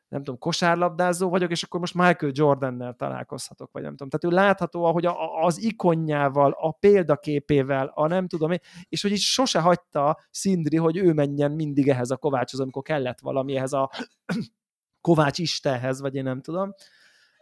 nem 0.09 0.23
tudom, 0.23 0.39
kosárlabdázó 0.39 1.29
vagyok, 1.29 1.51
és 1.51 1.63
akkor 1.63 1.79
most 1.79 1.93
Michael 1.93 2.31
Jordannel 2.35 2.93
találkozhatok, 2.93 3.71
vagy 3.71 3.81
nem 3.81 3.95
tudom. 3.95 4.09
Tehát 4.09 4.35
ő 4.35 4.43
látható, 4.43 4.83
ahogy 4.83 5.05
a, 5.05 5.43
az 5.43 5.61
ikonjával, 5.61 6.51
a 6.59 6.71
példaképével, 6.71 7.91
a 7.93 8.07
nem 8.07 8.27
tudom 8.27 8.51
és 8.89 9.01
hogy 9.01 9.11
így 9.11 9.19
sose 9.19 9.59
hagyta 9.59 10.19
Szindri, 10.31 10.77
hogy 10.77 10.97
ő 10.97 11.13
menjen 11.13 11.51
mindig 11.51 11.89
ehhez 11.89 12.09
a 12.09 12.17
Kovácshoz, 12.17 12.59
amikor 12.59 12.81
kellett 12.81 13.19
valami 13.19 13.55
ehhez 13.55 13.73
a 13.73 13.89
Kovács 15.01 15.37
Istenhez, 15.37 16.01
vagy 16.01 16.15
én 16.15 16.23
nem 16.23 16.41
tudom. 16.41 16.73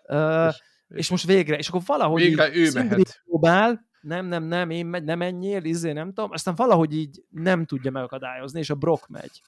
Uh, 0.04 0.48
és, 0.48 0.60
és 0.88 1.10
most 1.10 1.26
végre, 1.26 1.58
és 1.58 1.68
akkor 1.68 1.82
valahogy 1.86 2.22
végre 2.22 2.56
ő 2.56 2.72
mehet. 2.74 3.22
próbál, 3.26 3.87
nem, 4.08 4.26
nem, 4.26 4.44
nem, 4.44 4.70
én 4.70 4.86
megy, 4.86 5.04
nem 5.04 5.18
menjél, 5.18 5.64
izé, 5.64 5.92
nem 5.92 6.14
tudom, 6.14 6.32
aztán 6.32 6.56
valahogy 6.56 6.94
így 6.94 7.24
nem 7.30 7.66
tudja 7.66 7.92
megakadályozni, 7.92 8.60
és 8.60 8.70
a 8.70 8.76
Brock 8.76 9.08
megy. 9.08 9.42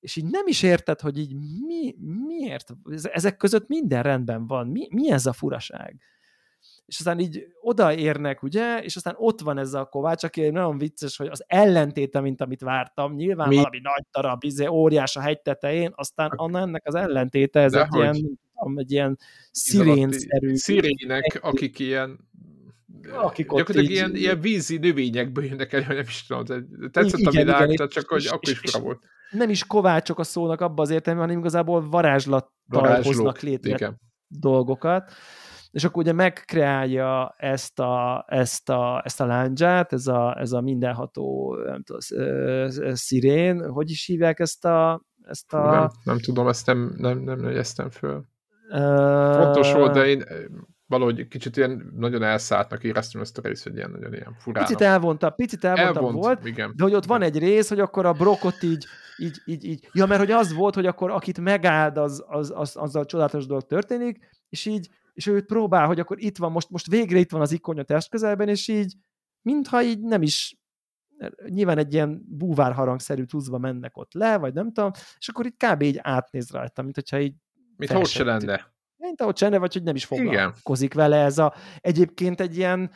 És 0.00 0.16
így 0.16 0.24
nem 0.30 0.46
is 0.46 0.62
érted, 0.62 1.00
hogy 1.00 1.18
így 1.18 1.34
mi, 1.66 1.94
miért, 2.26 2.72
ezek 3.02 3.36
között 3.36 3.68
minden 3.68 4.02
rendben 4.02 4.46
van, 4.46 4.68
mi, 4.68 4.88
mi 4.90 5.10
ez 5.10 5.26
a 5.26 5.32
furaság? 5.32 6.00
És 6.86 6.98
aztán 6.98 7.18
így 7.18 7.46
odaérnek, 7.60 8.42
ugye, 8.42 8.82
és 8.82 8.96
aztán 8.96 9.14
ott 9.18 9.40
van 9.40 9.58
ez 9.58 9.74
a 9.74 9.84
Kovács, 9.84 10.24
aki 10.24 10.48
nagyon 10.48 10.78
vicces, 10.78 11.16
hogy 11.16 11.26
az 11.26 11.44
ellentéte, 11.46 12.20
mint 12.20 12.40
amit 12.40 12.60
vártam, 12.60 13.14
nyilván 13.14 13.48
mi? 13.48 13.56
valami 13.56 13.80
nagy 13.82 14.04
darab, 14.10 14.44
izé, 14.44 14.66
óriás 14.66 15.16
a 15.16 15.20
hegy 15.20 15.40
tetején, 15.40 15.92
aztán 15.94 16.30
ennek 16.36 16.86
az 16.86 16.94
ellentéte, 16.94 17.60
ez 17.60 17.72
egy 17.72 17.94
ilyen, 17.94 18.38
egy 18.76 18.90
ilyen 18.90 19.18
szirénszerű. 19.50 20.54
Szirének, 20.54 21.38
akik 21.42 21.78
ilyen 21.78 22.30
akik 23.10 23.46
Gyakorlatilag 23.46 23.84
így, 23.84 23.90
ilyen, 23.90 24.14
ilyen 24.14 24.40
vízi 24.40 24.76
növényekből 24.76 25.44
jönnek 25.44 25.72
el, 25.72 25.82
hogy 25.82 25.94
nem 25.94 26.04
is 26.06 26.26
tudom, 26.26 26.44
tetszett 26.90 27.18
igen, 27.18 27.26
a 27.26 27.30
világ, 27.30 27.70
igen, 27.70 27.88
csak 27.88 28.08
hogy 28.08 28.26
akkor 28.26 28.48
is 28.52 28.58
fura 28.58 28.84
volt 28.84 29.02
nem 29.32 29.50
is 29.50 29.66
kovácsok 29.66 30.18
a 30.18 30.22
szónak 30.22 30.60
abban 30.60 30.84
az 30.84 30.90
értelemben, 30.90 31.26
hanem 31.26 31.42
igazából 31.42 31.88
varázslattal 31.88 33.02
hoznak 33.02 33.40
létre 33.40 33.74
igen. 33.74 34.00
dolgokat. 34.28 35.12
És 35.70 35.84
akkor 35.84 36.02
ugye 36.02 36.12
megkreálja 36.12 37.34
ezt 37.38 37.80
a, 37.80 38.24
ezt 38.28 38.68
a, 38.68 39.02
ezt 39.04 39.20
a 39.20 39.26
láncsát, 39.26 39.92
ez 39.92 40.06
a, 40.06 40.36
ez 40.38 40.52
a 40.52 40.60
mindenható 40.60 41.56
nem 41.64 41.82
tudom, 41.82 42.00
szirén, 42.94 43.70
hogy 43.70 43.90
is 43.90 44.06
hívják 44.06 44.40
ezt 44.40 44.64
a... 44.64 45.02
Ezt 45.22 45.52
a... 45.52 45.70
Nem, 45.70 45.88
nem 46.04 46.18
tudom, 46.18 46.48
ezt 46.48 46.66
nem, 46.66 46.94
nem, 46.96 47.18
nem 47.18 47.42
jegyeztem 47.42 47.90
föl. 47.90 48.24
Uh... 48.70 49.42
Fontos 49.42 49.72
volt, 49.72 49.92
de 49.92 50.06
én 50.06 50.24
valahogy 50.92 51.28
kicsit 51.28 51.56
ilyen 51.56 51.92
nagyon 51.96 52.22
elszálltnak 52.22 52.84
éreztem 52.84 53.20
ezt 53.20 53.38
a 53.38 53.42
részt, 53.42 53.62
hogy 53.62 53.74
ilyen 53.74 53.90
nagyon 53.90 54.12
ilyen 54.12 54.34
furának. 54.38 54.68
Picit 54.68 54.86
elvonta, 54.86 55.30
picit 55.30 55.64
elvonta 55.64 55.98
Elvont, 55.98 56.14
volt, 56.14 56.46
igen. 56.46 56.72
de 56.76 56.82
hogy 56.82 56.94
ott 56.94 57.04
van 57.04 57.22
egy 57.22 57.38
rész, 57.38 57.68
hogy 57.68 57.80
akkor 57.80 58.06
a 58.06 58.12
brokot 58.12 58.62
így, 58.62 58.86
így, 59.18 59.40
így, 59.44 59.64
így, 59.64 59.88
ja, 59.92 60.06
mert 60.06 60.20
hogy 60.20 60.30
az 60.30 60.52
volt, 60.52 60.74
hogy 60.74 60.86
akkor 60.86 61.10
akit 61.10 61.40
megáld, 61.40 61.98
az, 61.98 62.24
az, 62.26 62.52
az, 62.54 62.76
az 62.76 62.96
a 62.96 63.04
csodálatos 63.04 63.46
dolog 63.46 63.66
történik, 63.66 64.18
és 64.48 64.66
így, 64.66 64.88
és 65.12 65.26
ő 65.26 65.42
próbál, 65.42 65.86
hogy 65.86 66.00
akkor 66.00 66.22
itt 66.22 66.36
van, 66.36 66.52
most, 66.52 66.70
most 66.70 66.86
végre 66.86 67.18
itt 67.18 67.30
van 67.30 67.40
az 67.40 67.52
ikonja 67.52 67.82
test 67.82 68.10
közelben, 68.10 68.48
és 68.48 68.68
így, 68.68 68.94
mintha 69.42 69.82
így 69.82 70.00
nem 70.00 70.22
is 70.22 70.56
nyilván 71.48 71.78
egy 71.78 71.92
ilyen 71.92 72.22
búvárharangszerű 72.28 73.24
tuszba 73.24 73.58
mennek 73.58 73.96
ott 73.96 74.12
le, 74.14 74.36
vagy 74.36 74.54
nem 74.54 74.72
tudom, 74.72 74.90
és 75.18 75.28
akkor 75.28 75.46
itt 75.46 75.64
kb. 75.64 75.82
így 75.82 75.98
átnéz 76.02 76.50
rajta, 76.50 76.82
mint 76.82 76.94
hogyha 76.94 77.20
így 77.20 77.34
Mint 77.76 77.92
hogy 77.92 78.06
se 78.06 78.24
lenne 78.24 78.71
mint 79.12 79.20
ahogy 79.20 79.34
csende, 79.34 79.58
vagy 79.58 79.72
hogy 79.72 79.82
nem 79.82 79.94
is 79.94 80.04
foglalkozik 80.04 80.94
Igen. 80.94 81.10
vele. 81.10 81.24
Ez 81.24 81.38
a, 81.38 81.54
egyébként 81.80 82.40
egy 82.40 82.56
ilyen, 82.56 82.90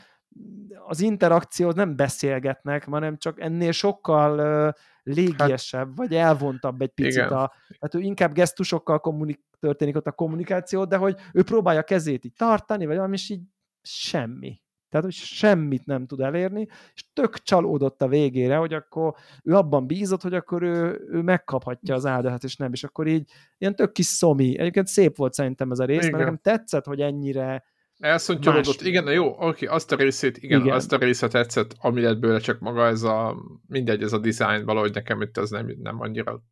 az 0.87 1.01
interakciót 1.01 1.75
nem 1.75 1.97
beszélgetnek, 1.97 2.85
hanem 2.85 3.17
csak 3.17 3.41
ennél 3.41 3.73
sokkal 3.73 4.39
uh, 4.39 4.73
légiesebb, 5.03 5.87
hát, 5.87 5.97
vagy 5.97 6.15
elvontabb 6.15 6.81
egy 6.81 6.91
picit. 6.91 7.13
Igen. 7.13 7.29
A, 7.29 7.53
tehát 7.79 7.95
ő 7.95 8.01
inkább 8.01 8.33
gesztusokkal 8.33 8.99
kommunik, 8.99 9.41
történik 9.59 9.97
ott 9.97 10.07
a 10.07 10.13
kommunikáció, 10.13 10.85
de 10.85 10.97
hogy 10.97 11.17
ő 11.33 11.43
próbálja 11.43 11.83
kezét 11.83 12.25
így 12.25 12.35
tartani, 12.37 12.87
vagy 12.87 12.97
valami, 12.97 13.15
és 13.15 13.31
így 13.31 13.43
semmi. 13.83 14.61
Tehát, 14.97 15.11
hogy 15.15 15.27
semmit 15.27 15.87
nem 15.87 16.07
tud 16.07 16.21
elérni, 16.21 16.69
és 16.95 17.05
tök 17.13 17.43
csalódott 17.43 18.03
a 18.03 18.09
végére, 18.09 18.57
hogy 18.57 18.75
akkor 18.75 19.15
ő 19.43 19.55
abban 19.55 19.87
bízott, 19.87 20.23
hogy 20.23 20.35
akkor 20.35 20.63
ő, 20.63 21.07
ő 21.11 21.23
megkaphatja 21.23 21.95
az 21.95 22.07
áldozatot, 22.07 22.45
és 22.45 22.57
nem, 22.57 22.73
és 22.73 22.85
akkor 22.85 23.07
így 23.07 23.31
ilyen 23.59 23.77
tök 23.77 23.93
kis 23.93 24.07
szomi. 24.07 24.59
Egyébként 24.59 24.87
szép 24.87 25.17
volt 25.17 25.33
szerintem 25.33 25.71
ez 25.71 25.79
a 25.79 25.85
rész, 25.85 25.99
igen. 25.99 26.11
mert 26.11 26.25
nekem 26.25 26.41
tetszett, 26.43 26.85
hogy 26.85 27.01
ennyire 27.01 27.65
Elszontyolódott, 27.99 28.81
igen, 28.81 29.05
na 29.05 29.11
jó, 29.11 29.35
oké, 29.39 29.67
azt 29.67 29.93
a 29.93 29.97
részét, 29.97 30.39
igen, 30.39 30.61
igen, 30.61 30.75
azt 30.75 30.93
a 30.93 30.97
részét 30.97 31.31
tetszett, 31.31 31.75
ami 31.79 32.01
lett 32.01 32.19
bőle, 32.19 32.39
csak 32.39 32.61
maga 32.61 32.87
ez 32.87 33.03
a, 33.03 33.37
mindegy, 33.67 34.03
ez 34.03 34.13
a 34.13 34.19
design, 34.19 34.65
valahogy 34.65 34.95
nekem 34.95 35.23
itt 35.23 35.37
az 35.37 35.51
nem, 35.51 35.75
nem 35.83 36.01
annyira 36.01 36.43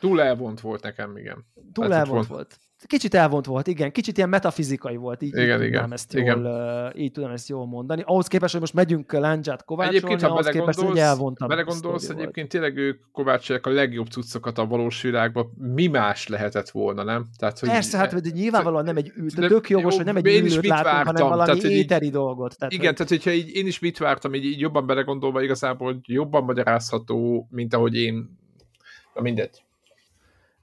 túl 0.00 0.22
elvont 0.22 0.60
volt 0.60 0.82
nekem, 0.82 1.16
igen. 1.16 1.46
Túl 1.72 1.92
elvont 1.92 2.26
volt. 2.26 2.28
volt. 2.28 2.58
Kicsit 2.86 3.14
elvont 3.14 3.46
volt, 3.46 3.66
igen. 3.66 3.92
Kicsit 3.92 4.16
ilyen 4.16 4.28
metafizikai 4.28 4.96
volt, 4.96 5.22
így, 5.22 5.36
igen, 5.36 5.42
így, 5.42 5.66
igen, 5.66 5.70
tudnám 5.70 5.92
ezt 5.92 6.14
igen. 6.14 6.38
jól, 6.38 6.92
így 6.96 7.12
tudom 7.12 7.30
ezt 7.30 7.48
jól 7.48 7.66
mondani. 7.66 8.02
Ahhoz 8.06 8.26
képest, 8.26 8.52
hogy 8.52 8.60
most 8.60 8.74
megyünk 8.74 9.12
Láncsát 9.12 9.64
kovácsolni, 9.64 9.96
egyébként, 9.96 10.22
ha 10.22 10.28
ahhoz 10.28 10.46
képest, 10.46 10.80
hogy 10.80 10.98
elvontam. 10.98 11.48
Belegondolsz, 11.48 12.08
egyébként 12.08 12.34
volt. 12.34 12.48
tényleg 12.48 12.76
ők 12.76 13.00
kovácsolják 13.12 13.66
a 13.66 13.70
legjobb 13.70 14.06
cuccokat 14.06 14.58
a 14.58 14.66
valós 14.66 15.02
világban. 15.02 15.52
Mi 15.56 15.86
más 15.86 16.28
lehetett 16.28 16.70
volna, 16.70 17.02
nem? 17.02 17.26
Tehát, 17.38 17.58
hogy 17.58 17.68
Persze, 17.68 17.98
hát 17.98 18.12
hogy 18.12 18.30
nyilvánvalóan 18.34 18.84
nem 18.84 18.96
egy 18.96 19.12
ült, 19.16 19.34
tök 19.34 19.68
jogos, 19.68 19.96
hogy 19.96 20.04
nem 20.04 20.16
egy 20.16 20.26
ülőt 20.26 20.66
látunk, 20.66 20.84
vártam, 20.84 21.04
hanem 21.04 21.28
valami 21.28 21.58
tehát, 21.60 21.76
éteri 21.76 22.04
így, 22.04 22.12
dolgot. 22.12 22.58
Tehát, 22.58 22.72
igen, 22.72 22.86
hogy... 22.86 22.94
tehát 22.94 23.10
hogyha 23.10 23.30
így, 23.30 23.54
én 23.54 23.66
is 23.66 23.78
mit 23.78 23.98
vártam, 23.98 24.34
így, 24.34 24.44
így 24.44 24.60
jobban 24.60 24.86
belegondolva 24.86 25.42
igazából 25.42 26.00
jobban 26.06 26.44
magyarázható, 26.44 27.46
mint 27.50 27.74
ahogy 27.74 27.96
én, 27.96 28.38
na 29.14 29.20
mindegy. 29.20 29.62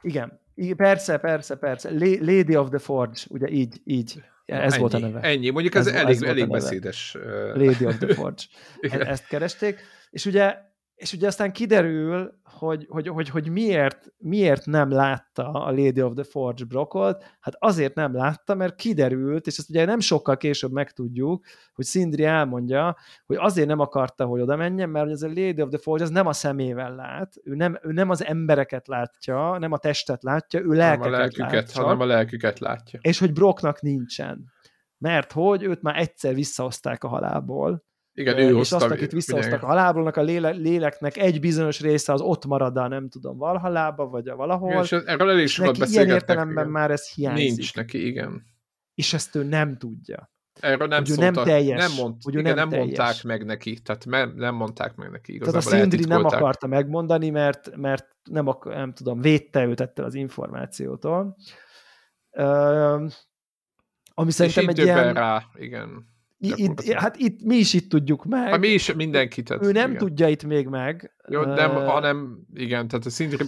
Igen, 0.01 0.39
Persze, 0.77 1.17
persze, 1.17 1.55
persze. 1.55 1.91
Lady 2.19 2.55
of 2.55 2.69
the 2.69 2.79
Forge, 2.79 3.19
ugye 3.27 3.47
így, 3.47 3.81
így. 3.83 4.21
Ez 4.45 4.71
ennyi, 4.73 4.81
volt 4.81 4.93
a 4.93 4.99
neve. 4.99 5.19
Ennyi, 5.19 5.49
mondjuk 5.49 5.75
ez, 5.75 5.87
ez 5.87 5.93
elég, 5.93 6.23
elég 6.23 6.49
beszédes. 6.49 7.17
Lady 7.53 7.85
of 7.85 7.97
the 7.97 8.13
Forge. 8.19 8.43
E- 8.81 9.09
ezt 9.09 9.27
keresték. 9.27 9.79
És 10.11 10.25
ugye 10.25 10.55
és 10.97 11.13
ugye 11.13 11.27
aztán 11.27 11.51
kiderül, 11.51 12.33
hogy, 12.43 12.85
hogy, 12.89 13.07
hogy, 13.07 13.29
hogy 13.29 13.49
miért, 13.49 14.13
miért 14.17 14.65
nem 14.65 14.91
látta 14.91 15.51
a 15.51 15.71
Lady 15.71 16.01
of 16.01 16.13
the 16.13 16.23
Forge 16.23 16.65
Brockot, 16.65 17.23
hát 17.39 17.55
azért 17.59 17.95
nem 17.95 18.15
látta, 18.15 18.55
mert 18.55 18.75
kiderült, 18.75 19.47
és 19.47 19.57
ezt 19.57 19.69
ugye 19.69 19.85
nem 19.85 19.99
sokkal 19.99 20.37
később 20.37 20.71
megtudjuk, 20.71 21.45
hogy 21.73 21.85
Sindri 21.85 22.23
elmondja, 22.23 22.95
hogy 23.25 23.35
azért 23.39 23.67
nem 23.67 23.79
akarta, 23.79 24.25
hogy 24.25 24.41
oda 24.41 24.55
menjen, 24.55 24.89
mert 24.89 25.09
ez 25.09 25.21
a 25.21 25.27
Lady 25.27 25.61
of 25.61 25.69
the 25.69 25.77
Forge 25.77 26.03
az 26.03 26.09
nem 26.09 26.27
a 26.27 26.33
szemével 26.33 26.95
lát, 26.95 27.33
ő 27.43 27.55
nem, 27.55 27.79
ő 27.81 27.91
nem 27.91 28.09
az 28.09 28.25
embereket 28.25 28.87
látja, 28.87 29.57
nem 29.57 29.71
a 29.71 29.77
testet 29.77 30.23
látja, 30.23 30.59
ő 30.59 30.67
lelkeket 30.71 31.03
nem 31.03 31.13
a 31.13 31.17
lelküket, 31.17 31.51
látja. 31.51 31.81
hanem 31.81 31.99
a 31.99 32.05
lelküket 32.05 32.59
látja. 32.59 32.99
És 33.01 33.19
hogy 33.19 33.33
Brocknak 33.33 33.81
nincsen. 33.81 34.51
Mert 34.97 35.31
hogy 35.31 35.63
őt 35.63 35.81
már 35.81 35.97
egyszer 35.97 36.33
visszahozták 36.33 37.03
a 37.03 37.07
halálból, 37.07 37.86
igen, 38.17 38.37
ő 38.37 38.57
és 38.57 38.71
azt, 38.71 38.85
akit 38.85 39.11
visszahoztak 39.11 39.63
a 39.63 39.65
halálból, 39.65 40.07
a 40.07 40.21
léle, 40.21 40.49
léleknek 40.49 41.17
egy 41.17 41.39
bizonyos 41.39 41.81
része 41.81 42.13
az 42.13 42.21
ott 42.21 42.45
marad 42.45 42.77
a 42.77 42.87
nem 42.87 43.09
tudom, 43.09 43.37
valhalába, 43.37 44.07
vagy 44.07 44.27
a 44.27 44.35
valahol. 44.35 44.69
Igen, 44.69 44.83
és 44.83 44.91
erről 44.91 45.29
elég 45.29 45.47
sokat 45.47 45.77
neki 45.77 45.91
ilyen 45.91 46.09
értelemben 46.09 46.63
igen. 46.63 46.69
már 46.69 46.91
ez 46.91 47.13
hiányzik. 47.13 47.47
Nincs 47.47 47.75
neki, 47.75 48.05
igen. 48.05 48.45
és 48.93 49.13
ezt 49.13 49.35
ő 49.35 49.43
nem 49.43 49.77
tudja. 49.77 50.31
Erről 50.59 50.87
nem 50.87 51.03
hogy 51.05 51.17
nem 51.17 51.33
teljes. 51.33 51.87
Nem, 51.87 52.03
mond, 52.03 52.21
hogy 52.23 52.33
igen, 52.33 52.43
nem, 52.43 52.55
nem 52.55 52.69
teljes. 52.69 52.87
mondták 52.87 53.23
meg 53.23 53.45
neki, 53.45 53.79
tehát 53.81 54.05
me, 54.05 54.25
nem 54.25 54.55
mondták 54.55 54.95
meg 54.95 55.11
neki. 55.11 55.33
Igazából 55.33 55.61
tehát 55.61 55.77
a 55.77 55.89
Szindri 55.89 56.07
nem 56.07 56.25
akarta 56.25 56.67
megmondani, 56.67 57.29
mert, 57.29 57.75
mert 57.75 58.07
nem, 58.29 58.47
ak- 58.47 58.73
nem 58.73 58.93
tudom, 58.93 59.21
védte 59.21 59.65
őt 59.65 59.79
ettől 59.79 60.05
az 60.05 60.13
információtól. 60.13 61.37
Uh, 62.31 63.11
ami 64.13 64.27
És 64.27 64.33
szerintem 64.33 64.67
egy 64.67 64.77
ilyen... 64.77 65.13
rá, 65.13 65.43
igen. 65.55 66.15
Itt, 66.39 66.93
hát 66.93 67.17
itt 67.17 67.43
mi 67.43 67.55
is 67.55 67.73
itt 67.73 67.89
tudjuk 67.89 68.25
meg. 68.25 68.49
Hát 68.49 68.59
mi 68.59 68.67
is, 68.67 68.93
mindenki. 68.93 69.43
Tehát, 69.43 69.65
ő 69.65 69.71
nem 69.71 69.89
igen. 69.89 69.97
tudja 69.97 70.27
itt 70.27 70.43
még 70.43 70.67
meg. 70.67 71.15
Jó, 71.29 71.41
nem, 71.41 71.75
uh, 71.75 71.83
hanem, 71.83 72.39
igen, 72.53 72.87
tehát 72.87 73.05
a 73.05 73.09
Szindri, 73.09 73.45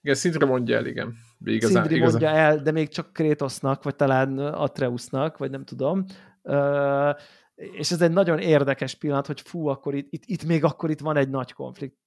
igen, 0.00 0.16
Szindri 0.16 0.46
mondja 0.46 0.76
el, 0.76 0.86
igen. 0.86 1.14
Igazán, 1.44 1.72
Szindri 1.72 1.96
igazán. 1.96 2.20
mondja 2.20 2.40
el, 2.40 2.62
de 2.62 2.70
még 2.70 2.88
csak 2.88 3.12
Krétosznak, 3.12 3.82
vagy 3.82 3.96
talán 3.96 4.38
Atreusnak, 4.38 5.38
vagy 5.38 5.50
nem 5.50 5.64
tudom. 5.64 6.04
Uh, 6.42 7.10
és 7.54 7.90
ez 7.90 8.02
egy 8.02 8.12
nagyon 8.12 8.38
érdekes 8.38 8.94
pillanat, 8.94 9.26
hogy 9.26 9.40
fú, 9.40 9.66
akkor 9.66 9.94
itt, 9.94 10.06
itt, 10.10 10.22
itt 10.26 10.44
még 10.44 10.64
akkor 10.64 10.90
itt 10.90 11.00
van 11.00 11.16
egy 11.16 11.28
nagy 11.28 11.52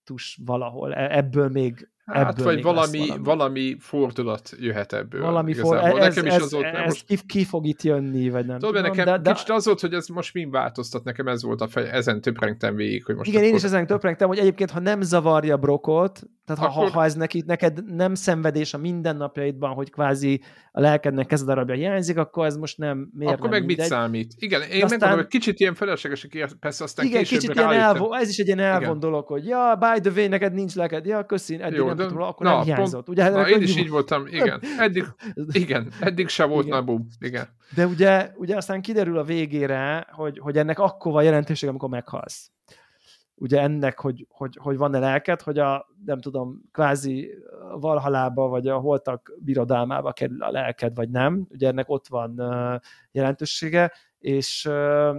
konfliktus 0.06 0.40
valahol. 0.46 0.94
E, 0.94 1.18
ebből 1.18 1.50
még 1.50 1.90
Hát, 2.06 2.30
ebből 2.30 2.46
vagy 2.46 2.64
valami, 2.64 2.98
valami. 2.98 3.24
valami 3.24 3.76
fordulat 3.80 4.56
jöhet 4.60 4.94
ebből. 4.94 5.22
Valami 5.22 5.54
for, 5.54 5.78
ez, 5.78 5.94
nekem 5.94 6.26
is 6.26 6.34
ez, 6.34 6.42
az 6.42 6.52
volt, 6.52 6.66
ez 6.66 6.84
most... 6.86 7.06
ki, 7.06 7.18
ki 7.26 7.44
fog 7.44 7.66
itt 7.66 7.82
jönni, 7.82 8.30
vagy 8.30 8.46
nem 8.46 8.60
Tudod, 8.60 8.76
tudom. 8.76 8.90
nekem 8.90 9.06
de, 9.06 9.18
de... 9.18 9.32
kicsit 9.32 9.50
az 9.50 9.66
volt, 9.66 9.80
hogy 9.80 9.94
ez 9.94 10.08
most 10.08 10.34
mind 10.34 10.52
változtat, 10.52 11.04
nekem 11.04 11.28
ez 11.28 11.44
volt 11.44 11.62
a 11.62 11.68
fej, 11.68 11.90
ezen 11.90 12.22
töprengtem 12.22 12.76
végig, 12.76 13.06
hogy 13.06 13.16
most 13.16 13.30
Igen, 13.30 13.42
akkor... 13.42 13.52
én 13.52 13.58
is 13.58 13.64
ezen 13.64 13.88
töprengtem, 13.88 14.28
hogy 14.28 14.38
egyébként, 14.38 14.72
ha 14.72 14.80
nem 14.80 15.02
zavarja 15.02 15.58
Brokot, 15.58 16.22
tehát 16.46 16.62
ha, 16.62 16.80
akkor... 16.80 16.92
ha, 16.92 17.04
ez 17.04 17.16
neki, 17.16 17.44
neked 17.46 17.96
nem 17.96 18.16
szenvedés 18.16 18.74
a 18.74 18.78
mindennapjaidban, 18.78 19.74
hogy 19.74 19.92
kvázi 19.92 20.42
a 20.72 20.80
lelkednek 20.80 21.32
ez 21.32 21.42
a 21.42 21.46
darabja 21.46 21.76
hiányzik, 21.76 22.18
akkor 22.18 22.46
ez 22.46 22.58
most 22.58 22.78
nem 22.78 23.10
miért 23.14 23.34
Akkor 23.34 23.50
nem 23.50 23.60
meg 23.60 23.68
mindegy. 23.68 23.90
mit 23.90 23.98
számít? 23.98 24.34
Igen, 24.38 24.62
én 24.62 24.68
aztán... 24.68 24.90
megmondom, 24.90 25.18
hogy 25.18 25.28
kicsit 25.28 25.60
ilyen 25.60 25.74
felesleges, 25.74 26.28
persze 26.60 26.84
aztán 26.84 27.06
Igen, 27.06 27.24
kicsit 27.24 27.54
ilyen 27.54 27.72
elvo, 27.72 28.14
ez 28.14 28.30
is 28.30 28.38
egy 28.38 28.46
ilyen 28.46 28.60
elvon 28.60 29.00
dolog, 29.00 29.28
hogy 29.28 29.46
ja, 29.46 29.76
by 29.96 30.10
the 30.10 30.20
way, 30.20 30.28
neked 30.28 30.54
nincs 30.54 30.76
lelked, 30.76 31.06
ja, 31.06 31.26
köszi, 31.26 31.62
eddig 31.62 31.78
Jó, 31.78 31.88
nem 31.88 31.98
tudtam, 31.98 32.22
akkor 32.22 32.46
na, 32.46 32.56
nem 32.56 32.64
hiányzott. 32.64 33.10
Ugye, 33.10 33.30
na, 33.30 33.50
én 33.50 33.62
is 33.62 33.78
így 33.78 33.90
voltam, 33.90 34.28
igen. 34.28 34.60
Eddig, 34.78 35.06
igen, 35.52 35.92
eddig 36.00 36.28
se 36.28 36.44
volt 36.44 36.66
igen. 36.66 36.78
nabu, 36.78 37.00
igen. 37.20 37.48
De 37.76 37.86
ugye, 37.86 38.32
ugye 38.36 38.56
aztán 38.56 38.82
kiderül 38.82 39.18
a 39.18 39.24
végére, 39.24 40.08
hogy, 40.12 40.40
hogy 40.40 40.58
ennek 40.58 40.80
akkor 40.80 41.12
van 41.12 41.24
jelentőség, 41.24 41.70
amikor 41.70 41.90
meghalsz 41.90 42.50
ugye 43.38 43.62
ennek, 43.62 44.00
hogy, 44.00 44.28
hogy, 44.30 44.58
hogy 44.62 44.78
van-e 44.78 45.00
lelked, 45.00 45.42
hogy 45.42 45.60
a, 45.60 45.88
nem 46.06 46.20
tudom, 46.20 46.62
kvázi 46.72 47.30
valhalába, 47.80 48.48
vagy 48.48 48.68
a 48.68 48.78
holtak 48.78 49.34
birodalmába 49.40 50.12
kerül 50.12 50.44
a 50.44 50.52
lelked, 50.52 50.96
vagy 50.96 51.10
nem. 51.10 51.48
Ugye 51.50 51.68
ennek 51.68 51.90
ott 51.90 52.08
van 52.08 52.34
uh, 52.38 52.80
jelentősége, 53.12 53.92
és 54.20 54.66
uh, 54.70 55.16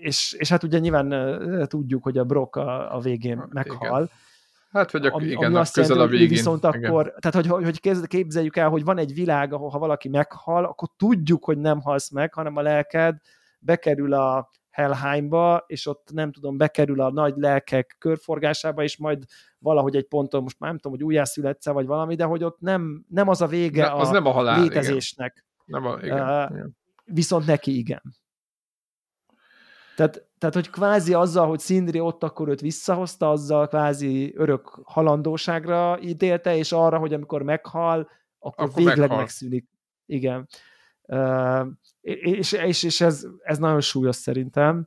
és, 0.00 0.32
és 0.38 0.48
hát 0.48 0.62
ugye 0.62 0.78
nyilván 0.78 1.66
tudjuk, 1.68 2.02
hogy 2.02 2.18
a 2.18 2.24
Brock 2.24 2.56
a, 2.56 2.94
a 2.94 3.00
végén 3.00 3.38
hát, 3.38 3.52
meghal. 3.52 4.02
Igen. 4.02 4.10
Hát, 4.70 4.90
vagy 4.90 5.06
a, 5.06 5.14
ami, 5.14 5.24
igen, 5.24 5.44
ami 5.44 5.56
azt 5.56 5.76
jelenti, 5.76 5.98
a 5.98 6.06
végén. 6.06 6.28
Viszont 6.28 6.64
igen. 6.64 6.84
akkor, 6.84 7.14
tehát 7.18 7.46
hogy, 7.46 7.64
hogy 7.64 8.06
képzeljük 8.06 8.56
el, 8.56 8.68
hogy 8.68 8.84
van 8.84 8.98
egy 8.98 9.14
világ, 9.14 9.52
ahol 9.52 9.70
ha 9.70 9.78
valaki 9.78 10.08
meghal, 10.08 10.64
akkor 10.64 10.88
tudjuk, 10.96 11.44
hogy 11.44 11.58
nem 11.58 11.80
halsz 11.80 12.10
meg, 12.10 12.34
hanem 12.34 12.56
a 12.56 12.62
lelked 12.62 13.16
bekerül 13.58 14.12
a, 14.12 14.48
Helheimba, 14.78 15.64
és 15.66 15.86
ott 15.86 16.08
nem 16.12 16.32
tudom, 16.32 16.56
bekerül 16.56 17.00
a 17.00 17.10
nagy 17.10 17.34
lelkek 17.36 17.96
körforgásába, 17.98 18.82
és 18.82 18.96
majd 18.96 19.24
valahogy 19.58 19.96
egy 19.96 20.06
ponton, 20.06 20.42
most 20.42 20.58
már 20.58 20.70
nem 20.70 20.78
tudom, 20.78 20.98
hogy 20.98 21.06
újjászületsz 21.06 21.66
vagy 21.66 21.86
valami, 21.86 22.14
de 22.14 22.24
hogy 22.24 22.44
ott 22.44 22.60
nem, 22.60 23.04
nem 23.08 23.28
az 23.28 23.40
a 23.40 23.46
vége 23.46 23.82
ne, 23.82 23.92
az 23.92 24.08
a, 24.08 24.12
nem 24.12 24.26
a 24.26 24.30
halál, 24.30 24.60
létezésnek. 24.60 25.44
Igen. 25.66 25.82
Nem 25.82 25.90
a, 25.90 25.98
igen, 26.02 26.44
uh, 26.44 26.50
igen. 26.50 26.76
Viszont 27.04 27.46
neki 27.46 27.78
igen. 27.78 28.02
Tehát, 29.98 30.26
tehát, 30.38 30.54
hogy 30.54 30.70
kvázi 30.70 31.14
azzal, 31.14 31.46
hogy 31.48 31.58
Szindri 31.58 32.00
ott 32.00 32.22
akkor 32.22 32.48
őt 32.48 32.60
visszahozta, 32.60 33.30
azzal 33.30 33.68
kvázi 33.68 34.34
örök 34.36 34.80
halandóságra 34.84 35.98
ítélte, 36.00 36.56
és 36.56 36.72
arra, 36.72 36.98
hogy 36.98 37.14
amikor 37.14 37.42
meghal, 37.42 38.10
akkor, 38.38 38.64
akkor 38.64 38.76
végleg 38.76 38.98
meghal. 38.98 39.16
megszűnik. 39.16 39.68
Igen. 40.06 40.48
Uh, 41.02 41.66
és, 42.00 42.52
és, 42.52 42.82
és 42.82 43.00
ez, 43.00 43.26
ez 43.42 43.58
nagyon 43.58 43.80
súlyos 43.80 44.16
szerintem, 44.16 44.86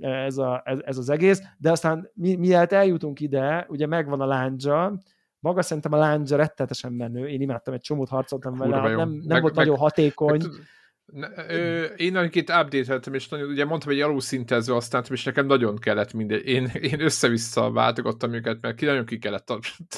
ez, 0.00 0.38
a, 0.38 0.62
ez, 0.64 0.78
ez 0.84 0.98
az 0.98 1.08
egész, 1.08 1.42
de 1.58 1.70
aztán 1.70 2.10
mi, 2.14 2.34
mielőtt 2.34 2.72
eljutunk 2.72 3.20
ide, 3.20 3.66
ugye 3.68 3.86
megvan 3.86 4.20
a 4.20 4.26
lándzsa, 4.26 5.02
maga 5.38 5.62
szerintem 5.62 5.92
a 5.92 5.96
lándzsa 5.96 6.36
rettetesen 6.36 6.92
menő, 6.92 7.28
én 7.28 7.40
imádtam, 7.40 7.74
egy 7.74 7.80
csomót 7.80 8.08
harcoltam 8.08 8.54
vele, 8.54 8.80
nem, 8.80 8.96
nem 8.96 9.08
meg, 9.26 9.42
volt 9.42 9.54
meg, 9.54 9.64
nagyon 9.64 9.80
hatékony. 9.80 10.40
Meg, 10.42 10.66
Ö, 11.48 11.84
én 11.84 12.16
akit 12.16 12.50
update 12.50 13.00
és 13.12 13.28
nagyon, 13.28 13.48
ugye 13.48 13.64
mondtam, 13.64 13.92
hogy 13.92 14.00
aluszintező 14.00 14.74
aztán, 14.74 15.04
és 15.10 15.24
nekem 15.24 15.46
nagyon 15.46 15.76
kellett 15.76 16.12
mindegy. 16.12 16.46
Én, 16.46 16.66
én 16.80 17.00
össze-vissza 17.00 17.70
váltogattam 17.70 18.32
őket, 18.32 18.60
mert 18.60 18.76
ki 18.76 18.84
nagyon 18.84 19.06
ki 19.06 19.18
kellett 19.18 19.52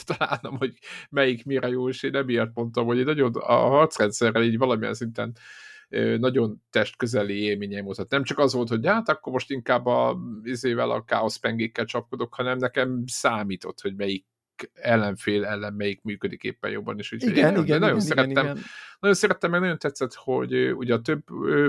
találnom, 0.04 0.56
hogy 0.56 0.78
melyik 1.10 1.44
mire 1.44 1.68
jó, 1.68 1.88
és 1.88 2.02
én 2.02 2.14
emiatt 2.14 2.54
mondtam, 2.54 2.86
hogy 2.86 2.98
én 2.98 3.04
nagyon 3.04 3.34
a 3.34 3.54
harcrendszerrel 3.54 4.42
így 4.42 4.58
valamilyen 4.58 4.94
szinten 4.94 5.36
nagyon 6.18 6.62
testközeli 6.70 7.42
élményeim 7.42 7.84
volt. 7.84 8.10
Nem 8.10 8.22
csak 8.22 8.38
az 8.38 8.52
volt, 8.52 8.68
hogy 8.68 8.86
hát 8.86 9.08
akkor 9.08 9.32
most 9.32 9.50
inkább 9.50 9.86
a 9.86 10.18
izével 10.42 10.90
a 10.90 11.04
káoszpengékkel 11.04 11.84
csapkodok, 11.84 12.34
hanem 12.34 12.58
nekem 12.58 13.02
számított, 13.06 13.80
hogy 13.80 13.94
melyik 13.96 14.26
ellenfél 14.74 15.44
ellen 15.44 15.74
melyik 15.74 16.02
működik 16.02 16.42
éppen 16.42 16.70
jobban, 16.70 16.98
és 16.98 17.12
úgyhogy 17.12 17.30
igen, 17.30 17.56
én, 17.56 17.62
igen, 17.62 17.78
nagyon 17.78 17.96
igen, 17.96 18.08
szerettem, 18.08 18.44
igen. 18.44 18.58
nagyon 19.00 19.16
szerettem, 19.16 19.50
meg 19.50 19.60
nagyon 19.60 19.78
tetszett, 19.78 20.14
hogy 20.14 20.54
ugye 20.72 20.94
a 20.94 21.00
több 21.00 21.22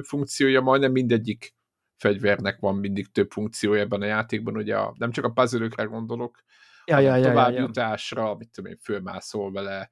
funkciója 0.03 0.61
majdnem 0.61 0.91
mindegyik 0.91 1.53
fegyvernek 1.97 2.59
van 2.59 2.75
mindig 2.75 3.11
több 3.11 3.31
funkciója 3.31 3.81
ebben 3.81 4.01
a 4.01 4.05
játékban, 4.05 4.55
ugye 4.55 4.77
a, 4.77 4.93
nem 4.97 5.11
csak 5.11 5.25
a 5.25 5.29
puzzle 5.29 5.83
gondolok, 5.85 6.43
ja, 6.85 6.99
ja, 6.99 7.15
ja, 7.15 7.27
továbbjutásra, 7.27 8.21
ja, 8.21 8.27
ja. 8.27 8.35
mit 8.35 8.49
tudom 8.51 8.71
én, 8.71 8.77
fölmászol 8.81 9.51
vele, 9.51 9.89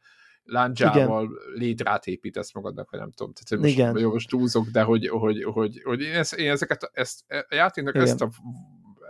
láncsával 0.47 1.29
létrát 1.55 2.07
építesz 2.07 2.53
magadnak, 2.53 2.89
vagy 2.89 2.99
nem 2.99 3.11
tudom. 3.11 3.33
Tehát 3.33 3.63
most, 3.63 3.77
Igen. 3.77 3.97
Jó, 3.97 4.11
most 4.11 4.29
túlzok, 4.29 4.67
de 4.67 4.81
hogy, 4.81 5.07
hogy, 5.07 5.43
hogy, 5.43 5.81
hogy 5.83 6.01
én, 6.01 6.13
ezt, 6.13 6.33
én 6.33 6.51
ezeket, 6.51 6.89
ezt, 6.93 7.23
a 7.27 7.55
játéknak 7.55 7.93
Igen. 7.95 8.07
ezt 8.07 8.21
a 8.21 8.29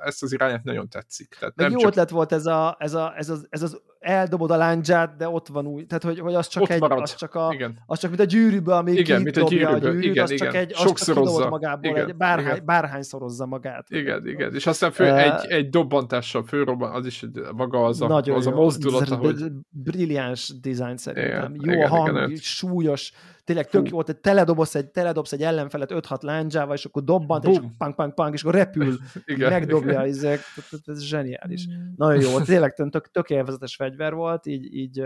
ezt 0.04 0.24
az 0.24 0.34
irányát 0.34 0.64
nagyon 0.64 0.90
tetszik. 0.90 1.36
Tehát 1.40 1.56
nem 1.56 1.72
jó 1.72 1.78
csak... 1.78 1.90
ötlet 1.90 2.10
volt 2.10 2.32
ez, 2.32 2.46
a, 2.46 2.76
ez, 2.80 2.94
a, 2.94 3.14
ez, 3.18 3.30
az, 3.30 3.48
ez 3.50 3.62
az 3.62 3.82
eldobod 4.00 4.52
a 4.52 4.58
láncsát, 4.58 5.16
de 5.18 5.30
ott 5.30 5.48
van 5.48 5.68
új. 5.68 5.86
Tehát, 5.86 6.04
hogy, 6.04 6.20
hogy 6.20 6.34
az 6.34 6.48
csak 6.48 6.64
ott 6.64 6.70
egy, 6.70 6.80
marad. 6.80 7.02
az 7.02 7.16
csak, 7.16 7.36
a, 7.36 7.50
igen. 7.54 7.84
az 7.86 8.00
csak 8.00 8.10
mint 8.10 8.22
a 8.22 8.26
gyűrűbe, 8.26 8.76
ami 8.76 8.92
igen, 8.92 9.22
mint 9.22 9.38
a, 9.38 9.48
gyűrűbe. 9.48 9.70
a 9.70 9.78
gyűrűt, 9.78 10.04
igen, 10.04 10.24
az 10.24 10.32
igen. 10.32 10.48
csak 10.48 10.56
egy, 10.56 10.72
az 10.74 10.80
Sokszorozza. 10.80 11.42
csak 11.42 11.50
magából, 11.50 11.92
igen, 11.92 12.08
egy 12.08 12.16
bárhány, 12.16 12.54
igen. 12.54 12.66
bárhány 12.66 13.02
szorozza 13.02 13.46
magát. 13.46 13.86
Igen, 13.90 14.28
igen. 14.28 14.54
És 14.54 14.68
aztán 14.68 14.92
fő, 14.92 15.04
uh, 15.04 15.24
egy, 15.24 15.52
egy 15.52 15.70
dobbantással 15.70 16.44
fölrobban, 16.44 16.92
az 16.92 17.06
is 17.06 17.26
maga 17.56 17.86
az 17.86 18.02
a, 18.02 18.16
az 18.16 18.26
jó. 18.26 18.36
a 18.36 18.56
mozdulat, 18.56 19.08
hogy... 19.08 19.44
Brilliáns 19.70 20.54
design 20.62 20.96
szerintem. 20.96 21.54
Igen, 21.54 21.60
jó 21.64 21.72
igen, 21.74 21.86
a 21.86 21.96
hang, 21.96 22.08
igen, 22.08 22.36
súlyos, 22.36 23.12
tényleg 23.48 23.68
tök 23.68 23.90
jó, 23.90 23.96
hogy 23.96 24.18
teledobsz 24.18 24.76
egy, 24.76 24.90
teledobsz 24.90 25.32
egy 25.32 25.42
ellenfelet 25.42 25.92
5-6 25.94 26.22
láncsával, 26.22 26.76
és 26.76 26.86
akkor 26.86 27.04
dobbant, 27.04 27.44
Boom. 27.44 27.64
és 27.64 27.70
pang, 27.78 27.96
pang, 27.96 28.14
pang, 28.14 28.34
és 28.34 28.42
akkor 28.42 28.54
repül, 28.54 28.98
igen, 29.26 29.52
megdobja, 29.52 29.92
igen. 29.92 30.04
Ezek, 30.04 30.40
ez 30.86 31.02
zseniális. 31.02 31.68
Mm. 31.68 31.94
Nagyon 31.96 32.22
jó, 32.22 32.40
tényleg 32.40 32.74
tök, 32.74 33.12
tök 33.12 33.30
élvezetes 33.30 33.76
fegyver 33.76 34.14
volt, 34.14 34.46
így, 34.46 34.74
így 34.74 35.04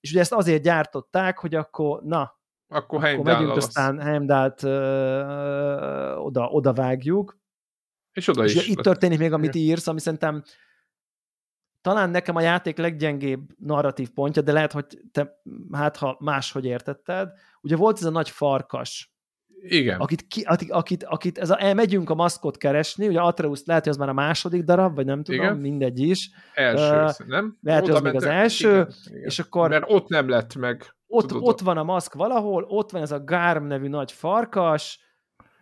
és 0.00 0.10
ugye 0.10 0.20
ezt 0.20 0.32
azért 0.32 0.62
gyártották, 0.62 1.38
hogy 1.38 1.54
akkor, 1.54 2.02
na, 2.02 2.40
akkor, 2.68 3.04
akkor 3.04 3.24
megyünk, 3.24 3.56
aztán 3.56 4.00
Heimdalt 4.00 4.62
uh, 4.62 6.24
oda, 6.24 6.46
oda 6.46 6.72
vágjuk. 6.72 7.38
És 8.12 8.28
oda 8.28 8.44
és 8.44 8.54
is. 8.54 8.68
Itt 8.68 8.78
történik 8.78 9.18
még, 9.18 9.32
amit 9.32 9.54
írsz, 9.54 9.86
ami 9.86 10.00
szerintem 10.00 10.42
talán 11.86 12.10
nekem 12.10 12.36
a 12.36 12.40
játék 12.40 12.76
leggyengébb 12.76 13.40
narratív 13.58 14.10
pontja, 14.10 14.42
de 14.42 14.52
lehet, 14.52 14.72
hogy 14.72 14.84
te 15.12 15.40
hát 15.72 15.96
ha 15.96 16.16
máshogy 16.20 16.64
értetted. 16.64 17.28
Ugye 17.60 17.76
volt 17.76 17.98
ez 17.98 18.04
a 18.04 18.10
nagy 18.10 18.30
farkas, 18.30 19.14
igen. 19.60 20.00
Akit, 20.00 20.26
ki, 20.26 20.42
akit, 20.42 20.70
akit, 20.70 21.04
akit 21.04 21.38
ez 21.38 21.50
a, 21.50 21.62
elmegyünk 21.62 22.10
a 22.10 22.14
maszkot 22.14 22.56
keresni, 22.56 23.08
ugye 23.08 23.20
Atreus 23.20 23.62
lehet, 23.64 23.82
hogy 23.82 23.92
az 23.92 23.98
már 23.98 24.08
a 24.08 24.12
második 24.12 24.62
darab, 24.62 24.94
vagy 24.94 25.04
nem 25.04 25.22
tudom, 25.22 25.40
Igen. 25.40 25.56
mindegy 25.56 26.00
is. 26.00 26.30
Első, 26.54 27.22
uh, 27.22 27.28
nem? 27.28 27.58
Lehet, 27.62 27.82
hogy 27.82 27.94
az 27.94 28.00
még 28.00 28.14
az 28.14 28.24
első, 28.24 28.70
igen, 28.70 28.92
igen. 29.04 29.22
és 29.22 29.38
akkor... 29.38 29.68
Mert 29.68 29.84
ott 29.86 30.08
nem 30.08 30.28
lett 30.28 30.54
meg. 30.54 30.94
Ott, 31.06 31.34
ott 31.34 31.60
van 31.60 31.76
a 31.76 31.82
maszk 31.82 32.14
valahol, 32.14 32.64
ott 32.68 32.90
van 32.90 33.02
ez 33.02 33.12
a 33.12 33.24
Garm 33.24 33.66
nevű 33.66 33.88
nagy 33.88 34.12
farkas, 34.12 35.00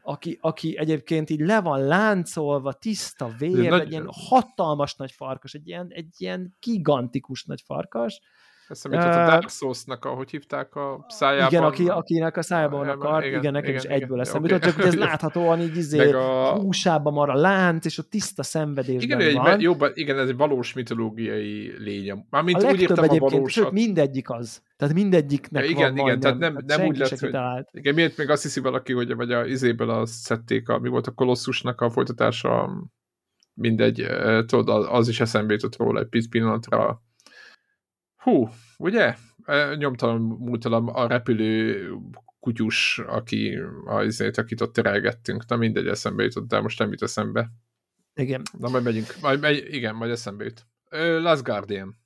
aki, 0.07 0.39
aki 0.41 0.77
egyébként 0.79 1.31
így 1.31 1.41
le 1.41 1.61
van 1.61 1.81
láncolva, 1.85 2.73
tiszta 2.73 3.29
vér, 3.39 3.71
nagy... 3.71 3.81
egy 3.81 3.91
ilyen 3.91 4.09
hatalmas 4.11 4.95
nagy 4.95 5.13
farkas, 5.13 5.55
egy 5.55 5.69
ilyen, 5.69 5.87
egy 5.91 6.15
ilyen 6.17 6.57
gigantikus 6.61 7.45
nagy 7.45 7.61
farkas, 7.61 8.21
Eszembe 8.69 8.97
jutott 8.97 9.13
a 9.13 9.25
Dark 9.25 9.51
Souls-nak, 9.51 10.05
ahogy 10.05 10.31
hívták 10.31 10.75
a 10.75 11.05
szájában. 11.09 11.49
Igen, 11.49 11.63
aki, 11.63 11.89
akinek 11.89 12.37
a 12.37 12.43
szájában 12.43 12.79
van 12.79 12.89
a 12.89 12.97
kard, 12.97 13.25
igen, 13.25 13.39
igen, 13.39 13.53
nekem 13.53 13.69
igen, 13.69 13.81
is 13.81 13.85
igen, 13.85 14.01
egyből 14.01 14.21
eszembe 14.21 14.49
jutott, 14.49 14.71
okay. 14.71 14.85
csak 14.85 14.93
ez 14.93 14.99
láthatóan 15.09 15.61
így 15.61 15.77
izé, 15.77 16.13
a... 16.13 16.59
húsában 16.61 17.13
mar 17.13 17.31
a 17.31 17.35
lánc, 17.35 17.85
és 17.85 17.99
a 17.99 18.03
tiszta 18.03 18.43
szenvedésben 18.43 19.21
igen, 19.21 19.43
van. 19.43 19.53
Egy, 19.53 19.61
jobban, 19.61 19.91
igen, 19.95 20.19
ez 20.19 20.29
egy 20.29 20.37
valós 20.37 20.73
mitológiai 20.73 21.73
lény. 21.79 22.27
Mármint 22.31 22.63
a 22.63 22.69
úgy 22.69 22.81
értem 22.81 23.05
a 23.09 23.17
valósat. 23.17 23.73
mindegyik 23.73 24.31
az. 24.31 24.63
Tehát 24.77 24.95
mindegyiknek 24.95 25.65
ja, 25.65 25.71
igen, 25.71 25.95
van 25.95 26.07
igen, 26.07 26.21
tehát 26.21 26.39
nem, 26.39 26.59
nem 26.67 26.87
úgy 26.87 26.97
lett, 26.97 27.19
hogy... 27.19 27.31
Talált. 27.31 27.69
Igen, 27.73 27.95
miért 27.95 28.17
még 28.17 28.31
azt 28.31 28.43
hiszi 28.43 28.61
valaki, 28.61 28.93
hogy 28.93 29.15
vagy 29.15 29.33
a 29.33 29.47
izéből 29.47 29.91
azt 29.91 30.13
szedték, 30.13 30.69
a, 30.69 30.79
mi 30.79 30.89
volt 30.89 31.07
a 31.07 31.11
Kolosszusnak 31.11 31.81
a 31.81 31.91
folytatása, 31.91 32.71
mindegy, 33.55 34.07
tudod, 34.47 34.87
az 34.91 35.09
is 35.09 35.21
eszembe 35.21 35.53
jutott 35.53 35.77
róla 35.77 36.07
egy 36.11 36.29
pillanatra. 36.29 37.03
Hú, 38.25 38.49
ugye? 38.77 39.15
Nyomtalan 39.77 40.21
múltalam 40.21 40.89
a 40.89 41.07
repülő 41.07 41.91
kutyus, 42.41 42.99
aki, 43.07 43.59
azért, 43.85 44.39
akit 44.39 44.61
ott 44.61 44.73
terelgettünk. 44.73 45.45
Na 45.47 45.57
mindegy, 45.57 45.87
eszembe 45.87 46.23
jutott, 46.23 46.49
de 46.49 46.61
most 46.61 46.79
nem 46.79 46.91
jut 46.91 47.03
eszembe. 47.03 47.51
Igen. 48.15 48.43
Na 48.59 48.69
majd 48.69 48.85
megyünk. 48.85 49.07
Majd, 49.21 49.41
megy, 49.41 49.67
igen, 49.71 49.95
majd 49.95 50.11
eszembe 50.11 50.45
jut. 50.45 50.67
Last 51.21 51.43
Guardian. 51.43 51.97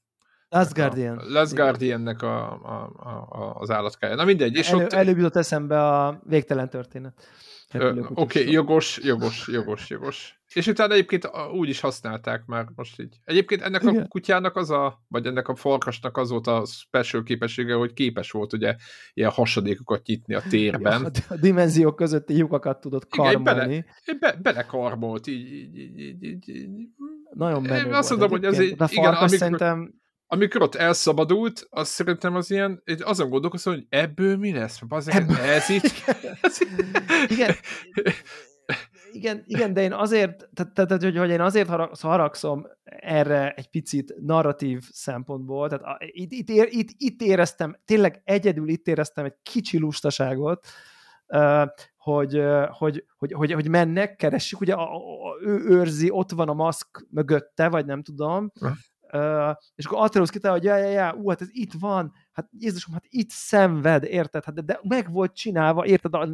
Last 0.48 0.74
Guardian. 0.74 1.18
A 1.18 1.22
Last 1.28 1.54
Guardiannek 1.54 2.22
a, 2.22 2.52
a, 2.52 2.92
a, 3.28 3.54
az 3.54 3.70
állatkája. 3.70 4.14
Na 4.14 4.24
mindegy. 4.24 4.56
És 4.56 4.70
Elő, 4.70 4.84
ott... 4.84 4.92
Előbb 4.92 5.16
jutott 5.16 5.36
eszembe 5.36 5.86
a 5.86 6.20
végtelen 6.24 6.70
történet. 6.70 7.28
Oké, 7.74 8.00
okay, 8.14 8.52
jogos, 8.52 8.98
jogos, 9.02 9.48
jogos, 9.48 9.90
jogos. 9.90 10.40
És 10.54 10.66
utána 10.66 10.92
egyébként 10.92 11.30
úgy 11.52 11.68
is 11.68 11.80
használták 11.80 12.46
már 12.46 12.66
most 12.74 13.00
így. 13.00 13.16
Egyébként 13.24 13.62
ennek 13.62 13.82
Igen. 13.82 14.02
a 14.02 14.08
kutyának 14.08 14.56
az 14.56 14.70
a, 14.70 15.04
vagy 15.08 15.26
ennek 15.26 15.48
a 15.48 15.54
farkasnak 15.54 16.16
az 16.16 16.30
volt 16.30 16.46
a 16.46 16.64
special 16.66 17.22
képessége, 17.22 17.74
hogy 17.74 17.92
képes 17.92 18.30
volt 18.30 18.52
ugye 18.52 18.76
ilyen 19.14 19.30
hasadékokat 19.30 20.06
nyitni 20.06 20.34
a 20.34 20.42
térben. 20.50 21.02
Ja, 21.02 21.10
a 21.28 21.36
dimenziók 21.36 21.96
közötti 21.96 22.36
lyukakat 22.36 22.80
tudott 22.80 23.08
karmolni. 23.08 23.74
Igen, 23.74 24.18
bele, 24.18 24.34
be, 24.34 24.38
belekarmolt, 24.42 25.26
így, 25.26 25.52
így, 25.52 25.76
így, 25.98 26.22
így, 26.22 26.48
így. 26.48 26.68
Nagyon 27.30 27.62
menő 27.62 27.90
azt 27.90 28.10
mondom, 28.10 28.30
hogy 28.30 28.44
ez 28.44 28.60
így, 28.60 28.76
igen, 28.88 29.04
amikor, 29.04 29.30
szerintem 29.30 29.94
amikor 30.30 30.62
ott 30.62 30.74
elszabadult, 30.74 31.66
azt 31.70 31.90
szerintem 31.90 32.34
az 32.34 32.50
ilyen, 32.50 32.82
azon 32.98 33.28
gondolkozom, 33.28 33.74
hogy 33.74 33.86
ebből 33.88 34.36
mi 34.36 34.52
lesz? 34.52 34.80
Azért 34.88 35.16
ebből... 35.16 35.36
ez 35.36 35.70
itt... 35.76 35.92
igen, 37.28 37.54
igen, 39.12 39.42
igen, 39.46 39.72
de 39.72 39.80
én 39.82 39.92
azért, 39.92 40.48
tehát, 40.54 40.74
tehát 40.74 41.02
hogy, 41.02 41.16
hogy 41.16 41.30
én 41.30 41.40
azért 41.40 41.68
haragszom 42.00 42.66
erre 42.84 43.52
egy 43.52 43.70
picit 43.70 44.14
narratív 44.20 44.82
szempontból, 44.90 45.68
tehát 45.68 45.84
a, 45.84 45.98
itt, 46.00 46.32
itt, 46.32 46.48
ér, 46.48 46.68
itt, 46.70 46.88
itt 46.96 47.20
éreztem, 47.20 47.76
tényleg 47.84 48.20
egyedül 48.24 48.68
itt 48.68 48.86
éreztem 48.86 49.24
egy 49.24 49.36
kicsi 49.42 49.78
lustaságot, 49.78 50.66
hogy, 51.96 52.42
hogy, 52.68 53.04
hogy, 53.16 53.32
hogy, 53.32 53.52
hogy 53.52 53.68
mennek, 53.68 54.16
keressük, 54.16 54.60
ugye 54.60 54.74
a, 54.74 54.94
a, 54.94 55.38
ő 55.42 55.60
őrzi, 55.68 56.10
ott 56.10 56.30
van 56.30 56.48
a 56.48 56.54
maszk 56.54 57.06
mögötte, 57.10 57.68
vagy 57.68 57.86
nem 57.86 58.02
tudom, 58.02 58.50
és 59.74 59.84
akkor 59.84 60.04
Atreus 60.04 60.30
kitalál, 60.30 60.56
hogy 60.56 60.66
ja, 60.66 60.76
ja, 60.76 60.88
ja, 60.88 61.14
ú, 61.14 61.28
hát 61.28 61.40
ez 61.40 61.48
itt 61.50 61.72
van, 61.72 62.12
hát 62.38 62.48
Jézusom, 62.58 62.92
hát 62.94 63.04
itt 63.08 63.30
szenved, 63.30 64.04
érted? 64.04 64.44
Hát 64.44 64.54
de, 64.54 64.60
de 64.60 64.80
meg 64.82 65.12
volt 65.12 65.34
csinálva, 65.34 65.86
érted? 65.86 66.14
A 66.14 66.28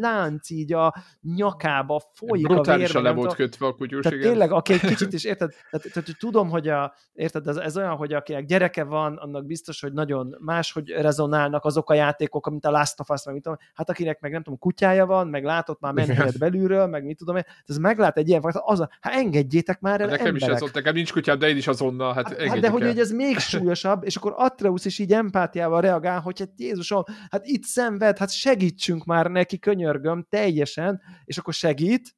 lánc 0.00 0.50
így 0.50 0.72
a 0.72 0.94
nyakába 1.20 2.02
folyik 2.14 2.48
a 2.48 2.76
vér. 2.76 2.94
le 2.94 3.10
volt 3.10 3.34
kötve 3.34 3.66
a 3.66 3.74
kutyus, 3.74 4.02
tehát 4.02 4.18
igen. 4.18 4.30
tényleg, 4.30 4.52
aki 4.52 4.72
egy 4.72 4.80
kicsit 4.94 5.12
is, 5.12 5.24
érted? 5.24 5.54
Tehát, 5.70 5.92
tehát 5.92 6.18
tudom, 6.18 6.48
hogy 6.48 6.68
a, 6.68 6.94
érted, 7.12 7.46
ez, 7.46 7.56
ez 7.56 7.76
olyan, 7.76 7.96
hogy 7.96 8.12
akinek 8.12 8.44
gyereke 8.44 8.84
van, 8.84 9.16
annak 9.16 9.46
biztos, 9.46 9.80
hogy 9.80 9.92
nagyon 9.92 10.36
máshogy 10.40 10.88
rezonálnak 10.88 11.64
azok 11.64 11.90
a 11.90 11.94
játékok, 11.94 12.50
mint 12.50 12.64
a 12.64 12.70
Last 12.70 13.00
of 13.00 13.08
Us, 13.08 13.24
meg 13.24 13.34
mit 13.34 13.42
tudom, 13.42 13.58
hát 13.74 13.90
akinek 13.90 14.20
meg 14.20 14.32
nem 14.32 14.42
tudom, 14.42 14.58
kutyája 14.58 15.06
van, 15.06 15.28
meg 15.28 15.44
látott 15.44 15.80
már 15.80 15.92
menhet 15.92 16.38
belülről, 16.38 16.86
meg 16.86 17.04
mit 17.04 17.16
tudom 17.16 17.36
én, 17.36 17.44
ez 17.66 17.76
meglát 17.76 18.16
egy 18.16 18.28
ilyen, 18.28 18.42
az 18.52 18.80
a, 18.80 18.88
hát 19.00 19.14
engedjétek 19.14 19.80
már 19.80 20.00
el 20.00 20.06
Nekem 20.06 20.26
emberek. 20.26 20.48
is 20.48 20.54
ez 20.54 20.62
ott, 20.62 20.74
nekem 20.74 20.94
nincs 20.94 21.12
kutyám, 21.12 21.38
de 21.38 21.48
én 21.48 21.56
is 21.56 21.66
azonnal, 21.66 22.14
hát, 22.14 22.28
hát, 22.28 22.48
hát 22.48 22.60
de 22.60 22.68
hogy, 22.68 22.82
hogy 22.82 22.98
ez 22.98 23.10
még 23.10 23.38
súlyosabb, 23.38 24.04
és 24.04 24.16
akkor 24.16 24.32
Atreus 24.36 24.84
is 24.84 24.98
így 24.98 25.12
empátiával 25.34 25.80
reagál, 25.80 26.20
hogy 26.20 26.38
hát 26.38 26.52
Jézusom, 26.56 27.02
hát 27.30 27.46
itt 27.46 27.62
szenved, 27.62 28.18
hát 28.18 28.30
segítsünk 28.30 29.04
már 29.04 29.30
neki, 29.30 29.58
könyörgöm, 29.58 30.26
teljesen, 30.28 31.02
és 31.24 31.38
akkor 31.38 31.54
segít, 31.54 32.16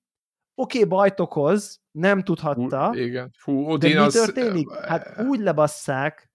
oké, 0.55 0.79
okay, 0.79 0.89
bajt 0.89 1.21
okoz, 1.21 1.81
nem 1.91 2.23
tudhatta. 2.23 2.91
Fú, 2.93 2.99
igen. 2.99 3.31
Fú, 3.39 3.69
Odin 3.69 3.91
de 3.91 4.01
mi 4.01 4.07
az... 4.07 4.13
történik? 4.13 4.75
Hát 4.75 5.21
úgy 5.21 5.41
lebasszák, 5.41 6.31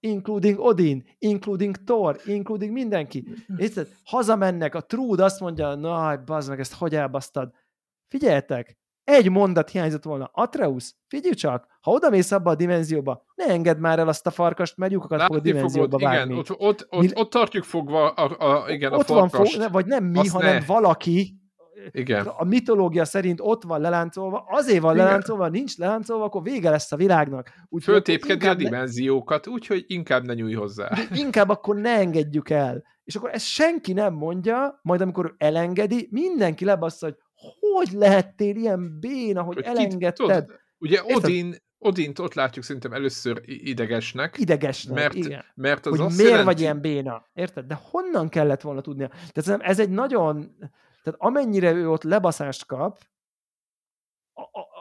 including 0.00 0.58
Odin, 0.58 1.08
including 1.18 1.76
Thor, 1.76 2.20
including 2.24 2.72
mindenki. 2.72 3.28
Érted? 3.56 3.88
Hazamennek, 4.04 4.74
a 4.74 4.80
Trúd 4.80 5.20
azt 5.20 5.40
mondja, 5.40 5.74
na, 5.74 6.16
bazd 6.16 6.48
meg, 6.48 6.60
ezt 6.60 6.74
hogy 6.74 6.94
elbasztad? 6.94 7.54
Figyeljetek, 8.08 8.78
egy 9.06 9.30
mondat 9.30 9.70
hiányzott 9.70 10.04
volna. 10.04 10.30
Atreus, 10.32 10.94
figyelj 11.08 11.34
csak, 11.34 11.66
ha 11.80 11.90
oda 11.90 12.10
mész 12.10 12.32
abba 12.32 12.50
a 12.50 12.54
dimenzióba, 12.54 13.24
ne 13.34 13.44
engedd 13.44 13.78
már 13.78 13.98
el 13.98 14.08
azt 14.08 14.26
a 14.26 14.30
farkast, 14.30 14.76
mert 14.76 14.92
lyukakat 14.92 15.22
fog 15.22 15.36
a 15.36 15.40
dimenzióba 15.40 15.98
fogod, 15.98 16.02
vágni. 16.02 16.32
Igen, 16.32 16.38
ott, 16.38 16.50
ott, 16.50 16.86
ott, 16.90 17.16
ott 17.16 17.30
tartjuk 17.30 17.64
fogva 17.64 18.08
a, 18.08 18.64
a, 18.64 18.70
igen, 18.70 18.92
ott 18.92 19.00
a 19.00 19.04
farkast. 19.04 19.56
Van 19.56 19.62
fog, 19.62 19.72
vagy 19.72 19.86
nem 19.86 20.04
mi, 20.04 20.18
Azt 20.18 20.30
hanem 20.30 20.54
ne. 20.54 20.64
valaki, 20.66 21.36
igen. 21.90 22.26
A 22.26 22.44
mitológia 22.44 23.04
szerint 23.04 23.40
ott 23.42 23.62
van 23.62 23.80
leláncolva, 23.80 24.44
azért 24.48 24.82
van 24.82 24.94
Igen. 24.94 25.06
leláncolva, 25.06 25.48
nincs 25.48 25.76
leláncolva, 25.76 26.24
akkor 26.24 26.42
vége 26.42 26.70
lesz 26.70 26.92
a 26.92 26.96
világnak. 26.96 27.50
Úgy, 27.68 27.82
Föltépkedni 27.82 28.46
a 28.48 28.54
dimenziókat, 28.54 29.46
úgyhogy 29.46 29.84
inkább 29.86 30.24
ne 30.24 30.34
nyújj 30.34 30.54
hozzá. 30.54 30.90
Inkább 31.14 31.48
akkor 31.48 31.76
ne 31.76 31.98
engedjük 31.98 32.50
el. 32.50 32.82
És 33.04 33.14
akkor 33.14 33.30
ezt 33.32 33.46
senki 33.46 33.92
nem 33.92 34.14
mondja, 34.14 34.80
majd 34.82 35.00
amikor 35.00 35.34
elengedi, 35.38 36.08
mindenki 36.10 36.64
lebassza, 36.64 37.06
hogy 37.06 37.16
hogy 37.60 37.92
lehettél 37.92 38.56
ilyen 38.56 38.98
béna, 39.00 39.42
hogy, 39.42 39.54
hogy 39.54 39.64
elengedted? 39.64 40.46
Kit, 40.46 40.60
ugye 40.78 41.00
Odin, 41.04 41.56
Odint 41.78 42.18
ott 42.18 42.34
látjuk 42.34 42.64
szerintem 42.64 42.92
először 42.92 43.42
idegesnek. 43.44 44.38
Idegesnek, 44.38 44.94
mert, 44.94 45.14
igen. 45.14 45.44
Mert 45.54 45.86
az 45.86 45.96
hogy 45.96 46.06
azt 46.06 46.16
miért 46.16 46.30
jelenti... 46.30 46.52
vagy 46.52 46.60
ilyen 46.60 46.80
béna, 46.80 47.26
érted? 47.34 47.64
De 47.66 47.80
honnan 47.82 48.28
kellett 48.28 48.60
volna 48.60 48.80
tudnia? 48.80 49.10
Tehát 49.32 49.62
ez 49.62 49.80
egy 49.80 49.90
nagyon, 49.90 50.56
tehát 51.02 51.20
amennyire 51.20 51.72
ő 51.72 51.90
ott 51.90 52.02
lebaszást 52.02 52.66
kap, 52.66 52.98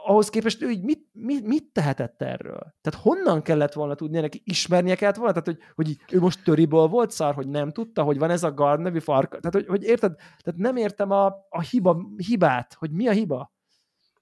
ahhoz 0.08 0.30
képest 0.30 0.62
ő 0.62 0.70
így 0.70 0.84
mit, 0.84 1.08
mit, 1.12 1.46
mit 1.46 1.64
tehetett 1.74 2.22
erről? 2.22 2.74
Tehát 2.82 3.02
honnan 3.02 3.42
kellett 3.42 3.74
volna 3.74 3.96
tudnia 3.96 4.22
neki, 4.22 4.42
ismernie 4.46 4.96
kellett 4.96 5.16
volna? 5.16 5.32
Tehát, 5.32 5.48
hogy, 5.48 5.58
hogy 5.76 5.98
ő 6.12 6.20
most 6.20 6.44
töriból 6.44 6.88
volt 6.88 7.12
szar, 7.12 7.34
hogy 7.34 7.48
nem 7.48 7.72
tudta, 7.72 8.04
hogy 8.04 8.18
van 8.18 8.30
ez 8.30 8.44
a 8.44 8.54
Gard 8.54 8.82
nevű 8.82 9.00
farka? 9.00 9.40
Tehát, 9.40 9.54
hogy, 9.54 9.68
hogy 9.68 9.84
érted? 9.84 10.16
Tehát 10.16 10.60
nem 10.60 10.76
értem 10.76 11.12
a, 11.12 11.26
a 11.50 11.62
hiba, 11.62 12.06
hibát, 12.18 12.76
hogy 12.80 12.92
mi 12.92 13.08
a 13.08 13.12
hiba? 13.12 13.54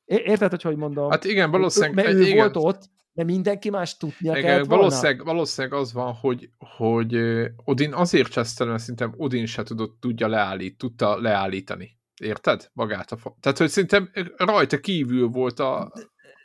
Érted, 0.05 0.49
hogy 0.49 0.61
hogy 0.61 0.77
mondom? 0.77 1.09
Hát 1.09 1.23
igen, 1.23 1.51
valószínűleg. 1.51 1.95
Mert 1.95 2.07
ő 2.17 2.21
igen. 2.21 2.37
volt 2.37 2.55
ott, 2.55 2.89
de 3.13 3.23
mindenki 3.23 3.69
más 3.69 3.97
tudnia 3.97 4.31
igen, 4.31 4.43
kellett 4.43 4.65
valószínűleg, 4.65 5.25
valószínűleg 5.25 5.79
az 5.79 5.93
van, 5.93 6.13
hogy, 6.13 6.49
hogy 6.57 7.15
Odin 7.63 7.93
azért 7.93 8.31
csesztelen, 8.31 8.71
mert 8.71 8.83
szerintem 8.83 9.13
Odin 9.17 9.45
se 9.45 9.63
tudott, 9.63 9.99
tudja 9.99 10.27
leállít, 10.27 10.77
tudta 10.77 11.21
leállítani. 11.21 11.97
Érted? 12.21 12.69
Magát 12.73 13.11
a 13.11 13.17
fa... 13.17 13.35
Tehát, 13.39 13.57
hogy 13.57 13.69
szerintem 13.69 14.11
rajta 14.37 14.79
kívül 14.79 15.27
volt 15.27 15.59
a... 15.59 15.91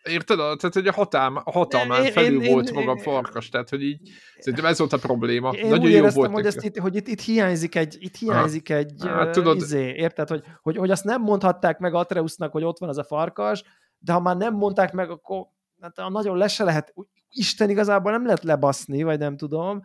Érted? 0.03 0.37
Tehát, 0.37 0.75
hogy 0.75 0.87
a, 0.87 0.93
hatám, 0.93 1.37
a 1.37 1.51
hatalmán 1.51 2.05
én, 2.05 2.13
felül 2.13 2.43
én, 2.43 2.53
volt 2.53 2.69
én, 2.69 2.75
maga 2.75 2.91
a 2.91 2.99
farkas, 2.99 3.49
tehát, 3.49 3.69
hogy 3.69 3.83
így 3.83 4.11
szerintem 4.39 4.69
ez 4.69 4.79
volt 4.79 4.93
a 4.93 4.99
probléma. 4.99 5.51
Én 5.51 5.69
Nagyon 5.69 5.85
úgy 5.85 5.91
jó 5.91 5.97
éreztem, 5.97 6.23
volt 6.23 6.33
hogy, 6.35 6.47
ezt 6.47 6.65
itt, 6.65 6.79
hogy 6.79 6.97
itt, 6.97 7.09
itt 7.09 7.21
hiányzik 7.21 7.75
egy, 7.75 7.97
itt 7.99 8.17
hiányzik 8.17 8.69
ha. 8.69 8.75
egy 8.75 8.93
hát, 8.99 9.33
tudod, 9.33 9.57
izé, 9.57 9.95
érted? 9.97 10.29
Hogy, 10.29 10.45
hogy, 10.63 10.77
hogy 10.77 10.91
azt 10.91 11.05
nem 11.05 11.23
mondhatták 11.23 11.79
meg 11.79 11.95
Atreusnak, 11.95 12.53
hogy 12.53 12.65
ott 12.65 12.79
van 12.79 12.89
az 12.89 12.99
a 12.99 13.05
farkas, 13.05 13.63
de 13.99 14.13
ha 14.13 14.21
már 14.21 14.37
nem 14.37 14.55
mondták 14.55 14.93
meg, 14.93 15.11
akkor 15.11 15.47
hát, 15.81 16.09
nagyon 16.09 16.37
le 16.37 16.49
se 16.49 16.65
lehet, 16.65 16.95
Isten 17.29 17.71
igazából 17.71 18.11
nem 18.11 18.25
lehet 18.25 18.43
lebaszni, 18.43 19.03
vagy 19.03 19.19
nem 19.19 19.37
tudom, 19.37 19.81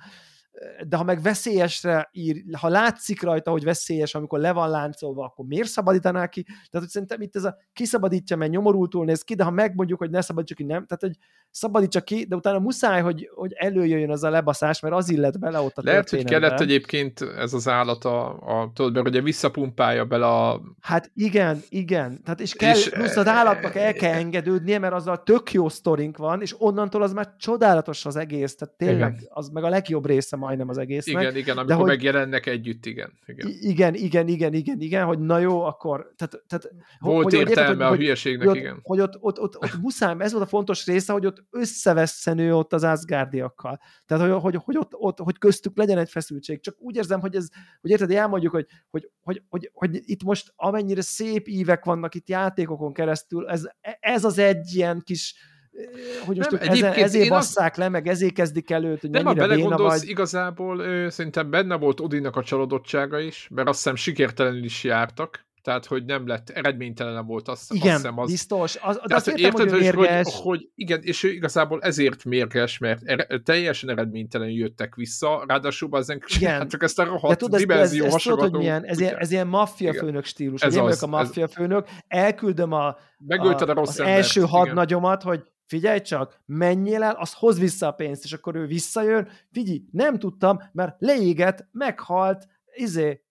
de 0.87 0.97
ha 0.97 1.03
meg 1.03 1.21
veszélyesre 1.21 2.09
ír, 2.11 2.43
ha 2.57 2.67
látszik 2.67 3.21
rajta, 3.21 3.51
hogy 3.51 3.63
veszélyes, 3.63 4.15
amikor 4.15 4.39
le 4.39 4.51
van 4.51 4.69
láncolva, 4.69 5.23
akkor 5.23 5.45
miért 5.45 5.67
szabadítaná 5.67 6.27
ki? 6.27 6.43
Tehát, 6.43 6.69
hogy 6.71 6.87
szerintem 6.87 7.21
itt 7.21 7.35
ez 7.35 7.43
a 7.43 7.57
kiszabadítja, 7.73 8.35
mert 8.35 8.51
nyomorultul 8.51 9.05
néz 9.05 9.21
ki, 9.21 9.35
de 9.35 9.43
ha 9.43 9.51
megmondjuk, 9.51 9.99
hogy 9.99 10.09
ne 10.09 10.21
szabadítsuk 10.21 10.57
ki, 10.57 10.63
nem. 10.63 10.85
Tehát, 10.85 11.01
hogy 11.01 11.17
szabadítsa 11.49 12.01
ki, 12.01 12.25
de 12.29 12.35
utána 12.35 12.59
muszáj, 12.59 13.01
hogy, 13.01 13.29
hogy 13.35 13.53
előjöjjön 13.53 14.11
az 14.11 14.23
a 14.23 14.29
lebaszás, 14.29 14.79
mert 14.79 14.95
az 14.95 15.09
illet 15.09 15.39
bele 15.39 15.59
ott 15.59 15.77
a 15.77 15.81
Lehet, 15.85 16.09
hogy 16.09 16.23
kellett 16.23 16.59
egyébként 16.59 17.21
ez 17.21 17.53
az 17.53 17.67
állat 17.67 18.05
a, 18.05 18.29
a 18.29 18.71
tudod, 18.73 18.93
mert 18.93 19.07
ugye 19.07 19.21
visszapumpálja 19.21 20.05
bele 20.05 20.25
a... 20.25 20.61
Hát 20.81 21.11
igen, 21.15 21.61
igen. 21.69 22.23
Tehát 22.23 22.41
és, 22.41 22.53
kell, 22.53 22.75
és 22.75 22.89
plusz 22.89 23.15
az 23.15 23.27
állatnak 23.27 23.75
el 23.75 23.93
kell 23.93 24.13
engedődnie, 24.13 24.79
mert 24.79 24.93
az 24.93 25.07
a 25.07 25.23
tök 25.23 25.51
jó 25.51 25.69
sztorink 25.69 26.17
van, 26.17 26.41
és 26.41 26.55
onnantól 26.57 27.01
az 27.01 27.13
már 27.13 27.35
csodálatos 27.37 28.05
az 28.05 28.15
egész, 28.15 28.55
tehát 28.55 28.75
tényleg 28.75 29.13
igen. 29.13 29.29
az 29.29 29.49
meg 29.49 29.63
a 29.63 29.69
legjobb 29.69 30.05
része 30.05 30.35
majdnem 30.43 30.69
az 30.69 30.77
egésznek. 30.77 31.21
Igen, 31.21 31.35
igen, 31.35 31.57
amikor 31.57 31.75
hogy, 31.75 31.87
megjelennek 31.87 32.45
együtt, 32.45 32.85
igen. 32.85 33.13
Igen, 33.25 33.47
igen, 33.59 33.93
igen, 33.93 34.27
igen, 34.27 34.53
igen, 34.53 34.79
igen 34.79 35.05
hogy 35.05 35.19
na 35.19 35.37
jó, 35.37 35.61
akkor... 35.61 36.13
Tehát, 36.15 36.43
tehát, 36.47 36.71
volt 36.99 37.23
hogy, 37.23 37.33
értelme 37.33 37.61
érted, 37.61 37.87
hogy, 37.87 37.95
a 37.95 37.95
hülyeségnek, 37.95 38.47
hogy, 38.47 38.57
igen. 38.57 38.79
Hogy 38.83 38.99
ott, 38.99 39.17
ott, 39.19 39.39
ott, 39.39 39.57
ott 39.57 39.81
muszáj, 39.81 40.15
ez 40.19 40.31
volt 40.31 40.43
a 40.43 40.47
fontos 40.47 40.85
része, 40.85 41.13
hogy 41.13 41.25
ott 41.25 41.43
összevesszenő 41.49 42.55
ott 42.55 42.73
az 42.73 42.83
Asgardiakkal. 42.83 43.79
Tehát, 44.05 44.29
hogy, 44.29 44.41
hogy, 44.41 44.61
hogy, 44.63 44.77
ott, 44.77 44.91
ott, 44.93 45.19
hogy 45.19 45.37
köztük 45.37 45.77
legyen 45.77 45.97
egy 45.97 46.09
feszültség. 46.09 46.61
Csak 46.61 46.75
úgy 46.79 46.95
érzem, 46.95 47.19
hogy 47.19 47.35
ez, 47.35 47.47
hogy 47.81 47.89
érted, 47.89 48.11
elmondjuk, 48.11 48.51
hogy, 48.51 48.65
hogy, 48.89 49.09
hogy, 49.21 49.41
hogy, 49.49 49.69
hogy 49.73 49.99
itt 50.05 50.23
most 50.23 50.53
amennyire 50.55 51.01
szép 51.01 51.47
ívek 51.47 51.85
vannak 51.85 52.15
itt 52.15 52.29
játékokon 52.29 52.93
keresztül, 52.93 53.49
ez, 53.49 53.67
ez 53.99 54.23
az 54.23 54.37
egy 54.37 54.75
ilyen 54.75 55.01
kis 55.05 55.35
hogy 56.25 56.37
most 56.37 56.51
nem, 56.51 56.59
ezen, 56.61 56.93
ezért 56.93 57.29
basszák 57.29 57.71
az... 57.71 57.77
le, 57.77 57.89
meg 57.89 58.07
ezért 58.07 58.33
kezdik 58.33 58.71
előtt, 58.71 59.01
hogy 59.01 59.09
nem, 59.09 59.23
mennyire 59.23 59.47
béna 59.47 59.77
vagy. 59.77 60.07
igazából 60.07 60.81
ő, 60.81 61.09
szerintem 61.09 61.49
benne 61.49 61.75
volt 61.75 61.99
Odinnak 61.99 62.35
a 62.35 62.43
csalódottsága 62.43 63.19
is, 63.19 63.47
mert 63.51 63.67
azt 63.67 63.77
hiszem 63.77 63.95
sikertelenül 63.95 64.63
is 64.63 64.83
jártak, 64.83 65.45
tehát 65.63 65.85
hogy 65.85 66.05
nem 66.05 66.27
lett, 66.27 66.49
eredménytelen 66.49 67.25
volt 67.25 67.47
azt, 67.47 67.73
igen, 67.73 67.87
azt 67.87 67.95
hiszem. 67.95 68.19
Az... 68.19 68.29
biztos. 68.29 68.77
Az, 68.81 68.99
de 69.05 69.15
azt 69.15 69.27
értem, 69.27 69.43
érted, 69.43 69.69
hogy, 69.69 69.79
mérges. 69.79 70.25
hogy, 70.25 70.41
hogy, 70.43 70.69
igen, 70.75 70.99
és 71.01 71.23
ő 71.23 71.31
igazából 71.31 71.81
ezért 71.81 72.25
mérges, 72.25 72.77
mert 72.77 73.01
er, 73.03 73.41
teljesen 73.43 73.89
eredménytelen 73.89 74.49
jöttek 74.49 74.95
vissza, 74.95 75.43
ráadásul 75.47 75.89
az 75.91 76.09
igen. 76.37 76.67
csak 76.67 76.83
ezt 76.83 76.99
a 76.99 77.03
rohadt 77.03 77.39
tudod, 77.39 77.59
dimenzió 77.59 78.05
ez, 78.05 78.13
ez, 78.13 78.21
tudod, 78.21 78.39
hogy 78.39 78.51
milyen, 78.51 78.83
ez, 78.83 78.99
ilyen, 78.99 79.17
ez 79.17 79.31
ilyen 79.31 79.47
maffia 79.47 79.93
főnök 79.93 80.25
stílus. 80.25 80.61
Ez 80.61 80.75
én 80.75 80.81
vagyok 80.81 81.01
a 81.01 81.07
maffia 81.07 81.43
ez... 81.43 81.53
főnök, 81.53 81.87
elküldöm 82.07 82.71
a, 82.71 82.87
a, 82.87 82.97
a, 83.27 83.73
rossz 83.73 83.89
az 83.89 83.99
embert, 83.99 84.17
első 84.17 84.41
hadnagyomat, 84.41 85.23
hogy 85.23 85.43
figyelj 85.73 86.01
csak, 86.01 86.39
menjél 86.45 87.03
el, 87.03 87.15
az 87.19 87.33
hoz 87.33 87.59
vissza 87.59 87.87
a 87.87 87.91
pénzt, 87.91 88.23
és 88.23 88.33
akkor 88.33 88.55
ő 88.55 88.65
visszajön, 88.65 89.27
figyelj, 89.51 89.83
nem 89.91 90.19
tudtam, 90.19 90.59
mert 90.71 90.95
leégett, 90.99 91.67
meghalt, 91.71 92.47
izé, 92.75 93.23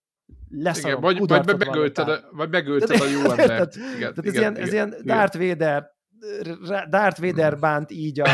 leszarom, 0.49 1.03
igen, 1.03 1.25
vagy, 1.27 1.45
vagy, 1.45 1.57
megölted, 1.57 2.07
a, 2.09 2.19
vagy 2.31 2.49
megölted 2.49 3.01
a 3.01 3.05
jó 3.05 3.19
embert. 3.19 3.75
Igen, 3.97 4.13
igen, 4.15 4.15
ez, 4.15 4.25
igen, 4.25 4.33
ilyen, 4.33 4.51
igen, 4.51 4.63
ez 4.63 4.73
ilyen 4.73 4.95
Darth 5.03 5.37
Vader 5.37 5.91
Darth 6.89 7.21
Vader 7.21 7.59
bánt 7.59 7.91
így 7.91 8.19
a 8.19 8.27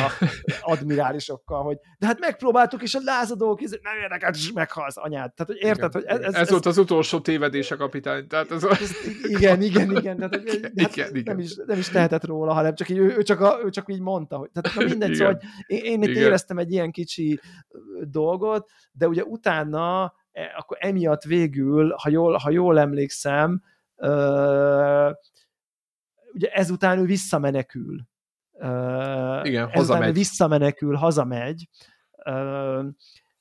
admirálisokkal, 0.61 1.63
hogy 1.63 1.77
de 1.99 2.05
hát 2.05 2.19
megpróbáltuk, 2.19 2.81
és 2.81 2.95
a 2.95 2.99
lázadók, 3.03 3.61
nem 3.61 3.97
érdekel, 4.01 4.33
és 4.33 4.51
meghalsz 4.51 4.97
anyád. 4.97 5.33
Tehát, 5.33 5.51
hogy 5.51 5.69
érted, 5.69 5.95
igen, 5.95 6.17
hogy 6.17 6.25
ez, 6.25 6.33
ez, 6.33 6.41
ez, 6.41 6.49
volt 6.49 6.65
az 6.65 6.77
utolsó 6.77 7.19
tévedés 7.19 7.71
a 7.71 7.77
kapitány. 7.77 8.27
Tehát 8.27 8.51
ez, 8.51 8.63
ez, 8.63 8.91
igen, 9.23 9.61
igen, 9.61 9.97
igen. 9.97 10.17
Tehát, 10.17 10.35
igen, 10.35 10.71
hát 10.77 10.95
igen, 10.95 11.15
igen. 11.15 11.35
Nem, 11.35 11.39
is, 11.39 11.55
nem 11.65 11.77
is 11.77 11.89
tehetett 11.89 12.25
róla, 12.25 12.53
hanem 12.53 12.75
csak 12.75 12.89
így, 12.89 12.97
ő, 12.97 13.15
ő, 13.17 13.23
csak, 13.23 13.39
a, 13.39 13.59
ő 13.63 13.69
csak 13.69 13.91
így 13.91 14.01
mondta. 14.01 14.37
Hogy, 14.37 14.49
tehát 14.53 14.79
na 14.79 14.85
mindegy, 14.85 15.13
szóval, 15.13 15.33
hogy 15.33 15.43
én, 15.77 15.83
én 15.83 16.01
itt 16.01 16.09
igen. 16.09 16.23
éreztem 16.23 16.57
egy 16.57 16.71
ilyen 16.71 16.91
kicsi 16.91 17.39
dolgot, 18.01 18.69
de 18.91 19.07
ugye 19.07 19.23
utána 19.23 20.13
e, 20.31 20.55
akkor 20.57 20.77
emiatt 20.79 21.23
végül, 21.23 21.93
ha 21.97 22.09
jól, 22.09 22.33
ha 22.33 22.49
jól 22.49 22.79
emlékszem, 22.79 23.61
ugye 26.33 26.49
ezután 26.49 26.99
ő 26.99 27.05
visszamenekül. 27.05 28.07
Igen, 29.43 29.69
ezután 29.71 30.03
ő 30.03 30.11
visszamenekül, 30.11 30.95
hazamegy, 30.95 31.67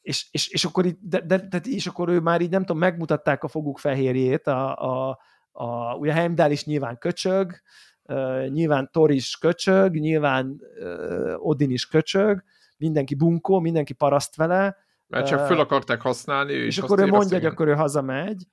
és, 0.00 0.26
és, 0.30 0.48
és, 0.48 0.64
akkor 0.64 0.86
így, 0.86 0.96
de, 1.00 1.20
de, 1.20 1.38
de, 1.48 1.60
és 1.64 1.86
akkor 1.86 2.08
ő 2.08 2.20
már 2.20 2.40
így 2.40 2.50
nem 2.50 2.64
tudom, 2.64 2.78
megmutatták 2.78 3.42
a 3.42 3.48
foguk 3.48 3.78
fehérjét, 3.78 4.46
a, 4.46 4.76
a, 4.76 5.18
a, 5.52 5.94
ugye 5.94 6.12
Heimdall 6.12 6.50
is 6.50 6.64
nyilván 6.64 6.98
köcsög, 6.98 7.60
uh, 8.02 8.46
nyilván 8.46 8.88
Thor 8.92 9.10
is 9.10 9.36
köcsög, 9.36 9.94
nyilván 9.94 10.60
uh, 10.80 11.34
Odin 11.36 11.70
is 11.70 11.86
köcsög, 11.86 12.42
mindenki 12.76 13.14
bunkó, 13.14 13.60
mindenki 13.60 13.92
paraszt 13.92 14.36
vele. 14.36 14.76
Mert 15.06 15.26
csak 15.26 15.46
föl 15.46 15.60
akarták 15.60 16.00
használni, 16.00 16.52
és, 16.52 16.76
és 16.76 16.78
akkor 16.78 17.00
ő 17.00 17.06
mondja, 17.06 17.36
hogy 17.36 17.46
akkor 17.46 17.68
ő 17.68 17.74
hazamegy, 17.74 18.46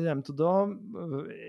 nem 0.00 0.22
tudom, 0.22 0.80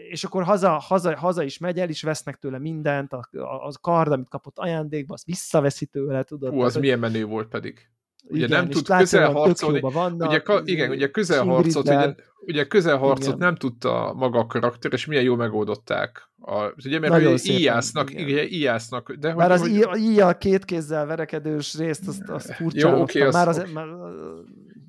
és 0.10 0.24
akkor 0.24 0.44
haza, 0.44 0.70
haza, 0.70 1.18
haza 1.18 1.44
is 1.44 1.58
megy, 1.58 1.80
el 1.80 1.90
is 1.90 2.02
vesznek 2.02 2.36
tőle 2.36 2.60
mindent, 2.60 3.14
a, 3.14 3.28
a, 3.32 3.68
a 3.68 3.72
kard, 3.82 4.12
amit 4.12 4.30
kapott 4.30 4.58
ajándékba, 4.58 5.14
azt 5.14 5.26
visszaveszi 5.26 5.86
tőle, 5.86 6.24
tudod. 6.24 6.52
Hú, 6.52 6.60
az 6.60 6.68
tehát, 6.68 6.82
milyen 6.82 7.00
menő 7.00 7.26
volt 7.26 7.48
pedig. 7.48 7.90
Ugye 8.30 8.46
igen, 8.46 8.58
nem 8.58 8.70
tud 8.70 8.88
közelharcolni. 8.88 9.80
Vannak, 9.80 10.30
ugye, 10.30 10.40
ka, 10.40 10.62
igen, 10.64 10.90
ugye 10.90 11.08
közelharcot, 11.08 11.88
ugye, 11.88 12.16
ugye 12.40 12.68
közelharcot 12.68 13.38
nem 13.38 13.56
tudta 13.56 14.14
maga 14.16 14.40
a 14.40 14.46
karakter, 14.46 14.94
és 14.94 15.06
milyen 15.06 15.24
jól 15.24 15.38
megoldották. 15.38 16.32
A, 16.40 16.72
ugye, 16.86 17.00
mert 17.00 17.14
Nagyon 17.14 17.34
ugye 17.34 17.54
íjásznak, 17.54 18.10
ugye, 18.14 18.48
íjásznak, 18.48 19.12
de 19.14 19.28
hogy, 19.28 19.38
Már 19.38 19.52
az 19.52 19.60
hogy... 19.60 20.00
íjjal 20.00 20.38
két 20.38 20.66
kézzel 20.66 21.06
verekedős 21.06 21.78
részt, 21.78 22.08
azt, 22.08 22.30
azt 22.30 22.54
furcsán. 22.54 22.96
Jó, 22.96 23.02
okay, 23.02 23.30
már 23.32 23.48
az, 23.48 23.64
már, 23.74 23.86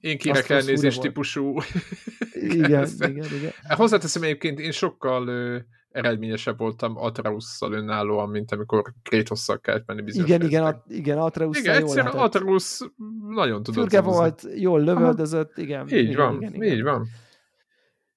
én 0.01 0.19
kérek 0.19 0.49
elnézést 0.49 1.01
típusú. 1.01 1.59
igen, 2.33 2.89
igen, 2.99 3.27
igen. 3.39 3.53
Hozzáteszem 3.69 4.23
egyébként, 4.23 4.59
én 4.59 4.71
sokkal 4.71 5.29
ö, 5.29 5.59
eredményesebb 5.91 6.59
voltam 6.59 6.97
Atrausszal 6.97 7.73
önállóan, 7.73 8.29
mint 8.29 8.53
amikor 8.53 8.93
Kratosszal 9.03 9.61
kellett 9.61 9.87
menni 9.87 10.03
bizonyos 10.03 10.29
Igen, 10.29 10.43
igen, 10.43 10.65
a, 10.65 10.85
igen 10.89 11.19
Atrausszal 11.19 11.63
igen, 11.63 11.81
jól 11.81 11.95
lehetett. 11.95 12.21
Atrausz 12.21 12.81
nagyon 13.29 13.63
tudott. 13.63 13.81
Fürge 13.81 14.01
volt, 14.01 14.47
jól 14.55 14.81
lövöldözött, 14.81 15.59
igen. 15.59 15.89
Így 15.89 16.09
igen, 16.09 16.17
van, 16.17 16.37
igen, 16.37 16.55
igen. 16.55 16.77
így 16.77 16.83
van. 16.83 17.07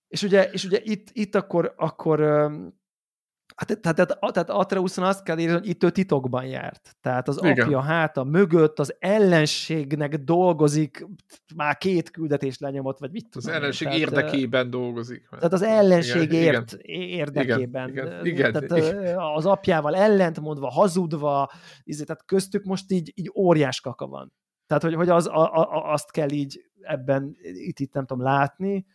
És 0.07 0.23
ugye, 0.23 0.49
és 0.51 0.63
ugye 0.63 0.79
itt, 0.83 1.07
itt 1.13 1.35
akkor, 1.35 1.73
akkor 1.77 2.19
Hát, 3.55 3.79
tehát, 3.79 3.95
tehát, 3.95 4.33
tehát 4.33 4.49
Atreuson 4.49 5.05
azt 5.05 5.23
kell 5.23 5.37
írni, 5.37 5.53
hogy 5.53 5.67
itt 5.67 5.83
ő 5.83 5.89
titokban 5.89 6.45
járt. 6.45 6.95
Tehát 7.01 7.27
az 7.27 7.37
Igen. 7.43 7.65
apja 7.65 7.81
háta 7.81 8.23
mögött 8.23 8.79
az 8.79 8.95
ellenségnek 8.99 10.15
dolgozik, 10.17 11.07
már 11.55 11.77
két 11.77 12.09
küldetés 12.11 12.57
lenyomott, 12.57 12.99
vagy 12.99 13.11
mit 13.11 13.29
tudom 13.29 13.49
Az 13.49 13.55
ellenség 13.55 13.87
tehát, 13.87 14.01
érdekében 14.01 14.69
dolgozik. 14.69 15.27
Tehát 15.29 15.53
az 15.53 15.61
ellenség 15.61 16.31
igen, 16.31 16.53
ért, 16.53 16.77
igen. 16.81 17.01
érdekében. 17.07 17.89
Igen, 17.89 18.25
igen, 18.25 18.51
tehát 18.51 18.77
igen. 18.77 19.17
az 19.17 19.45
apjával 19.45 19.95
ellentmondva, 19.95 20.69
hazudva, 20.69 21.51
izé, 21.83 22.03
tehát 22.03 22.25
köztük 22.25 22.63
most 22.63 22.91
így, 22.91 23.11
így 23.15 23.31
óriás 23.35 23.81
kaka 23.81 24.07
van. 24.07 24.33
Tehát, 24.67 24.83
hogy, 24.83 24.93
hogy 24.93 25.09
az, 25.09 25.27
a, 25.27 25.53
a, 25.53 25.91
azt 25.91 26.11
kell 26.11 26.31
így 26.31 26.61
ebben, 26.81 27.35
itt, 27.41 27.79
itt 27.79 27.93
nem 27.93 28.05
tudom 28.05 28.23
látni, 28.23 28.85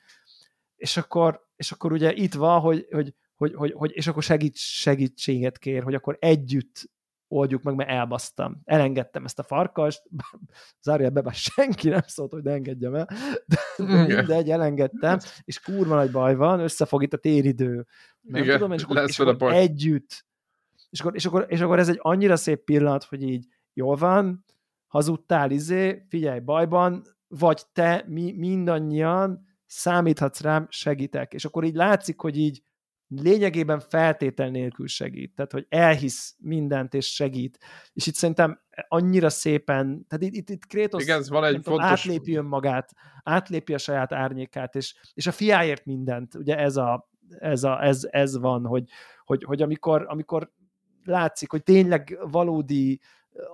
és 0.76 0.96
akkor, 0.96 1.40
és 1.56 1.72
akkor 1.72 1.92
ugye 1.92 2.12
itt 2.12 2.34
van, 2.34 2.60
hogy, 2.60 2.86
hogy 2.90 3.14
hogy, 3.36 3.54
hogy, 3.54 3.72
hogy 3.72 3.90
és 3.94 4.06
akkor 4.06 4.22
segít, 4.22 4.56
segítséget 4.56 5.58
kér, 5.58 5.82
hogy 5.82 5.94
akkor 5.94 6.16
együtt 6.20 6.90
oldjuk 7.28 7.62
meg, 7.62 7.74
mert 7.74 7.90
elbasztam. 7.90 8.60
Elengedtem 8.64 9.24
ezt 9.24 9.38
a 9.38 9.42
farkast, 9.42 10.02
be, 10.86 11.10
bár 11.10 11.34
senki 11.34 11.88
nem 11.88 12.02
szólt, 12.06 12.32
hogy 12.32 12.42
ne 12.42 12.52
engedjem 12.52 12.94
el, 12.94 13.08
de 13.46 14.06
mindegy, 14.06 14.50
elengedtem, 14.50 15.18
és 15.44 15.60
kurva 15.60 15.94
nagy 15.94 16.10
baj 16.10 16.34
van, 16.34 16.60
összefog 16.60 17.02
itt 17.02 17.12
a 17.12 17.16
téridő. 17.18 17.86
Nem 18.20 18.42
Igen, 18.42 18.58
tudom, 18.58 18.72
és 18.72 18.82
akkor, 18.82 19.04
és 19.06 19.18
akkor 19.18 19.36
baj. 19.36 19.56
együtt. 19.56 20.24
És 20.90 21.00
akkor, 21.00 21.14
és, 21.14 21.24
akkor, 21.24 21.46
és 21.48 21.60
akkor 21.60 21.78
ez 21.78 21.88
egy 21.88 21.98
annyira 22.02 22.36
szép 22.36 22.64
pillanat, 22.64 23.04
hogy 23.04 23.22
így 23.22 23.46
jól 23.72 23.96
van, 23.96 24.44
hazudtál, 24.86 25.50
izé, 25.50 26.04
figyelj, 26.08 26.40
bajban, 26.40 27.02
vagy 27.28 27.62
te, 27.72 28.04
mi 28.08 28.32
mindannyian 28.32 29.46
számíthatsz 29.66 30.40
rám, 30.40 30.66
segítek. 30.70 31.32
És 31.32 31.44
akkor 31.44 31.64
így 31.64 31.74
látszik, 31.74 32.20
hogy 32.20 32.38
így 32.38 32.62
lényegében 33.08 33.80
feltétel 33.80 34.48
nélkül 34.48 34.86
segít, 34.86 35.34
tehát 35.34 35.52
hogy 35.52 35.66
elhisz 35.68 36.36
mindent 36.38 36.94
és 36.94 37.14
segít. 37.14 37.58
És 37.92 38.06
itt 38.06 38.14
szerintem 38.14 38.60
annyira 38.88 39.28
szépen, 39.28 40.06
tehát 40.08 40.24
itt, 40.24 40.34
itt, 40.34 40.50
itt 40.50 40.66
Kratos 40.66 41.02
Igen, 41.02 41.24
van 41.28 41.44
egy 41.44 41.60
tudom, 41.60 41.78
fontos... 41.78 41.90
átlépi 41.90 42.36
önmagát, 42.36 42.92
átlépi 43.22 43.74
a 43.74 43.78
saját 43.78 44.12
árnyékát, 44.12 44.74
és, 44.74 44.94
és 45.14 45.26
a 45.26 45.32
fiáért 45.32 45.84
mindent, 45.84 46.34
ugye 46.34 46.58
ez, 46.58 46.76
a, 46.76 47.10
ez, 47.38 47.64
a, 47.64 47.84
ez, 47.84 48.06
ez 48.10 48.38
van, 48.38 48.64
hogy, 48.66 48.88
hogy, 49.24 49.44
hogy 49.44 49.62
amikor, 49.62 50.04
amikor 50.08 50.52
látszik, 51.04 51.50
hogy 51.50 51.62
tényleg 51.62 52.18
valódi 52.30 53.00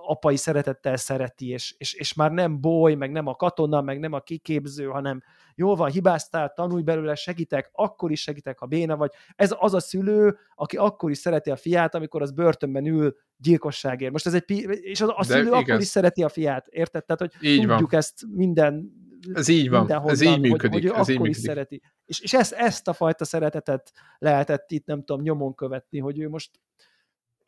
apai 0.05 0.35
szeretettel 0.35 0.95
szereti, 0.95 1.49
és, 1.49 1.75
és, 1.77 1.93
és 1.93 2.13
már 2.13 2.31
nem 2.31 2.61
boly, 2.61 2.93
meg 2.93 3.11
nem 3.11 3.27
a 3.27 3.35
katona, 3.35 3.81
meg 3.81 3.99
nem 3.99 4.13
a 4.13 4.19
kiképző, 4.19 4.85
hanem 4.85 5.21
jó 5.55 5.75
van, 5.75 5.91
hibáztál, 5.91 6.53
tanulj 6.55 6.81
belőle, 6.81 7.15
segítek, 7.15 7.69
akkor 7.73 8.11
is 8.11 8.21
segítek, 8.21 8.59
ha 8.59 8.65
béna 8.65 8.97
vagy. 8.97 9.11
Ez 9.35 9.55
az 9.57 9.73
a 9.73 9.79
szülő, 9.79 10.37
aki 10.55 10.77
akkor 10.77 11.09
is 11.09 11.17
szereti 11.17 11.51
a 11.51 11.55
fiát, 11.55 11.95
amikor 11.95 12.21
az 12.21 12.31
börtönben 12.31 12.85
ül 12.85 13.15
gyilkosságért. 13.37 14.11
Most 14.11 14.25
ez 14.25 14.33
egy, 14.33 14.51
és 14.81 15.01
az, 15.01 15.11
a 15.15 15.23
szülő 15.23 15.51
akkor 15.51 15.79
is 15.79 15.87
szereti 15.87 16.23
a 16.23 16.29
fiát, 16.29 16.67
érted? 16.67 17.05
Tehát, 17.05 17.21
hogy 17.21 17.49
így 17.49 17.59
tudjuk 17.59 17.91
van. 17.91 17.99
ezt 17.99 18.21
minden 18.29 19.01
ez 19.33 19.47
így 19.47 19.69
van, 19.69 19.91
ez 19.91 20.21
így 20.21 20.39
működik. 20.39 20.71
Hogy, 20.71 20.91
hogy 20.91 20.99
ez 20.99 21.09
így 21.09 21.15
akkor 21.15 21.27
működik. 21.27 21.35
is 21.35 21.37
szereti. 21.37 21.81
És, 22.05 22.19
és 22.19 22.33
ezt, 22.33 22.53
ezt 22.53 22.87
a 22.87 22.93
fajta 22.93 23.25
szeretetet 23.25 23.91
lehetett 24.17 24.71
itt, 24.71 24.85
nem 24.85 25.03
tudom, 25.03 25.21
nyomon 25.21 25.55
követni, 25.55 25.99
hogy 25.99 26.19
ő 26.19 26.29
most 26.29 26.59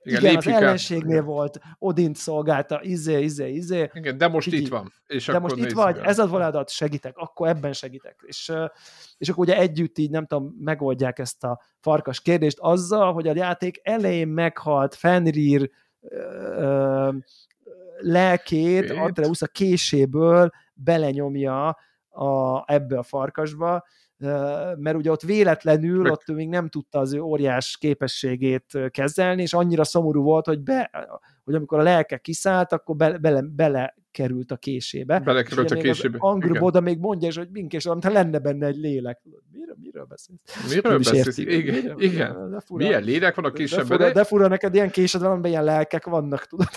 igen, 0.06 0.19
igen 0.22 0.36
az 0.36 0.48
ellenségnél 0.48 1.18
el. 1.18 1.23
volt, 1.23 1.60
Odint 1.80 2.15
szolgálta, 2.15 2.80
izé, 2.84 3.23
izé, 3.23 3.52
izé. 3.52 3.90
Igen, 3.94 4.18
de 4.18 4.27
most 4.27 4.48
Így, 4.48 4.53
itt 4.53 4.68
van. 4.68 4.94
És 5.07 5.26
de 5.26 5.40
most 5.40 5.56
itt 5.56 5.72
vagy, 5.72 5.98
el. 5.98 6.03
ez 6.03 6.19
a 6.19 6.27
valadat, 6.27 6.69
segítek, 6.69 7.18
akkor 7.18 7.48
ebben 7.48 7.73
segítek. 7.73 8.23
És, 8.26 8.52
és 9.18 9.30
akkor 9.30 9.44
ugye 9.45 9.57
együtt 9.57 9.98
így, 9.98 10.10
nem 10.10 10.26
tudom, 10.26 10.56
megoldják 10.60 11.19
ezt 11.19 11.44
a 11.44 11.61
farkas 11.80 12.22
kérdést 12.22 12.60
azzal, 12.60 13.14
hogy 13.14 13.27
a 13.27 13.36
játék 13.36 13.80
elején 13.84 14.27
meghalt 14.27 14.95
Fenrir 14.95 15.69
ö, 16.02 17.10
lelkét, 17.98 18.91
Atreus 18.91 19.41
a 19.41 19.48
késéből 19.48 20.49
belenyomja 20.73 21.77
a, 22.10 22.64
ebbe 22.65 22.98
a 22.98 23.03
farkasba, 23.03 23.86
mert 24.78 24.96
ugye 24.96 25.12
ott 25.12 25.22
véletlenül, 25.22 26.10
ott 26.10 26.28
még 26.28 26.50
nem 26.50 26.68
tudta 26.68 27.00
az 27.00 27.14
ő 27.14 27.22
óriás 27.22 27.78
képességét 27.78 28.80
kezelni, 28.90 29.42
és 29.42 29.54
annyira 29.54 29.84
szomorú 29.84 30.24
volt, 30.24 30.46
hogy, 30.46 30.60
be, 30.60 31.08
hogy 31.44 31.56
amikor 31.56 31.80
a 31.80 31.84
lelke 31.84 32.18
kiszállt, 32.18 32.74
akkor 32.74 32.96
bele, 32.96 33.18
bele, 33.18 33.42
bele 33.42 33.96
került 34.12 34.52
a 34.52 34.58
késébe. 34.58 35.20
Belekerült 35.20 35.72
a 35.72 35.76
késébe. 35.76 36.18
Angol 36.20 36.60
Boda 36.60 36.80
még 36.80 37.00
mondja, 37.00 37.28
és 37.28 37.38
hogy 37.38 37.50
minkés, 37.52 37.86
mintha 37.86 38.12
lenne 38.12 38.40
benne 38.40 38.68
egy 38.68 38.78
lélek. 38.78 39.22
Miről, 39.52 39.76
miről 39.82 40.06
beszélsz? 40.06 40.74
Miről 40.74 40.98
beszélsz? 40.98 41.38
Igen, 41.38 41.76
miről, 41.76 42.02
igen. 42.02 42.52
De 42.52 42.60
fura, 42.60 42.86
Milyen 42.86 43.04
lélek 43.04 43.36
van 43.36 43.46
a 43.46 43.52
késében? 43.52 43.88
De 43.88 43.96
fura, 43.96 44.12
de 44.12 44.24
fura 44.24 44.48
neked 44.48 44.74
ilyen 44.74 44.90
késed 44.90 45.22
van, 45.22 45.46
ilyen 45.46 45.64
lelkek 45.64 46.06
vannak, 46.06 46.46
tudod? 46.46 46.68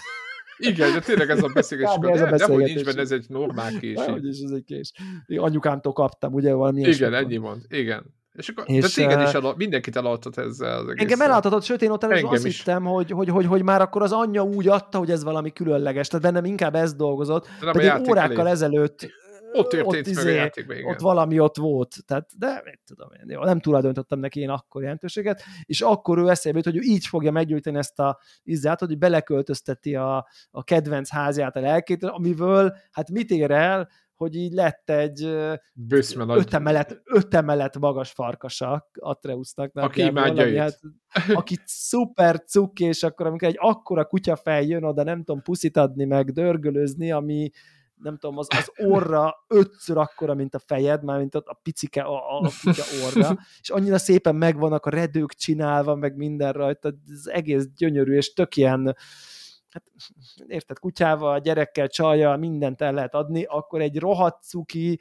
Igen, 0.58 0.92
de 0.92 1.00
tényleg 1.00 1.30
ez 1.30 1.42
a 1.42 1.50
beszélgetés. 1.54 1.96
de, 2.00 2.08
ez 2.08 2.20
a 2.20 2.26
beszélgetés. 2.26 2.54
hogy 2.54 2.74
nincs 2.74 2.84
benne, 2.84 3.00
ez 3.00 3.10
egy 3.10 3.24
normál 3.28 3.78
kés. 3.78 3.98
Hogy 3.98 4.26
is 4.26 4.40
ez 4.40 4.50
egy 4.50 4.64
kés. 4.64 4.92
Anyukámtól 5.36 5.92
kaptam, 5.92 6.32
ugye 6.32 6.52
valami 6.52 6.80
Igen, 6.80 7.14
ennyi 7.14 7.36
mond. 7.36 7.62
Igen. 7.68 8.16
És 8.38 8.48
akkor, 8.48 8.64
és, 8.66 8.82
de 8.82 8.88
téged 8.88 9.20
is 9.20 9.32
elad, 9.32 9.56
mindenkit 9.56 9.96
eladhat 9.96 10.38
ezzel 10.38 10.78
az 10.78 10.92
Engem 10.94 11.20
eladhatott, 11.20 11.62
sőt 11.62 11.82
én 11.82 11.90
ott 11.90 12.04
először 12.04 12.32
azt 12.32 12.46
is. 12.46 12.58
hittem, 12.58 12.84
hogy, 12.84 13.10
hogy, 13.10 13.28
hogy, 13.28 13.46
hogy, 13.46 13.62
már 13.62 13.80
akkor 13.80 14.02
az 14.02 14.12
anyja 14.12 14.42
úgy 14.42 14.68
adta, 14.68 14.98
hogy 14.98 15.10
ez 15.10 15.24
valami 15.24 15.52
különleges, 15.52 16.08
tehát 16.08 16.24
bennem 16.24 16.44
inkább 16.44 16.74
ez 16.74 16.94
dolgozott, 16.94 17.46
de 17.60 17.70
pedig 17.72 18.08
órákkal 18.08 18.40
elé. 18.40 18.50
ezelőtt 18.50 19.08
ott 19.52 19.68
történt 19.68 20.06
ott, 20.06 20.14
meg 20.14 20.24
izé, 20.24 20.32
a 20.32 20.34
játékban, 20.34 20.76
igen. 20.76 20.90
Ott 20.90 21.00
valami 21.00 21.40
ott 21.40 21.56
volt, 21.56 21.96
tehát, 22.06 22.30
de 22.38 22.62
mit 22.64 22.80
tudom 22.84 23.08
én, 23.12 23.30
jó, 23.30 23.44
nem 23.44 23.60
tulajdonítottam 23.60 24.18
neki 24.18 24.40
én 24.40 24.48
akkor 24.48 24.82
jelentőséget, 24.82 25.42
és 25.64 25.80
akkor 25.80 26.18
ő 26.18 26.28
eszébe 26.28 26.56
jut, 26.56 26.64
hogy 26.64 26.76
ő 26.76 26.80
így 26.80 27.06
fogja 27.06 27.30
meggyújtani 27.30 27.78
ezt 27.78 27.98
a 27.98 28.18
izzát, 28.42 28.80
hogy 28.80 28.98
beleköltözteti 28.98 29.94
a, 29.94 30.26
a 30.50 30.64
kedvenc 30.64 31.10
házját 31.10 31.56
a 31.56 31.60
lelkét, 31.60 32.04
amiből, 32.04 32.76
hát 32.90 33.10
mit 33.10 33.30
ér 33.30 33.50
el, 33.50 33.88
hogy 34.18 34.34
így 34.34 34.52
lett 34.52 34.90
egy 34.90 35.22
öt 36.28 36.54
emelet, 36.54 37.00
öt 37.04 37.34
emelet 37.34 37.78
magas 37.78 38.10
farkasa 38.10 38.88
Atreusznak. 38.92 39.70
Aki 39.74 40.02
imádja 40.02 40.60
hát, 40.60 40.80
Aki 41.34 41.56
szuper 41.64 42.44
cukki, 42.44 42.84
és 42.84 43.02
akkor 43.02 43.26
amikor 43.26 43.48
egy 43.48 43.56
akkora 43.58 44.04
kutyafej 44.04 44.66
jön 44.66 44.84
oda, 44.84 45.02
nem 45.02 45.18
tudom 45.18 45.42
puszit 45.42 45.76
adni, 45.76 46.04
meg 46.04 46.30
dörgölözni, 46.30 47.12
ami 47.12 47.50
nem 48.02 48.16
tudom, 48.18 48.38
az, 48.38 48.46
az 48.50 48.72
orra 48.76 49.34
ötször 49.48 49.96
akkora, 49.96 50.34
mint 50.34 50.54
a 50.54 50.58
fejed, 50.58 51.04
már 51.04 51.18
mint 51.18 51.34
a 51.34 51.60
picike 51.62 52.02
a, 52.02 52.38
a 52.38 52.50
kutya 52.62 52.82
orra, 53.06 53.38
és 53.62 53.70
annyira 53.70 53.98
szépen 53.98 54.34
megvannak 54.34 54.86
a 54.86 54.90
redők 54.90 55.32
csinálva, 55.32 55.94
meg 55.94 56.16
minden 56.16 56.52
rajta, 56.52 56.92
ez 57.10 57.26
egész 57.26 57.66
gyönyörű, 57.76 58.16
és 58.16 58.32
tök 58.32 58.56
ilyen, 58.56 58.96
hát 59.70 59.84
érted, 60.46 60.78
kutyával, 60.78 61.40
gyerekkel, 61.40 61.88
csajjal, 61.88 62.36
mindent 62.36 62.80
el 62.80 62.92
lehet 62.92 63.14
adni, 63.14 63.44
akkor 63.44 63.80
egy 63.80 63.98
rohadt 63.98 64.42
cuki, 64.42 65.00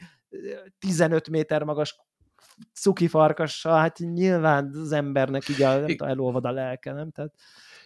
15 0.80 1.30
méter 1.30 1.64
magas 1.64 1.96
cuki 2.74 3.08
farkassal, 3.08 3.78
hát 3.78 3.98
nyilván 3.98 4.72
az 4.74 4.92
embernek 4.92 5.50
így 5.50 5.62
a, 5.62 5.78
nem 5.78 5.88
tudom, 5.88 6.08
elolvad 6.08 6.46
a 6.46 6.52
lelke, 6.52 6.92
nem? 6.92 7.12
Tehát 7.12 7.34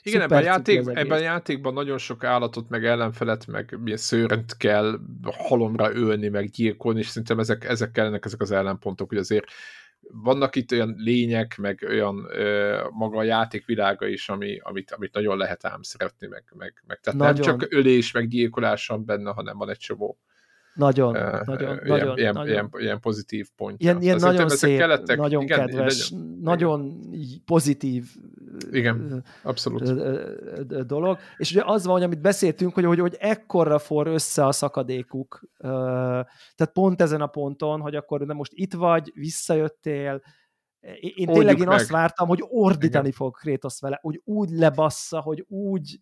igen, 0.03 0.21
ebben 0.21 0.37
a, 0.37 0.41
játék, 0.41 0.77
ebben 0.87 1.17
a 1.17 1.21
játékban 1.21 1.73
nagyon 1.73 1.97
sok 1.97 2.23
állatot, 2.23 2.69
meg 2.69 2.85
ellenfelet, 2.85 3.47
meg 3.47 3.77
szőrent 3.95 4.57
kell 4.57 4.99
halomra 5.23 5.93
ölni, 5.93 6.27
meg 6.27 6.49
gyilkolni, 6.49 6.99
és 6.99 7.07
szerintem 7.07 7.39
ezek, 7.39 7.63
ezek 7.63 7.91
kellenek 7.91 8.25
ezek 8.25 8.41
az 8.41 8.51
ellenpontok, 8.51 9.09
hogy 9.09 9.17
azért 9.17 9.45
vannak 9.99 10.55
itt 10.55 10.71
olyan 10.71 10.95
lények, 10.97 11.57
meg 11.57 11.85
olyan 11.89 12.27
ö, 12.29 12.79
maga 12.91 13.17
a 13.17 13.23
játékvilága 13.23 14.07
is, 14.07 14.29
ami, 14.29 14.59
amit, 14.63 14.91
amit 14.91 15.13
nagyon 15.13 15.37
lehet 15.37 15.65
ám 15.65 15.81
szeretni, 15.81 16.27
meg, 16.27 16.43
meg, 16.57 16.83
meg 16.87 16.99
tehát 16.99 17.19
nagyon. 17.19 17.33
nem 17.33 17.43
csak 17.43 17.73
ölés, 17.73 18.11
meg 18.11 18.27
gyilkolás 18.27 18.87
van 18.87 19.05
benne, 19.05 19.31
hanem 19.31 19.57
van 19.57 19.69
egy 19.69 19.77
csomó 19.77 20.17
nagyon, 20.73 21.15
uh, 21.15 21.45
nagyon, 21.45 21.61
ilyen, 21.61 21.79
nagyon, 21.85 22.17
ilyen, 22.17 22.33
nagyon. 22.33 22.49
Ilyen, 22.49 22.69
ilyen 22.77 22.99
pozitív 22.99 23.47
pont. 23.55 23.81
Ilyen, 23.81 24.01
ilyen 24.01 24.17
nagyon 24.17 24.49
szép, 24.49 24.77
kelettek, 24.77 25.17
nagyon 25.17 25.43
igen, 25.43 25.59
kedves, 25.59 26.11
igen, 26.11 26.37
nagyon 26.41 27.01
igen. 27.11 27.41
pozitív 27.45 28.05
igen, 28.71 29.23
abszolút. 29.43 30.85
dolog. 30.85 31.17
És 31.37 31.51
ugye 31.51 31.61
az 31.65 31.85
van, 31.85 31.93
hogy 31.93 32.03
amit 32.03 32.21
beszéltünk, 32.21 32.73
hogy, 32.73 32.85
hogy, 32.85 32.99
hogy 32.99 33.17
ekkorra 33.19 33.79
for 33.79 34.07
össze 34.07 34.45
a 34.45 34.51
szakadékuk. 34.51 35.41
Tehát 36.55 36.71
pont 36.73 37.01
ezen 37.01 37.21
a 37.21 37.27
ponton, 37.27 37.79
hogy 37.79 37.95
akkor 37.95 38.25
de 38.25 38.33
most 38.33 38.51
itt 38.55 38.73
vagy, 38.73 39.11
visszajöttél, 39.13 40.21
én 40.99 41.27
Oldjuk 41.27 41.37
tényleg 41.37 41.59
én 41.59 41.67
meg. 41.67 41.79
azt 41.79 41.89
vártam, 41.89 42.27
hogy 42.27 42.43
ordítani 42.47 43.07
Igen. 43.07 43.17
fog 43.17 43.35
Kratos 43.35 43.79
vele, 43.79 43.99
hogy 44.01 44.21
úgy 44.23 44.49
lebassza, 44.49 45.19
hogy 45.19 45.45
úgy 45.47 45.99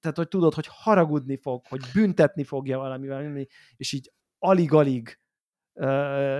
tehát 0.00 0.16
hogy 0.16 0.28
tudod, 0.28 0.54
hogy 0.54 0.66
haragudni 0.70 1.36
fog, 1.36 1.66
hogy 1.68 1.80
büntetni 1.94 2.44
fogja 2.44 2.78
valamivel, 2.78 3.46
és 3.76 3.92
így 3.92 4.12
alig-alig 4.38 5.20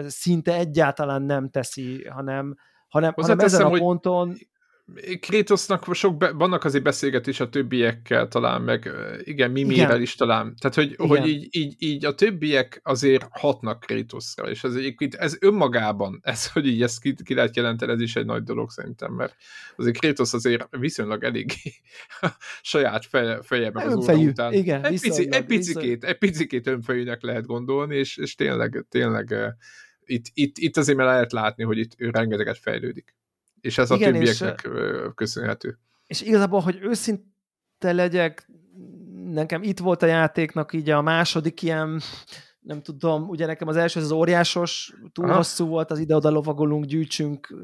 szinte 0.06 0.54
egyáltalán 0.54 1.22
nem 1.22 1.48
teszi, 1.48 2.08
hanem, 2.08 2.56
hanem, 2.88 3.12
hanem 3.16 3.38
ezen 3.38 3.66
a 3.66 3.78
ponton 3.78 4.36
Krétosznak 5.20 5.94
sok 5.94 6.16
be, 6.16 6.32
vannak 6.32 6.64
azért 6.64 6.84
beszélgetés 6.84 7.40
a 7.40 7.48
többiekkel 7.48 8.28
talán, 8.28 8.62
meg 8.62 8.90
igen, 9.22 9.50
Mimirel 9.50 10.00
is 10.00 10.14
talán. 10.14 10.54
Tehát, 10.58 10.76
hogy, 10.76 10.90
igen. 10.90 11.06
hogy 11.06 11.28
így, 11.28 11.48
így, 11.50 11.74
így, 11.78 12.04
a 12.04 12.14
többiek 12.14 12.80
azért 12.84 13.26
hatnak 13.30 13.80
Krétoszra, 13.80 14.50
és 14.50 14.64
ez, 14.64 14.74
egyébként 14.74 15.14
ez 15.14 15.36
önmagában, 15.40 16.20
ez, 16.32 16.52
hogy 16.52 16.66
így 16.66 16.82
ezt 16.82 17.00
ki, 17.00 17.14
ki 17.24 17.34
lehet 17.34 17.56
jelenteni, 17.56 17.92
ez 17.92 18.00
is 18.00 18.16
egy 18.16 18.24
nagy 18.24 18.42
dolog 18.42 18.70
szerintem, 18.70 19.12
mert 19.12 19.36
azért 19.76 19.98
Krétosz 19.98 20.32
azért 20.32 20.66
viszonylag 20.70 21.24
elég 21.24 21.52
saját 22.62 23.06
feje, 23.06 23.42
fejében 23.42 23.86
az 23.86 23.94
óra 23.94 24.18
után. 24.18 24.52
Igen, 24.52 24.84
egy, 24.84 25.00
pici, 25.00 25.28
egy, 25.30 25.44
picikét, 25.44 26.04
egy 26.04 26.18
picikét 26.18 26.66
önfejűnek 26.66 27.22
lehet 27.22 27.46
gondolni, 27.46 27.96
és, 27.96 28.16
és 28.16 28.34
tényleg, 28.34 28.84
tényleg 28.88 29.34
itt, 30.04 30.24
itt, 30.34 30.58
itt 30.58 30.76
azért 30.76 30.98
már 30.98 31.06
lehet 31.06 31.32
látni, 31.32 31.64
hogy 31.64 31.78
itt 31.78 31.92
ő 31.96 32.10
rengeteget 32.10 32.58
fejlődik. 32.58 33.14
És 33.60 33.78
ez 33.78 33.90
Igen, 33.90 34.08
a 34.08 34.12
többieknek 34.12 34.62
és, 34.64 35.12
köszönhető. 35.14 35.78
És 36.06 36.22
igazából, 36.22 36.60
hogy 36.60 36.78
őszinte 36.82 37.92
legyek, 37.92 38.50
nekem 39.24 39.62
itt 39.62 39.78
volt 39.78 40.02
a 40.02 40.06
játéknak 40.06 40.72
így 40.72 40.90
a 40.90 41.02
második 41.02 41.62
ilyen, 41.62 42.00
nem 42.60 42.82
tudom, 42.82 43.28
ugye 43.28 43.46
nekem 43.46 43.68
az 43.68 43.76
első 43.76 44.00
az 44.00 44.10
óriásos, 44.10 44.92
túl 45.12 45.24
Aha. 45.24 45.36
hosszú 45.36 45.66
volt, 45.66 45.90
az 45.90 45.98
ide-oda 45.98 46.30
lovagolunk, 46.30 46.84
gyűjtsünk 46.84 47.54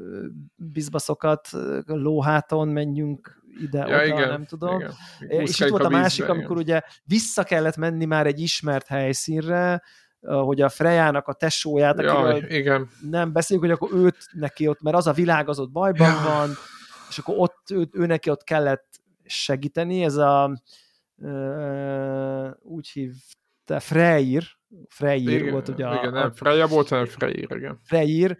bizbaszokat, 0.55 1.49
lóháton 1.85 2.67
menjünk 2.67 3.41
ide-oda, 3.61 4.03
ja, 4.03 4.05
igen, 4.05 4.29
nem 4.29 4.45
tudom. 4.45 4.79
Igen. 5.19 5.41
És 5.41 5.59
itt 5.59 5.67
volt 5.67 5.83
a, 5.83 5.85
a 5.85 5.89
másik, 5.89 6.19
vízbe, 6.19 6.33
amikor 6.33 6.59
igen. 6.59 6.63
ugye 6.63 6.81
vissza 7.03 7.43
kellett 7.43 7.77
menni 7.77 8.05
már 8.05 8.27
egy 8.27 8.39
ismert 8.39 8.87
helyszínre, 8.87 9.81
hogy 10.21 10.61
a 10.61 10.69
Frejának 10.69 11.27
a 11.27 11.33
tesóját, 11.33 12.01
Jaj, 12.01 12.45
igen. 12.47 12.89
nem 13.09 13.31
beszéljük, 13.31 13.65
hogy 13.65 13.73
akkor 13.73 13.93
őt 13.93 14.17
neki 14.31 14.67
ott, 14.67 14.81
mert 14.81 14.95
az 14.95 15.07
a 15.07 15.13
világ 15.13 15.49
az 15.49 15.59
ott 15.59 15.71
bajban 15.71 16.07
ja. 16.07 16.21
van, 16.23 16.49
és 17.09 17.17
akkor 17.17 17.35
ott 17.37 17.63
ő, 17.71 17.87
ő 17.91 18.05
neki 18.05 18.29
ott 18.29 18.43
kellett 18.43 18.87
segíteni, 19.23 20.03
ez 20.03 20.15
a 20.15 20.61
uh, 21.15 22.49
úgy 22.61 22.89
hívta, 22.89 23.79
Freyr, 23.79 24.43
Freyr 24.87 25.29
igen, 25.29 25.51
volt 25.51 25.67
ugye 25.67 25.85
igen, 25.85 26.13
a, 26.13 26.19
nem, 26.19 26.31
Freya 26.31 26.67
volt, 26.67 26.89
hanem 26.89 27.05
Freyr, 27.05 27.51
igen. 27.55 27.79
Freyr, 27.83 28.37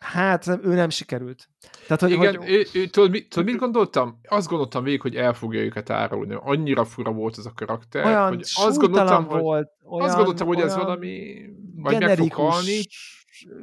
Hát 0.00 0.46
ő 0.62 0.74
nem 0.74 0.88
sikerült. 0.88 1.48
Tehát, 1.86 2.00
hogy, 2.00 2.10
Igen, 2.10 2.36
hogy... 2.36 2.50
Ő, 2.50 2.66
ő, 2.74 2.86
tudod, 2.86 3.10
mit, 3.10 3.28
tudod, 3.28 3.48
mit 3.48 3.58
gondoltam? 3.58 4.20
Azt 4.28 4.48
gondoltam 4.48 4.84
végig, 4.84 5.00
hogy 5.00 5.16
el 5.16 5.34
fogja 5.34 5.60
őket 5.60 5.90
árulni. 5.90 6.36
Annyira 6.40 6.84
fura 6.84 7.12
volt 7.12 7.38
ez 7.38 7.46
a 7.46 7.52
karakter. 7.54 8.04
Olyan 8.04 8.28
hogy 8.28 8.44
azt 8.54 8.78
gondoltam, 8.78 9.24
volt. 9.24 9.70
Olyan, 9.82 10.06
azt 10.06 10.16
gondoltam, 10.16 10.46
hogy 10.46 10.60
ez 10.60 10.76
valami... 10.76 11.40
Vagy 11.76 12.00
meg 12.00 12.16
fog 12.16 12.32
halni. 12.32 12.80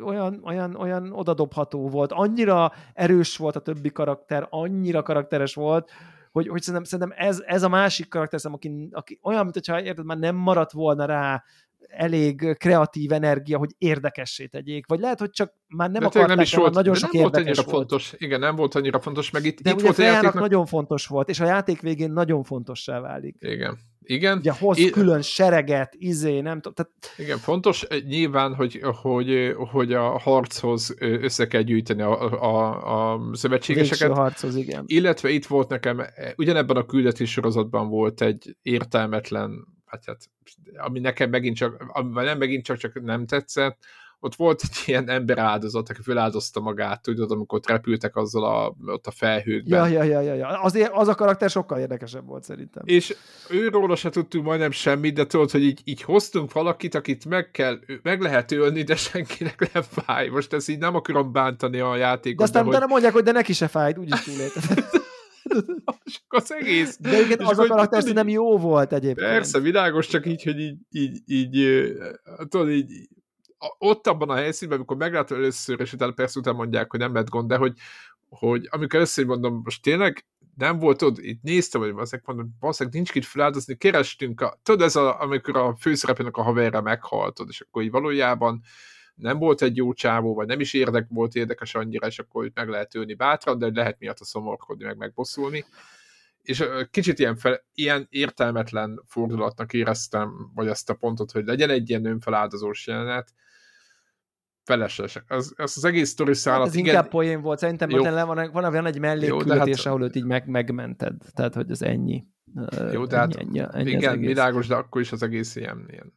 Olyan, 0.04 0.42
olyan, 0.44 0.76
olyan 0.76 1.12
odadobható 1.12 1.90
volt. 1.90 2.12
Annyira 2.12 2.72
erős 2.94 3.38
volt 3.38 3.56
a 3.56 3.60
többi 3.60 3.92
karakter, 3.92 4.48
annyira 4.50 5.02
karakteres 5.02 5.56
volt, 5.56 5.92
hogy, 6.32 6.48
hogy 6.48 6.62
szerintem, 6.62 6.84
szerintem 6.84 7.28
ez, 7.28 7.44
ez 7.46 7.64
a 7.64 7.70
másik 7.70 8.10
karakter, 8.10 8.40
aki, 8.44 8.90
aki 8.92 9.20
olyan, 9.22 9.44
mint 9.44 9.54
hogyha 9.54 9.82
érted, 9.82 10.06
már 10.06 10.18
nem 10.18 10.36
maradt 10.36 10.72
volna 10.72 11.06
rá 11.06 11.44
elég 11.88 12.56
kreatív 12.58 13.12
energia, 13.12 13.58
hogy 13.58 13.76
érdekessé 13.78 14.46
tegyék. 14.46 14.88
Vagy 14.88 15.00
lehet, 15.00 15.20
hogy 15.20 15.30
csak 15.30 15.54
már 15.68 15.92
nem 15.92 16.00
de 16.00 16.08
akarták, 16.08 16.36
nem 16.36 16.40
is 16.40 16.56
volt, 16.56 16.74
nagyon 16.74 16.94
sok 16.94 17.12
nem 17.12 17.22
volt 17.22 17.36
annyira 17.36 17.64
volt. 17.64 17.76
fontos. 17.76 18.14
Igen, 18.18 18.40
nem 18.40 18.56
volt 18.56 18.76
annyira 18.76 19.00
fontos, 19.00 19.32
meg 19.32 19.46
itt, 19.46 19.62
de 19.62 19.70
itt 19.70 19.82
volt 19.82 19.98
a 19.98 20.04
játéknak... 20.04 20.34
nagyon 20.34 20.66
fontos 20.66 21.08
volt, 21.08 21.30
és 21.30 21.40
a 21.40 21.46
játék 21.46 21.82
végén 21.82 22.12
nagyon 22.12 22.44
fontossá 22.44 23.00
válik. 23.00 23.36
Igen. 23.40 23.78
Igen. 24.08 24.38
Ugye 24.38 24.52
hoz 24.52 24.78
I... 24.78 24.90
külön 24.90 25.22
sereget, 25.22 25.96
izé, 25.98 26.40
nem 26.40 26.62
tudom. 26.62 26.74
Tehát... 26.74 26.92
Igen, 27.18 27.38
fontos 27.38 27.84
eh, 27.84 28.00
nyilván, 28.02 28.54
hogy, 28.54 28.82
hogy, 29.02 29.54
hogy 29.72 29.94
a 29.94 30.20
harchoz 30.20 30.96
össze 31.00 31.48
kell 31.48 31.62
gyűjteni 31.62 32.02
a, 32.02 32.42
a, 32.42 33.14
a 33.14 33.20
szövetségeseket. 33.34 34.10
A 34.10 34.16
harchoz, 34.16 34.56
igen. 34.56 34.84
Illetve 34.88 35.30
itt 35.30 35.46
volt 35.46 35.70
nekem, 35.70 36.00
eh, 36.00 36.10
ugyanebben 36.36 36.78
a 36.78 36.86
küldetés 36.86 37.32
sorozatban 37.32 37.90
volt 37.90 38.22
egy 38.22 38.56
értelmetlen 38.62 39.75
hát, 40.06 40.06
hát 40.06 40.30
ami 40.86 41.00
nekem 41.00 41.30
megint 41.30 41.56
csak, 41.56 41.84
ami 41.88 42.24
nem 42.24 42.38
megint 42.38 42.64
csak, 42.64 42.78
csak 42.78 43.02
nem 43.02 43.26
tetszett, 43.26 43.78
ott 44.26 44.36
volt 44.36 44.62
egy 44.64 44.78
ilyen 44.90 45.10
ember 45.10 45.38
áldozat, 45.38 45.90
aki 45.90 46.02
feláldozta 46.02 46.60
magát, 46.60 47.02
tudod, 47.02 47.32
amikor 47.32 47.58
ott 47.58 47.68
repültek 47.68 48.16
azzal 48.16 48.44
a, 48.44 48.76
ott 48.86 49.08
a 49.08 49.12
felhőkben. 49.12 49.92
Ja, 49.92 50.04
ja, 50.04 50.20
ja, 50.22 50.34
ja. 50.34 50.48
Azért 50.48 50.92
az 50.94 51.08
a 51.08 51.16
karakter 51.16 51.50
sokkal 51.50 51.80
érdekesebb 51.80 52.26
volt 52.26 52.44
szerintem. 52.44 52.84
És 52.86 53.16
őróla 53.50 53.96
se 53.96 54.10
tudtunk 54.10 54.46
majdnem 54.46 54.72
semmit, 54.72 55.14
de 55.14 55.26
tudod, 55.26 55.52
hogy 55.52 55.64
így, 55.64 55.82
így 55.84 56.02
hoztunk 56.02 56.54
valakit, 56.54 56.96
akit 56.96 57.26
meg 57.26 57.52
kell, 57.52 57.80
meg 58.02 58.22
lehet 58.22 58.52
ölni, 58.52 58.84
de 58.84 58.96
senkinek 58.96 59.74
nem 59.74 59.84
fáj. 59.84 60.28
Most 60.28 60.54
ezt 60.54 60.70
így 60.70 60.80
nem 60.80 60.96
akarom 60.96 61.32
bántani 61.32 61.80
a 61.80 61.96
játékot. 61.96 62.38
De 62.38 62.44
aztán 62.44 62.64
de 62.64 62.70
utána 62.70 62.84
hogy... 62.84 62.92
mondják, 62.92 63.14
hogy 63.14 63.24
de 63.24 63.32
neki 63.32 63.54
se 63.54 63.68
fájt, 63.68 63.98
úgyis 63.98 64.24
túlélted. 64.24 64.64
és 66.04 66.20
az 66.28 66.54
egész. 66.54 66.98
De 67.00 67.22
igen, 67.22 67.40
az 67.40 67.60
a 67.60 67.66
karakter 67.66 68.08
így, 68.08 68.14
nem 68.14 68.28
jó 68.28 68.58
volt 68.58 68.94
egyébként. 68.94 69.28
Persze, 69.28 69.60
világos, 69.60 70.08
csak 70.08 70.26
így, 70.26 70.44
hogy 70.44 70.60
így, 70.60 70.78
így, 70.90 71.22
így 71.26 71.88
tudod, 72.50 72.70
így, 72.70 73.08
ott 73.78 74.08
abban 74.08 74.30
a 74.30 74.36
helyszínben, 74.36 74.78
amikor 74.78 74.98
meglátod 74.98 75.38
először, 75.38 75.80
és 75.80 75.94
utána 75.94 76.12
persze 76.12 76.40
utána 76.40 76.58
mondják, 76.58 76.92
hogy 76.92 77.00
nem 77.00 77.14
lett 77.14 77.30
gond, 77.30 77.48
de 77.48 77.56
hogy, 77.56 77.74
hogy 78.30 78.68
amikor 78.72 78.96
először 78.96 79.26
mondom, 79.26 79.62
most 79.64 79.82
tényleg 79.82 80.26
nem 80.58 80.80
volt 80.80 81.02
ott, 81.02 81.18
itt 81.18 81.42
néztem, 81.42 81.82
hogy 81.82 81.92
valószínűleg 81.92 82.36
mondom, 82.36 82.56
valószínűleg 82.60 82.96
nincs 82.98 83.16
itt 83.16 83.24
feláldozni, 83.24 83.76
kerestünk, 83.76 84.42
a, 84.42 84.60
tudod, 84.64 84.82
ez 84.82 84.96
a, 84.96 85.22
amikor 85.22 85.58
a 85.58 85.76
főszereplőnek 85.76 86.38
a 86.38 86.42
haverra 86.42 86.82
meghaltod, 86.82 87.48
és 87.50 87.62
akkor 87.62 87.84
így 87.84 87.92
valójában 87.92 88.62
nem 89.16 89.38
volt 89.38 89.62
egy 89.62 89.76
jó 89.76 89.94
csávó, 89.94 90.34
vagy 90.34 90.48
nem 90.48 90.60
is 90.60 90.74
érdek 90.74 91.08
volt 91.10 91.36
érdekes 91.36 91.76
annyira, 91.76 92.08
és 92.08 92.20
akkor 92.20 92.52
meg 92.54 92.70
lehet 92.70 92.96
ülni 92.96 93.14
bátran, 93.14 93.58
de 93.58 93.70
lehet 93.74 94.00
miatt 94.00 94.20
a 94.20 94.26
szomorkodni, 94.26 94.86
meg 94.86 94.98
megbosszulni. 94.98 95.66
És 96.42 96.64
kicsit 96.92 97.20
ilyen, 97.20 97.36
fel, 97.36 97.66
ilyen 97.74 98.08
értelmetlen 98.10 99.04
fordulatnak 99.08 99.74
éreztem, 99.74 100.52
vagy 100.54 100.68
ezt 100.68 100.90
a 100.90 100.94
pontot, 100.94 101.32
hogy 101.32 101.46
legyen 101.46 101.70
egy 101.70 101.90
ilyen 101.90 102.06
önfeláldozós 102.06 102.88
jelenet, 102.88 103.34
felesleges. 104.64 105.24
Az, 105.28 105.54
az, 105.58 105.78
az 105.78 105.86
egész 105.86 106.10
sztori 106.10 106.34
szállat... 106.34 106.60
Hát 106.60 106.68
ez 106.68 106.76
igen, 106.76 106.96
inkább 106.96 107.10
poén 107.10 107.42
volt. 107.42 107.60
Szerintem 107.60 107.90
jó. 107.90 108.04
van, 108.04 108.26
van, 108.26 108.50
van 108.52 108.64
olyan 108.64 108.86
egy 108.86 109.00
mellékküldetés, 109.00 109.78
hát... 109.78 109.86
ahol 109.86 110.04
őt 110.04 110.16
így 110.16 110.26
meg, 110.26 110.48
megmented. 110.48 111.14
Tehát, 111.34 111.54
hogy 111.54 111.72
az 111.72 111.82
ennyi. 111.82 112.26
Jó, 112.92 113.06
de 113.06 113.18
hát 113.18 113.36
ennyi, 113.36 113.60
ennyi 113.72 113.92
igen, 113.92 114.20
világos, 114.20 114.68
de 114.68 114.76
akkor 114.76 115.02
is 115.02 115.12
az 115.12 115.24
egész 115.24 115.56
ilyen, 115.56 115.86
ilyen 115.90 116.14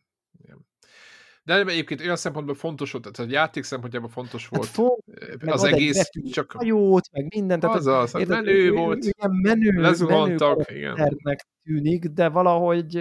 de 1.49 1.71
egyébként 1.71 2.01
olyan 2.01 2.17
szempontból 2.17 2.55
fontos 2.55 2.93
volt, 2.93 3.13
tehát 3.13 3.31
a 3.31 3.35
játék 3.35 3.65
szempontjából 3.65 4.09
fontos 4.09 4.43
hát 4.43 4.51
volt 4.51 4.67
hát 4.67 4.75
fog, 4.75 4.99
az 5.47 5.65
egész, 5.65 6.11
csak... 6.33 6.53
Hajót, 6.53 7.09
meg 7.13 7.27
mindent. 7.35 7.65
Az 7.65 7.87
az, 7.87 8.13
hát 8.13 8.27
menő 8.27 8.73
volt. 8.73 9.05
Igen, 9.05 9.31
menő, 9.43 9.81
lezuhantak, 9.81 10.71
igen 10.71 11.17
tűnik, 11.69 12.05
de 12.05 12.29
valahogy, 12.29 12.95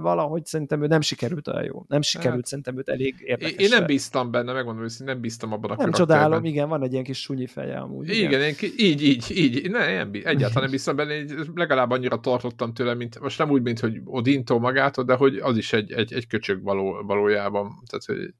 valahogy 0.00 0.46
szerintem 0.46 0.82
ő 0.82 0.86
nem 0.86 1.00
sikerült 1.00 1.48
olyan 1.48 1.64
jó. 1.64 1.84
Nem 1.88 2.02
sikerült 2.02 2.34
hát, 2.34 2.46
szerintem 2.46 2.78
őt 2.78 2.88
elég 2.88 3.14
érdekes. 3.18 3.64
Én 3.64 3.68
nem 3.68 3.86
bíztam 3.86 4.30
benne, 4.30 4.52
megmondom 4.52 4.82
hogy 4.82 5.06
nem 5.06 5.20
bíztam 5.20 5.52
abban 5.52 5.70
a 5.70 5.76
Nem 5.76 5.92
csodálom, 5.92 6.44
igen, 6.44 6.68
van 6.68 6.82
egy 6.82 6.92
ilyen 6.92 7.04
kis 7.04 7.20
sunyi 7.20 7.46
feje 7.46 7.78
amúgy. 7.78 8.08
Igen, 8.08 8.24
igen 8.24 8.40
én, 8.40 8.54
így, 8.76 9.02
így, 9.02 9.30
így, 9.36 9.70
ne, 9.70 9.94
nem, 9.94 10.10
egyáltalán 10.12 10.62
nem 10.62 10.70
bíztam 10.70 10.96
benne, 10.96 11.24
legalább 11.54 11.90
annyira 11.90 12.20
tartottam 12.20 12.74
tőle, 12.74 12.94
mint, 12.94 13.20
most 13.20 13.38
nem 13.38 13.50
úgy, 13.50 13.62
mint 13.62 13.80
hogy 13.80 14.00
Odintó 14.04 14.58
magától, 14.58 15.04
de 15.04 15.14
hogy 15.14 15.36
az 15.36 15.56
is 15.56 15.72
egy, 15.72 15.92
egy, 15.92 16.12
egy 16.12 16.26
köcsög 16.26 16.62
való, 16.62 17.02
valójában. 17.06 17.82
Tehát, 17.86 18.04
hogy 18.04 18.34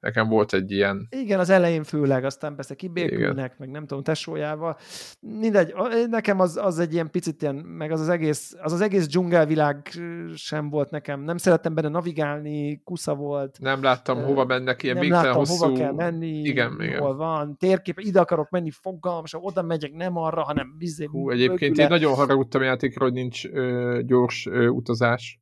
Nekem 0.00 0.28
volt 0.28 0.52
egy 0.52 0.70
ilyen... 0.70 1.06
Igen, 1.10 1.38
az 1.38 1.50
elején 1.50 1.84
főleg, 1.84 2.24
aztán 2.24 2.54
persze 2.54 2.74
kibékülnek, 2.74 3.44
Igen. 3.44 3.54
meg 3.58 3.70
nem 3.70 3.86
tudom, 3.86 4.02
tesójával. 4.02 4.76
Mindegy, 5.20 5.74
nekem 6.08 6.40
az, 6.40 6.56
az 6.56 6.78
egy 6.78 6.92
ilyen 6.92 7.10
picit 7.10 7.42
ilyen, 7.42 7.54
meg 7.54 7.90
az 7.90 8.00
az 8.00 8.08
egész, 8.08 8.56
az 8.62 8.72
az 8.72 8.80
egész 8.80 9.06
dzsungelvilág 9.06 9.88
sem 10.34 10.70
volt 10.70 10.90
nekem. 10.90 11.20
Nem 11.20 11.36
szerettem 11.36 11.74
benne 11.74 11.88
navigálni, 11.88 12.82
kusza 12.84 13.14
volt. 13.14 13.58
Nem 13.60 13.82
láttam, 13.82 14.22
hova 14.22 14.44
mennek, 14.44 14.82
ilyen 14.82 14.96
nem 14.96 15.10
láttam, 15.10 15.34
hosszú... 15.34 15.64
hova 15.64 15.78
kell 15.78 15.92
menni, 15.92 16.38
igen, 16.38 16.76
igen. 16.80 17.00
hol 17.00 17.16
van, 17.16 17.56
térkép, 17.56 18.00
ide 18.00 18.20
akarok 18.20 18.50
menni, 18.50 18.70
fogalmas, 18.70 19.34
oda 19.40 19.62
megyek, 19.62 19.92
nem 19.92 20.16
arra, 20.16 20.42
hanem 20.42 20.74
bizé. 20.78 21.04
Hú, 21.04 21.30
egyébként 21.30 21.60
mögüle. 21.60 21.82
én 21.82 21.88
nagyon 21.88 22.14
haragudtam 22.14 22.62
játékra, 22.62 23.04
hogy 23.04 23.12
nincs 23.12 23.46
ö, 23.46 24.00
gyors 24.04 24.46
ö, 24.46 24.66
utazás. 24.66 25.40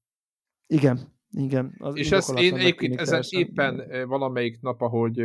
Igen, 0.67 1.16
igen. 1.31 1.75
Az 1.79 1.97
és 1.97 2.13
ezt 2.13 2.39
én 2.39 2.55
egyébként 2.55 3.01
ezen 3.01 3.23
éppen 3.31 3.83
valamelyik 4.09 4.61
nap, 4.61 4.81
ahogy 4.81 5.19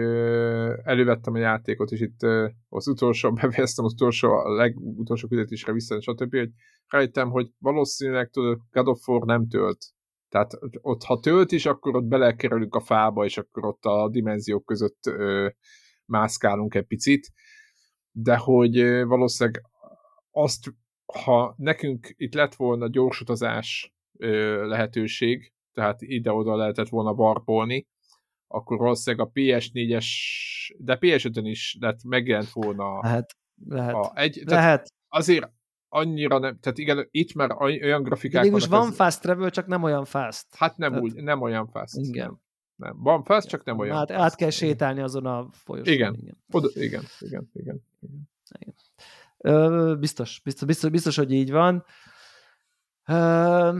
elővettem 0.84 1.34
a 1.34 1.38
játékot, 1.38 1.91
és 1.91 1.99
itt 1.99 2.22
az 2.69 2.88
utolsó, 2.88 3.32
befejeztem 3.41 3.86
az 3.86 3.94
utolsó, 3.94 4.32
a 4.32 4.53
legutolsó 4.53 5.28
küldetésre 5.28 5.73
vissza, 5.73 6.02
stb., 6.02 6.36
hogy 6.36 6.49
rájöttem, 6.88 7.30
hogy 7.30 7.49
valószínűleg 7.60 8.30
tudod, 8.30 8.60
God 8.72 8.88
of 8.88 9.07
War 9.07 9.26
nem 9.26 9.48
tölt. 9.48 9.86
Tehát 10.30 10.52
ott, 10.82 11.03
ha 11.03 11.19
tölt 11.19 11.52
is, 11.52 11.65
akkor 11.65 11.95
ott 11.95 12.03
belekerülünk 12.03 12.76
a 12.76 12.80
fába, 12.80 13.26
és 13.26 13.38
akkor 13.38 13.65
ott 13.65 13.86
a 13.86 14.10
dimenziók 14.10 14.65
között 14.65 15.06
ö, 15.06 15.49
mászkálunk 16.06 16.76
egy 16.76 16.86
picit, 16.86 17.32
de 18.11 18.38
hogy 18.38 18.78
ö, 18.78 19.06
valószínűleg 19.06 19.61
azt, 20.32 20.73
ha 21.23 21.53
nekünk 21.57 22.14
itt 22.15 22.34
lett 22.34 22.56
volna 22.56 22.90
gyorsutazás 22.90 23.94
ö, 24.18 24.68
lehetőség, 24.68 25.53
tehát 25.73 26.02
ide-oda 26.02 26.56
lehetett 26.56 26.89
volna 26.89 27.14
barpolni, 27.14 27.88
akkor 28.48 28.77
valószínűleg 28.77 29.27
a 29.27 29.31
PS4-es, 29.34 30.07
de 30.77 30.98
PS5-ön 31.02 31.45
is 31.45 31.77
lett, 31.80 32.03
megjelent 32.03 32.49
volna. 32.49 32.99
Lehet, 33.02 33.38
lehet. 33.65 33.95
A 33.95 34.11
egy, 34.15 34.41
lehet. 34.45 34.93
Azért 35.07 35.52
annyira 35.89 36.39
nem, 36.39 36.60
tehát 36.60 36.77
igen, 36.77 37.07
itt 37.11 37.34
már 37.34 37.52
olyan 37.61 38.03
grafikák 38.03 38.49
vannak. 38.49 38.69
van 38.69 38.88
ez... 38.88 38.95
fast 38.95 39.22
travel, 39.22 39.49
csak 39.49 39.68
nem 39.68 39.84
olyan 39.84 40.06
fast. 40.06 40.45
Hát 40.56 40.77
nem 40.77 40.89
tehát... 40.89 41.03
úgy, 41.06 41.14
nem 41.23 41.41
olyan 41.41 41.68
fast. 41.68 41.95
Igen. 41.95 42.27
Nem. 42.27 42.39
nem. 42.76 43.03
Van 43.03 43.23
fast, 43.23 43.48
csak 43.48 43.64
nem 43.64 43.80
olyan 43.80 43.95
Hát 43.95 44.11
fast. 44.11 44.19
át 44.22 44.35
kell 44.35 44.49
sétálni 44.49 45.02
azon 45.02 45.26
a 45.26 45.48
folyosón. 45.52 45.93
Igen. 45.93 46.15
Igen. 46.22 46.38
Oda, 46.52 46.69
igen, 46.73 47.03
igen, 47.19 47.49
igen. 47.53 47.81
igen. 48.02 48.30
igen. 48.60 48.76
Ö, 49.38 49.95
biztos, 49.99 50.41
biztos, 50.43 50.68
biztos, 50.68 50.89
biztos, 50.89 51.15
hogy 51.15 51.31
így 51.31 51.52
van. 51.52 51.85
Ö, 53.06 53.80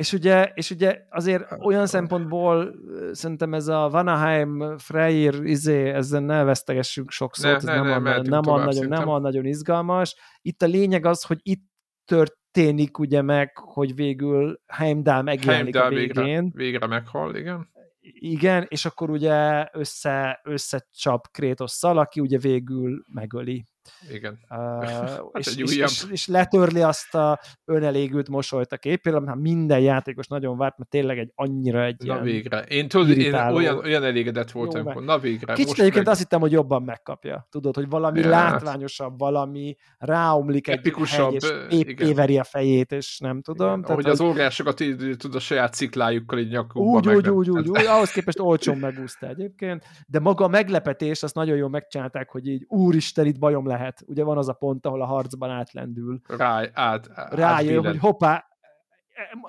és 0.00 0.12
ugye, 0.12 0.50
és 0.54 0.70
ugye 0.70 1.02
azért 1.10 1.44
olyan 1.62 1.86
szempontból 1.86 2.74
szerintem 3.12 3.54
ez 3.54 3.68
a 3.68 3.88
Vanaheim, 3.88 4.78
Freyr, 4.78 5.44
izé, 5.44 5.88
ezzel 5.88 6.20
ne 6.20 6.44
vesztegessünk 6.44 7.10
sokszor, 7.10 7.50
ne, 7.50 7.56
ez 7.56 7.62
ne, 7.62 7.74
nem, 7.74 8.02
ne, 8.02 8.14
a, 8.14 8.22
nem, 8.22 8.48
a 8.48 8.64
nagyon, 8.64 8.88
nem 8.88 9.08
a 9.08 9.18
nagyon 9.18 9.44
izgalmas. 9.44 10.16
Itt 10.42 10.62
a 10.62 10.66
lényeg 10.66 11.06
az, 11.06 11.22
hogy 11.22 11.38
itt 11.42 11.62
történik 12.04 12.98
ugye 12.98 13.22
meg, 13.22 13.56
hogy 13.56 13.94
végül 13.94 14.60
Heimdall 14.66 15.22
megjelenik 15.22 15.76
Heimdall 15.76 15.92
a 15.92 15.98
végén. 15.98 16.42
Végre, 16.42 16.50
végre 16.52 16.86
meghal, 16.86 17.34
igen. 17.34 17.68
Igen, 18.12 18.66
és 18.68 18.84
akkor 18.84 19.10
ugye 19.10 19.68
össze, 19.72 20.40
összecsap 20.44 21.30
Krétosszal, 21.30 21.98
aki 21.98 22.20
ugye 22.20 22.38
végül 22.38 23.02
megöli 23.12 23.64
igen. 24.10 24.38
Uh, 24.50 24.84
hát 24.84 25.22
és, 25.38 25.56
és, 25.56 25.76
és, 25.76 26.04
és 26.10 26.26
letörli 26.26 26.82
azt 26.82 27.14
a 27.14 27.40
önelégült 27.64 28.28
mosolyt 28.28 28.72
a 28.72 28.76
képére, 28.76 29.20
mert 29.20 29.38
minden 29.38 29.80
játékos 29.80 30.26
nagyon 30.26 30.56
várt, 30.56 30.78
mert 30.78 30.90
tényleg 30.90 31.18
egy 31.18 31.32
annyira 31.34 31.84
egy 31.84 31.96
Na 32.04 32.20
végre. 32.20 32.62
Én, 32.62 32.88
tudod, 32.88 33.08
én 33.08 33.34
olyan, 33.34 33.78
olyan 33.78 34.04
elégedett 34.04 34.50
voltam, 34.50 34.84
hogy 34.84 35.04
na 35.04 35.18
végre. 35.18 35.52
Kicsit 35.52 35.78
egyébként 35.78 36.04
meg... 36.04 36.08
azt 36.08 36.18
hittem, 36.18 36.40
hogy 36.40 36.52
jobban 36.52 36.82
megkapja. 36.82 37.46
Tudod, 37.50 37.74
hogy 37.74 37.88
valami 37.88 38.20
ja. 38.20 38.28
látványosabb, 38.28 39.18
valami 39.18 39.76
ráomlik 39.98 40.68
egy 40.68 40.78
Epikusabb, 40.78 41.32
hegy, 41.32 41.68
és 41.68 41.78
épp 41.78 42.00
éveri 42.00 42.38
a 42.38 42.44
fejét, 42.44 42.92
és 42.92 43.18
nem 43.18 43.42
tudom. 43.42 43.68
Igen, 43.68 43.82
tehát, 43.82 43.90
ahogy 43.90 44.10
az 44.12 44.20
óriásokat 44.20 44.82
tud 45.16 45.34
a 45.34 45.40
saját 45.40 45.74
ciklájukkal 45.74 46.38
így 46.38 46.50
nyakukba. 46.50 46.90
Úgy, 46.90 47.08
úgy, 47.08 47.28
úgy, 47.28 47.50
úgy, 47.50 47.68
úgy, 47.68 47.84
ahhoz 47.86 48.10
képest 48.10 48.40
olcsón 48.40 48.78
megúszta 48.78 49.28
egyébként, 49.28 49.84
de 50.06 50.20
maga 50.20 50.44
a 50.44 50.48
meglepetés, 50.48 51.22
azt 51.22 51.34
nagyon 51.34 51.56
jól 51.56 51.68
megcsinálták, 51.68 52.30
hogy 52.30 52.46
így 52.46 52.64
úristen, 52.68 53.26
itt 53.26 53.38
bajom 53.38 53.66
lehet. 53.70 54.02
Ugye 54.06 54.24
van 54.24 54.38
az 54.38 54.48
a 54.48 54.52
pont, 54.52 54.86
ahol 54.86 55.02
a 55.02 55.06
harcban 55.06 55.50
átlendül. 55.50 56.20
Rá, 56.26 56.68
át, 56.72 57.10
át, 57.14 57.34
Rájön, 57.34 57.84
hogy 57.86 57.98
hoppá, 57.98 58.44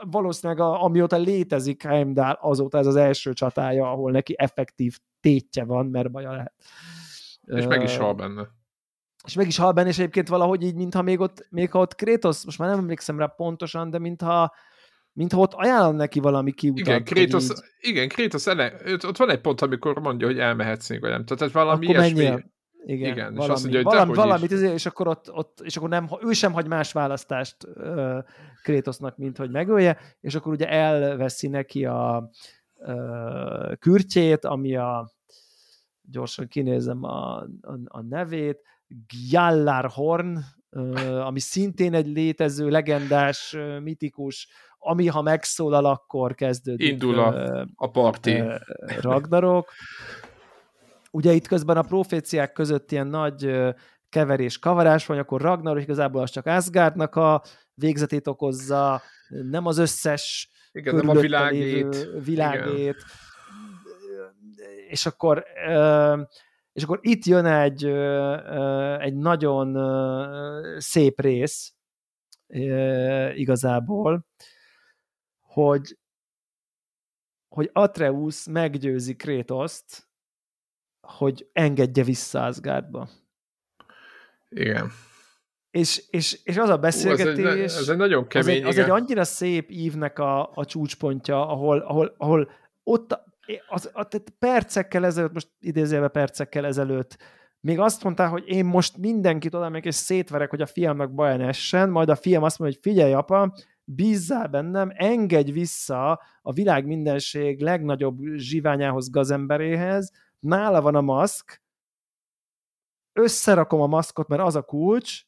valószínűleg 0.10 0.61
a, 0.61 0.84
amióta 0.84 1.18
létezik 1.18 1.84
Heimdall, 1.84 2.38
azóta 2.41 2.77
ez 2.77 2.88
az 2.88 2.95
első 2.95 3.34
csatája, 3.34 3.91
ahol 3.91 4.11
neki 4.11 4.35
effektív 4.38 4.98
tétje 5.19 5.64
van, 5.64 5.85
mert 5.85 6.11
baja 6.11 6.31
lehet. 6.31 6.53
És 7.45 7.65
meg 7.65 7.84
is 7.84 7.98
hal 7.98 8.14
benne. 8.14 8.48
És 9.26 9.34
meg 9.34 9.48
is 9.48 9.57
hal 9.57 9.72
benne, 9.72 9.89
és 9.89 9.98
egyébként 9.99 10.27
valahogy 10.27 10.64
így, 10.64 10.76
mintha 10.76 11.02
még 11.02 11.19
ott, 11.19 11.48
még 11.49 11.72
ha 11.72 11.80
ott 11.80 11.95
Kratos, 11.95 12.45
most 12.45 12.60
már 12.60 12.69
nem 12.69 12.80
emlékszem 12.80 13.19
rá 13.19 13.26
pontosan, 13.26 13.89
de 13.89 13.99
mintha 13.99 14.53
mintha 15.14 15.39
ott 15.39 15.53
ajánlom 15.53 15.95
neki 15.95 16.19
valami 16.19 16.52
kiutat. 16.52 16.88
Igen, 16.88 17.03
Kratos, 17.03 17.43
így... 17.43 17.57
igen, 17.80 18.07
Kratos 18.07 18.48
ele, 18.48 18.73
ott 19.07 19.18
van 19.18 19.30
egy 19.30 19.41
pont, 19.41 19.61
amikor 19.61 19.99
mondja, 19.99 20.27
hogy 20.27 20.39
elmehetsz 20.39 20.89
még, 20.89 21.02
vagy 21.02 21.10
nem. 21.10 21.26
Tehát 21.26 21.41
ez 21.41 21.52
valami 21.52 21.85
Akkor 21.85 21.99
ilyesmi. 21.99 22.23
Menjél. 22.23 22.52
Igen, 22.86 23.12
Igen 23.12 23.34
valami, 23.34 23.44
és 23.44 23.49
azt 23.49 23.62
mondja, 23.62 23.82
hogy 23.82 23.94
valami, 23.94 24.14
valamit, 24.14 24.52
is. 24.52 24.60
és 24.60 24.86
akkor 24.86 25.08
ott, 25.08 25.34
ott, 25.34 25.62
és 25.64 25.78
akkor 25.78 25.90
nem, 25.90 26.10
ő 26.22 26.32
sem 26.32 26.53
hagy 26.53 26.68
más 26.68 26.91
választást 26.91 27.56
uh, 27.76 28.18
Krétosznak, 28.64 29.18
mint 29.18 29.38
hogy 29.38 29.52
megölje, 29.52 29.98
és 30.22 30.36
akkor 30.36 30.52
ugye 30.52 30.70
elveszi 30.70 31.48
neki 31.48 31.86
a 31.86 32.30
uh, 32.76 33.74
kürtjét, 33.80 34.45
ami 34.45 34.76
a 34.76 35.12
gyorsan 36.02 36.48
kinézem 36.48 37.03
a, 37.03 37.38
a, 37.62 37.80
a 37.86 38.02
nevét, 38.02 38.62
Gjallarhorn, 39.30 40.38
uh, 40.70 41.26
ami 41.26 41.40
szintén 41.40 41.94
egy 41.94 42.08
létező, 42.08 42.70
legendás, 42.70 43.53
uh, 43.53 43.80
mitikus, 43.80 44.48
ami 44.78 45.08
ha 45.08 45.22
megszólal, 45.22 45.86
akkor 45.86 46.36
kezdődik 46.36 46.88
Indul 46.88 47.20
a, 47.20 47.68
a 47.76 47.90
parti. 47.90 48.40
Uh, 48.40 48.56
Ragnarok 49.02 49.70
ugye 51.12 51.32
itt 51.32 51.48
közben 51.48 51.78
a 51.78 51.82
proféciák 51.82 52.52
között 52.52 52.92
ilyen 52.92 53.08
nagy 53.08 53.72
keverés, 54.10 54.60
kavarás 54.60 55.06
van, 55.06 55.18
akkor 55.18 55.42
Ragnar 55.42 55.80
igazából 55.80 56.22
az 56.22 56.30
csak 56.30 56.46
Asgardnak 56.46 57.16
a 57.16 57.44
végzetét 57.74 58.28
okozza, 58.28 59.02
nem 59.28 59.66
az 59.66 59.78
összes 59.78 60.50
Igen, 60.72 60.96
nem 60.96 61.10
a 61.10 61.14
világét. 61.14 62.08
világét. 62.24 62.96
Igen. 62.96 63.06
És 64.88 65.06
akkor 65.06 65.46
és 66.74 66.84
akkor 66.84 67.00
itt 67.02 67.26
jön 67.26 67.46
egy, 67.46 67.86
egy 69.00 69.16
nagyon 69.16 69.78
szép 70.80 71.20
rész 71.20 71.74
igazából, 73.34 74.26
hogy, 75.40 75.98
hogy 77.48 77.70
Atreus 77.74 78.46
meggyőzi 78.46 79.16
Krétoszt, 79.16 80.10
hogy 81.02 81.49
engedje 81.53 82.03
vissza 82.03 82.44
Asgardba. 82.44 83.10
Igen. 84.49 84.91
És, 85.72 86.03
és, 86.10 86.40
és 86.44 86.57
az 86.57 86.69
a 86.69 86.78
beszélgetés... 86.78 87.45
Ez, 87.45 87.53
egy, 87.53 87.60
ez 87.60 87.90
egy 87.90 87.98
nagyon 87.98 88.28
kemény, 88.28 88.45
az 88.45 88.61
egy, 88.61 88.65
az 88.65 88.78
egy 88.78 88.90
annyira 88.90 89.23
szép 89.23 89.72
ívnek 89.72 90.19
a, 90.19 90.52
a 90.53 90.65
csúcspontja, 90.65 91.48
ahol, 91.48 91.80
ahol, 91.80 92.14
ahol 92.18 92.52
ott 92.84 93.19
az, 93.68 93.90
az, 93.94 94.07
tehát 94.10 94.34
percekkel 94.40 95.06
ezelőtt, 95.06 95.34
most 95.34 95.49
idézélve 95.60 96.07
percekkel 96.07 96.65
ezelőtt, 96.65 97.18
még 97.60 97.80
azt 97.80 98.03
mondta, 98.03 98.28
hogy 98.28 98.44
én 98.48 98.65
most 98.65 98.98
mindenkit 98.98 99.56
oda 99.56 99.69
még 99.69 99.86
és 99.86 99.95
szétverek, 99.95 100.49
hogy 100.49 100.61
a 100.61 100.65
fiamnak 100.65 101.14
baj 101.14 101.38
ne 101.38 101.48
essen, 101.48 101.90
majd 101.90 102.10
a 102.10 102.15
fiam 102.15 102.44
azt 102.44 102.60
mondja, 102.60 102.80
hogy 102.82 102.91
figyelj 102.91 103.14
apa, 103.14 103.53
bízzál 103.84 104.48
bennem, 104.48 104.91
engedj 104.94 105.52
vissza 105.52 106.22
a 106.41 106.53
világ 106.53 106.86
mindenség 106.86 107.61
legnagyobb 107.61 108.18
zsiványához, 108.36 109.10
gazemberéhez, 109.10 110.11
nála 110.41 110.81
van 110.81 110.95
a 110.95 111.01
maszk, 111.01 111.61
összerakom 113.13 113.81
a 113.81 113.88
maszkot, 113.88 114.27
mert 114.27 114.41
az 114.41 114.55
a 114.55 114.61
kulcs, 114.61 115.22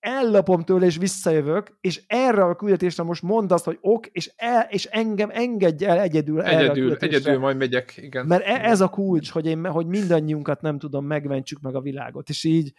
ellapom 0.00 0.64
tőle, 0.64 0.86
és 0.86 0.96
visszajövök, 0.96 1.76
és 1.80 2.02
erre 2.06 2.44
a 2.44 2.56
küldetésre 2.56 3.02
most 3.02 3.22
mondd 3.22 3.52
azt, 3.52 3.64
hogy 3.64 3.78
ok, 3.80 4.06
és, 4.06 4.32
el, 4.36 4.66
és 4.70 4.84
engem 4.84 5.30
engedj 5.32 5.84
el 5.84 6.00
egyedül, 6.00 6.42
egyedül 6.42 6.92
erre 6.92 6.96
a 6.96 7.04
Egyedül 7.04 7.38
majd 7.38 7.56
megyek, 7.56 7.96
igen. 7.96 8.26
Mert 8.26 8.44
e, 8.44 8.64
ez 8.64 8.80
a 8.80 8.88
kulcs, 8.88 9.30
hogy, 9.30 9.46
én, 9.46 9.66
hogy 9.66 9.86
mindannyiunkat 9.86 10.60
nem 10.60 10.78
tudom, 10.78 11.06
megmentsük 11.06 11.60
meg 11.60 11.74
a 11.74 11.80
világot, 11.80 12.28
és 12.28 12.44
így, 12.44 12.72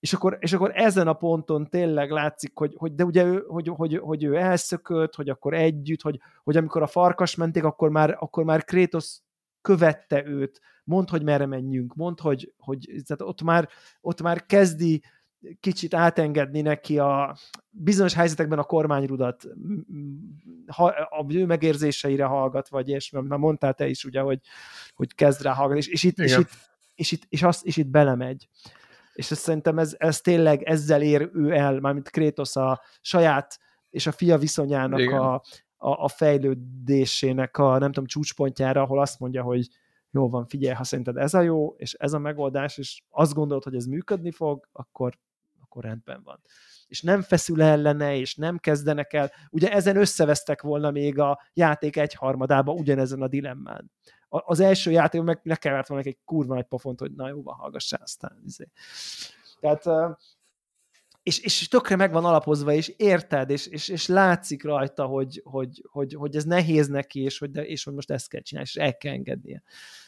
és 0.00 0.12
akkor, 0.12 0.36
és 0.40 0.52
akkor 0.52 0.72
ezen 0.74 1.08
a 1.08 1.12
ponton 1.12 1.68
tényleg 1.68 2.10
látszik, 2.10 2.50
hogy, 2.54 2.74
hogy 2.76 2.94
de 2.94 3.04
ugye 3.04 3.24
ő, 3.24 3.44
hogy, 3.46 3.68
hogy, 3.68 3.98
hogy 3.98 4.24
ő 4.24 4.36
elszökött, 4.36 5.14
hogy 5.14 5.28
akkor 5.28 5.54
együtt, 5.54 6.02
hogy, 6.02 6.20
hogy 6.42 6.56
amikor 6.56 6.82
a 6.82 6.86
farkas 6.86 7.34
menték, 7.34 7.64
akkor 7.64 7.90
már, 7.90 8.16
akkor 8.18 8.44
már 8.44 8.64
Krétosz 8.64 9.22
követte 9.60 10.26
őt, 10.26 10.60
mond, 10.84 11.08
hogy 11.08 11.22
merre 11.22 11.46
menjünk, 11.46 11.94
mond, 11.94 12.20
hogy, 12.20 12.52
hogy 12.56 12.88
tehát 13.06 13.22
ott, 13.22 13.42
már, 13.42 13.68
ott 14.00 14.22
már 14.22 14.46
kezdi 14.46 15.02
kicsit 15.60 15.94
átengedni 15.94 16.60
neki 16.60 16.98
a 16.98 17.36
bizonyos 17.70 18.14
helyzetekben 18.14 18.58
a 18.58 18.62
kormányrudat, 18.62 19.44
ha, 20.66 20.84
a 21.08 21.26
ő 21.28 21.46
megérzéseire 21.46 22.24
hallgat, 22.24 22.68
vagy 22.68 22.88
és 22.88 23.10
már 23.10 23.38
mondtál 23.38 23.74
te 23.74 23.86
is 23.86 24.04
ugye, 24.04 24.20
hogy, 24.20 24.40
hogy 24.94 25.14
kezd 25.14 25.42
rá 25.42 25.52
hallgatni, 25.52 25.80
és, 25.80 25.88
és, 25.88 26.02
itt, 26.02 26.18
és, 26.18 26.36
itt, 26.36 26.50
és, 26.94 27.12
itt, 27.12 27.22
és, 27.28 27.42
azt, 27.42 27.64
és 27.64 27.76
itt 27.76 27.88
belemegy. 27.88 28.48
És 29.12 29.30
ezt 29.30 29.40
szerintem 29.40 29.78
ez, 29.78 29.94
ez 29.98 30.20
tényleg 30.20 30.62
ezzel 30.62 31.02
ér 31.02 31.30
ő 31.32 31.52
el, 31.52 31.80
mármint 31.80 32.10
Krétosz 32.10 32.56
a 32.56 32.80
saját 33.00 33.58
és 33.90 34.06
a 34.06 34.12
fia 34.12 34.38
viszonyának 34.38 35.10
a, 35.10 35.34
a, 35.76 36.04
a 36.04 36.08
fejlődésének 36.08 37.58
a 37.58 37.78
nem 37.78 37.92
tudom 37.92 38.06
csúcspontjára, 38.06 38.82
ahol 38.82 39.00
azt 39.00 39.18
mondja, 39.18 39.42
hogy 39.42 39.68
jó 40.14 40.28
van, 40.28 40.46
figyelj, 40.46 40.74
ha 40.74 40.84
szerinted 40.84 41.16
ez 41.16 41.34
a 41.34 41.40
jó, 41.40 41.74
és 41.76 41.94
ez 41.94 42.12
a 42.12 42.18
megoldás, 42.18 42.78
és 42.78 43.02
azt 43.10 43.34
gondolod, 43.34 43.64
hogy 43.64 43.74
ez 43.74 43.86
működni 43.86 44.30
fog, 44.30 44.68
akkor 44.72 45.18
akkor 45.74 45.84
rendben 45.84 46.22
van. 46.24 46.40
És 46.86 47.02
nem 47.02 47.22
feszül 47.22 47.62
ellene, 47.62 48.16
és 48.16 48.34
nem 48.34 48.58
kezdenek 48.58 49.12
el. 49.12 49.32
Ugye 49.50 49.72
ezen 49.72 49.96
összevesztek 49.96 50.62
volna 50.62 50.90
még 50.90 51.18
a 51.18 51.40
játék 51.52 51.96
egyharmadába 51.96 52.72
ugyanezen 52.72 53.22
a 53.22 53.28
dilemmán. 53.28 53.90
Az 54.28 54.60
első 54.60 54.90
játék 54.90 55.22
meg 55.22 55.40
lekevert 55.42 55.88
volna 55.88 56.04
egy 56.04 56.18
kurva 56.24 56.54
nagy 56.54 56.64
pofont, 56.64 57.00
hogy 57.00 57.12
na 57.12 57.28
jó, 57.28 57.42
van, 57.42 57.54
hallgassál 57.54 58.00
aztán. 58.02 58.42
Izé. 58.44 58.70
Tehát 59.60 60.16
és, 61.22 61.38
és 61.38 61.68
tökre 61.68 61.96
meg 61.96 62.12
van 62.12 62.24
alapozva, 62.24 62.72
és 62.72 62.88
érted, 62.88 63.50
és, 63.50 63.66
és, 63.66 63.88
és 63.88 64.06
látszik 64.06 64.64
rajta, 64.64 65.04
hogy, 65.04 65.40
hogy, 65.44 65.84
hogy, 65.90 66.14
hogy 66.14 66.36
ez 66.36 66.44
nehéz 66.44 66.88
neki, 66.88 67.20
és 67.20 67.38
hogy, 67.38 67.50
de, 67.50 67.66
és 67.66 67.84
hogy 67.84 67.94
most 67.94 68.10
ezt 68.10 68.28
kell 68.28 68.40
csinálni, 68.40 68.68
és 68.72 68.76
el 68.76 68.96
kell 68.96 69.12
engednie. 69.12 69.62
Uh, 69.64 70.03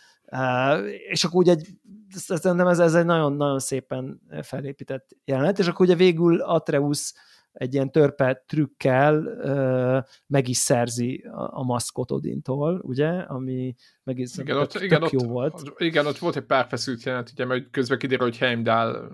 és 1.09 1.25
akkor 1.25 1.41
ugye 1.41 1.53
egy, 1.53 1.67
szerintem 2.09 2.67
ez, 2.67 2.79
ez 2.79 2.95
egy 2.95 3.05
nagyon-nagyon 3.05 3.59
szépen 3.59 4.21
felépített 4.43 5.17
jelenet, 5.25 5.59
és 5.59 5.67
akkor 5.67 5.87
ugye 5.87 5.95
végül 5.95 6.41
Atreus 6.41 7.13
egy 7.53 7.75
ilyen 7.75 7.91
törpe 7.91 8.45
trükkel 8.47 9.17
uh, 9.17 10.05
meg 10.27 10.49
is 10.49 10.57
szerzi 10.57 11.25
a, 11.33 11.59
a 11.59 11.63
maszkot 11.63 12.11
Odintól, 12.11 12.81
ugye, 12.83 13.09
ami 13.09 13.75
meg 14.03 14.19
is 14.19 14.37
igen, 14.37 14.57
ott, 14.57 14.75
igen, 14.75 15.09
jó 15.11 15.21
ott, 15.21 15.27
volt. 15.27 15.73
Igen, 15.77 16.07
ott 16.07 16.19
volt 16.19 16.37
egy 16.37 16.45
pár 16.45 16.67
feszült 16.69 17.03
jelenet, 17.03 17.31
ugye, 17.31 17.45
mert 17.45 17.71
közben 17.71 17.99
kiderül, 17.99 18.25
hogy 18.25 18.39
Heimdall 18.39 19.11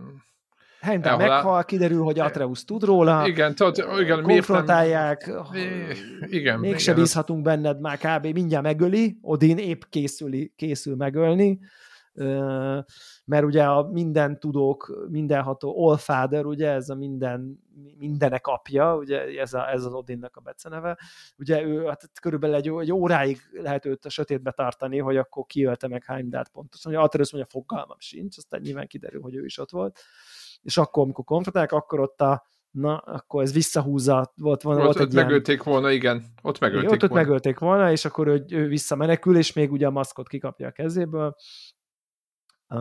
Heimdall 0.83 1.17
meghal, 1.17 1.65
kiderül, 1.65 2.03
hogy 2.03 2.19
Atreus 2.19 2.65
tud 2.65 2.83
róla. 2.83 3.27
Igen, 3.27 3.55
tudod, 3.55 4.01
igen, 4.01 4.23
konfrontálják. 4.23 5.33
Igen. 6.21 6.59
Mégse 6.59 6.95
bízhatunk 6.95 7.43
benned 7.43 7.81
már 7.81 7.99
kb. 7.99 8.27
mindjárt 8.27 8.65
megöli. 8.65 9.19
Odin 9.21 9.59
épp 9.59 9.83
készüli, 9.89 10.53
készül 10.57 10.97
megölni. 10.97 11.61
Mert 13.25 13.45
ugye 13.45 13.65
a 13.65 13.89
minden 13.91 14.39
tudók, 14.41 15.07
mindenható 15.11 15.89
Allfather, 15.89 16.45
ugye 16.45 16.71
ez 16.71 16.89
a 16.89 16.95
minden, 16.95 17.59
mindenek 17.99 18.47
apja, 18.47 18.97
ugye 18.97 19.41
ez, 19.41 19.55
a, 19.55 19.71
ez 19.71 19.85
az 19.85 19.93
Odinnak 19.93 20.37
a 20.37 20.41
beceneve. 20.41 20.99
Ugye 21.39 21.63
ő 21.63 21.85
hát 21.87 22.11
körülbelül 22.21 22.57
egy, 22.57 22.69
egy 22.81 22.93
óráig 22.93 23.41
lehet 23.53 23.87
őt 23.87 24.05
a 24.05 24.09
sötétbe 24.11 24.51
tartani, 24.51 24.99
hogy 24.99 25.17
akkor 25.17 25.47
kiölte 25.47 25.89
meg 25.89 26.05
Heimdallt 26.05 26.49
pontosan. 26.49 26.95
Atreus 26.95 27.33
mondja, 27.33 27.51
fogalmam 27.51 27.99
sincs, 27.99 28.37
aztán 28.37 28.61
nyilván 28.61 28.87
kiderül, 28.87 29.23
hogy 29.23 29.35
ő 29.35 29.45
is 29.45 29.59
ott 29.59 29.71
volt 29.71 30.01
és 30.63 30.77
akkor, 30.77 31.03
amikor 31.03 31.25
konfrontálják, 31.25 31.73
akkor 31.73 32.01
ott 32.01 32.21
a 32.21 32.51
na, 32.73 32.97
akkor 32.97 33.43
ez 33.43 33.53
visszahúzza, 33.53 34.33
volt, 34.37 34.63
volt, 34.63 34.79
volt 34.83 34.97
egy 34.97 35.03
ott 35.03 35.13
ilyen... 35.13 35.25
megölték 35.25 35.63
volna, 35.63 35.91
igen, 35.91 36.25
ott 36.43 36.59
megölték 36.59 36.89
igen, 36.89 36.95
ott, 36.95 37.01
volna. 37.01 37.15
Ott 37.15 37.27
megölték 37.27 37.59
volna, 37.59 37.91
és 37.91 38.05
akkor 38.05 38.27
ő, 38.27 38.45
ő 38.49 38.67
visszamenekül, 38.67 39.37
és 39.37 39.53
még 39.53 39.73
ugye 39.73 39.87
a 39.87 39.91
maszkot 39.91 40.29
kikapja 40.29 40.67
a 40.67 40.71
kezéből. 40.71 41.37
Uh, 42.69 42.79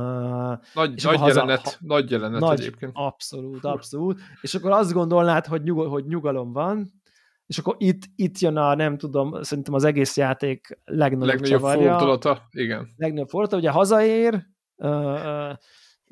nagy, 0.73 1.03
nagy 1.03 1.17
haza, 1.17 1.27
jelenet, 1.27 1.61
ha, 1.61 1.71
nagy 1.79 2.11
jelenet 2.11 2.39
nagy, 2.39 2.59
egyébként. 2.59 2.91
Abszolút, 2.95 3.65
abszolút. 3.65 4.19
És 4.41 4.55
akkor 4.55 4.71
azt 4.71 4.93
gondolnád, 4.93 5.45
hogy, 5.45 5.63
nyug, 5.63 5.87
hogy 5.87 6.05
nyugalom 6.05 6.51
van, 6.51 7.01
és 7.45 7.57
akkor 7.57 7.75
itt, 7.77 8.03
itt 8.15 8.39
jön 8.39 8.57
a, 8.57 8.75
nem 8.75 8.97
tudom, 8.97 9.41
szerintem 9.41 9.73
az 9.73 9.83
egész 9.83 10.17
játék 10.17 10.79
legnagyobb, 10.83 11.27
legnagyobb 11.27 11.59
csavarja. 11.59 11.91
fordulata, 11.91 12.47
igen. 12.51 12.89
Legnagyobb 12.97 13.29
fordulata, 13.29 13.57
ugye 13.57 13.69
hazaér, 13.69 14.45
uh, 14.75 15.53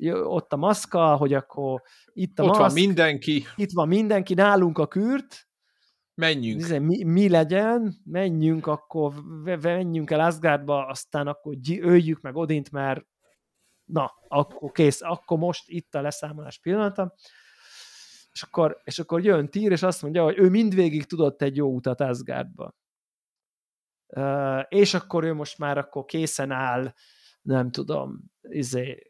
ott 0.08 0.52
a 0.52 0.56
maszka, 0.56 1.16
hogy 1.16 1.32
akkor 1.32 1.82
itt 2.12 2.38
a 2.38 2.42
Ott 2.42 2.48
maszk, 2.48 2.60
van 2.60 2.72
mindenki. 2.72 3.44
Itt 3.56 3.70
van 3.72 3.88
mindenki, 3.88 4.34
nálunk 4.34 4.78
a 4.78 4.86
kürt. 4.86 5.48
Menjünk. 6.14 6.78
Mi, 6.78 7.04
mi 7.04 7.28
legyen, 7.28 7.94
menjünk, 8.04 8.66
akkor 8.66 9.14
menjünk 9.62 10.10
el 10.10 10.20
Asgardba, 10.20 10.86
aztán 10.86 11.26
akkor 11.26 11.56
öljük 11.80 12.20
meg 12.20 12.36
Odint, 12.36 12.70
mert 12.70 13.06
na, 13.84 14.12
akkor 14.28 14.70
kész, 14.70 15.02
akkor 15.02 15.38
most 15.38 15.68
itt 15.68 15.94
a 15.94 16.00
leszámolás 16.00 16.58
pillanata. 16.58 17.14
És 18.32 18.42
akkor, 18.42 18.80
és 18.84 18.98
akkor 18.98 19.24
jön 19.24 19.48
Tír, 19.48 19.70
és 19.70 19.82
azt 19.82 20.02
mondja, 20.02 20.22
hogy 20.22 20.38
ő 20.38 20.48
mindvégig 20.48 21.04
tudott 21.04 21.42
egy 21.42 21.56
jó 21.56 21.74
utat 21.74 22.00
Asgardba. 22.00 22.74
Uh, 24.06 24.64
és 24.68 24.94
akkor 24.94 25.24
ő 25.24 25.34
most 25.34 25.58
már 25.58 25.78
akkor 25.78 26.04
készen 26.04 26.50
áll 26.50 26.94
nem 27.42 27.70
tudom, 27.70 28.30
izé, 28.42 29.06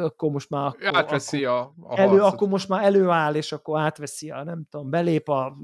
akkor 0.00 0.30
most 0.30 0.50
már 0.50 0.66
akkor, 0.66 0.96
átveszi 0.96 1.44
akkor, 1.44 1.72
a, 1.88 1.94
a 1.94 2.00
elő, 2.00 2.20
akkor 2.20 2.48
most 2.48 2.68
már 2.68 2.84
előáll, 2.84 3.34
és 3.34 3.52
akkor 3.52 3.80
átveszi 3.80 4.30
a, 4.30 4.44
nem 4.44 4.66
tudom, 4.70 4.90
belép 4.90 5.28
a 5.28 5.56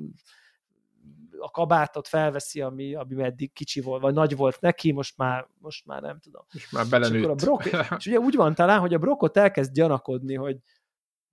a 1.40 1.50
kabátot 1.50 2.08
felveszi, 2.08 2.60
ami, 2.60 2.94
ami 2.94 3.22
eddig 3.22 3.52
kicsi 3.52 3.80
volt, 3.80 4.02
vagy 4.02 4.14
nagy 4.14 4.36
volt 4.36 4.60
neki, 4.60 4.92
most 4.92 5.16
már, 5.16 5.48
most 5.58 5.86
már 5.86 6.02
nem 6.02 6.18
tudom. 6.18 6.42
Most 6.52 6.72
már 6.72 6.86
belenőtt. 6.86 7.24
És, 7.24 7.28
a 7.28 7.34
brok, 7.34 7.64
és 7.98 8.06
ugye 8.06 8.18
úgy 8.18 8.34
van 8.34 8.54
talán, 8.54 8.80
hogy 8.80 8.94
a 8.94 8.98
brokot 8.98 9.36
elkezd 9.36 9.72
gyanakodni, 9.72 10.34
hogy 10.34 10.56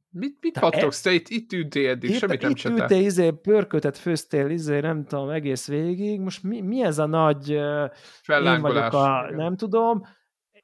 Mit, 0.09 0.38
mit 0.41 0.57
hattogsz? 0.57 1.01
Te 1.01 1.11
itt, 1.11 1.30
itt 1.30 1.53
ültél 1.53 1.89
eddig, 1.89 2.09
itt, 2.09 2.18
semmit 2.18 2.41
nem 2.41 2.51
Itt 2.51 2.65
ültél, 2.65 3.01
izé, 3.01 3.31
pörkötet 3.31 3.97
főztél, 3.97 4.49
izé, 4.49 4.80
nem 4.80 5.05
tudom, 5.05 5.30
egész 5.30 5.68
végig. 5.68 6.19
Most 6.19 6.43
mi, 6.43 6.61
mi 6.61 6.84
ez 6.84 6.97
a 6.97 7.05
nagy... 7.05 7.49
Én 7.49 8.61
vagyok 8.61 8.93
a, 8.93 9.23
igen. 9.26 9.35
nem 9.35 9.55
tudom 9.55 10.01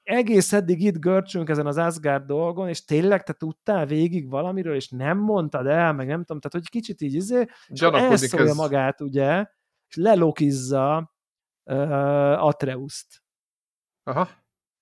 egész 0.04 0.54
eddig 0.54 0.82
itt 0.82 1.00
görcsünk 1.00 1.50
ezen 1.50 1.66
az 1.66 1.78
Asgard 1.78 2.26
dolgon, 2.26 2.68
és 2.68 2.86
tényleg 2.86 3.24
te 3.24 3.34
tudtál 3.34 3.86
végig 3.86 4.30
valamiről, 4.30 4.76
és 4.76 4.90
nem 4.90 5.18
mondtad 5.18 5.68
el, 5.68 5.94
meg 5.94 6.08
nem 6.08 6.24
tudom, 6.24 6.42
tehát 6.42 6.52
hogy 6.52 6.70
kicsit 6.70 7.02
így 7.02 7.14
izé, 7.14 7.46
elszólja 7.82 8.50
ez... 8.50 8.56
magát, 8.56 9.02
ugye, 9.02 9.46
és 9.88 9.96
lelokizza 9.96 11.14
uh, 11.64 12.44
Atreuszt. 12.44 13.24
Aha. 14.04 14.28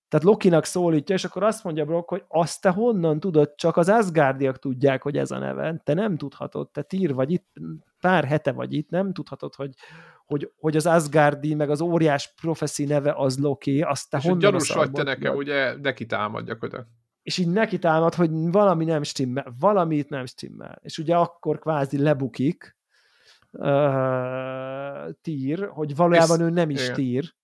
Tehát 0.08 0.26
Lokinak 0.26 0.64
szólítja, 0.64 1.14
és 1.14 1.24
akkor 1.24 1.42
azt 1.42 1.64
mondja 1.64 1.84
Brock, 1.84 2.08
hogy 2.08 2.24
azt 2.28 2.60
te 2.60 2.70
honnan 2.70 3.20
tudod, 3.20 3.54
csak 3.54 3.76
az 3.76 3.88
Asgardiak 3.88 4.58
tudják, 4.58 5.02
hogy 5.02 5.16
ez 5.16 5.30
a 5.30 5.38
neve. 5.38 5.80
Te 5.84 5.94
nem 5.94 6.16
tudhatod, 6.16 6.70
te 6.70 6.82
tír 6.82 7.14
vagy 7.14 7.30
itt, 7.30 7.52
pár 8.00 8.24
hete 8.24 8.52
vagy 8.52 8.72
itt, 8.72 8.90
nem 8.90 9.12
tudhatod, 9.12 9.54
hogy, 9.54 9.74
hogy, 10.32 10.52
hogy 10.56 10.76
az 10.76 10.86
Asgardi, 10.86 11.54
meg 11.54 11.70
az 11.70 11.80
óriás 11.80 12.34
profeszi 12.40 12.84
neve 12.84 13.12
az 13.16 13.38
Loki, 13.38 13.82
azt 13.82 14.10
te 14.10 14.16
és 14.16 14.22
honnan 14.22 14.38
gyanús 14.38 14.72
vagy 14.72 14.90
te 14.90 15.02
nekem, 15.02 15.34
ugye 15.36 15.76
neki 15.76 16.06
támad 16.06 16.46
gyakorlatilag. 16.46 16.86
És 17.22 17.38
így 17.38 17.48
neki 17.48 17.78
támad, 17.78 18.14
hogy 18.14 18.30
valami 18.32 18.84
nem 18.84 19.02
stimmel, 19.02 19.54
valamit 19.58 20.08
nem 20.08 20.26
stimmel. 20.26 20.78
És 20.82 20.98
ugye 20.98 21.16
akkor 21.16 21.58
kvázi 21.58 22.02
lebukik 22.02 22.76
uh, 23.50 25.10
tír, 25.20 25.68
hogy 25.68 25.96
valójában 25.96 26.40
és, 26.40 26.46
ő 26.46 26.50
nem 26.50 26.70
is 26.70 26.82
igen. 26.82 26.94
tír, 26.94 27.34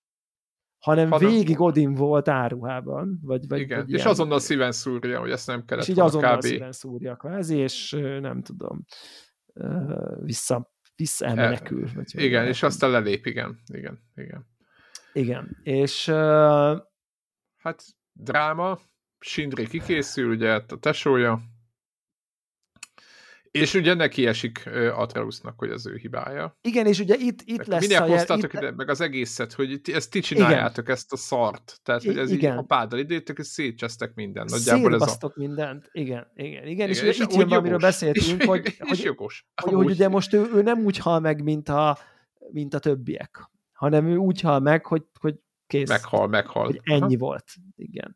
hanem 0.79 1.11
Hanem... 1.11 1.29
végig 1.29 1.59
Odin 1.59 1.93
volt 1.93 2.27
áruhában. 2.27 3.19
Vagy, 3.21 3.47
vagy, 3.47 3.59
Igen, 3.59 3.79
vagy 3.79 3.89
és 3.89 3.95
ilyen. 3.95 4.07
azonnal 4.07 4.39
szíven 4.39 4.71
szúrja, 4.71 5.19
hogy 5.19 5.31
ezt 5.31 5.47
nem 5.47 5.65
kellett 5.65 5.83
És 5.83 5.89
így 5.89 5.99
azonnal 5.99 6.37
kb. 6.37 6.43
szíven 6.43 6.71
szúrja 6.71 7.15
kvázi, 7.15 7.57
és 7.57 7.91
nem 8.21 8.41
tudom, 8.41 8.85
vissza, 10.21 10.71
vissza 10.99 11.25
elmenekül. 11.25 11.87
E, 11.87 11.91
vagy 11.95 12.23
igen, 12.23 12.47
és 12.47 12.63
aztán 12.63 12.89
lelép, 12.89 13.25
igen, 13.25 13.59
igen, 13.73 13.99
igen. 14.15 14.47
Igen, 15.13 15.57
és... 15.63 16.07
Uh, 16.07 16.77
hát 17.57 17.83
dráma, 18.13 18.79
Sindri 19.19 19.67
kikészül, 19.67 20.29
ugye 20.29 20.53
a 20.53 20.65
tesója, 20.79 21.41
és 23.51 23.73
ugye 23.73 23.93
neki 23.93 24.25
esik 24.25 24.69
Atreusnak, 24.93 25.53
hogy 25.57 25.69
az 25.69 25.87
ő 25.87 25.95
hibája. 25.95 26.57
Igen, 26.61 26.85
és 26.85 26.99
ugye 26.99 27.15
itt, 27.19 27.41
itt 27.45 27.65
lesz 27.65 27.87
Minek 27.87 28.01
a 28.01 28.05
jel, 28.05 28.15
hoztátok 28.15 28.53
itt... 28.53 28.59
ide, 28.59 28.71
meg 28.71 28.89
az 28.89 29.01
egészet, 29.01 29.53
hogy 29.53 29.81
ezt 29.83 30.11
ti 30.11 30.19
csináljátok, 30.19 30.83
igen. 30.83 30.95
ezt 30.95 31.13
a 31.13 31.17
szart. 31.17 31.79
Tehát, 31.83 32.03
hogy 32.03 32.17
ez 32.17 32.31
igen. 32.31 32.53
így 32.53 32.59
a 32.59 32.63
páddal 32.63 32.99
idétek, 32.99 33.37
és 33.37 33.47
szétcsesztek 33.47 34.13
mindent. 34.13 34.49
Nagyjából 34.49 34.93
ez 34.93 35.01
a... 35.01 35.31
mindent. 35.35 35.89
Igen, 35.91 36.31
igen, 36.35 36.51
igen. 36.51 36.67
igen 36.67 36.89
és, 36.89 37.01
és 37.01 37.19
itt 37.19 37.33
jön, 37.33 37.51
amiről 37.51 37.77
beszéltünk, 37.77 38.41
és, 38.41 38.47
hogy, 38.47 38.65
és 38.65 38.75
hogy, 38.79 39.01
jogos. 39.01 39.47
Hogy, 39.61 39.73
hogy, 39.73 39.85
ugye 39.85 40.07
most 40.07 40.33
ő, 40.33 40.49
ő, 40.53 40.61
nem 40.61 40.79
úgy 40.79 40.97
hal 40.97 41.19
meg, 41.19 41.43
mint 41.43 41.69
a, 41.69 41.97
mint 42.51 42.73
a 42.73 42.79
többiek, 42.79 43.49
hanem 43.71 44.07
ő 44.07 44.15
úgy 44.15 44.41
hal 44.41 44.59
meg, 44.59 44.85
hogy, 44.85 45.03
hogy 45.19 45.35
kész. 45.67 45.89
Meghal, 45.89 46.27
meghal. 46.27 46.65
Hogy 46.65 46.79
ennyi 46.83 47.15
ha? 47.15 47.25
volt. 47.25 47.45
Igen 47.75 48.15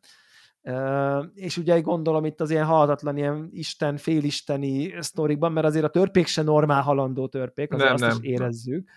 és 1.34 1.56
ugye 1.56 1.80
gondolom 1.80 2.24
itt 2.24 2.40
az 2.40 2.50
ilyen 2.50 2.64
halhatatlan, 2.64 3.16
ilyen 3.16 3.48
isten, 3.52 3.96
félisteni 3.96 4.94
sztorikban, 5.02 5.52
mert 5.52 5.66
azért 5.66 5.84
a 5.84 5.88
törpék 5.88 6.26
se 6.26 6.42
normál 6.42 6.82
halandó 6.82 7.28
törpék, 7.28 7.72
azért 7.72 7.98
nem, 7.98 8.08
azt 8.08 8.14
nem. 8.14 8.22
is 8.22 8.30
érezzük. 8.30 8.88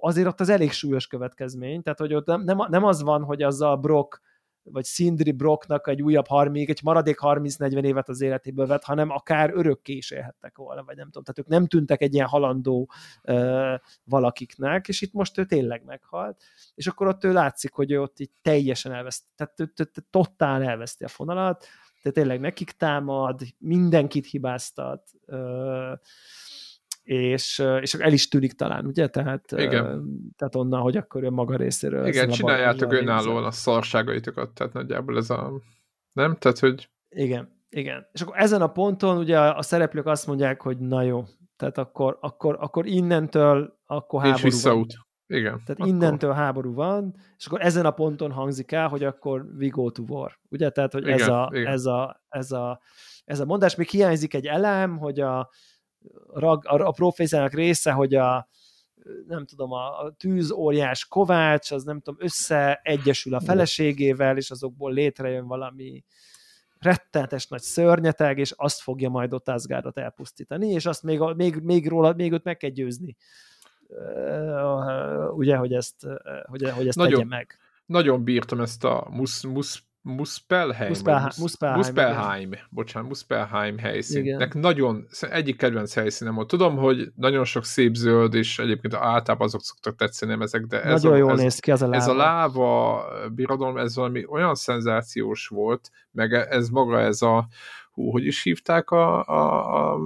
Azért 0.00 0.26
ott 0.26 0.40
az 0.40 0.48
elég 0.48 0.72
súlyos 0.72 1.06
következmény, 1.06 1.82
tehát 1.82 1.98
hogy 1.98 2.14
ott 2.14 2.26
nem, 2.26 2.58
nem 2.68 2.84
az 2.84 3.02
van, 3.02 3.22
hogy 3.22 3.42
az 3.42 3.60
a 3.60 3.76
Brock 3.76 4.20
vagy 4.64 4.84
Sindri 4.84 5.32
Brocknak 5.32 5.88
egy 5.88 6.02
újabb 6.02 6.26
30, 6.26 6.70
egy 6.70 6.80
maradék 6.82 7.18
30-40 7.20 7.82
évet 7.82 8.08
az 8.08 8.20
életéből 8.20 8.66
vett, 8.66 8.84
hanem 8.84 9.10
akár 9.10 9.50
örökké 9.54 9.92
is 9.92 10.10
élhettek 10.10 10.56
volna, 10.56 10.84
vagy 10.84 10.96
nem 10.96 11.06
tudom. 11.06 11.22
Tehát 11.22 11.38
ők 11.38 11.46
nem 11.46 11.66
tűntek 11.66 12.02
egy 12.02 12.14
ilyen 12.14 12.26
halandó 12.26 12.90
uh, 13.22 13.74
valakiknek, 14.04 14.88
és 14.88 15.00
itt 15.00 15.12
most 15.12 15.38
ő 15.38 15.44
tényleg 15.44 15.84
meghalt, 15.84 16.42
és 16.74 16.86
akkor 16.86 17.06
ott 17.06 17.24
ő 17.24 17.32
látszik, 17.32 17.72
hogy 17.72 17.90
ő 17.90 18.00
ott 18.00 18.20
így 18.20 18.30
teljesen 18.42 18.92
elveszt, 18.92 19.24
tehát 19.36 19.60
ő, 19.60 19.72
ő, 19.76 19.90
ő 19.94 20.02
totál 20.10 20.62
elveszti 20.62 21.04
a 21.04 21.08
fonalat, 21.08 21.66
tehát 22.02 22.18
tényleg 22.18 22.40
nekik 22.40 22.70
támad, 22.70 23.40
mindenkit 23.58 24.26
hibáztat, 24.26 25.10
uh, 25.26 25.92
és, 27.02 27.62
és 27.80 27.94
el 27.94 28.12
is 28.12 28.28
tűnik 28.28 28.52
talán, 28.52 28.86
ugye? 28.86 29.08
Tehát, 29.08 29.52
Igen. 29.52 30.04
tehát 30.36 30.54
onnan, 30.54 30.80
hogy 30.80 30.96
akkor 30.96 31.22
ő 31.22 31.30
maga 31.30 31.56
részéről. 31.56 32.06
Igen, 32.06 32.28
csináljátok 32.28 32.92
önállóan 32.92 33.44
a 33.44 33.50
szarságaitokat, 33.50 34.50
tehát 34.50 34.72
nagyjából 34.72 35.16
ez 35.16 35.30
a... 35.30 35.52
Nem? 36.12 36.36
Tehát, 36.36 36.58
hogy... 36.58 36.90
Igen, 37.08 37.62
igen. 37.68 38.06
És 38.12 38.20
akkor 38.20 38.38
ezen 38.38 38.62
a 38.62 38.72
ponton 38.72 39.18
ugye 39.18 39.38
a 39.38 39.62
szereplők 39.62 40.06
azt 40.06 40.26
mondják, 40.26 40.62
hogy 40.62 40.78
na 40.78 41.02
jó, 41.02 41.24
tehát 41.56 41.78
akkor, 41.78 42.18
akkor, 42.20 42.56
akkor 42.60 42.86
innentől 42.86 43.80
akkor 43.86 44.20
háború 44.20 44.40
Nincs 44.40 44.54
visszaút. 44.54 44.92
Van. 44.94 45.38
Igen. 45.38 45.52
Tehát 45.64 45.80
akkor... 45.80 45.86
innentől 45.86 46.32
háború 46.32 46.74
van, 46.74 47.14
és 47.36 47.46
akkor 47.46 47.60
ezen 47.60 47.86
a 47.86 47.90
ponton 47.90 48.32
hangzik 48.32 48.72
el, 48.72 48.88
hogy 48.88 49.04
akkor 49.04 49.46
we 49.58 49.68
go 49.68 49.90
to 49.90 50.02
war. 50.02 50.38
Ugye? 50.48 50.70
Tehát, 50.70 50.92
hogy 50.92 51.02
igen, 51.02 51.20
ez, 51.20 51.28
a, 51.28 51.50
igen. 51.52 51.72
ez, 51.72 51.84
a, 51.84 52.24
ez, 52.28 52.52
a, 52.52 52.80
ez 53.24 53.40
a 53.40 53.44
mondás. 53.44 53.74
Még 53.74 53.88
hiányzik 53.88 54.34
egy 54.34 54.46
elem, 54.46 54.98
hogy 54.98 55.20
a, 55.20 55.50
rag, 56.34 56.66
a, 56.66 56.86
a 56.86 56.90
proféciának 56.90 57.52
része, 57.52 57.92
hogy 57.92 58.14
a 58.14 58.48
nem 59.26 59.46
tudom, 59.46 59.72
a, 59.72 60.04
a 60.04 60.12
tűz 60.18 60.50
óriás 60.50 61.06
Kovács, 61.06 61.70
az 61.70 61.84
nem 61.84 62.00
tudom, 62.00 62.20
összeegyesül 62.22 63.34
a 63.34 63.40
feleségével, 63.40 64.36
és 64.36 64.50
azokból 64.50 64.92
létrejön 64.92 65.46
valami 65.46 66.04
rettenetes 66.78 67.46
nagy 67.46 67.60
szörnyeteg, 67.60 68.38
és 68.38 68.52
azt 68.56 68.80
fogja 68.80 69.08
majd 69.08 69.32
ott 69.32 69.48
Asgardot 69.48 69.98
elpusztítani, 69.98 70.68
és 70.68 70.86
azt 70.86 71.02
még, 71.02 71.20
még, 71.36 71.56
még 71.56 71.88
róla, 71.88 72.12
még 72.12 72.32
őt 72.32 72.44
meg 72.44 72.56
kell 72.56 72.70
győzni. 72.70 73.16
ugye, 75.30 75.56
hogy 75.56 75.72
ezt, 75.72 76.06
hogy, 76.44 76.70
hogy 76.70 76.88
ezt 76.88 76.96
nagyon, 76.96 77.12
tegye 77.12 77.24
meg. 77.24 77.58
Nagyon 77.86 78.24
bírtam 78.24 78.60
ezt 78.60 78.84
a 78.84 79.06
musz, 79.10 79.42
musz 79.42 79.82
Muspelheim. 80.02 80.88
Muspelheim. 80.88 81.30
Muspelheim, 81.38 81.78
Muspelheim 81.78 82.50
bocsánat, 82.70 83.08
Muspelheim 83.08 83.78
helyszínnek 83.78 84.48
igen. 84.48 84.60
nagyon, 84.60 85.06
egyik 85.20 85.56
kedvenc 85.56 85.94
helyszínem 85.94 86.34
volt. 86.34 86.48
Tudom, 86.48 86.76
hogy 86.76 87.12
nagyon 87.14 87.44
sok 87.44 87.64
szép 87.64 87.94
zöld, 87.94 88.34
és 88.34 88.58
egyébként 88.58 88.94
általában 88.94 89.46
azok 89.46 89.62
szoktak 89.62 89.96
tetszeni 89.96 90.36
ezek, 90.40 90.62
de 90.62 90.82
ez 90.82 91.02
nagyon 91.02 91.16
a, 91.16 91.18
jól 91.18 91.32
ez, 91.32 91.38
néz 91.38 91.58
ki 91.58 91.70
az 91.70 91.82
a 91.82 91.88
láva. 91.88 92.02
Ez 92.02 92.08
a 92.08 92.14
láva 92.14 93.04
birodalom, 93.34 93.76
ez 93.76 93.94
valami 93.94 94.24
olyan 94.28 94.54
szenzációs 94.54 95.46
volt, 95.46 95.90
meg 96.10 96.32
ez 96.32 96.68
maga 96.68 97.00
ez 97.00 97.22
a, 97.22 97.48
hú, 97.92 98.10
hogy 98.10 98.26
is 98.26 98.42
hívták 98.42 98.90
a, 98.90 99.26
a, 99.26 99.92
a 99.92 99.98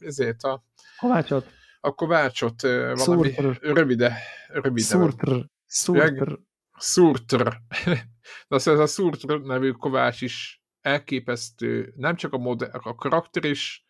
ezért 0.00 0.42
a 0.42 0.62
Kovácsot. 0.98 1.46
A 1.80 1.94
kovácsot, 1.94 2.62
valami 2.62 2.96
Szurtr. 2.96 3.58
rövide, 3.60 4.18
rövide. 4.48 4.86
Szurtr. 4.86 5.44
Szurtr. 5.66 6.38
Szurtr. 6.78 7.56
De 8.48 8.54
az 8.54 8.68
ez 8.68 8.78
a 8.78 8.86
Szurtr 8.86 9.40
nevű 9.40 9.70
Kovács 9.70 10.20
is 10.20 10.62
elképesztő, 10.80 11.92
nem 11.96 12.16
csak 12.16 12.32
a, 12.32 12.38
modell, 12.38 12.70
a 12.70 12.94
karakter 12.94 13.44
is, 13.44 13.86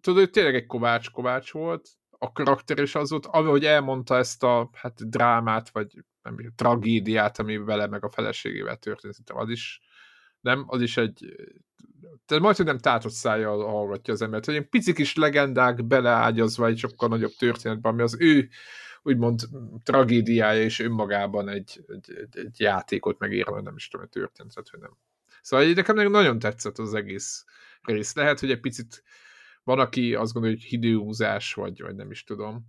tudod, 0.00 0.18
hogy 0.18 0.30
tényleg 0.30 0.54
egy 0.54 0.66
Kovács 0.66 1.10
Kovács 1.10 1.52
volt, 1.52 1.88
a 2.18 2.32
karakter 2.32 2.78
is 2.78 2.94
az 2.94 3.10
volt, 3.10 3.26
ahogy 3.26 3.64
elmondta 3.64 4.16
ezt 4.16 4.42
a 4.42 4.70
hát, 4.72 5.08
drámát, 5.08 5.70
vagy 5.70 6.04
nem, 6.22 6.36
tragédiát, 6.54 7.38
ami 7.38 7.56
vele 7.56 7.86
meg 7.86 8.04
a 8.04 8.10
feleségével 8.10 8.76
történt, 8.76 9.16
az 9.26 9.48
is 9.48 9.80
nem, 10.40 10.64
az 10.66 10.80
is 10.80 10.96
egy 10.96 11.34
tehát 12.26 12.42
majd, 12.42 12.56
hogy 12.56 12.66
nem 12.66 12.78
tátott 12.78 13.12
szája 13.12 13.50
hallgatja 13.50 14.12
az 14.12 14.22
embert, 14.22 14.44
hogy 14.44 14.54
egy 14.54 14.68
picik 14.68 14.94
kis 14.94 15.14
legendák 15.14 15.84
beleágyazva 15.84 16.66
egy 16.66 16.78
sokkal 16.78 17.08
nagyobb 17.08 17.32
történetben, 17.38 17.92
ami 17.92 18.02
az 18.02 18.16
ő 18.18 18.48
úgymond 19.02 19.40
tragédiája 19.82 20.62
és 20.62 20.78
önmagában 20.78 21.48
egy, 21.48 21.84
egy, 21.88 22.16
egy, 22.16 22.38
egy 22.38 22.60
játékot 22.60 23.18
megírva, 23.18 23.60
nem 23.60 23.76
is 23.76 23.88
tudom, 23.88 24.06
hogy 24.06 24.22
történt, 24.22 24.52
hogy 24.54 24.80
nem. 24.80 24.96
Szóval 25.42 25.66
nekem 25.66 26.10
nagyon 26.10 26.38
tetszett 26.38 26.78
az 26.78 26.94
egész 26.94 27.44
rész. 27.82 28.14
Lehet, 28.14 28.40
hogy 28.40 28.50
egy 28.50 28.60
picit 28.60 29.02
van, 29.64 29.78
aki 29.78 30.14
azt 30.14 30.32
gondolja, 30.32 30.56
hogy 30.56 30.66
hidőhúzás, 30.66 31.54
vagy, 31.54 31.82
vagy 31.82 31.94
nem 31.94 32.10
is 32.10 32.24
tudom. 32.24 32.66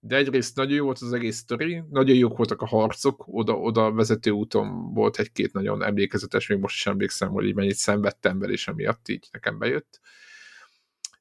De 0.00 0.16
egyrészt 0.16 0.56
nagyon 0.56 0.72
jó 0.72 0.84
volt 0.84 0.98
az 1.00 1.12
egész 1.12 1.36
sztori, 1.36 1.82
nagyon 1.90 2.16
jók 2.16 2.36
voltak 2.36 2.62
a 2.62 2.66
harcok, 2.66 3.24
oda, 3.26 3.58
oda 3.58 3.92
vezető 3.92 4.30
úton 4.30 4.94
volt 4.94 5.18
egy-két 5.18 5.52
nagyon 5.52 5.82
emlékezetes, 5.82 6.46
még 6.46 6.58
most 6.58 6.74
is 6.74 6.86
emlékszem, 6.86 7.30
hogy 7.30 7.44
így 7.44 7.54
mennyit 7.54 7.74
szenvedtem 7.74 8.38
vele, 8.38 8.52
és 8.52 8.68
emiatt 8.68 9.08
így 9.08 9.28
nekem 9.32 9.58
bejött 9.58 10.00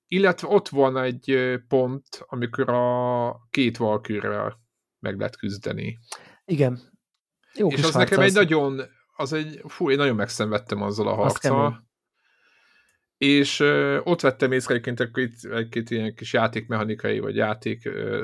illetve 0.08 0.48
ott 0.48 0.70
van 0.70 0.98
egy 0.98 1.60
pont, 1.68 2.06
amikor 2.20 2.70
a 2.70 3.48
két 3.50 3.78
valkűrrel 3.78 4.60
meg 5.00 5.18
lehet 5.18 5.38
küzdeni. 5.38 5.98
Igen. 6.46 6.80
Jó 7.54 7.68
és 7.68 7.84
az 7.84 7.94
nekem 7.94 8.20
az. 8.20 8.26
egy 8.26 8.34
nagyon, 8.34 8.82
az 9.16 9.34
egy, 9.34 9.62
fú, 9.68 9.92
én 9.92 9.98
nagyon 9.98 10.16
megszenvedtem 10.16 10.82
azzal 10.82 11.08
a 11.08 11.14
harccal. 11.14 11.84
És 13.18 13.60
uh, 13.60 14.00
ott 14.04 14.22
vettem 14.22 14.52
észre 14.52 14.74
egyébként 14.74 15.00
egy, 15.00 15.36
egy-két 15.52 15.90
ilyen 15.90 16.16
kis 16.16 16.34
játékmechanikai, 16.34 17.20
vagy 17.20 17.36
játék 17.36 17.86
uh, 17.86 18.22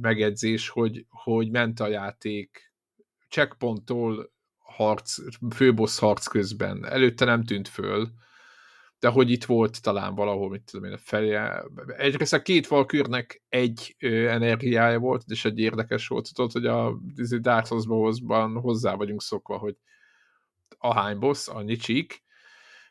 megjegyzés, 0.00 0.68
hogy, 0.68 1.06
hogy 1.08 1.50
ment 1.50 1.80
a 1.80 1.88
játék 1.88 2.72
checkpointtól 3.28 4.32
harc, 4.58 5.16
főbossz 5.54 5.98
harc 5.98 6.26
közben. 6.26 6.86
Előtte 6.86 7.24
nem 7.24 7.44
tűnt 7.44 7.68
föl, 7.68 8.08
de 9.02 9.08
hogy 9.08 9.30
itt 9.30 9.44
volt 9.44 9.82
talán 9.82 10.14
valahol, 10.14 10.48
mit 10.48 10.62
tudom 10.62 10.86
én, 10.86 10.92
a 10.92 10.98
felje. 10.98 11.64
Egyrészt 11.96 12.32
a 12.32 12.42
két 12.42 12.66
valkürnek 12.66 13.42
egy 13.48 13.96
ö, 13.98 14.28
energiája 14.28 14.98
volt, 14.98 15.22
és 15.26 15.44
egy 15.44 15.58
érdekes 15.58 16.06
volt, 16.06 16.32
tudod, 16.32 16.52
hogy 16.52 16.66
a 16.66 16.98
Dark 17.40 17.66
Souls-ban 17.66 18.60
hozzá 18.60 18.94
vagyunk 18.94 19.22
szokva, 19.22 19.58
hogy 19.58 19.76
ahány 20.78 21.18
boss, 21.18 21.48
annyi 21.48 21.76
csík. 21.76 22.22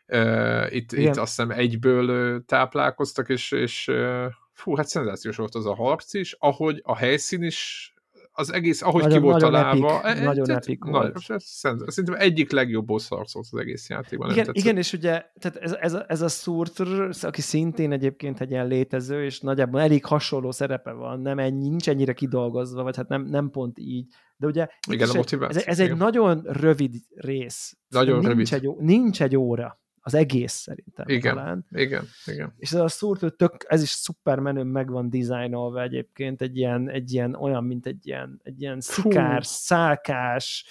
Uh, 0.08 0.76
itt, 0.76 0.92
itt 0.92 1.08
azt 1.08 1.36
hiszem 1.36 1.52
egyből 1.52 2.36
uh, 2.36 2.46
táplálkoztak, 2.46 3.30
és, 3.30 3.52
és 3.52 3.88
uh, 3.88 4.26
fú, 4.52 4.76
hát 4.76 4.88
szenzációs 4.88 5.36
volt 5.36 5.56
az 5.56 5.66
a 5.66 5.76
harc 5.76 6.14
is, 6.14 6.36
ahogy 6.40 6.82
a 6.84 6.96
helyszín 6.96 7.44
is 7.44 7.94
az 8.34 8.54
egész, 8.54 8.82
ahogy 8.82 9.02
nagyon, 9.02 9.18
ki 9.18 9.24
volt 9.24 9.42
találva. 9.42 10.02
Epic, 10.04 10.24
nagyon 10.24 10.50
epik 10.50 10.84
volt. 10.84 11.18
Szerintem 11.38 12.16
egyik 12.18 12.52
legjobb 12.52 12.86
boss 12.86 13.08
harc 13.08 13.36
az 13.36 13.50
egész 13.60 13.90
játékban. 13.90 14.32
Igen, 14.32 14.48
igen 14.52 14.78
és 14.78 14.94
ugye 14.94 15.26
tehát 15.40 15.58
ez, 15.58 15.74
ez, 15.80 15.94
a, 15.94 16.06
ez 16.08 16.22
a 16.22 16.28
Surtr, 16.28 17.10
aki 17.22 17.42
szintén 17.42 17.92
egyébként 17.92 18.42
egy 18.42 18.52
ilyen 18.52 18.68
létező, 18.68 19.24
és 19.24 19.40
nagyjából 19.40 19.82
elég 19.82 20.06
hasonló 20.06 20.52
szerepe 20.52 20.92
van, 20.92 21.22
nem 21.22 21.40
ennyi, 21.40 21.70
nincs 21.70 21.90
ennyire 21.90 22.14
kidolgozva, 22.14 22.84
vagy 22.84 22.96
hát 22.96 23.08
nem, 23.08 23.24
nem 23.24 23.50
pont 23.50 23.80
így. 23.80 24.06
De 24.38 24.48
ugye 24.48 24.68
igen, 24.90 25.10
a 25.10 25.46
ez, 25.48 25.66
ez 25.66 25.80
egy 25.80 25.98
nagyon 25.98 26.42
rövid 26.44 26.96
rész. 27.16 27.78
Nagyon 27.88 28.20
nincs 28.20 28.28
rövid. 28.28 28.54
Egy, 28.54 28.76
nincs 28.78 29.22
egy 29.22 29.38
óra 29.38 29.81
az 30.04 30.14
egész 30.14 30.54
szerintem 30.54 31.06
igen, 31.08 31.36
talán. 31.36 31.66
Igen, 31.70 32.06
igen. 32.26 32.54
És 32.58 32.72
ez 32.72 32.80
a 32.80 32.88
szúrt, 32.88 33.36
tök, 33.36 33.66
ez 33.68 33.82
is 33.82 33.90
szuper 33.90 34.40
menő 34.40 34.64
meg 34.64 34.90
van 34.90 35.10
dizájnolva 35.10 35.82
egyébként, 35.82 36.42
egy 36.42 36.58
ilyen, 36.58 36.90
egy 36.90 37.14
ilyen 37.14 37.36
olyan, 37.36 37.64
mint 37.64 37.86
egy 37.86 38.08
ilyen, 38.08 38.40
egy 38.44 38.62
ilyen 38.62 38.80
szikár, 38.80 39.46
szálkás, 39.46 40.66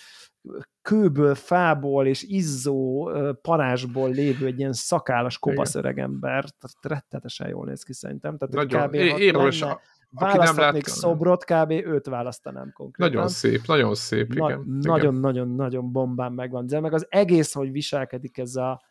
kőből, 0.82 1.35
fából 1.35 2.07
és 2.07 2.23
izzó 2.23 3.11
parázsból 3.43 4.11
lévő 4.11 4.47
egy 4.47 4.59
ilyen 4.59 4.73
szakálas 4.73 5.39
kopasz 5.39 5.74
öregember, 5.74 6.44
tehát 6.44 6.77
rettetesen 6.81 7.48
jól 7.48 7.66
néz 7.66 7.82
ki 7.82 7.93
szerintem. 7.93 8.39
Tehát 8.39 8.55
Nagyon, 8.55 8.89
kb. 8.89 8.94
Érves, 8.94 9.65
választhatnék 10.11 10.86
szobrot, 10.86 11.44
kb. 11.44 11.70
őt 11.70 12.07
választanám 12.07 12.73
konkrétan. 12.73 13.15
Nagyon 13.15 13.28
szép, 13.28 13.66
nagyon 13.66 13.94
szép, 13.94 14.32
igen. 14.32 14.65
Nagyon-nagyon-nagyon 14.81 15.93
bombán 15.93 16.32
megvan. 16.32 16.66
De 16.66 16.81
meg 16.81 16.93
az 16.93 17.07
egész, 17.09 17.52
hogy 17.52 17.73
viselkedik 17.73 18.39
ez 18.39 18.57
a 18.57 18.82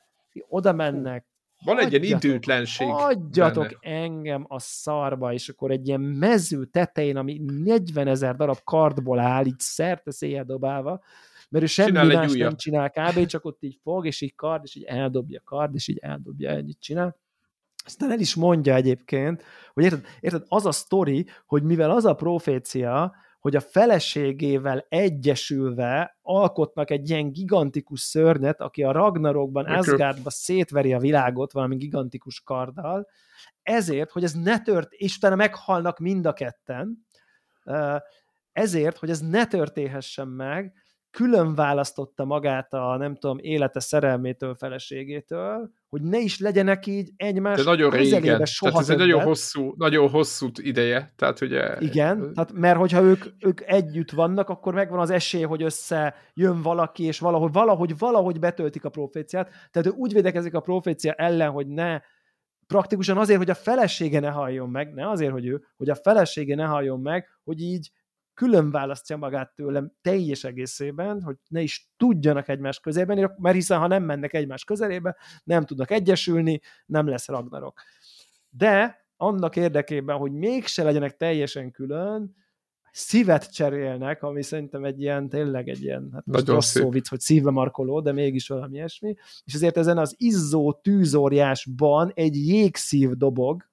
oda 0.47 0.73
mennek, 0.73 1.25
van 1.63 1.79
egy 1.79 2.03
ilyen 2.03 2.17
időtlenség. 2.17 2.87
Adjatok 2.89 3.77
benne. 3.79 3.95
engem 3.97 4.45
a 4.47 4.59
szarba, 4.59 5.33
és 5.33 5.49
akkor 5.49 5.71
egy 5.71 5.87
ilyen 5.87 6.01
mező 6.01 6.65
tetején, 6.65 7.17
ami 7.17 7.41
40 7.63 8.07
ezer 8.07 8.35
darab 8.35 8.59
kardból 8.63 9.19
áll, 9.19 9.45
így 9.45 9.59
szerte 9.59 10.11
széjjel 10.11 10.43
dobálva, 10.43 11.01
mert 11.49 11.63
ő 11.63 11.67
semmi 11.67 11.89
csinál 11.89 12.05
más 12.05 12.33
nem 12.33 12.55
csinál 12.55 12.89
kb. 12.89 13.25
csak 13.25 13.45
ott 13.45 13.63
így 13.63 13.79
fog, 13.83 14.05
és 14.05 14.21
így 14.21 14.35
kard, 14.35 14.61
és 14.63 14.75
így 14.75 14.83
eldobja 14.83 15.41
kard, 15.43 15.75
és 15.75 15.87
így 15.87 15.97
eldobja, 15.97 16.49
ennyit 16.49 16.79
csinál. 16.79 17.17
Aztán 17.85 18.11
el 18.11 18.19
is 18.19 18.35
mondja 18.35 18.75
egyébként, 18.75 19.43
hogy 19.73 19.83
érted, 19.83 20.05
érted 20.19 20.43
az 20.47 20.65
a 20.65 20.71
sztori, 20.71 21.25
hogy 21.45 21.63
mivel 21.63 21.91
az 21.91 22.05
a 22.05 22.13
profécia, 22.13 23.15
hogy 23.39 23.55
a 23.55 23.59
feleségével 23.59 24.85
egyesülve 24.89 26.17
alkotnak 26.21 26.91
egy 26.91 27.09
ilyen 27.09 27.31
gigantikus 27.31 27.99
szörnyet, 27.99 28.61
aki 28.61 28.83
a 28.83 28.91
Ragnarokban, 28.91 29.65
Asgardba 29.65 30.29
szétveri 30.29 30.93
a 30.93 30.99
világot 30.99 31.51
valami 31.51 31.75
gigantikus 31.75 32.41
karddal, 32.41 33.07
ezért, 33.61 34.11
hogy 34.11 34.23
ez 34.23 34.33
ne 34.33 34.61
tört, 34.61 34.91
és 34.91 35.15
utána 35.15 35.35
meghalnak 35.35 35.99
mind 35.99 36.25
a 36.25 36.33
ketten, 36.33 37.05
ezért, 38.51 38.97
hogy 38.97 39.09
ez 39.09 39.19
ne 39.19 39.45
történhessen 39.45 40.27
meg, 40.27 40.73
külön 41.11 41.55
választotta 41.55 42.25
magát 42.25 42.73
a, 42.73 42.97
nem 42.97 43.15
tudom, 43.15 43.37
élete 43.41 43.79
szerelmétől, 43.79 44.55
feleségétől, 44.55 45.69
hogy 45.89 46.01
ne 46.01 46.19
is 46.19 46.39
legyenek 46.39 46.85
így 46.85 47.11
egymás 47.15 47.57
De 47.57 47.63
nagyon 47.63 47.89
régen, 47.89 48.45
soha 48.45 48.71
tehát 48.71 48.83
ez 48.83 48.89
egy 48.89 48.97
nagyon 48.97 49.21
hosszú, 49.21 49.73
nagyon 49.77 50.09
hosszú 50.09 50.47
ideje, 50.55 51.13
tehát 51.15 51.41
ugye... 51.41 51.75
Igen, 51.79 52.33
tehát 52.33 52.51
mert 52.53 52.77
hogyha 52.77 53.01
ők, 53.01 53.25
ők 53.39 53.61
együtt 53.61 54.11
vannak, 54.11 54.49
akkor 54.49 54.73
megvan 54.73 54.99
az 54.99 55.09
esély, 55.09 55.43
hogy 55.43 55.63
össze 55.63 56.15
jön 56.33 56.61
valaki, 56.61 57.03
és 57.03 57.19
valahogy, 57.19 57.51
valahogy, 57.51 57.97
valahogy 57.97 58.39
betöltik 58.39 58.85
a 58.85 58.89
proféciát, 58.89 59.49
tehát 59.71 59.87
ő 59.87 59.91
úgy 59.91 60.13
védekezik 60.13 60.53
a 60.53 60.59
profécia 60.59 61.13
ellen, 61.13 61.51
hogy 61.51 61.67
ne 61.67 61.99
praktikusan 62.67 63.17
azért, 63.17 63.39
hogy 63.39 63.49
a 63.49 63.55
felesége 63.55 64.19
ne 64.19 64.29
halljon 64.29 64.69
meg, 64.69 64.93
ne 64.93 65.09
azért, 65.09 65.31
hogy 65.31 65.45
ő, 65.45 65.63
hogy 65.77 65.89
a 65.89 65.95
felesége 65.95 66.55
ne 66.55 66.65
halljon 66.65 66.99
meg, 66.99 67.27
hogy 67.43 67.61
így 67.61 67.91
külön 68.39 68.71
választja 68.71 69.17
magát 69.17 69.55
tőlem 69.55 69.91
teljes 70.01 70.43
egészében, 70.43 71.21
hogy 71.21 71.35
ne 71.47 71.61
is 71.61 71.89
tudjanak 71.97 72.47
egymás 72.47 72.79
közében, 72.79 73.35
mert 73.37 73.55
hiszen 73.55 73.79
ha 73.79 73.87
nem 73.87 74.03
mennek 74.03 74.33
egymás 74.33 74.63
közelébe, 74.63 75.15
nem 75.43 75.65
tudnak 75.65 75.91
egyesülni, 75.91 76.61
nem 76.85 77.07
lesz 77.07 77.27
Ragnarok. 77.27 77.81
De 78.49 79.05
annak 79.17 79.55
érdekében, 79.55 80.17
hogy 80.17 80.31
mégse 80.31 80.83
legyenek 80.83 81.15
teljesen 81.15 81.71
külön, 81.71 82.35
szívet 82.91 83.53
cserélnek, 83.53 84.23
ami 84.23 84.43
szerintem 84.43 84.83
egy 84.83 85.01
ilyen, 85.01 85.29
tényleg 85.29 85.67
egy 85.69 85.81
ilyen, 85.81 86.09
hát 86.13 86.25
most 86.25 86.47
rossz 86.47 86.71
szó 86.71 86.89
vicc, 86.89 87.07
hogy 87.07 87.19
szívbe 87.19 87.51
markoló, 87.51 88.01
de 88.01 88.11
mégis 88.11 88.47
valami 88.47 88.75
ilyesmi, 88.75 89.15
és 89.43 89.53
ezért 89.53 89.77
ezen 89.77 89.97
az 89.97 90.15
izzó 90.17 90.73
tűzóriásban 90.73 92.11
egy 92.13 92.35
jégszív 92.35 93.09
dobog, 93.09 93.68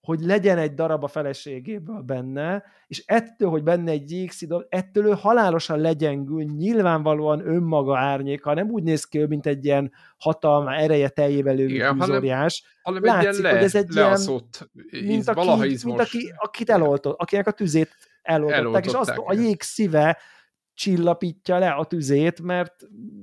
hogy 0.00 0.20
legyen 0.20 0.58
egy 0.58 0.74
darab 0.74 1.04
a 1.04 1.08
feleségéből 1.08 2.00
benne, 2.00 2.64
és 2.86 3.02
ettől, 3.06 3.50
hogy 3.50 3.62
benne 3.62 3.90
egy 3.90 4.10
jégszidon, 4.10 4.66
ettől 4.68 5.06
ő 5.06 5.10
halálosan 5.10 5.78
legyengül, 5.78 6.42
nyilvánvalóan 6.42 7.46
önmaga 7.48 7.98
árnyéka, 7.98 8.54
nem 8.54 8.68
úgy 8.70 8.82
néz 8.82 9.04
ki 9.04 9.18
ő, 9.18 9.26
mint 9.26 9.46
egy 9.46 9.64
ilyen 9.64 9.92
hatalma, 10.18 10.74
ereje 10.74 11.08
teljével 11.08 11.54
lövő 11.54 11.92
tűzóriás. 11.98 12.64
Hanem, 12.82 13.02
hanem 13.02 13.22
Látszik, 13.22 13.42
le, 13.42 13.50
hogy 13.50 13.62
ez 13.62 13.74
egy 13.74 13.94
ilyen, 13.94 14.18
mint, 14.90 15.28
aki, 15.28 15.76
mint 15.84 16.00
aki, 16.00 16.32
akit 16.36 16.70
eloltott, 16.70 17.20
akinek 17.20 17.46
a 17.46 17.50
tüzét 17.50 17.96
eloltották, 18.22 18.58
eloltották 18.58 18.86
és 18.86 18.94
az, 18.94 19.12
a 19.26 19.32
jég 19.32 19.62
szíve 19.62 20.18
csillapítja 20.80 21.58
le 21.58 21.70
a 21.70 21.84
tüzét, 21.84 22.40
mert 22.40 22.74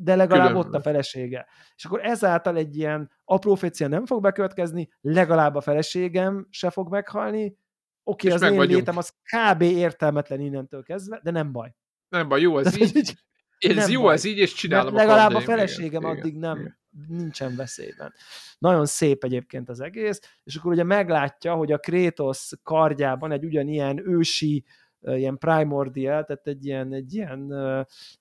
de 0.02 0.16
legalább 0.16 0.48
Külön. 0.48 0.62
ott 0.62 0.74
a 0.74 0.82
felesége. 0.82 1.48
És 1.76 1.86
akkor 1.86 2.06
ezáltal 2.06 2.58
egy 2.58 2.78
ilyen 2.78 3.12
a 3.24 3.38
profécia 3.38 3.88
nem 3.88 4.06
fog 4.06 4.22
bekövetkezni, 4.22 4.90
legalább 5.02 5.56
a 5.56 5.62
feleségem 5.62 6.48
se 6.50 6.70
fog 6.70 6.90
meghalni, 6.90 7.58
oké, 8.04 8.32
okay, 8.32 8.32
az 8.32 8.52
én 8.52 8.58
vagyunk. 8.58 8.80
létem 8.80 8.98
az 8.98 9.10
kb. 9.10 9.62
értelmetlen 9.62 10.40
innentől 10.40 10.84
kezdve, 10.84 11.20
de 11.24 11.32
nem 11.32 11.52
baj. 11.52 11.76
Nem 12.10 12.28
baj, 12.28 12.42
jó 12.42 12.58
ez 12.58 12.78
így. 12.78 12.96
így 12.96 13.78
ez 13.78 13.90
jó 13.90 14.02
baj. 14.02 14.14
ez 14.14 14.24
így, 14.24 14.38
és 14.38 14.54
csinálom 14.54 14.94
Mert 14.94 15.08
legalább 15.08 15.34
a 15.34 15.42
feleségem 15.42 16.02
igen, 16.02 16.18
addig 16.18 16.38
nem, 16.38 16.60
igen. 16.60 16.78
nincsen 17.08 17.56
veszélyben. 17.56 18.14
Nagyon 18.58 18.86
szép 18.86 19.24
egyébként 19.24 19.70
az 19.70 19.80
egész, 19.80 20.20
és 20.44 20.56
akkor 20.56 20.72
ugye 20.72 20.84
meglátja, 20.84 21.54
hogy 21.54 21.72
a 21.72 21.78
Kratos 21.78 22.50
kardjában 22.64 23.32
egy 23.32 23.46
ugyanilyen 23.46 24.10
ősi 24.10 24.66
ilyen 25.02 25.38
primordial, 25.38 26.24
tehát 26.24 26.48
egy 26.48 26.66
ilyen, 26.66 26.94
egy 26.94 27.14
ilyen, 27.14 27.54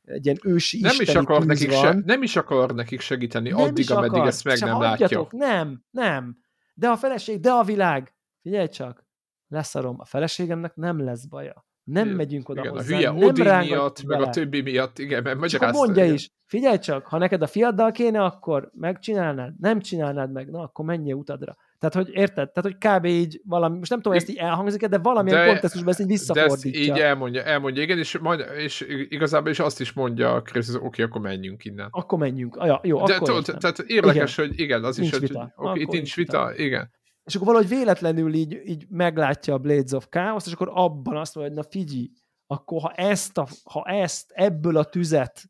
egy 0.04 0.24
ilyen 0.24 0.38
ősi 0.42 0.80
nem 0.80 0.96
is 0.98 1.14
akar 1.14 1.44
nekik 1.44 1.72
van. 1.72 1.80
Se, 1.80 2.02
Nem 2.04 2.22
is 2.22 2.36
akar 2.36 2.74
nekik 2.74 3.00
segíteni 3.00 3.48
nem 3.48 3.58
addig, 3.58 3.90
ameddig 3.90 4.12
akar. 4.12 4.26
ezt 4.26 4.44
meg 4.44 4.58
nem 4.58 4.80
látja. 4.80 5.26
Nem, 5.30 5.82
nem. 5.90 6.36
De 6.74 6.88
a 6.88 6.96
feleség, 6.96 7.40
de 7.40 7.50
a 7.50 7.62
világ. 7.62 8.14
Figyelj 8.42 8.68
csak, 8.68 9.06
leszarom, 9.48 9.96
a 9.98 10.04
feleségemnek 10.04 10.74
nem 10.74 11.04
lesz 11.04 11.24
baja. 11.24 11.66
Nem 11.84 12.04
igen, 12.04 12.16
megyünk 12.16 12.48
oda 12.48 12.60
igen, 12.60 12.72
hozzá. 12.72 12.94
A 12.94 12.96
hülye 12.96 13.10
nem 13.10 13.22
Odin 13.22 13.54
miatt, 13.58 14.02
meg 14.02 14.20
a 14.20 14.28
többi 14.30 14.60
miatt, 14.60 14.98
igen, 14.98 15.22
mert 15.22 15.38
magyarázta. 15.38 15.78
mondja 15.78 16.02
igen. 16.02 16.14
is, 16.14 16.30
figyelj 16.44 16.78
csak, 16.78 17.06
ha 17.06 17.18
neked 17.18 17.42
a 17.42 17.46
fiaddal 17.46 17.92
kéne, 17.92 18.24
akkor 18.24 18.70
megcsinálnád, 18.74 19.54
nem 19.58 19.80
csinálnád 19.80 20.32
meg, 20.32 20.50
na 20.50 20.60
akkor 20.62 20.84
menjél 20.84 21.14
utadra. 21.14 21.56
Tehát, 21.78 21.94
hogy 21.94 22.08
érted? 22.12 22.50
Tehát, 22.50 22.72
hogy 22.72 22.76
kb. 22.76 23.04
így 23.04 23.40
valami, 23.44 23.78
most 23.78 23.90
nem 23.90 24.00
tudom, 24.00 24.18
ezt 24.18 24.28
így 24.28 24.36
elhangzik 24.36 24.86
de 24.86 24.98
valamilyen 24.98 25.38
de, 25.38 25.46
kontextusban 25.46 25.90
ezt 25.90 26.00
így 26.00 26.06
visszafordítja. 26.06 26.70
De 26.70 26.78
ezt 26.78 26.88
így 26.88 27.02
elmondja, 27.02 27.42
elmondja, 27.42 27.82
igen, 27.82 27.98
és, 27.98 28.18
majd, 28.18 28.44
és 28.56 28.86
igazából 29.08 29.50
is 29.50 29.58
azt 29.58 29.80
is 29.80 29.92
mondja 29.92 30.42
Krisz, 30.42 30.74
oké, 30.74 30.84
okay, 30.84 31.04
akkor 31.04 31.20
menjünk 31.20 31.64
innen. 31.64 31.88
Akkor 31.90 32.18
menjünk. 32.18 32.56
Ah, 32.56 32.66
ja, 32.66 32.80
jó, 32.82 33.04
de, 33.04 33.14
akkor 33.14 33.42
Tehát 33.42 33.78
érdekes, 33.78 34.36
hogy 34.36 34.60
igen, 34.60 34.84
az 34.84 34.98
is, 34.98 35.10
hogy 35.10 35.80
itt 35.80 35.90
nincs 35.90 36.16
vita, 36.16 36.52
igen. 36.56 36.90
És 37.24 37.34
akkor 37.34 37.46
valahogy 37.46 37.68
véletlenül 37.68 38.34
így, 38.34 38.60
így 38.64 38.86
meglátja 38.88 39.54
a 39.54 39.58
Blades 39.58 39.92
of 39.92 40.06
Chaos, 40.10 40.46
és 40.46 40.52
akkor 40.52 40.70
abban 40.72 41.16
azt 41.16 41.34
mondja, 41.34 41.54
hogy 41.54 41.64
na 41.64 41.70
figyelj, 41.70 42.10
akkor 42.46 42.80
ha 42.80 42.90
ezt, 42.90 43.38
a, 43.38 43.46
ha 43.70 43.84
ezt 43.84 44.30
ebből 44.34 44.76
a 44.76 44.84
tüzet 44.84 45.42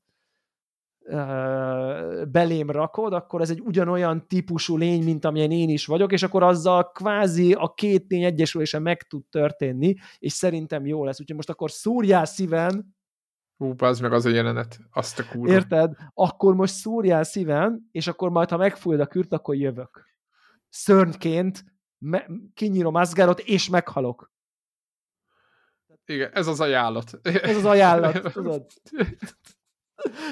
belém 2.29 2.71
rakod, 2.71 3.13
akkor 3.13 3.41
ez 3.41 3.51
egy 3.51 3.61
ugyanolyan 3.61 4.27
típusú 4.29 4.77
lény, 4.77 5.05
mint 5.05 5.25
amilyen 5.25 5.51
én 5.51 5.69
is 5.69 5.87
vagyok, 5.87 6.13
és 6.13 6.23
akkor 6.23 6.43
azzal 6.43 6.91
kvázi 6.93 7.53
a 7.53 7.75
két 7.75 8.05
lény 8.09 8.25
egyesülése 8.25 8.79
meg 8.79 9.03
tud 9.03 9.25
történni, 9.31 9.95
és 10.19 10.33
szerintem 10.33 10.87
jó 10.87 11.05
lesz. 11.05 11.21
Úgyhogy 11.21 11.37
most 11.37 11.51
akkor 11.51 11.71
szúrjál 11.71 12.25
szíven, 12.25 12.95
Hú, 13.57 13.75
az 13.79 14.01
meg 14.01 14.13
az 14.13 14.25
a 14.25 14.29
jelenet, 14.29 14.79
azt 14.91 15.19
a 15.19 15.25
kurva. 15.31 15.53
Érted? 15.53 15.93
Akkor 16.15 16.55
most 16.55 16.75
szúrjál 16.75 17.25
szíven, 17.25 17.89
és 17.91 18.07
akkor 18.07 18.31
majd, 18.31 18.51
ha 18.51 18.57
megfújod 18.57 19.01
a 19.01 19.07
kürt, 19.07 19.33
akkor 19.33 19.55
jövök. 19.55 20.05
Szörnyként 20.69 21.65
me- 21.99 22.29
kinyírom 22.55 22.95
Asgardot, 22.95 23.41
és 23.41 23.69
meghalok. 23.69 24.33
Igen, 26.05 26.31
ez 26.33 26.47
az 26.47 26.61
ajánlat. 26.61 27.19
Ez 27.23 27.57
az 27.57 27.65
ajánlat, 27.65 28.33
tudod? 28.33 28.67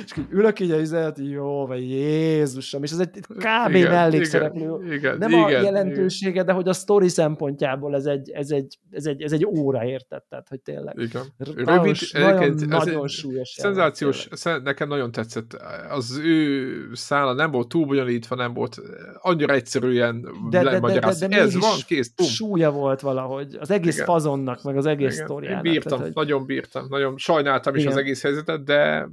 és 0.05 0.17
így 0.19 0.25
ülök 0.31 0.61
így 0.61 0.71
a 0.71 0.79
üzenet, 0.81 1.19
jó, 1.19 1.67
vagy 1.67 1.83
Jézusom, 1.91 2.83
és 2.83 2.91
ez 2.91 2.99
egy 2.99 3.11
kb. 3.29 3.75
Igen, 3.75 3.91
mellékszereplő. 3.91 4.61
igen, 4.85 4.93
igen, 4.93 5.19
Nem 5.19 5.31
igen, 5.31 5.43
a 5.43 5.49
jelentősége, 5.49 6.43
de 6.43 6.53
hogy 6.53 6.69
a 6.69 6.73
sztori 6.73 7.09
szempontjából 7.09 7.95
ez 7.95 8.05
egy, 8.07 8.31
ez 8.31 8.51
egy, 8.51 8.79
ez 8.91 9.07
egy, 9.07 9.23
ez 9.23 9.33
egy 9.33 9.45
óra, 9.47 9.85
érted? 9.85 10.23
Tehát, 10.29 10.49
hogy 10.49 10.61
tényleg. 10.61 10.95
Igen. 10.99 11.23
Rövid, 11.39 11.65
nagyon, 11.67 12.55
nagyon 12.69 13.05
egy 13.05 13.11
súlyos. 13.11 13.49
Szenzációs, 13.49 14.17
jelenet, 14.17 14.39
sze- 14.39 14.63
nekem 14.63 14.89
nagyon 14.89 15.13
tetszett. 15.13 15.53
Az 15.91 16.21
ő 16.25 16.67
szála 16.93 17.33
nem 17.33 17.51
volt 17.51 17.69
túl 17.69 17.87
bonyolítva, 17.87 18.35
nem 18.35 18.55
volt 18.55 18.81
annyira 19.21 19.55
egyszerűen 19.55 20.21
De- 20.51 20.63
de- 20.63 20.81
de- 20.81 21.01
de- 21.01 21.27
de 21.29 21.37
Ez 21.41 21.59
van, 21.59 21.79
kész, 21.87 22.13
pum. 22.15 22.27
Súlya 22.27 22.71
volt 22.71 23.01
valahogy. 23.01 23.57
Az 23.61 23.71
egész 23.71 23.95
Igen. 23.95 24.07
fazonnak, 24.07 24.63
meg 24.63 24.77
az 24.77 24.87
egész 24.87 25.15
Igen. 25.15 25.27
sztoriának. 25.27 25.65
Én 25.67 25.73
bírtam, 25.73 25.99
Tehát, 25.99 26.05
hogy- 26.15 26.27
nagyon 26.27 26.47
bírtam, 26.47 26.87
nagyon 26.89 27.17
sajnáltam 27.17 27.75
is 27.75 27.81
Igen. 27.81 27.93
az 27.93 27.99
egész 27.99 28.23
helyzetet, 28.23 28.65
de 28.65 29.09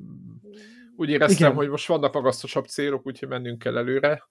úgy 1.02 1.10
éreztem, 1.10 1.38
Igen. 1.38 1.53
hogy 1.53 1.69
most 1.69 1.88
vannak 1.88 2.14
magasztosabb 2.14 2.65
célok, 2.65 3.06
úgyhogy 3.06 3.28
mennünk 3.28 3.60
kell 3.60 3.78
előre. 3.78 4.30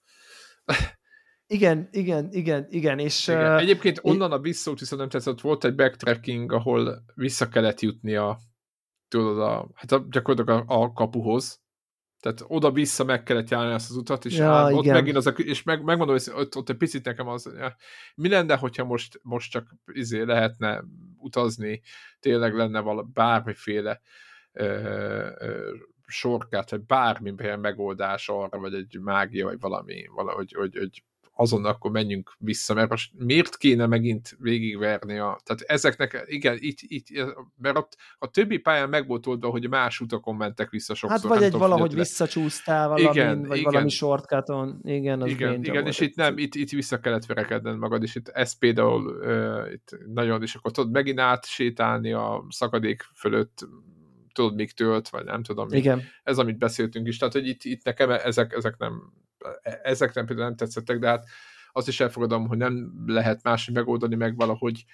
Igen, 1.47 1.89
igen, 1.91 2.29
igen, 2.31 2.67
igen, 2.69 2.99
és 2.99 3.29
Igen. 3.29 3.59
Egyébként 3.59 3.99
onnan 4.03 4.33
a 4.33 4.39
visszaút 4.39 4.79
viszont 4.79 5.01
nem 5.01 5.11
tetszett, 5.11 5.41
volt 5.41 5.65
egy 5.65 5.75
backtracking, 5.75 6.53
ahol 6.53 7.05
vissza 7.15 7.49
kellett 7.49 7.81
jutni 7.81 8.15
a, 8.15 8.39
tudod, 9.09 9.41
a, 9.41 9.71
hát 9.75 9.93
a, 9.93 10.07
gyakorlatilag 10.11 10.65
a, 10.69 10.83
a 10.83 10.93
kapuhoz. 10.93 11.61
Tehát 12.21 12.45
oda-vissza 12.47 13.05
meg 13.05 13.23
kellett 13.23 13.49
járni 13.49 13.73
ezt 13.73 13.91
az 13.91 13.97
utat, 13.97 14.25
és 14.25 14.37
Ja, 14.37 14.69
ja, 14.69 14.77
ott 14.77 14.83
igen. 14.83 14.95
megint 14.95 15.17
az, 15.17 15.27
a, 15.27 15.31
és 15.31 15.63
meg, 15.63 15.83
megmondom, 15.83 16.17
hogy 16.17 16.33
ott, 16.35 16.57
ott 16.57 16.69
egy 16.69 16.77
picit 16.77 17.05
nekem 17.05 17.29
az, 17.29 17.53
ja, 17.57 17.77
mi 18.15 18.29
lenne, 18.29 18.57
hogyha 18.57 18.85
most, 18.85 19.21
most 19.23 19.51
csak 19.51 19.75
izé 19.93 20.23
lehetne 20.23 20.85
utazni, 21.17 21.81
tényleg 22.21 22.55
lenne 22.55 22.81
vala, 22.81 23.03
bármiféle 23.03 24.01
ö, 24.53 24.65
ö, 25.39 25.75
sorkát, 26.11 26.71
vagy 26.71 26.81
bármilyen 26.81 27.61
megoldás 27.61 28.29
arra, 28.29 28.59
vagy 28.59 28.75
egy 28.75 28.99
mágia, 29.01 29.47
vagy 29.47 29.61
valami, 29.61 30.07
valahogy 30.15 30.53
hogy, 30.53 30.77
hogy 30.77 31.03
azon 31.41 31.65
akkor 31.65 31.91
menjünk 31.91 32.33
vissza, 32.39 32.75
mert 32.75 32.91
most 32.91 33.13
miért 33.19 33.57
kéne 33.57 33.87
megint 33.87 34.37
végigverni 34.39 35.19
a... 35.19 35.41
Tehát 35.45 35.63
ezeknek, 35.67 36.25
igen, 36.27 36.57
itt, 36.61 36.79
itt 36.81 37.07
mert 37.57 37.77
ott 37.77 37.97
a 38.19 38.31
többi 38.31 38.59
pályán 38.59 38.89
meg 38.89 39.07
volt 39.07 39.27
oldva, 39.27 39.49
hogy 39.49 39.69
más 39.69 40.01
utakon 40.01 40.37
mentek 40.37 40.71
vissza 40.71 40.95
sokszor. 40.95 41.19
hát 41.19 41.29
vagy 41.29 41.43
egy 41.43 41.51
tudom, 41.51 41.69
valahogy 41.69 41.91
figyelted-e. 41.91 42.25
visszacsúsztál 42.25 42.89
valamin, 42.89 43.11
Igen, 43.11 43.43
vagy 43.43 43.59
igen. 43.59 43.73
valami 43.73 43.91
shortcuton. 43.91 44.81
Igen, 44.83 45.23
az 45.23 45.31
Igen, 45.31 45.65
igen 45.65 45.87
és 45.87 46.01
itt 46.01 46.17
nem, 46.17 46.39
itt, 46.39 46.55
itt 46.55 46.71
vissza 46.71 47.01
kellett 47.01 47.27
verekedned 47.27 47.79
magad, 47.79 48.03
és 48.03 48.15
itt 48.15 48.29
ez 48.29 48.59
például 48.59 49.07
uh, 49.07 49.73
itt 49.73 49.99
nagyon, 50.07 50.43
és 50.43 50.55
akkor 50.55 50.71
tudod 50.71 50.91
megint 50.91 51.21
átsétálni 51.21 52.13
a 52.13 52.45
szakadék 52.49 53.03
fölött, 53.15 53.69
tudod, 54.33 54.55
míg 54.55 54.73
tölt, 54.73 55.09
vagy 55.09 55.25
nem 55.25 55.43
tudom. 55.43 55.73
Igen, 55.73 56.03
ez, 56.23 56.39
amit 56.39 56.59
beszéltünk 56.59 57.07
is, 57.07 57.19
tehát, 57.19 57.35
hogy 57.35 57.49
itt, 57.49 57.65
itt 57.65 57.85
nekem 57.85 58.11
ezek, 58.11 58.53
ezek 58.53 58.77
nem 58.77 59.13
ezek 59.83 60.15
nem 60.15 60.27
például 60.27 60.47
nem 60.47 60.57
tetszettek, 60.57 60.99
de 60.99 61.09
hát 61.09 61.25
azt 61.73 61.89
is 61.89 62.01
elfogadom, 62.01 62.47
hogy 62.49 62.59
nem 62.59 62.93
lehet 63.07 63.43
máshogy 63.43 63.75
megoldani, 63.75 64.15
meg 64.15 64.37
valahogy 64.37 64.85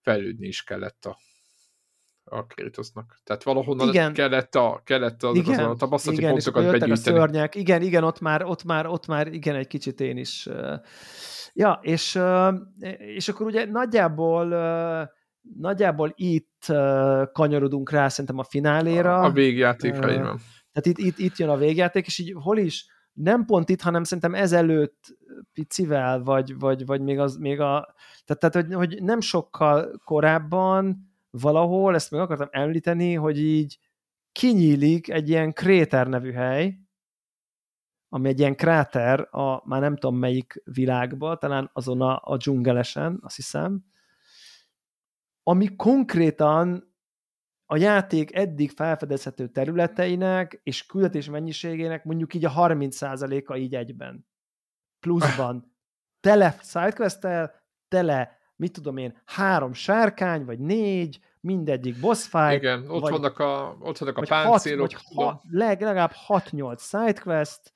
fejlődni 0.00 0.46
is 0.46 0.64
kellett 0.64 1.04
a, 1.04 1.18
a 2.24 2.46
Kratosnak. 2.46 3.20
Tehát 3.24 3.42
valahonnan 3.42 3.88
Igen. 3.88 4.12
kellett 4.12 4.54
a, 4.54 4.80
kellett 4.84 5.22
az, 5.22 5.36
igen, 5.36 5.58
az 5.58 5.70
a 5.70 5.74
tapasztalati 5.74 6.20
igen, 6.20 6.32
pontokat 6.32 6.62
jöttek 6.62 6.82
a 6.82 6.86
begyűjteni. 6.86 7.16
szörnyek. 7.16 7.54
Igen, 7.54 7.82
igen, 7.82 8.04
ott 8.04 8.20
már, 8.20 8.44
ott 8.44 8.64
már, 8.64 8.86
ott 8.86 9.06
már, 9.06 9.32
igen, 9.32 9.54
egy 9.54 9.66
kicsit 9.66 10.00
én 10.00 10.16
is. 10.16 10.48
Ja, 11.52 11.78
és, 11.82 12.20
és 12.98 13.28
akkor 13.28 13.46
ugye 13.46 13.64
nagyjából 13.64 14.48
nagyjából 15.58 16.12
itt 16.16 16.72
kanyarodunk 17.32 17.90
rá 17.90 18.08
szerintem 18.08 18.38
a 18.38 18.44
fináléra. 18.44 19.20
A, 19.20 19.24
a 19.24 19.30
végjátékra, 19.30 20.12
így 20.12 20.20
van. 20.20 20.40
Tehát 20.72 20.86
itt, 20.86 20.98
itt, 20.98 21.18
itt 21.18 21.36
jön 21.36 21.48
a 21.48 21.56
végjáték, 21.56 22.06
és 22.06 22.18
így 22.18 22.32
hol 22.34 22.58
is, 22.58 22.86
nem 23.12 23.44
pont 23.44 23.68
itt, 23.68 23.80
hanem 23.80 24.04
szerintem 24.04 24.34
ezelőtt 24.34 25.16
picivel, 25.52 26.22
vagy, 26.22 26.58
vagy, 26.58 26.86
vagy 26.86 27.00
még, 27.00 27.18
az, 27.18 27.36
még 27.36 27.60
a... 27.60 27.94
Tehát, 28.24 28.52
tehát 28.52 28.54
hogy, 28.54 28.74
hogy 28.74 29.02
nem 29.02 29.20
sokkal 29.20 30.00
korábban 30.04 31.12
valahol, 31.30 31.94
ezt 31.94 32.10
még 32.10 32.20
akartam 32.20 32.48
említeni, 32.50 33.14
hogy 33.14 33.38
így 33.38 33.78
kinyílik 34.32 35.10
egy 35.10 35.28
ilyen 35.28 35.52
Kréter 35.52 36.06
nevű 36.06 36.32
hely, 36.32 36.78
ami 38.08 38.28
egy 38.28 38.38
ilyen 38.38 38.56
kráter 38.56 39.28
a 39.30 39.68
már 39.68 39.80
nem 39.80 39.96
tudom 39.96 40.16
melyik 40.16 40.62
világba, 40.64 41.36
talán 41.36 41.70
azon 41.72 42.00
a, 42.00 42.20
a 42.24 42.36
dzsungelesen, 42.36 43.18
azt 43.22 43.36
hiszem, 43.36 43.84
ami 45.46 45.76
konkrétan 45.76 46.92
a 47.66 47.76
játék 47.76 48.36
eddig 48.36 48.70
felfedezhető 48.70 49.48
területeinek 49.48 50.60
és 50.62 50.86
küldetés 50.86 51.28
mennyiségének 51.28 52.04
mondjuk 52.04 52.34
így 52.34 52.44
a 52.44 52.52
30%-a 52.52 53.56
így 53.56 53.74
egyben. 53.74 54.26
Pluszban 55.00 55.76
tele 56.20 56.56
sidequest 56.62 57.18
tele, 57.88 58.38
mit 58.56 58.72
tudom 58.72 58.96
én, 58.96 59.20
három 59.24 59.72
sárkány, 59.72 60.44
vagy 60.44 60.58
négy, 60.58 61.20
mindegyik 61.40 62.00
boss 62.00 62.26
fight, 62.26 62.52
Igen, 62.52 62.90
ott 62.90 63.00
vagy- 63.00 63.12
vannak 63.12 63.38
a, 63.38 63.76
ott 63.80 63.98
vannak 63.98 64.16
a 64.16 64.20
vagy 64.20 64.28
hat, 64.28 64.42
páncélok. 64.44 64.80
vagy 64.80 64.96
hat, 65.14 65.42
leg, 65.50 65.80
legalább 65.80 66.12
6-8 66.28 66.78
sidequest, 66.80 67.72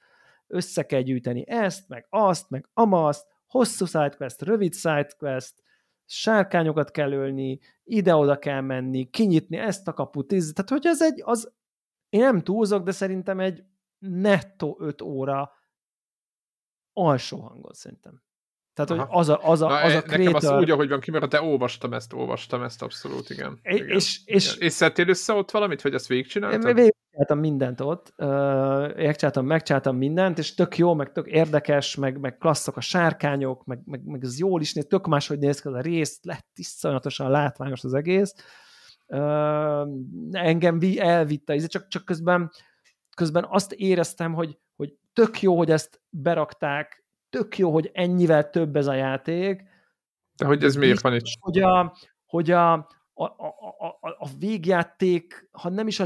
össze 0.47 0.87
kell 0.87 1.01
gyűjteni 1.01 1.49
ezt, 1.49 1.89
meg 1.89 2.07
azt, 2.11 2.51
meg 2.51 2.69
amazt, 2.73 3.27
hosszú 3.47 3.85
sidequest, 3.85 4.43
rövid 4.43 4.75
sidequest, 4.75 5.63
sárkányokat 6.11 6.91
kell 6.91 7.13
ölni, 7.13 7.61
ide-oda 7.85 8.39
kell 8.39 8.61
menni, 8.61 9.11
kinyitni 9.11 9.57
ezt 9.57 9.89
a 9.89 9.93
kaput, 9.93 10.33
íz- 10.33 10.55
tehát 10.55 10.71
hogy 10.71 10.87
ez 10.87 11.03
egy, 11.03 11.23
az, 11.25 11.53
én 12.09 12.21
nem 12.21 12.41
túlzok, 12.41 12.83
de 12.83 12.91
szerintem 12.91 13.41
egy 13.41 13.65
nettó 13.99 14.77
5 14.81 15.03
óra 15.03 15.53
alsó 16.93 17.41
hangon 17.41 17.73
szerintem. 17.73 18.23
Tehát, 18.75 18.91
hogy 18.91 19.01
Aha. 19.01 19.19
az 19.19 19.29
a, 19.29 19.49
az 19.49 19.63
a, 19.63 19.69
Na, 19.69 19.81
az 19.81 19.93
a 19.93 19.97
e- 19.97 20.03
nekem 20.07 20.35
az 20.35 20.43
creator, 20.43 20.61
úgy, 20.61 20.71
ahogy 20.71 20.89
van 20.89 21.01
kimaradt, 21.01 21.33
de 21.33 21.43
olvastam 21.43 21.93
ezt, 21.93 22.13
olvastam 22.13 22.63
ezt 22.63 22.83
abszolút, 22.83 23.31
igen. 23.31 23.59
és, 23.63 23.75
igen. 23.75 23.89
és, 23.89 24.21
és, 24.25 24.55
igen. 24.55 24.67
és 24.67 24.73
szedtél 24.73 25.09
össze 25.09 25.33
ott 25.33 25.51
valamit, 25.51 25.83
vagy 25.83 25.95
ezt 25.95 26.07
végigcsináltad? 26.07 26.93
Végigcsináltam 27.19 27.39
mindent 27.39 27.81
ott, 27.81 28.13
végigcsináltam, 28.95 29.47
megcsináltam 29.47 29.97
mindent, 29.97 30.39
és 30.39 30.55
tök 30.55 30.77
jó, 30.77 30.95
meg 30.95 31.13
tök 31.13 31.27
érdekes, 31.27 31.95
meg, 31.95 32.21
meg 32.21 32.37
klasszok 32.37 32.77
a 32.77 32.81
sárkányok, 32.81 33.65
meg, 33.65 33.81
meg, 33.85 34.05
meg 34.05 34.25
ez 34.25 34.39
jól 34.39 34.61
is 34.61 34.73
néz, 34.73 34.87
tök 34.89 35.07
máshogy 35.07 35.39
néz 35.39 35.61
ki 35.61 35.69
az 35.69 35.75
a 35.75 35.81
rész, 35.81 36.19
lett 36.23 36.49
iszonyatosan 36.55 37.31
látványos 37.31 37.85
az 37.85 37.95
egész. 37.95 38.35
Engem 40.31 40.79
vi- 40.79 41.01
elvitte, 41.01 41.53
ez 41.53 41.67
csak, 41.67 41.89
csak 41.89 42.05
közben, 42.05 42.51
közben 43.17 43.47
azt 43.49 43.73
éreztem, 43.73 44.35
hogy, 44.35 44.59
hogy 44.77 44.95
tök 45.13 45.41
jó, 45.41 45.57
hogy 45.57 45.71
ezt 45.71 46.01
berakták, 46.09 47.05
tök 47.31 47.59
jó, 47.59 47.73
hogy 47.73 47.91
ennyivel 47.93 48.51
több 48.51 48.77
ez 48.77 48.87
a 48.87 48.95
játék, 48.95 49.63
De 50.37 50.47
hogy 50.47 50.65
ez 50.65 50.75
miért 50.75 51.01
van 51.01 51.15
itt? 51.15 51.25
hogy 51.41 51.59
a, 51.59 51.97
hogy 52.27 52.51
a, 52.51 52.73
a, 52.73 53.25
a, 53.25 53.99
a, 54.01 54.09
a 54.19 54.29
végjáték, 54.39 55.49
ha 55.53 55.69
nem 55.69 55.87
is 55.87 56.01
a 56.01 56.05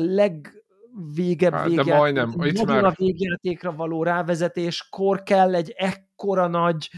legvégebb 0.97 1.53
Hát, 1.53 1.63
de 1.63 1.69
végjáték, 1.69 1.95
majdnem, 1.95 2.29
itt 2.29 2.37
nagyon 2.37 2.83
már- 2.83 2.85
a 2.85 2.95
végjátékra 2.97 3.73
való 3.73 4.03
rávezetéskor 4.03 5.23
kell 5.23 5.55
egy 5.55 5.75
ekkora 5.77 6.47
nagy 6.47 6.91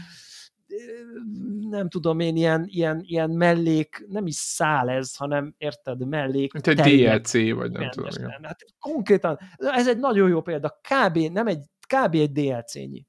nem 1.69 1.89
tudom 1.89 2.19
én, 2.19 2.35
ilyen, 2.35 2.65
ilyen, 2.67 3.01
ilyen 3.03 3.29
mellék, 3.29 4.05
nem 4.09 4.27
is 4.27 4.35
szál 4.35 4.89
ez, 4.89 5.15
hanem 5.15 5.53
érted, 5.57 6.07
mellék. 6.07 6.53
Mint 6.53 6.67
egy 6.67 6.79
DLC, 6.79 7.31
vagy 7.33 7.71
nem 7.71 7.89
tudom. 7.89 8.09
Hát 8.41 8.65
konkrétan, 8.79 9.39
ez 9.57 9.87
egy 9.87 9.97
nagyon 9.97 10.29
jó 10.29 10.41
példa, 10.41 10.79
kb. 10.81 11.17
nem 11.17 11.47
egy, 11.47 11.63
kb. 11.87 12.13
egy 12.15 12.31
DLC-nyi. 12.31 13.05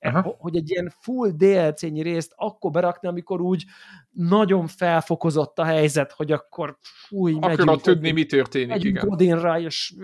Aha. 0.00 0.36
Hogy 0.38 0.56
egy 0.56 0.70
ilyen 0.70 0.92
full 1.00 1.30
DLC-nyi 1.30 2.02
részt 2.02 2.32
akkor 2.36 2.70
berakni, 2.70 3.08
amikor 3.08 3.40
úgy 3.40 3.64
nagyon 4.10 4.66
felfokozott 4.66 5.58
a 5.58 5.64
helyzet, 5.64 6.12
hogy 6.12 6.32
akkor 6.32 6.78
fúj, 6.80 7.32
Akarom 7.32 7.66
megyünk, 7.66 7.80
tudni, 7.80 8.10
mi 8.10 8.26
történik, 8.26 8.68
megyünk 8.68 8.96
igen. 8.96 9.08
Odinra, 9.08 9.60
és 9.60 9.94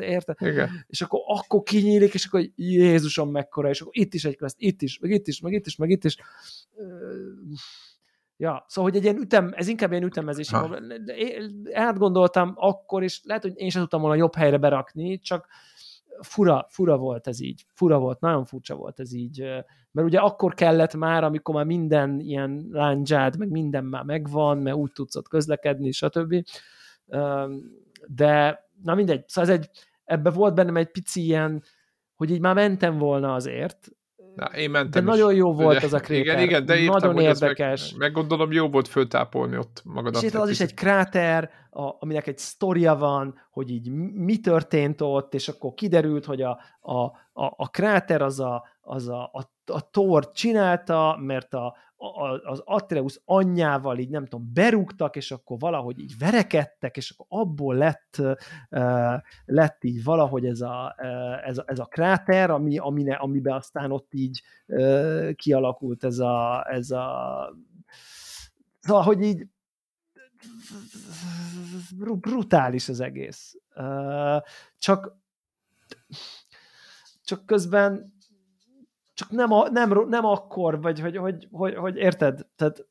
érted? 0.00 0.36
Igen. 0.40 0.84
és 0.86 1.00
akkor, 1.00 1.20
akkor 1.26 1.62
kinyílik, 1.62 2.14
és 2.14 2.26
akkor 2.26 2.42
Jézusom 2.54 3.30
mekkora, 3.30 3.68
és 3.68 3.80
akkor 3.80 3.92
itt 3.96 4.14
is 4.14 4.24
egy 4.24 4.36
quest, 4.36 4.54
itt 4.58 4.82
is, 4.82 4.98
meg 4.98 5.10
itt 5.10 5.26
is, 5.26 5.40
meg 5.40 5.52
itt 5.52 5.66
is, 5.66 5.76
meg 5.76 5.90
itt 5.90 6.04
is. 6.04 6.16
Ja, 8.36 8.64
szóval, 8.68 8.90
hogy 8.90 8.98
egy 8.98 9.04
ilyen 9.04 9.20
ütem, 9.20 9.52
ez 9.54 9.68
inkább 9.68 9.92
ilyen. 9.92 10.10
De 11.04 11.16
én 11.16 11.68
átgondoltam 11.72 12.52
akkor, 12.56 13.02
és 13.02 13.20
lehet, 13.24 13.42
hogy 13.42 13.52
én 13.56 13.70
sem 13.70 13.80
tudtam 13.80 14.00
volna 14.00 14.16
jobb 14.16 14.34
helyre 14.34 14.58
berakni, 14.58 15.18
csak 15.18 15.46
fura, 16.22 16.66
fura 16.68 16.96
volt 16.96 17.26
ez 17.26 17.40
így. 17.40 17.66
Fura 17.74 17.98
volt, 17.98 18.20
nagyon 18.20 18.44
furcsa 18.44 18.74
volt 18.74 19.00
ez 19.00 19.12
így. 19.12 19.40
Mert 19.90 20.08
ugye 20.08 20.18
akkor 20.18 20.54
kellett 20.54 20.94
már, 20.94 21.24
amikor 21.24 21.54
már 21.54 21.64
minden 21.64 22.20
ilyen 22.20 22.66
lándzsád, 22.70 23.38
meg 23.38 23.50
minden 23.50 23.84
már 23.84 24.04
megvan, 24.04 24.58
mert 24.58 24.76
úgy 24.76 24.92
tudsz 24.92 25.16
ott 25.16 25.28
közlekedni, 25.28 25.90
stb. 25.90 26.34
De, 28.06 28.64
na 28.82 28.94
mindegy, 28.94 29.28
szóval 29.28 29.50
ez 29.50 29.58
egy, 29.58 29.70
ebbe 30.04 30.30
volt 30.30 30.54
bennem 30.54 30.76
egy 30.76 30.90
pici 30.90 31.24
ilyen, 31.24 31.62
hogy 32.14 32.30
így 32.30 32.40
már 32.40 32.54
mentem 32.54 32.98
volna 32.98 33.34
azért, 33.34 33.90
Na, 34.40 34.46
én 34.46 34.70
mentem 34.70 35.04
de 35.04 35.12
is. 35.12 35.18
nagyon 35.18 35.34
jó 35.34 35.54
volt 35.54 35.76
ugye, 35.76 35.86
az 35.86 35.92
a 35.92 36.00
kréter. 36.00 36.34
Igen, 36.34 36.40
igen, 36.40 36.66
de 36.66 36.76
értem, 36.76 37.10
nagyon 37.10 37.22
érdekes. 37.22 37.90
Meg, 37.90 37.98
meg 37.98 38.12
gondolom 38.12 38.52
jó 38.52 38.68
volt 38.68 38.88
föltápolni 38.88 39.56
ott 39.56 39.80
magadat. 39.84 40.22
És 40.22 40.28
itt 40.28 40.34
az 40.34 40.48
is 40.48 40.60
egy 40.60 40.74
kráter, 40.74 41.50
a, 41.70 41.82
aminek 41.98 42.26
egy 42.26 42.38
sztoria 42.38 42.96
van, 42.96 43.34
hogy 43.50 43.70
így 43.70 43.90
mi 44.14 44.38
történt 44.38 45.00
ott, 45.00 45.34
és 45.34 45.48
akkor 45.48 45.74
kiderült, 45.74 46.24
hogy 46.24 46.42
a, 46.42 46.58
a, 46.80 47.00
a, 47.32 47.54
a 47.56 47.70
kráter 47.70 48.22
az 48.22 48.40
a, 48.40 48.64
az 48.90 49.08
a, 49.08 49.30
a, 49.32 49.50
a 49.64 49.90
Thor 49.90 50.30
csinálta, 50.32 51.16
mert 51.20 51.54
a, 51.54 51.76
az 52.44 52.62
Atreus 52.64 53.20
anyjával 53.24 53.98
így 53.98 54.08
nem 54.08 54.26
tudom, 54.26 54.50
berúgtak, 54.52 55.16
és 55.16 55.30
akkor 55.30 55.58
valahogy 55.58 55.98
így 55.98 56.18
verekedtek, 56.18 56.96
és 56.96 57.10
akkor 57.10 57.26
abból 57.40 57.74
lett, 57.74 58.16
uh, 58.70 59.20
lett 59.44 59.84
így 59.84 60.04
valahogy 60.04 60.46
ez 60.46 60.60
a, 60.60 60.94
uh, 60.98 61.48
ez 61.48 61.58
a, 61.58 61.64
ez 61.66 61.78
a 61.78 61.84
kráter, 61.84 62.50
ami, 62.50 62.78
amine, 62.78 63.14
amiben 63.14 63.54
aztán 63.54 63.92
ott 63.92 64.14
így 64.14 64.42
uh, 64.66 65.32
kialakult 65.32 66.04
ez 66.04 66.18
a, 66.18 66.66
ez 66.70 66.90
a 66.90 67.56
szóval, 68.80 69.02
hogy 69.02 69.22
így 69.22 69.46
brutális 72.20 72.88
az 72.88 73.00
egész. 73.00 73.56
Csak 74.78 75.18
csak 77.30 77.46
közben 77.46 78.14
csak 79.20 79.30
nem, 79.30 79.52
a, 79.52 79.68
nem, 79.68 80.06
nem 80.08 80.24
akkor, 80.24 80.80
vagy 80.80 81.00
hogy, 81.00 81.16
hogy, 81.16 81.48
hogy, 81.50 81.74
hogy 81.74 81.96
érted? 81.96 82.46
Tehát, 82.56 82.86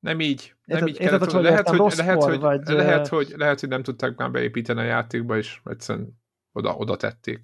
nem 0.00 0.20
így. 0.20 0.54
Nem 0.64 0.76
érted, 0.76 0.88
így 0.88 1.00
érted, 1.00 1.18
kellett, 1.18 1.32
hogy 1.32 1.42
lehet, 1.42 1.68
hogy, 1.68 1.96
lehet, 1.96 2.22
hogy, 2.22 2.40
vagy, 2.40 2.60
lehet, 2.66 3.08
hogy, 3.08 3.34
lehet, 3.36 3.60
hogy 3.60 3.68
nem 3.68 3.82
tudták 3.82 4.16
már 4.16 4.30
beépíteni 4.30 4.80
a 4.80 4.84
játékba, 4.84 5.36
és 5.36 5.60
egyszerűen 5.64 6.20
oda, 6.52 6.74
oda 6.74 6.96
tették. 6.96 7.40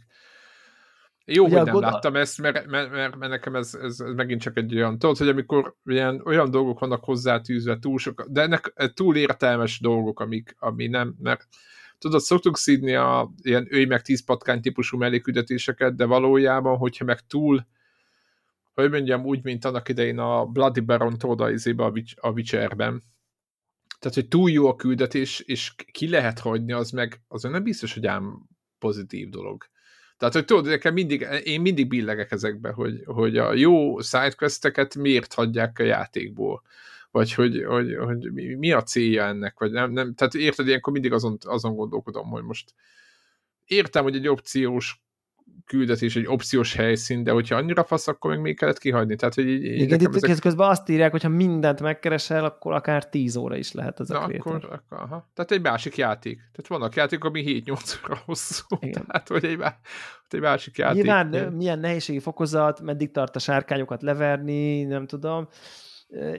Jó, 1.25 1.45
Ugye, 1.45 1.57
hogy 1.57 1.65
nem 1.65 1.75
god... 1.75 1.83
láttam 1.83 2.17
ezt, 2.17 2.41
mert, 2.41 2.67
mert, 2.67 2.91
mert, 2.91 3.17
mert 3.17 3.31
nekem 3.31 3.57
ez, 3.57 3.75
ez, 3.83 4.01
ez 4.01 4.15
megint 4.15 4.41
csak 4.41 4.57
egy 4.57 4.77
olyan, 4.77 4.99
tudod, 4.99 5.17
hogy 5.17 5.29
amikor 5.29 5.75
ilyen, 5.85 6.23
olyan 6.25 6.51
dolgok 6.51 6.79
vannak 6.79 7.05
hozzátűzve, 7.05 7.79
túl 7.79 7.99
sok, 7.99 8.27
de 8.29 8.43
ennek 8.43 8.91
túl 8.95 9.17
értelmes 9.17 9.81
dolgok, 9.81 10.21
amik, 10.21 10.57
ami 10.59 10.87
nem, 10.87 11.15
mert 11.19 11.49
tudod, 11.99 12.21
szoktuk 12.21 12.57
szídni 12.57 12.95
a 12.95 13.33
ilyen 13.43 13.67
őj 13.71 13.85
meg 13.85 14.03
tíz 14.03 14.25
patkány 14.25 14.61
típusú 14.61 14.99
melléküldetéseket, 14.99 15.95
de 15.95 16.05
valójában, 16.05 16.77
hogyha 16.77 17.05
meg 17.05 17.27
túl, 17.27 17.67
hogy 18.75 18.91
mondjam, 18.91 19.25
úgy, 19.25 19.43
mint 19.43 19.65
annak 19.65 19.89
idején 19.89 20.19
a 20.19 20.45
Bloody 20.45 20.81
Baron 20.81 21.17
oda 21.23 21.51
izébe 21.51 21.85
a, 21.85 21.93
a 22.15 22.31
Witcherben, 22.31 23.03
tehát, 23.99 24.15
hogy 24.15 24.29
túl 24.29 24.51
jó 24.51 24.69
a 24.69 24.77
küldetés, 24.77 25.41
és 25.41 25.75
ki 25.93 26.09
lehet 26.09 26.39
hagyni, 26.39 26.73
az 26.73 26.91
meg 26.91 27.21
az 27.29 27.43
nem 27.43 27.63
biztos, 27.63 27.95
hogy 27.95 28.07
ám 28.07 28.49
pozitív 28.79 29.29
dolog. 29.29 29.65
Tehát, 30.17 30.35
hogy 30.35 30.45
tudod, 30.45 30.67
nekem 30.67 30.93
mindig, 30.93 31.27
én 31.45 31.61
mindig 31.61 31.89
billegek 31.89 32.31
ezekbe, 32.31 32.71
hogy, 32.71 33.03
hogy 33.05 33.37
a 33.37 33.55
jó 33.55 34.01
sidequesteket 34.01 34.95
miért 34.95 35.35
hagyják 35.35 35.79
a 35.79 35.83
játékból 35.83 36.63
vagy 37.17 37.33
hogy, 37.33 37.65
hogy, 37.65 37.97
hogy 38.05 38.31
mi 38.59 38.73
a 38.73 38.83
célja 38.83 39.25
ennek, 39.25 39.59
vagy 39.59 39.71
nem, 39.71 39.93
nem 39.93 40.15
tehát 40.15 40.35
érted, 40.35 40.67
ilyenkor 40.67 40.93
mindig 40.93 41.13
azon, 41.13 41.39
azon 41.45 41.75
gondolkodom, 41.75 42.29
hogy 42.29 42.43
most 42.43 42.75
értem, 43.65 44.03
hogy 44.03 44.15
egy 44.15 44.29
opciós 44.29 45.05
küldetés, 45.67 46.17
egy 46.17 46.27
opciós 46.27 46.75
helyszín, 46.75 47.23
de 47.23 47.31
hogyha 47.31 47.57
annyira 47.57 47.85
fasz, 47.85 48.09
akkor 48.09 48.31
meg 48.31 48.41
még 48.41 48.59
kellett 48.59 48.79
kihagyni. 48.79 49.17
Tehát, 49.17 49.35
hogy 49.35 49.49
így, 49.49 49.65
Igen, 49.65 50.01
itt 50.01 50.15
ezek... 50.15 50.39
közben 50.39 50.69
azt 50.69 50.89
írják, 50.89 51.11
hogy 51.11 51.23
ha 51.23 51.29
mindent 51.29 51.81
megkeresel, 51.81 52.45
akkor 52.45 52.73
akár 52.73 53.09
10 53.09 53.37
óra 53.37 53.57
is 53.57 53.73
lehet 53.73 54.01
az 54.01 54.11
a 54.11 54.23
akkor, 54.23 54.55
akkor, 54.55 54.83
aha. 54.89 55.31
Tehát 55.35 55.51
egy 55.51 55.63
másik 55.63 55.97
játék. 55.97 56.37
Tehát 56.37 56.67
vannak 56.67 56.95
játékok, 56.95 57.29
ami 57.29 57.63
7-8 57.67 58.05
óra 58.05 58.23
hosszú. 58.25 58.77
Igen. 58.81 59.07
Tehát, 59.07 59.29
hogy 59.29 59.45
egy, 59.45 59.61
egy 60.29 60.41
másik 60.41 60.79
játék. 60.79 61.03
Nyilván 61.03 61.53
milyen 61.53 61.79
nehézségi 61.79 62.21
fokozat, 62.21 62.81
meddig 62.81 63.11
tart 63.11 63.37
a 63.37 63.39
sárkányokat 63.39 64.03
leverni, 64.03 64.83
nem 64.83 65.07
tudom 65.07 65.49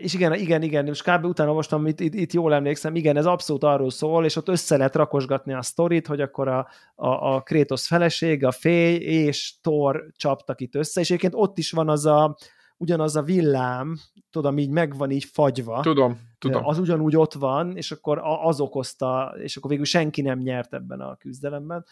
és 0.02 0.14
igen, 0.14 0.34
igen, 0.34 0.61
igen, 0.61 0.85
most 0.85 1.03
kb. 1.03 1.26
utána 1.26 1.53
most, 1.53 1.73
amit 1.73 1.99
itt, 1.99 2.14
itt 2.14 2.34
jól 2.34 2.53
emlékszem, 2.53 2.95
igen, 2.95 3.18
ez 3.18 3.26
abszolút 3.26 3.64
arról 3.64 3.89
szól, 3.89 4.26
és 4.26 4.35
ott 4.35 4.48
össze 4.48 4.77
lehet 4.77 4.95
rakosgatni 4.95 5.53
a 5.53 5.61
sztorit, 5.61 6.07
hogy 6.07 6.22
akkor 6.22 6.48
a, 6.48 6.68
a, 6.95 7.07
a 7.35 7.41
Kratos 7.41 7.88
feleség, 7.88 8.45
a 8.45 8.52
féj 8.52 8.95
és 8.95 9.53
Thor 9.61 10.06
csaptak 10.15 10.61
itt 10.61 10.76
össze, 10.76 10.99
és 10.99 11.10
egyébként 11.10 11.34
ott 11.35 11.57
is 11.57 11.72
van 11.72 11.89
az 11.89 12.06
a, 12.06 12.38
ugyanaz 12.77 13.15
a 13.15 13.21
villám, 13.21 13.97
tudom, 14.31 14.57
így 14.57 14.69
megvan 14.69 15.11
így 15.11 15.23
fagyva. 15.23 15.79
Tudom, 15.81 16.19
tudom. 16.39 16.65
Az 16.65 16.79
ugyanúgy 16.79 17.15
ott 17.15 17.33
van, 17.33 17.77
és 17.77 17.91
akkor 17.91 18.21
az 18.23 18.59
okozta, 18.59 19.35
és 19.37 19.57
akkor 19.57 19.69
végül 19.69 19.85
senki 19.85 20.21
nem 20.21 20.39
nyert 20.39 20.73
ebben 20.73 20.99
a 20.99 21.15
küzdelemben. 21.15 21.85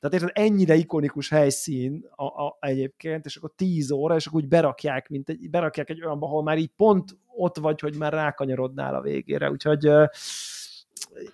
Tehát 0.00 0.20
érted, 0.20 0.44
ennyire 0.44 0.74
ikonikus 0.74 1.28
helyszín 1.28 2.04
a, 2.14 2.24
a, 2.24 2.56
egyébként, 2.60 3.24
és 3.24 3.36
akkor 3.36 3.52
10 3.56 3.90
óra, 3.90 4.14
és 4.14 4.26
akkor 4.26 4.42
úgy 4.42 4.48
berakják, 4.48 5.08
mint 5.08 5.28
egy, 5.28 5.50
berakják 5.50 5.90
egy 5.90 6.04
olyanba, 6.04 6.26
ahol 6.26 6.42
már 6.42 6.58
így 6.58 6.72
pont 6.76 7.18
ott 7.26 7.58
vagy, 7.58 7.80
hogy 7.80 7.96
már 7.96 8.12
rákanyarodnál 8.12 8.94
a 8.94 9.00
végére. 9.00 9.50
Úgyhogy 9.50 9.90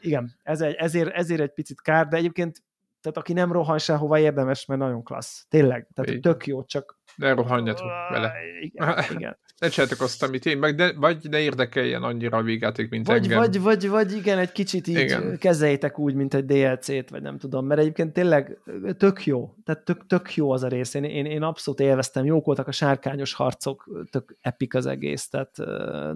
igen, 0.00 0.32
ez 0.42 0.60
egy, 0.60 0.74
ezért, 0.74 1.10
ezért 1.14 1.40
egy 1.40 1.52
picit 1.52 1.80
kár, 1.80 2.08
de 2.08 2.16
egyébként 2.16 2.62
tehát 3.00 3.18
aki 3.18 3.32
nem 3.32 3.52
rohan 3.52 3.78
sehova 3.78 4.18
érdemes, 4.18 4.64
mert 4.64 4.80
nagyon 4.80 5.02
klassz. 5.02 5.46
Tényleg, 5.48 5.88
tehát 5.94 6.20
tök 6.20 6.46
jó, 6.46 6.64
csak 6.64 6.98
ne 7.16 7.32
rohanjatok 7.32 7.90
vele. 8.08 8.32
Igen, 8.60 9.04
igen. 9.10 9.38
Ne 9.58 9.68
csináltok 9.68 10.00
azt, 10.00 10.22
amit 10.22 10.46
én, 10.46 10.58
meg 10.58 10.74
de, 10.74 10.92
vagy 10.92 11.28
ne 11.30 11.40
érdekeljen 11.40 12.02
annyira 12.02 12.36
a 12.36 12.42
végjáték, 12.42 12.90
mint 12.90 13.06
vagy, 13.06 13.22
engem. 13.22 13.38
Vagy, 13.38 13.60
vagy, 13.60 13.88
vagy 13.88 14.12
igen, 14.12 14.38
egy 14.38 14.52
kicsit 14.52 14.86
így 14.86 14.98
igen. 14.98 15.38
kezeljétek 15.38 15.98
úgy, 15.98 16.14
mint 16.14 16.34
egy 16.34 16.44
DLC-t, 16.44 17.10
vagy 17.10 17.22
nem 17.22 17.38
tudom, 17.38 17.66
mert 17.66 17.80
egyébként 17.80 18.12
tényleg 18.12 18.58
tök 18.96 19.24
jó, 19.24 19.54
tehát 19.64 19.84
tök, 19.84 20.06
tök 20.06 20.34
jó 20.34 20.50
az 20.50 20.62
a 20.62 20.68
rész, 20.68 20.94
én, 20.94 21.04
én, 21.04 21.24
én 21.26 21.42
abszolút 21.42 21.80
élveztem, 21.80 22.24
jók 22.24 22.44
voltak 22.44 22.68
a 22.68 22.72
sárkányos 22.72 23.32
harcok, 23.32 23.90
tök 24.10 24.36
epik 24.40 24.74
az 24.74 24.86
egész, 24.86 25.28
tehát 25.28 25.56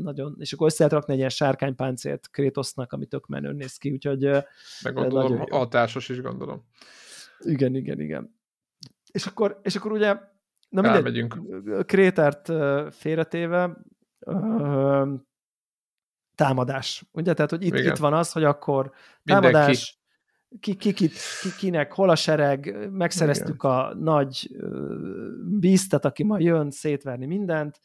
nagyon, 0.02 0.36
és 0.38 0.52
akkor 0.52 0.66
össze 0.66 0.84
lehet 0.84 0.92
rakni 0.92 1.12
egy 1.12 1.18
ilyen 1.18 1.30
sárkánypáncélt 1.30 2.28
Krétosznak, 2.30 2.92
ami 2.92 3.06
tök 3.06 3.26
menő 3.26 3.52
néz 3.52 3.76
ki, 3.76 3.90
úgyhogy 3.90 4.20
meg 4.82 4.94
gondolom, 4.94 5.44
hatásos 5.50 6.08
is 6.08 6.20
gondolom. 6.20 6.64
Igen, 7.38 7.74
igen, 7.74 8.00
igen. 8.00 8.38
És 9.12 9.26
akkor, 9.26 9.60
és 9.62 9.76
akkor 9.76 9.92
ugye 9.92 10.16
Na 10.70 10.80
mindegy, 10.80 10.96
Elmegyünk. 10.96 11.38
Krétert 11.86 12.52
félretéve 12.94 13.76
támadás. 16.34 17.04
Ugye? 17.12 17.34
Tehát, 17.34 17.50
hogy 17.50 17.64
itt, 17.64 17.78
itt 17.78 17.96
van 17.96 18.14
az, 18.14 18.32
hogy 18.32 18.44
akkor 18.44 18.92
támadás, 19.24 20.00
ki, 20.60 20.74
ki, 20.74 20.92
ki, 20.92 21.08
ki, 21.42 21.48
kinek, 21.58 21.92
hol 21.92 22.10
a 22.10 22.16
sereg, 22.16 22.88
megszereztük 22.92 23.62
Igen. 23.64 23.70
a 23.70 23.94
nagy 23.94 24.56
bíztet, 25.58 26.04
aki 26.04 26.24
ma 26.24 26.38
jön 26.38 26.70
szétverni 26.70 27.26
mindent, 27.26 27.80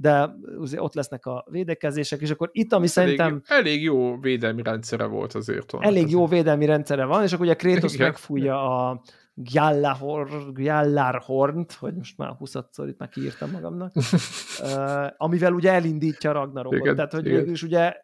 de 0.00 0.34
ott 0.76 0.94
lesznek 0.94 1.26
a 1.26 1.46
védekezések, 1.50 2.20
és 2.20 2.30
akkor 2.30 2.48
itt, 2.52 2.72
ami 2.72 2.78
elég, 2.80 2.90
szerintem... 2.90 3.42
Elég 3.46 3.82
jó 3.82 4.18
védelmi 4.18 4.62
rendszere 4.62 5.04
volt 5.04 5.34
azért. 5.34 5.74
Elég 5.78 6.10
jó 6.10 6.26
védelmi 6.26 6.64
rendszere 6.66 7.04
van, 7.04 7.22
és 7.22 7.32
akkor 7.32 7.44
ugye 7.44 7.54
Kratos 7.54 7.96
megfújja 7.96 8.86
a, 8.86 9.02
Gjallarhornt, 10.54 11.72
hogy 11.72 11.94
most 11.94 12.16
már 12.16 12.36
20-szor 12.40 12.84
itt 12.88 12.98
már 12.98 13.08
kiírtam 13.08 13.50
magamnak, 13.50 13.92
amivel 15.16 15.52
ugye 15.52 15.72
elindítja 15.72 16.32
Ragnarokot. 16.32 16.78
Igen, 16.78 16.94
Tehát, 16.94 17.12
hogy 17.12 17.26
igen. 17.26 17.48
is 17.48 17.62
ugye 17.62 17.96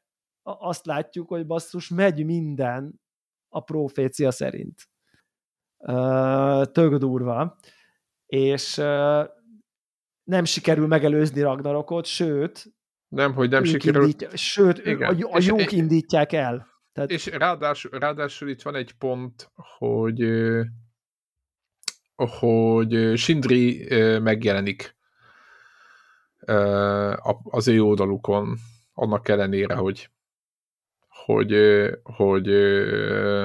azt 0.42 0.86
látjuk, 0.86 1.28
hogy 1.28 1.46
basszus, 1.46 1.88
megy 1.88 2.24
minden 2.24 3.00
a 3.48 3.60
profécia 3.60 4.30
szerint. 4.30 4.88
Tök 6.72 6.94
durva. 6.94 7.56
És 8.26 8.82
nem 10.26 10.44
sikerül 10.44 10.86
megelőzni 10.86 11.40
Ragnarokot, 11.40 12.04
sőt, 12.04 12.64
nem, 13.08 13.34
hogy 13.34 13.50
nem 13.50 13.64
sikerül. 13.64 14.02
Indítja, 14.02 14.36
sőt, 14.36 14.86
Igen. 14.86 15.14
a, 15.14 15.34
a 15.36 15.38
jók 15.42 15.72
indítják 15.72 16.32
el. 16.32 16.66
Tehát... 16.92 17.10
És 17.10 17.26
ráadásul, 17.26 17.90
ráadásul 17.90 18.48
itt 18.48 18.62
van 18.62 18.74
egy 18.74 18.92
pont, 18.92 19.50
hogy 19.78 20.28
hogy 22.16 23.16
Sindri 23.16 23.88
megjelenik 24.18 24.96
az 27.42 27.68
ő 27.68 27.82
oldalukon, 27.82 28.56
annak 28.94 29.28
ellenére, 29.28 29.74
hogy 29.74 30.10
hogy, 31.24 31.54
hogy 32.02 32.46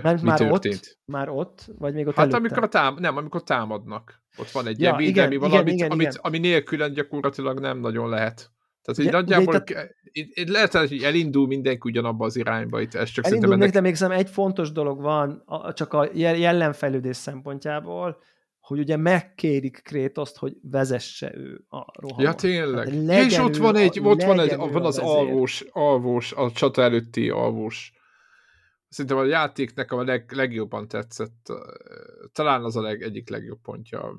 Mert 0.04 0.22
mi 0.22 0.28
már 0.28 0.38
történt. 0.38 0.76
Ott, 0.76 1.00
már 1.06 1.30
ott, 1.30 1.70
vagy 1.78 1.94
még 1.94 2.08
ott 2.08 2.16
Hát 2.16 2.24
előtte? 2.24 2.38
amikor 2.38 2.64
a 2.64 2.68
tám, 2.68 2.96
nem, 3.00 3.18
amikor 3.18 3.44
támadnak. 3.44 4.21
Ott 4.38 4.52
van 4.52 4.68
egy 4.68 4.80
ja, 4.80 4.86
ilyen 4.86 4.96
védelmi 4.96 5.36
igen, 5.36 5.50
valamit, 5.50 5.74
igen, 5.74 5.92
amit, 5.92 6.08
igen. 6.08 6.20
ami 6.22 6.38
nélkülen 6.38 6.94
gyakorlatilag 6.94 7.60
nem 7.60 7.80
nagyon 7.80 8.10
lehet. 8.10 8.52
Tehát, 8.82 9.02
hogy 9.02 9.12
nagyjából 9.12 9.56
ugye, 9.56 9.90
itt, 10.12 10.50
lehet, 10.50 10.74
hogy 10.74 11.04
elindul 11.04 11.48
mindenki 11.48 11.90
ugyanabba 11.90 12.26
az 12.26 12.36
irányba, 12.36 12.82
itt 12.82 12.94
ez 12.94 13.10
csak 13.10 13.26
elindul 13.26 13.54
ennek... 13.54 13.72
de 13.72 13.82
még 13.82 13.96
egy 14.10 14.30
fontos 14.30 14.72
dolog 14.72 15.02
van, 15.02 15.44
csak 15.74 15.94
a 15.94 16.10
jelenfejlődés 16.14 17.18
szempontjából, 17.18 18.18
hogy 18.60 18.80
ugye 18.80 18.98
megkérik 18.98 19.82
Krétoszt, 19.84 20.38
hogy 20.38 20.54
vezesse 20.62 21.32
ő 21.36 21.66
a 21.70 22.02
rohamot. 22.02 22.24
Ja, 22.24 22.34
tényleg. 22.34 22.94
Ja, 22.94 23.24
és 23.24 23.38
ott 23.38 23.56
van 23.58 23.76
egy, 23.76 24.00
ott 24.00 24.24
van, 24.24 24.40
egy, 24.40 24.56
van 24.56 24.86
az 24.86 24.98
alvós, 24.98 25.66
alvós, 25.72 26.34
a 26.34 26.52
csata 26.52 26.82
előtti 26.82 27.30
alvós. 27.30 27.94
Szerintem 28.92 29.20
a 29.20 29.26
játék 29.26 29.74
nekem 29.74 29.98
a 29.98 30.04
leg, 30.04 30.32
legjobban 30.32 30.88
tetszett. 30.88 31.52
Talán 32.32 32.64
az 32.64 32.76
a 32.76 32.82
leg, 32.82 33.02
egyik 33.02 33.30
legjobb 33.30 33.62
pontja. 33.62 34.16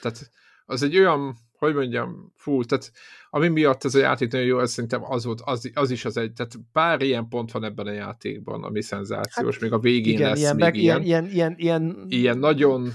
Tehát 0.00 0.30
az 0.66 0.82
egy 0.82 0.98
olyan, 0.98 1.36
hogy 1.52 1.74
mondjam, 1.74 2.32
fú, 2.36 2.64
tehát 2.64 2.92
ami 3.30 3.48
miatt 3.48 3.84
ez 3.84 3.94
a 3.94 3.98
játék 3.98 4.32
nagyon 4.32 4.46
jó, 4.46 4.60
ez 4.60 4.70
szerintem 4.70 5.04
az, 5.04 5.24
volt, 5.24 5.40
az, 5.44 5.70
az 5.74 5.90
is 5.90 6.04
az 6.04 6.16
egy, 6.16 6.32
tehát 6.32 6.54
pár 6.72 7.02
ilyen 7.02 7.28
pont 7.28 7.52
van 7.52 7.64
ebben 7.64 7.86
a 7.86 7.92
játékban, 7.92 8.64
ami 8.64 8.82
szenzációs, 8.82 9.52
hát, 9.54 9.62
még 9.62 9.72
a 9.72 9.78
végén 9.78 10.14
igen, 10.14 10.28
lesz 10.28 10.38
ilyen, 10.38 10.56
még 10.56 10.74
ilyen, 10.74 11.02
ilyen, 11.02 11.26
ilyen, 11.26 11.54
ilyen, 11.56 12.06
ilyen 12.08 12.38
nagyon 12.38 12.92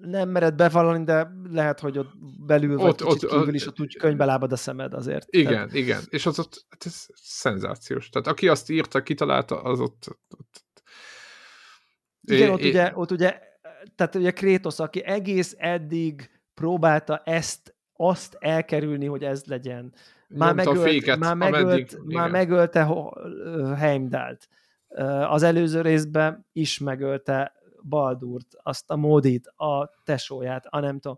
nem 0.00 0.28
mered 0.28 0.54
bevallani, 0.54 1.04
de 1.04 1.30
lehet, 1.50 1.80
hogy 1.80 1.98
ott 1.98 2.10
belül 2.46 2.76
vagy 2.76 2.88
ott, 2.88 3.04
ott, 3.04 3.26
kívül 3.26 3.54
is 3.54 3.66
ott 3.66 3.80
úgy 3.80 3.96
könyvbe 3.96 4.24
lábad 4.24 4.52
a 4.52 4.56
szemed 4.56 4.94
azért. 4.94 5.26
Igen, 5.30 5.52
Tehát... 5.52 5.74
igen, 5.74 6.02
és 6.08 6.26
az 6.26 6.38
ott 6.38 6.66
hát 6.70 6.86
ez 6.86 7.06
szenzációs. 7.14 8.08
Tehát 8.08 8.28
aki 8.28 8.48
azt 8.48 8.70
írta, 8.70 9.02
kitalálta, 9.02 9.62
az 9.62 9.80
ott... 9.80 10.18
ott 10.38 10.64
igen, 12.22 12.48
é, 12.48 12.50
ott, 12.50 12.60
é, 12.60 12.68
ugye, 12.68 12.92
ott 12.94 13.10
ugye, 13.10 13.38
tehát 13.94 14.14
ugye 14.14 14.30
Krétosz, 14.30 14.80
aki 14.80 15.04
egész 15.04 15.54
eddig 15.58 16.30
próbálta 16.54 17.22
ezt, 17.24 17.74
azt 17.92 18.36
elkerülni, 18.38 19.06
hogy 19.06 19.24
ez 19.24 19.44
legyen. 19.44 19.94
Már 20.28 20.54
megölt, 20.54 20.80
féket, 20.80 21.18
már, 21.18 21.36
megölt, 21.36 21.62
ameddig, 21.62 21.98
már 22.04 22.30
megölte 22.30 22.88
Heimdalt. 23.76 24.48
Az 25.28 25.42
előző 25.42 25.80
részben 25.80 26.46
is 26.52 26.78
megölte 26.78 27.61
Baldurt, 27.84 28.46
azt 28.62 28.90
a 28.90 28.96
Módit, 28.96 29.46
a 29.46 29.90
tesóját, 30.04 30.66
a 30.66 30.80
nem 30.80 30.98
tudom. 31.00 31.16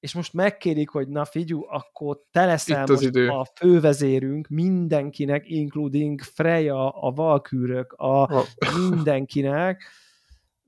És 0.00 0.14
most 0.14 0.32
megkérik, 0.32 0.88
hogy 0.88 1.08
na 1.08 1.24
figyú, 1.24 1.64
akkor 1.68 2.22
te 2.30 2.44
leszel 2.44 2.86
most 2.86 3.02
idő. 3.02 3.28
a 3.28 3.46
fővezérünk 3.54 4.48
mindenkinek, 4.48 5.48
including 5.48 6.20
Freya, 6.20 6.88
a 6.90 7.10
valkűrök, 7.10 7.92
a 7.92 8.34
oh. 8.34 8.44
mindenkinek, 8.76 9.82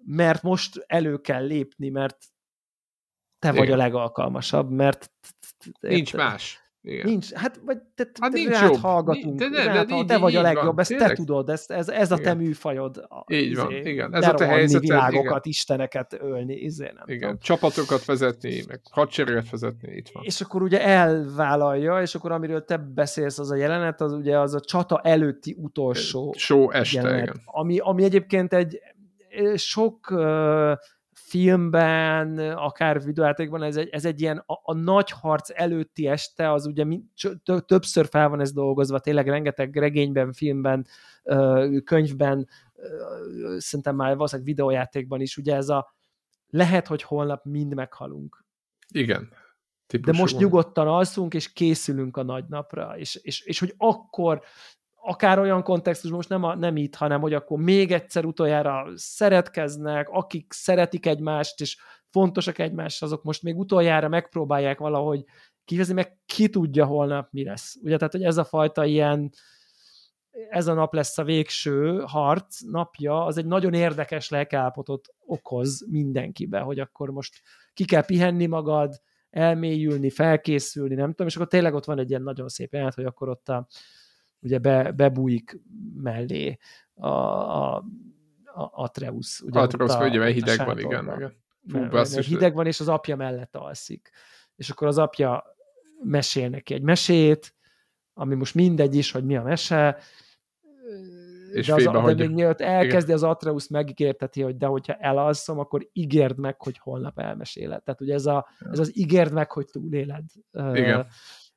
mert 0.05 0.43
most 0.43 0.85
elő 0.87 1.21
kell 1.21 1.47
lépni, 1.47 1.89
mert 1.89 2.19
te 3.39 3.49
Igen. 3.49 3.61
vagy 3.61 3.71
a 3.71 3.77
legalkalmasabb, 3.77 4.71
mert 4.71 5.11
nincs 5.81 6.15
más. 6.15 6.66
Igen. 6.89 7.07
Nincs, 7.07 7.33
hát 7.33 7.61
vagy 7.65 7.79
te, 7.95 8.09
hát 8.21 8.33
nincs 8.33 8.49
rád 8.49 8.71
jobb. 8.71 8.81
hallgatunk, 8.81 9.39
de, 9.39 9.49
de, 9.49 9.65
de, 9.73 9.85
de, 9.85 10.05
te 10.05 10.19
vagy 10.19 10.37
a 10.37 10.41
legjobb, 10.41 10.65
van, 10.65 10.79
ezt 10.79 10.89
tényleg? 10.89 11.09
te 11.09 11.15
tudod, 11.15 11.51
ez, 11.51 11.65
ez, 11.69 11.89
ez 11.89 12.13
a 12.13 12.17
te 12.17 12.35
műfajod. 12.35 13.07
Így 13.27 13.51
izé, 13.51 13.61
van, 13.61 13.73
igen. 13.73 14.15
Ez 14.15 14.29
a 14.29 14.35
te 14.35 14.47
helyzeted, 14.47 14.81
világokat, 14.81 15.25
igen. 15.25 15.41
isteneket 15.43 16.17
ölni, 16.21 16.55
izé, 16.55 16.85
nem 16.85 17.05
igen. 17.07 17.21
Tudom. 17.21 17.39
Csapatokat 17.39 18.05
vezetni, 18.05 18.63
meg 18.69 18.81
hadsereget 18.91 19.51
vezetni, 19.51 19.97
itt 19.97 20.09
van. 20.13 20.23
És 20.25 20.41
akkor 20.41 20.63
ugye 20.63 20.83
elvállalja, 20.83 22.01
és 22.01 22.15
akkor 22.15 22.33
amiről 22.33 22.65
te 22.65 22.77
beszélsz, 22.77 23.39
az 23.39 23.51
a 23.51 23.57
jelenet, 23.57 24.01
az 24.01 24.13
ugye 24.13 24.39
az 24.39 24.55
a 24.55 24.61
csata 24.61 25.01
előtti 25.01 25.57
utolsó 25.59 26.35
Show 26.37 26.71
este, 26.71 27.01
jelenet, 27.01 27.23
igen. 27.23 27.41
Ami, 27.45 27.79
ami 27.79 28.05
egyébként 28.05 28.53
egy 28.53 28.79
sok 29.55 30.11
uh, 30.11 30.73
filmben, 31.27 32.39
akár 32.39 33.05
videójátékban, 33.05 33.63
ez 33.63 33.77
egy, 33.77 33.89
ez 33.89 34.05
egy 34.05 34.21
ilyen 34.21 34.43
a, 34.47 34.61
a 34.63 34.75
nagy 34.75 35.11
harc 35.11 35.51
előtti 35.55 36.07
este, 36.07 36.53
az 36.53 36.67
ugye 36.67 36.85
többször 37.67 38.09
fel 38.09 38.29
van 38.29 38.41
ez 38.41 38.53
dolgozva, 38.53 38.99
tényleg 38.99 39.29
rengeteg 39.29 39.77
regényben, 39.77 40.33
filmben, 40.33 40.87
könyvben, 41.85 42.49
szerintem 43.57 43.97
már 43.97 44.15
valószínűleg 44.15 44.51
videójátékban 44.51 45.21
is, 45.21 45.37
ugye 45.37 45.55
ez 45.55 45.69
a 45.69 45.95
lehet, 46.49 46.87
hogy 46.87 47.03
holnap 47.03 47.45
mind 47.45 47.75
meghalunk. 47.75 48.45
Igen. 48.89 49.29
De 50.01 50.13
most 50.13 50.33
van. 50.33 50.43
nyugodtan 50.43 50.89
alszunk, 50.89 51.35
és 51.35 51.53
készülünk 51.53 52.17
a 52.17 52.23
nagy 52.23 52.45
napra, 52.49 52.99
és, 52.99 53.15
és, 53.15 53.41
és 53.41 53.59
hogy 53.59 53.75
akkor 53.77 54.43
akár 55.07 55.39
olyan 55.39 55.63
kontextus, 55.63 56.11
most 56.11 56.29
nem, 56.29 56.43
a, 56.43 56.55
nem 56.55 56.77
itt, 56.77 56.95
hanem 56.95 57.21
hogy 57.21 57.35
akkor 57.35 57.59
még 57.59 57.93
egyszer 57.93 58.25
utoljára 58.25 58.87
szeretkeznek, 58.95 60.09
akik 60.09 60.53
szeretik 60.53 61.07
egymást, 61.07 61.61
és 61.61 61.77
fontosak 62.11 62.59
egymást, 62.59 63.03
azok 63.03 63.23
most 63.23 63.43
még 63.43 63.59
utoljára 63.59 64.09
megpróbálják 64.09 64.79
valahogy 64.79 65.25
kivezni, 65.65 65.95
meg 65.95 66.19
ki 66.27 66.49
tudja 66.49 66.85
holnap 66.85 67.29
mi 67.33 67.45
lesz. 67.45 67.77
Ugye, 67.83 67.97
tehát, 67.97 68.13
hogy 68.13 68.23
ez 68.23 68.37
a 68.37 68.45
fajta 68.45 68.85
ilyen, 68.85 69.31
ez 70.49 70.67
a 70.67 70.75
nap 70.75 70.95
lesz 70.95 71.19
a 71.19 71.25
végső 71.25 72.03
harc 72.07 72.61
napja, 72.61 73.25
az 73.25 73.37
egy 73.37 73.47
nagyon 73.47 73.75
érdekes 73.75 74.29
lelkállapotot 74.29 75.09
okoz 75.27 75.87
mindenkibe, 75.91 76.59
hogy 76.59 76.79
akkor 76.79 77.11
most 77.11 77.43
ki 77.75 77.85
kell 77.85 78.05
pihenni 78.05 78.47
magad, 78.47 78.95
elmélyülni, 79.31 80.11
felkészülni, 80.11 80.95
nem 80.95 81.11
tudom, 81.11 81.27
és 81.27 81.37
akkor 81.37 81.49
tényleg 81.49 81.75
ott 81.75 81.85
van 81.85 81.99
egy 81.99 82.11
ilyen 82.11 82.23
nagyon 82.23 82.49
szép 82.49 82.73
jelent, 82.73 82.95
hogy 82.95 83.05
akkor 83.05 83.29
ott 83.29 83.49
a, 83.49 83.67
ugye 84.47 84.59
be, 84.59 84.93
bebújik 84.93 85.61
mellé 85.95 86.59
a, 86.95 87.09
a, 87.09 87.77
a 88.55 88.71
Atreus. 88.73 89.41
Ugye 89.41 89.61
Atreus, 89.61 89.95
a, 89.95 90.07
ugye, 90.07 90.19
mert 90.19 90.35
hideg 90.35 90.67
van, 90.67 90.79
igen. 90.79 91.05
igen. 91.05 91.33
Fú, 91.69 91.79
mert 91.79 92.25
hideg 92.25 92.55
van, 92.55 92.67
és 92.67 92.81
az 92.81 92.89
apja 92.89 93.17
mellett 93.17 93.57
alszik. 93.57 94.11
És 94.57 94.71
akkor 94.71 94.87
az 94.87 94.99
apja 94.99 95.45
mesél 96.03 96.49
neki 96.49 96.75
egy 96.75 96.83
mesét, 96.83 97.55
ami 98.15 98.35
most 98.35 98.55
mindegy 98.55 98.95
is, 98.95 99.11
hogy 99.11 99.25
mi 99.25 99.37
a 99.37 99.43
mese, 99.43 99.99
és 101.53 101.67
de, 101.67 101.75
az, 101.75 101.85
de 101.85 102.15
még 102.15 102.31
mielőtt 102.31 102.61
elkezdi 102.61 103.11
igen. 103.11 103.17
az 103.17 103.23
Atreus 103.23 103.69
megígérteti, 103.69 104.43
hogy 104.43 104.57
de 104.57 104.67
hogyha 104.67 104.95
elalszom, 104.95 105.59
akkor 105.59 105.89
ígérd 105.93 106.39
meg, 106.39 106.63
hogy 106.63 106.79
holnap 106.79 107.19
elmeséled. 107.19 107.83
Tehát 107.83 108.01
ugye 108.01 108.15
ez, 108.15 108.27
a, 108.27 108.49
ez 108.71 108.79
az 108.79 108.99
ígérd 108.99 109.33
meg, 109.33 109.53
hogy 109.53 109.67
túléled. 109.67 110.25
Igen 110.53 111.07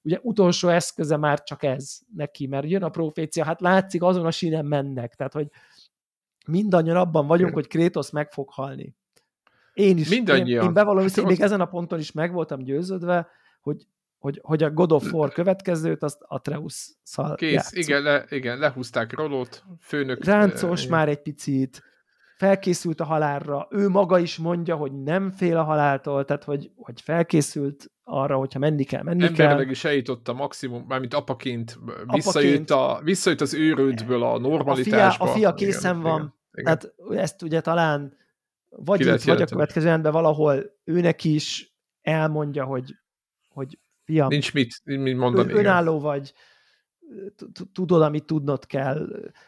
ugye 0.01 0.19
utolsó 0.21 0.67
eszköze 0.67 1.17
már 1.17 1.43
csak 1.43 1.63
ez 1.63 1.99
neki, 2.15 2.47
mert 2.47 2.69
jön 2.69 2.83
a 2.83 2.89
profécia, 2.89 3.43
hát 3.43 3.61
látszik, 3.61 4.03
azon 4.03 4.25
a 4.25 4.31
sínen 4.31 4.65
mennek, 4.65 5.15
tehát 5.15 5.33
hogy 5.33 5.47
mindannyian 6.45 6.95
abban 6.95 7.27
vagyunk, 7.27 7.53
hogy 7.53 7.67
Krétosz 7.67 8.09
meg 8.09 8.31
fog 8.31 8.49
halni. 8.49 8.95
Én 9.73 9.97
is, 9.97 10.09
Mindannyian. 10.09 10.61
én, 10.61 10.67
én 10.67 10.73
bevallom, 10.73 11.07
hogy 11.13 11.23
még 11.23 11.41
ezen 11.41 11.61
a 11.61 11.65
ponton 11.65 11.99
is 11.99 12.11
meg 12.11 12.33
voltam 12.33 12.63
győződve, 12.63 13.27
hogy, 13.61 13.87
hogy, 14.17 14.39
hogy 14.43 14.63
a 14.63 14.71
God 14.71 14.91
of 14.91 15.13
War 15.13 15.31
következőt 15.31 16.03
azt 16.03 16.17
Atreus-szal 16.21 17.35
Kész, 17.35 17.53
játszunk. 17.53 17.85
igen, 17.85 18.01
le, 18.01 18.25
igen, 18.29 18.57
lehúzták 18.57 19.13
Rolót, 19.13 19.63
főnök. 19.79 20.23
Ráncos 20.25 20.85
e, 20.85 20.89
már 20.89 21.09
egy 21.09 21.21
picit, 21.21 21.83
felkészült 22.39 22.99
a 22.99 23.03
halálra, 23.03 23.67
ő 23.69 23.89
maga 23.89 24.19
is 24.19 24.37
mondja, 24.37 24.75
hogy 24.75 25.03
nem 25.03 25.31
fél 25.31 25.57
a 25.57 25.63
haláltól, 25.63 26.25
tehát 26.25 26.43
hogy, 26.43 26.71
hogy 26.75 27.01
felkészült 27.01 27.91
arra, 28.03 28.37
hogyha 28.37 28.59
menni 28.59 28.83
kell, 28.83 29.03
menni 29.03 29.23
Emberileg 29.25 29.57
kell. 29.57 29.69
is 29.69 29.83
eljutott 29.83 30.27
a 30.27 30.33
maximum, 30.33 30.85
mármint 30.87 31.13
apaként, 31.13 31.79
visszajött, 32.05 32.69
a, 32.69 33.01
visszajött 33.03 33.41
az 33.41 33.53
őrődből 33.53 34.23
a 34.23 34.37
normalitásba. 34.37 35.23
A 35.23 35.27
fia, 35.27 35.33
a 35.33 35.37
fia 35.37 35.53
készen 35.53 35.91
igen, 35.91 36.01
van, 36.01 36.35
igen, 36.51 36.63
tehát 36.63 36.95
ezt 37.09 37.41
ugye 37.41 37.61
talán 37.61 38.17
vagy 38.69 38.99
itt, 38.99 39.21
vagy 39.21 39.41
a 39.41 39.45
következő 39.45 39.87
rendben 39.87 40.11
valahol 40.11 40.63
őnek 40.83 41.23
is 41.23 41.75
elmondja, 42.01 42.63
hogy, 42.63 42.95
hogy 43.47 43.79
fiam, 44.03 44.27
nincs 44.27 44.53
mit, 44.53 44.81
mit 44.83 45.17
mondani. 45.17 45.53
Önálló 45.53 45.91
igen. 45.91 46.03
vagy, 46.03 46.33
tudod, 47.73 48.01
amit 48.01 48.25
tudnod 48.25 48.65
kell. 48.65 49.07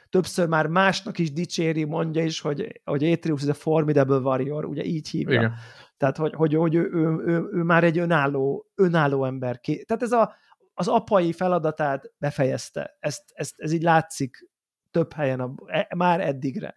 Többször 0.10 0.48
már 0.48 0.68
másnak 0.68 1.20
is 1.20 1.32
dicséri, 1.32 1.84
mondja 1.84 2.24
is, 2.24 2.40
hogy, 2.40 2.82
hogy 2.84 3.04
Atreus 3.04 3.42
is 3.42 3.50
a 3.50 3.54
formidable 3.54 4.18
warrior, 4.18 4.66
ugye 4.66 4.84
így 4.84 5.10
hívja. 5.10 5.40
Igen. 5.40 5.54
Tehát, 5.98 6.18
hogy, 6.18 6.34
hogy, 6.34 6.54
hogy 6.54 6.76
ő, 6.76 6.90
ő, 6.94 7.24
ő, 7.26 7.50
ő, 7.52 7.64
már 7.64 7.84
egy 7.84 7.98
önálló, 7.98 8.72
önálló 8.76 9.26
ember. 9.26 9.60
Tehát 9.60 10.04
ez 10.04 10.12
a, 10.12 10.36
az 10.74 10.88
apai 10.88 11.34
feladatát 11.34 12.14
befejezte. 12.18 12.98
Ezt, 13.00 13.24
ezt, 13.34 13.54
ez 13.58 13.72
így 13.72 13.82
látszik 13.82 14.50
több 14.92 15.14
helyen, 15.14 15.40
a, 15.40 15.54
e, 15.66 15.88
már 15.96 16.22
eddigre. 16.22 16.76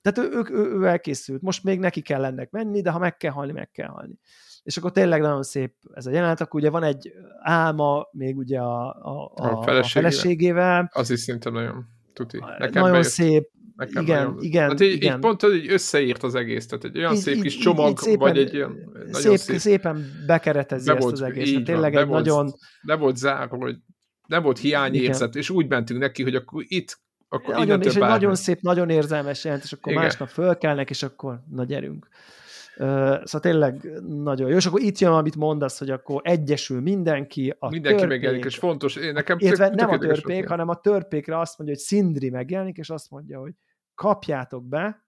Tehát 0.00 0.30
ő, 0.30 0.36
ő, 0.36 0.44
ő, 0.50 0.78
ő 0.78 0.86
elkészült. 0.86 1.42
Most 1.42 1.64
még 1.64 1.78
neki 1.78 2.00
kell 2.00 2.24
ennek 2.24 2.50
menni, 2.50 2.80
de 2.80 2.90
ha 2.90 2.98
meg 2.98 3.16
kell 3.16 3.32
halni, 3.32 3.52
meg 3.52 3.70
kell 3.70 3.88
halni. 3.88 4.18
És 4.62 4.76
akkor 4.76 4.92
tényleg 4.92 5.20
nagyon 5.20 5.42
szép 5.42 5.74
ez 5.94 6.06
a 6.06 6.10
jelenet, 6.10 6.40
akkor 6.40 6.60
ugye 6.60 6.70
van 6.70 6.82
egy 6.82 7.12
álma 7.42 8.08
még 8.12 8.36
ugye 8.36 8.58
a, 8.58 8.88
a, 8.88 9.32
a, 9.34 9.58
a, 9.58 9.62
feleségével. 9.62 9.80
a 9.82 9.84
feleségével. 9.84 10.90
Az 10.92 11.10
is 11.10 11.20
szinte 11.20 11.50
nagyon 11.50 11.84
tuti. 12.12 12.38
Nekem 12.58 12.82
nagyon 12.82 12.90
bejött. 12.90 13.06
szép, 13.06 13.48
Nekem 13.76 14.02
igen, 14.02 14.24
nagyon... 14.24 14.42
igen. 14.42 14.68
Hát 14.68 14.80
így, 14.80 14.92
igen. 14.92 15.14
így 15.14 15.20
pont 15.20 15.40
hogy 15.40 15.72
összeírt 15.72 16.22
az 16.22 16.34
egész, 16.34 16.66
tehát 16.66 16.84
egy 16.84 16.98
olyan 16.98 17.14
így, 17.14 17.20
szép 17.20 17.42
kis 17.42 17.56
csomag, 17.56 17.90
így 17.90 17.96
szépen, 17.96 18.18
vagy 18.18 18.38
egy 18.38 18.54
ilyen 18.54 18.76
szép, 19.10 19.36
szép... 19.36 19.58
Szépen 19.58 20.10
bekeretezi 20.26 20.86
be 20.86 20.92
ezt 20.92 21.02
volt, 21.02 21.14
az 21.14 21.22
egész. 21.22 21.54
Hát 21.54 21.64
tényleg 21.64 21.92
van, 21.92 22.02
egy 22.02 22.08
volt, 22.08 22.24
nagyon... 22.24 22.52
Le 22.80 22.94
volt 22.96 23.16
zárva, 23.16 23.56
hogy 23.56 23.76
nem 24.26 24.42
volt 24.42 24.58
hiányérzet, 24.58 25.34
és 25.34 25.50
úgy 25.50 25.68
mentünk 25.68 26.00
neki, 26.00 26.22
hogy 26.22 26.34
akkor 26.34 26.64
itt 26.66 26.98
akkor 27.28 27.54
nagyon, 27.54 27.82
és 27.82 27.94
egy 27.94 28.00
nagyon 28.00 28.34
szép, 28.34 28.60
nagyon 28.60 28.90
érzelmes 28.90 29.44
jelent, 29.44 29.62
és 29.62 29.72
akkor 29.72 29.92
Igen. 29.92 30.04
másnap 30.04 30.28
fölkelnek, 30.28 30.90
és 30.90 31.02
akkor 31.02 31.42
na 31.50 31.64
gyerünk. 31.64 32.08
Szóval 32.80 33.40
tényleg 33.40 34.00
nagyon 34.06 34.50
jó. 34.50 34.56
És 34.56 34.66
akkor 34.66 34.80
itt 34.80 34.98
jön, 34.98 35.12
amit 35.12 35.36
mondasz, 35.36 35.78
hogy 35.78 35.90
akkor 35.90 36.20
egyesül 36.24 36.80
mindenki. 36.80 37.54
A 37.58 37.68
mindenki 37.68 37.98
törpék, 37.98 38.16
megjelenik, 38.16 38.44
és 38.44 38.56
fontos. 38.56 38.96
Én 38.96 39.12
nekem 39.12 39.38
tök, 39.38 39.74
nem 39.74 39.90
a 39.90 39.98
törpék, 39.98 40.48
hanem 40.48 40.68
a 40.68 40.80
törpékre 40.80 41.38
azt 41.38 41.58
mondja, 41.58 41.76
hogy 41.76 41.84
Szindri 41.84 42.30
megjelenik, 42.30 42.76
és 42.76 42.90
azt 42.90 43.10
mondja, 43.10 43.40
hogy 43.40 43.52
kapjátok 43.94 44.64
be, 44.64 45.04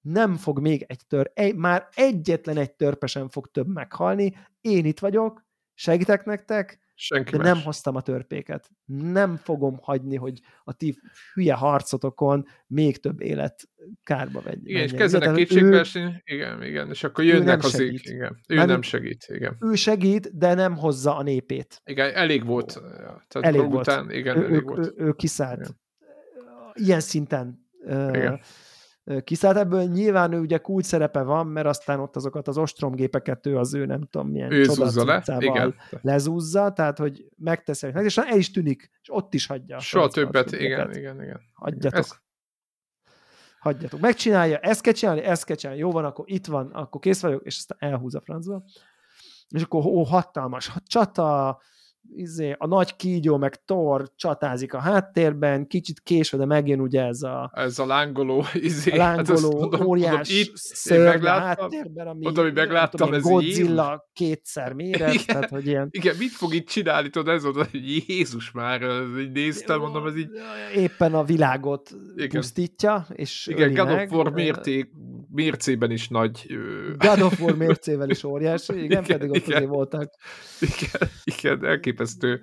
nem 0.00 0.36
fog 0.36 0.60
még 0.60 0.84
egy 0.88 1.06
tör, 1.08 1.30
egy, 1.34 1.54
már 1.54 1.88
egyetlen 1.94 2.56
egy 2.56 2.72
törpe 2.72 3.06
sem 3.06 3.28
fog 3.28 3.46
több 3.46 3.66
meghalni, 3.66 4.36
én 4.60 4.84
itt 4.84 4.98
vagyok, 4.98 5.44
segítek 5.74 6.24
nektek, 6.24 6.78
Senki 7.02 7.30
de 7.30 7.36
más. 7.38 7.46
nem 7.46 7.62
hoztam 7.62 7.96
a 7.96 8.00
törpéket. 8.00 8.70
Nem 8.86 9.36
fogom 9.36 9.78
hagyni, 9.82 10.16
hogy 10.16 10.40
a 10.64 10.72
ti 10.72 10.96
hülye 11.34 11.54
harcotokon 11.54 12.46
még 12.66 13.00
több 13.00 13.20
élet 13.20 13.68
kárba 14.02 14.40
vegy. 14.40 14.68
Igen, 14.68 14.82
és 14.82 14.92
kezdenek 14.92 15.34
kétségbeesni, 15.34 16.22
igen, 16.24 16.62
igen, 16.62 16.88
és 16.88 17.04
akkor 17.04 17.24
nem 17.24 17.34
jönnek 17.36 17.64
az 17.64 17.70
segít. 17.70 18.02
igen. 18.02 18.40
Ő 18.48 18.54
Mármint- 18.54 18.66
nem 18.66 18.82
segít, 18.82 19.24
igen. 19.28 19.56
Ő 19.60 19.74
segít, 19.74 20.36
de 20.38 20.54
nem 20.54 20.76
hozza 20.76 21.16
a 21.16 21.22
népét. 21.22 21.80
Igen, 21.84 22.14
elég 22.14 22.44
volt. 22.44 22.80
Tehát 23.28 23.48
Elég 23.48 23.70
volt. 23.70 23.86
Után, 23.86 24.10
igen, 24.10 24.36
ő, 24.36 24.44
elég 24.44 24.56
ő, 24.56 24.60
volt. 24.60 24.86
ő, 24.86 25.04
ő 25.04 25.12
kiszállt. 25.12 25.60
Igen. 25.60 25.76
Ilyen 26.72 27.00
szinten 27.00 27.68
Igen. 27.86 28.32
uh, 28.32 28.40
kiszállt. 29.24 29.56
Ebből 29.56 29.82
nyilván 29.82 30.32
ő 30.32 30.38
ugye 30.38 30.58
kulcs 30.58 30.84
szerepe 30.84 31.22
van, 31.22 31.46
mert 31.46 31.66
aztán 31.66 32.00
ott 32.00 32.16
azokat 32.16 32.48
az 32.48 32.58
ostromgépeket 32.58 33.46
ő 33.46 33.56
az 33.58 33.74
ő 33.74 33.86
nem 33.86 34.00
tudom 34.10 34.28
milyen 34.28 34.52
Ő 34.52 34.64
zúzza 34.64 35.04
le, 35.04 35.22
igen. 35.38 35.74
lezúzza, 36.02 36.72
tehát 36.72 36.98
hogy 36.98 37.24
megteszi, 37.36 37.90
meg, 37.92 38.04
és 38.04 38.16
el 38.16 38.36
is 38.36 38.50
tűnik, 38.50 38.90
és 39.02 39.08
ott 39.12 39.34
is 39.34 39.46
hagyja. 39.46 39.78
Soha 39.78 40.08
többet, 40.08 40.52
igen, 40.52 40.94
igen, 40.96 41.22
igen. 41.22 41.40
Hagyjatok. 41.54 41.98
Ez- 41.98 42.18
Hagyjatok. 43.60 44.00
Megcsinálja, 44.00 44.58
ezt 44.58 44.80
kell 44.80 44.92
csinálni, 44.92 45.20
ezt 45.20 45.44
kell 45.44 45.56
csinálni. 45.56 45.80
Jó 45.80 45.90
van, 45.90 46.04
akkor 46.04 46.24
itt 46.28 46.46
van, 46.46 46.70
akkor 46.70 47.00
kész 47.00 47.20
vagyok, 47.20 47.42
és 47.44 47.56
aztán 47.56 47.90
elhúz 47.90 48.14
a 48.14 48.20
francba. 48.20 48.64
És 49.48 49.62
akkor 49.62 49.84
ó, 49.84 50.02
hatalmas 50.02 50.72
csata, 50.86 51.60
izé, 52.14 52.54
a 52.58 52.66
nagy 52.66 52.96
kígyó 52.96 53.36
meg 53.36 53.64
Thor 53.64 54.10
csatázik 54.16 54.74
a 54.74 54.78
háttérben, 54.78 55.66
kicsit 55.66 56.00
késve, 56.00 56.38
de 56.38 56.44
megjön 56.44 56.80
ugye 56.80 57.02
ez 57.02 57.22
a, 57.22 57.50
Ez 57.54 57.78
a 57.78 57.86
lángoló, 57.86 58.44
izé, 58.54 58.90
a 58.90 58.96
lángoló, 58.96 59.50
hát 59.50 59.60
mondom, 59.60 59.86
óriás 59.86 60.12
mondom, 60.12 60.36
itt, 60.36 60.46
én 60.46 60.52
szörny 60.54 61.26
a 61.26 61.30
háttérben, 61.30 62.06
ami 62.06 62.24
mondom, 62.24 62.44
hogy 62.44 62.54
megláttam, 62.54 63.00
tudom, 63.00 63.14
ez 63.14 63.22
Godzilla 63.22 64.10
kétszer 64.12 64.72
méret, 64.72 65.12
Igen. 65.12 65.26
tehát 65.26 65.50
hogy 65.50 65.66
ilyen 65.66 65.88
Igen, 65.90 66.16
mit 66.16 66.30
fog 66.30 66.54
itt 66.54 66.68
csinálni, 66.68 67.10
tudod, 67.10 67.34
ez 67.34 67.42
volt, 67.42 67.70
hogy 67.70 68.08
Jézus 68.08 68.50
már, 68.50 68.82
így 69.18 69.32
néztem, 69.32 69.80
mondom, 69.80 70.06
ez 70.06 70.16
így, 70.16 70.30
éppen 70.74 71.14
a 71.14 71.24
világot 71.24 71.90
Igen. 72.16 72.40
pusztítja, 72.40 73.06
és 73.12 73.46
igen, 73.46 73.74
God 73.74 73.88
of 73.88 73.94
meg. 73.94 74.12
War 74.12 74.32
mérték, 74.32 74.90
mércében 75.30 75.90
is 75.90 76.08
nagy, 76.08 76.46
God 76.98 77.20
of 77.20 77.40
War 77.40 77.56
mércével 77.56 78.10
is 78.10 78.24
óriási, 78.24 78.84
igen, 78.84 79.04
Igen, 79.04 79.18
pedig 79.18 79.30
ott 79.30 79.36
igen. 79.36 79.56
azért 79.56 79.70
voltak. 79.70 80.14
igen, 80.60 81.08
igen, 81.24 81.80
elképesztő 81.90 82.42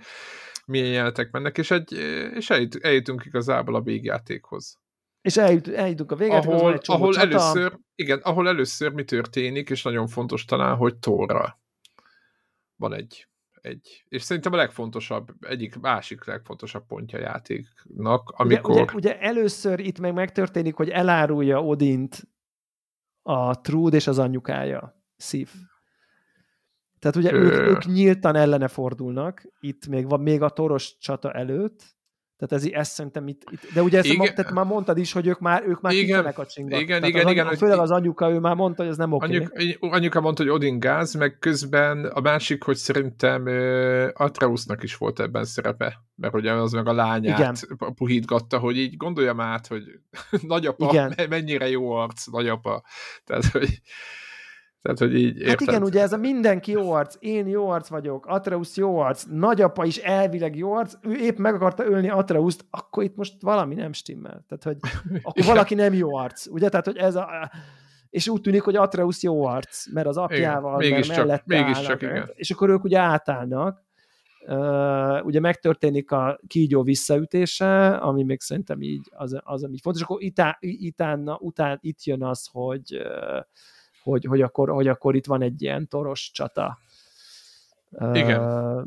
milyen 0.66 0.88
jelenetek 0.88 1.32
mennek, 1.32 1.58
és, 1.58 1.72
egy, 1.72 1.93
és 2.34 2.50
eljut, 2.50 2.76
eljutunk 2.76 3.26
igazából 3.26 3.76
a 3.76 3.82
végjátékhoz. 3.82 4.80
És 5.22 5.38
eljut, 5.38 5.67
eljutunk 5.67 6.11
a 6.11 6.16
van 6.16 6.32
ahol, 6.32 6.74
egy 6.74 6.82
ahol 6.85 7.14
csata. 7.14 7.26
először, 7.26 7.80
igen, 7.95 8.19
ahol 8.19 8.48
először 8.48 8.92
mi 8.92 9.03
történik, 9.03 9.69
és 9.69 9.84
nagyon 9.84 10.08
fontos 10.08 10.45
talán, 10.45 10.76
hogy 10.76 10.95
Torra 10.98 11.59
van 12.76 12.93
egy, 12.93 13.27
egy, 13.61 14.03
és 14.08 14.22
szerintem 14.22 14.53
a 14.53 14.56
legfontosabb, 14.56 15.32
egyik 15.40 15.80
másik 15.80 16.26
legfontosabb 16.26 16.85
pontja 16.85 17.19
a 17.19 17.22
játéknak, 17.22 18.30
amikor... 18.30 18.72
Ugye, 18.72 18.82
ugye, 18.82 18.93
ugye 18.93 19.19
először 19.19 19.80
itt 19.80 20.00
meg 20.00 20.14
megtörténik, 20.14 20.76
hogy 20.76 20.90
elárulja 20.90 21.64
Odint 21.64 22.27
a 23.22 23.61
Trud 23.61 23.93
és 23.93 24.08
az 24.08 24.19
anyukája, 24.19 25.03
Sif. 25.17 25.53
Tehát 27.00 27.16
ugye 27.16 27.34
ők, 27.34 27.51
ők 27.51 27.85
nyíltan 27.85 28.35
ellene 28.35 28.67
fordulnak, 28.67 29.42
itt 29.59 29.88
még 29.88 30.09
van 30.09 30.19
még 30.19 30.42
a 30.42 30.50
toros 30.50 30.98
csata 30.98 31.32
előtt, 31.32 31.98
tehát 32.38 32.66
ez, 32.66 32.72
ez 32.72 32.88
szerintem 32.88 33.27
itt, 33.27 33.42
itt 33.51 33.74
de 33.74 33.82
ugye 33.82 33.98
ezt 33.98 34.06
Igen. 34.06 34.17
ma, 34.17 34.34
tehát 34.34 34.51
már 34.51 34.66
mondtad 34.66 34.98
is, 34.98 35.11
hogy 35.11 35.27
ők 35.27 35.40
már, 35.40 35.64
ők 35.67 35.82
már 35.82 35.93
Igen. 35.93 36.06
kifele 36.06 36.32
kacsingattak. 36.32 36.82
Igen, 36.82 37.00
Tehát 37.00 37.09
igen, 37.09 37.26
az, 37.26 37.32
igen, 37.32 37.56
Főleg 37.56 37.80
az 37.80 37.92
anyuka, 37.92 38.32
ő 38.32 38.40
már 38.40 38.56
mondta, 38.56 38.82
hogy 38.82 38.92
ez 38.92 38.98
nem 38.98 39.11
oké. 39.11 39.26
Anyuk, 39.35 39.77
anyuka 39.80 40.22
mondta, 40.22 40.43
hogy 40.43 40.51
Odin 40.51 40.80
gáz, 40.80 41.14
meg 41.14 41.38
közben 41.40 42.06
a 42.06 42.19
másik, 42.19 42.64
hogy 42.64 42.76
szerintem 42.76 43.43
uh, 43.45 44.08
Atreusnak 44.14 44.84
is 44.84 44.95
volt 44.95 45.19
ebben 45.19 45.45
szerepe, 45.45 45.98
mert 46.16 46.34
ugye 46.34 46.51
az 46.51 46.72
meg 46.72 46.88
a 46.88 46.93
lányát 46.93 47.40
Igen. 47.40 47.56
Puhítgatta, 47.93 48.59
hogy 48.59 48.77
így 48.77 48.98
gondoljam 48.98 49.40
át, 49.40 49.67
hogy 49.67 49.84
nagyapa, 50.48 50.90
Igen. 50.90 51.14
me- 51.17 51.30
mennyire 51.30 51.69
jó 51.69 51.92
arc, 51.92 52.26
nagyapa. 52.26 52.84
Tehát, 53.26 53.45
hogy, 53.45 53.82
tehát, 54.88 55.01
hogy 55.01 55.16
így 55.16 55.38
érted. 55.38 55.49
Hát 55.49 55.61
igen, 55.61 55.83
ugye 55.83 56.01
ez 56.01 56.14
a 56.14 56.17
mindenki 56.17 56.72
jó 56.72 56.91
arc, 56.91 57.16
én 57.19 57.48
jó 57.48 57.69
arc 57.69 57.88
vagyok, 57.88 58.25
Atreus 58.25 58.77
jó 58.77 58.98
arc, 58.98 59.24
nagyapa 59.30 59.85
is 59.85 59.98
elvileg 59.98 60.56
jó 60.56 60.74
arc, 60.74 60.93
ő 61.01 61.16
épp 61.16 61.38
meg 61.38 61.53
akarta 61.53 61.85
ölni 61.85 62.09
Atreuszt, 62.09 62.66
akkor 62.69 63.03
itt 63.03 63.16
most 63.16 63.33
valami 63.40 63.75
nem 63.75 63.93
stimmel. 63.93 64.45
Tehát, 64.48 64.64
hogy 64.64 64.77
akkor 65.24 65.45
valaki 65.45 65.75
nem 65.75 65.93
jó 65.93 66.16
arc, 66.16 66.45
ugye? 66.48 66.69
Tehát, 66.69 66.85
hogy 66.85 66.98
ez 66.98 67.16
a... 67.16 67.51
És 68.09 68.27
úgy 68.27 68.41
tűnik, 68.41 68.61
hogy 68.61 68.75
Atreus 68.75 69.24
jó 69.24 69.45
arc, 69.45 69.91
mert 69.93 70.07
az 70.07 70.17
apjával, 70.17 70.82
Igen, 70.82 70.91
mert 70.91 71.07
mégiscsak- 71.07 71.25
mellette 71.25 71.61
mégiscsak, 71.61 72.03
állnak, 72.03 72.16
igen. 72.16 72.32
És 72.35 72.51
akkor 72.51 72.69
ők 72.69 72.83
ugye 72.83 72.99
átállnak, 72.99 73.85
Uh, 74.49 75.25
ugye 75.25 75.40
megtörténik 75.40 76.11
a 76.11 76.40
kígyó 76.48 76.83
visszaütése, 76.83 77.88
ami 77.90 78.24
még 78.24 78.41
szerintem 78.41 78.82
így 78.82 79.07
az, 79.09 79.40
az 79.43 79.64
ami 79.64 79.77
fontos, 79.82 80.01
akkor 80.01 80.24
itá, 80.24 80.57
itána, 80.59 81.38
után 81.40 81.77
itt 81.82 82.03
jön 82.03 82.24
az, 82.24 82.49
hogy, 82.51 82.95
uh, 82.95 83.43
hogy, 84.08 84.26
hogy, 84.26 84.42
akkor, 84.42 84.69
hogy 84.69 84.88
akkor 84.88 85.16
itt 85.16 85.26
van 85.26 85.42
egy 85.42 85.61
ilyen 85.61 85.88
toros 85.88 86.32
csata. 86.34 86.77
Igen. 88.14 88.42
Uh, 88.42 88.86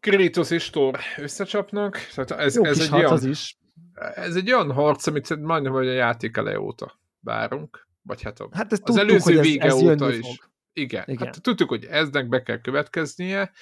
Kratos 0.00 0.50
és 0.50 0.70
Thor 0.70 0.98
összecsapnak, 1.16 1.98
tehát 2.14 2.30
ez, 2.30 2.56
jó 2.56 2.64
ez, 2.64 2.80
egy 2.80 2.92
olyan, 2.92 3.12
az 3.12 3.24
is. 3.24 3.58
ez 4.14 4.36
egy 4.36 4.52
olyan 4.52 4.72
harc, 4.72 5.06
amit 5.06 5.36
majdnem, 5.36 5.72
hogy 5.72 5.88
a 5.88 5.92
játék 5.92 6.36
eleje 6.36 6.60
óta 6.60 6.98
várunk, 7.20 7.88
vagy 8.02 8.22
hát 8.22 8.40
a, 8.40 8.48
Hát 8.52 8.72
az 8.72 8.78
tudtuk, 8.78 8.98
előző 8.98 9.32
hogy 9.32 9.36
ez, 9.36 9.44
vége 9.44 9.64
ez 9.64 9.74
óta 9.74 10.08
jönni 10.08 10.16
is. 10.16 10.26
fog. 10.26 10.50
Igen, 10.72 11.04
Igen. 11.06 11.26
Hát 11.26 11.42
tudtuk, 11.42 11.68
hogy 11.68 11.84
eznek 11.84 12.28
be 12.28 12.42
kell 12.42 12.60
következnie, 12.60 13.52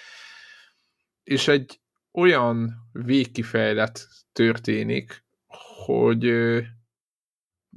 és 1.22 1.48
egy 1.48 1.80
olyan 2.12 2.74
végkifejlet 2.92 4.08
történik, 4.32 5.24
hogy 5.84 6.24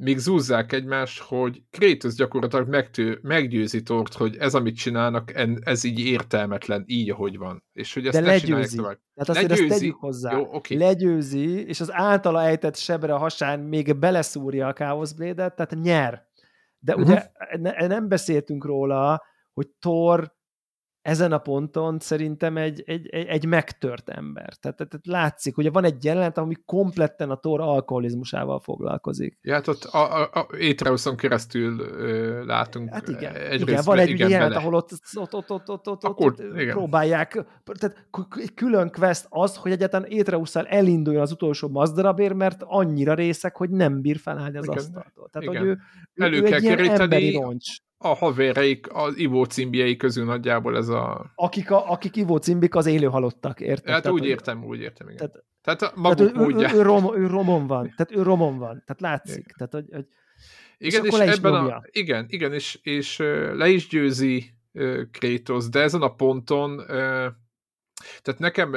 még 0.03 0.17
zúzzák 0.17 0.71
egymást, 0.71 1.21
hogy 1.21 1.61
Kratos 1.69 2.13
gyakorlatilag 2.15 2.67
megtő, 2.67 3.19
meggyőzi 3.21 3.81
Tort, 3.81 4.13
hogy 4.13 4.35
ez, 4.37 4.53
amit 4.55 4.75
csinálnak, 4.75 5.33
en- 5.33 5.59
ez 5.63 5.83
így 5.83 5.99
értelmetlen, 5.99 6.83
így, 6.87 7.09
ahogy 7.09 7.37
van. 7.37 7.63
És 7.73 7.93
hogy 7.93 8.05
ezt 8.05 8.15
De 8.15 8.21
ne 8.21 8.27
legyőzi. 8.27 8.75
tovább. 8.75 8.99
Tehát 9.13 9.29
azért 9.29 9.51
ezt 9.51 9.59
Legyőzi. 9.59 9.79
tegyük 9.79 9.95
hozzá. 9.99 10.31
Jó, 10.37 10.47
oké. 10.51 10.75
Legyőzi, 10.75 11.65
és 11.67 11.81
az 11.81 11.93
általa 11.93 12.41
ejtett 12.43 12.75
sebre 12.75 13.13
a 13.13 13.17
hasán 13.17 13.59
még 13.59 13.97
beleszúrja 13.99 14.67
a 14.67 14.73
Chaos 14.73 15.13
Blade-et, 15.13 15.55
tehát 15.55 15.75
nyer. 15.83 16.23
De 16.79 16.95
ugye 16.95 17.23
ne, 17.59 17.87
nem 17.87 18.07
beszéltünk 18.07 18.65
róla, 18.65 19.21
hogy 19.53 19.67
Thor 19.79 20.33
ezen 21.01 21.31
a 21.31 21.37
ponton 21.37 21.99
szerintem 21.99 22.57
egy, 22.57 22.83
egy, 22.85 23.07
egy, 23.07 23.25
egy 23.25 23.45
megtört 23.45 24.09
ember. 24.09 24.53
Tehát, 24.55 24.77
tehát, 24.77 24.89
tehát 24.89 25.05
látszik, 25.05 25.55
hogy 25.55 25.71
van 25.71 25.83
egy 25.83 26.03
jelenet, 26.03 26.37
ami 26.37 26.55
kompletten 26.65 27.29
a 27.29 27.35
Thor 27.35 27.61
alkoholizmusával 27.61 28.59
foglalkozik. 28.59 29.37
Ja, 29.41 29.53
hát 29.53 29.67
ott 29.67 29.83
a, 29.83 30.21
a, 30.21 30.29
a 30.33 30.55
Étreuszon 30.57 31.15
keresztül 31.15 31.79
ö, 31.79 32.45
látunk 32.45 32.89
Hát 32.89 33.07
igen, 33.07 33.35
egy 33.35 33.61
igen 33.61 33.81
van 33.85 33.97
egy 33.97 34.09
igen, 34.09 34.29
jelenet, 34.29 34.53
bele. 34.53 34.61
ahol 34.61 34.73
ott, 34.73 34.91
ott, 35.13 35.33
ott, 35.33 35.51
ott, 35.51 35.69
ott, 35.69 35.87
ott, 35.87 36.03
Akkor- 36.03 36.39
ott 36.39 36.55
igen. 36.55 36.75
próbálják, 36.75 37.45
tehát 37.79 38.07
külön 38.55 38.91
quest 38.91 39.25
az, 39.29 39.55
hogy 39.55 39.71
egyáltalán 39.71 40.09
Étreusszal 40.09 40.65
elinduljon 40.67 41.21
az 41.21 41.31
utolsó 41.31 41.67
mazdarabér, 41.69 42.31
mert 42.31 42.63
annyira 42.65 43.13
részek, 43.13 43.55
hogy 43.55 43.69
nem 43.69 44.01
bír 44.01 44.17
felállni 44.17 44.57
az 44.57 44.63
Igen. 44.65 44.77
asztaltól. 44.77 45.29
Tehát, 45.31 45.47
Igen. 45.47 45.61
hogy 45.61 45.69
ő, 45.69 45.77
Elő 46.25 46.37
ő 46.37 46.43
kell 46.43 46.53
egy 46.53 46.63
ilyen 46.63 47.01
emberi 47.01 47.35
roncs. 47.35 47.67
A 48.03 48.13
havereik, 48.15 48.93
az 48.93 49.17
ivó 49.17 49.43
címbjei 49.43 49.95
közül 49.95 50.25
nagyjából 50.25 50.77
ez 50.77 50.87
a... 50.87 51.31
Akik, 51.35 51.71
a, 51.71 51.91
akik 51.91 52.15
ivó 52.15 52.37
cimbik, 52.37 52.75
az 52.75 52.85
élő 52.85 53.07
halottak, 53.07 53.59
érted? 53.59 53.93
Hát 53.93 54.01
Tehát, 54.01 54.17
úgy 54.17 54.25
értem, 54.25 54.63
úgy 54.63 54.79
értem, 54.79 55.07
igen. 55.09 55.17
Tehát- 55.17 55.43
Tehát, 55.61 55.81
a 55.81 55.85
Tehát 55.91 55.95
maguk 55.95 56.35
ő, 56.35 56.39
módján. 56.39 56.73
ő, 56.75 56.77
ő, 56.77 56.81
rom, 56.81 57.15
ő 57.15 57.27
romon 57.27 57.67
van. 57.67 57.93
Tehát 57.95 58.11
ő 58.11 58.21
romon 58.21 58.57
van. 58.57 58.83
Tehát 58.85 59.01
látszik. 59.01 59.43
Igen. 59.43 59.53
Tehát, 59.57 59.73
hogy, 59.73 59.85
hogy 59.91 60.05
Igen, 60.77 61.05
és 61.05 61.13
és, 61.13 61.19
ebben 61.37 61.51
nyomja. 61.51 61.75
a, 61.75 61.83
igen, 61.91 62.25
igen, 62.29 62.53
és, 62.53 62.79
és 62.83 63.17
le 63.53 63.69
is 63.69 63.87
győzi 63.87 64.53
Kratos, 65.11 65.69
de 65.69 65.79
ezen 65.79 66.01
a 66.01 66.13
ponton 66.15 66.81
tehát 68.21 68.39
nekem 68.39 68.75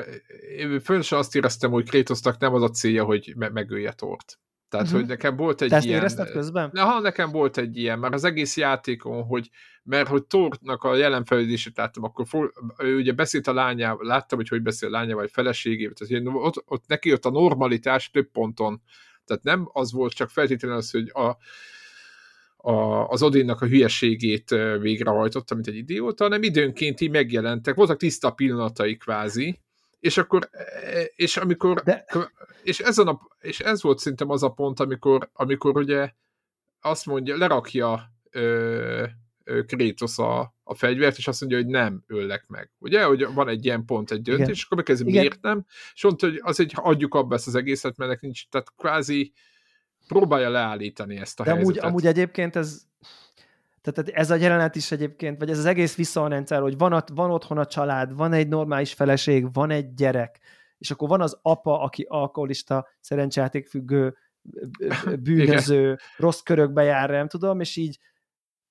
én 0.56 0.80
se 1.02 1.16
azt 1.16 1.34
éreztem, 1.36 1.70
hogy 1.70 1.88
Kratosnak 1.90 2.38
nem 2.38 2.54
az 2.54 2.62
a 2.62 2.70
célja, 2.70 3.04
hogy 3.04 3.32
me- 3.36 3.52
megölje 3.52 3.92
Tort. 3.92 4.38
Tehát, 4.74 4.88
Mhm. 4.88 4.98
hogy 4.98 5.08
nekem 5.08 5.36
volt 5.36 5.62
egy 5.62 5.68
te 5.68 5.76
ezt 5.76 5.86
ilyen... 5.86 5.98
érezted 5.98 6.30
közben? 6.30 6.70
Ha 6.76 7.00
nekem 7.00 7.30
volt 7.30 7.58
egy 7.58 7.76
ilyen, 7.76 7.98
már 7.98 8.12
az 8.12 8.24
egész 8.24 8.56
játékon, 8.56 9.22
hogy 9.22 9.50
mert 9.82 10.08
hogy 10.08 10.24
Tortnak 10.24 10.82
a 10.82 10.94
jelenfelődését 10.94 11.76
láttam, 11.76 12.04
akkor 12.04 12.26
for, 12.26 12.52
ő 12.78 12.96
ugye 12.96 13.12
beszélt 13.12 13.46
a 13.46 13.52
lányával, 13.52 14.06
láttam, 14.06 14.38
hogy 14.38 14.48
hogy 14.48 14.62
beszél 14.62 14.88
a 14.88 14.92
lányával, 14.92 15.22
vagy 15.22 15.30
feleségével, 15.30 15.94
tehát 15.94 16.24
ott, 16.26 16.62
ott 16.66 16.84
neki 16.86 17.12
ott 17.12 17.24
a 17.24 17.30
normalitás 17.30 18.10
több 18.10 18.30
ponton. 18.30 18.82
Tehát 19.24 19.42
nem 19.42 19.68
az 19.72 19.92
volt 19.92 20.12
csak 20.12 20.30
feltétlenül 20.30 20.76
az, 20.76 20.90
hogy 20.90 21.10
a, 21.12 21.36
a, 22.70 23.08
az 23.08 23.22
Odinnak 23.22 23.60
a 23.60 23.66
hülyeségét 23.66 24.50
végrehajtotta, 24.80 25.54
mint 25.54 25.66
egy 25.66 25.76
idióta, 25.76 26.24
hanem 26.24 26.42
időnként 26.42 27.00
így 27.00 27.10
megjelentek, 27.10 27.74
voltak 27.74 27.96
tiszta 27.96 28.30
pillanatai 28.30 28.96
kvázi, 28.96 29.58
és 30.04 30.16
akkor, 30.16 30.48
e, 30.52 31.02
és 31.16 31.36
amikor, 31.36 31.82
De- 31.82 32.04
és, 32.62 32.80
ezen 32.80 33.06
a, 33.06 33.20
és 33.40 33.60
ez 33.60 33.82
volt 33.82 33.98
szerintem 33.98 34.30
az 34.30 34.42
a 34.42 34.48
pont, 34.48 34.80
amikor, 34.80 35.30
amikor 35.32 35.76
ugye 35.76 36.12
azt 36.80 37.06
mondja, 37.06 37.36
lerakja 37.36 38.12
ö, 38.30 39.06
Kratos 39.66 40.18
a, 40.18 40.54
a 40.62 40.74
fegyvert, 40.74 41.16
és 41.16 41.28
azt 41.28 41.40
mondja, 41.40 41.58
hogy 41.58 41.66
nem 41.66 42.04
öllek 42.06 42.46
meg. 42.46 42.70
Ugye, 42.78 43.04
hogy 43.04 43.34
van 43.34 43.48
egy 43.48 43.64
ilyen 43.64 43.84
pont, 43.84 44.10
egy 44.10 44.22
döntés, 44.22 44.42
Igen. 44.42 44.54
és 44.54 44.64
akkor 44.64 44.76
megkezdi, 44.76 45.04
miért 45.10 45.40
nem, 45.40 45.64
és 45.94 46.02
mondta, 46.02 46.26
hogy 46.26 46.40
az, 46.42 46.56
hogy 46.56 46.72
adjuk 46.74 47.14
abba 47.14 47.34
ezt 47.34 47.46
az 47.46 47.54
egészet, 47.54 47.96
mert 47.96 48.20
nincs, 48.20 48.48
tehát 48.48 48.72
kvázi 48.76 49.32
próbálja 50.08 50.50
leállítani 50.50 51.16
ezt 51.16 51.40
a 51.40 51.44
De 51.44 51.50
helyzetet. 51.50 51.82
amúgy, 51.82 51.90
amúgy 51.90 52.06
egyébként 52.06 52.56
ez, 52.56 52.82
tehát 53.92 54.08
ez 54.08 54.30
a 54.30 54.34
jelenet 54.34 54.76
is 54.76 54.92
egyébként, 54.92 55.38
vagy 55.38 55.50
ez 55.50 55.58
az 55.58 55.64
egész 55.64 55.96
visszarendszer, 55.96 56.60
hogy 56.60 56.78
van, 56.78 56.92
a, 56.92 57.04
van 57.14 57.30
otthon 57.30 57.58
a 57.58 57.66
család, 57.66 58.16
van 58.16 58.32
egy 58.32 58.48
normális 58.48 58.92
feleség, 58.92 59.52
van 59.52 59.70
egy 59.70 59.94
gyerek, 59.94 60.40
és 60.78 60.90
akkor 60.90 61.08
van 61.08 61.20
az 61.20 61.38
apa, 61.42 61.80
aki 61.80 62.06
alkoholista, 62.08 62.88
szerencsejátékfüggő, 63.00 64.16
bűnöző, 65.20 65.82
Igen. 65.82 65.98
rossz 66.16 66.40
körökbe 66.40 66.82
jár, 66.82 67.10
nem 67.10 67.28
tudom, 67.28 67.60
és 67.60 67.76
így 67.76 67.98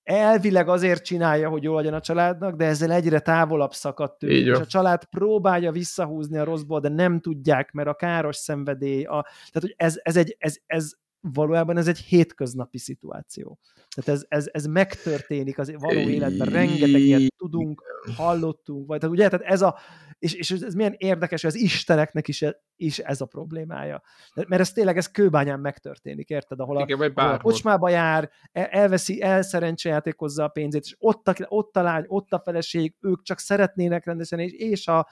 elvileg 0.04 0.68
azért 0.68 1.04
csinálja, 1.04 1.50
hogy 1.50 1.64
jó 1.64 1.76
legyen 1.76 1.94
a 1.94 2.02
családnak, 2.02 2.56
de 2.56 2.66
ezzel 2.66 2.92
egyre 2.92 3.20
távolabb 3.20 3.74
szakadt 3.74 4.20
tőle. 4.20 4.54
És 4.54 4.60
a 4.60 4.66
család 4.66 5.06
próbálja 5.06 5.72
visszahúzni 5.72 6.38
a 6.38 6.44
rosszból, 6.44 6.80
de 6.80 6.90
nem 6.90 7.20
tudják, 7.20 7.72
mert 7.72 7.88
a 7.88 7.94
káros 7.94 8.36
szenvedély, 8.36 9.04
a, 9.04 9.22
tehát 9.22 9.62
hogy 9.62 9.74
ez, 9.78 10.00
ez, 10.04 10.18
egy, 10.18 10.36
ez, 10.40 10.58
ez 10.66 10.92
valójában 11.32 11.78
ez 11.78 11.88
egy 11.88 11.98
hétköznapi 11.98 12.78
szituáció. 12.78 13.60
Tehát 13.96 14.10
ez, 14.10 14.26
ez, 14.28 14.50
ez 14.52 14.66
megtörténik 14.66 15.58
az 15.58 15.74
való 15.78 16.00
életben, 16.00 16.50
rengeteg 16.50 17.02
ilyet 17.02 17.34
tudunk, 17.38 17.84
hallottunk, 18.16 18.88
vagy 18.88 19.00
tehát 19.00 19.16
ugye, 19.16 19.30
tehát 19.30 19.46
ez 19.46 19.62
a, 19.62 19.78
és, 20.20 20.34
és 20.34 20.52
ez 20.52 20.74
milyen 20.74 20.96
érdekes, 20.98 21.42
hogy 21.42 21.50
az 21.50 21.60
istenek 21.60 22.28
is, 22.28 22.46
is 22.76 23.00
ez 23.00 23.22
a 23.22 23.26
problémája. 23.26 24.02
Mert 24.34 24.62
ez 24.62 24.72
tényleg, 24.72 24.98
ez 24.98 25.12
kőbányán 25.12 25.60
megtörténik, 25.60 26.30
érted? 26.30 26.60
Ahol 26.60 26.78
a, 26.78 26.82
Igen, 26.82 27.12
ahol 27.16 27.34
a 27.34 27.40
kocsmába 27.40 27.90
jár, 27.90 28.30
elveszi, 28.52 29.22
elszerencsejátékozza 29.22 30.44
a 30.44 30.48
pénzét, 30.48 30.84
és 30.84 30.96
ott 31.00 31.28
a, 31.28 31.36
ott 31.48 31.78
a 31.78 31.82
lány, 31.82 32.06
ott 32.08 32.34
a 32.34 32.40
feleség, 32.40 32.96
ők 33.00 33.22
csak 33.22 33.40
szeretnének 33.40 34.06
rendesen, 34.06 34.40
és, 34.40 34.52
és 34.52 34.88
a, 34.88 35.08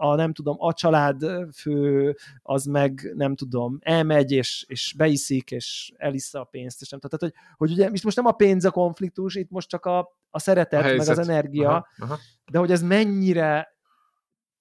a 0.00 0.14
nem 0.14 0.32
tudom, 0.32 0.56
a 0.58 0.72
család 0.72 1.24
fő 1.54 2.16
az 2.42 2.64
meg 2.64 3.12
nem 3.14 3.34
tudom, 3.34 3.78
elmegy 3.80 4.32
és, 4.32 4.64
és 4.68 4.94
beiszik, 4.96 5.50
és 5.50 5.92
elissza 5.96 6.40
a 6.40 6.44
pénzt, 6.44 6.80
és 6.80 6.88
nem 6.88 7.00
tudom. 7.00 7.18
Tehát, 7.18 7.34
hogy, 7.34 7.68
hogy 7.68 7.78
ugye 7.78 7.90
most 8.04 8.16
nem 8.16 8.26
a 8.26 8.32
pénz 8.32 8.64
a 8.64 8.70
konfliktus, 8.70 9.34
itt 9.34 9.50
most 9.50 9.68
csak 9.68 9.86
a, 9.86 10.16
a 10.30 10.38
szeretet, 10.38 10.84
a 10.84 10.96
meg 10.96 11.08
az 11.08 11.18
energia, 11.18 11.68
aha, 11.68 11.86
aha. 11.98 12.18
de 12.50 12.58
hogy 12.58 12.70
ez 12.70 12.82
mennyire 12.82 13.74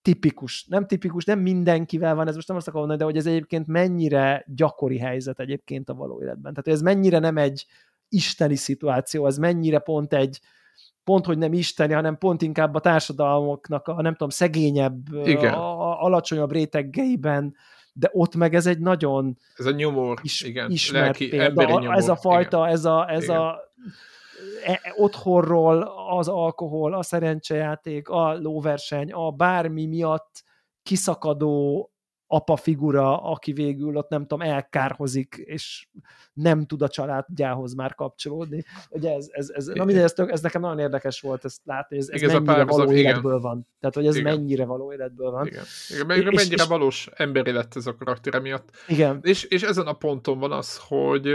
tipikus, 0.02 0.66
nem 0.66 0.88
tipikus, 0.88 1.26
nem 1.26 1.40
mindenkivel 1.40 2.16
van, 2.16 2.28
ez 2.28 2.36
most 2.36 2.48
nem 2.48 2.58
azt 2.58 2.68
akarom 2.68 2.88
mondani, 2.88 3.10
de 3.12 3.16
hogy 3.16 3.26
ez 3.28 3.34
egyébként 3.34 3.68
mennyire 3.68 4.46
gyakori 4.48 4.98
helyzet 4.98 5.40
egyébként 5.40 5.90
a 5.90 5.94
való 5.94 6.22
életben. 6.22 6.54
Tehát, 6.54 6.64
hogy 6.64 6.74
ez 6.74 6.82
mennyire 6.82 7.20
nem 7.20 7.38
egy 7.38 7.66
isteni 8.10 8.56
szituáció, 8.56 9.26
ez 9.26 9.38
mennyire 9.38 9.80
pont 9.80 10.14
egy, 10.14 10.40
pont, 11.10 11.26
hogy 11.26 11.38
nem 11.38 11.54
isteni, 11.54 11.94
hanem 11.94 12.18
pont 12.18 12.42
inkább 12.42 12.76
a 12.76 12.80
társadalmaknak 12.80 13.88
a 13.88 14.02
nem 14.02 14.12
tudom, 14.12 14.30
szegényebb, 14.30 15.14
igen. 15.24 15.54
A, 15.54 15.90
a, 15.90 16.02
alacsonyabb 16.04 16.52
rétegeiben, 16.52 17.56
de 17.94 18.10
ott 18.14 18.36
meg 18.36 18.56
ez 18.56 18.66
egy 18.66 18.80
nagyon 18.80 19.38
ez 19.56 19.66
a 19.66 19.72
nyomor, 19.72 20.20
is, 20.22 20.42
igen, 20.42 20.72
ismert 20.72 21.04
lelki, 21.04 21.28
példa. 21.28 21.64
Nyomor, 21.64 21.96
ez 21.96 22.10
a 22.10 22.16
fajta, 22.16 22.58
igen. 22.58 22.72
ez 22.72 22.86
a, 22.86 23.12
ez 23.12 23.24
igen. 23.24 23.38
a 23.38 23.58
e, 24.66 24.72
e, 24.72 24.94
otthonról 24.98 25.94
az 26.10 26.28
alkohol, 26.28 26.94
a 26.94 27.04
szerencsejáték, 27.04 28.10
a 28.10 28.38
lóverseny, 28.38 29.12
a 29.12 29.32
bármi 29.32 29.86
miatt 29.86 30.44
kiszakadó 30.84 31.90
apa 32.32 32.56
figura, 32.56 33.22
aki 33.22 33.54
végül 33.54 33.96
ott 33.96 34.10
nem 34.10 34.22
tudom, 34.22 34.42
elkárhozik, 34.42 35.36
és 35.46 35.88
nem 36.34 36.66
tud 36.66 36.82
a 36.82 36.88
családjához 36.88 37.74
már 37.74 37.96
kapcsolódni. 37.96 38.64
Ugye 38.90 39.14
ez, 39.14 39.28
ez, 39.32 39.50
ez, 39.50 39.66
na 39.66 39.86
mindegy, 39.86 40.04
ez, 40.04 40.14
tök, 40.14 40.32
ez 40.32 40.42
nekem 40.42 40.62
nagyon 40.62 40.80
érdekes 40.80 41.22
volt 41.22 41.46
ezt 41.46 41.62
látni, 41.64 41.96
hogy 41.96 42.06
ez, 42.06 42.22
ez 42.22 42.32
mennyire 42.32 42.54
pár, 42.54 42.66
való 42.66 42.92
igen. 42.92 43.06
életből 43.06 43.40
van. 43.40 43.68
Tehát, 43.80 43.96
hogy 43.96 44.08
ez 44.08 44.16
igen. 44.16 44.38
mennyire 44.38 44.66
való 44.66 44.94
életből 44.94 45.32
van. 45.32 45.48
Igen, 45.48 45.64
igen 45.90 46.06
mennyire, 46.06 46.30
és, 46.30 46.36
mennyire 46.36 46.64
és, 46.64 46.70
valós 46.70 47.10
emberi 47.16 47.52
lett 47.52 47.76
ez 47.76 47.88
a 47.88 47.96
karakter 47.96 48.42
miatt. 48.42 48.70
Igen. 48.88 49.20
És, 49.22 49.44
és 49.44 49.64
ezen 49.64 49.88
a 49.88 49.94
ponton 49.94 50.40
van 50.40 50.52
az, 50.52 50.78
hogy 50.88 51.34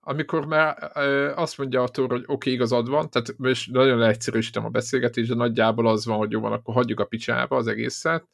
amikor 0.00 0.46
már 0.46 0.90
azt 1.34 1.58
mondja 1.58 1.82
a 1.82 1.88
Thor, 1.88 2.10
hogy 2.10 2.22
oké, 2.22 2.32
okay, 2.32 2.52
igazad 2.52 2.88
van, 2.88 3.10
tehát 3.10 3.34
most 3.36 3.70
nagyon 3.70 3.98
leegyszerűsítem 3.98 4.64
a 4.64 4.68
beszélgetést, 4.68 5.28
de 5.28 5.34
nagyjából 5.34 5.88
az 5.88 6.06
van, 6.06 6.16
hogy 6.16 6.30
jó 6.30 6.40
van, 6.40 6.52
akkor 6.52 6.74
hagyjuk 6.74 7.00
a 7.00 7.04
picsába 7.04 7.56
az 7.56 7.66
egészet, 7.66 8.28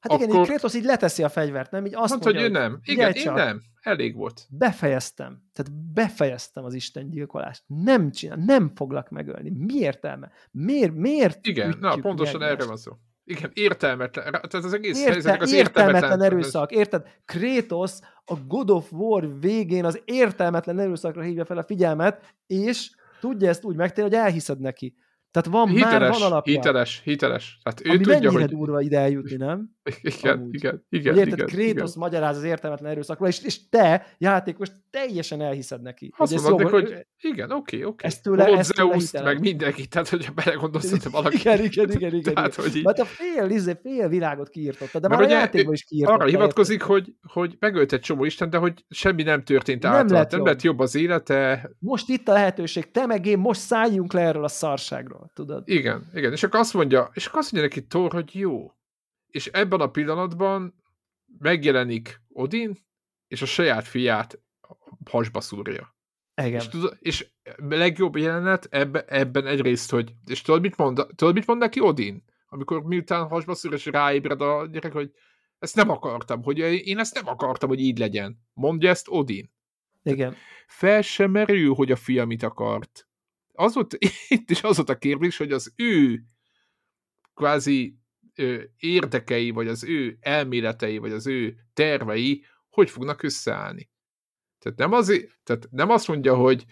Hát 0.00 0.12
igen, 0.12 0.28
akkor... 0.28 0.40
így 0.40 0.46
Kratos 0.46 0.74
így 0.74 0.84
leteszi 0.84 1.22
a 1.22 1.28
fegyvert, 1.28 1.70
nem? 1.70 1.86
Így 1.86 1.94
azt 1.94 2.10
mondja, 2.10 2.32
hogy 2.40 2.50
ő 2.50 2.52
nem. 2.52 2.80
Igen, 2.84 3.12
én 3.12 3.32
nem. 3.32 3.60
Elég 3.80 4.16
volt. 4.16 4.46
Befejeztem. 4.50 5.42
Tehát 5.52 5.92
befejeztem 5.92 6.64
az 6.64 6.74
Isten 6.74 7.10
gyilkolást. 7.10 7.62
Nem 7.66 8.10
csinál, 8.10 8.36
nem 8.36 8.72
foglak 8.74 9.10
megölni. 9.10 9.50
Mi 9.50 9.74
értelme? 9.74 10.30
Miért? 10.50 10.94
Miért? 10.94 11.46
Igen, 11.46 11.76
na, 11.80 11.96
pontosan 11.96 12.42
erre 12.42 12.64
van 12.64 12.76
szó. 12.76 12.92
Igen, 13.24 13.50
értelmetlen. 13.54 14.24
Tehát 14.24 14.54
az 14.54 14.72
egész 14.72 14.98
Érte, 14.98 15.10
helyzetnek 15.10 15.42
az 15.42 15.52
értelmetlen, 15.52 15.94
értelmetlen 15.94 16.32
erőszak. 16.32 16.72
Érted? 16.72 17.06
Kratos 17.24 17.92
a 18.24 18.34
God 18.46 18.70
of 18.70 18.92
War 18.92 19.40
végén 19.40 19.84
az 19.84 20.02
értelmetlen 20.04 20.78
erőszakra 20.78 21.22
hívja 21.22 21.44
fel 21.44 21.58
a 21.58 21.64
figyelmet, 21.64 22.34
és 22.46 22.90
tudja 23.20 23.48
ezt 23.48 23.64
úgy 23.64 23.76
megtenni, 23.76 24.08
hogy 24.08 24.18
elhiszed 24.18 24.60
neki. 24.60 24.94
Tehát 25.30 25.48
van 25.48 25.68
hiteles, 25.68 25.98
már 25.98 26.10
van 26.10 26.32
alapja. 26.32 26.52
Hiteles, 26.52 27.00
hiteles. 27.04 27.58
Tehát 27.62 27.80
ő 27.84 27.88
Ami 27.90 27.98
tudja, 27.98 28.32
hogy... 28.32 28.44
durva 28.44 28.80
ide 28.80 28.98
eljutni, 28.98 29.36
nem? 29.36 29.76
Igen, 30.02 30.38
Amúgy. 30.38 30.54
igen, 30.54 30.86
igen. 30.88 31.12
Ugye, 31.12 31.26
igen, 31.26 31.46
Kratos 31.46 31.56
igen. 31.66 31.88
magyaráz 31.96 32.36
az 32.36 32.44
értelmetlen 32.44 32.90
erőszakról, 32.90 33.28
és, 33.28 33.42
és 33.42 33.68
te, 33.68 34.06
játékos, 34.18 34.68
teljesen 34.90 35.40
elhiszed 35.40 35.82
neki. 35.82 36.12
Azt 36.16 36.32
hogy 36.32 36.42
mondod, 36.42 36.70
hogy 36.70 37.06
igen, 37.20 37.50
oké, 37.50 37.84
oké. 37.84 38.06
Ezt 38.06 38.22
tőle, 38.22 38.46
ezt 38.46 38.74
tőle 38.74 39.24
meg 39.24 39.40
mindenki, 39.40 39.86
tehát 39.86 40.08
hogyha 40.08 40.32
belegondolsz, 40.32 40.90
hogy 40.90 41.10
valaki... 41.10 41.36
Igen, 41.36 41.64
igen, 41.64 41.90
igen, 41.90 42.14
igen. 42.14 42.34
tehát, 42.34 42.54
hogy 42.54 42.76
így... 42.76 42.84
Mert 42.84 42.98
a 42.98 43.04
fél, 43.04 43.50
izé, 43.50 43.78
fél 43.82 44.08
világot 44.08 44.48
kiírtotta, 44.48 44.98
de 44.98 45.08
Mert 45.08 45.20
már 45.20 45.30
a 45.30 45.32
játékban 45.32 45.74
is 45.74 45.82
kiírtotta. 45.84 46.18
Arra 46.18 46.28
hivatkozik, 46.28 46.82
hogy, 46.82 47.14
hogy 47.22 47.56
megölt 47.58 47.92
egy 47.92 48.00
csomó 48.00 48.24
Isten, 48.24 48.50
de 48.50 48.56
hogy 48.56 48.84
semmi 48.88 49.22
nem 49.22 49.44
történt 49.44 49.82
nem 49.82 49.92
által. 49.92 50.18
Lett 50.18 50.30
nem 50.30 50.44
lett 50.44 50.62
jobb 50.62 50.78
az 50.78 50.94
élete. 50.94 51.70
Most 51.78 52.08
itt 52.08 52.28
a 52.28 52.32
lehetőség, 52.32 52.90
te 52.90 53.06
meg 53.06 53.26
én, 53.26 53.38
most 53.38 53.60
szálljunk 53.60 54.12
le 54.12 54.20
erről 54.20 54.44
a 54.44 54.48
szarságról, 54.48 55.30
tudod? 55.34 55.62
Igen, 55.66 56.10
igen, 56.14 56.32
és 56.32 56.42
akkor 56.42 56.60
azt 56.60 56.74
mondja, 56.74 57.10
és 57.12 57.26
akkor 57.26 57.38
azt 57.38 57.52
mondja 57.52 57.70
neki 57.70 57.86
Thor, 57.86 58.12
hogy 58.12 58.34
jó. 58.34 58.72
És 59.30 59.46
ebben 59.46 59.80
a 59.80 59.90
pillanatban 59.90 60.74
megjelenik 61.38 62.20
Odin, 62.28 62.78
és 63.28 63.42
a 63.42 63.46
saját 63.46 63.86
fiát 63.86 64.40
hasba 65.10 65.40
szúrja. 65.40 65.96
Igen. 66.34 66.60
És, 66.60 66.68
tudod, 66.68 66.96
és 67.00 67.26
a 67.44 67.52
legjobb 67.68 68.16
jelenet 68.16 68.66
ebbe, 68.70 69.04
ebben 69.04 69.46
egyrészt, 69.46 69.90
hogy, 69.90 70.14
és 70.26 70.42
tudod 70.42 70.60
mit, 70.60 70.76
mond, 70.76 71.06
tudod, 71.14 71.34
mit 71.34 71.46
mond 71.46 71.60
neki 71.60 71.80
Odin? 71.80 72.24
Amikor 72.48 72.82
miután 72.82 73.28
hasba 73.28 73.54
szúr, 73.54 73.72
és 73.72 73.86
ráébred 73.86 74.40
a 74.40 74.66
gyerek, 74.66 74.92
hogy 74.92 75.10
ezt 75.58 75.76
nem 75.76 75.90
akartam, 75.90 76.42
hogy 76.42 76.58
én 76.58 76.98
ezt 76.98 77.14
nem 77.14 77.26
akartam, 77.26 77.68
hogy 77.68 77.80
így 77.80 77.98
legyen. 77.98 78.42
Mondja 78.52 78.90
ezt 78.90 79.06
Odin. 79.08 79.52
Igen. 80.02 80.36
Fel 80.66 81.02
sem 81.02 81.30
merül, 81.30 81.74
hogy 81.74 81.90
a 81.92 81.96
fia 81.96 82.24
mit 82.24 82.42
akart 82.42 83.08
az 83.58 83.74
volt, 83.74 83.96
itt 84.28 84.50
is 84.50 84.62
az 84.62 84.76
volt 84.76 84.88
a 84.88 84.98
kérdés, 84.98 85.36
hogy 85.36 85.52
az 85.52 85.72
ő 85.76 86.22
kvázi 87.34 87.98
érdekei, 88.78 89.50
vagy 89.50 89.68
az 89.68 89.84
ő 89.84 90.16
elméletei, 90.20 90.98
vagy 90.98 91.12
az 91.12 91.26
ő 91.26 91.56
tervei 91.74 92.44
hogy 92.70 92.90
fognak 92.90 93.22
összeállni. 93.22 93.90
Tehát 94.58 94.78
nem, 94.78 94.92
azért, 94.92 95.30
tehát 95.42 95.68
nem 95.70 95.90
azt 95.90 96.08
mondja, 96.08 96.34
hogy 96.34 96.64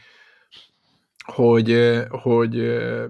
hogy, 1.24 1.98
hogy 2.08 2.54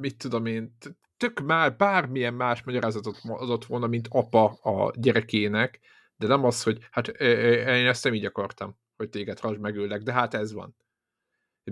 mit 0.01 0.17
tudom 0.17 0.47
én, 0.47 0.77
tök 1.17 1.41
már 1.41 1.77
bármilyen 1.77 2.35
más 2.35 2.63
magyarázatot 2.63 3.19
adott 3.23 3.65
volna, 3.65 3.87
mint 3.87 4.09
apa 4.11 4.45
a 4.45 4.93
gyerekének, 4.95 5.81
de 6.17 6.27
nem 6.27 6.45
az, 6.45 6.63
hogy 6.63 6.79
hát 6.91 7.09
én 7.09 7.87
ezt 7.87 8.05
nem 8.05 8.15
így 8.15 8.25
akartam, 8.25 8.79
hogy 8.97 9.09
téged 9.09 9.39
hasd 9.39 9.61
megöllek, 9.61 10.03
de 10.03 10.13
hát 10.13 10.35
ez 10.35 10.53
van 10.53 10.77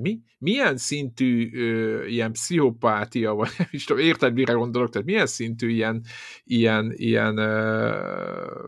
mi, 0.00 0.20
milyen 0.38 0.76
szintű 0.76 1.50
ö, 1.54 2.04
ilyen 2.06 2.32
pszichopátia, 2.32 3.34
vagy 3.34 3.50
nem 3.58 3.68
is 3.70 3.84
tudom, 3.84 4.02
érted, 4.02 4.34
mire 4.34 4.52
gondolok, 4.52 4.90
tehát 4.90 5.06
milyen 5.06 5.26
szintű 5.26 5.68
ilyen, 5.68 6.04
ilyen, 6.44 6.92
ilyen 6.96 7.36
ö, 7.36 8.60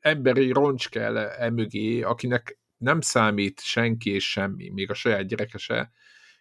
emberi 0.00 0.52
roncs 0.52 0.88
kell 0.88 1.16
emögé, 1.18 2.02
akinek 2.02 2.58
nem 2.76 3.00
számít 3.00 3.60
senki 3.60 4.10
és 4.10 4.30
semmi, 4.30 4.70
még 4.70 4.90
a 4.90 4.94
saját 4.94 5.26
gyereke 5.26 5.58
se, 5.58 5.92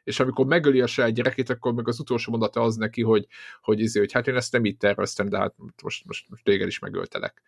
és 0.04 0.20
amikor 0.20 0.46
megöli 0.46 0.82
a 0.82 0.88
saját 0.88 1.14
gyerekét, 1.14 1.50
akkor 1.50 1.74
meg 1.74 1.88
az 1.88 2.00
utolsó 2.00 2.32
mondata 2.32 2.62
az 2.62 2.76
neki, 2.76 3.02
hogy, 3.02 3.28
hogy, 3.62 3.80
izé, 3.80 4.00
hogy 4.00 4.12
hát 4.12 4.28
én 4.28 4.36
ezt 4.36 4.52
nem 4.52 4.66
így 4.66 4.78
terveztem, 4.78 5.30
de 5.30 5.38
hát 5.38 5.56
most, 5.84 6.06
most, 6.06 6.30
most 6.30 6.44
téged 6.44 6.68
is 6.68 6.80
megöltelek. 6.80 7.42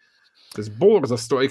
Ez 0.57 0.69
borzasztó. 0.69 1.41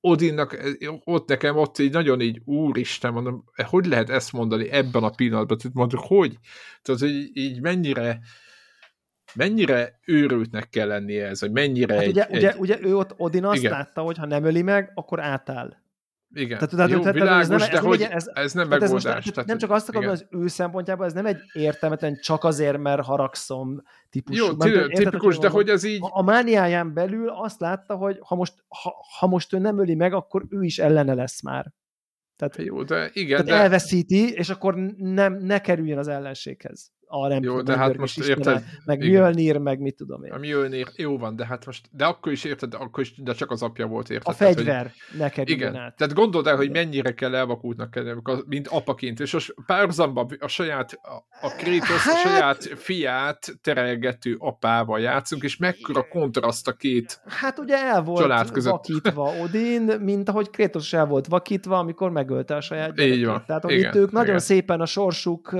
Odinnak, 0.00 0.58
ott 1.04 1.28
nekem 1.28 1.56
ott 1.56 1.78
így 1.78 1.92
nagyon 1.92 2.20
így, 2.20 2.40
úristen, 2.44 3.12
mondom, 3.12 3.44
hogy 3.66 3.86
lehet 3.86 4.10
ezt 4.10 4.32
mondani 4.32 4.70
ebben 4.70 5.02
a 5.02 5.10
pillanatban? 5.10 5.58
Tehát 5.58 5.76
mondjuk, 5.76 6.02
hogy? 6.04 6.38
Tehát, 6.82 7.00
hogy 7.00 7.30
így 7.36 7.60
mennyire 7.60 8.20
mennyire 9.34 10.00
őrültnek 10.06 10.68
kell 10.68 10.86
lennie 10.86 11.26
ez, 11.26 11.40
hogy 11.40 11.52
mennyire 11.52 11.94
hát 11.94 12.02
egy, 12.02 12.08
ugye, 12.10 12.26
egy... 12.26 12.36
Ugye, 12.36 12.54
ugye 12.56 12.78
ő 12.88 12.96
ott 12.96 13.14
Odin 13.16 13.44
azt 13.44 13.58
igen. 13.58 13.70
látta, 13.70 14.00
hogy 14.00 14.18
ha 14.18 14.26
nem 14.26 14.44
öli 14.44 14.62
meg, 14.62 14.90
akkor 14.94 15.20
átáll. 15.20 15.81
Igen. 16.34 16.58
Tehát, 16.58 16.74
tehát, 16.74 16.90
Jó, 16.90 16.98
tehát, 16.98 17.14
világos, 17.14 17.42
ez 17.42 17.48
nem, 17.48 17.58
de 17.58 17.76
ez 17.76 17.84
hogy 17.84 18.02
ez, 18.02 18.30
ez 18.34 18.52
nem 18.52 18.68
megoldás. 18.68 19.04
Ez 19.04 19.04
most, 19.04 19.32
tehát, 19.32 19.48
nem 19.48 19.58
csak 19.58 19.70
azt 19.70 19.88
akarom, 19.88 20.10
az 20.10 20.26
ő 20.30 20.46
szempontjából 20.46 21.06
ez 21.06 21.12
nem 21.12 21.26
egy 21.26 21.38
értelmetlen 21.52 22.18
csak 22.20 22.44
azért, 22.44 22.78
mert 22.78 23.04
haragszom 23.04 23.82
típusú. 24.10 24.44
Jó, 24.44 24.56
mert, 24.56 24.92
tipikus, 24.92 25.38
de 25.38 25.48
hogy 25.48 25.68
ez 25.68 25.84
így... 25.84 25.98
A, 26.02 26.18
a 26.18 26.22
mániáján 26.22 26.94
belül 26.94 27.28
azt 27.28 27.60
látta, 27.60 27.94
hogy 27.94 28.18
ha 28.20 28.34
most, 28.34 28.54
ha, 28.68 28.94
ha 29.18 29.26
most 29.26 29.52
ő 29.52 29.58
nem 29.58 29.78
öli 29.78 29.94
meg, 29.94 30.12
akkor 30.12 30.46
ő 30.48 30.62
is 30.62 30.78
ellene 30.78 31.14
lesz 31.14 31.42
már. 31.42 31.72
Tehát, 32.36 32.56
Jó, 32.56 32.82
de 32.82 33.10
igen, 33.12 33.44
tehát 33.44 33.46
de... 33.46 33.62
elveszíti, 33.62 34.32
és 34.32 34.50
akkor 34.50 34.74
nem, 34.96 35.34
ne 35.34 35.60
kerüljön 35.60 35.98
az 35.98 36.08
ellenséghez 36.08 36.92
a 37.12 37.28
nem 37.28 37.42
jó, 37.42 37.50
tudom, 37.50 37.64
de 37.64 37.76
hát 37.76 37.96
most 37.96 38.18
érted, 38.18 38.64
meg 38.84 38.98
Mjölnir, 38.98 39.58
meg 39.58 39.80
mit 39.80 39.96
tudom 39.96 40.24
én. 40.24 40.32
A 40.32 40.38
Mjölnir, 40.38 40.86
jó 40.96 41.18
van, 41.18 41.36
de 41.36 41.46
hát 41.46 41.66
most, 41.66 41.88
de 41.90 42.04
akkor 42.04 42.32
is 42.32 42.44
érted, 42.44 42.74
akkor 42.74 43.02
is, 43.02 43.22
de 43.22 43.32
csak 43.32 43.50
az 43.50 43.62
apja 43.62 43.86
volt, 43.86 44.10
érted? 44.10 44.34
A 44.34 44.36
fegyver 44.36 44.64
tehát, 44.64 44.92
hogy, 45.10 45.18
ne 45.18 45.28
kerüljön 45.28 45.58
igen, 45.58 45.82
át. 45.82 45.96
tehát 45.96 46.14
gondold 46.14 46.46
el, 46.46 46.56
hogy 46.56 46.70
mennyire 46.70 47.14
kell 47.14 47.34
elvakultnak 47.34 48.00
mint 48.46 48.68
apaként, 48.68 49.20
és 49.20 49.32
most 49.32 49.54
párhuzamban 49.66 50.28
a 50.40 50.48
saját, 50.48 50.98
a 51.40 51.48
Kratos 51.48 52.02
hát... 52.02 52.14
a 52.14 52.28
saját 52.28 52.62
fiát 52.76 53.58
terelgető 53.62 54.36
apával 54.38 55.00
játszunk, 55.00 55.42
és 55.42 55.56
mekkora 55.56 56.08
kontraszt 56.08 56.68
a 56.68 56.72
két 56.72 57.20
Hát 57.26 57.58
ugye 57.58 57.76
el 57.76 58.02
volt 58.02 58.50
között. 58.50 58.72
vakítva 58.72 59.32
Odin, 59.42 59.82
mint 59.82 60.28
ahogy 60.28 60.50
Kratos 60.50 60.92
el 60.92 61.06
volt 61.06 61.26
vakítva, 61.26 61.78
amikor 61.78 62.10
megölte 62.10 62.56
a 62.56 62.60
saját 62.60 62.94
gyerekét. 62.94 63.16
Így 63.16 63.24
van. 63.24 63.42
Tehát, 63.46 63.62
hogy 63.62 63.72
igen, 63.72 63.90
itt 63.90 63.96
ők 63.96 64.08
igen. 64.08 64.22
nagyon 64.22 64.38
szépen 64.38 64.80
a 64.80 64.86
sorsuk 64.86 65.56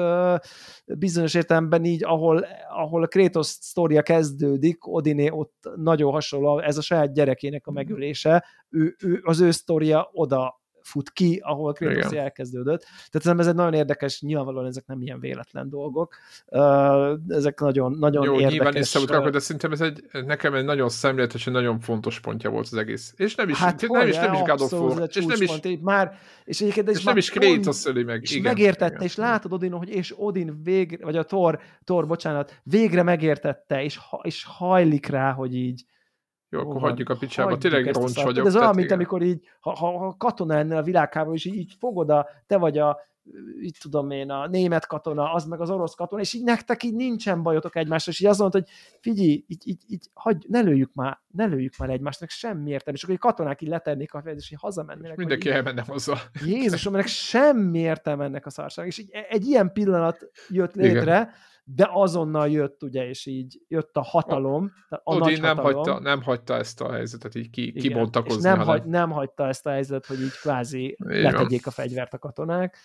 bizonyos 0.85 1.35
értelemben 1.43 1.85
így, 1.85 2.05
ahol, 2.05 2.47
ahol 2.71 3.03
a 3.03 3.07
Kratos 3.07 3.47
sztoria 3.47 4.03
kezdődik, 4.03 4.87
Odiné 4.87 5.31
ott 5.31 5.69
nagyon 5.77 6.13
hasonló, 6.13 6.59
ez 6.59 6.77
a 6.77 6.83
saját 6.83 7.13
gyerekének 7.13 7.67
a 7.67 7.71
mhm. 7.71 7.79
megölése, 7.81 8.45
ő, 8.69 8.97
ő, 9.05 9.21
az 9.25 9.41
ő 9.41 9.51
sztoria 9.51 10.09
oda 10.13 10.62
fut 10.83 11.11
ki, 11.11 11.41
ahol 11.45 11.73
Kratos 11.73 12.13
elkezdődött. 12.13 12.87
Tehát 13.11 13.39
ez 13.39 13.47
egy 13.47 13.55
nagyon 13.55 13.75
érdekes, 13.75 14.21
nyilvánvalóan 14.21 14.67
ezek 14.67 14.87
nem 14.87 15.03
ilyen 15.03 15.21
véletlen 15.21 15.69
dolgok. 15.69 16.17
Ezek 17.29 17.61
nagyon, 17.61 17.93
nagyon 17.99 18.25
Jó, 18.25 18.33
érdekes. 18.33 18.53
nyilván 18.53 18.75
észrevutakod, 18.75 19.33
de 19.33 19.39
szerintem 19.39 19.73
ez 19.73 19.81
egy, 19.81 20.05
nekem 20.13 20.55
egy 20.55 20.65
nagyon 20.65 20.89
szemléletes, 20.89 21.45
nagyon 21.45 21.81
fontos 21.81 22.21
pontja 22.21 22.51
volt 22.51 22.67
az 22.71 22.75
egész. 22.75 23.15
És 23.17 23.35
nem 23.35 23.49
is, 23.49 23.59
hát 23.59 23.89
nem, 23.89 24.09
is, 24.09 24.17
nem 24.17 24.33
is 24.33 24.41
God 24.41 24.61
of 24.61 24.73
War. 24.73 25.09
És 25.13 25.25
nem 25.25 25.43
is, 25.43 25.79
már, 25.81 26.19
és 26.45 26.61
egyébként 26.61 26.89
és 26.89 27.05
nem 27.05 27.17
is 27.17 27.31
Kratos 27.31 27.87
öli 27.87 28.03
meg. 28.03 28.23
És 28.23 28.31
igen, 28.31 28.53
megértette, 28.53 28.95
igen. 28.95 29.03
és 29.03 29.17
látod 29.17 29.53
Odin, 29.53 29.73
hogy 29.73 29.89
és 29.89 30.15
Odin 30.17 30.61
végre, 30.63 31.05
vagy 31.05 31.17
a 31.17 31.25
Thor, 31.25 31.61
Thor, 31.85 32.07
bocsánat, 32.07 32.61
végre 32.63 33.03
megértette, 33.03 33.83
és, 33.83 33.99
és 34.23 34.45
hajlik 34.45 35.07
rá, 35.07 35.33
hogy 35.33 35.55
így 35.55 35.85
jó, 36.53 36.61
akkor 36.61 36.81
van, 36.81 36.91
hagyjuk 36.91 37.09
a 37.09 37.17
picsába, 37.17 37.59
tényleg 37.59 37.95
roncs 37.95 38.23
vagyok. 38.23 38.47
Ez 38.47 38.57
olyan, 38.57 38.75
mint 38.75 38.91
amikor 38.91 39.23
így, 39.23 39.49
ha, 39.61 39.71
ha, 39.71 39.99
ha 39.99 40.15
katona 40.19 40.55
ennél 40.55 40.77
a 40.77 40.83
világháború, 40.83 41.35
és 41.35 41.45
így, 41.45 41.55
így 41.55 41.77
fogod 41.79 42.11
a, 42.11 42.29
te 42.47 42.57
vagy 42.57 42.79
a, 42.79 43.01
így 43.63 43.77
tudom 43.81 44.11
én, 44.11 44.31
a 44.31 44.47
német 44.47 44.87
katona, 44.87 45.33
az 45.33 45.45
meg 45.45 45.61
az 45.61 45.71
orosz 45.71 45.95
katona, 45.95 46.21
és 46.21 46.33
így 46.33 46.43
nektek 46.43 46.83
így 46.83 46.95
nincsen 46.95 47.43
bajotok 47.43 47.77
egymással, 47.77 48.13
és 48.13 48.21
így 48.21 48.27
azt 48.27 48.39
mondod, 48.39 48.63
hogy 48.63 48.73
figyelj, 49.01 49.45
így, 49.47 49.63
így, 49.65 49.83
így 49.87 50.11
hagyj, 50.15 50.47
ne 50.49 50.61
lőjük 50.61 50.91
már, 50.95 51.21
ne 51.31 51.45
lőjük 51.45 51.77
már 51.77 51.91
egymásnak, 51.91 52.31
semmi 52.31 52.71
értelme, 52.71 52.99
és 52.99 53.03
akkor 53.03 53.15
egy 53.15 53.21
katonák 53.21 53.63
így 53.63 53.69
letennék 53.69 54.15
a 54.15 54.23
fejed, 54.23 54.39
és 54.39 54.51
így 54.51 54.59
hazamennének. 54.61 55.17
Mindenki 55.17 55.49
így, 55.49 55.55
elmenne 55.55 55.85
hozzá. 55.87 56.15
Jézusom, 56.47 56.95
ennek 56.95 57.07
semmi 57.07 57.79
értelme 57.79 58.25
ennek 58.25 58.47
a 58.47 58.51
szarság. 58.51 58.87
És 58.87 58.99
így 58.99 59.11
egy 59.29 59.47
ilyen 59.47 59.73
pillanat 59.73 60.31
jött 60.49 60.75
létre, 60.75 61.01
Igen 61.01 61.31
de 61.65 61.89
azonnal 61.93 62.49
jött 62.49 62.83
ugye, 62.83 63.09
és 63.09 63.27
így 63.27 63.61
jött 63.69 63.97
a 63.97 64.03
hatalom. 64.03 64.73
A, 64.89 65.15
nagy 65.15 65.41
nem 65.41 65.57
hagyta, 65.57 66.01
nem 66.01 66.23
hagyta 66.23 66.57
ezt 66.57 66.81
a 66.81 66.93
helyzetet 66.93 67.35
így 67.35 67.51
ki, 67.51 67.73
kibontakozni. 67.73 68.43
Nem, 68.43 68.59
hagy, 68.59 68.85
nem 68.85 69.11
hagyta 69.11 69.47
ezt 69.47 69.67
a 69.67 69.71
helyzetet, 69.71 70.07
hogy 70.07 70.21
így 70.21 70.39
kvázi 70.41 70.97
Igen. 70.99 71.23
letegyék 71.23 71.67
a 71.67 71.71
fegyvert 71.71 72.15
a 72.15 72.19
katonák. 72.19 72.77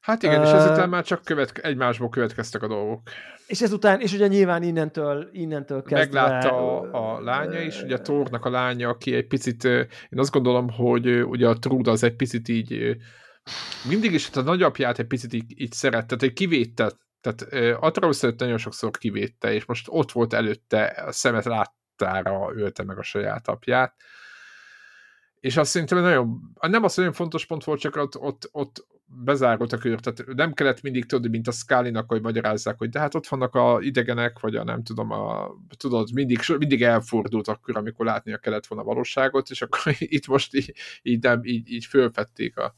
Hát 0.00 0.22
igen, 0.22 0.40
uh, 0.40 0.46
és 0.46 0.52
ezután 0.52 0.88
már 0.88 1.04
csak 1.04 1.24
követ, 1.24 1.58
egymásból 1.58 2.08
következtek 2.08 2.62
a 2.62 2.68
dolgok. 2.68 3.00
És 3.46 3.60
ezután, 3.62 4.00
és 4.00 4.12
ugye 4.12 4.26
nyilván 4.26 4.62
innentől, 4.62 5.28
innentől 5.32 5.82
kezdve... 5.82 6.20
Meglátta 6.20 6.80
a, 6.80 7.14
a 7.14 7.20
lánya 7.20 7.60
is, 7.60 7.82
ugye 7.82 7.94
a 7.94 8.00
Thornak 8.00 8.44
a 8.44 8.50
lánya, 8.50 8.88
aki 8.88 9.14
egy 9.14 9.26
picit, 9.26 9.64
én 9.64 10.18
azt 10.18 10.32
gondolom, 10.32 10.68
hogy 10.70 11.22
ugye 11.22 11.48
a 11.48 11.58
Trud 11.58 11.86
az 11.86 12.02
egy 12.02 12.16
picit 12.16 12.48
így 12.48 12.96
mindig 13.88 14.12
is 14.12 14.30
a 14.32 14.40
nagyapját 14.40 14.98
egy 14.98 15.06
picit 15.06 15.32
így, 15.32 15.60
így 15.60 15.72
szerette, 15.72 16.16
tehát 16.16 16.34
kivétte 16.34 16.92
tehát 17.20 17.52
Atreus 17.80 18.22
előtt 18.22 18.38
nagyon 18.38 18.58
sokszor 18.58 18.90
kivédte, 18.90 19.52
és 19.52 19.64
most 19.64 19.86
ott 19.88 20.12
volt 20.12 20.32
előtte, 20.32 20.84
a 20.84 21.12
szemet 21.12 21.44
láttára 21.44 22.52
ölte 22.54 22.84
meg 22.84 22.98
a 22.98 23.02
saját 23.02 23.48
apját. 23.48 23.94
És 25.40 25.56
azt 25.56 25.70
szerintem 25.70 25.98
nagyon, 25.98 26.54
nem 26.60 26.84
az 26.84 26.96
nagyon 26.96 27.12
fontos 27.12 27.46
pont 27.46 27.64
volt, 27.64 27.80
csak 27.80 27.96
ott, 27.96 28.18
ott, 28.18 28.48
ott 28.52 28.86
bezárult 29.06 29.72
a 29.72 29.78
kör, 29.78 30.00
tehát 30.00 30.34
nem 30.34 30.52
kellett 30.52 30.82
mindig 30.82 31.06
tudni, 31.06 31.28
mint 31.28 31.48
a 31.48 31.52
Skálinak, 31.52 32.08
hogy 32.08 32.22
magyarázzák, 32.22 32.78
hogy 32.78 32.88
de 32.88 32.98
hát 32.98 33.14
ott 33.14 33.26
vannak 33.26 33.54
a 33.54 33.78
idegenek, 33.80 34.40
vagy 34.40 34.56
a 34.56 34.64
nem 34.64 34.82
tudom, 34.82 35.10
a, 35.10 35.50
tudod, 35.76 36.12
mindig, 36.12 36.38
mindig 36.58 36.82
elfordult 36.82 37.48
akkor, 37.48 37.76
amikor 37.76 38.06
látnia 38.06 38.38
kellett 38.38 38.66
volna 38.66 38.84
a 38.84 38.88
valóságot, 38.88 39.50
és 39.50 39.62
akkor 39.62 39.80
itt 39.98 40.26
most 40.26 40.54
így, 40.54 40.74
így, 41.02 41.22
nem, 41.22 41.44
így, 41.44 41.70
így 41.72 41.84
fölfették 41.84 42.56
a, 42.58 42.74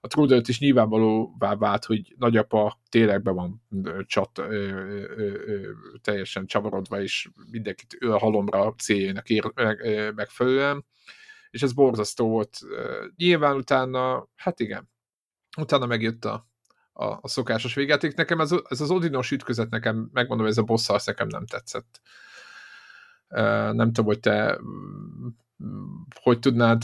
a 0.00 0.06
Trudert 0.06 0.48
is 0.48 0.60
nyilvánvalóvá 0.60 1.54
vált, 1.54 1.84
hogy 1.84 2.14
nagyapa 2.18 2.80
tényleg 2.88 3.22
be 3.22 3.30
van 3.30 3.62
csat, 4.06 4.38
ö, 4.38 4.44
ö, 4.44 5.04
ö, 5.16 5.70
teljesen 6.00 6.46
csavarodva, 6.46 7.02
és 7.02 7.30
mindenkit 7.50 7.96
ő 8.00 8.12
a 8.12 8.18
halomra 8.18 8.74
céljának 8.74 9.28
ér, 9.28 9.52
meg, 9.54 9.80
ö, 9.80 10.10
megfelelően, 10.10 10.84
és 11.50 11.62
ez 11.62 11.72
borzasztó 11.72 12.28
volt. 12.28 12.58
Nyilván 13.16 13.56
utána, 13.56 14.28
hát 14.36 14.60
igen, 14.60 14.88
utána 15.56 15.86
megjött 15.86 16.24
a, 16.24 16.48
a, 16.92 17.04
a 17.04 17.28
szokásos 17.28 17.74
végjáték. 17.74 18.14
Nekem 18.14 18.40
ez, 18.40 18.50
ez 18.68 18.80
az 18.80 18.90
Odinos 18.90 19.30
ütközet 19.30 19.70
nekem, 19.70 20.10
megmondom, 20.12 20.46
ez 20.46 20.58
a 20.58 20.62
boss 20.62 21.04
nekem 21.04 21.26
nem 21.26 21.46
tetszett. 21.46 22.00
Nem 23.72 23.92
tudom, 23.92 24.04
hogy 24.04 24.20
te 24.20 24.60
hogy 26.22 26.38
tudnád 26.38 26.82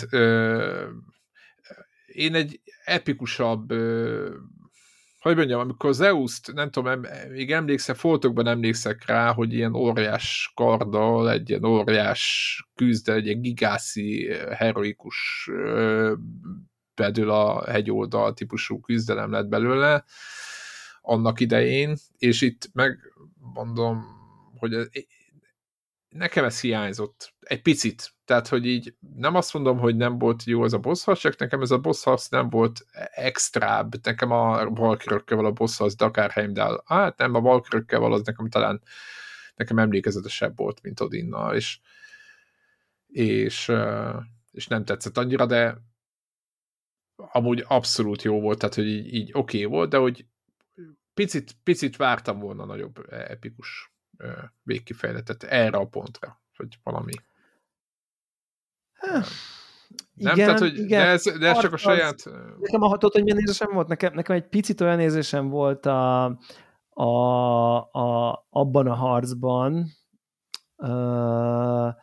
én 2.17 2.35
egy 2.35 2.61
epikusabb, 2.85 3.73
hogy 5.19 5.37
mondjam, 5.37 5.61
amikor 5.61 5.95
Zeus-t, 5.95 6.53
nem 6.53 6.71
tudom, 6.71 7.01
még 7.31 7.53
emlékszek, 7.53 7.97
fotokban 7.97 8.47
emlékszek 8.47 9.07
rá, 9.07 9.33
hogy 9.33 9.53
ilyen 9.53 9.75
óriás 9.75 10.53
karddal, 10.55 11.31
egy 11.31 11.49
ilyen 11.49 11.65
óriás 11.65 12.65
küzde, 12.75 13.13
egy 13.13 13.27
ilyen 13.27 13.41
gigászi, 13.41 14.29
heroikus 14.51 15.51
bedül 16.95 17.31
a 17.31 17.71
hegyoldal 17.71 18.33
típusú 18.35 18.81
küzdelem 18.81 19.31
lett 19.31 19.47
belőle 19.47 20.05
annak 21.01 21.41
idején, 21.41 21.97
és 22.19 22.41
itt 22.41 22.71
megmondom, 22.73 24.05
hogy 24.59 24.89
nekem 26.17 26.45
ez 26.45 26.61
hiányzott. 26.61 27.35
Egy 27.41 27.63
picit. 27.63 28.15
Tehát, 28.25 28.49
hogy 28.49 28.67
így 28.67 28.95
nem 29.17 29.35
azt 29.35 29.55
mondom, 29.55 29.79
hogy 29.79 29.97
nem 29.97 30.19
volt 30.19 30.45
jó 30.45 30.65
ez 30.65 30.73
a 30.73 30.79
boss 30.79 31.05
harc, 31.05 31.21
csak 31.21 31.39
nekem 31.39 31.61
ez 31.61 31.71
a 31.71 31.79
boss 31.79 32.05
harc 32.05 32.29
nem 32.29 32.49
volt 32.49 32.87
extrább. 33.11 33.95
Nekem 34.03 34.31
a 34.31 34.67
Valkyrökkel 34.67 35.45
a 35.45 35.53
boss 35.53 35.77
harc, 35.77 35.95
de 35.95 36.31
Heimdall. 36.33 36.83
Hát 36.87 37.19
nem, 37.19 37.35
a 37.35 37.41
Valkyrökkel 37.41 38.13
az 38.13 38.23
nekem 38.25 38.49
talán 38.49 38.83
nekem 39.55 39.79
emlékezetesebb 39.79 40.57
volt, 40.57 40.83
mint 40.83 41.01
Odinnal, 41.01 41.55
és, 41.55 41.81
és, 43.07 43.73
és 44.51 44.67
nem 44.67 44.85
tetszett 44.85 45.19
annyira, 45.19 45.47
de 45.47 45.79
amúgy 47.17 47.65
abszolút 47.69 48.23
jó 48.23 48.41
volt, 48.41 48.59
tehát 48.59 48.75
hogy 48.75 48.87
így, 48.87 49.15
így 49.15 49.31
oké 49.33 49.59
okay 49.59 49.65
volt, 49.65 49.91
de 49.91 49.97
hogy 49.97 50.27
picit, 51.15 51.57
picit 51.63 51.97
vártam 51.97 52.39
volna 52.39 52.65
nagyobb 52.65 53.13
epikus 53.13 53.96
végkifejletet 54.63 55.43
erre 55.43 55.77
a 55.77 55.87
pontra, 55.87 56.41
hogy 56.57 56.79
valami. 56.83 57.13
Nem, 60.15 60.35
igen, 60.35 60.47
tehát, 60.47 60.59
hogy 60.59 60.79
igen. 60.79 61.01
De, 61.01 61.07
ez, 61.07 61.23
de 61.39 61.49
ez 61.49 61.59
csak 61.59 61.73
a 61.73 61.77
saját... 61.77 62.15
Az, 62.15 62.33
nekem 62.59 62.83
a 62.83 62.89
hatott, 62.89 63.13
hogy 63.13 63.23
milyen 63.23 63.39
érzésem 63.39 63.73
volt? 63.73 63.89
Nekem, 63.89 64.15
nekem 64.15 64.37
egy 64.37 64.49
picit 64.49 64.81
olyan 64.81 65.01
érzésem 65.01 65.49
volt 65.49 65.87
a, 65.87 66.25
a, 66.89 67.77
a, 67.77 68.47
abban 68.51 68.87
a 68.87 68.95
harcban, 68.95 69.87
uh, 70.77 71.95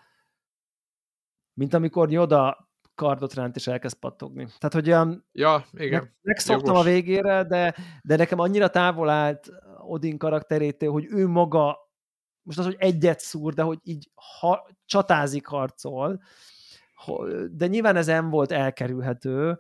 mint 1.54 1.74
amikor 1.74 2.12
Yoda 2.12 2.72
kardot 2.96 3.34
ránt 3.34 3.56
és 3.56 3.68
elkezd 3.68 3.96
pattogni. 3.96 4.46
Tehát, 4.46 4.74
hogy 4.74 4.88
olyan, 4.88 5.26
ja, 5.32 5.66
igen. 5.72 6.16
megszoktam 6.22 6.76
a 6.76 6.84
végére, 6.84 7.44
de, 7.44 7.76
de 8.02 8.16
nekem 8.16 8.40
annyira 8.40 8.70
távol 8.70 9.10
állt 9.10 9.50
Odin 9.88 10.18
karakterétől, 10.18 10.92
hogy 10.92 11.06
ő 11.10 11.28
maga 11.28 11.83
most 12.44 12.60
az, 12.60 12.66
hogy 12.66 12.76
egyet 12.80 13.20
szúr, 13.20 13.54
de 13.54 13.62
hogy 13.62 13.80
így 13.84 14.10
ha, 14.40 14.70
csatázik, 14.86 15.46
harcol, 15.46 16.22
de 17.52 17.68
nyilván 17.68 17.96
ez 17.96 18.06
nem 18.06 18.30
volt 18.30 18.52
elkerülhető, 18.52 19.58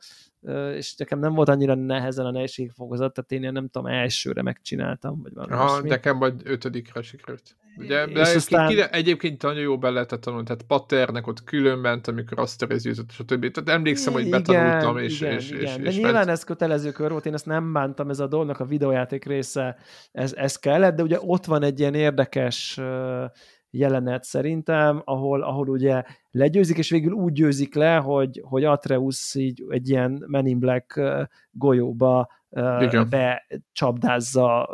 és 0.75 0.95
nekem 0.95 1.19
nem 1.19 1.33
volt 1.33 1.49
annyira 1.49 1.75
nehezen 1.75 2.25
a 2.25 2.31
nehézségfokozat, 2.31 3.13
tehát 3.13 3.31
én 3.31 3.41
ilyen 3.41 3.53
nem 3.53 3.67
tudom, 3.67 3.87
elsőre 3.87 4.41
megcsináltam, 4.41 5.21
vagy 5.21 5.33
valami 5.33 5.53
Aha, 5.53 5.81
nekem 5.81 6.19
vagy 6.19 6.33
ötödikre 6.43 7.01
sikerült. 7.01 7.55
Ugye, 7.77 8.05
de 8.05 8.19
És 8.21 8.35
aztán... 8.35 8.67
aztán- 8.67 8.89
egyébként 8.91 9.41
nagyon 9.41 9.61
jó 9.61 9.77
be 9.77 9.89
lehetett 9.89 10.21
tanulni, 10.21 10.45
tehát 10.45 10.63
patternek 10.63 11.27
ott 11.27 11.43
külön 11.43 11.77
ment, 11.77 12.07
amikor 12.07 12.39
azt 12.39 12.61
a 12.61 12.67
többi. 13.25 13.51
Tehát 13.51 13.69
emlékszem, 13.69 14.13
hogy 14.13 14.29
betanultam, 14.29 14.97
és, 14.97 15.21
igen, 15.21 15.33
és, 15.33 15.49
igen. 15.49 15.61
és, 15.61 15.75
De 15.75 15.89
és 15.89 15.95
nyilván 15.95 16.13
ment. 16.13 16.29
ez 16.29 16.43
kötelező 16.43 16.91
kör 16.91 17.11
volt, 17.11 17.25
én 17.25 17.33
ezt 17.33 17.45
nem 17.45 17.73
bántam, 17.73 18.09
ez 18.09 18.19
a 18.19 18.27
dolognak 18.27 18.59
a 18.59 18.65
videójáték 18.65 19.25
része, 19.25 19.77
ez, 20.11 20.33
ez 20.33 20.55
kellett, 20.55 20.95
de 20.95 21.03
ugye 21.03 21.17
ott 21.21 21.45
van 21.45 21.63
egy 21.63 21.79
ilyen 21.79 21.93
érdekes 21.93 22.79
jelenet 23.73 24.23
szerintem, 24.23 25.01
ahol, 25.05 25.43
ahol 25.43 25.69
ugye 25.69 26.03
legyőzik, 26.31 26.77
és 26.77 26.89
végül 26.89 27.11
úgy 27.11 27.33
győzik 27.33 27.75
le, 27.75 27.95
hogy, 27.95 28.41
hogy 28.43 28.63
Atreus 28.63 29.35
így 29.35 29.63
egy 29.69 29.89
ilyen 29.89 30.23
Men 30.27 30.45
in 30.45 30.59
Black 30.59 31.01
golyóba 31.51 32.29
Igen. 32.79 33.09
becsapdázza 33.09 34.69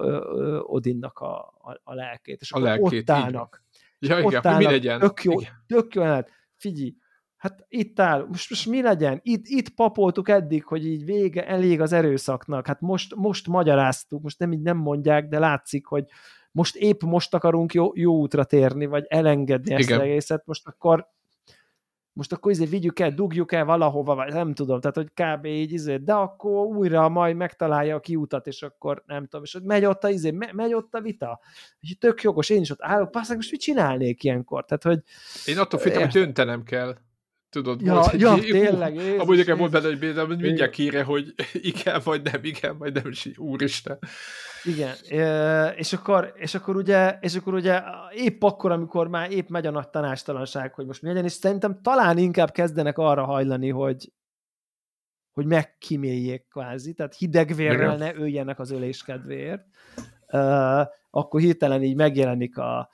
Odinnak 0.65 1.19
a, 1.19 1.37
a, 1.39 1.79
a 1.83 1.93
lelkét, 1.93 2.41
és 2.41 2.51
A 2.51 2.59
lelkét, 2.59 3.09
ott 3.09 3.15
állnak, 3.15 3.63
Ja, 3.99 4.15
ott 4.15 4.31
igen, 4.31 4.41
hogy 4.41 4.41
mi 4.43 4.47
állnak, 4.49 4.71
legyen. 4.71 4.99
Tök 4.99 5.23
jó, 5.23 5.39
Igen. 5.39 5.63
tök 5.67 5.93
jó 5.93 6.01
jelenet. 6.01 6.29
Figyelj, 6.55 6.95
hát 7.37 7.65
itt 7.67 7.99
áll, 7.99 8.25
most, 8.27 8.49
most 8.49 8.67
mi 8.67 8.81
legyen? 8.81 9.19
Itt, 9.23 9.47
itt 9.47 9.69
papoltuk 9.69 10.29
eddig, 10.29 10.63
hogy 10.63 10.85
így 10.85 11.05
vége, 11.05 11.47
elég 11.47 11.81
az 11.81 11.93
erőszaknak. 11.93 12.67
Hát 12.67 12.81
most, 12.81 13.15
most 13.15 13.47
magyaráztuk, 13.47 14.21
most 14.21 14.39
nem 14.39 14.51
így 14.51 14.61
nem 14.61 14.77
mondják, 14.77 15.27
de 15.27 15.39
látszik, 15.39 15.85
hogy 15.85 16.05
most 16.59 16.75
épp 16.75 17.01
most 17.01 17.33
akarunk 17.33 17.73
jó, 17.73 17.91
jó 17.93 18.15
útra 18.15 18.43
térni, 18.43 18.85
vagy 18.85 19.05
elengedni 19.07 19.73
ezt 19.73 19.83
Igen. 19.83 19.99
az 19.99 20.05
egészet, 20.05 20.45
most 20.45 20.67
akkor 20.67 21.07
most 22.13 22.31
akkor 22.31 22.51
izé 22.51 22.65
vigyük 22.65 22.99
el, 22.99 23.11
dugjuk 23.11 23.51
el 23.51 23.65
valahova, 23.65 24.15
vagy 24.15 24.33
nem 24.33 24.53
tudom, 24.53 24.79
tehát 24.79 24.95
hogy 24.95 25.09
kb. 25.13 25.45
így 25.45 25.71
izé, 25.71 25.97
de 25.97 26.13
akkor 26.13 26.65
újra 26.65 27.09
majd 27.09 27.35
megtalálja 27.35 27.95
a 27.95 27.99
kiutat, 27.99 28.47
és 28.47 28.61
akkor 28.61 29.03
nem 29.05 29.23
tudom, 29.23 29.43
és 29.43 29.53
ott 29.53 29.63
megy 29.63 29.85
ott 29.85 30.03
a, 30.03 30.09
izé, 30.09 30.31
me- 30.31 30.53
megy 30.53 30.73
ott 30.73 30.93
a 30.93 31.01
vita. 31.01 31.39
És 31.79 31.97
tök 31.97 32.21
jogos, 32.21 32.49
én 32.49 32.61
is 32.61 32.69
ott 32.69 32.81
állok, 32.81 33.11
passz, 33.11 33.33
most 33.33 33.51
mit 33.51 33.59
csinálnék 33.59 34.23
ilyenkor? 34.23 34.65
Tehát, 34.65 34.83
hogy 34.83 35.03
Én 35.45 35.57
attól 35.57 35.79
féltem, 35.79 36.01
hogy 36.01 36.11
döntenem 36.11 36.63
kell. 36.63 36.97
Tudod, 37.49 37.81
ja, 37.81 37.93
volt 37.93 38.13
egy 38.13 38.19
ja 38.19 38.33
hú, 38.33 38.39
tényleg, 38.39 38.95
Jézus, 38.95 39.19
Amúgy 39.19 39.37
nekem 39.37 39.57
volt 39.57 39.71
benne 39.71 39.87
egy 39.87 39.99
bédem, 39.99 40.27
hogy 40.27 40.39
mindjárt 40.39 40.71
kére, 40.71 41.03
hogy 41.03 41.33
igen, 41.53 42.01
vagy 42.03 42.21
nem, 42.21 42.43
igen, 42.43 42.77
vagy 42.77 42.93
nem, 42.93 43.03
és 43.09 43.31
úristen. 43.37 43.99
Igen, 44.63 44.95
és 45.75 45.93
akkor, 45.93 46.33
és 46.35 46.55
akkor 46.55 46.75
ugye, 46.75 47.17
és 47.21 47.35
akkor 47.35 47.53
ugye 47.53 47.81
épp 48.15 48.43
akkor, 48.43 48.71
amikor 48.71 49.07
már 49.07 49.31
épp 49.31 49.49
megy 49.49 49.65
a 49.65 49.71
nagy 49.71 49.89
tanástalanság, 49.89 50.73
hogy 50.73 50.85
most 50.85 51.01
mi 51.01 51.07
legyen, 51.07 51.25
és 51.25 51.31
szerintem 51.31 51.81
talán 51.81 52.17
inkább 52.17 52.51
kezdenek 52.51 52.97
arra 52.97 53.25
hajlani, 53.25 53.69
hogy 53.69 54.11
hogy 55.33 55.45
megkíméljék 55.45 56.47
kvázi, 56.47 56.93
tehát 56.93 57.15
hidegvérrel 57.15 57.97
ne 57.97 58.15
öljenek 58.15 58.59
az 58.59 58.71
ölés 58.71 59.03
kedvéért. 59.03 59.65
Uh, 60.31 60.87
akkor 61.09 61.39
hirtelen 61.39 61.83
így 61.83 61.95
megjelenik 61.95 62.57
a 62.57 62.89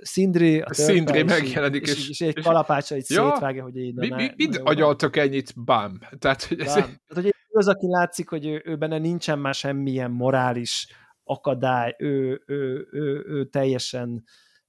Szindri, 0.00 0.60
a 0.60 0.70
így- 0.90 1.24
megjelenik, 1.24 1.82
és, 1.82 1.90
és- 1.90 2.08
és, 2.08 2.20
egy 2.20 2.42
kalapácsa 2.42 2.96
így 2.96 3.10
Ja, 3.10 3.30
szétvágja, 3.32 3.62
hogy 3.62 3.76
így 3.76 3.94
Mi, 3.94 4.08
mi, 4.08 4.30
jó. 4.36 4.64
agyaltok 4.64 5.16
ennyit? 5.16 5.52
Bám. 5.64 6.00
Tehát, 6.18 6.44
hogy 6.44 6.60
ez, 6.60 6.66
Bám. 6.66 7.00
Tehát, 7.06 7.24
hogy 7.24 7.34
az, 7.50 7.68
aki 7.68 7.86
látszik, 7.86 8.28
hogy 8.28 8.46
ő, 8.46 8.62
ő 8.64 8.76
benne 8.76 8.98
nincsen 8.98 9.38
már 9.38 9.54
semmilyen 9.54 10.10
morális 10.10 10.88
akadály, 11.24 11.94
ő, 11.98 12.42
ő, 12.46 12.88
ő, 12.90 13.24
ő 13.28 13.44
teljesen 13.44 14.24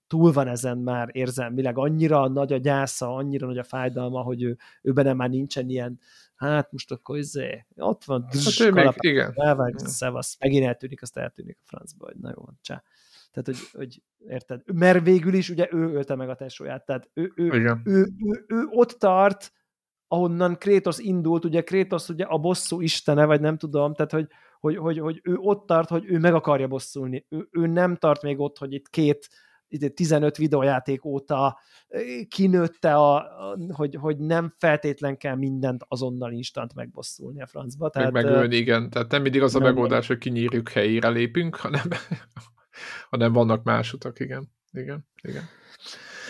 túl 0.08 0.32
van 0.32 0.48
ezen 0.48 0.78
már 0.78 1.10
érzelmileg, 1.12 1.78
annyira 1.78 2.28
nagy 2.28 2.54
a 2.54 2.58
gyásza, 2.58 3.16
annyira 3.16 3.48
nagy 3.48 3.58
a 3.58 3.64
fájdalma, 3.64 4.22
hogy 4.22 4.44
ő, 4.44 4.58
ő 4.82 4.92
benne 4.92 5.14
már 5.14 5.30
nincsen 5.30 5.70
ilyen, 5.70 6.00
hát 6.36 6.72
most 6.72 6.92
akkor 6.92 7.18
izé, 7.18 7.66
ott 7.76 8.04
van, 8.04 8.24
hát 8.24 8.60
ő 8.60 8.70
kalapács, 8.70 8.96
igen. 9.00 9.32
elvág, 9.36 9.78
szevasz, 9.78 10.38
megint 10.40 10.66
eltűnik, 10.66 11.02
azt 11.02 11.18
eltűnik 11.18 11.58
a 11.62 11.66
francba, 11.66 12.06
hogy 12.06 12.16
na 12.22 12.34
jó, 12.36 12.44
csá. 12.62 12.84
Tehát, 13.32 13.46
hogy, 13.46 13.70
hogy 13.72 14.02
érted? 14.28 14.62
Mert 14.74 15.04
végül 15.04 15.34
is 15.34 15.50
ugye 15.50 15.68
ő 15.72 15.94
ölte 15.94 16.16
meg 16.16 16.30
a 16.30 16.36
tesóját, 16.36 16.86
tehát 16.86 17.10
ő, 17.14 17.32
ő, 17.36 17.46
Igen. 17.46 17.82
ő, 17.86 18.00
ő, 18.00 18.46
ő 18.48 18.66
ott 18.70 18.92
tart, 18.92 19.52
ahonnan 20.08 20.58
Krétosz 20.58 21.00
indult, 21.00 21.46
ugye 21.46 21.62
Krétosz 21.62 22.10
ugye 22.10 22.24
a 22.24 22.38
bosszú 22.38 22.82
istene, 22.82 23.26
vagy 23.26 23.42
nem 23.42 23.58
tudom, 23.58 23.94
tehát 23.94 24.12
hogy, 24.12 24.28
hogy, 24.60 24.78
hogy, 24.78 25.00
hogy 25.00 25.20
ő 25.24 25.36
ott 25.36 25.68
tart, 25.68 25.90
hogy 25.90 26.06
ő 26.06 26.20
meg 26.20 26.34
akarja 26.34 26.68
bosszulni. 26.68 27.26
Ő, 27.30 27.48
ő 27.52 27.68
nem 27.68 27.96
tart 27.96 28.22
még 28.22 28.40
ott, 28.40 28.58
hogy 28.58 28.74
itt 28.74 28.90
két 28.90 29.28
itt 29.70 29.96
15 29.96 30.38
videójáték 30.38 31.06
óta 31.06 31.60
kinőtte, 32.28 32.96
a, 32.96 33.28
hogy, 33.74 33.96
hogy 33.96 34.18
nem 34.18 34.54
feltétlen 34.58 35.18
kell 35.18 35.36
mindent 35.36 35.86
azonnal 35.88 36.32
instant 36.32 36.74
megbosszulni 36.74 37.42
a 37.42 37.48
francba. 37.48 37.84
Meg 37.84 37.92
Tehát, 37.92 38.12
megölni, 38.12 38.56
igen. 38.56 38.90
Tehát 38.90 39.12
nem 39.12 39.22
mindig 39.22 39.42
az 39.42 39.56
a 39.56 39.60
megoldás, 39.60 40.08
hogy 40.08 40.18
kinyírjuk 40.18 40.70
helyére 40.70 41.10
lépünk, 41.10 41.56
hanem, 41.56 41.88
hanem 43.10 43.34
vannak 43.34 43.64
más 43.64 43.94
utak, 43.94 44.20
igen. 44.20 44.56
Igen, 44.72 45.08
igen. 45.22 45.50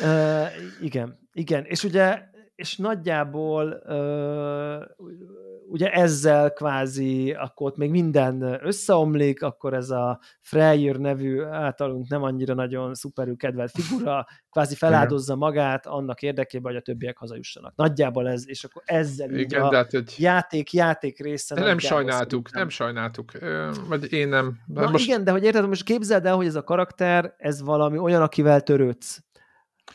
Uh, 0.02 0.48
igen, 0.82 1.30
igen, 1.34 1.66
és 1.66 1.84
ugye, 1.84 2.30
és 2.58 2.78
nagyjából 2.78 3.82
ugye 5.70 5.92
ezzel 5.92 6.52
kvázi, 6.54 7.32
akkor 7.34 7.68
ott 7.68 7.78
még 7.78 7.90
minden 7.90 8.60
összeomlik, 8.62 9.42
akkor 9.42 9.74
ez 9.74 9.90
a 9.90 10.20
Freyr 10.42 10.98
nevű 10.98 11.42
általunk 11.42 12.08
nem 12.10 12.24
annyira 12.24 12.54
nagyon 12.54 12.94
szuperül 12.94 13.36
kedvelt 13.38 13.72
figura 13.72 14.26
kvázi 14.52 14.76
feláldozza 14.76 15.36
magát 15.36 15.86
annak 15.86 16.22
érdekében, 16.22 16.72
hogy 16.72 16.82
a 16.82 16.84
többiek 16.84 17.18
hazajussanak. 17.18 17.76
Nagyjából 17.76 18.28
ez, 18.30 18.50
és 18.50 18.64
akkor 18.64 18.82
ezzel 18.86 19.30
így 19.32 19.40
Igen, 19.40 19.62
a 19.62 19.70
de 19.70 19.76
hát 19.76 19.94
egy... 19.94 20.16
játék-játék 20.18 21.20
része 21.20 21.56
De 21.56 21.62
nem 21.62 21.78
sajnáltuk, 21.78 22.48
szerintem- 22.48 22.60
nem 22.62 22.70
sajnáltuk. 22.70 23.32
Ö, 23.40 23.72
Vagy 23.88 24.14
én 24.14 24.28
nem. 24.28 24.58
Na 24.66 24.90
most 24.90 25.06
igen, 25.06 25.24
de 25.24 25.32
hogy 25.32 25.44
érted, 25.44 25.68
most 25.68 25.84
képzeld 25.84 26.26
el, 26.26 26.36
hogy 26.36 26.46
ez 26.46 26.56
a 26.56 26.64
karakter, 26.64 27.34
ez 27.38 27.62
valami 27.62 27.98
olyan, 27.98 28.22
akivel 28.22 28.62
törődsz. 28.62 29.24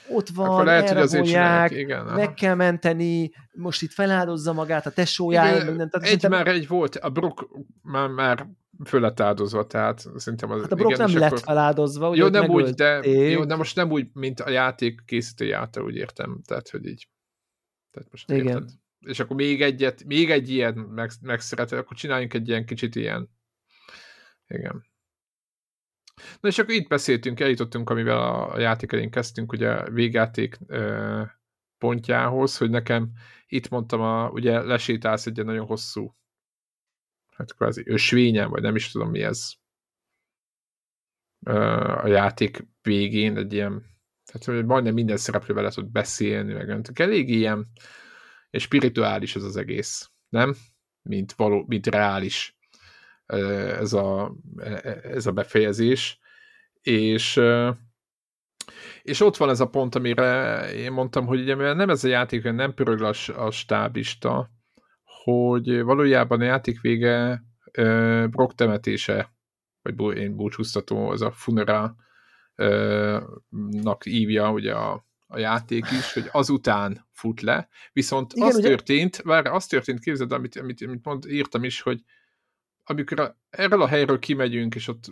Ott 0.08 0.28
van, 0.28 0.48
akkor 0.48 0.64
lehet, 0.64 0.88
hogy 0.88 0.96
azért 1.00 1.26
elrabolják, 1.28 1.70
Igen, 1.70 2.06
aha. 2.06 2.16
meg 2.16 2.34
kell 2.34 2.54
menteni, 2.54 3.30
most 3.52 3.82
itt 3.82 3.92
feláldozza 3.92 4.52
magát, 4.52 4.86
a 4.86 4.90
tesójáért, 4.90 5.66
minden. 5.66 5.90
Tehát 5.90 5.94
egy 5.94 6.20
szerintem- 6.20 6.30
már 6.30 6.46
egy 6.46 6.68
volt, 6.68 6.96
a 6.96 7.10
Brock 7.10 7.48
már, 7.82 8.08
már 8.08 8.46
föl 8.84 9.00
lett 9.00 9.20
áldozva, 9.20 9.66
tehát 9.66 10.06
szerintem 10.16 10.50
az... 10.50 10.60
hát 10.62 10.72
a 10.72 10.76
Brock 10.76 10.94
igen, 10.94 11.10
nem 11.10 11.18
lett 11.18 11.30
akkor- 11.30 11.42
feláldozva, 11.44 12.08
ugye 12.08 12.22
Jó, 12.22 12.28
nem 12.28 12.50
úgy, 12.50 12.70
de, 12.70 12.84
megölték. 12.94 13.32
jó, 13.32 13.44
de 13.44 13.56
most 13.56 13.76
nem 13.76 13.90
úgy, 13.90 14.06
mint 14.12 14.40
a 14.40 14.50
játék 14.50 15.00
készítő 15.06 15.54
által, 15.54 15.84
úgy 15.84 15.96
értem. 15.96 16.40
Tehát, 16.46 16.68
hogy 16.68 16.86
így. 16.86 17.08
Tehát 17.90 18.10
most 18.10 18.30
Igen. 18.30 18.46
érted? 18.46 18.68
És 19.00 19.20
akkor 19.20 19.36
még 19.36 19.62
egyet, 19.62 20.04
még 20.04 20.30
egy 20.30 20.50
ilyen 20.50 20.74
meg, 20.74 21.10
megszereted, 21.20 21.78
akkor 21.78 21.96
csináljunk 21.96 22.34
egy 22.34 22.48
ilyen 22.48 22.66
kicsit 22.66 22.94
ilyen. 22.94 23.30
Igen. 24.46 24.84
Na 26.40 26.48
és 26.48 26.58
akkor 26.58 26.74
itt 26.74 26.88
beszéltünk, 26.88 27.40
eljutottunk, 27.40 27.90
amivel 27.90 28.18
a, 28.18 28.58
játék 28.58 28.92
elén 28.92 29.10
kezdtünk, 29.10 29.52
ugye 29.52 29.90
végjáték 29.90 30.58
pontjához, 31.78 32.56
hogy 32.56 32.70
nekem 32.70 33.12
itt 33.46 33.68
mondtam, 33.68 34.00
a, 34.00 34.30
ugye 34.30 34.62
lesétálsz 34.62 35.26
egy 35.26 35.44
nagyon 35.44 35.66
hosszú 35.66 36.14
hát 37.36 37.54
kvázi 37.54 37.82
ösvényen, 37.86 38.50
vagy 38.50 38.62
nem 38.62 38.74
is 38.74 38.90
tudom 38.90 39.10
mi 39.10 39.22
ez 39.22 39.52
a 42.02 42.06
játék 42.06 42.66
végén, 42.82 43.36
egy 43.36 43.52
ilyen 43.52 43.90
tehát 44.24 44.64
majdnem 44.66 44.94
minden 44.94 45.16
szereplővel 45.16 45.62
lehet 45.62 45.78
ott 45.78 45.90
beszélni, 45.90 46.52
meg 46.52 46.68
önök. 46.68 46.98
elég 46.98 47.28
ilyen 47.28 47.68
és 48.50 48.62
spirituális 48.62 49.36
ez 49.36 49.42
az 49.42 49.56
egész, 49.56 50.10
nem? 50.28 50.54
Mint, 51.02 51.32
való, 51.32 51.64
mint 51.66 51.86
reális 51.86 52.56
ez 53.78 53.92
a, 53.92 54.34
ez 55.02 55.26
a 55.26 55.32
befejezés. 55.32 56.18
És 56.80 57.40
és 59.02 59.20
ott 59.20 59.36
van 59.36 59.48
ez 59.48 59.60
a 59.60 59.68
pont, 59.68 59.94
amire 59.94 60.60
én 60.74 60.92
mondtam, 60.92 61.26
hogy 61.26 61.40
ugye 61.40 61.54
mivel 61.54 61.74
nem 61.74 61.90
ez 61.90 62.04
a 62.04 62.08
játék, 62.08 62.42
nem 62.42 62.74
pörög 62.74 63.02
a, 63.02 63.12
a 63.36 63.50
stábista, 63.50 64.50
hogy 65.24 65.82
valójában 65.82 66.40
a 66.40 66.44
játék 66.44 66.80
vége 66.80 67.42
ö, 67.72 68.26
Brock 68.30 68.54
temetése, 68.54 69.32
vagy 69.82 70.16
én 70.16 70.36
búcsúztató, 70.36 71.12
ez 71.12 71.20
a 71.20 71.32
funeral 71.32 71.96
ö, 72.54 73.20
nak 73.70 74.06
ívja 74.06 74.50
ugye 74.50 74.74
a, 74.74 75.06
a 75.26 75.38
játék 75.38 75.90
is, 75.90 76.12
hogy 76.12 76.28
azután 76.32 77.06
fut 77.10 77.40
le, 77.40 77.68
viszont 77.92 78.32
Igen, 78.32 78.48
az 78.48 78.56
ugye- 78.56 78.68
történt, 78.68 79.16
várj, 79.16 79.48
az 79.48 79.66
történt, 79.66 80.00
képzeld, 80.00 80.32
amit, 80.32 80.56
amit, 80.56 80.82
amit 80.82 81.04
mond, 81.04 81.24
írtam 81.28 81.64
is, 81.64 81.80
hogy 81.80 82.02
amikor 82.84 83.20
a, 83.20 83.36
erről 83.50 83.82
a 83.82 83.86
helyről 83.86 84.18
kimegyünk, 84.18 84.74
és 84.74 84.88
ott 84.88 85.04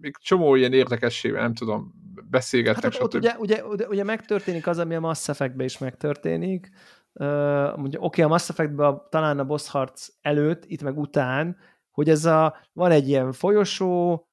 még 0.00 0.16
csomó 0.16 0.54
ilyen 0.54 0.72
érdekességben, 0.72 1.42
nem 1.42 1.54
tudom, 1.54 1.94
beszélgetnek, 2.30 2.92
Hát 2.92 2.94
ott, 2.94 3.02
ott 3.02 3.12
stb. 3.12 3.22
ugye, 3.22 3.36
ugye, 3.38 3.64
ugye, 3.64 3.86
ugye 3.86 4.04
megtörténik 4.04 4.66
az, 4.66 4.78
ami 4.78 4.94
a 4.94 5.00
Mass 5.00 5.28
Effect-ben 5.28 5.66
is 5.66 5.78
megtörténik. 5.78 6.70
Uh, 7.12 7.78
ugye, 7.78 7.98
oké, 8.00 8.22
a 8.22 8.28
Mass 8.28 8.48
Effect-ben 8.48 8.86
a, 8.86 9.08
talán 9.08 9.38
a 9.38 9.44
boss 9.44 9.68
harc 9.68 10.08
előtt, 10.20 10.64
itt 10.66 10.82
meg 10.82 10.98
után, 10.98 11.56
hogy 11.90 12.08
ez 12.08 12.24
a, 12.24 12.56
van 12.72 12.90
egy 12.90 13.08
ilyen 13.08 13.32
folyosó, 13.32 14.26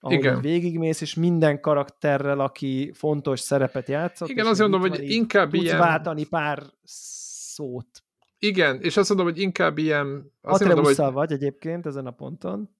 ahol 0.00 0.18
Igen. 0.18 0.40
végigmész, 0.40 1.00
és 1.00 1.14
minden 1.14 1.60
karakterrel, 1.60 2.40
aki 2.40 2.92
fontos 2.94 3.40
szerepet 3.40 3.88
játszott. 3.88 4.28
Igen, 4.28 4.46
még 4.46 4.58
mondom, 4.58 4.80
hogy 4.80 5.10
inkább 5.10 5.50
tudsz 5.50 5.62
ilyen... 5.62 5.78
váltani 5.78 6.24
pár 6.24 6.62
szót. 6.82 8.05
Igen, 8.38 8.80
és 8.80 8.96
azt 8.96 9.08
mondom, 9.08 9.26
hogy 9.26 9.38
inkább 9.38 9.78
ilyen... 9.78 10.32
Azt 10.40 10.64
mondom, 10.64 10.84
hogy... 10.84 10.96
vagy 10.96 11.32
egyébként 11.32 11.86
ezen 11.86 12.06
a 12.06 12.10
ponton. 12.10 12.75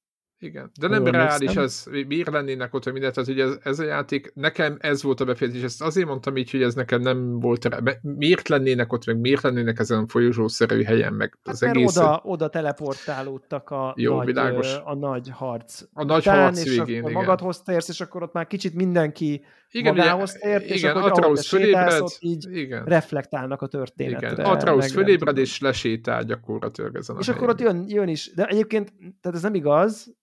Igen, 0.46 0.70
de 0.80 0.88
nem 0.88 1.06
reális 1.06 1.56
ez, 1.56 1.84
miért 2.06 2.30
lennének 2.30 2.74
ott, 2.74 2.84
vagy 2.84 2.92
mindent, 2.92 3.14
tehát 3.14 3.28
hogy 3.28 3.40
ez, 3.40 3.58
ez 3.62 3.78
a 3.78 3.84
játék, 3.84 4.32
nekem 4.34 4.76
ez 4.80 5.02
volt 5.02 5.20
a 5.20 5.24
befejezés, 5.24 5.62
ezt 5.62 5.82
azért 5.82 6.06
mondtam 6.06 6.36
így, 6.36 6.50
hogy 6.50 6.62
ez 6.62 6.74
nekem 6.74 7.00
nem 7.00 7.40
volt, 7.40 7.68
miért 8.02 8.48
lennének 8.48 8.92
ott, 8.92 9.06
meg 9.06 9.18
miért 9.18 9.42
lennének 9.42 9.78
ezen 9.78 9.98
a 9.98 10.08
folyosószerű 10.08 10.82
helyen, 10.82 11.12
meg 11.12 11.38
az 11.42 11.60
hát, 11.60 11.74
egész... 11.74 11.96
Oda, 11.96 12.20
oda 12.24 12.48
teleportálódtak 12.48 13.70
a, 13.70 13.94
Jó, 13.96 14.16
nagy, 14.16 14.26
világos. 14.26 14.76
a 14.84 14.94
nagy 14.94 15.30
harc. 15.30 15.82
A 15.92 16.04
nagy 16.04 16.18
után, 16.18 16.42
harc 16.42 16.64
és 16.64 16.64
végén, 16.64 16.98
akkor 16.98 17.10
igen. 17.10 17.22
magadhoz 17.22 17.62
térsz, 17.62 17.88
és 17.88 18.00
akkor 18.00 18.22
ott 18.22 18.32
már 18.32 18.46
kicsit 18.46 18.74
mindenki 18.74 19.44
igen, 19.70 19.94
magához 19.94 20.32
tért, 20.32 20.64
és 20.64 20.82
igen, 20.82 20.96
akkor 20.96 21.10
Atraus 21.10 21.48
fölébred, 21.48 22.02
így 22.18 22.46
igen. 22.50 22.84
reflektálnak 22.84 23.62
a 23.62 23.66
történetre. 23.66 24.32
Igen, 24.32 24.44
Atraus 24.44 24.92
fölébred, 24.92 25.38
és 25.38 25.60
lesétál 25.60 26.24
gyakorlatilag 26.24 26.96
ezen 26.96 27.16
És 27.18 27.28
akkor 27.28 27.48
ott 27.48 27.60
jön, 27.60 27.84
jön 27.88 28.08
is, 28.08 28.34
de 28.34 28.46
egyébként, 28.46 28.92
tehát 29.20 29.36
ez 29.36 29.42
nem 29.42 29.54
igaz, 29.54 30.14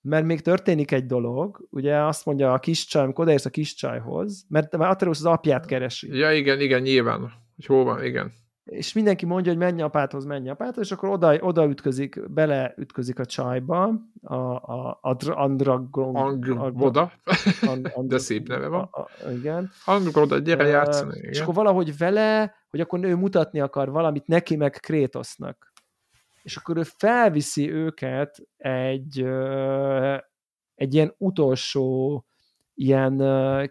mert 0.00 0.24
még 0.24 0.40
történik 0.40 0.90
egy 0.90 1.06
dolog, 1.06 1.66
ugye 1.70 1.96
azt 1.96 2.24
mondja 2.24 2.52
a 2.52 2.58
kis 2.58 2.86
csaj, 2.86 3.02
amikor 3.02 3.24
odaérsz 3.24 3.44
a 3.44 3.50
kis 3.50 3.74
csajhoz, 3.74 4.44
mert 4.48 4.74
Atreus 4.74 5.18
az 5.18 5.24
apját 5.24 5.66
keresi. 5.66 6.16
Ja, 6.16 6.32
igen, 6.32 6.60
igen, 6.60 6.82
nyilván, 6.82 7.20
hogy 7.54 7.66
hol 7.66 7.84
van, 7.84 8.04
igen. 8.04 8.32
És 8.68 8.92
mindenki 8.92 9.26
mondja, 9.26 9.52
hogy 9.52 9.60
menj 9.60 9.82
apádhoz, 9.82 10.24
menj 10.24 10.48
apádhoz, 10.48 10.84
és 10.84 10.92
akkor 10.92 11.08
oda, 11.08 11.38
oda 11.40 11.66
ütközik, 11.68 12.30
bele 12.32 12.74
ütközik 12.76 13.18
a 13.18 13.24
csajba, 13.24 13.92
a, 14.22 14.34
a, 14.34 14.98
a 15.02 15.16
Andragon... 15.26 16.16
Angroda, 16.16 17.12
de 18.08 18.18
szép 18.18 18.48
neve 18.48 18.66
van. 18.66 18.88
A, 18.90 19.00
a, 19.00 19.30
igen. 19.30 19.70
Angroda, 19.84 20.38
gyere 20.38 20.66
játszani. 20.66 21.18
Igen. 21.18 21.30
És 21.30 21.40
akkor 21.40 21.54
valahogy 21.54 21.96
vele, 21.96 22.54
hogy 22.70 22.80
akkor 22.80 23.04
ő 23.04 23.14
mutatni 23.14 23.60
akar 23.60 23.90
valamit 23.90 24.26
neki 24.26 24.56
meg 24.56 24.72
Krétosznak 24.72 25.67
és 26.42 26.56
akkor 26.56 26.76
ő 26.76 26.82
felviszi 26.82 27.72
őket 27.72 28.42
egy, 28.56 29.26
egy 30.74 30.94
ilyen 30.94 31.14
utolsó, 31.18 32.24
ilyen 32.74 33.22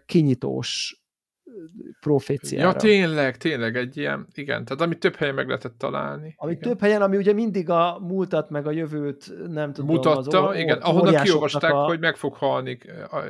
kinyitós 0.06 1.02
proféciára. 2.00 2.68
Ja, 2.68 2.74
tényleg, 2.74 3.36
tényleg, 3.36 3.76
egy 3.76 3.96
ilyen, 3.96 4.26
igen, 4.34 4.64
tehát 4.64 4.82
amit 4.82 4.98
több 4.98 5.14
helyen 5.14 5.34
meg 5.34 5.46
lehetett 5.46 5.78
találni. 5.78 6.34
Ami 6.36 6.52
igen. 6.52 6.62
több 6.62 6.80
helyen, 6.80 7.02
ami 7.02 7.16
ugye 7.16 7.32
mindig 7.32 7.70
a 7.70 7.98
múltat, 8.00 8.50
meg 8.50 8.66
a 8.66 8.70
jövőt, 8.70 9.32
nem 9.48 9.72
tudom, 9.72 9.94
Mutatta, 9.94 10.18
az 10.18 10.34
or- 10.34 10.56
igen, 10.56 10.78
ahonnan 10.78 11.22
kiolvasták, 11.22 11.72
a, 11.72 11.84
hogy 11.84 12.00
meg 12.00 12.16
fog 12.16 12.34
halni. 12.34 12.78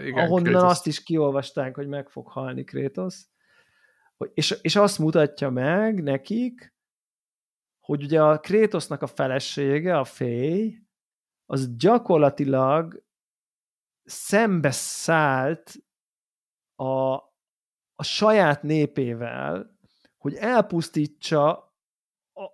Igen, 0.07 0.25
ahonnan 0.25 0.53
Kratos. 0.53 0.71
azt 0.71 0.87
is 0.87 1.03
kiolvasták, 1.03 1.75
hogy 1.75 1.87
meg 1.87 2.09
fog 2.09 2.29
halni 2.29 2.65
Kratos. 2.65 3.17
És, 4.35 4.59
és 4.61 4.77
azt 4.77 4.99
mutatja 4.99 5.51
meg 5.51 6.03
nekik, 6.03 6.75
hogy 7.89 8.03
ugye 8.03 8.23
a 8.23 8.41
Krétosznak 8.41 9.03
a 9.03 9.07
felesége, 9.07 9.99
a 9.99 10.05
féj, 10.05 10.79
az 11.47 11.77
gyakorlatilag 11.77 13.05
szembeszállt 14.05 15.75
a, 16.75 17.13
a 17.95 18.03
saját 18.03 18.63
népével, 18.63 19.79
hogy 20.17 20.35
elpusztítsa 20.35 21.75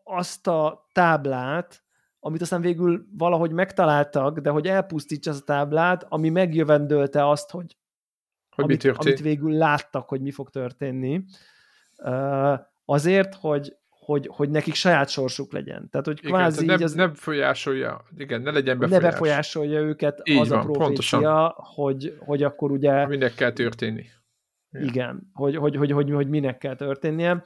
azt 0.04 0.46
a 0.46 0.88
táblát, 0.92 1.84
amit 2.18 2.40
aztán 2.40 2.60
végül 2.60 3.06
valahogy 3.10 3.50
megtaláltak, 3.50 4.38
de 4.38 4.50
hogy 4.50 4.66
elpusztítsa 4.66 5.30
azt 5.30 5.40
a 5.40 5.44
táblát, 5.44 6.06
ami 6.08 6.28
megjövendölte 6.28 7.28
azt, 7.28 7.50
hogy, 7.50 7.76
hogy 8.50 8.64
amit, 8.64 8.84
amit 8.84 9.20
végül 9.20 9.52
láttak, 9.52 10.08
hogy 10.08 10.20
mi 10.20 10.30
fog 10.30 10.50
történni. 10.50 11.24
Uh, 11.96 12.58
azért, 12.84 13.34
hogy, 13.34 13.76
hogy, 14.04 14.28
hogy 14.32 14.50
nekik 14.50 14.74
saját 14.74 15.08
sorsuk 15.08 15.52
legyen. 15.52 15.88
Tehát, 15.90 16.06
hogy 16.06 16.20
kvázi 16.20 16.62
igen, 16.62 16.76
így 16.76 16.82
az... 16.82 16.94
Nem 16.94 17.08
befolyásolja, 17.08 18.04
igen, 18.16 18.40
ne 18.42 18.50
legyen 18.50 18.78
befolyás. 18.78 19.02
Ne 19.02 19.10
befolyásolja 19.10 19.80
őket 19.80 20.20
így 20.24 20.38
az 20.38 20.48
van, 20.48 20.58
a 20.58 20.70
profécia, 20.70 21.54
hogy, 21.56 22.16
hogy 22.18 22.42
akkor 22.42 22.70
ugye... 22.70 23.06
Minek 23.06 23.34
kell 23.34 23.52
történni. 23.52 24.06
Igen, 24.70 24.88
igen 24.88 25.30
hogy, 25.32 25.56
hogy, 25.56 25.76
hogy, 25.76 25.90
hogy, 25.90 26.10
hogy 26.10 26.28
minek 26.28 26.58
kell 26.58 26.76
történnie. 26.76 27.42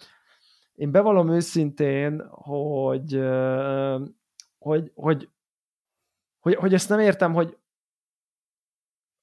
Én 0.74 0.90
bevallom 0.90 1.30
őszintén, 1.30 2.26
hogy, 2.30 3.20
hogy, 4.58 4.90
hogy, 4.94 5.28
hogy, 6.40 6.54
hogy 6.54 6.74
ezt 6.74 6.88
nem 6.88 7.00
értem, 7.00 7.32
hogy 7.32 7.56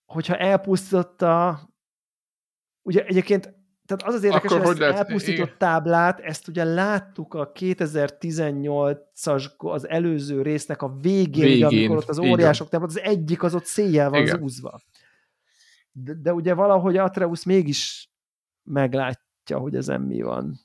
hogyha 0.05 0.38
elpusztította, 0.38 1.59
ugye 2.81 3.05
egyébként 3.05 3.55
tehát 3.85 4.03
az 4.03 4.14
az 4.14 4.23
érdekes, 4.23 4.51
Akkor 4.51 4.65
hogy, 4.65 4.81
ezt 4.81 4.97
elpusztított 4.97 5.45
igen. 5.45 5.57
táblát, 5.57 6.19
ezt 6.19 6.47
ugye 6.47 6.64
láttuk 6.64 7.33
a 7.33 7.51
2018-as, 7.51 9.57
az 9.57 9.88
előző 9.88 10.41
résznek 10.41 10.81
a 10.81 10.97
végén, 11.01 11.43
végén 11.43 11.65
amikor 11.65 11.97
ott 11.97 12.09
az 12.09 12.19
óriások, 12.19 12.69
tehát 12.69 12.85
az 12.85 12.99
egyik 12.99 13.43
az 13.43 13.55
ott 13.55 13.65
széjjel 13.65 14.09
van 14.09 14.22
igen. 14.22 14.38
zúzva. 14.38 14.81
De, 15.91 16.14
de 16.14 16.33
ugye 16.33 16.53
valahogy 16.53 16.97
Atreus 16.97 17.43
mégis 17.43 18.09
meglátja, 18.64 19.57
hogy 19.57 19.75
ezen 19.75 20.01
mi 20.01 20.22
van. 20.22 20.59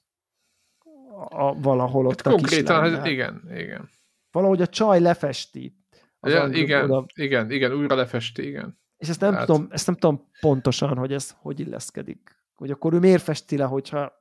A, 1.29 1.61
valahol 1.61 2.07
ott 2.07 2.23
hát 2.23 2.27
a 2.27 2.31
Konkrétan, 2.31 2.91
hát 2.91 3.07
igen, 3.07 3.43
igen. 3.55 3.91
Valahogy 4.31 4.63
a 4.63 4.67
csaj 4.67 5.01
lefesti. 5.01 5.79
Ja, 6.21 6.47
igen, 6.47 6.91
oda. 6.91 7.07
igen, 7.15 7.51
igen, 7.51 7.73
újra 7.73 7.95
lefesti, 7.95 8.47
igen. 8.47 8.79
És 8.97 9.09
ezt 9.09 9.21
nem, 9.21 9.35
hát. 9.35 9.47
tudom, 9.47 9.67
ezt 9.71 9.87
nem 9.87 9.95
tudom 9.95 10.29
pontosan, 10.41 10.97
hogy 10.97 11.13
ez 11.13 11.35
hogy 11.41 11.61
illeszkedik 11.61 12.40
hogy 12.61 12.71
akkor 12.71 12.93
ő 12.93 12.99
miért 12.99 13.23
festi 13.23 13.57
le, 13.57 13.65
hogyha... 13.65 14.13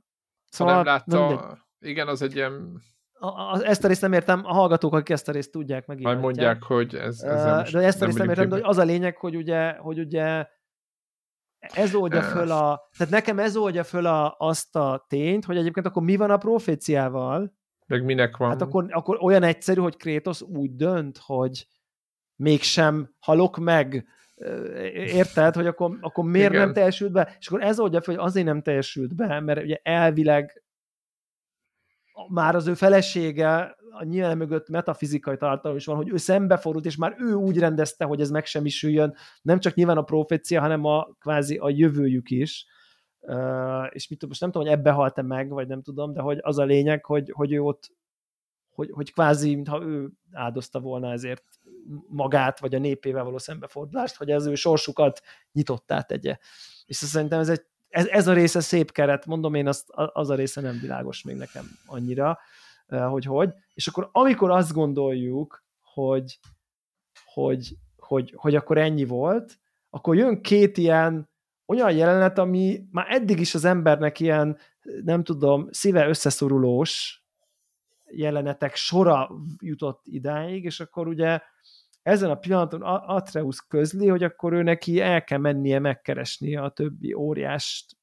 Szóval, 0.46 0.74
ha 0.74 0.84
nem 0.84 0.94
látta, 0.94 1.30
nem 1.30 1.62
igen, 1.80 2.08
az 2.08 2.22
egy 2.22 2.36
ilyen... 2.36 2.82
A, 3.14 3.28
a, 3.28 3.62
ezt 3.64 3.84
a 3.84 3.88
részt 3.88 4.02
nem 4.02 4.14
értem, 4.14 4.46
a 4.46 4.54
hallgatók, 4.54 4.94
akik 4.94 5.10
ezt 5.10 5.28
a 5.28 5.32
részt 5.32 5.52
tudják 5.52 5.86
meg. 5.86 6.02
Majd 6.02 6.20
mondják, 6.20 6.64
hogy 6.64 6.96
ez, 6.96 7.22
ez 7.22 7.72
De 7.72 7.80
ezt 7.80 8.02
a 8.02 8.06
részt 8.06 8.18
nem 8.18 8.30
értem, 8.30 8.50
de 8.50 8.56
hogy 8.56 8.64
az 8.64 8.78
a 8.78 8.84
lényeg, 8.84 9.18
hogy 9.18 9.36
ugye, 9.36 9.72
hogy 9.72 10.00
ugye 10.00 10.48
ez 11.60 11.96
oldja 11.96 12.22
föl 12.22 12.52
a... 12.52 12.90
Tehát 12.98 13.14
nekem 13.14 13.40
ez 13.40 13.58
oldja 13.58 13.84
föl 13.84 14.06
a, 14.06 14.36
azt 14.38 14.76
a 14.76 15.06
tényt, 15.08 15.46
hogy 15.46 15.58
egyébként 15.58 15.86
akkor 15.86 16.04
mi 16.04 16.16
van 16.16 16.32
a 16.32 16.38
proféciával? 16.38 17.54
Meg 17.88 18.04
minek 18.04 18.38
van? 18.38 18.50
Hát 18.50 18.62
akkor, 18.62 18.86
akkor 18.90 19.18
olyan 19.22 19.44
egyszerű, 19.44 19.82
hogy 19.82 19.98
Krétos 19.98 20.42
úgy 20.42 20.76
dönt, 20.76 21.18
hogy 21.18 21.68
mégsem 22.36 23.16
halok 23.20 23.58
meg, 23.58 24.08
érted, 24.94 25.56
hogy 25.56 25.68
akkor, 25.68 25.98
akkor 26.02 26.24
miért 26.24 26.50
Igen. 26.50 26.62
nem 26.62 26.74
teljesült 26.74 27.12
be? 27.12 27.36
És 27.40 27.48
akkor 27.48 27.64
ez 27.64 27.80
oldja 27.80 28.02
fel, 28.02 28.16
hogy 28.16 28.26
azért 28.26 28.46
nem 28.46 28.62
teljesült 28.62 29.16
be, 29.16 29.40
mert 29.40 29.64
ugye 29.64 29.80
elvileg 29.84 30.64
már 32.28 32.56
az 32.56 32.68
ő 32.68 32.74
felesége 32.74 33.76
a 33.92 34.04
nyilván 34.04 34.38
mögött 34.38 34.70
metafizikai 34.70 35.38
tartalom 35.38 35.78
is 35.78 35.86
van, 35.86 35.96
hogy 35.96 36.10
ő 36.10 36.18
szembefordult, 36.18 36.86
és 36.86 36.96
már 36.96 37.16
ő 37.20 37.34
úgy 37.34 37.60
rendezte, 37.60 38.06
hogy 38.06 38.22
ez 38.22 38.30
megsemmisüljön, 38.30 39.16
nem 39.42 39.60
csak 39.60 39.74
nyilván 39.74 39.98
a 39.98 40.04
profécia, 40.04 40.62
hanem 40.62 40.86
a 40.86 41.08
kvázi 41.20 41.58
a 41.58 41.70
jövőjük 41.70 42.30
is. 42.30 42.66
Uh, 43.22 43.88
és 43.90 44.08
mit 44.10 44.28
most 44.28 44.42
nem 44.42 44.52
tudom, 44.52 44.68
hogy 44.68 44.78
ebbe 44.78 44.92
halt-e 44.92 45.22
meg, 45.22 45.50
vagy 45.50 45.68
nem 45.68 45.82
tudom, 45.82 46.14
de 46.14 46.22
hogy 46.22 46.38
az 46.42 46.58
a 46.58 46.64
lényeg, 46.64 47.06
hogy, 47.06 47.32
hogy 47.34 47.54
ő 47.54 47.60
ott, 47.60 47.92
hogy, 48.80 48.90
hogy 48.92 49.14
kvázi, 49.14 49.56
mintha 49.56 49.82
ő 49.82 50.10
áldozta 50.32 50.80
volna 50.80 51.12
ezért 51.12 51.44
magát, 52.08 52.60
vagy 52.60 52.76
a 52.76 52.80
népével 52.80 53.24
való 53.24 53.38
szembefordulást, 53.38 54.16
hogy 54.16 54.32
az 54.32 54.46
ő 54.46 54.56
sorsukat 54.56 55.22
nyitottá 55.52 56.02
tegye. 56.02 56.38
És 56.86 56.96
szerintem 56.96 57.40
ez, 57.40 57.50
egy, 57.50 57.66
ez, 57.90 58.06
ez 58.06 58.28
a 58.28 58.34
része 58.34 58.60
szép 58.60 58.92
keret, 58.92 59.26
mondom 59.26 59.54
én, 59.54 59.68
azt, 59.68 59.90
az 59.92 60.30
a 60.30 60.36
része 60.36 60.62
nem 60.62 60.80
világos 60.82 61.24
még 61.24 61.36
nekem 61.36 61.66
annyira, 61.86 62.40
hogy 62.88 63.26
hogy. 63.26 63.54
És 63.74 63.88
akkor 63.88 64.10
amikor 64.12 64.52
azt 64.52 64.74
gondoljuk, 64.74 65.64
hogy, 65.82 66.40
hogy, 67.26 67.78
hogy, 67.98 68.34
hogy 68.36 68.56
akkor 68.56 68.78
ennyi 68.78 69.06
volt, 69.06 69.60
akkor 69.90 70.16
jön 70.16 70.42
két 70.42 70.78
ilyen 70.78 71.30
olyan 71.66 71.92
jelenet, 71.92 72.38
ami 72.38 72.88
már 72.92 73.06
eddig 73.10 73.40
is 73.40 73.56
az 73.56 73.66
embernek 73.66 74.20
ilyen, 74.20 74.58
nem 75.04 75.24
tudom, 75.24 75.68
szíve 75.72 76.08
összeszorulós 76.08 77.19
jelenetek 78.12 78.76
sora 78.76 79.30
jutott 79.58 80.02
idáig, 80.04 80.64
és 80.64 80.80
akkor 80.80 81.08
ugye 81.08 81.40
ezen 82.02 82.30
a 82.30 82.36
pillanaton 82.36 82.82
Atreus 82.82 83.66
közli, 83.68 84.08
hogy 84.08 84.24
akkor 84.24 84.54
ő 84.54 84.64
neki 84.64 85.02
el 85.02 85.24
kell 85.24 85.38
mennie 85.38 85.80
megkeresni 85.80 86.56
a 86.56 86.70
többi 86.70 87.14
óriást 87.14 87.98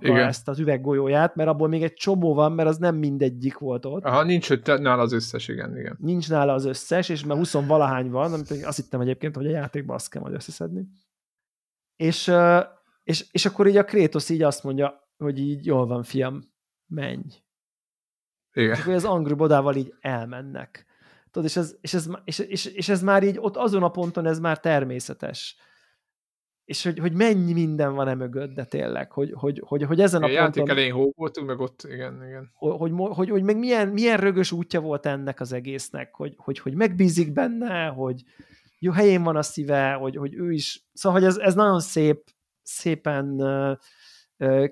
ezt 0.00 0.48
az 0.48 0.58
üveggolyóját, 0.58 1.34
mert 1.34 1.48
abból 1.48 1.68
még 1.68 1.82
egy 1.82 1.94
csomó 1.94 2.34
van, 2.34 2.52
mert 2.52 2.68
az 2.68 2.78
nem 2.78 2.96
mindegyik 2.96 3.58
volt 3.58 3.84
ott. 3.84 4.04
Aha, 4.04 4.22
nincs 4.22 4.50
ott 4.50 4.66
nála 4.66 5.02
az 5.02 5.12
összes, 5.12 5.48
igen, 5.48 5.76
igen. 5.78 5.96
Nincs 6.00 6.28
nála 6.28 6.52
az 6.52 6.64
összes, 6.64 7.08
és 7.08 7.24
már 7.24 7.36
20 7.36 7.52
valahány 7.52 8.10
van, 8.10 8.32
amit 8.32 8.50
azt 8.50 8.76
hittem 8.76 9.00
egyébként, 9.00 9.36
hogy 9.36 9.46
a 9.46 9.50
játékban 9.50 9.94
azt 9.94 10.10
kell 10.10 10.22
majd 10.22 10.34
összeszedni. 10.34 10.88
És, 11.96 12.32
és, 13.02 13.26
és 13.30 13.46
akkor 13.46 13.66
így 13.66 13.76
a 13.76 13.84
Krétosz 13.84 14.28
így 14.28 14.42
azt 14.42 14.64
mondja, 14.64 15.08
hogy 15.16 15.38
így 15.38 15.66
jól 15.66 15.86
van, 15.86 16.02
fiam, 16.02 16.40
menj. 16.86 17.22
Igen. 18.52 18.74
És 18.74 18.80
akkor 18.80 18.94
az 18.94 19.04
Angry 19.04 19.34
Bodával 19.34 19.74
így 19.74 19.94
elmennek. 20.00 20.86
Tudod, 21.30 21.48
és 21.48 21.56
ez, 21.56 21.76
és, 21.80 21.94
ez, 21.94 22.08
és, 22.24 22.38
és, 22.38 22.64
és 22.64 22.88
ez 22.88 23.02
már 23.02 23.22
így 23.22 23.36
ott 23.40 23.56
azon 23.56 23.82
a 23.82 23.90
ponton 23.90 24.26
ez 24.26 24.38
már 24.38 24.60
természetes. 24.60 25.56
és 26.64 26.82
hogy, 26.84 26.98
hogy 26.98 27.12
mennyi 27.12 27.52
minden 27.52 27.94
van 27.94 28.08
e 28.08 28.14
mögött, 28.14 28.54
de 28.54 28.64
tényleg, 28.64 29.12
hogy, 29.12 29.32
hogy, 29.34 29.62
hogy, 29.64 29.82
hogy 29.82 30.00
ezen 30.00 30.22
a, 30.22 30.26
a 30.26 30.28
játék 30.28 30.54
ponton... 30.54 30.76
elején 30.76 30.94
hó 30.94 31.12
voltunk, 31.16 31.46
meg 31.46 31.60
ott, 31.60 31.86
igen, 31.90 32.26
igen. 32.26 32.50
Hogy, 32.54 32.76
hogy, 32.78 32.92
hogy, 33.14 33.28
hogy 33.30 33.42
meg 33.42 33.58
milyen, 33.58 33.88
milyen 33.88 34.16
rögös 34.16 34.52
útja 34.52 34.80
volt 34.80 35.06
ennek 35.06 35.40
az 35.40 35.52
egésznek, 35.52 36.14
hogy, 36.14 36.34
hogy, 36.36 36.58
hogy 36.58 36.74
megbízik 36.74 37.32
benne, 37.32 37.86
hogy 37.86 38.22
jó 38.78 38.92
helyén 38.92 39.22
van 39.22 39.36
a 39.36 39.42
szíve, 39.42 39.92
hogy, 39.92 40.16
hogy 40.16 40.34
ő 40.34 40.52
is, 40.52 40.88
szóval, 40.92 41.20
hogy 41.20 41.28
ez, 41.28 41.36
ez 41.36 41.54
nagyon 41.54 41.80
szép, 41.80 42.24
szépen 42.62 43.42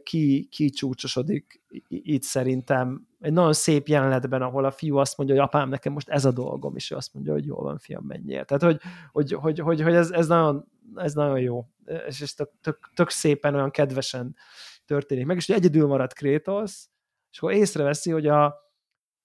ki, 0.03 0.49
kicsúcsosodik 0.51 1.63
itt 1.89 2.23
szerintem. 2.23 3.07
Egy 3.27 3.33
nagyon 3.33 3.53
szép 3.53 3.89
jelenetben, 3.89 4.43
ahol 4.43 4.65
a 4.65 4.71
fiú 4.71 4.97
azt 4.97 5.17
mondja, 5.17 5.37
hogy 5.37 5.45
apám, 5.45 5.69
nekem 5.69 5.93
most 5.93 6.09
ez 6.09 6.25
a 6.25 6.31
dolgom, 6.31 6.77
és 6.77 6.91
ő 6.91 6.97
azt 6.97 7.15
mondja, 7.15 7.33
hogy 7.33 7.47
jól 7.47 7.63
van, 7.63 7.79
fiam, 7.79 8.05
menjél. 8.05 8.45
Tehát, 8.45 8.63
hogy, 8.63 8.81
hogy, 9.13 9.33
hogy, 9.33 9.59
hogy, 9.59 9.83
hogy 9.83 9.95
ez, 9.95 10.11
ez, 10.11 10.27
nagyon, 10.27 10.65
ez 10.95 11.15
nagyon 11.15 11.41
jó, 11.41 11.67
és 12.07 12.21
ez 12.21 12.33
tök, 12.33 12.51
tök, 12.61 12.91
tök 12.95 13.11
szépen, 13.11 13.55
olyan 13.55 13.71
kedvesen 13.71 14.37
történik 14.85 15.27
meg, 15.27 15.37
és 15.37 15.47
hogy 15.47 15.57
egyedül 15.57 15.87
marad 15.87 16.13
Kratos, 16.13 16.87
és 17.31 17.39
akkor 17.39 17.53
észreveszi, 17.53 18.11
hogy 18.11 18.27
a, 18.27 18.57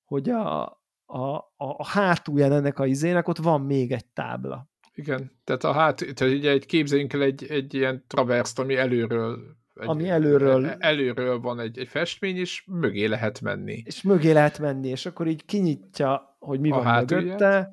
hogy 0.05 0.29
a, 0.29 0.63
a, 1.05 1.35
a, 1.35 1.53
a 1.57 1.85
hátulján 1.85 2.51
ennek 2.51 2.79
a 2.79 2.85
izének 2.85 3.27
ott 3.27 3.37
van 3.37 3.61
még 3.61 3.91
egy 3.91 4.05
tábla. 4.05 4.69
Igen, 4.93 5.31
tehát 5.43 5.63
a 5.63 5.71
hát, 5.71 6.05
tehát 6.13 6.35
ugye 6.35 6.51
egy 6.51 6.65
képzeljünk 6.65 7.13
el 7.13 7.21
egy, 7.21 7.45
egy 7.49 7.73
ilyen 7.73 8.03
traverszt, 8.07 8.59
ami 8.59 8.75
előről 8.75 9.59
egy, 9.73 9.87
ami 9.87 10.09
előről... 10.09 10.65
E, 10.65 10.75
előről 10.79 11.39
van 11.39 11.59
egy, 11.59 11.79
egy 11.79 11.87
festmény, 11.87 12.37
és 12.37 12.63
mögé 12.65 13.05
lehet 13.05 13.41
menni. 13.41 13.81
És 13.85 14.01
mögé 14.01 14.31
lehet 14.31 14.59
menni, 14.59 14.87
és 14.87 15.05
akkor 15.05 15.27
így 15.27 15.45
kinyitja, 15.45 16.35
hogy 16.39 16.59
mi 16.59 16.71
a 16.71 16.75
van 16.75 17.05
mögötte, 17.09 17.71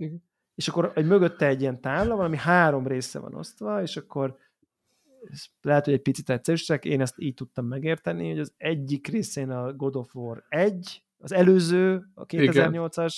és 0.54 0.68
akkor 0.68 0.92
egy 0.94 1.06
mögötte 1.06 1.46
egy 1.46 1.60
ilyen 1.60 1.80
tábla 1.80 2.16
van, 2.16 2.24
ami 2.24 2.36
három 2.36 2.86
része 2.86 3.18
van 3.18 3.34
osztva, 3.34 3.82
és 3.82 3.96
akkor 3.96 4.36
lehet, 5.60 5.84
hogy 5.84 5.94
egy 5.94 6.02
picit 6.02 6.30
egyszerűsek, 6.30 6.84
én 6.84 7.00
ezt 7.00 7.14
így 7.18 7.34
tudtam 7.34 7.66
megérteni, 7.66 8.28
hogy 8.28 8.38
az 8.38 8.52
egyik 8.56 9.06
részén 9.06 9.50
a 9.50 9.72
God 9.72 9.96
of 9.96 10.14
War 10.14 10.44
1, 10.48 11.02
az 11.18 11.32
előző, 11.32 12.10
a 12.14 12.26
2008-as 12.26 13.14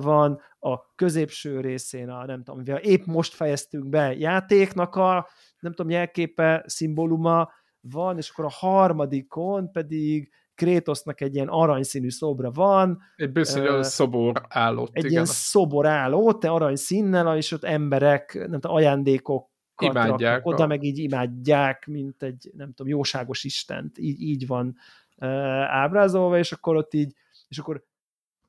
van, 0.00 0.40
a 0.58 0.94
középső 0.94 1.60
részén 1.60 2.08
a, 2.08 2.24
nem 2.24 2.42
tudom, 2.42 2.60
mivel 2.60 2.78
épp 2.78 3.04
most 3.04 3.34
fejeztünk 3.34 3.88
be 3.88 4.16
játéknak 4.16 4.94
a, 4.94 5.28
nem 5.58 5.72
tudom, 5.72 5.90
jelképe, 5.90 6.64
szimbóluma 6.66 7.52
van, 7.90 8.16
és 8.16 8.30
akkor 8.30 8.44
a 8.44 8.66
harmadikon 8.66 9.70
pedig 9.70 10.30
Krétosznak 10.54 11.20
egy 11.20 11.34
ilyen 11.34 11.48
aranyszínű 11.48 12.10
szobra 12.10 12.50
van. 12.50 13.02
Egy 13.16 13.32
bizonyos 13.32 13.70
uh, 13.70 13.82
szobor 13.82 14.42
állott. 14.48 14.90
Egy 14.92 14.98
igen. 14.98 15.10
ilyen 15.10 15.24
szobor 15.24 15.86
állott, 15.86 16.40
te 16.40 16.50
aranyszínnel, 16.50 17.36
és 17.36 17.52
ott 17.52 17.64
emberek, 17.64 18.34
nem 18.34 18.60
tudom, 18.60 18.76
ajándékok 18.76 19.50
imádják 19.78 20.46
oda, 20.46 20.62
a... 20.62 20.66
meg 20.66 20.82
így 20.82 20.98
imádják, 20.98 21.86
mint 21.86 22.22
egy, 22.22 22.50
nem 22.56 22.72
tudom, 22.72 22.92
jóságos 22.92 23.44
istent. 23.44 23.98
Így, 23.98 24.20
így 24.20 24.46
van 24.46 24.76
uh, 25.16 25.28
ábrázolva, 25.70 26.38
és 26.38 26.52
akkor 26.52 26.76
ott 26.76 26.94
így, 26.94 27.12
és 27.48 27.58
akkor 27.58 27.84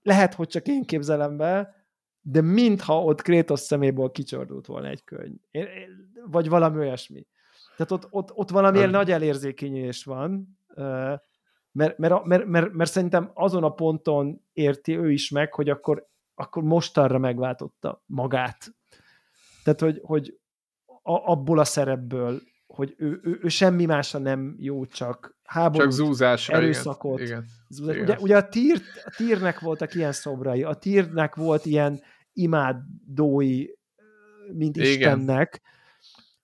lehet, 0.02 0.34
hogy 0.34 0.48
csak 0.48 0.68
én 0.68 0.84
képzelem 0.84 1.38
be, 1.38 1.86
de 2.22 2.42
mintha 2.42 3.04
ott 3.04 3.22
Krétos 3.22 3.60
szeméből 3.60 4.12
kicsordult 4.12 4.66
volna 4.66 4.88
egy 4.88 5.04
könyv. 5.04 5.36
Vagy 6.26 6.50
valami 6.50 6.78
olyasmi. 6.78 7.28
Tehát 7.78 7.92
ott, 7.92 8.08
ott, 8.10 8.32
ott 8.34 8.50
valamilyen 8.50 8.90
nagy 8.90 9.12
elérzékenyülés 9.12 10.04
van, 10.04 10.58
mert, 11.72 11.98
mert, 11.98 12.24
mert, 12.24 12.46
mert, 12.46 12.72
mert 12.72 12.92
szerintem 12.92 13.32
azon 13.34 13.64
a 13.64 13.70
ponton 13.70 14.42
érti 14.54 14.98
ő 14.98 15.12
is 15.12 15.30
meg, 15.30 15.54
hogy 15.54 15.70
akkor, 15.70 16.08
akkor 16.36 16.64
mostanra 16.64 17.18
megváltotta 17.18 18.04
magát. 18.06 18.76
Tehát, 19.64 19.80
hogy, 19.80 20.00
hogy 20.04 20.40
a, 21.02 21.32
abból 21.32 21.60
a 21.60 21.64
szerepből, 21.64 22.42
hogy 22.68 22.94
ő, 22.98 23.20
ő, 23.24 23.40
ő 23.42 23.48
semmi 23.48 23.86
másra 23.86 24.20
nem 24.20 24.56
jó, 24.58 24.86
csak 24.86 25.38
háborút, 25.44 25.82
csak 25.82 25.92
zúzásra, 25.92 26.56
erőszakot. 26.56 27.20
Igen. 27.20 27.30
Igen. 27.30 27.46
Zúzás. 27.68 27.96
Igen. 27.96 28.06
Ugye, 28.06 28.18
ugye 28.20 28.38
a, 28.38 28.50
tír, 28.50 28.82
a 29.06 29.14
tírnek 29.18 29.60
voltak 29.60 29.94
ilyen 29.94 30.12
szobrai, 30.12 30.64
a 30.64 30.74
tírnek 30.74 31.36
volt 31.36 31.66
ilyen 31.66 32.02
imádói, 32.34 33.66
mint 34.54 34.76
Igen. 34.76 34.88
Istennek, 34.90 35.62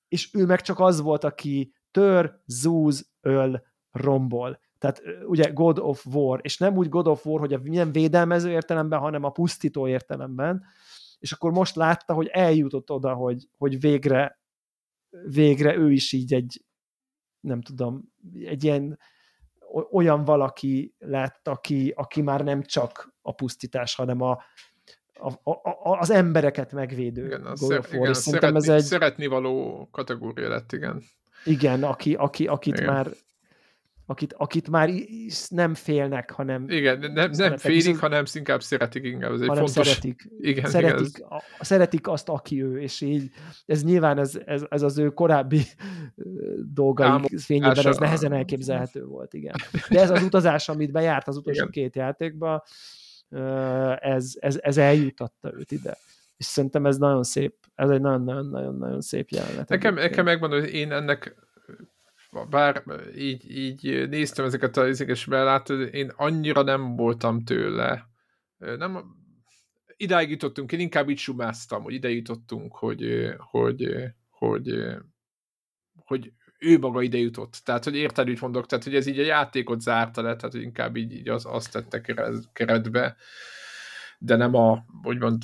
és 0.09 0.33
ő 0.33 0.45
meg 0.45 0.61
csak 0.61 0.79
az 0.79 1.01
volt, 1.01 1.23
aki 1.23 1.73
tör, 1.91 2.41
zúz, 2.45 3.11
öl, 3.21 3.61
rombol. 3.91 4.59
Tehát 4.77 5.01
ugye 5.25 5.49
God 5.49 5.79
of 5.79 6.05
War, 6.05 6.39
és 6.43 6.57
nem 6.57 6.77
úgy 6.77 6.89
God 6.89 7.07
of 7.07 7.25
War, 7.25 7.39
hogy 7.39 7.53
a 7.53 7.59
nem 7.63 7.91
védelmező 7.91 8.49
értelemben, 8.49 8.99
hanem 8.99 9.23
a 9.23 9.29
pusztító 9.29 9.88
értelemben, 9.88 10.63
és 11.19 11.31
akkor 11.31 11.51
most 11.51 11.75
látta, 11.75 12.13
hogy 12.13 12.27
eljutott 12.27 12.91
oda, 12.91 13.13
hogy, 13.13 13.49
hogy 13.57 13.79
végre, 13.79 14.39
végre 15.09 15.75
ő 15.75 15.91
is 15.91 16.11
így 16.11 16.33
egy, 16.33 16.65
nem 17.39 17.61
tudom, 17.61 18.13
egy 18.33 18.63
ilyen 18.63 18.99
olyan 19.91 20.23
valaki 20.23 20.95
lett, 20.97 21.47
aki, 21.47 21.93
aki 21.95 22.21
már 22.21 22.43
nem 22.43 22.63
csak 22.63 23.15
a 23.21 23.31
pusztítás, 23.31 23.95
hanem 23.95 24.21
a, 24.21 24.38
a, 25.19 25.51
a, 25.51 25.98
az 25.99 26.09
embereket 26.09 26.72
megvédő 26.72 27.25
igen, 27.25 27.45
a 27.45 27.56
szer, 27.56 27.85
igen, 27.91 28.14
szeretni, 28.14 28.56
ez 28.56 28.69
egy... 28.69 28.83
szeretni 28.83 29.27
való 29.27 29.88
kategória 29.91 30.49
lett, 30.49 30.72
igen. 30.72 31.03
Igen, 31.45 31.83
aki, 31.83 32.14
aki, 32.14 32.48
akit 32.48 32.77
igen. 32.77 32.93
már 32.93 33.07
akit, 34.09 34.33
akit 34.38 34.69
már 34.69 34.89
nem 35.49 35.73
félnek, 35.73 36.31
hanem 36.31 36.69
igen, 36.69 36.99
nem, 36.99 37.31
nem 37.31 37.57
félik, 37.57 37.77
viszont, 37.77 37.99
hanem 37.99 38.23
inkább 38.33 38.61
szeretik, 38.61 39.03
inkább 39.03 39.33
ez 39.33 39.41
egy 39.41 39.48
hanem 39.48 39.65
fontos... 39.65 39.88
szeretik, 39.88 40.30
igen, 40.51 40.69
szeretik, 40.69 41.07
igen, 41.07 41.27
ez... 41.30 41.43
a, 41.59 41.64
szeretik 41.64 42.07
azt, 42.07 42.30
aki 42.30 42.64
ő, 42.64 42.81
és 42.81 43.01
így 43.01 43.30
ez 43.65 43.83
nyilván 43.83 44.17
ez, 44.17 44.39
ez, 44.45 44.65
ez 44.69 44.81
az 44.81 44.98
ő 44.98 45.09
korábbi 45.09 45.61
dolgai 46.73 47.38
fényében 47.38 47.88
ez 47.88 47.98
nehezen 47.98 48.33
elképzelhető 48.33 49.06
volt, 49.06 49.33
igen. 49.33 49.56
De 49.89 49.99
ez 50.01 50.09
az 50.09 50.23
utazás, 50.23 50.69
amit 50.69 50.91
bejárt 50.91 51.27
az 51.27 51.38
utolsó 51.38 51.59
igen. 51.59 51.72
két 51.72 51.95
játékba, 51.95 52.64
ez, 53.99 54.33
ez, 54.40 54.59
ez 54.61 54.77
eljutatta 54.77 55.53
őt 55.53 55.72
ide. 55.72 55.98
És 56.38 56.45
szerintem 56.45 56.85
ez 56.85 56.98
nagyon 56.98 57.24
szép, 57.24 57.56
ez 57.75 57.90
egy 57.90 58.01
nagyon-nagyon-nagyon 58.01 59.01
szép 59.01 59.30
jelenet. 59.30 59.69
Nekem, 59.69 59.93
nekem 59.93 60.25
megmondom, 60.25 60.59
hogy 60.59 60.74
én 60.74 60.91
ennek 60.91 61.35
bár 62.49 62.83
így, 63.16 63.58
így 63.58 64.09
néztem 64.09 64.45
ezeket 64.45 64.77
a 64.77 64.88
és 64.88 65.25
belátod, 65.25 65.93
én 65.93 66.11
annyira 66.16 66.61
nem 66.61 66.95
voltam 66.95 67.43
tőle. 67.43 68.09
Nem, 68.58 69.16
idáig 69.98 70.30
jutottunk, 70.30 70.72
én 70.72 70.80
inkább 70.80 71.09
így 71.09 71.17
sumáztam, 71.17 71.83
hogy 71.83 71.93
ide 71.93 72.09
jutottunk, 72.09 72.75
hogy, 72.75 73.33
hogy, 73.38 73.93
hogy, 74.30 74.74
hogy 75.95 76.33
ő 76.59 76.79
maga 76.79 77.01
ide 77.01 77.17
jutott. 77.17 77.61
Tehát, 77.65 77.83
hogy 77.83 77.95
érted, 77.95 78.27
mit 78.27 78.41
mondok, 78.41 78.65
tehát, 78.65 78.83
hogy 78.83 78.95
ez 78.95 79.05
így 79.05 79.19
a 79.19 79.23
játékot 79.23 79.81
zárta 79.81 80.21
le, 80.21 80.35
tehát, 80.35 80.51
hogy 80.51 80.61
inkább 80.61 80.95
így, 80.95 81.13
így 81.13 81.29
az, 81.29 81.45
azt 81.45 81.71
tette 81.71 82.01
keretbe, 82.53 83.15
de 84.19 84.35
nem 84.35 84.55
a, 84.55 84.85
hogy 85.03 85.17
mond, 85.17 85.41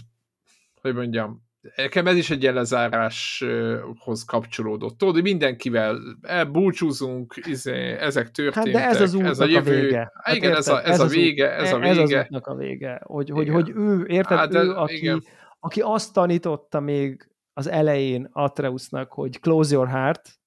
hogy 0.81 0.93
mondjam, 0.95 1.43
nekem 1.75 2.07
ez 2.07 2.15
is 2.15 2.29
egy 2.29 2.41
ilyen 2.41 2.53
lezáráshoz 2.53 4.23
kapcsolódott. 4.25 4.97
Tudod, 4.97 5.21
mindenkivel 5.21 5.99
elbúcsúzunk, 6.21 7.35
izé, 7.47 7.91
ezek 7.91 8.31
történtek. 8.31 8.73
Hát 8.73 8.81
de 8.81 8.87
ez 8.89 9.01
az 9.01 9.13
útnak 9.13 9.31
ez 9.31 9.39
a, 9.39 9.45
jövő. 9.45 9.77
a 9.77 9.81
vége. 9.81 10.11
Hát 10.23 10.35
igen, 10.35 10.49
érted, 10.49 10.57
ez, 10.59 10.67
a, 10.67 10.83
ez, 10.83 10.93
ez 10.93 10.99
a 10.99 11.07
vége, 11.07 11.51
ez 11.51 11.73
a 11.73 11.79
vége. 11.79 11.89
Ez 11.89 11.97
az 11.97 12.11
útnak 12.11 12.47
a 12.47 12.55
vége. 12.55 13.01
Hogy, 13.03 13.29
hogy, 13.29 13.49
hogy 13.49 13.69
ő, 13.75 14.05
érted, 14.07 14.37
hát, 14.37 14.53
ő, 14.53 14.71
aki, 14.71 15.11
aki 15.59 15.81
azt 15.81 16.13
tanította 16.13 16.79
még 16.79 17.29
az 17.53 17.67
elején 17.67 18.29
Atreusnak, 18.31 19.11
hogy 19.11 19.39
close 19.39 19.73
your 19.73 19.87
heart, 19.87 20.39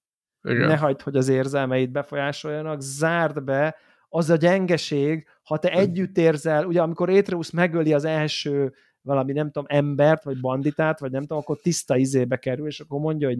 igen. 0.42 0.68
ne 0.68 0.76
hagyd, 0.76 1.02
hogy 1.02 1.16
az 1.16 1.28
érzelmeid 1.28 1.90
befolyásoljanak, 1.90 2.80
zárd 2.80 3.42
be, 3.42 3.76
az 4.08 4.30
a 4.30 4.36
gyengeség, 4.36 5.26
ha 5.42 5.58
te 5.58 5.70
együtt 5.70 6.18
érzel, 6.18 6.66
ugye 6.66 6.82
amikor 6.82 7.10
Atreus 7.10 7.50
megöli 7.50 7.92
az 7.92 8.04
első 8.04 8.72
valami, 9.02 9.32
nem 9.32 9.46
tudom, 9.46 9.64
embert, 9.68 10.24
vagy 10.24 10.40
banditát, 10.40 11.00
vagy 11.00 11.10
nem 11.10 11.20
tudom, 11.20 11.38
akkor 11.38 11.58
tiszta 11.60 11.96
izébe 11.96 12.36
kerül, 12.36 12.66
és 12.66 12.80
akkor 12.80 13.00
mondja, 13.00 13.28
hogy 13.28 13.38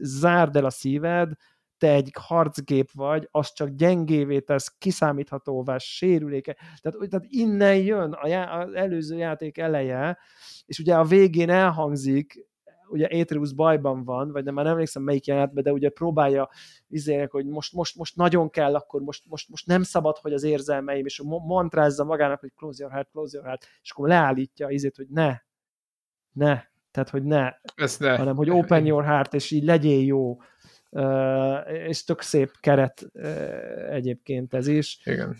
zárd 0.00 0.56
el 0.56 0.64
a 0.64 0.70
szíved, 0.70 1.32
te 1.78 1.92
egy 1.92 2.10
harcgép 2.20 2.90
vagy, 2.92 3.28
az 3.30 3.52
csak 3.52 3.68
gyengévé 3.68 4.40
tesz, 4.40 4.74
kiszámíthatóvá, 4.78 5.78
sérüléke. 5.78 6.56
Tehát, 6.80 7.08
tehát 7.08 7.26
innen 7.28 7.76
jön 7.76 8.12
a 8.12 8.26
já- 8.26 8.66
az 8.66 8.72
előző 8.74 9.16
játék 9.16 9.58
eleje, 9.58 10.18
és 10.66 10.78
ugye 10.78 10.94
a 10.94 11.04
végén 11.04 11.50
elhangzik 11.50 12.46
ugye 12.88 13.06
Atreus 13.20 13.52
bajban 13.52 14.04
van, 14.04 14.32
vagy 14.32 14.44
nem, 14.44 14.54
már 14.54 14.64
nem 14.64 14.72
emlékszem 14.72 15.02
melyik 15.02 15.26
jelenetben, 15.26 15.62
de 15.62 15.72
ugye 15.72 15.88
próbálja 15.88 16.48
izének, 16.88 17.30
hogy 17.30 17.46
most, 17.46 17.72
most, 17.72 17.96
most 17.96 18.16
nagyon 18.16 18.50
kell, 18.50 18.74
akkor 18.74 19.00
most, 19.00 19.22
most, 19.26 19.48
most 19.48 19.66
nem 19.66 19.82
szabad, 19.82 20.18
hogy 20.18 20.32
az 20.32 20.42
érzelmeim, 20.42 21.04
és 21.04 21.22
mantrázza 21.46 22.04
magának, 22.04 22.40
hogy 22.40 22.52
close 22.56 22.82
your 22.82 22.92
heart, 22.92 23.10
close 23.10 23.36
your 23.36 23.46
heart, 23.46 23.66
és 23.82 23.90
akkor 23.90 24.08
leállítja 24.08 24.68
izét, 24.70 24.96
hogy 24.96 25.08
ne, 25.08 25.36
ne, 26.32 26.62
tehát, 26.90 27.10
hogy 27.10 27.22
ne, 27.22 27.52
Ezt 27.74 28.00
ne. 28.00 28.16
hanem, 28.16 28.36
hogy 28.36 28.50
open 28.50 28.86
your 28.86 29.04
heart, 29.04 29.34
és 29.34 29.50
így 29.50 29.64
legyél 29.64 30.04
jó. 30.04 30.40
Uh, 30.90 31.72
és 31.88 32.04
tök 32.04 32.20
szép 32.20 32.50
keret 32.60 33.06
uh, 33.12 33.92
egyébként 33.92 34.54
ez 34.54 34.66
is. 34.66 35.00
Igen 35.04 35.36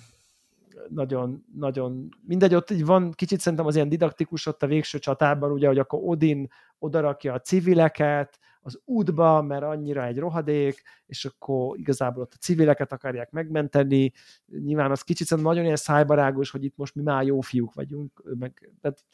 nagyon, 0.88 1.44
nagyon, 1.54 2.08
mindegy, 2.26 2.54
ott 2.54 2.70
így 2.70 2.84
van, 2.84 3.12
kicsit 3.12 3.40
szerintem 3.40 3.66
az 3.66 3.74
ilyen 3.74 3.88
didaktikus 3.88 4.46
ott 4.46 4.62
a 4.62 4.66
végső 4.66 4.98
csatában, 4.98 5.52
ugye, 5.52 5.66
hogy 5.66 5.78
akkor 5.78 6.00
Odin 6.02 6.48
odarakja 6.78 7.32
a 7.32 7.40
civileket, 7.40 8.38
az 8.60 8.80
útba, 8.84 9.42
mert 9.42 9.62
annyira 9.62 10.06
egy 10.06 10.18
rohadék, 10.18 10.82
és 11.06 11.24
akkor 11.24 11.78
igazából 11.78 12.22
ott 12.22 12.32
a 12.34 12.40
civileket 12.40 12.92
akarják 12.92 13.30
megmenteni. 13.30 14.12
Nyilván 14.46 14.90
az 14.90 15.02
kicsit 15.02 15.36
nagyon 15.36 15.64
ilyen 15.64 15.76
szájbarágos, 15.76 16.50
hogy 16.50 16.64
itt 16.64 16.76
most 16.76 16.94
mi 16.94 17.02
már 17.02 17.24
jó 17.24 17.40
fiúk 17.40 17.74
vagyunk, 17.74 18.22
meg, 18.38 18.70
tehát 18.80 19.04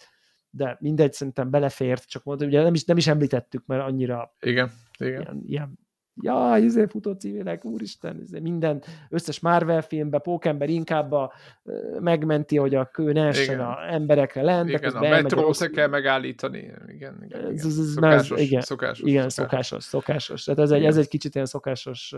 de 0.50 0.76
mindegy, 0.80 1.12
szerintem 1.12 1.50
belefért, 1.50 2.08
csak 2.08 2.24
mondtam, 2.24 2.48
ugye 2.48 2.62
nem 2.62 2.74
is, 2.74 2.84
nem 2.84 2.96
is 2.96 3.06
említettük, 3.06 3.66
mert 3.66 3.82
annyira 3.82 4.34
igen, 4.40 4.70
igen. 4.98 5.20
Ilyen, 5.20 5.42
ilyen 5.46 5.78
ja, 6.20 6.56
izé 6.58 6.86
futó 6.86 7.12
civilek, 7.12 7.64
úristen, 7.64 8.20
izé 8.22 8.38
minden, 8.38 8.82
összes 9.08 9.40
Marvel 9.40 9.82
filmbe, 9.82 10.18
Pókember 10.18 10.68
inkább 10.68 11.12
a, 11.12 11.32
megmenti, 12.00 12.56
hogy 12.56 12.74
a 12.74 12.90
kő 12.90 13.12
ne 13.12 13.26
essen 13.26 13.60
a 13.60 13.92
emberekre 13.92 14.42
lent. 14.42 14.68
Igen, 14.68 14.92
a 14.92 15.00
metrót 15.00 15.70
kell 15.70 15.88
megállítani. 15.88 16.58
Igen, 16.58 16.90
igen, 16.90 17.22
igen. 17.24 17.46
Ez, 17.46 17.64
ez, 17.64 17.92
szokásos, 17.92 18.40
igen, 18.40 18.60
szokásos, 18.60 19.08
igen, 19.08 19.28
szokásos, 19.28 19.84
szokásos. 19.84 20.44
Tehát 20.44 20.60
ez 20.60 20.70
egy, 20.70 20.84
ez 20.84 20.96
egy 20.96 21.08
kicsit 21.08 21.34
ilyen 21.34 21.46
szokásos 21.46 22.14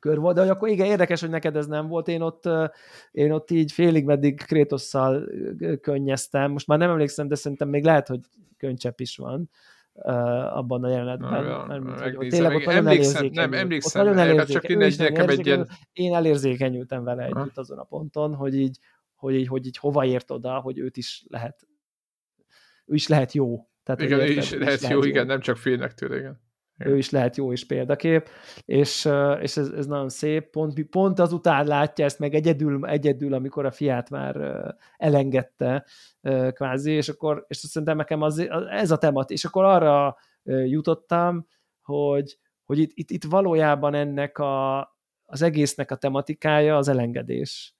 kör 0.00 0.18
volt, 0.18 0.34
de 0.34 0.40
hogy 0.40 0.50
akkor 0.50 0.68
igen, 0.68 0.86
érdekes, 0.86 1.20
hogy 1.20 1.30
neked 1.30 1.56
ez 1.56 1.66
nem 1.66 1.86
volt. 1.86 2.08
Én 2.08 2.20
ott, 2.20 2.48
én 3.12 3.32
ott 3.32 3.50
így 3.50 3.72
félig 3.72 4.04
meddig 4.04 4.42
Krétosszal 4.42 5.28
könnyeztem. 5.80 6.50
Most 6.50 6.66
már 6.66 6.78
nem 6.78 6.90
emlékszem, 6.90 7.28
de 7.28 7.34
szerintem 7.34 7.68
még 7.68 7.84
lehet, 7.84 8.08
hogy 8.08 8.20
könycsepp 8.56 9.00
is 9.00 9.16
van 9.16 9.50
uh, 9.96 10.56
abban 10.56 10.84
a 10.84 10.88
jelenetben. 10.88 11.44
Mert, 11.44 11.84
mert, 11.84 12.00
hogy, 12.00 12.14
hogy 12.14 12.28
tényleg 12.28 12.54
ott 12.54 12.64
nagyon 12.64 12.86
emlékszem, 12.86 13.26
nem, 13.32 13.52
emlékszem, 13.52 14.06
ott 14.06 14.14
nagyon 14.14 14.28
erre, 14.28 14.44
csak 14.44 14.68
én 14.68 14.76
nekem 14.98 15.28
egy 15.28 15.46
ilyen... 15.46 15.68
Én 15.92 16.14
elérzékenyültem 16.14 17.04
vele 17.04 17.22
együtt 17.22 17.54
ha? 17.54 17.60
azon 17.60 17.78
a 17.78 17.84
ponton, 17.84 18.34
hogy 18.34 18.54
így, 18.54 18.78
hogy 19.14 19.34
így, 19.34 19.46
hogy 19.46 19.66
így 19.66 19.76
hova 19.76 20.04
ért 20.04 20.30
oda, 20.30 20.60
hogy 20.60 20.78
őt 20.78 20.96
is 20.96 21.24
lehet 21.28 21.66
ő 22.86 22.94
is 22.94 23.08
lehet 23.08 23.32
jó. 23.32 23.68
Tehát 23.82 24.00
igen, 24.00 24.20
ő 24.20 24.24
is, 24.24 24.50
lehet, 24.50 24.64
lehet 24.64 24.80
jó, 24.80 24.98
jó, 24.98 25.04
igen, 25.04 25.26
nem 25.26 25.40
csak 25.40 25.56
félnek 25.56 25.94
tőle, 25.94 26.16
igen 26.16 26.44
ő 26.78 26.96
is 26.96 27.10
lehet 27.10 27.36
jó 27.36 27.52
is 27.52 27.66
példakép, 27.66 28.28
és, 28.64 29.08
és 29.40 29.56
ez, 29.56 29.68
ez 29.68 29.86
nagyon 29.86 30.08
szép, 30.08 30.50
pont, 30.50 30.82
pont 30.82 31.18
azután 31.18 31.66
látja 31.66 32.04
ezt 32.04 32.18
meg 32.18 32.34
egyedül, 32.34 32.86
egyedül, 32.86 33.34
amikor 33.34 33.66
a 33.66 33.70
fiát 33.70 34.10
már 34.10 34.36
elengedte 34.96 35.84
kvázi, 36.52 36.92
és 36.92 37.08
akkor, 37.08 37.44
és 37.48 37.56
szerintem 37.56 37.96
nekem 37.96 38.22
az, 38.22 38.48
ez 38.70 38.90
a 38.90 38.98
temat, 38.98 39.30
és 39.30 39.44
akkor 39.44 39.64
arra 39.64 40.16
jutottam, 40.44 41.46
hogy, 41.82 42.38
hogy 42.64 42.78
itt, 42.78 42.90
itt, 42.94 43.10
itt 43.10 43.24
valójában 43.24 43.94
ennek 43.94 44.38
a, 44.38 44.78
az 45.24 45.42
egésznek 45.42 45.90
a 45.90 45.96
tematikája 45.96 46.76
az 46.76 46.88
elengedés. 46.88 47.74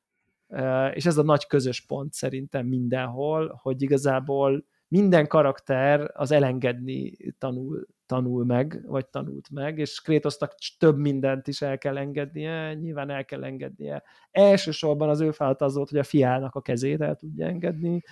És 0.93 1.07
ez 1.07 1.17
a 1.17 1.23
nagy 1.23 1.47
közös 1.47 1.81
pont 1.81 2.13
szerintem 2.13 2.67
mindenhol, 2.67 3.59
hogy 3.63 3.83
igazából 3.83 4.65
minden 4.89 5.27
karakter 5.27 6.11
az 6.15 6.31
elengedni 6.31 7.17
tanul, 7.39 7.87
tanul 8.07 8.45
meg, 8.45 8.83
vagy 8.87 9.07
tanult 9.07 9.51
meg, 9.51 9.79
és 9.79 10.01
Krétosznak 10.01 10.55
több 10.79 10.99
mindent 10.99 11.49
is 11.49 11.63
el 11.63 11.79
kell 11.79 11.97
engednie, 11.97 12.75
nyilván 12.75 13.11
el 13.11 13.25
kell 13.25 13.45
engednie. 13.45 14.03
Elsősorban 14.31 15.09
az 15.09 15.21
ő 15.21 15.31
feladata 15.31 15.65
az 15.65 15.75
volt, 15.75 15.91
hogy 15.91 15.99
a 15.99 16.05
fiának 16.05 16.55
a 16.55 16.61
kezét 16.61 17.01
el 17.01 17.17
tudja 17.17 17.47
engedni, 17.47 18.03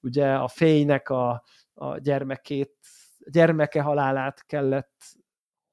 ugye 0.00 0.34
a 0.34 0.48
fénynek 0.48 1.08
a, 1.08 1.42
a 1.74 1.98
gyermekét, 1.98 2.72
gyermeke 3.30 3.80
halálát 3.80 4.46
kellett, 4.46 5.02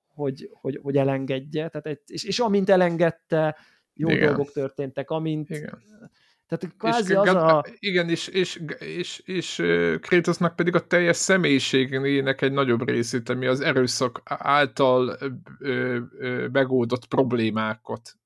hogy, 0.08 0.50
hogy, 0.54 0.80
hogy 0.82 0.98
elengedje, 0.98 1.70
tehát 1.70 1.88
egy, 1.88 2.00
és, 2.06 2.24
és 2.24 2.40
amint 2.40 2.70
elengedte, 2.70 3.58
jó 3.94 4.10
Igen. 4.10 4.28
dolgok 4.28 4.52
történtek, 4.52 5.10
amint 5.10 5.50
Igen 5.50 5.82
tehát 6.58 6.78
kvázi 6.78 7.12
és, 7.12 7.18
az 7.18 7.28
a... 7.28 7.66
Igen, 7.80 8.10
és, 8.10 8.28
és, 8.28 8.62
és, 8.80 9.22
és 9.26 9.64
Krétosznak 10.02 10.56
pedig 10.56 10.76
a 10.76 10.88
teljes 10.88 11.18
személyiségének 11.18 12.42
egy 12.42 12.52
nagyobb 12.52 12.88
részét, 12.88 13.30
ami 13.30 13.46
az 13.46 13.62
erőszak 13.62 14.22
által 14.26 15.18
ö, 15.60 15.98
ö, 16.20 16.48
megoldott 16.52 17.06
problémákat 17.06 18.18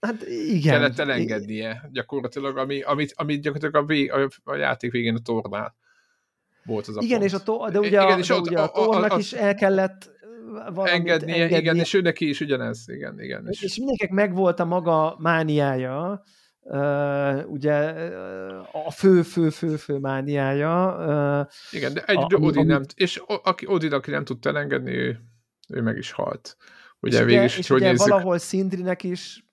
hát 0.00 0.22
igen. 0.28 0.72
kellett 0.72 0.98
elengednie 0.98 1.88
gyakorlatilag, 1.92 2.56
ami, 2.56 2.80
amit, 2.80 3.12
amit 3.16 3.42
gyakorlatilag 3.42 3.84
a, 3.84 3.86
vég, 3.86 4.12
a, 4.12 4.28
a 4.44 4.54
játék 4.54 4.90
végén 4.90 5.14
a 5.14 5.18
tornál 5.18 5.74
volt 6.64 6.86
az 6.86 6.96
a 6.96 7.00
Igen, 7.00 7.18
pont. 7.18 7.30
és 7.30 7.36
a 7.36 7.42
to, 7.42 7.70
de 7.70 7.78
ugye, 7.78 7.88
igen, 7.88 8.12
a, 8.12 8.18
és 8.18 8.26
de 8.26 8.34
ugye 8.34 8.58
a, 8.58 8.62
a, 8.62 8.70
tornak 8.70 9.10
a, 9.10 9.14
a, 9.14 9.18
is 9.18 9.32
el 9.32 9.54
kellett 9.54 10.10
engednie, 10.74 11.34
engednie, 11.34 11.58
igen, 11.58 11.76
és 11.76 11.94
ő 11.94 12.00
neki 12.00 12.28
is 12.28 12.40
ugyanez, 12.40 12.84
igen, 12.86 13.20
igen. 13.20 13.46
És, 13.48 13.62
és 13.62 13.76
mindenkinek 13.76 14.12
megvolt 14.14 14.60
a 14.60 14.64
maga 14.64 15.16
mániája, 15.18 16.22
Uh, 16.64 17.50
ugye 17.50 17.74
a 18.72 18.90
fő-fő-fő-fő 18.90 19.98
mániája. 19.98 20.96
Uh, 20.98 21.46
Igen, 21.70 21.94
de 21.94 22.04
egy 22.04 22.16
a, 22.16 22.36
Odin 22.40 22.66
nem, 22.66 22.82
és 22.94 23.22
aki, 23.26 23.66
Odin, 23.66 23.92
aki 23.92 24.10
nem 24.10 24.24
tudta 24.24 24.48
elengedni, 24.48 24.92
ő, 24.92 25.20
ő 25.68 25.82
meg 25.82 25.96
is 25.96 26.12
halt. 26.12 26.56
Ugye 27.00 27.18
és 27.18 27.24
végig 27.24 27.42
is, 27.42 27.58
és 27.58 27.68
hogy 27.68 27.80
ugye 27.80 27.90
nézzük. 27.90 28.08
valahol 28.08 28.38
Szindrinek 28.38 29.02
is 29.02 29.44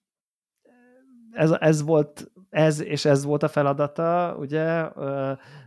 ez, 1.31 1.51
ez 1.51 1.81
volt 1.81 2.31
ez 2.49 2.83
és 2.83 3.05
ez 3.05 3.23
volt 3.23 3.43
a 3.43 3.47
feladata, 3.47 4.35
ugye, 4.39 4.89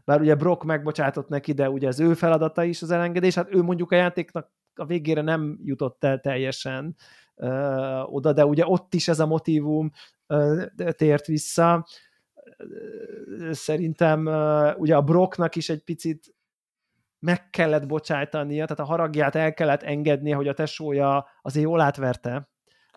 bár 0.04 0.20
ugye 0.20 0.34
Brock 0.34 0.64
megbocsátott 0.64 1.28
neki, 1.28 1.52
de 1.52 1.70
ugye 1.70 1.88
az 1.88 2.00
ő 2.00 2.14
feladata 2.14 2.64
is 2.64 2.82
az 2.82 2.90
elengedés, 2.90 3.34
hát 3.34 3.54
ő 3.54 3.62
mondjuk 3.62 3.92
a 3.92 3.94
játéknak 3.94 4.50
a 4.74 4.86
végére 4.86 5.20
nem 5.20 5.58
jutott 5.64 6.04
el 6.04 6.20
teljesen 6.20 6.96
oda, 8.04 8.32
de 8.32 8.46
ugye 8.46 8.66
ott 8.66 8.94
is 8.94 9.08
ez 9.08 9.20
a 9.20 9.26
motivum 9.26 9.90
tért 10.96 11.26
vissza. 11.26 11.86
Szerintem 13.50 14.26
ugye 14.76 14.96
a 14.96 15.02
Brocknak 15.02 15.56
is 15.56 15.68
egy 15.68 15.84
picit 15.84 16.34
meg 17.18 17.50
kellett 17.50 17.86
bocsájtania, 17.86 18.64
tehát 18.64 18.82
a 18.82 18.92
haragját 18.92 19.34
el 19.34 19.54
kellett 19.54 19.82
engednie, 19.82 20.34
hogy 20.34 20.48
a 20.48 20.54
tesója 20.54 21.26
azért 21.42 21.64
jól 21.64 21.80
átverte, 21.80 22.50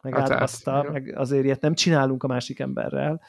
meg 0.05 0.13
hát 0.13 0.31
átbaszta, 0.31 0.71
át, 0.71 0.91
meg 0.91 1.17
azért 1.17 1.43
ilyet 1.43 1.61
nem 1.61 1.73
csinálunk 1.73 2.23
a 2.23 2.27
másik 2.27 2.59
emberrel, 2.59 3.21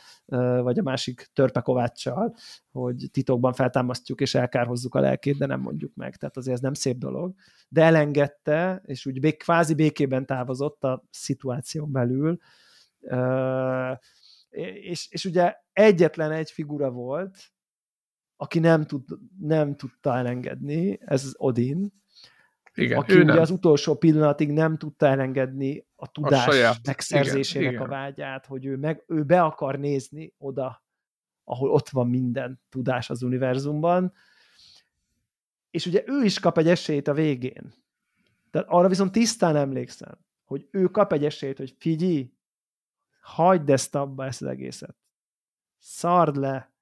vagy 0.62 0.78
a 0.78 0.82
másik 0.82 1.30
törpekováccsal, 1.32 2.34
hogy 2.70 3.08
titokban 3.12 3.52
feltámasztjuk 3.52 4.20
és 4.20 4.34
elkárhozzuk 4.34 4.94
a 4.94 5.00
lelkét, 5.00 5.38
de 5.38 5.46
nem 5.46 5.60
mondjuk 5.60 5.94
meg. 5.94 6.16
Tehát 6.16 6.36
azért 6.36 6.56
ez 6.56 6.62
nem 6.62 6.74
szép 6.74 6.98
dolog. 6.98 7.34
De 7.68 7.82
elengedte, 7.82 8.82
és 8.84 9.06
úgy 9.06 9.20
bék, 9.20 9.36
kvázi 9.36 9.74
békében 9.74 10.26
távozott 10.26 10.84
a 10.84 11.04
szituáción 11.10 11.92
belül, 11.92 12.38
és, 14.80 15.08
és 15.10 15.24
ugye 15.24 15.54
egyetlen 15.72 16.30
egy 16.30 16.50
figura 16.50 16.90
volt, 16.90 17.36
aki 18.36 18.58
nem, 18.58 18.84
tud, 18.84 19.04
nem 19.40 19.76
tudta 19.76 20.16
elengedni, 20.16 20.98
ez 21.00 21.32
Odin, 21.36 21.92
igen, 22.76 22.98
aki 22.98 23.14
ugye 23.14 23.24
nem. 23.24 23.38
az 23.38 23.50
utolsó 23.50 23.94
pillanatig 23.94 24.50
nem 24.50 24.78
tudta 24.78 25.06
elengedni 25.06 25.86
a 25.96 26.10
tudás 26.10 26.46
a 26.46 26.50
saját, 26.50 26.86
megszerzésének 26.86 27.70
igen, 27.70 27.82
a 27.82 27.86
vágyát, 27.86 28.46
hogy 28.46 28.64
ő, 28.66 28.76
meg, 28.76 29.04
ő 29.06 29.22
be 29.22 29.42
akar 29.42 29.78
nézni 29.78 30.34
oda, 30.38 30.84
ahol 31.44 31.70
ott 31.70 31.88
van 31.88 32.08
minden 32.08 32.60
tudás 32.68 33.10
az 33.10 33.22
univerzumban, 33.22 34.12
és 35.70 35.86
ugye 35.86 36.02
ő 36.06 36.24
is 36.24 36.38
kap 36.38 36.58
egy 36.58 36.68
esélyt 36.68 37.08
a 37.08 37.14
végén. 37.14 37.74
Tehát 38.50 38.68
arra 38.70 38.88
viszont 38.88 39.12
tisztán 39.12 39.56
emlékszem, 39.56 40.18
hogy 40.44 40.68
ő 40.70 40.84
kap 40.84 41.12
egy 41.12 41.24
esélyt, 41.24 41.58
hogy 41.58 41.74
figyelj, 41.78 42.30
hagyd 43.20 43.70
ezt 43.70 43.94
abba, 43.94 44.24
ezt 44.24 44.42
az 44.42 44.48
egészet. 44.48 44.96
Szard 45.78 46.36
le. 46.36 46.72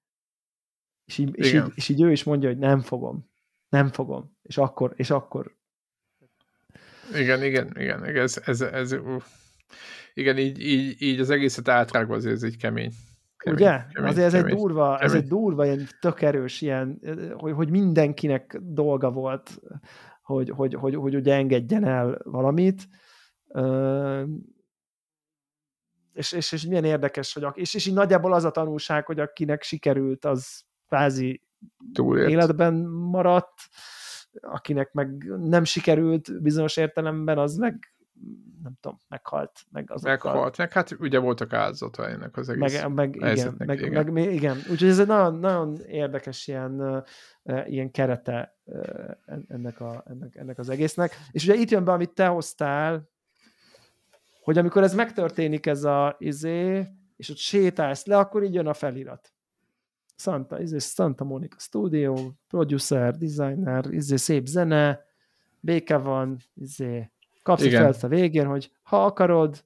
És 1.04 1.18
így, 1.18 1.36
és, 1.36 1.52
így, 1.52 1.72
és 1.74 1.88
így 1.88 2.02
ő 2.02 2.12
is 2.12 2.24
mondja, 2.24 2.48
hogy 2.48 2.58
nem 2.58 2.80
fogom. 2.80 3.30
Nem 3.68 3.88
fogom. 3.88 4.36
És 4.42 4.58
akkor, 4.58 4.92
és 4.96 5.10
akkor. 5.10 5.56
Igen, 7.14 7.42
igen, 7.42 7.72
igen. 7.76 8.04
Ez, 8.04 8.40
ez, 8.44 8.60
ez, 8.60 8.92
uh. 8.92 9.22
Igen, 10.14 10.38
így, 10.38 10.60
így, 10.60 11.02
így 11.02 11.20
az 11.20 11.30
egészet 11.30 11.68
átrágva 11.68 12.14
azért 12.14 12.34
ez 12.34 12.42
egy 12.42 12.56
kemény. 12.56 12.92
kemény 13.36 13.58
Ugye? 13.58 13.84
Kemény, 13.92 14.10
azért 14.10 14.26
ez 14.26 14.32
kemény, 14.32 14.50
egy 14.50 14.58
durva, 14.58 14.96
kemény. 14.96 15.00
ez 15.00 15.12
egy 15.22 15.28
durva, 15.28 15.64
ilyen 15.64 15.88
tök 16.00 16.22
erős, 16.22 16.60
ilyen, 16.60 17.00
hogy, 17.32 17.52
hogy 17.52 17.70
mindenkinek 17.70 18.58
dolga 18.62 19.10
volt, 19.10 19.60
hogy, 20.22 20.50
hogy, 20.50 20.74
hogy, 20.74 20.94
hogy 20.94 21.14
ugye 21.14 21.34
engedjen 21.34 21.84
el 21.84 22.18
valamit 22.24 22.88
és, 26.14 26.32
és, 26.32 26.52
és 26.52 26.66
milyen 26.66 26.84
érdekes, 26.84 27.32
hogy 27.32 27.46
és, 27.54 27.74
és 27.74 27.86
így 27.86 27.94
nagyjából 27.94 28.32
az 28.32 28.44
a 28.44 28.50
tanulság, 28.50 29.06
hogy 29.06 29.20
akinek 29.20 29.62
sikerült, 29.62 30.24
az 30.24 30.62
kvázi 30.86 31.42
Túlért. 31.92 32.30
életben 32.30 32.74
maradt, 32.84 33.54
akinek 34.40 34.92
meg 34.92 35.24
nem 35.38 35.64
sikerült 35.64 36.42
bizonyos 36.42 36.76
értelemben, 36.76 37.38
az 37.38 37.56
meg 37.56 37.94
nem 38.62 38.72
tudom, 38.80 39.00
meghalt. 39.08 39.60
Meg 39.70 39.90
azokkal. 39.90 40.32
Meghalt, 40.32 40.56
meg 40.56 40.72
hát 40.72 40.96
ugye 40.98 41.18
voltak 41.18 41.52
áldozata 41.52 42.08
ennek 42.08 42.36
az 42.36 42.48
egész 42.48 42.82
meg, 42.82 42.92
meg, 42.92 43.14
igen, 43.14 43.54
meg, 43.58 43.80
igen. 43.80 44.12
Meg, 44.12 44.32
igen. 44.32 44.56
Úgyhogy 44.56 44.88
ez 44.88 44.98
egy 44.98 45.06
nagyon, 45.06 45.38
nagyon 45.38 45.76
érdekes 45.86 46.46
ilyen, 46.46 47.04
ilyen 47.64 47.90
kerete 47.90 48.58
ennek, 49.48 49.80
a, 49.80 50.04
ennek, 50.06 50.36
ennek 50.36 50.58
az 50.58 50.68
egésznek. 50.68 51.16
És 51.30 51.44
ugye 51.44 51.54
itt 51.54 51.70
jön 51.70 51.84
be, 51.84 51.92
amit 51.92 52.14
te 52.14 52.26
hoztál, 52.26 53.08
hogy 54.42 54.58
amikor 54.58 54.82
ez 54.82 54.94
megtörténik, 54.94 55.66
ez 55.66 55.84
a 55.84 56.16
izé, 56.18 56.86
és 57.16 57.28
ott 57.28 57.36
sétálsz 57.36 58.06
le, 58.06 58.18
akkor 58.18 58.42
így 58.42 58.54
jön 58.54 58.66
a 58.66 58.74
felirat. 58.74 59.33
Santa, 60.16 60.60
izé, 60.60 60.78
Santa 60.78 61.24
Monica 61.24 61.58
Studio, 61.58 62.14
producer, 62.48 63.16
designer, 63.16 63.84
izé, 63.90 64.16
szép 64.16 64.46
zene, 64.46 65.04
béke 65.60 65.96
van, 65.96 66.38
izé, 66.54 67.10
kapsz 67.42 67.68
fel 67.68 67.94
a 68.00 68.08
végén, 68.08 68.46
hogy 68.46 68.70
ha 68.82 69.04
akarod, 69.04 69.64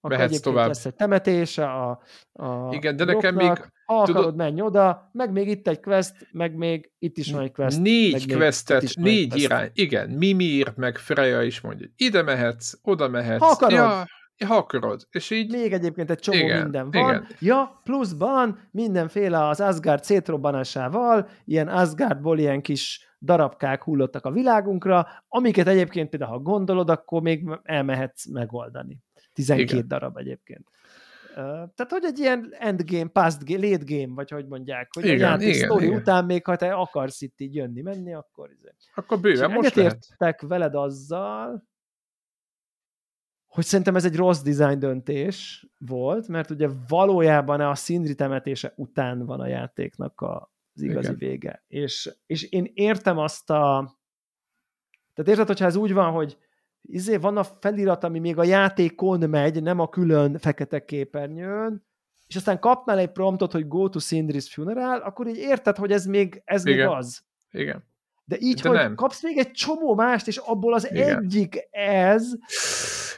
akkor 0.00 0.16
Mehetsz 0.16 0.40
tovább. 0.40 0.66
lesz 0.66 0.86
egy 0.86 0.94
temetése 0.94 1.64
a, 1.64 2.02
a 2.32 2.74
Igen, 2.74 2.96
de 2.96 3.04
nekem 3.04 3.34
még... 3.34 3.48
Ha 3.86 3.96
akarod, 3.96 4.06
tudod, 4.06 4.36
menj 4.36 4.60
oda, 4.60 5.10
meg 5.12 5.32
még 5.32 5.48
itt 5.48 5.68
egy 5.68 5.80
quest, 5.80 6.28
meg 6.32 6.54
még 6.54 6.90
itt 6.98 7.16
is 7.16 7.32
van 7.32 7.42
egy 7.42 7.52
quest. 7.52 7.80
Négy 7.80 8.34
questet, 8.34 8.94
négy 8.94 9.28
quest. 9.28 9.44
irány. 9.44 9.70
Igen, 9.72 10.10
Mimir, 10.10 10.72
meg 10.76 10.96
Freya 10.96 11.42
is 11.42 11.60
mondja, 11.60 11.86
ide 11.96 12.22
mehetsz, 12.22 12.72
oda 12.82 13.08
mehetsz. 13.08 13.40
Ha 13.40 13.46
akarod. 13.46 13.76
Ja, 13.78 14.04
ha 14.46 14.56
akarod. 14.56 15.06
És 15.10 15.30
így... 15.30 15.52
Még 15.52 15.72
egyébként 15.72 16.10
egy 16.10 16.18
csomó 16.18 16.38
igen, 16.38 16.62
minden 16.62 16.90
van. 16.90 17.08
Igen. 17.08 17.26
Ja, 17.38 17.80
pluszban 17.84 18.68
mindenféle 18.70 19.48
az 19.48 19.60
Asgard 19.60 20.04
szétrobbanásával, 20.04 21.28
ilyen 21.44 21.68
Asgardból 21.68 22.38
ilyen 22.38 22.62
kis 22.62 23.08
darabkák 23.20 23.82
hullottak 23.82 24.24
a 24.24 24.30
világunkra, 24.30 25.06
amiket 25.28 25.66
egyébként 25.66 26.08
például, 26.08 26.30
ha 26.32 26.38
gondolod, 26.38 26.90
akkor 26.90 27.22
még 27.22 27.48
elmehetsz 27.62 28.26
megoldani. 28.26 28.98
12 29.32 29.72
Igen. 29.72 29.88
darab 29.88 30.16
egyébként. 30.16 30.68
Tehát, 31.74 31.86
hogy 31.88 32.04
egy 32.04 32.18
ilyen 32.18 32.54
endgame, 32.58 33.08
past 33.08 33.44
game, 33.44 33.68
late 33.68 33.84
game, 33.86 34.14
vagy 34.14 34.30
hogy 34.30 34.46
mondják, 34.46 34.88
hogy 34.92 35.04
igen, 35.04 35.16
a 35.16 35.30
játék 35.30 35.54
igen, 35.54 35.68
sztori 35.68 35.86
igen. 35.86 35.98
után 35.98 36.24
még, 36.24 36.44
ha 36.44 36.56
te 36.56 36.72
akarsz 36.72 37.20
itt 37.20 37.40
így 37.40 37.54
jönni, 37.54 37.80
menni, 37.80 38.14
akkor... 38.14 38.50
Izé. 38.50 38.68
Akkor 38.94 39.20
bőven 39.20 39.50
most 39.50 39.74
lehet. 39.74 40.40
veled 40.40 40.74
azzal, 40.74 41.64
hogy 43.50 43.64
szerintem 43.64 43.96
ez 43.96 44.04
egy 44.04 44.16
rossz 44.16 44.42
design 44.42 44.78
döntés 44.78 45.66
volt, 45.78 46.28
mert 46.28 46.50
ugye 46.50 46.68
valójában 46.88 47.60
a 47.60 47.74
szindri 47.74 48.14
temetése 48.14 48.72
után 48.76 49.26
van 49.26 49.40
a 49.40 49.46
játéknak 49.46 50.20
a, 50.20 50.52
az 50.74 50.82
igazi 50.82 51.06
Igen. 51.06 51.18
vége. 51.18 51.64
És, 51.68 52.14
és 52.26 52.42
én 52.42 52.70
értem 52.74 53.18
azt 53.18 53.50
a... 53.50 53.98
Tehát 55.14 55.30
érted, 55.30 55.46
hogyha 55.46 55.64
ez 55.64 55.76
úgy 55.76 55.92
van, 55.92 56.12
hogy 56.12 56.38
izé 56.82 57.16
van 57.16 57.36
a 57.36 57.44
felirat, 57.44 58.04
ami 58.04 58.18
még 58.18 58.38
a 58.38 58.44
játékon 58.44 59.30
megy, 59.30 59.62
nem 59.62 59.78
a 59.78 59.88
külön 59.88 60.38
fekete 60.38 60.84
képernyőn, 60.84 61.84
és 62.26 62.36
aztán 62.36 62.58
kapnál 62.58 62.98
egy 62.98 63.12
promptot, 63.12 63.52
hogy 63.52 63.68
go 63.68 63.88
to 63.88 63.98
Sindri's 64.02 64.46
funeral, 64.50 65.00
akkor 65.00 65.26
így 65.26 65.36
érted, 65.36 65.76
hogy 65.76 65.92
ez 65.92 66.06
még, 66.06 66.42
ez 66.44 66.66
Igen. 66.66 66.78
még 66.78 66.96
az. 66.96 67.22
Igen. 67.50 67.84
De 68.30 68.36
így, 68.38 68.60
De 68.60 68.68
hogy 68.68 68.78
nem. 68.78 68.94
kapsz 68.94 69.22
még 69.22 69.38
egy 69.38 69.50
csomó 69.50 69.94
mást, 69.94 70.26
és 70.26 70.36
abból 70.36 70.74
az 70.74 70.90
Igen. 70.90 71.18
egyik 71.18 71.68
ez. 71.70 72.26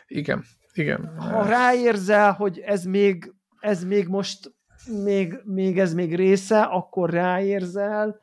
Igen. 0.07 0.45
Igen. 0.73 1.13
Ha 1.19 1.43
ráérzel, 1.47 2.33
hogy 2.33 2.59
ez 2.59 2.85
még, 2.85 3.33
ez 3.61 3.85
még 3.85 4.09
most 4.09 4.55
még, 5.05 5.41
még 5.45 5.79
ez 5.79 5.95
még 5.95 6.15
része, 6.17 6.63
akkor 6.63 7.11
ráérzel, 7.11 8.21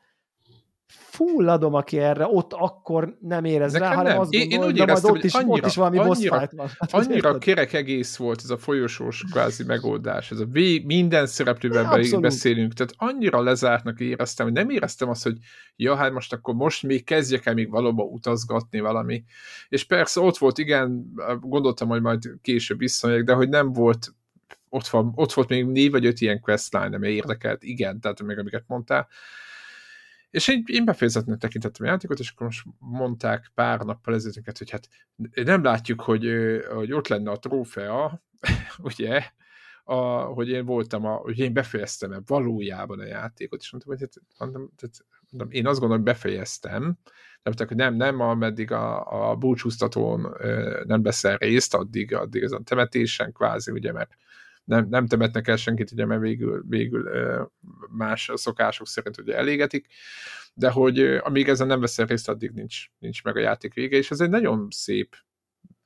fulladom, 0.91 1.73
aki 1.73 1.97
erre 1.97 2.27
ott 2.27 2.53
akkor 2.53 3.17
nem 3.19 3.45
érez 3.45 3.71
Nekem 3.71 3.89
rá, 3.89 3.95
hanem 3.95 4.11
nem. 4.11 4.21
azt 4.21 4.31
gondolom, 4.31 4.51
én, 4.51 4.61
én 4.61 4.67
úgy 4.67 4.77
éreztem, 4.77 5.11
ott, 5.11 5.23
is, 5.23 5.33
annyira, 5.33 5.53
ott 5.53 5.65
is 5.65 5.75
valami 5.75 5.97
annyira, 5.97 6.39
boss 6.39 6.47
van. 6.55 6.69
Annyira 7.01 7.37
kerek 7.37 7.73
egész 7.73 8.15
volt 8.15 8.41
ez 8.43 8.49
a 8.49 8.57
folyosós 8.57 9.23
kvázi 9.31 9.63
megoldás, 9.63 10.31
ez 10.31 10.39
a 10.39 10.45
vég, 10.45 10.85
minden 10.85 11.27
szereplővel 11.27 11.99
ja, 11.99 12.19
beszélünk, 12.19 12.73
tehát 12.73 12.93
annyira 12.97 13.41
lezártnak 13.41 13.99
éreztem, 13.99 14.45
hogy 14.45 14.55
nem 14.55 14.69
éreztem 14.69 15.09
azt, 15.09 15.23
hogy 15.23 15.37
ja, 15.75 15.95
hát 15.95 16.11
most 16.11 16.33
akkor 16.33 16.53
most 16.53 16.83
még 16.83 17.03
kezdjek 17.03 17.45
el 17.45 17.53
még 17.53 17.69
valóban 17.69 18.07
utazgatni 18.07 18.79
valami. 18.79 19.23
És 19.69 19.83
persze 19.83 20.21
ott 20.21 20.37
volt, 20.37 20.57
igen, 20.57 21.13
gondoltam, 21.39 21.87
hogy 21.87 22.01
majd 22.01 22.23
később 22.41 22.77
visszamegyek, 22.77 23.23
de 23.23 23.33
hogy 23.33 23.49
nem 23.49 23.73
volt 23.73 24.13
ott, 24.69 24.87
van, 24.87 25.11
ott 25.15 25.33
volt 25.33 25.49
még 25.49 25.65
négy 25.65 25.91
vagy 25.91 26.05
öt 26.05 26.21
ilyen 26.21 26.39
questline, 26.39 26.95
ami 26.95 27.09
érdekelt, 27.09 27.63
igen, 27.63 27.99
tehát 27.99 28.21
még 28.21 28.37
amiket 28.37 28.63
mondtál, 28.67 29.07
és 30.29 30.47
én, 30.47 30.63
én 30.65 30.85
befejezetnek 30.85 31.37
tekintettem 31.37 31.85
a 31.85 31.89
játékot, 31.89 32.19
és 32.19 32.29
akkor 32.29 32.45
most 32.45 32.65
mondták 32.79 33.51
pár 33.53 33.79
nappal 33.79 34.13
ezelőtt, 34.13 34.57
hogy 34.57 34.69
hát 34.69 34.89
nem 35.33 35.63
látjuk, 35.63 36.01
hogy, 36.01 36.27
hogy 36.73 36.91
ott 36.91 37.07
lenne 37.07 37.31
a 37.31 37.39
trófea, 37.39 38.23
ugye, 38.77 39.23
a, 39.83 40.21
hogy 40.21 40.49
én 40.49 40.65
voltam, 40.65 41.05
a, 41.05 41.13
hogy 41.13 41.39
én 41.39 41.53
befejeztem 41.53 42.11
-e 42.11 42.21
valójában 42.25 42.99
a 42.99 43.05
játékot, 43.05 43.61
és 43.61 43.71
mondtam, 43.71 43.93
hogy 43.93 44.01
hát, 44.01 44.39
mondtam, 44.39 44.69
tehát, 44.75 45.05
mondtam, 45.29 45.59
én 45.59 45.67
azt 45.67 45.79
gondolom, 45.79 46.03
hogy 46.03 46.13
befejeztem, 46.13 46.97
de 47.43 47.65
hogy 47.67 47.75
nem, 47.75 47.95
nem, 47.95 48.19
ameddig 48.19 48.71
a, 48.71 49.05
a 49.31 49.35
búcsúztatón 49.35 50.35
nem 50.83 51.01
veszel 51.01 51.37
részt, 51.37 51.73
addig, 51.73 52.13
addig 52.13 52.43
ez 52.43 52.51
a 52.51 52.61
temetésen 52.63 53.31
kvázi, 53.31 53.71
ugye, 53.71 53.91
mert 53.91 54.11
nem, 54.69 54.87
nem 54.89 55.07
temetnek 55.07 55.47
el 55.47 55.55
senkit, 55.55 55.91
ugye, 55.91 56.05
mert 56.05 56.21
végül, 56.21 56.63
végül 56.67 57.09
más 57.89 58.31
szokások 58.33 58.87
szerint 58.87 59.17
ugye 59.17 59.37
elégetik, 59.37 59.87
de 60.53 60.69
hogy 60.69 60.99
amíg 60.99 61.47
ezen 61.47 61.67
nem 61.67 61.79
veszel 61.79 62.05
részt, 62.05 62.29
addig 62.29 62.51
nincs, 62.51 62.85
nincs 62.99 63.23
meg 63.23 63.35
a 63.35 63.39
játék 63.39 63.73
vége, 63.73 63.97
és 63.97 64.11
ez 64.11 64.19
egy 64.19 64.29
nagyon 64.29 64.67
szép 64.69 65.15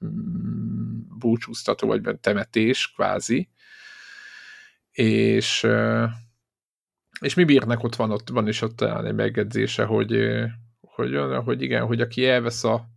mm, 0.06 1.00
búcsúztató, 1.18 1.88
vagy 1.88 2.20
temetés, 2.20 2.92
kvázi, 2.96 3.50
és 4.92 5.68
és 7.22 7.34
mi 7.34 7.44
bírnak 7.44 7.84
ott 7.84 7.96
van, 7.96 8.12
ott 8.12 8.30
van 8.30 8.48
is 8.48 8.62
ott 8.62 8.76
talán 8.76 9.06
egy 9.06 9.16
megjegyzése, 9.16 9.84
hogy, 9.84 10.12
hogy, 10.80 11.18
hogy 11.44 11.62
igen, 11.62 11.86
hogy 11.86 12.02
aki 12.02 12.28
elvesz 12.28 12.64
a 12.64 12.88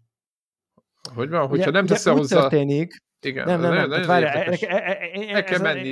hogy 1.14 1.28
van, 1.28 1.48
hogyha 1.48 1.68
ugye, 1.68 1.78
nem 1.78 1.86
tesz 1.86 2.06
hozzá... 2.06 2.40
történik, 2.40 3.04
igen, 3.26 3.46
nem, 3.46 3.60
nem, 3.60 3.74
nem, 3.74 3.88
nem 3.88 4.06
várjál, 4.06 4.42
el 5.28 5.44
kell 5.44 5.58
menni. 5.58 5.90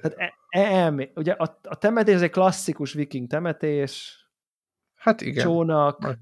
Tehát, 0.00 0.16
e, 0.48 1.10
ugye 1.14 1.32
a, 1.32 1.58
a 1.62 1.78
temetés 1.78 2.20
egy 2.20 2.30
klasszikus 2.30 2.92
viking 2.92 3.28
temetés, 3.28 4.24
hát 4.94 5.20
igen. 5.20 5.44
csónak, 5.44 6.18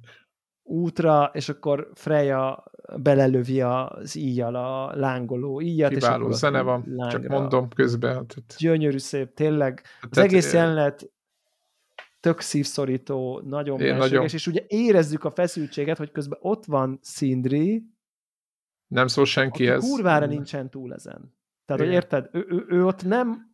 útra, 0.62 1.30
és 1.32 1.48
akkor 1.48 1.90
Freya 1.94 2.64
belelövi 2.96 3.60
az 3.60 4.16
íjjal 4.16 4.54
a 4.54 4.96
lángoló 4.96 5.60
íjat. 5.60 5.92
Kiváló 5.92 6.28
és 6.28 6.34
zene 6.34 6.60
van, 6.60 6.84
lángra. 6.86 7.20
csak 7.20 7.30
mondom 7.30 7.68
közben. 7.68 8.12
Tehát... 8.12 8.54
Gyönyörű 8.58 8.98
szép, 8.98 9.34
tényleg. 9.34 9.82
Az 10.00 10.08
tehát, 10.10 10.28
egész 10.28 10.52
jelenet 10.52 11.10
tök 12.20 12.40
szívszorító, 12.40 13.42
nagyon 13.44 13.80
meséges, 13.80 14.32
és 14.32 14.46
ugye 14.46 14.64
érezzük 14.66 15.24
a 15.24 15.30
feszültséget, 15.30 15.98
hogy 15.98 16.12
közben 16.12 16.38
ott 16.42 16.64
van 16.64 16.98
Sindri, 17.02 17.84
nem 18.92 19.06
szól 19.06 19.24
senki 19.24 19.68
ez. 19.68 19.88
kurvára 19.88 20.26
nincsen 20.26 20.70
túl 20.70 20.94
ezen. 20.94 21.34
Tehát, 21.64 21.82
Igen. 21.82 21.86
hogy 21.86 21.92
érted, 21.92 22.28
ő, 22.32 22.46
ő, 22.48 22.64
ő 22.68 22.84
ott 22.84 23.04
nem, 23.04 23.50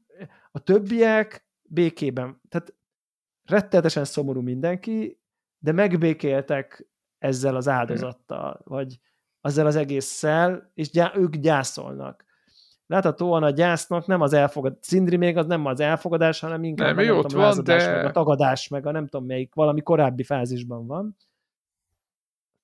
a 0.50 0.58
többiek 0.58 1.46
békében, 1.62 2.40
tehát 2.48 2.74
rettenetesen 3.44 4.04
szomorú 4.04 4.40
mindenki, 4.40 5.20
de 5.58 5.72
megbékéltek 5.72 6.86
ezzel 7.18 7.56
az 7.56 7.68
áldozattal, 7.68 8.60
vagy 8.64 8.98
ezzel 9.40 9.66
az 9.66 9.76
egésszel, 9.76 10.70
és 10.74 10.90
gyá, 10.90 11.12
ők 11.14 11.36
gyászolnak. 11.36 12.26
Láthatóan 12.86 13.42
a 13.42 13.50
gyásznak 13.50 14.06
nem 14.06 14.20
az 14.20 14.32
elfogadás, 14.32 14.78
Szindri 14.80 15.16
még 15.16 15.36
az 15.36 15.46
nem 15.46 15.66
az 15.66 15.80
elfogadás, 15.80 16.40
hanem 16.40 16.64
inkább 16.64 16.96
nem, 16.96 17.04
nem 17.04 17.20
tudom, 17.20 17.40
van, 17.40 17.64
de... 17.64 17.92
meg 17.92 18.04
a 18.04 18.10
tagadás, 18.10 18.68
meg 18.68 18.86
a 18.86 18.90
nem 18.90 19.06
tudom 19.06 19.26
melyik, 19.26 19.54
valami 19.54 19.80
korábbi 19.80 20.22
fázisban 20.22 20.86
van 20.86 21.16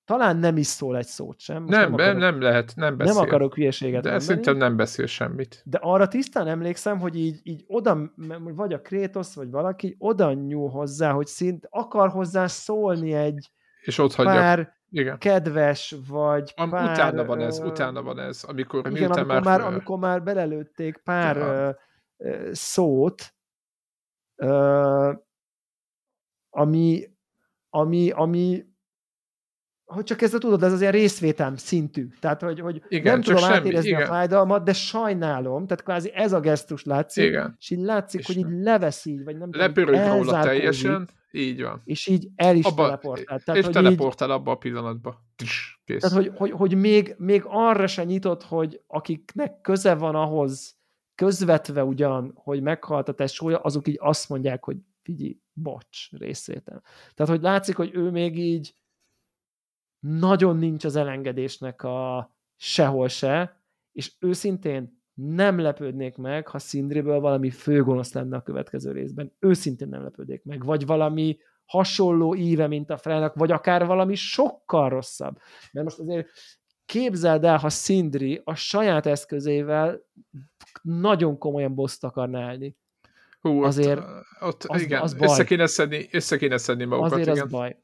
talán 0.05 0.37
nem 0.37 0.57
is 0.57 0.67
szól 0.67 0.97
egy 0.97 1.05
szót 1.05 1.39
sem. 1.39 1.61
Most 1.61 1.71
nem, 1.71 1.81
nem, 1.81 1.93
akarok, 1.93 2.19
nem 2.19 2.41
lehet, 2.41 2.75
nem 2.75 2.97
beszél. 2.97 3.13
Nem 3.13 3.23
akarok 3.23 3.55
hülyeséget 3.55 4.03
De 4.03 4.09
mondani, 4.09 4.23
szerintem 4.23 4.57
nem 4.57 4.75
beszél 4.75 5.05
semmit. 5.05 5.61
De 5.65 5.79
arra 5.81 6.07
tisztán 6.07 6.47
emlékszem, 6.47 6.99
hogy 6.99 7.15
így, 7.15 7.39
így 7.43 7.63
oda, 7.67 8.11
vagy 8.55 8.73
a 8.73 8.81
Krétosz, 8.81 9.35
vagy 9.35 9.49
valaki 9.49 9.95
oda 9.99 10.33
nyúl 10.33 10.69
hozzá, 10.69 11.11
hogy 11.11 11.27
szint 11.27 11.67
akar 11.69 12.09
hozzá 12.09 12.47
szólni 12.47 13.13
egy 13.13 13.49
és 13.81 13.97
ott 13.97 14.13
hagyja. 14.13 14.31
pár 14.31 14.73
igen. 14.89 15.17
kedves, 15.17 15.95
vagy 16.07 16.53
Am, 16.55 16.69
pár... 16.69 16.91
Utána 16.91 17.25
van 17.25 17.39
ez, 17.39 17.59
utána 17.59 18.01
van 18.01 18.19
ez, 18.19 18.43
amikor 18.43 18.87
igen, 18.89 19.11
amikor 19.11 19.25
már, 19.25 19.43
már, 19.43 19.61
amikor 19.61 19.99
már 19.99 20.23
belelőtték 20.23 20.97
pár 20.97 21.37
ö, 21.37 21.69
ö, 22.17 22.49
szót, 22.51 23.33
ö, 24.35 25.13
ami, 26.49 27.03
ami, 27.69 28.11
ami 28.11 28.65
hogy 29.85 30.03
csak 30.03 30.21
ezt 30.21 30.39
tudod, 30.39 30.63
ez 30.63 30.73
az 30.73 30.79
ilyen 30.79 30.91
részvétem 30.91 31.55
szintű. 31.55 32.07
Tehát, 32.19 32.41
hogy, 32.41 32.59
hogy 32.59 32.81
Igen, 32.87 33.13
nem 33.13 33.21
tudom 33.21 33.39
semmi, 33.39 33.53
átérezni 33.53 33.89
igen. 33.89 34.01
a 34.01 34.05
fájdalmat, 34.05 34.63
de 34.63 34.73
sajnálom, 34.73 35.67
tehát 35.67 35.83
kvázi 35.83 36.11
ez 36.13 36.33
a 36.33 36.39
gesztus 36.39 36.83
látszik, 36.83 37.23
Igen. 37.23 37.55
és 37.59 37.69
így 37.69 37.79
látszik, 37.79 38.19
és 38.19 38.25
hogy 38.25 38.37
így 38.37 38.49
levesz 38.49 39.05
így, 39.05 39.23
vagy 39.23 39.37
nem 39.37 39.49
Lepörög 39.51 40.07
róla 40.07 40.41
teljesen, 40.41 41.09
így 41.31 41.61
van. 41.61 41.81
És 41.83 42.07
így 42.07 42.27
el 42.35 42.55
is 42.55 42.65
abba, 42.65 42.83
teleportál. 42.83 43.39
Tehát, 43.39 43.61
és 43.61 43.67
teleportál 43.69 44.29
így, 44.29 44.35
abba 44.35 44.51
a 44.51 44.55
pillanatba. 44.55 45.23
Tss, 45.35 45.79
kész. 45.85 46.01
Tehát, 46.01 46.17
hogy, 46.17 46.31
hogy, 46.35 46.51
hogy 46.51 46.75
még, 46.75 47.15
még 47.17 47.43
arra 47.45 47.87
se 47.87 48.03
nyitott, 48.03 48.43
hogy 48.43 48.81
akiknek 48.87 49.61
köze 49.61 49.95
van 49.95 50.15
ahhoz, 50.15 50.77
közvetve 51.15 51.83
ugyan, 51.83 52.31
hogy 52.35 52.61
meghalt 52.61 53.09
a 53.09 53.13
tesója, 53.13 53.59
azok 53.59 53.87
így 53.87 53.97
azt 53.99 54.29
mondják, 54.29 54.63
hogy 54.63 54.77
figyelj, 55.03 55.37
bocs, 55.53 56.11
részvétel. 56.11 56.83
Tehát, 57.13 57.31
hogy 57.31 57.41
látszik, 57.41 57.75
hogy 57.75 57.91
ő 57.93 58.09
még 58.09 58.37
így 58.37 58.75
nagyon 60.07 60.57
nincs 60.57 60.85
az 60.85 60.95
elengedésnek 60.95 61.83
a 61.83 62.31
sehol 62.55 63.07
se, 63.07 63.61
és 63.91 64.13
őszintén 64.19 65.03
nem 65.13 65.59
lepődnék 65.59 66.17
meg, 66.17 66.47
ha 66.47 66.59
Szindriből 66.59 67.19
valami 67.19 67.49
főgonosz 67.49 68.13
lenne 68.13 68.37
a 68.37 68.41
következő 68.41 68.91
részben. 68.91 69.35
Őszintén 69.39 69.87
nem 69.87 70.03
lepődnék 70.03 70.43
meg. 70.43 70.65
Vagy 70.65 70.85
valami 70.85 71.37
hasonló 71.65 72.35
íve, 72.35 72.67
mint 72.67 72.89
a 72.89 72.97
Freynak, 72.97 73.35
vagy 73.35 73.51
akár 73.51 73.85
valami 73.85 74.15
sokkal 74.15 74.89
rosszabb. 74.89 75.37
Mert 75.71 75.85
most 75.85 75.99
azért 75.99 76.27
képzeld 76.85 77.43
el, 77.43 77.57
ha 77.57 77.69
Szindri 77.69 78.41
a 78.43 78.55
saját 78.55 79.05
eszközével 79.05 80.01
nagyon 80.81 81.37
komolyan 81.37 81.75
boszt 81.75 82.03
akarna 82.03 82.41
állni. 82.41 82.77
Hú, 83.39 83.63
azért 83.63 83.99
ott, 83.99 84.05
ott 84.39 84.63
az, 84.63 84.81
igen, 84.81 85.01
az 85.01 85.13
baj. 85.13 85.27
Össze, 85.27 85.43
kéne 85.43 85.67
szedni, 85.67 86.07
össze 86.11 86.37
kéne 86.37 86.57
szedni 86.57 86.85
magukat. 86.85 87.11
Azért 87.11 87.27
igen. 87.27 87.43
az 87.43 87.51
baj. 87.51 87.83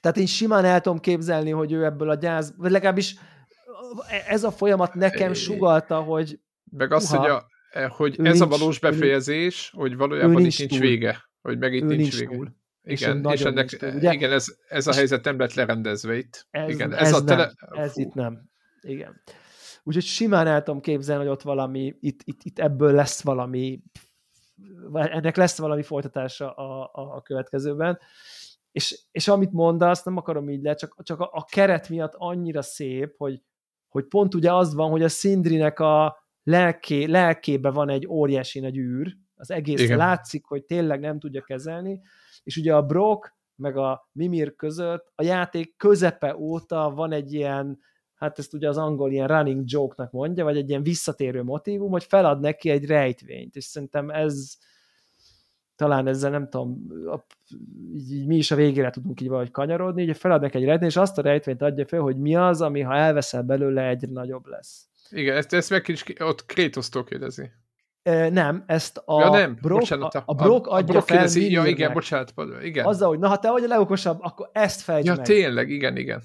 Tehát 0.00 0.16
én 0.16 0.26
simán 0.26 0.64
el 0.64 0.80
tudom 0.80 0.98
képzelni, 0.98 1.50
hogy 1.50 1.72
ő 1.72 1.84
ebből 1.84 2.10
a 2.10 2.14
gyász, 2.14 2.52
vagy 2.56 2.70
legalábbis 2.70 3.16
ez 4.26 4.44
a 4.44 4.50
folyamat 4.50 4.94
nekem 4.94 5.32
sugalta, 5.32 6.00
hogy 6.00 6.40
meg 6.70 6.92
az, 6.92 7.10
hogy, 7.10 7.30
a, 7.30 7.46
hogy 7.88 8.10
ez 8.18 8.18
nincs, 8.18 8.40
a 8.40 8.46
valós 8.46 8.78
befejezés, 8.78 9.72
hogy 9.76 9.96
valójában 9.96 10.42
nincs, 10.42 10.58
nincs 10.58 10.78
vége. 10.78 11.28
Hogy 11.40 11.58
meg 11.58 11.74
itt 11.74 11.84
nincs, 11.84 12.00
nincs 12.00 12.18
vége. 12.18 12.36
Túl. 12.36 12.58
Igen, 12.82 13.24
és, 13.24 13.32
és 13.32 13.44
ennek, 13.44 13.68
túl, 13.68 13.90
ugye? 13.94 14.12
igen 14.12 14.32
ez, 14.32 14.46
ez 14.68 14.86
a 14.86 14.92
helyzet 14.92 15.24
nem 15.24 15.38
lett 15.38 15.54
lerendezve 15.54 16.16
itt. 16.16 16.46
Ez, 16.50 16.70
igen, 16.70 16.92
ez, 16.92 17.06
ez, 17.06 17.12
a 17.14 17.24
tele... 17.24 17.52
nem, 17.70 17.82
ez 17.84 17.96
itt 17.96 18.14
nem. 18.14 18.50
Igen. 18.80 19.20
Úgyhogy 19.82 20.04
simán 20.04 20.46
el 20.46 20.62
tudom 20.62 20.80
képzelni, 20.80 21.22
hogy 21.22 21.32
ott 21.32 21.42
valami, 21.42 21.96
itt, 22.00 22.20
itt, 22.24 22.40
itt 22.42 22.58
ebből 22.58 22.92
lesz 22.92 23.22
valami, 23.22 23.82
ennek 24.92 25.36
lesz 25.36 25.58
valami 25.58 25.82
folytatása 25.82 26.52
a, 26.52 26.90
a, 26.92 27.16
a 27.16 27.22
következőben. 27.22 27.98
És, 28.72 29.00
és 29.10 29.28
amit 29.28 29.52
mondasz, 29.52 30.02
nem 30.02 30.16
akarom 30.16 30.48
így 30.48 30.62
le, 30.62 30.74
csak, 30.74 31.02
csak 31.02 31.20
a, 31.20 31.30
a 31.32 31.44
keret 31.44 31.88
miatt 31.88 32.14
annyira 32.16 32.62
szép, 32.62 33.14
hogy, 33.16 33.42
hogy 33.88 34.04
pont 34.04 34.34
ugye 34.34 34.52
az 34.52 34.74
van, 34.74 34.90
hogy 34.90 35.02
a 35.02 35.08
Szindrinek 35.08 35.78
a 35.78 36.16
lelké, 36.42 37.04
lelkébe 37.04 37.70
van 37.70 37.88
egy 37.88 38.06
óriási 38.06 38.60
nagy 38.60 38.76
űr, 38.76 39.16
az 39.34 39.50
egész 39.50 39.80
Igen. 39.80 39.96
látszik, 39.96 40.44
hogy 40.44 40.64
tényleg 40.64 41.00
nem 41.00 41.18
tudja 41.18 41.42
kezelni, 41.42 42.00
és 42.42 42.56
ugye 42.56 42.74
a 42.74 42.82
Brock 42.82 43.34
meg 43.54 43.76
a 43.76 44.08
Mimir 44.12 44.54
között 44.54 45.12
a 45.14 45.22
játék 45.22 45.76
közepe 45.76 46.36
óta 46.36 46.90
van 46.90 47.12
egy 47.12 47.32
ilyen, 47.32 47.78
hát 48.14 48.38
ezt 48.38 48.54
ugye 48.54 48.68
az 48.68 48.76
angol 48.76 49.12
ilyen 49.12 49.28
running 49.28 49.62
joke-nak 49.64 50.10
mondja, 50.10 50.44
vagy 50.44 50.56
egy 50.56 50.68
ilyen 50.68 50.82
visszatérő 50.82 51.42
motivum, 51.42 51.90
hogy 51.90 52.04
felad 52.04 52.40
neki 52.40 52.70
egy 52.70 52.86
rejtvényt, 52.86 53.56
és 53.56 53.64
szerintem 53.64 54.10
ez 54.10 54.56
talán 55.80 56.06
ezzel 56.06 56.30
nem 56.30 56.48
tudom, 56.48 56.86
így, 57.94 58.12
így 58.12 58.26
mi 58.26 58.36
is 58.36 58.50
a 58.50 58.54
végére 58.54 58.90
tudunk 58.90 59.20
így 59.20 59.28
valahogy 59.28 59.50
kanyarodni, 59.50 60.02
ugye 60.02 60.14
felad 60.14 60.40
neki 60.40 60.56
egy 60.56 60.64
rejtvényt, 60.64 60.90
és 60.90 60.96
azt 60.96 61.18
a 61.18 61.22
rejtvényt 61.22 61.62
adja 61.62 61.86
fel, 61.86 62.00
hogy 62.00 62.16
mi 62.16 62.36
az, 62.36 62.60
ami 62.60 62.80
ha 62.80 62.94
elveszel 62.94 63.42
belőle, 63.42 63.88
egyre 63.88 64.12
nagyobb 64.12 64.46
lesz. 64.46 64.88
Igen, 65.10 65.36
ezt, 65.36 65.52
ezt 65.52 65.70
meg 65.70 65.88
is 65.88 66.04
ott 66.18 66.46
Krétosztól 66.46 67.04
kérdezi. 67.04 67.50
Nem, 68.30 68.64
ezt 68.66 69.02
a 69.04 69.20
ja, 69.20 69.30
nem. 69.30 69.58
Brock, 69.60 69.78
bocsánat, 69.80 70.14
a, 70.14 70.22
a 70.26 70.34
Brock 70.34 70.66
a, 70.66 70.70
adja 70.70 70.78
a 70.78 70.82
Brock 70.82 71.06
fel 71.06 71.16
kérdezi, 71.16 71.50
Ja, 71.50 71.66
igen, 71.66 71.92
bocsánat, 71.92 72.34
igen. 72.62 72.86
Azzal, 72.86 73.08
hogy 73.08 73.18
na, 73.18 73.28
ha 73.28 73.38
te 73.38 73.50
vagy 73.50 73.64
a 73.64 73.66
legokosabb, 73.66 74.18
akkor 74.20 74.50
ezt 74.52 74.80
fejtsd 74.80 75.06
ja, 75.06 75.14
meg. 75.14 75.24
tényleg, 75.24 75.70
igen, 75.70 75.96
igen. 75.96 76.22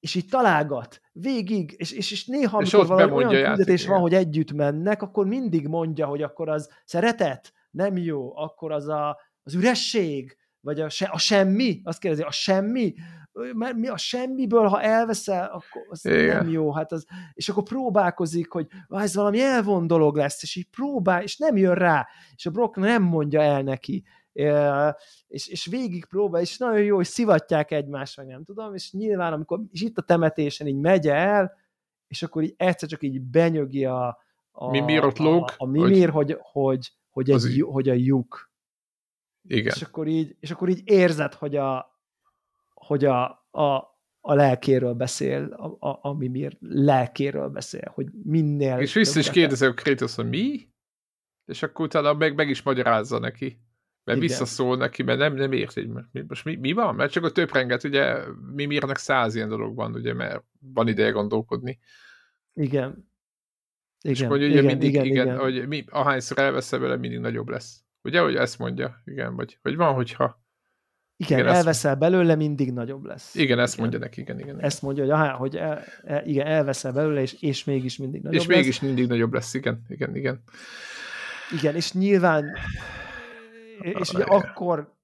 És 0.00 0.14
így 0.14 0.28
találgat, 0.28 1.00
végig, 1.12 1.74
és, 1.76 1.92
és, 1.92 2.10
és 2.12 2.26
néha, 2.26 2.60
és 2.60 2.74
amikor 2.74 2.96
valami 2.96 3.24
olyan 3.24 3.44
küldetés 3.44 3.86
van, 3.86 4.00
hogy 4.00 4.14
együtt 4.14 4.52
mennek, 4.52 5.02
akkor 5.02 5.26
mindig 5.26 5.68
mondja, 5.68 6.06
hogy 6.06 6.22
akkor 6.22 6.48
az 6.48 6.70
szeretet, 6.84 7.52
nem 7.72 7.96
jó, 7.96 8.36
akkor 8.36 8.72
az 8.72 8.88
a, 8.88 9.18
az 9.42 9.54
üresség, 9.54 10.36
vagy 10.60 10.80
a, 10.80 10.88
se, 10.88 11.04
a 11.06 11.18
semmi, 11.18 11.80
azt 11.84 11.98
kérdezi, 11.98 12.22
a 12.22 12.30
semmi, 12.30 12.94
mert 13.54 13.74
mi 13.76 13.88
a 13.88 13.96
semmiből, 13.96 14.66
ha 14.66 14.82
elveszel, 14.82 15.50
akkor 15.52 15.82
az 15.88 16.04
Igen. 16.04 16.36
nem 16.36 16.48
jó. 16.48 16.72
Hát 16.72 16.92
az, 16.92 17.06
és 17.32 17.48
akkor 17.48 17.62
próbálkozik, 17.62 18.50
hogy 18.50 18.66
ez 18.88 19.14
valami 19.14 19.40
elvon 19.40 19.86
dolog 19.86 20.16
lesz, 20.16 20.42
és 20.42 20.56
így 20.56 20.68
próbál, 20.70 21.22
és 21.22 21.36
nem 21.36 21.56
jön 21.56 21.74
rá, 21.74 22.06
és 22.34 22.46
a 22.46 22.50
Brock 22.50 22.76
nem 22.76 23.02
mondja 23.02 23.42
el 23.42 23.62
neki, 23.62 24.04
és, 25.26 25.48
és 25.48 25.66
végig 25.66 26.04
próbál, 26.04 26.40
és 26.40 26.58
nagyon 26.58 26.82
jó, 26.82 26.96
hogy 26.96 27.06
szivatják 27.06 27.70
egymást, 27.70 28.16
meg 28.16 28.26
nem 28.26 28.44
tudom, 28.44 28.74
és 28.74 28.92
nyilván, 28.92 29.32
amikor, 29.32 29.60
és 29.70 29.80
itt 29.80 29.98
a 29.98 30.02
temetésen 30.02 30.66
így 30.66 30.80
megy 30.80 31.08
el, 31.08 31.52
és 32.08 32.22
akkor 32.22 32.42
így 32.42 32.54
egyszer 32.56 32.88
csak 32.88 33.02
így 33.02 33.20
benyögi 33.20 33.84
a, 33.84 34.18
a, 34.50 34.70
Mimir 34.70 35.04
ott 35.04 35.18
lóg, 35.18 35.42
a, 35.42 35.54
a 35.56 35.66
Mimir, 35.66 36.10
hogy, 36.10 36.32
hogy, 36.32 36.38
hogy, 36.42 36.92
hogy, 37.12 37.30
egy, 37.30 37.64
hogy 37.66 37.88
a 37.88 37.92
lyuk. 37.92 38.50
Igen. 39.48 39.72
És 39.76 39.82
akkor 39.82 40.06
így, 40.06 40.36
és 40.40 40.50
akkor 40.50 40.68
így 40.68 40.80
érzed, 40.84 41.34
hogy 41.34 41.56
a, 41.56 42.00
hogy 42.74 43.04
a, 43.04 43.24
a, 43.50 43.92
a 44.20 44.34
lelkéről 44.34 44.94
beszél, 44.94 45.44
a, 45.44 45.88
a, 45.88 45.98
a 46.02 46.12
Mimir 46.12 46.56
lelkéről 46.60 47.48
beszél, 47.48 47.90
hogy 47.94 48.08
minél... 48.22 48.78
És 48.78 48.92
vissza 48.92 49.18
is 49.18 49.30
kérdezi 49.30 49.64
a 49.64 49.74
Kratos, 49.74 50.14
hogy 50.14 50.28
mi? 50.28 50.68
És 51.44 51.62
akkor 51.62 51.84
utána 51.84 52.12
meg, 52.12 52.34
meg 52.34 52.48
is 52.48 52.62
magyarázza 52.62 53.18
neki. 53.18 53.60
Mert 54.04 54.18
Igen. 54.18 54.30
visszaszól 54.30 54.76
neki, 54.76 55.02
mert 55.02 55.18
nem, 55.18 55.34
nem 55.34 55.52
érti, 55.52 55.90
hogy 56.12 56.26
most 56.26 56.44
mi, 56.44 56.56
mi 56.56 56.72
van? 56.72 56.94
Mert 56.94 57.12
csak 57.12 57.24
a 57.24 57.30
töbrenget, 57.30 57.84
ugye 57.84 58.24
Mimirnek 58.54 58.96
száz 58.96 59.34
ilyen 59.34 59.48
dolog 59.48 59.74
van, 59.74 59.94
ugye, 59.94 60.14
mert 60.14 60.44
van 60.58 60.88
ideje 60.88 61.10
gondolkodni. 61.10 61.78
Igen. 62.54 63.11
Igen, 64.02 64.16
és 64.16 64.28
mondja, 64.28 64.46
ugye 64.46 64.56
igen, 64.56 64.64
mindig, 64.64 64.88
igen, 64.88 65.04
igen, 65.04 65.26
igen, 65.26 65.38
hogy 65.38 65.68
mi, 65.68 65.84
ahányszor 65.90 66.38
elveszel 66.38 66.78
vele, 66.78 66.96
mindig 66.96 67.18
nagyobb 67.18 67.48
lesz. 67.48 67.84
Ugye, 68.02 68.20
hogy 68.20 68.34
ezt 68.34 68.58
mondja? 68.58 69.02
Igen, 69.04 69.36
vagy, 69.36 69.58
vagy 69.62 69.76
van, 69.76 69.94
hogyha 69.94 70.42
igen, 71.16 71.38
igen 71.38 71.54
elveszel 71.54 71.90
ezt... 71.90 72.00
belőle, 72.00 72.34
mindig 72.34 72.72
nagyobb 72.72 73.04
lesz. 73.04 73.34
Igen, 73.34 73.58
ezt 73.58 73.72
igen. 73.74 73.84
mondja 73.84 74.06
neki, 74.06 74.20
igen, 74.20 74.38
igen. 74.38 74.48
igen. 74.48 74.60
Ezt 74.60 74.82
mondja, 74.82 75.02
hogy, 75.02 75.12
aha, 75.12 75.36
hogy 75.36 75.56
el, 75.56 75.84
el, 76.02 76.26
igen, 76.26 76.46
elveszel 76.46 76.92
belőle, 76.92 77.20
és, 77.20 77.42
és 77.42 77.64
mégis 77.64 77.96
mindig 77.96 78.22
nagyobb 78.22 78.40
és 78.40 78.46
lesz. 78.46 78.56
És 78.56 78.62
mégis 78.62 78.80
mindig 78.80 79.06
nagyobb 79.06 79.32
lesz, 79.32 79.54
igen, 79.54 79.82
igen, 79.88 80.16
igen. 80.16 80.42
Igen, 81.58 81.74
és 81.74 81.92
nyilván, 81.92 82.56
és 83.80 84.12
ugye 84.12 84.24
akkor, 84.24 84.94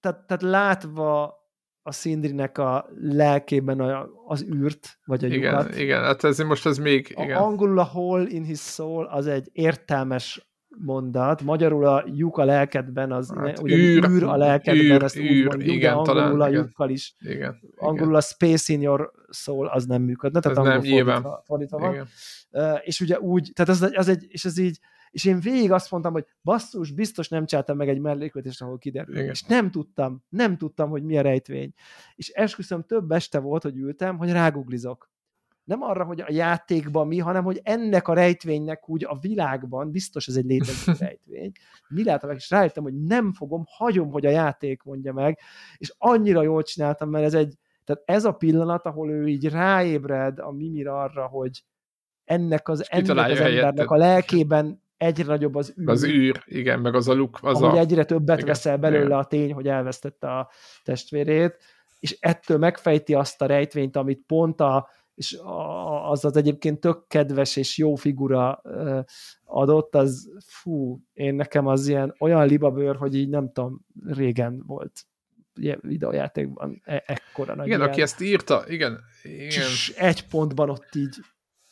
tehát, 0.00 0.26
tehát 0.26 0.42
látva 0.42 1.43
a 1.86 1.92
Szindrinek 1.92 2.58
a 2.58 2.86
lelkében 3.00 3.80
a, 3.80 4.08
az 4.26 4.44
űrt, 4.54 4.98
vagy 5.04 5.24
a 5.24 5.26
igen, 5.26 5.38
lyukat. 5.38 5.78
Igen, 5.78 6.02
hát 6.02 6.24
ez 6.24 6.38
most 6.38 6.66
az 6.66 6.78
még... 6.78 7.14
Igen. 7.16 7.36
A 7.36 7.44
angolul 7.44 7.78
a 7.78 7.84
hole 7.84 8.26
in 8.28 8.42
his 8.42 8.60
soul 8.60 9.06
az 9.06 9.26
egy 9.26 9.48
értelmes 9.52 10.48
mondat, 10.78 11.42
magyarul 11.42 11.86
a 11.86 12.04
lyuk 12.06 12.36
a 12.36 12.44
lelkedben, 12.44 13.12
az 13.12 13.32
hát, 13.36 13.58
ugye 13.58 13.76
űr, 13.76 14.08
űr 14.10 14.22
a 14.22 14.36
lelkedben, 14.36 14.84
űr, 14.84 15.02
ezt 15.02 15.16
űr, 15.16 15.30
úgy 15.30 15.44
mondjuk, 15.44 15.74
igen, 15.74 15.92
de 15.92 15.98
angolul 15.98 16.38
talán, 16.38 16.40
a 16.40 16.54
lyukkal 16.54 16.90
is. 16.90 17.14
Igen, 17.18 17.60
angolul 17.76 18.08
igen. 18.08 18.14
a 18.14 18.20
space 18.20 18.72
in 18.72 18.80
your 18.80 19.10
soul 19.30 19.66
az 19.66 19.86
nem 19.86 20.02
működne, 20.02 20.40
tehát 20.40 20.58
ez 20.58 20.64
angol 20.64 20.80
nem, 20.80 20.90
fordítva, 20.90 21.42
fordítva 21.46 21.78
van. 21.78 21.92
Igen. 21.92 22.06
Uh, 22.50 22.78
és 22.82 23.00
ugye 23.00 23.18
úgy, 23.18 23.50
tehát 23.54 23.70
az, 23.70 23.90
az 23.96 24.08
egy, 24.08 24.26
és 24.28 24.44
ez 24.44 24.58
így, 24.58 24.78
és 25.14 25.24
én 25.24 25.40
végig 25.40 25.72
azt 25.72 25.90
mondtam, 25.90 26.12
hogy 26.12 26.26
basszus, 26.42 26.90
biztos 26.90 27.28
nem 27.28 27.46
csináltam 27.46 27.76
meg 27.76 27.88
egy 27.88 28.00
mellékvetést, 28.00 28.62
ahol 28.62 28.78
kiderül. 28.78 29.16
Igen. 29.16 29.28
És 29.28 29.42
nem 29.42 29.70
tudtam, 29.70 30.24
nem 30.28 30.56
tudtam, 30.56 30.90
hogy 30.90 31.02
mi 31.02 31.18
a 31.18 31.22
rejtvény. 31.22 31.72
És 32.14 32.28
esküszöm 32.28 32.82
több 32.82 33.10
este 33.10 33.38
volt, 33.38 33.62
hogy 33.62 33.76
ültem, 33.76 34.16
hogy 34.16 34.30
ráguglizok 34.30 35.12
nem 35.64 35.82
arra, 35.82 36.04
hogy 36.04 36.20
a 36.20 36.32
játékban 36.32 37.06
mi, 37.06 37.18
hanem 37.18 37.44
hogy 37.44 37.60
ennek 37.62 38.08
a 38.08 38.14
rejtvénynek 38.14 38.88
úgy 38.88 39.04
a 39.04 39.18
világban, 39.20 39.90
biztos 39.90 40.28
ez 40.28 40.36
egy 40.36 40.44
létező 40.44 40.92
rejtvény, 40.98 41.52
mi 41.88 42.04
látom 42.04 42.28
meg, 42.28 42.38
és 42.38 42.50
rájöttem, 42.50 42.82
hogy 42.82 43.02
nem 43.02 43.32
fogom, 43.32 43.64
hagyom, 43.66 44.10
hogy 44.10 44.26
a 44.26 44.30
játék 44.30 44.82
mondja 44.82 45.12
meg, 45.12 45.38
és 45.76 45.94
annyira 45.98 46.42
jól 46.42 46.62
csináltam, 46.62 47.10
mert 47.10 47.24
ez 47.24 47.34
egy, 47.34 47.54
tehát 47.84 48.02
ez 48.04 48.24
a 48.24 48.32
pillanat, 48.32 48.86
ahol 48.86 49.10
ő 49.10 49.26
így 49.26 49.48
ráébred 49.48 50.38
a 50.38 50.50
Mimir 50.50 50.88
arra, 50.88 51.26
hogy 51.26 51.64
ennek 52.24 52.68
az, 52.68 52.90
ennek 52.90 53.30
az 53.30 53.40
embernek 53.40 53.90
a 53.90 53.96
lelkében 53.96 54.82
egyre 55.04 55.24
nagyobb 55.24 55.54
az 55.54 55.74
űr. 55.80 55.88
Az 55.88 56.04
űr, 56.04 56.42
igen, 56.46 56.80
meg 56.80 56.94
az 56.94 57.08
a 57.08 57.14
luk. 57.14 57.38
Az 57.42 57.62
ahogy 57.62 57.78
a... 57.78 57.80
egyre 57.80 58.04
többet 58.04 58.36
igen, 58.36 58.48
veszel 58.48 58.76
belőle 58.76 59.04
igen. 59.04 59.18
a 59.18 59.24
tény, 59.24 59.52
hogy 59.52 59.68
elvesztette 59.68 60.36
a 60.36 60.50
testvérét, 60.82 61.56
és 61.98 62.16
ettől 62.20 62.58
megfejti 62.58 63.14
azt 63.14 63.42
a 63.42 63.46
rejtvényt, 63.46 63.96
amit 63.96 64.22
pont 64.26 64.60
a 64.60 64.88
és 65.14 65.38
az 66.04 66.24
az 66.24 66.36
egyébként 66.36 66.80
tök 66.80 67.06
kedves 67.06 67.56
és 67.56 67.78
jó 67.78 67.94
figura 67.94 68.62
adott, 69.44 69.94
az 69.94 70.30
fú, 70.46 71.00
én 71.12 71.34
nekem 71.34 71.66
az 71.66 71.88
ilyen 71.88 72.14
olyan 72.18 72.46
libabőr, 72.46 72.96
hogy 72.96 73.14
így 73.14 73.28
nem 73.28 73.52
tudom, 73.52 73.86
régen 74.06 74.62
volt 74.66 75.06
videójátékban 75.80 76.80
e- 76.84 77.04
ekkora 77.06 77.54
nagy 77.54 77.66
Igen, 77.66 77.78
ilyen. 77.78 77.90
aki 77.90 78.02
ezt 78.02 78.20
írta, 78.20 78.64
igen. 78.68 79.00
igen. 79.22 79.46
És 79.46 79.92
egy 79.96 80.28
pontban 80.28 80.70
ott 80.70 80.94
így 80.94 81.16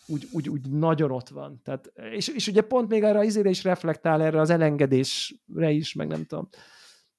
úgy, 0.07 0.29
úgy, 0.33 0.49
úgy 0.49 0.71
nagyon 0.71 1.11
ott 1.11 1.29
van. 1.29 1.61
Tehát, 1.65 1.93
és, 2.13 2.29
és 2.29 2.47
ugye 2.47 2.61
pont 2.61 2.89
még 2.89 3.03
erre 3.03 3.19
az 3.19 3.27
izére 3.27 3.49
is 3.49 3.65
reflektál, 3.65 4.23
erre 4.23 4.41
az 4.41 4.51
elengedésre 4.51 5.71
is, 5.71 5.95
meg 5.95 6.07
nem 6.07 6.25
tudom. 6.25 6.49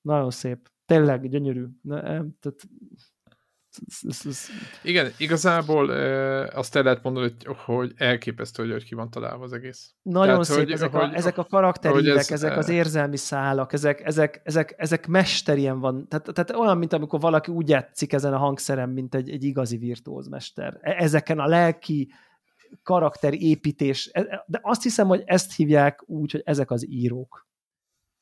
Nagyon 0.02 0.32
szép. 0.32 0.70
Tényleg 0.86 1.30
gyönyörű. 1.30 1.66
Ne, 1.82 2.02
tehát 2.02 2.68
ez, 4.08 4.22
ez... 4.26 4.46
Igen, 4.84 5.12
igazából 5.18 5.94
e, 5.94 6.48
azt 6.54 6.76
el 6.76 6.84
lehet 6.84 7.04
mondani, 7.04 7.34
hogy, 7.44 7.58
hogy 7.66 7.94
elképesztő, 7.96 8.64
hogy, 8.64 8.72
hogy 8.72 8.84
ki 8.84 8.96
van 8.96 9.10
találva 9.10 9.44
az 9.44 9.54
egész. 9.54 9.94
Nagyon 10.02 10.28
Tehát, 10.28 10.44
szép, 10.44 10.58
hogy, 10.58 10.72
ezek, 10.72 10.92
hogy, 10.92 11.02
a, 11.02 11.14
ezek 11.16 11.38
a 11.38 11.44
karakterívek, 11.44 12.18
ez, 12.18 12.32
ezek 12.32 12.58
az 12.58 12.70
érzelmi 12.70 13.18
szálak, 13.18 13.74
ezek, 13.74 14.02
ezek, 14.06 14.42
ezek, 14.44 14.74
ezek 14.78 15.08
mesterien 15.08 15.80
van. 15.80 16.08
Tehát, 16.08 16.34
tehát 16.34 16.52
olyan, 16.52 16.78
mint 16.78 16.94
amikor 16.94 17.20
valaki 17.20 17.52
úgy 17.52 17.70
játszik 17.70 18.14
ezen 18.14 18.34
a 18.34 18.38
hangszerem, 18.38 18.90
mint 18.90 19.16
egy, 19.16 19.30
egy 19.30 19.44
igazi 19.44 19.78
virtuóz 19.78 20.28
mester. 20.28 20.78
E, 20.82 20.96
ezeken 20.98 21.40
a 21.40 21.48
lelki 21.48 22.12
karakterépítés, 22.84 24.10
e, 24.14 24.44
de 24.48 24.60
azt 24.62 24.84
hiszem, 24.84 25.08
hogy 25.08 25.22
ezt 25.26 25.56
hívják 25.56 26.04
úgy, 26.06 26.32
hogy 26.32 26.42
ezek 26.46 26.72
az 26.72 26.90
írók. 26.90 27.48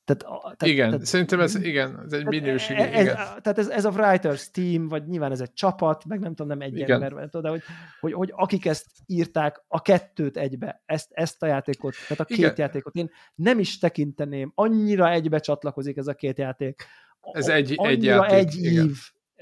Tehát, 0.06 0.42
tehát, 0.42 0.74
igen, 0.74 0.90
tehát, 0.90 1.06
szerintem 1.06 1.40
ez, 1.40 1.56
igen, 1.56 2.02
ez 2.06 2.14
egy 2.14 2.26
minőség. 2.26 2.78
Ez, 2.78 3.02
igen. 3.02 3.16
Tehát 3.16 3.58
ez, 3.58 3.68
ez 3.68 3.86
a 3.86 3.90
writers 3.90 4.52
team, 4.52 4.88
vagy 4.88 5.08
nyilván 5.08 5.32
ez 5.32 5.40
egy 5.40 5.54
csapat, 5.54 6.06
meg 6.06 6.20
nem 6.20 6.30
tudom, 6.36 6.48
nem 6.48 6.62
egy 6.62 6.78
igen. 6.78 7.04
ember, 7.04 7.30
de 7.30 7.50
hogy, 7.50 7.62
hogy, 8.00 8.14
hogy 8.14 8.32
akik 8.36 8.66
ezt 8.66 8.86
írták, 9.06 9.64
a 9.68 9.82
kettőt 9.82 10.38
egybe, 10.38 10.82
ezt, 10.86 11.12
ezt 11.12 11.44
a 11.44 11.46
játékot, 11.46 11.94
tehát 12.02 12.20
a 12.20 12.26
két 12.26 12.38
igen. 12.38 12.54
játékot, 12.58 12.96
én 12.96 13.12
nem 13.36 13.60
is 13.60 13.78
tekinteném, 13.78 14.52
annyira 14.56 15.12
egybe 15.12 15.40
csatlakozik 15.40 15.98
ez 15.98 16.08
a 16.08 16.14
két 16.14 16.38
játék. 16.38 16.86
Ez 17.32 17.48
egy, 17.48 17.76
egy 17.78 18.04
játék. 18.04 18.38
egy 18.38 18.56
igen. 18.56 18.92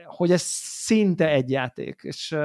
Hogy 0.05 0.31
ez 0.31 0.41
szinte 0.41 1.29
egy 1.29 1.49
játék. 1.49 1.99
És, 2.03 2.37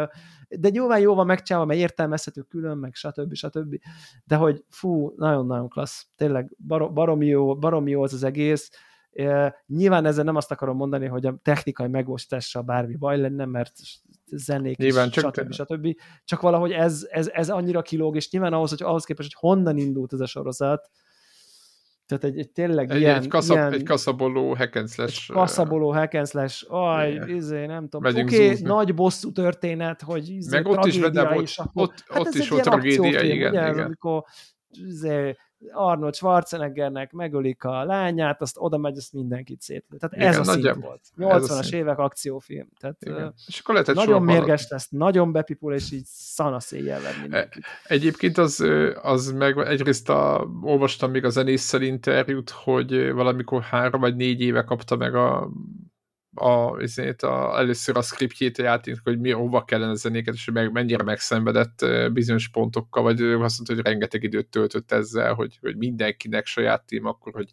de 0.49 0.69
nyilván 0.69 1.01
jó 1.01 1.15
van 1.15 1.27
megcsinálva, 1.27 1.69
mert 1.69 1.81
értelmezhető 1.81 2.41
külön, 2.41 2.79
meg 2.79 2.95
stb. 2.95 3.35
stb. 3.35 3.77
De 4.25 4.37
hogy 4.37 4.65
fú, 4.69 5.13
nagyon-nagyon 5.17 5.69
klassz. 5.69 6.07
Tényleg 6.17 6.57
baromi 6.67 7.27
jó, 7.27 7.59
baromi 7.59 7.91
jó 7.91 8.03
az 8.03 8.13
az 8.13 8.23
egész. 8.23 8.71
Nyilván 9.67 10.05
ezzel 10.05 10.25
nem 10.25 10.37
azt 10.37 10.51
akarom 10.51 10.77
mondani, 10.77 11.07
hogy 11.07 11.27
a 11.27 11.39
technikai 11.43 11.89
megostással 11.89 12.63
bármi 12.63 12.97
baj 12.97 13.21
lenne, 13.21 13.45
mert 13.45 13.73
zenék 14.27 14.77
nyilván, 14.77 15.07
is, 15.07 15.13
csak 15.13 15.35
stb. 15.35 15.53
stb. 15.53 15.97
Csak 16.25 16.41
valahogy 16.41 16.73
ez, 16.73 17.07
ez, 17.11 17.29
ez 17.29 17.51
annyira 17.51 17.83
kilóg, 17.83 18.17
és 18.17 18.31
nyilván 18.31 18.53
ahhoz, 18.53 18.71
hogy 18.71 18.83
ahhoz 18.83 19.05
képest, 19.05 19.35
hogy 19.35 19.51
honnan 19.51 19.77
indult 19.77 20.13
ez 20.13 20.21
a 20.21 20.27
sorozat, 20.27 20.91
tehát 22.07 22.25
egy, 22.25 22.39
egy 22.39 22.51
tényleg 22.51 22.91
egy, 22.91 23.01
ilyen... 23.01 23.23
Egy, 23.23 23.29
kaszab, 23.29 23.57
ilyen, 23.57 23.73
egy 23.73 23.83
kaszaboló 23.83 24.55
hack 24.55 24.77
and 24.77 24.89
slash. 24.89 25.31
Egy 25.31 25.37
kaszaboló 25.37 25.93
hack 25.93 26.15
and 26.15 26.29
slash, 26.29 26.65
aj, 26.69 27.13
yeah. 27.13 27.35
izé, 27.35 27.67
nem 27.67 27.89
tudom. 27.89 28.13
Oké, 28.13 28.23
okay, 28.23 28.63
nagy 28.63 28.95
bosszú 28.95 29.33
történet, 29.33 30.03
hogy 30.03 30.29
izé, 30.29 30.57
Meg 30.57 30.67
ott 30.67 30.87
is 30.87 30.99
benne 30.99 31.35
volt, 31.35 31.51
akkor, 31.57 31.83
ott, 31.83 32.05
hát 32.07 32.21
ott 32.21 32.35
is 32.35 32.49
volt 32.49 32.63
tragédia, 32.63 33.23
igen, 33.23 33.51
ugye, 33.51 33.71
igen. 33.71 33.79
amikor 33.79 34.23
izé, 34.69 35.37
Arnold 35.73 36.15
Schwarzeneggernek 36.15 37.13
megölik 37.13 37.65
a 37.65 37.85
lányát, 37.85 38.43
azt 38.43 38.57
oda 38.59 38.79
megy, 38.79 38.97
azt 38.97 39.13
mindenkit 39.13 39.61
szétlő. 39.61 39.97
Tehát 39.97 40.17
Igen, 40.17 40.29
ez 40.29 40.39
a 40.39 40.45
szint 40.45 40.75
volt. 40.75 41.01
80-as 41.19 41.73
évek 41.73 41.99
akciófilm. 41.99 42.69
Tehát, 42.81 42.97
Igen. 43.01 43.35
És 43.47 43.61
akkor 43.61 43.75
lehet, 43.75 43.95
nagyon 43.95 44.23
mérges 44.23 44.69
lesz, 44.69 44.89
nagyon 44.89 45.33
bepipul, 45.33 45.75
és 45.75 45.93
így 45.93 46.05
szanasz 46.05 46.73
éjjel 46.73 47.01
mindenkit. 47.21 47.65
Egyébként 47.85 48.39
az, 48.39 48.65
az 49.03 49.33
meg 49.33 49.59
egyrészt 49.59 50.09
a, 50.09 50.49
olvastam 50.63 51.11
még 51.11 51.25
a 51.25 51.29
zenésszel 51.31 51.83
interjút, 51.83 52.51
hogy 52.51 53.13
valamikor 53.13 53.63
három 53.63 54.01
vagy 54.01 54.17
négy 54.17 54.41
éve 54.41 54.63
kapta 54.63 54.97
meg 54.97 55.15
a 55.15 55.51
a, 56.35 56.71
azért 56.71 57.23
a, 57.23 57.59
először 57.59 57.97
a 57.97 58.03
scriptjét 58.03 58.59
a 58.59 58.63
játéknak, 58.63 59.05
hogy 59.05 59.21
mi, 59.21 59.31
hova 59.31 59.65
kellene 59.65 59.95
zenéket, 59.95 60.35
és 60.35 60.51
meg, 60.53 60.73
mennyire 60.73 61.03
megszenvedett 61.03 61.87
bizonyos 62.13 62.49
pontokkal, 62.49 63.03
vagy 63.03 63.23
azt 63.23 63.39
mondta, 63.39 63.75
hogy 63.75 63.85
rengeteg 63.85 64.23
időt 64.23 64.49
töltött 64.49 64.93
ezzel, 64.93 65.35
hogy, 65.35 65.59
hogy 65.61 65.77
mindenkinek 65.77 66.47
saját 66.47 66.87
tím, 66.87 67.07
akkor, 67.07 67.33
hogy 67.33 67.51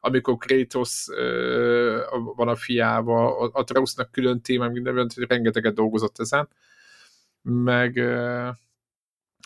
amikor 0.00 0.36
Kratos 0.36 1.06
uh, 1.08 2.34
van 2.36 2.48
a 2.48 2.56
fiával, 2.56 3.42
a, 3.42 3.50
Atreusnak 3.52 4.10
külön 4.10 4.40
téma, 4.40 4.68
minden, 4.68 4.94
hogy 4.94 5.26
rengeteget 5.28 5.74
dolgozott 5.74 6.18
ezen, 6.18 6.48
meg 7.42 7.96
uh, 7.96 8.48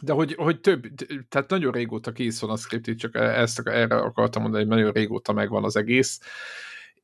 de 0.03 0.13
hogy, 0.13 0.35
hogy 0.35 0.61
több, 0.61 0.87
tehát 1.29 1.51
nagyon 1.51 1.73
régóta 1.73 2.13
kész 2.13 2.41
van 2.41 2.51
a 2.51 2.57
script, 2.57 2.99
csak 2.99 3.15
ezt 3.15 3.61
erre 3.69 3.97
akartam 3.97 4.43
mondani, 4.43 4.65
hogy 4.65 4.73
nagyon 4.73 4.93
régóta 4.93 5.33
megvan 5.33 5.65
az 5.65 5.77
egész, 5.77 6.21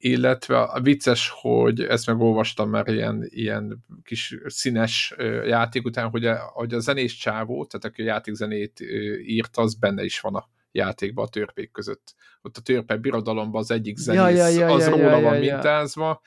illetve 0.05 0.61
a 0.61 0.81
vicces, 0.81 1.33
hogy 1.41 1.81
ezt 1.81 2.07
megolvastam 2.07 2.71
már 2.71 2.89
ilyen, 2.89 3.27
ilyen 3.29 3.85
kis 4.03 4.37
színes 4.45 5.15
játék 5.47 5.85
után, 5.85 6.09
hogy 6.09 6.27
a, 6.27 6.51
hogy 6.53 6.75
a 6.75 6.79
zenés 6.79 7.17
csávó, 7.17 7.65
tehát 7.65 7.85
aki 7.85 8.03
a 8.03 8.05
játékzenét 8.05 8.81
írta, 9.23 9.63
az 9.63 9.75
benne 9.75 10.05
is 10.05 10.21
van 10.21 10.35
a 10.35 10.49
játékban 10.73 11.25
a 11.25 11.29
törpék 11.29 11.71
között. 11.71 12.15
Ott 12.43 12.57
a 12.57 12.61
törpe 12.61 12.97
birodalomban 12.97 13.61
az 13.61 13.71
egyik 13.71 13.97
zenész, 13.97 14.37
ja, 14.37 14.49
ja, 14.49 14.49
ja, 14.49 14.75
az 14.75 14.87
ja, 14.87 14.91
róla 14.91 15.17
ja, 15.17 15.21
van 15.21 15.43
ja, 15.43 15.53
mintázva, 15.53 16.21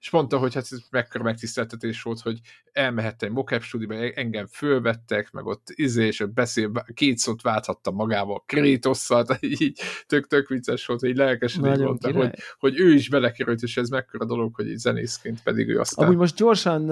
és 0.00 0.10
mondta, 0.10 0.38
hogy 0.38 0.54
hát 0.54 0.66
ez 0.70 0.78
mekkora 0.90 1.24
megtiszteltetés 1.24 2.02
volt, 2.02 2.20
hogy 2.20 2.40
elmehettem 2.72 3.28
egy 3.28 3.34
mocap 3.34 3.62
stúdióba, 3.62 3.94
engem 3.94 4.46
fölvettek, 4.46 5.30
meg 5.30 5.46
ott 5.46 5.66
izé, 5.74 6.06
és 6.06 6.20
ott 6.20 6.32
beszél, 6.32 6.72
két 6.94 7.18
szót 7.18 7.42
válthattam 7.42 7.94
magával 7.94 8.42
Krétosszal, 8.46 9.24
így 9.40 9.80
tök-tök 10.06 10.48
vicces 10.48 10.86
volt, 10.86 11.00
hogy 11.00 11.16
lelkesen 11.16 11.66
így 11.66 11.80
mondta, 11.80 12.12
hogy, 12.12 12.34
hogy 12.58 12.80
ő 12.80 12.92
is 12.92 13.08
belekerült, 13.08 13.62
és 13.62 13.76
ez 13.76 13.88
mekkora 13.88 14.24
dolog, 14.24 14.54
hogy 14.54 14.68
így 14.68 14.78
zenészként 14.78 15.42
pedig 15.42 15.68
ő 15.68 15.78
aztán... 15.78 16.06
Amúgy 16.06 16.18
most 16.18 16.36
gyorsan 16.36 16.86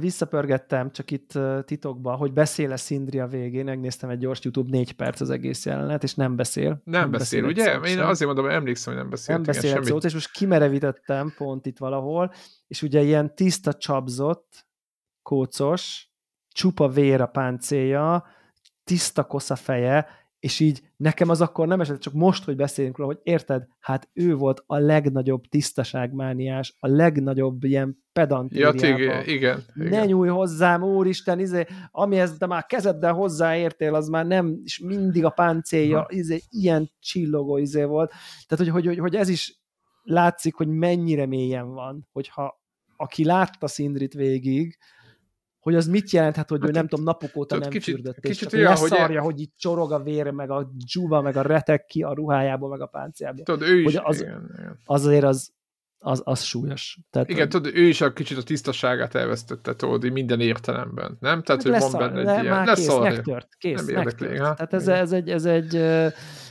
visszapörgettem, 0.00 0.92
csak 0.92 1.10
itt 1.10 1.32
titokba, 1.64 2.12
hogy 2.12 2.32
beszél-e 2.32 2.76
Szindri 2.76 3.18
a 3.18 3.26
végén, 3.26 3.64
megnéztem 3.64 4.10
egy 4.10 4.18
gyors 4.18 4.40
YouTube 4.42 4.70
négy 4.70 4.92
perc 4.92 5.20
az 5.20 5.30
egész 5.30 5.66
jelenet, 5.66 6.02
és 6.02 6.14
nem 6.14 6.36
beszél. 6.36 6.80
Nem, 6.84 7.00
nem 7.00 7.10
beszél, 7.10 7.42
beszél 7.42 7.78
ugye? 7.78 7.88
Én 7.88 7.98
azért 7.98 8.26
mondom, 8.26 8.44
hogy 8.44 8.54
emlékszem, 8.54 8.92
hogy 8.92 9.02
nem 9.02 9.10
beszél. 9.10 9.34
Nem 9.34 9.44
beszél 9.44 9.82
szót, 9.82 10.04
és 10.04 10.12
most 10.12 10.30
kimerevítettem 10.30 11.34
pont 11.36 11.66
itt 11.66 11.78
valahol, 11.78 12.32
és 12.66 12.82
ugye 12.82 13.02
ilyen 13.02 13.34
tiszta 13.34 13.72
csapzott, 13.72 14.66
kócos, 15.24 16.08
csupa 16.48 16.88
vér 16.88 17.20
a 17.20 17.26
páncélja, 17.26 18.24
tiszta 18.84 19.24
kosza 19.24 19.56
feje, 19.56 20.06
és 20.38 20.60
így 20.60 20.82
nekem 20.96 21.28
az 21.28 21.40
akkor 21.40 21.66
nem 21.66 21.80
esett, 21.80 22.00
csak 22.00 22.12
most, 22.12 22.44
hogy 22.44 22.56
beszélünk 22.56 22.98
róla, 22.98 23.12
hogy 23.12 23.20
érted, 23.22 23.66
hát 23.80 24.08
ő 24.12 24.34
volt 24.34 24.62
a 24.66 24.76
legnagyobb 24.76 25.44
tisztaságmániás, 25.44 26.76
a 26.78 26.86
legnagyobb 26.86 27.64
ilyen 27.64 28.04
pedantériában. 28.12 29.00
Ja, 29.00 29.22
igen, 29.22 29.22
igen. 29.24 29.64
Ne 29.74 30.04
nyújj 30.04 30.28
hozzám, 30.28 30.82
úristen, 30.82 31.38
izé, 31.38 31.66
amihez 31.90 32.36
te 32.38 32.46
már 32.46 32.66
kezeddel 32.66 33.12
hozzáértél, 33.12 33.94
az 33.94 34.08
már 34.08 34.26
nem, 34.26 34.60
és 34.64 34.78
mindig 34.78 35.24
a 35.24 35.30
páncélja, 35.30 36.06
izé, 36.08 36.40
ilyen 36.50 36.90
csillogó 37.00 37.56
izé 37.56 37.84
volt. 37.84 38.12
Tehát, 38.46 38.64
hogy, 38.64 38.68
hogy, 38.68 38.86
hogy, 38.86 38.98
hogy 38.98 39.16
ez 39.16 39.28
is 39.28 39.60
látszik, 40.02 40.54
hogy 40.54 40.68
mennyire 40.68 41.26
mélyen 41.26 41.72
van, 41.72 42.08
hogyha 42.12 42.62
aki 42.96 43.24
látta 43.24 43.66
Szindrit 43.66 44.12
végig, 44.12 44.78
hogy 45.64 45.74
az 45.74 45.86
mit 45.86 46.10
jelenthet, 46.10 46.48
hogy 46.48 46.60
hát 46.60 46.68
ő 46.68 46.72
nem 46.72 46.88
tudom, 46.88 47.04
napok 47.04 47.36
óta 47.36 47.58
nem 47.58 47.70
kicsit, 47.70 47.94
fürdött, 47.94 48.20
kicsit 48.20 48.52
és 48.52 48.58
olyan, 48.58 48.76
hogy 48.76 48.88
szarja, 48.88 49.22
hogy 49.22 49.40
itt 49.40 49.54
csorog 49.56 49.92
a 49.92 50.02
vér, 50.02 50.30
meg 50.30 50.50
a 50.50 50.70
dzsuva, 50.76 51.20
meg 51.20 51.36
a 51.36 51.42
retek 51.42 51.84
ki 51.84 52.02
a 52.02 52.12
ruhájából, 52.12 52.68
meg 52.68 52.80
a 52.80 52.86
páncéljából. 52.86 53.44
Tudod, 53.44 53.68
ő 53.68 53.80
is, 53.80 53.96
az, 53.96 54.20
igen, 54.20 54.50
igen. 54.58 54.78
az 54.84 55.06
azért 55.06 55.24
az, 55.24 55.52
az, 55.98 56.22
az 56.24 56.42
súlyos. 56.42 56.98
Tehát, 57.10 57.28
igen, 57.28 57.48
tudod, 57.48 57.74
ő 57.74 57.82
is 57.82 58.00
a 58.00 58.12
kicsit 58.12 58.38
a 58.38 58.42
tisztaságát 58.42 59.14
elvesztette, 59.14 59.74
tudod, 59.76 60.12
minden 60.12 60.40
értelemben, 60.40 61.16
nem? 61.20 61.42
Tehát, 61.42 61.62
hogy 61.62 61.78
van 61.78 61.92
benne 61.92 62.18
egy 62.18 62.24
le, 62.24 62.42
ilyen... 62.42 62.54
Már 62.54 62.74
kész, 62.74 62.98
megtört, 62.98 63.48
kész, 63.58 63.86
nem 63.86 63.94
megtört. 63.94 64.20
Érdekli, 64.20 64.36
Tehát 64.36 64.72
ez, 64.72 64.88
ez, 64.88 65.12
egy, 65.12 65.30
ez, 65.30 65.44
egy, 65.44 65.76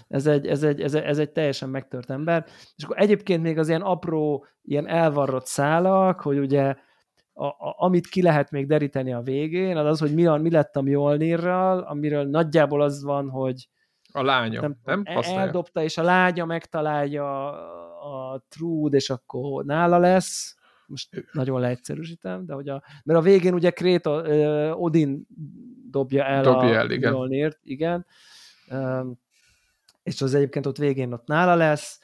ez, 0.07 0.27
egy, 0.27 0.47
ez, 0.47 0.63
egy, 0.63 0.81
ez, 0.81 0.93
egy, 0.93 1.03
ez 1.03 1.17
egy 1.17 1.31
teljesen 1.31 1.69
megtört 1.69 2.09
ember. 2.09 2.45
És 2.75 2.83
akkor 2.83 2.99
egyébként 2.99 3.41
még 3.41 3.57
az 3.57 3.67
ilyen 3.67 3.81
apró, 3.81 4.45
ilyen 4.61 4.87
elvarrott 4.87 5.45
szálak, 5.45 6.21
hogy 6.21 6.37
ugye 6.37 6.75
a, 7.33 7.45
a, 7.45 7.75
amit 7.77 8.07
ki 8.07 8.21
lehet 8.21 8.51
még 8.51 8.67
deríteni 8.67 9.13
a 9.13 9.21
végén, 9.21 9.77
az 9.77 9.85
az, 9.85 9.99
hogy 9.99 10.13
mi, 10.13 10.37
mi 10.37 10.49
lett 10.49 10.75
a 10.75 10.81
Mjolnirral, 10.81 11.79
amiről 11.79 12.23
nagyjából 12.25 12.81
az 12.81 13.03
van, 13.03 13.29
hogy 13.29 13.67
a 14.15 14.23
lánya, 14.23 14.61
nem? 14.61 14.77
nem? 14.83 15.03
Eldobta, 15.05 15.83
és 15.83 15.97
a 15.97 16.03
lánya 16.03 16.45
megtalálja 16.45 17.51
a 18.01 18.43
Trúd, 18.49 18.93
és 18.93 19.09
akkor 19.09 19.65
nála 19.65 19.97
lesz. 19.97 20.57
Most 20.85 21.25
nagyon 21.31 21.59
leegyszerűsítem, 21.59 22.45
de 22.45 22.53
hogy 22.53 22.69
a, 22.69 22.83
mert 23.03 23.19
a 23.19 23.21
végén 23.21 23.53
ugye 23.53 23.71
Kréta, 23.71 24.23
Odin 24.75 25.27
dobja 25.89 26.23
el 26.23 26.43
dobja 26.43 26.69
a 26.69 26.73
el, 26.73 26.91
igen. 26.91 27.11
Mjolnirt, 27.11 27.59
igen. 27.63 28.05
És 30.03 30.21
az 30.21 30.33
egyébként 30.33 30.65
ott 30.65 30.77
végén 30.77 31.13
ott 31.13 31.27
nála 31.27 31.55
lesz. 31.55 31.99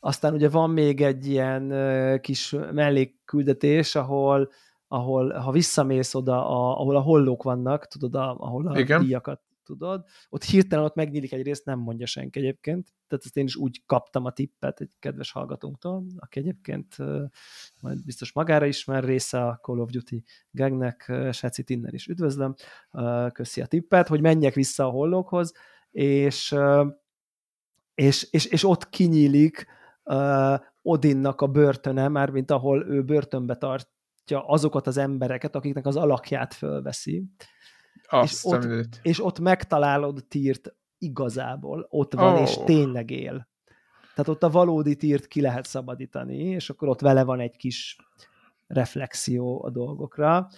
Aztán 0.00 0.34
ugye 0.34 0.48
van 0.48 0.70
még 0.70 1.00
egy 1.00 1.26
ilyen 1.26 1.72
kis 2.20 2.56
mellékküldetés, 2.72 3.94
ahol, 3.94 4.50
ahol 4.88 5.32
ha 5.32 5.50
visszamész 5.50 6.14
oda, 6.14 6.48
a, 6.48 6.80
ahol 6.80 6.96
a 6.96 7.00
hollók 7.00 7.42
vannak, 7.42 7.86
tudod, 7.86 8.14
a, 8.14 8.36
ahol 8.38 8.66
a 8.66 8.78
Igen. 8.78 9.02
díjakat 9.02 9.40
tudod, 9.64 10.04
ott 10.28 10.44
hirtelen 10.44 10.84
ott 10.84 10.94
megnyílik 10.94 11.32
egy 11.32 11.42
rész, 11.42 11.62
nem 11.62 11.78
mondja 11.78 12.06
senki 12.06 12.38
egyébként, 12.38 12.92
tehát 13.08 13.24
ezt 13.24 13.36
én 13.36 13.44
is 13.44 13.56
úgy 13.56 13.82
kaptam 13.86 14.24
a 14.24 14.30
tippet 14.30 14.80
egy 14.80 14.90
kedves 14.98 15.32
hallgatónktól, 15.32 16.04
aki 16.16 16.38
egyébként 16.38 16.96
majd 17.80 18.04
biztos 18.04 18.32
magára 18.32 18.66
ismer 18.66 19.04
része 19.04 19.46
a 19.46 19.58
Call 19.62 19.78
of 19.78 19.90
Duty 19.90 20.24
gangnek, 20.50 21.12
Secit 21.32 21.70
innen 21.70 21.94
is 21.94 22.06
üdvözlöm, 22.06 22.54
köszi 23.32 23.60
a 23.60 23.66
tippet, 23.66 24.08
hogy 24.08 24.20
menjek 24.20 24.54
vissza 24.54 24.84
a 24.84 24.90
hollókhoz, 24.90 25.52
és, 25.90 26.54
és, 27.94 28.28
és, 28.30 28.44
és 28.44 28.64
ott 28.64 28.88
kinyílik 28.88 29.66
Odinnak 30.82 31.40
a 31.40 31.46
börtöne, 31.46 32.08
mármint 32.08 32.50
ahol 32.50 32.86
ő 32.88 33.02
börtönbe 33.02 33.56
tartja 33.56 34.46
azokat 34.46 34.86
az 34.86 34.96
embereket, 34.96 35.54
akiknek 35.56 35.86
az 35.86 35.96
alakját 35.96 36.54
fölveszi. 36.54 37.24
Azt 38.08 38.32
és, 38.32 38.44
ott, 38.44 38.98
és 39.02 39.24
ott 39.24 39.38
megtalálod 39.38 40.24
Tírt 40.28 40.74
igazából, 40.98 41.86
ott 41.90 42.14
van, 42.14 42.34
oh. 42.34 42.40
és 42.40 42.58
tényleg 42.64 43.10
él. 43.10 43.48
Tehát 44.14 44.28
ott 44.28 44.42
a 44.42 44.50
valódi 44.50 44.96
Tírt 44.96 45.26
ki 45.26 45.40
lehet 45.40 45.66
szabadítani, 45.66 46.36
és 46.36 46.70
akkor 46.70 46.88
ott 46.88 47.00
vele 47.00 47.24
van 47.24 47.40
egy 47.40 47.56
kis 47.56 47.96
reflexió 48.66 49.64
a 49.64 49.70
dolgokra. 49.70 50.48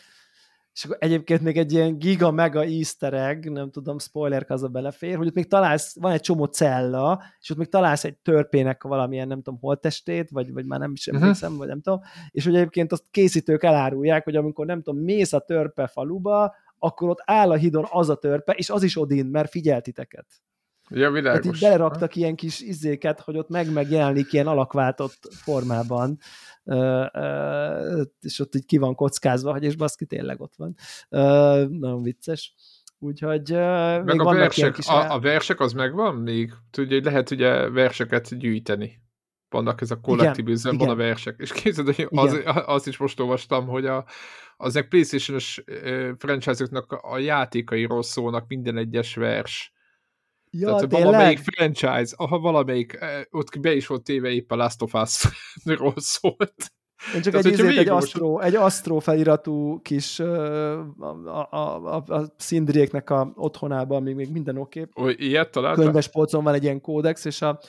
És 0.75 0.85
akkor 0.85 0.97
egyébként 1.01 1.41
még 1.41 1.57
egy 1.57 1.73
ilyen 1.73 1.99
giga-mega 1.99 2.65
easter 2.65 3.15
egg, 3.15 3.49
nem 3.49 3.71
tudom, 3.71 3.99
spoiler 3.99 4.45
az 4.49 4.63
a 4.63 4.69
belefér, 4.69 5.17
hogy 5.17 5.27
ott 5.27 5.35
még 5.35 5.49
találsz, 5.49 5.97
van 6.01 6.13
egy 6.13 6.21
csomó 6.21 6.45
cella, 6.45 7.23
és 7.41 7.51
ott 7.51 7.57
még 7.57 7.69
találsz 7.69 8.05
egy 8.05 8.17
törpének 8.17 8.83
valamilyen, 8.83 9.29
nem 9.29 9.43
tudom, 9.43 9.59
holtestét, 9.61 10.31
vagy, 10.31 10.53
vagy 10.53 10.67
már 10.67 10.79
nem 10.79 10.93
is 10.93 11.07
mhm. 11.07 11.17
emlékszem, 11.17 11.53
uh-huh. 11.53 11.59
vagy 11.59 11.69
nem 11.69 11.81
tudom, 11.81 12.01
és 12.31 12.45
hogy 12.45 12.55
egyébként 12.55 12.93
azt 12.93 13.05
készítők 13.11 13.63
elárulják, 13.63 14.25
hogy 14.25 14.37
amikor 14.37 14.67
nem 14.67 14.83
tudom, 14.83 15.01
mész 15.03 15.33
a 15.33 15.41
törpe 15.41 15.87
faluba, 15.87 16.55
akkor 16.79 17.09
ott 17.09 17.23
áll 17.25 17.51
a 17.51 17.57
hidon 17.57 17.87
az 17.91 18.09
a 18.09 18.17
törpe, 18.17 18.53
és 18.53 18.71
az 18.71 18.83
is 18.83 19.01
Odin, 19.01 19.27
mert 19.27 19.51
figyeltiteket. 19.51 20.27
Ja, 20.95 21.11
világos. 21.11 21.41
Tehát 21.41 21.57
így 21.57 21.61
beleraktak 21.61 22.17
ilyen 22.17 22.35
kis 22.35 22.61
izéket, 22.61 23.21
hogy 23.21 23.37
ott 23.37 23.49
meg 23.49 23.73
megjelenik 23.73 24.33
ilyen 24.33 24.47
alakváltott 24.47 25.29
formában, 25.31 26.19
és 28.21 28.39
ott 28.39 28.55
így 28.55 28.67
ki 28.67 28.77
van 28.77 28.95
kockázva, 28.95 29.53
hogy 29.53 29.65
és 29.65 29.77
baszki 29.77 30.07
tényleg 30.07 30.41
ott 30.41 30.55
van. 30.57 30.75
Nagyon 31.71 32.03
vicces. 32.03 32.55
Úgyhogy 32.99 33.51
Meg 33.51 34.05
még 34.05 34.21
a 34.21 34.35
versek, 34.35 34.73
kis 34.73 34.87
a, 34.87 35.15
a 35.15 35.21
versek 35.21 35.61
az 35.61 35.73
megvan 35.73 36.15
még? 36.15 36.53
Tudja, 36.71 36.95
hogy 36.95 37.05
lehet 37.05 37.31
ugye 37.31 37.71
verseket 37.71 38.39
gyűjteni. 38.39 39.01
Vannak 39.49 39.81
ez 39.81 39.91
a 39.91 40.01
kollektivizm, 40.01 40.77
van 40.77 40.89
a 40.89 40.95
versek. 40.95 41.35
És 41.39 41.53
képzeld, 41.53 41.95
hogy 41.95 42.07
az, 42.11 42.41
az, 42.45 42.87
is 42.87 42.97
most 42.97 43.21
olvastam, 43.21 43.67
hogy 43.67 43.87
a, 43.87 44.05
azok 44.57 44.89
PlayStation-os 44.89 45.65
franchise-oknak 46.19 46.93
a 46.93 47.19
játékairól 47.19 48.03
szólnak 48.03 48.49
minden 48.49 48.77
egyes 48.77 49.15
vers 49.15 49.73
Ja, 50.55 50.67
Tehát 50.67 50.89
tényleg? 50.89 51.07
valamelyik 51.07 51.39
franchise, 51.39 52.15
aha, 52.17 52.39
valamelyik, 52.39 52.99
ott 53.31 53.61
be 53.61 53.75
is 53.75 53.87
volt 53.87 54.03
téve 54.03 54.29
épp 54.29 54.51
a 54.51 54.57
Last 54.57 54.83
of 54.83 54.95
Us-ról 54.95 55.95
szólt. 56.15 56.73
Én 57.15 57.23
csak 57.23 57.33
Tehát, 57.33 57.47
egy, 57.47 57.53
izét, 57.53 57.79
egy, 57.79 57.89
Astro, 57.89 58.39
egy 58.39 58.55
Astro 58.55 58.99
feliratú 58.99 59.81
kis 59.81 60.21
a, 60.21 60.87
a, 61.27 61.49
a, 61.51 62.05
a 62.07 62.35
szindriéknek 62.37 63.11
a 63.11 63.33
otthonában 63.35 64.03
még, 64.03 64.15
még 64.15 64.31
minden 64.31 64.57
oké. 64.57 64.89
Ilyet 65.17 65.51
találtál? 65.51 65.85
Könyves 65.85 66.09
polcon 66.09 66.45
van 66.45 66.55
egy 66.55 66.63
ilyen 66.63 66.81
kódex, 66.81 67.25
és 67.25 67.43
a 67.43 67.61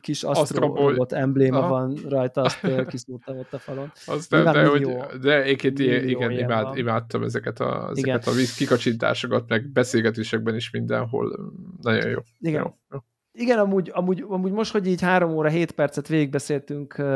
kis 0.00 0.22
Astro 0.22 0.74
Robot 0.74 1.12
embléma 1.12 1.58
Aha. 1.58 1.68
van 1.68 1.98
rajta, 2.08 2.40
azt 2.40 2.60
kiszúrtam 2.90 3.38
ott 3.38 3.52
a 3.52 3.58
falon. 3.58 3.92
Az 4.06 4.26
de, 4.26 4.42
de, 4.42 4.66
hogy, 4.66 4.96
de 5.20 5.42
egyébként 5.42 5.78
igen, 5.78 6.30
imád, 6.30 6.76
imádtam 6.76 7.22
ezeket 7.22 7.60
a, 7.60 7.88
ezeket 7.90 8.26
igen. 8.26 8.34
a 8.34 8.54
kikacsintásokat, 8.56 9.48
meg 9.48 9.68
beszélgetésekben 9.68 10.54
is 10.54 10.70
mindenhol. 10.70 11.52
Nagyon 11.82 12.08
jó. 12.08 12.18
Igen. 12.38 12.62
Jó. 12.62 12.74
jó. 12.90 12.98
Igen, 13.38 13.58
amúgy, 13.58 13.90
amúgy, 13.94 14.24
amúgy 14.28 14.52
most, 14.52 14.72
hogy 14.72 14.86
így 14.86 15.00
három 15.00 15.30
óra, 15.30 15.48
hét 15.48 15.72
percet 15.72 16.08
végigbeszéltünk 16.08 16.94
uh, 16.98 17.04
uh, 17.04 17.12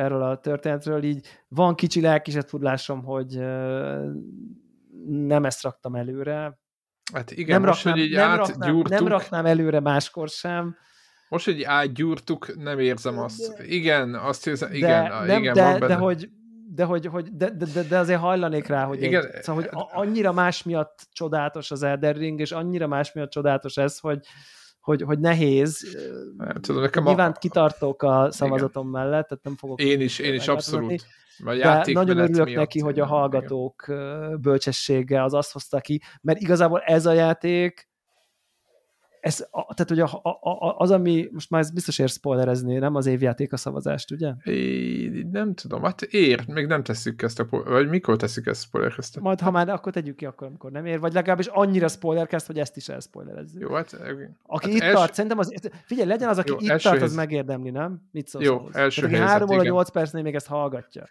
erről 0.00 0.22
a 0.22 0.40
történetről, 0.40 1.02
így 1.02 1.26
van 1.48 1.74
kicsi 1.74 2.00
lelkisetfudlásom, 2.00 3.04
hogy 3.04 3.36
uh, 3.36 4.04
nem 5.06 5.44
ezt 5.44 5.62
raktam 5.62 5.94
előre. 5.94 6.58
Hát 7.12 7.30
igen, 7.30 7.60
nem 7.60 7.68
most, 7.68 7.84
raknám, 7.84 8.02
hogy 8.02 8.10
így 8.10 8.16
nem, 8.16 8.36
raknám, 8.36 8.82
nem 8.88 9.08
raknám 9.08 9.46
előre 9.46 9.80
máskor 9.80 10.28
sem, 10.28 10.76
most, 11.28 11.44
hogy 11.44 11.62
átgyúrtuk, 11.62 12.56
nem 12.56 12.78
érzem 12.78 13.18
azt. 13.18 13.56
De, 13.56 13.66
igen, 13.66 14.14
azt 14.14 14.46
érzem, 14.46 14.72
igen, 14.72 15.04
de, 15.04 15.24
nem, 15.26 15.40
igen, 15.42 15.54
de, 15.54 15.78
de, 15.86 15.94
hogy, 15.94 16.28
de, 16.74 16.84
hogy, 16.84 17.06
hogy 17.06 17.36
de, 17.36 17.50
de, 17.50 17.82
de, 17.82 17.98
azért 17.98 18.20
hajlanék 18.20 18.66
rá, 18.66 18.84
hogy, 18.84 19.02
igen, 19.02 19.26
egy, 19.26 19.42
szóval, 19.42 19.62
hogy 19.62 19.84
annyira 19.92 20.32
más 20.32 20.62
miatt 20.62 21.08
csodálatos 21.12 21.70
az 21.70 21.82
Elden 21.82 22.12
Ring, 22.12 22.40
és 22.40 22.52
annyira 22.52 22.86
más 22.86 23.12
miatt 23.12 23.30
csodálatos 23.30 23.76
ez, 23.76 23.98
hogy, 23.98 24.18
hogy, 24.80 25.02
hogy 25.02 25.18
nehéz. 25.18 25.98
Nem, 26.36 26.52
tudom, 26.54 26.82
nekem 26.82 27.04
Nyilván 27.04 27.30
a... 27.30 27.38
kitartok 27.38 28.02
a 28.02 28.28
szavazatom 28.30 28.88
igen. 28.88 29.00
mellett, 29.00 29.28
tehát 29.28 29.44
nem 29.44 29.56
fogok... 29.56 29.80
Én 29.80 30.00
is, 30.00 30.18
én 30.18 30.34
is 30.34 30.48
abszolút. 30.48 31.06
De 31.44 31.82
nagyon 31.92 32.18
örülök 32.18 32.54
neki, 32.54 32.80
hogy 32.80 33.00
a 33.00 33.06
hallgatók 33.06 33.84
igen. 33.86 34.40
bölcsessége 34.40 35.22
az 35.22 35.34
azt 35.34 35.52
hozta 35.52 35.80
ki, 35.80 36.00
mert 36.20 36.40
igazából 36.40 36.80
ez 36.80 37.06
a 37.06 37.12
játék 37.12 37.88
ez, 39.20 39.46
a, 39.50 39.74
tehát 39.74 39.88
hogy 39.88 40.00
a, 40.00 40.20
a, 40.22 40.50
a, 40.50 40.74
az, 40.78 40.90
ami, 40.90 41.28
most 41.32 41.50
már 41.50 41.60
ez 41.60 41.70
biztos 41.70 41.98
ér 41.98 42.08
spoilerezni, 42.08 42.78
nem 42.78 42.94
az 42.94 43.06
évjáték 43.06 43.52
a 43.52 43.56
szavazást, 43.56 44.10
ugye? 44.10 44.32
É, 44.44 45.26
nem 45.30 45.54
tudom, 45.54 45.82
hát 45.82 46.02
ér, 46.02 46.44
még 46.48 46.66
nem 46.66 46.82
tesszük 46.82 47.22
ezt 47.22 47.40
a, 47.40 47.46
vagy 47.50 47.88
mikor 47.88 48.16
tesszük 48.16 48.46
ezt 48.46 48.62
a 48.62 48.66
spoilerkeztet? 48.66 49.22
Majd, 49.22 49.40
ha 49.40 49.50
már, 49.50 49.68
akkor 49.68 49.92
tegyük 49.92 50.16
ki, 50.16 50.26
akkor, 50.26 50.46
amikor 50.46 50.70
nem 50.70 50.86
ér, 50.86 51.00
vagy 51.00 51.12
legalábbis 51.12 51.46
annyira 51.46 51.88
spoilerkezt, 51.88 52.46
hogy 52.46 52.58
ezt 52.58 52.76
is 52.76 52.88
elspoilerezzük. 52.88 53.60
Jó, 53.60 53.74
hát... 53.74 54.00
Aki 54.46 54.66
hát 54.66 54.76
itt 54.76 54.82
els... 54.82 54.94
tart, 54.94 55.14
szerintem 55.14 55.38
az, 55.38 55.54
figyelj, 55.84 56.08
legyen 56.08 56.28
az, 56.28 56.38
aki 56.38 56.50
Jó, 56.50 56.56
itt 56.60 56.82
tart, 56.82 57.02
az 57.02 57.14
megérdemli, 57.14 57.70
nem? 57.70 58.08
Mit 58.10 58.28
szólsz? 58.28 58.44
Jó, 58.44 58.54
ahhoz? 58.54 58.74
első 58.74 59.00
Tehát, 59.00 59.16
helyzet, 59.16 59.32
3 59.32 59.50
óra 59.50 59.62
8 59.62 59.90
percnél 59.90 60.22
még 60.22 60.34
ezt 60.34 60.46
hallgatja. 60.46 61.08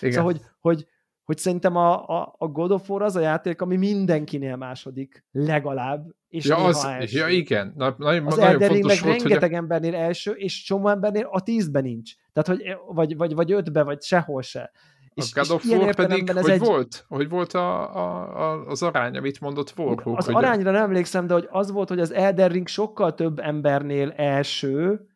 Igen. 0.00 0.12
Szóval, 0.12 0.32
hogy, 0.32 0.42
hogy 0.60 0.86
hogy 1.30 1.38
szerintem 1.38 1.76
a, 1.76 2.08
a, 2.08 2.34
a 2.38 2.46
God 2.46 2.70
of 2.70 2.90
War 2.90 3.02
az 3.02 3.16
a 3.16 3.20
játék, 3.20 3.60
ami 3.60 3.76
mindenkinél 3.76 4.56
második, 4.56 5.24
legalább, 5.32 6.06
és 6.28 6.44
ja, 6.44 6.56
az, 6.56 6.84
első. 6.84 7.18
ja 7.18 7.28
igen, 7.28 7.72
Na, 7.76 7.94
nagyon, 7.98 8.26
az 8.26 8.36
nagyon 8.36 8.52
Elden 8.52 8.68
fontos 8.68 9.00
meg 9.00 9.10
volt, 9.10 9.22
rengeteg 9.22 9.52
a... 9.52 9.56
embernél 9.56 9.94
első, 9.94 10.30
és 10.30 10.62
csomó 10.62 10.88
embernél 10.88 11.28
a 11.30 11.42
tízben 11.42 11.82
nincs. 11.82 12.12
Tehát, 12.32 12.48
hogy, 12.48 12.76
vagy, 12.94 13.16
vagy, 13.16 13.34
vagy 13.34 13.52
ötbe, 13.52 13.82
vagy 13.82 14.02
sehol 14.02 14.42
se. 14.42 14.70
A 15.04 15.12
és, 15.14 15.32
God 15.32 15.50
of 15.50 15.64
War 15.64 15.94
pedig, 15.94 16.30
hogy 16.30 16.50
egy... 16.50 16.58
volt? 16.60 17.04
Hogy 17.08 17.28
volt 17.28 17.52
a, 17.52 17.96
a, 17.96 18.36
a, 18.52 18.66
az 18.66 18.82
arány, 18.82 19.16
amit 19.16 19.40
mondott 19.40 19.72
Warhawk? 19.76 20.18
Az 20.18 20.28
arányra 20.28 20.70
nem 20.70 20.82
emlékszem, 20.82 21.26
de 21.26 21.34
hogy 21.34 21.48
az 21.50 21.70
volt, 21.70 21.88
hogy 21.88 22.00
az 22.00 22.12
Elden 22.12 22.48
Ring 22.48 22.68
sokkal 22.68 23.14
több 23.14 23.38
embernél 23.38 24.12
első, 24.16 25.08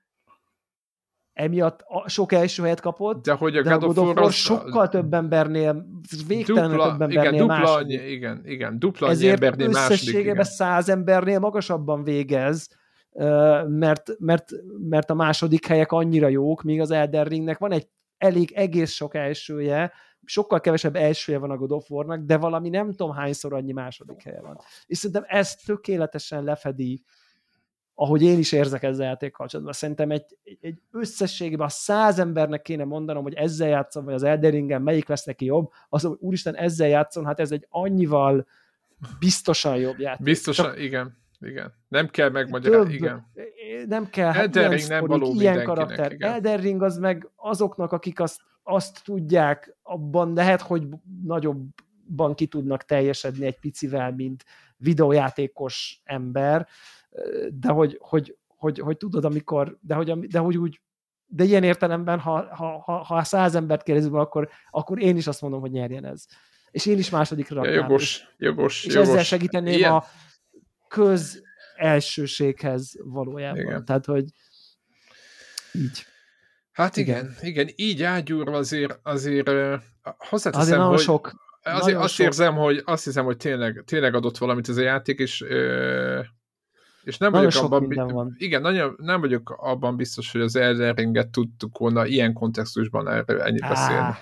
emiatt 1.34 1.84
a, 1.86 2.08
sok 2.08 2.32
első 2.32 2.62
helyet 2.62 2.80
kapott, 2.80 3.24
de, 3.24 3.32
hogy 3.32 3.56
a 3.56 3.62
de 3.62 3.74
God, 3.74 3.98
of 3.98 4.16
War 4.16 4.32
sokkal 4.32 4.88
több 4.88 5.14
embernél, 5.14 5.86
végtelenül 6.26 6.78
több 6.78 6.90
embernél 6.90 7.20
igen, 7.20 7.36
dupla 7.36 7.46
második. 7.46 8.00
Annyi, 8.00 8.10
igen, 8.10 8.42
igen, 8.44 8.78
dupla 8.78 9.06
annyi 9.06 9.16
Ezért 9.16 9.42
embernél 9.42 9.68
összességében 9.68 10.44
száz 10.44 10.88
embernél 10.88 11.38
magasabban 11.38 12.04
végez, 12.04 12.68
mert, 13.68 14.10
mert, 14.18 14.50
mert 14.88 15.10
a 15.10 15.14
második 15.14 15.66
helyek 15.66 15.92
annyira 15.92 16.28
jók, 16.28 16.62
míg 16.62 16.80
az 16.80 16.90
Elden 16.90 17.24
Ringnek 17.24 17.58
van 17.58 17.72
egy 17.72 17.88
elég 18.18 18.52
egész 18.52 18.92
sok 18.92 19.14
elsője, 19.14 19.92
sokkal 20.24 20.60
kevesebb 20.60 20.96
elsője 20.96 21.38
van 21.38 21.50
a 21.50 21.56
God 21.56 21.72
of 21.72 21.90
War-nak, 21.90 22.20
de 22.20 22.36
valami 22.36 22.68
nem 22.68 22.90
tudom 22.90 23.14
hányszor 23.14 23.52
annyi 23.52 23.72
második 23.72 24.22
helye 24.22 24.40
van. 24.40 24.58
És 24.86 24.98
szerintem 24.98 25.24
ez 25.26 25.54
tökéletesen 25.54 26.44
lefedi 26.44 27.02
ahogy 27.94 28.22
én 28.22 28.38
is 28.38 28.52
érzek 28.52 28.82
ezzel 28.82 29.06
a 29.06 29.08
játék 29.08 29.32
kapcsolatban. 29.32 29.74
Szerintem 29.74 30.10
egy, 30.10 30.24
egy 30.60 30.80
összességében 30.90 31.66
a 31.66 31.70
száz 31.70 32.18
embernek 32.18 32.62
kéne 32.62 32.84
mondanom, 32.84 33.22
hogy 33.22 33.34
ezzel 33.34 33.68
játszom, 33.68 34.04
vagy 34.04 34.14
az 34.14 34.22
Elderingen 34.22 34.82
melyik 34.82 35.08
lesz 35.08 35.24
neki 35.24 35.44
jobb, 35.44 35.70
az, 35.88 36.02
hogy 36.02 36.16
úristen, 36.20 36.56
ezzel 36.56 36.88
játszom, 36.88 37.24
hát 37.24 37.40
ez 37.40 37.50
egy 37.50 37.66
annyival 37.70 38.46
biztosan 39.18 39.76
jobb 39.76 39.98
játék. 39.98 40.24
Biztosan, 40.24 40.64
Csak 40.64 40.80
igen. 40.80 41.22
Igen. 41.40 41.72
Nem 41.88 42.08
kell 42.08 42.30
megmagyarázni, 42.30 42.94
igen. 42.94 43.26
Nem 43.86 44.10
kell, 44.10 44.32
hát 44.32 44.56
Elden 44.56 44.70
Ring 44.70 44.88
nem 44.88 45.06
való 45.06 45.34
ilyen 45.40 45.64
karakter. 45.64 46.12
Igen. 46.12 46.32
Elden 46.32 46.60
Ring 46.60 46.82
az 46.82 46.98
meg 46.98 47.28
azoknak, 47.36 47.92
akik 47.92 48.20
azt, 48.20 48.40
azt 48.62 49.04
tudják, 49.04 49.76
abban 49.82 50.32
lehet, 50.32 50.60
hogy 50.60 50.86
nagyobban 51.22 52.34
ki 52.34 52.46
tudnak 52.46 52.84
teljesedni 52.84 53.46
egy 53.46 53.58
picivel, 53.58 54.12
mint 54.12 54.44
videójátékos 54.76 56.00
ember, 56.04 56.68
de 57.52 57.68
hogy, 57.68 57.98
hogy, 58.00 58.36
hogy, 58.46 58.78
hogy 58.78 58.96
tudod, 58.96 59.24
amikor, 59.24 59.78
de 59.80 59.94
hogy, 59.94 60.18
de 60.18 60.38
hogy 60.38 60.56
úgy, 60.56 60.80
de 61.26 61.44
ilyen 61.44 61.62
értelemben, 61.62 62.18
ha, 62.18 62.54
ha, 62.54 62.82
ha, 62.84 62.92
ha 62.92 63.24
száz 63.24 63.54
embert 63.54 63.82
kérdezünk, 63.82 64.14
akkor, 64.14 64.48
akkor 64.70 65.02
én 65.02 65.16
is 65.16 65.26
azt 65.26 65.40
mondom, 65.40 65.60
hogy 65.60 65.70
nyerjen 65.70 66.04
ez. 66.04 66.24
És 66.70 66.86
én 66.86 66.98
is 66.98 67.10
másodikra 67.10 67.54
raknám. 67.54 67.74
Ja, 67.74 67.80
jogos, 67.80 68.34
jogos, 68.36 68.84
és 68.84 68.94
jogos. 68.94 69.08
ezzel 69.08 69.22
segíteném 69.22 69.74
Ilyen. 69.74 69.92
a 69.92 70.04
köz 70.88 71.42
elsőséghez 71.76 72.92
valójában. 73.04 73.60
Igen. 73.60 73.84
Tehát, 73.84 74.04
hogy 74.04 74.24
így. 75.72 76.04
Hát 76.72 76.96
igen, 76.96 77.18
igen, 77.24 77.36
igen 77.40 77.68
így 77.76 78.02
ágyúrva 78.02 78.56
azért, 78.56 78.98
azért 79.02 79.48
hozzáteszem, 80.02 80.80
azért 80.80 80.80
hogy 80.80 80.98
sok, 80.98 81.32
azért 81.62 81.98
azt 81.98 82.14
sok. 82.14 82.26
érzem, 82.26 82.54
hogy 82.54 82.82
azt 82.84 83.04
hiszem, 83.04 83.24
hogy 83.24 83.36
tényleg, 83.36 83.82
tényleg 83.86 84.14
adott 84.14 84.38
valamit 84.38 84.68
ez 84.68 84.76
a 84.76 84.82
játék, 84.82 85.18
és 85.18 85.42
ö, 85.42 86.20
és 87.04 87.18
nem 87.18 87.30
nagyon 87.30 87.50
vagyok 87.50 87.72
abban, 87.72 88.08
van. 88.08 88.34
igen, 88.38 88.60
nagyon, 88.60 88.94
nem 88.98 89.20
vagyok 89.20 89.56
abban 89.58 89.96
biztos, 89.96 90.32
hogy 90.32 90.40
az 90.40 90.56
Elden 90.56 90.94
Ringet 90.94 91.28
tudtuk 91.28 91.78
volna 91.78 92.06
ilyen 92.06 92.32
kontextusban 92.32 93.08
erről 93.08 93.40
ennyit 93.40 93.62
ah, 93.62 93.68
beszélni. 93.68 94.14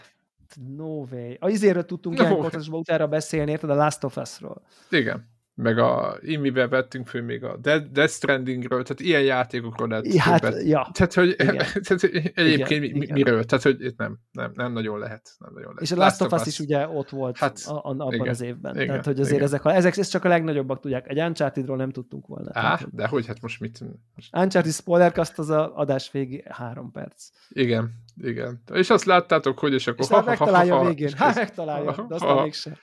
No 0.76 1.04
way. 1.10 1.34
A 1.38 1.48
izéről 1.48 1.84
tudtunk 1.84 2.16
no 2.16 2.22
ilyen 2.22 2.34
kontextusban 2.34 2.80
utána 2.80 3.06
beszélni, 3.06 3.50
érted? 3.50 3.70
A 3.70 3.74
Last 3.74 4.04
of 4.04 4.16
Us-ról. 4.16 4.62
Igen. 4.90 5.30
Meg 5.54 5.78
a 5.78 6.16
Imibe 6.20 6.68
vettünk 6.68 7.06
föl 7.06 7.22
még 7.22 7.44
a 7.44 7.56
Death 7.56 8.12
Strandingről, 8.12 8.82
tehát 8.82 9.00
ilyen 9.00 9.22
játékokról 9.22 9.88
lehet 9.88 10.16
hát, 10.16 10.40
többet. 10.40 10.62
Ja. 10.66 10.90
Tehát, 10.92 11.14
hogy, 11.14 11.36
tehát, 11.86 12.00
hogy 12.00 12.32
egyébként 12.34 12.84
igen, 12.84 12.96
mi, 12.96 13.04
igen. 13.04 13.16
miről? 13.16 13.44
Tehát, 13.44 13.64
hogy 13.64 13.84
itt 13.84 13.98
nem, 13.98 14.18
nem, 14.32 14.52
nem 14.54 14.72
nagyon 14.72 14.98
lehet. 14.98 15.30
Nem 15.38 15.52
nagyon 15.52 15.68
lehet. 15.68 15.82
És 15.82 15.92
a 15.92 15.96
Last, 15.96 16.20
of 16.20 16.32
Us 16.32 16.46
is 16.46 16.58
ugye 16.58 16.88
ott 16.88 17.08
volt 17.08 17.38
hát, 17.38 17.60
a, 17.66 17.72
a, 17.72 17.80
abban 17.82 18.14
igen, 18.14 18.28
az 18.28 18.40
évben. 18.40 18.74
Igen, 18.74 18.86
tehát, 18.86 19.04
hogy 19.04 19.20
azért 19.20 19.34
igen. 19.34 19.44
ezek, 19.44 19.64
ezek, 19.64 19.96
ezek 19.96 20.06
csak 20.06 20.24
a 20.24 20.28
legnagyobbak 20.28 20.80
tudják. 20.80 21.08
Egy 21.08 21.20
Uncharted-ról 21.20 21.76
nem 21.76 21.90
tudtunk 21.90 22.26
volna. 22.26 22.50
Á, 22.52 22.60
tehát, 22.60 22.94
de 22.94 23.06
hogy 23.06 23.26
hát 23.26 23.40
most 23.40 23.60
mit? 23.60 23.80
Most... 24.14 24.36
Uncharted 24.36 24.72
spoilercast 24.72 25.38
az 25.38 25.50
a 25.50 25.76
adás 25.76 26.10
végi 26.10 26.44
három 26.48 26.90
perc. 26.90 27.28
Igen, 27.48 27.92
igen. 28.16 28.62
És 28.72 28.90
azt 28.90 29.04
láttátok, 29.04 29.58
hogy 29.58 29.72
és 29.72 29.86
akkor... 29.86 30.00
És 30.00 30.08
ha, 30.08 30.20
ha, 30.20 30.24
megtalálja 30.24 30.74
ha, 30.74 30.82
ha, 30.82 30.88
végén. 30.88 31.12
Hát 31.16 31.34
megtalálja, 31.34 32.06
de 32.08 32.14
aztán 32.14 32.42
mégsem. 32.42 32.74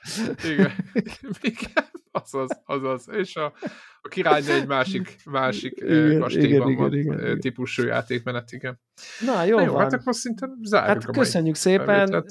Igen. 0.44 0.72
igen. 1.40 1.84
Azaz, 2.10 2.62
azaz. 2.64 3.08
És 3.12 3.36
a, 3.36 3.52
a 4.00 4.08
királynő 4.08 4.52
egy 4.52 4.66
másik, 4.66 5.16
másik 5.24 5.80
igen, 5.80 6.20
kastélyban 6.20 6.70
igen, 6.70 6.82
van 6.82 6.94
igen, 6.94 7.18
igen, 7.18 7.40
típusú 7.40 7.82
játékmenet, 7.82 8.52
igen. 8.52 8.80
Na, 9.26 9.44
jó, 9.44 9.56
Na, 9.56 9.62
jó 9.62 9.72
van. 9.72 9.82
hát 9.82 9.92
akkor 9.92 10.14
szinte 10.14 10.48
zárjuk 10.62 11.02
hát 11.04 11.16
köszönjük 11.16 11.54
szépen. 11.54 12.24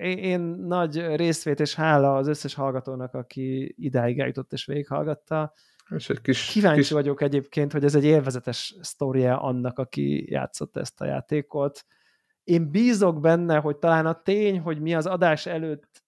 Én 0.00 0.40
nagy 0.40 1.16
részvét 1.16 1.60
és 1.60 1.74
hála 1.74 2.16
az 2.16 2.28
összes 2.28 2.54
hallgatónak, 2.54 3.14
aki 3.14 3.74
idáig 3.78 4.18
eljutott 4.18 4.52
és 4.52 4.66
végighallgatta. 4.66 5.52
És 5.88 6.10
egy 6.10 6.20
kis, 6.20 6.46
Kíváncsi 6.46 6.80
kis... 6.80 6.90
vagyok 6.90 7.20
egyébként, 7.20 7.72
hogy 7.72 7.84
ez 7.84 7.94
egy 7.94 8.04
élvezetes 8.04 8.76
sztoria 8.80 9.40
annak, 9.40 9.78
aki 9.78 10.30
játszott 10.30 10.76
ezt 10.76 11.00
a 11.00 11.04
játékot. 11.04 11.84
Én 12.44 12.70
bízok 12.70 13.20
benne, 13.20 13.56
hogy 13.56 13.76
talán 13.76 14.06
a 14.06 14.22
tény, 14.22 14.60
hogy 14.60 14.80
mi 14.80 14.94
az 14.94 15.06
adás 15.06 15.46
előtt 15.46 16.04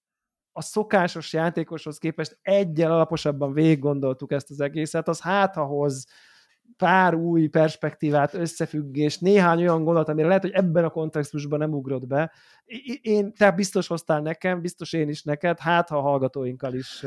a 0.58 0.62
szokásos 0.62 1.32
játékoshoz 1.32 1.98
képest 1.98 2.38
egyel 2.42 2.92
alaposabban 2.92 3.52
végig 3.52 3.78
gondoltuk 3.78 4.32
ezt 4.32 4.50
az 4.50 4.60
egészet, 4.60 5.08
az 5.08 5.20
hát 5.20 5.54
hoz 5.54 6.06
pár 6.76 7.14
új 7.14 7.46
perspektívát, 7.46 8.34
összefüggés, 8.34 9.18
néhány 9.18 9.60
olyan 9.60 9.84
gondolat, 9.84 10.08
amire 10.08 10.26
lehet, 10.26 10.42
hogy 10.42 10.50
ebben 10.50 10.84
a 10.84 10.90
kontextusban 10.90 11.58
nem 11.58 11.72
ugrott 11.72 12.06
be. 12.06 12.32
Én, 13.02 13.32
te 13.34 13.50
biztos 13.50 13.86
hoztál 13.86 14.20
nekem, 14.20 14.60
biztos 14.60 14.92
én 14.92 15.08
is 15.08 15.22
neked, 15.22 15.58
hát 15.58 15.88
ha 15.88 15.96
a 15.96 16.00
hallgatóinkkal 16.00 16.74
is 16.74 17.04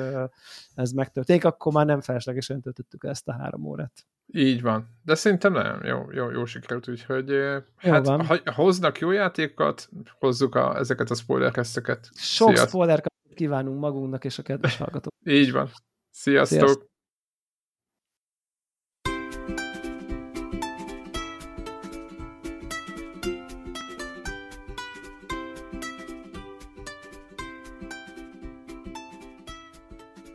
ez 0.76 0.92
megtörténik, 0.92 1.46
akkor 1.46 1.74
már 1.74 1.86
nem 1.86 2.02
feleslegesen 2.02 2.62
töltöttük 2.62 3.04
ezt 3.04 3.28
a 3.28 3.34
három 3.34 3.66
órát. 3.66 4.06
Így 4.34 4.62
van. 4.62 4.88
De 5.04 5.16
szerintem 5.16 5.54
nem. 5.54 5.84
Jó, 5.84 6.12
jó, 6.12 6.30
jó 6.30 6.46
sikerült, 6.46 6.88
úgyhogy 6.88 7.30
jó 7.30 7.92
hát, 7.92 8.06
van. 8.06 8.26
ha 8.26 8.40
hoznak 8.54 9.00
jó 9.00 9.12
játékokat, 9.12 9.90
hozzuk 10.20 10.56
a, 10.56 10.78
ezeket 10.78 11.10
a 11.10 11.16
spoilerkeszteket. 11.16 12.10
Sok 12.14 12.58
spoiler 12.58 13.02
kívánunk 13.34 13.80
magunknak 13.80 14.26
és 14.26 14.38
a 14.38 14.44
kedves 14.44 14.78
hallgatók. 14.78 15.14
Így 15.26 15.52
van. 15.52 15.70
Sziasztok! 16.10 16.60
Sziasztok. 16.60 16.90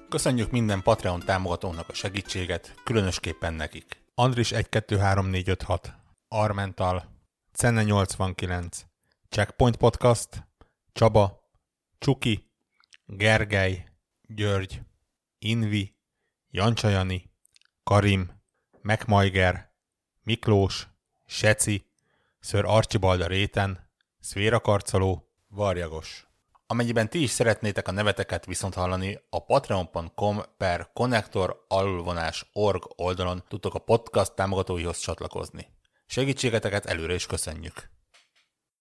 Köszönjük 0.08 0.50
minden 0.50 0.82
Patreon 0.82 1.20
támogatónak 1.20 1.88
a 1.88 1.94
segítséget, 1.94 2.74
különösképpen 2.84 3.54
nekik. 3.54 4.04
Andris 4.14 4.52
123456, 4.52 5.92
Armental, 6.28 7.04
Cenne 7.52 7.82
89, 7.82 8.82
Checkpoint 9.28 9.76
Podcast, 9.76 10.28
Csaba, 10.92 11.50
Csuki, 11.98 12.45
Gergely, 13.06 13.84
György, 14.28 14.80
Invi, 15.38 15.96
Jancsajani, 16.50 17.30
Karim, 17.82 18.30
Megmajger, 18.82 19.72
Miklós, 20.22 20.88
Seci, 21.26 21.86
Ször 22.40 22.64
Archibalda 22.64 23.26
Réten, 23.26 23.90
Szvéra 24.20 24.60
Karcoló, 24.60 25.28
Varjagos. 25.48 26.26
Amennyiben 26.66 27.08
ti 27.08 27.22
is 27.22 27.30
szeretnétek 27.30 27.88
a 27.88 27.92
neveteket 27.92 28.46
viszont 28.46 28.74
hallani, 28.74 29.20
a 29.30 29.44
patreon.com 29.44 30.40
per 30.56 30.90
connector 30.92 31.66
org 32.52 32.82
oldalon 32.96 33.44
tudtok 33.48 33.74
a 33.74 33.78
podcast 33.78 34.34
támogatóihoz 34.34 34.98
csatlakozni. 34.98 35.68
Segítségeteket 36.06 36.86
előre 36.86 37.14
is 37.14 37.26
köszönjük! 37.26 37.95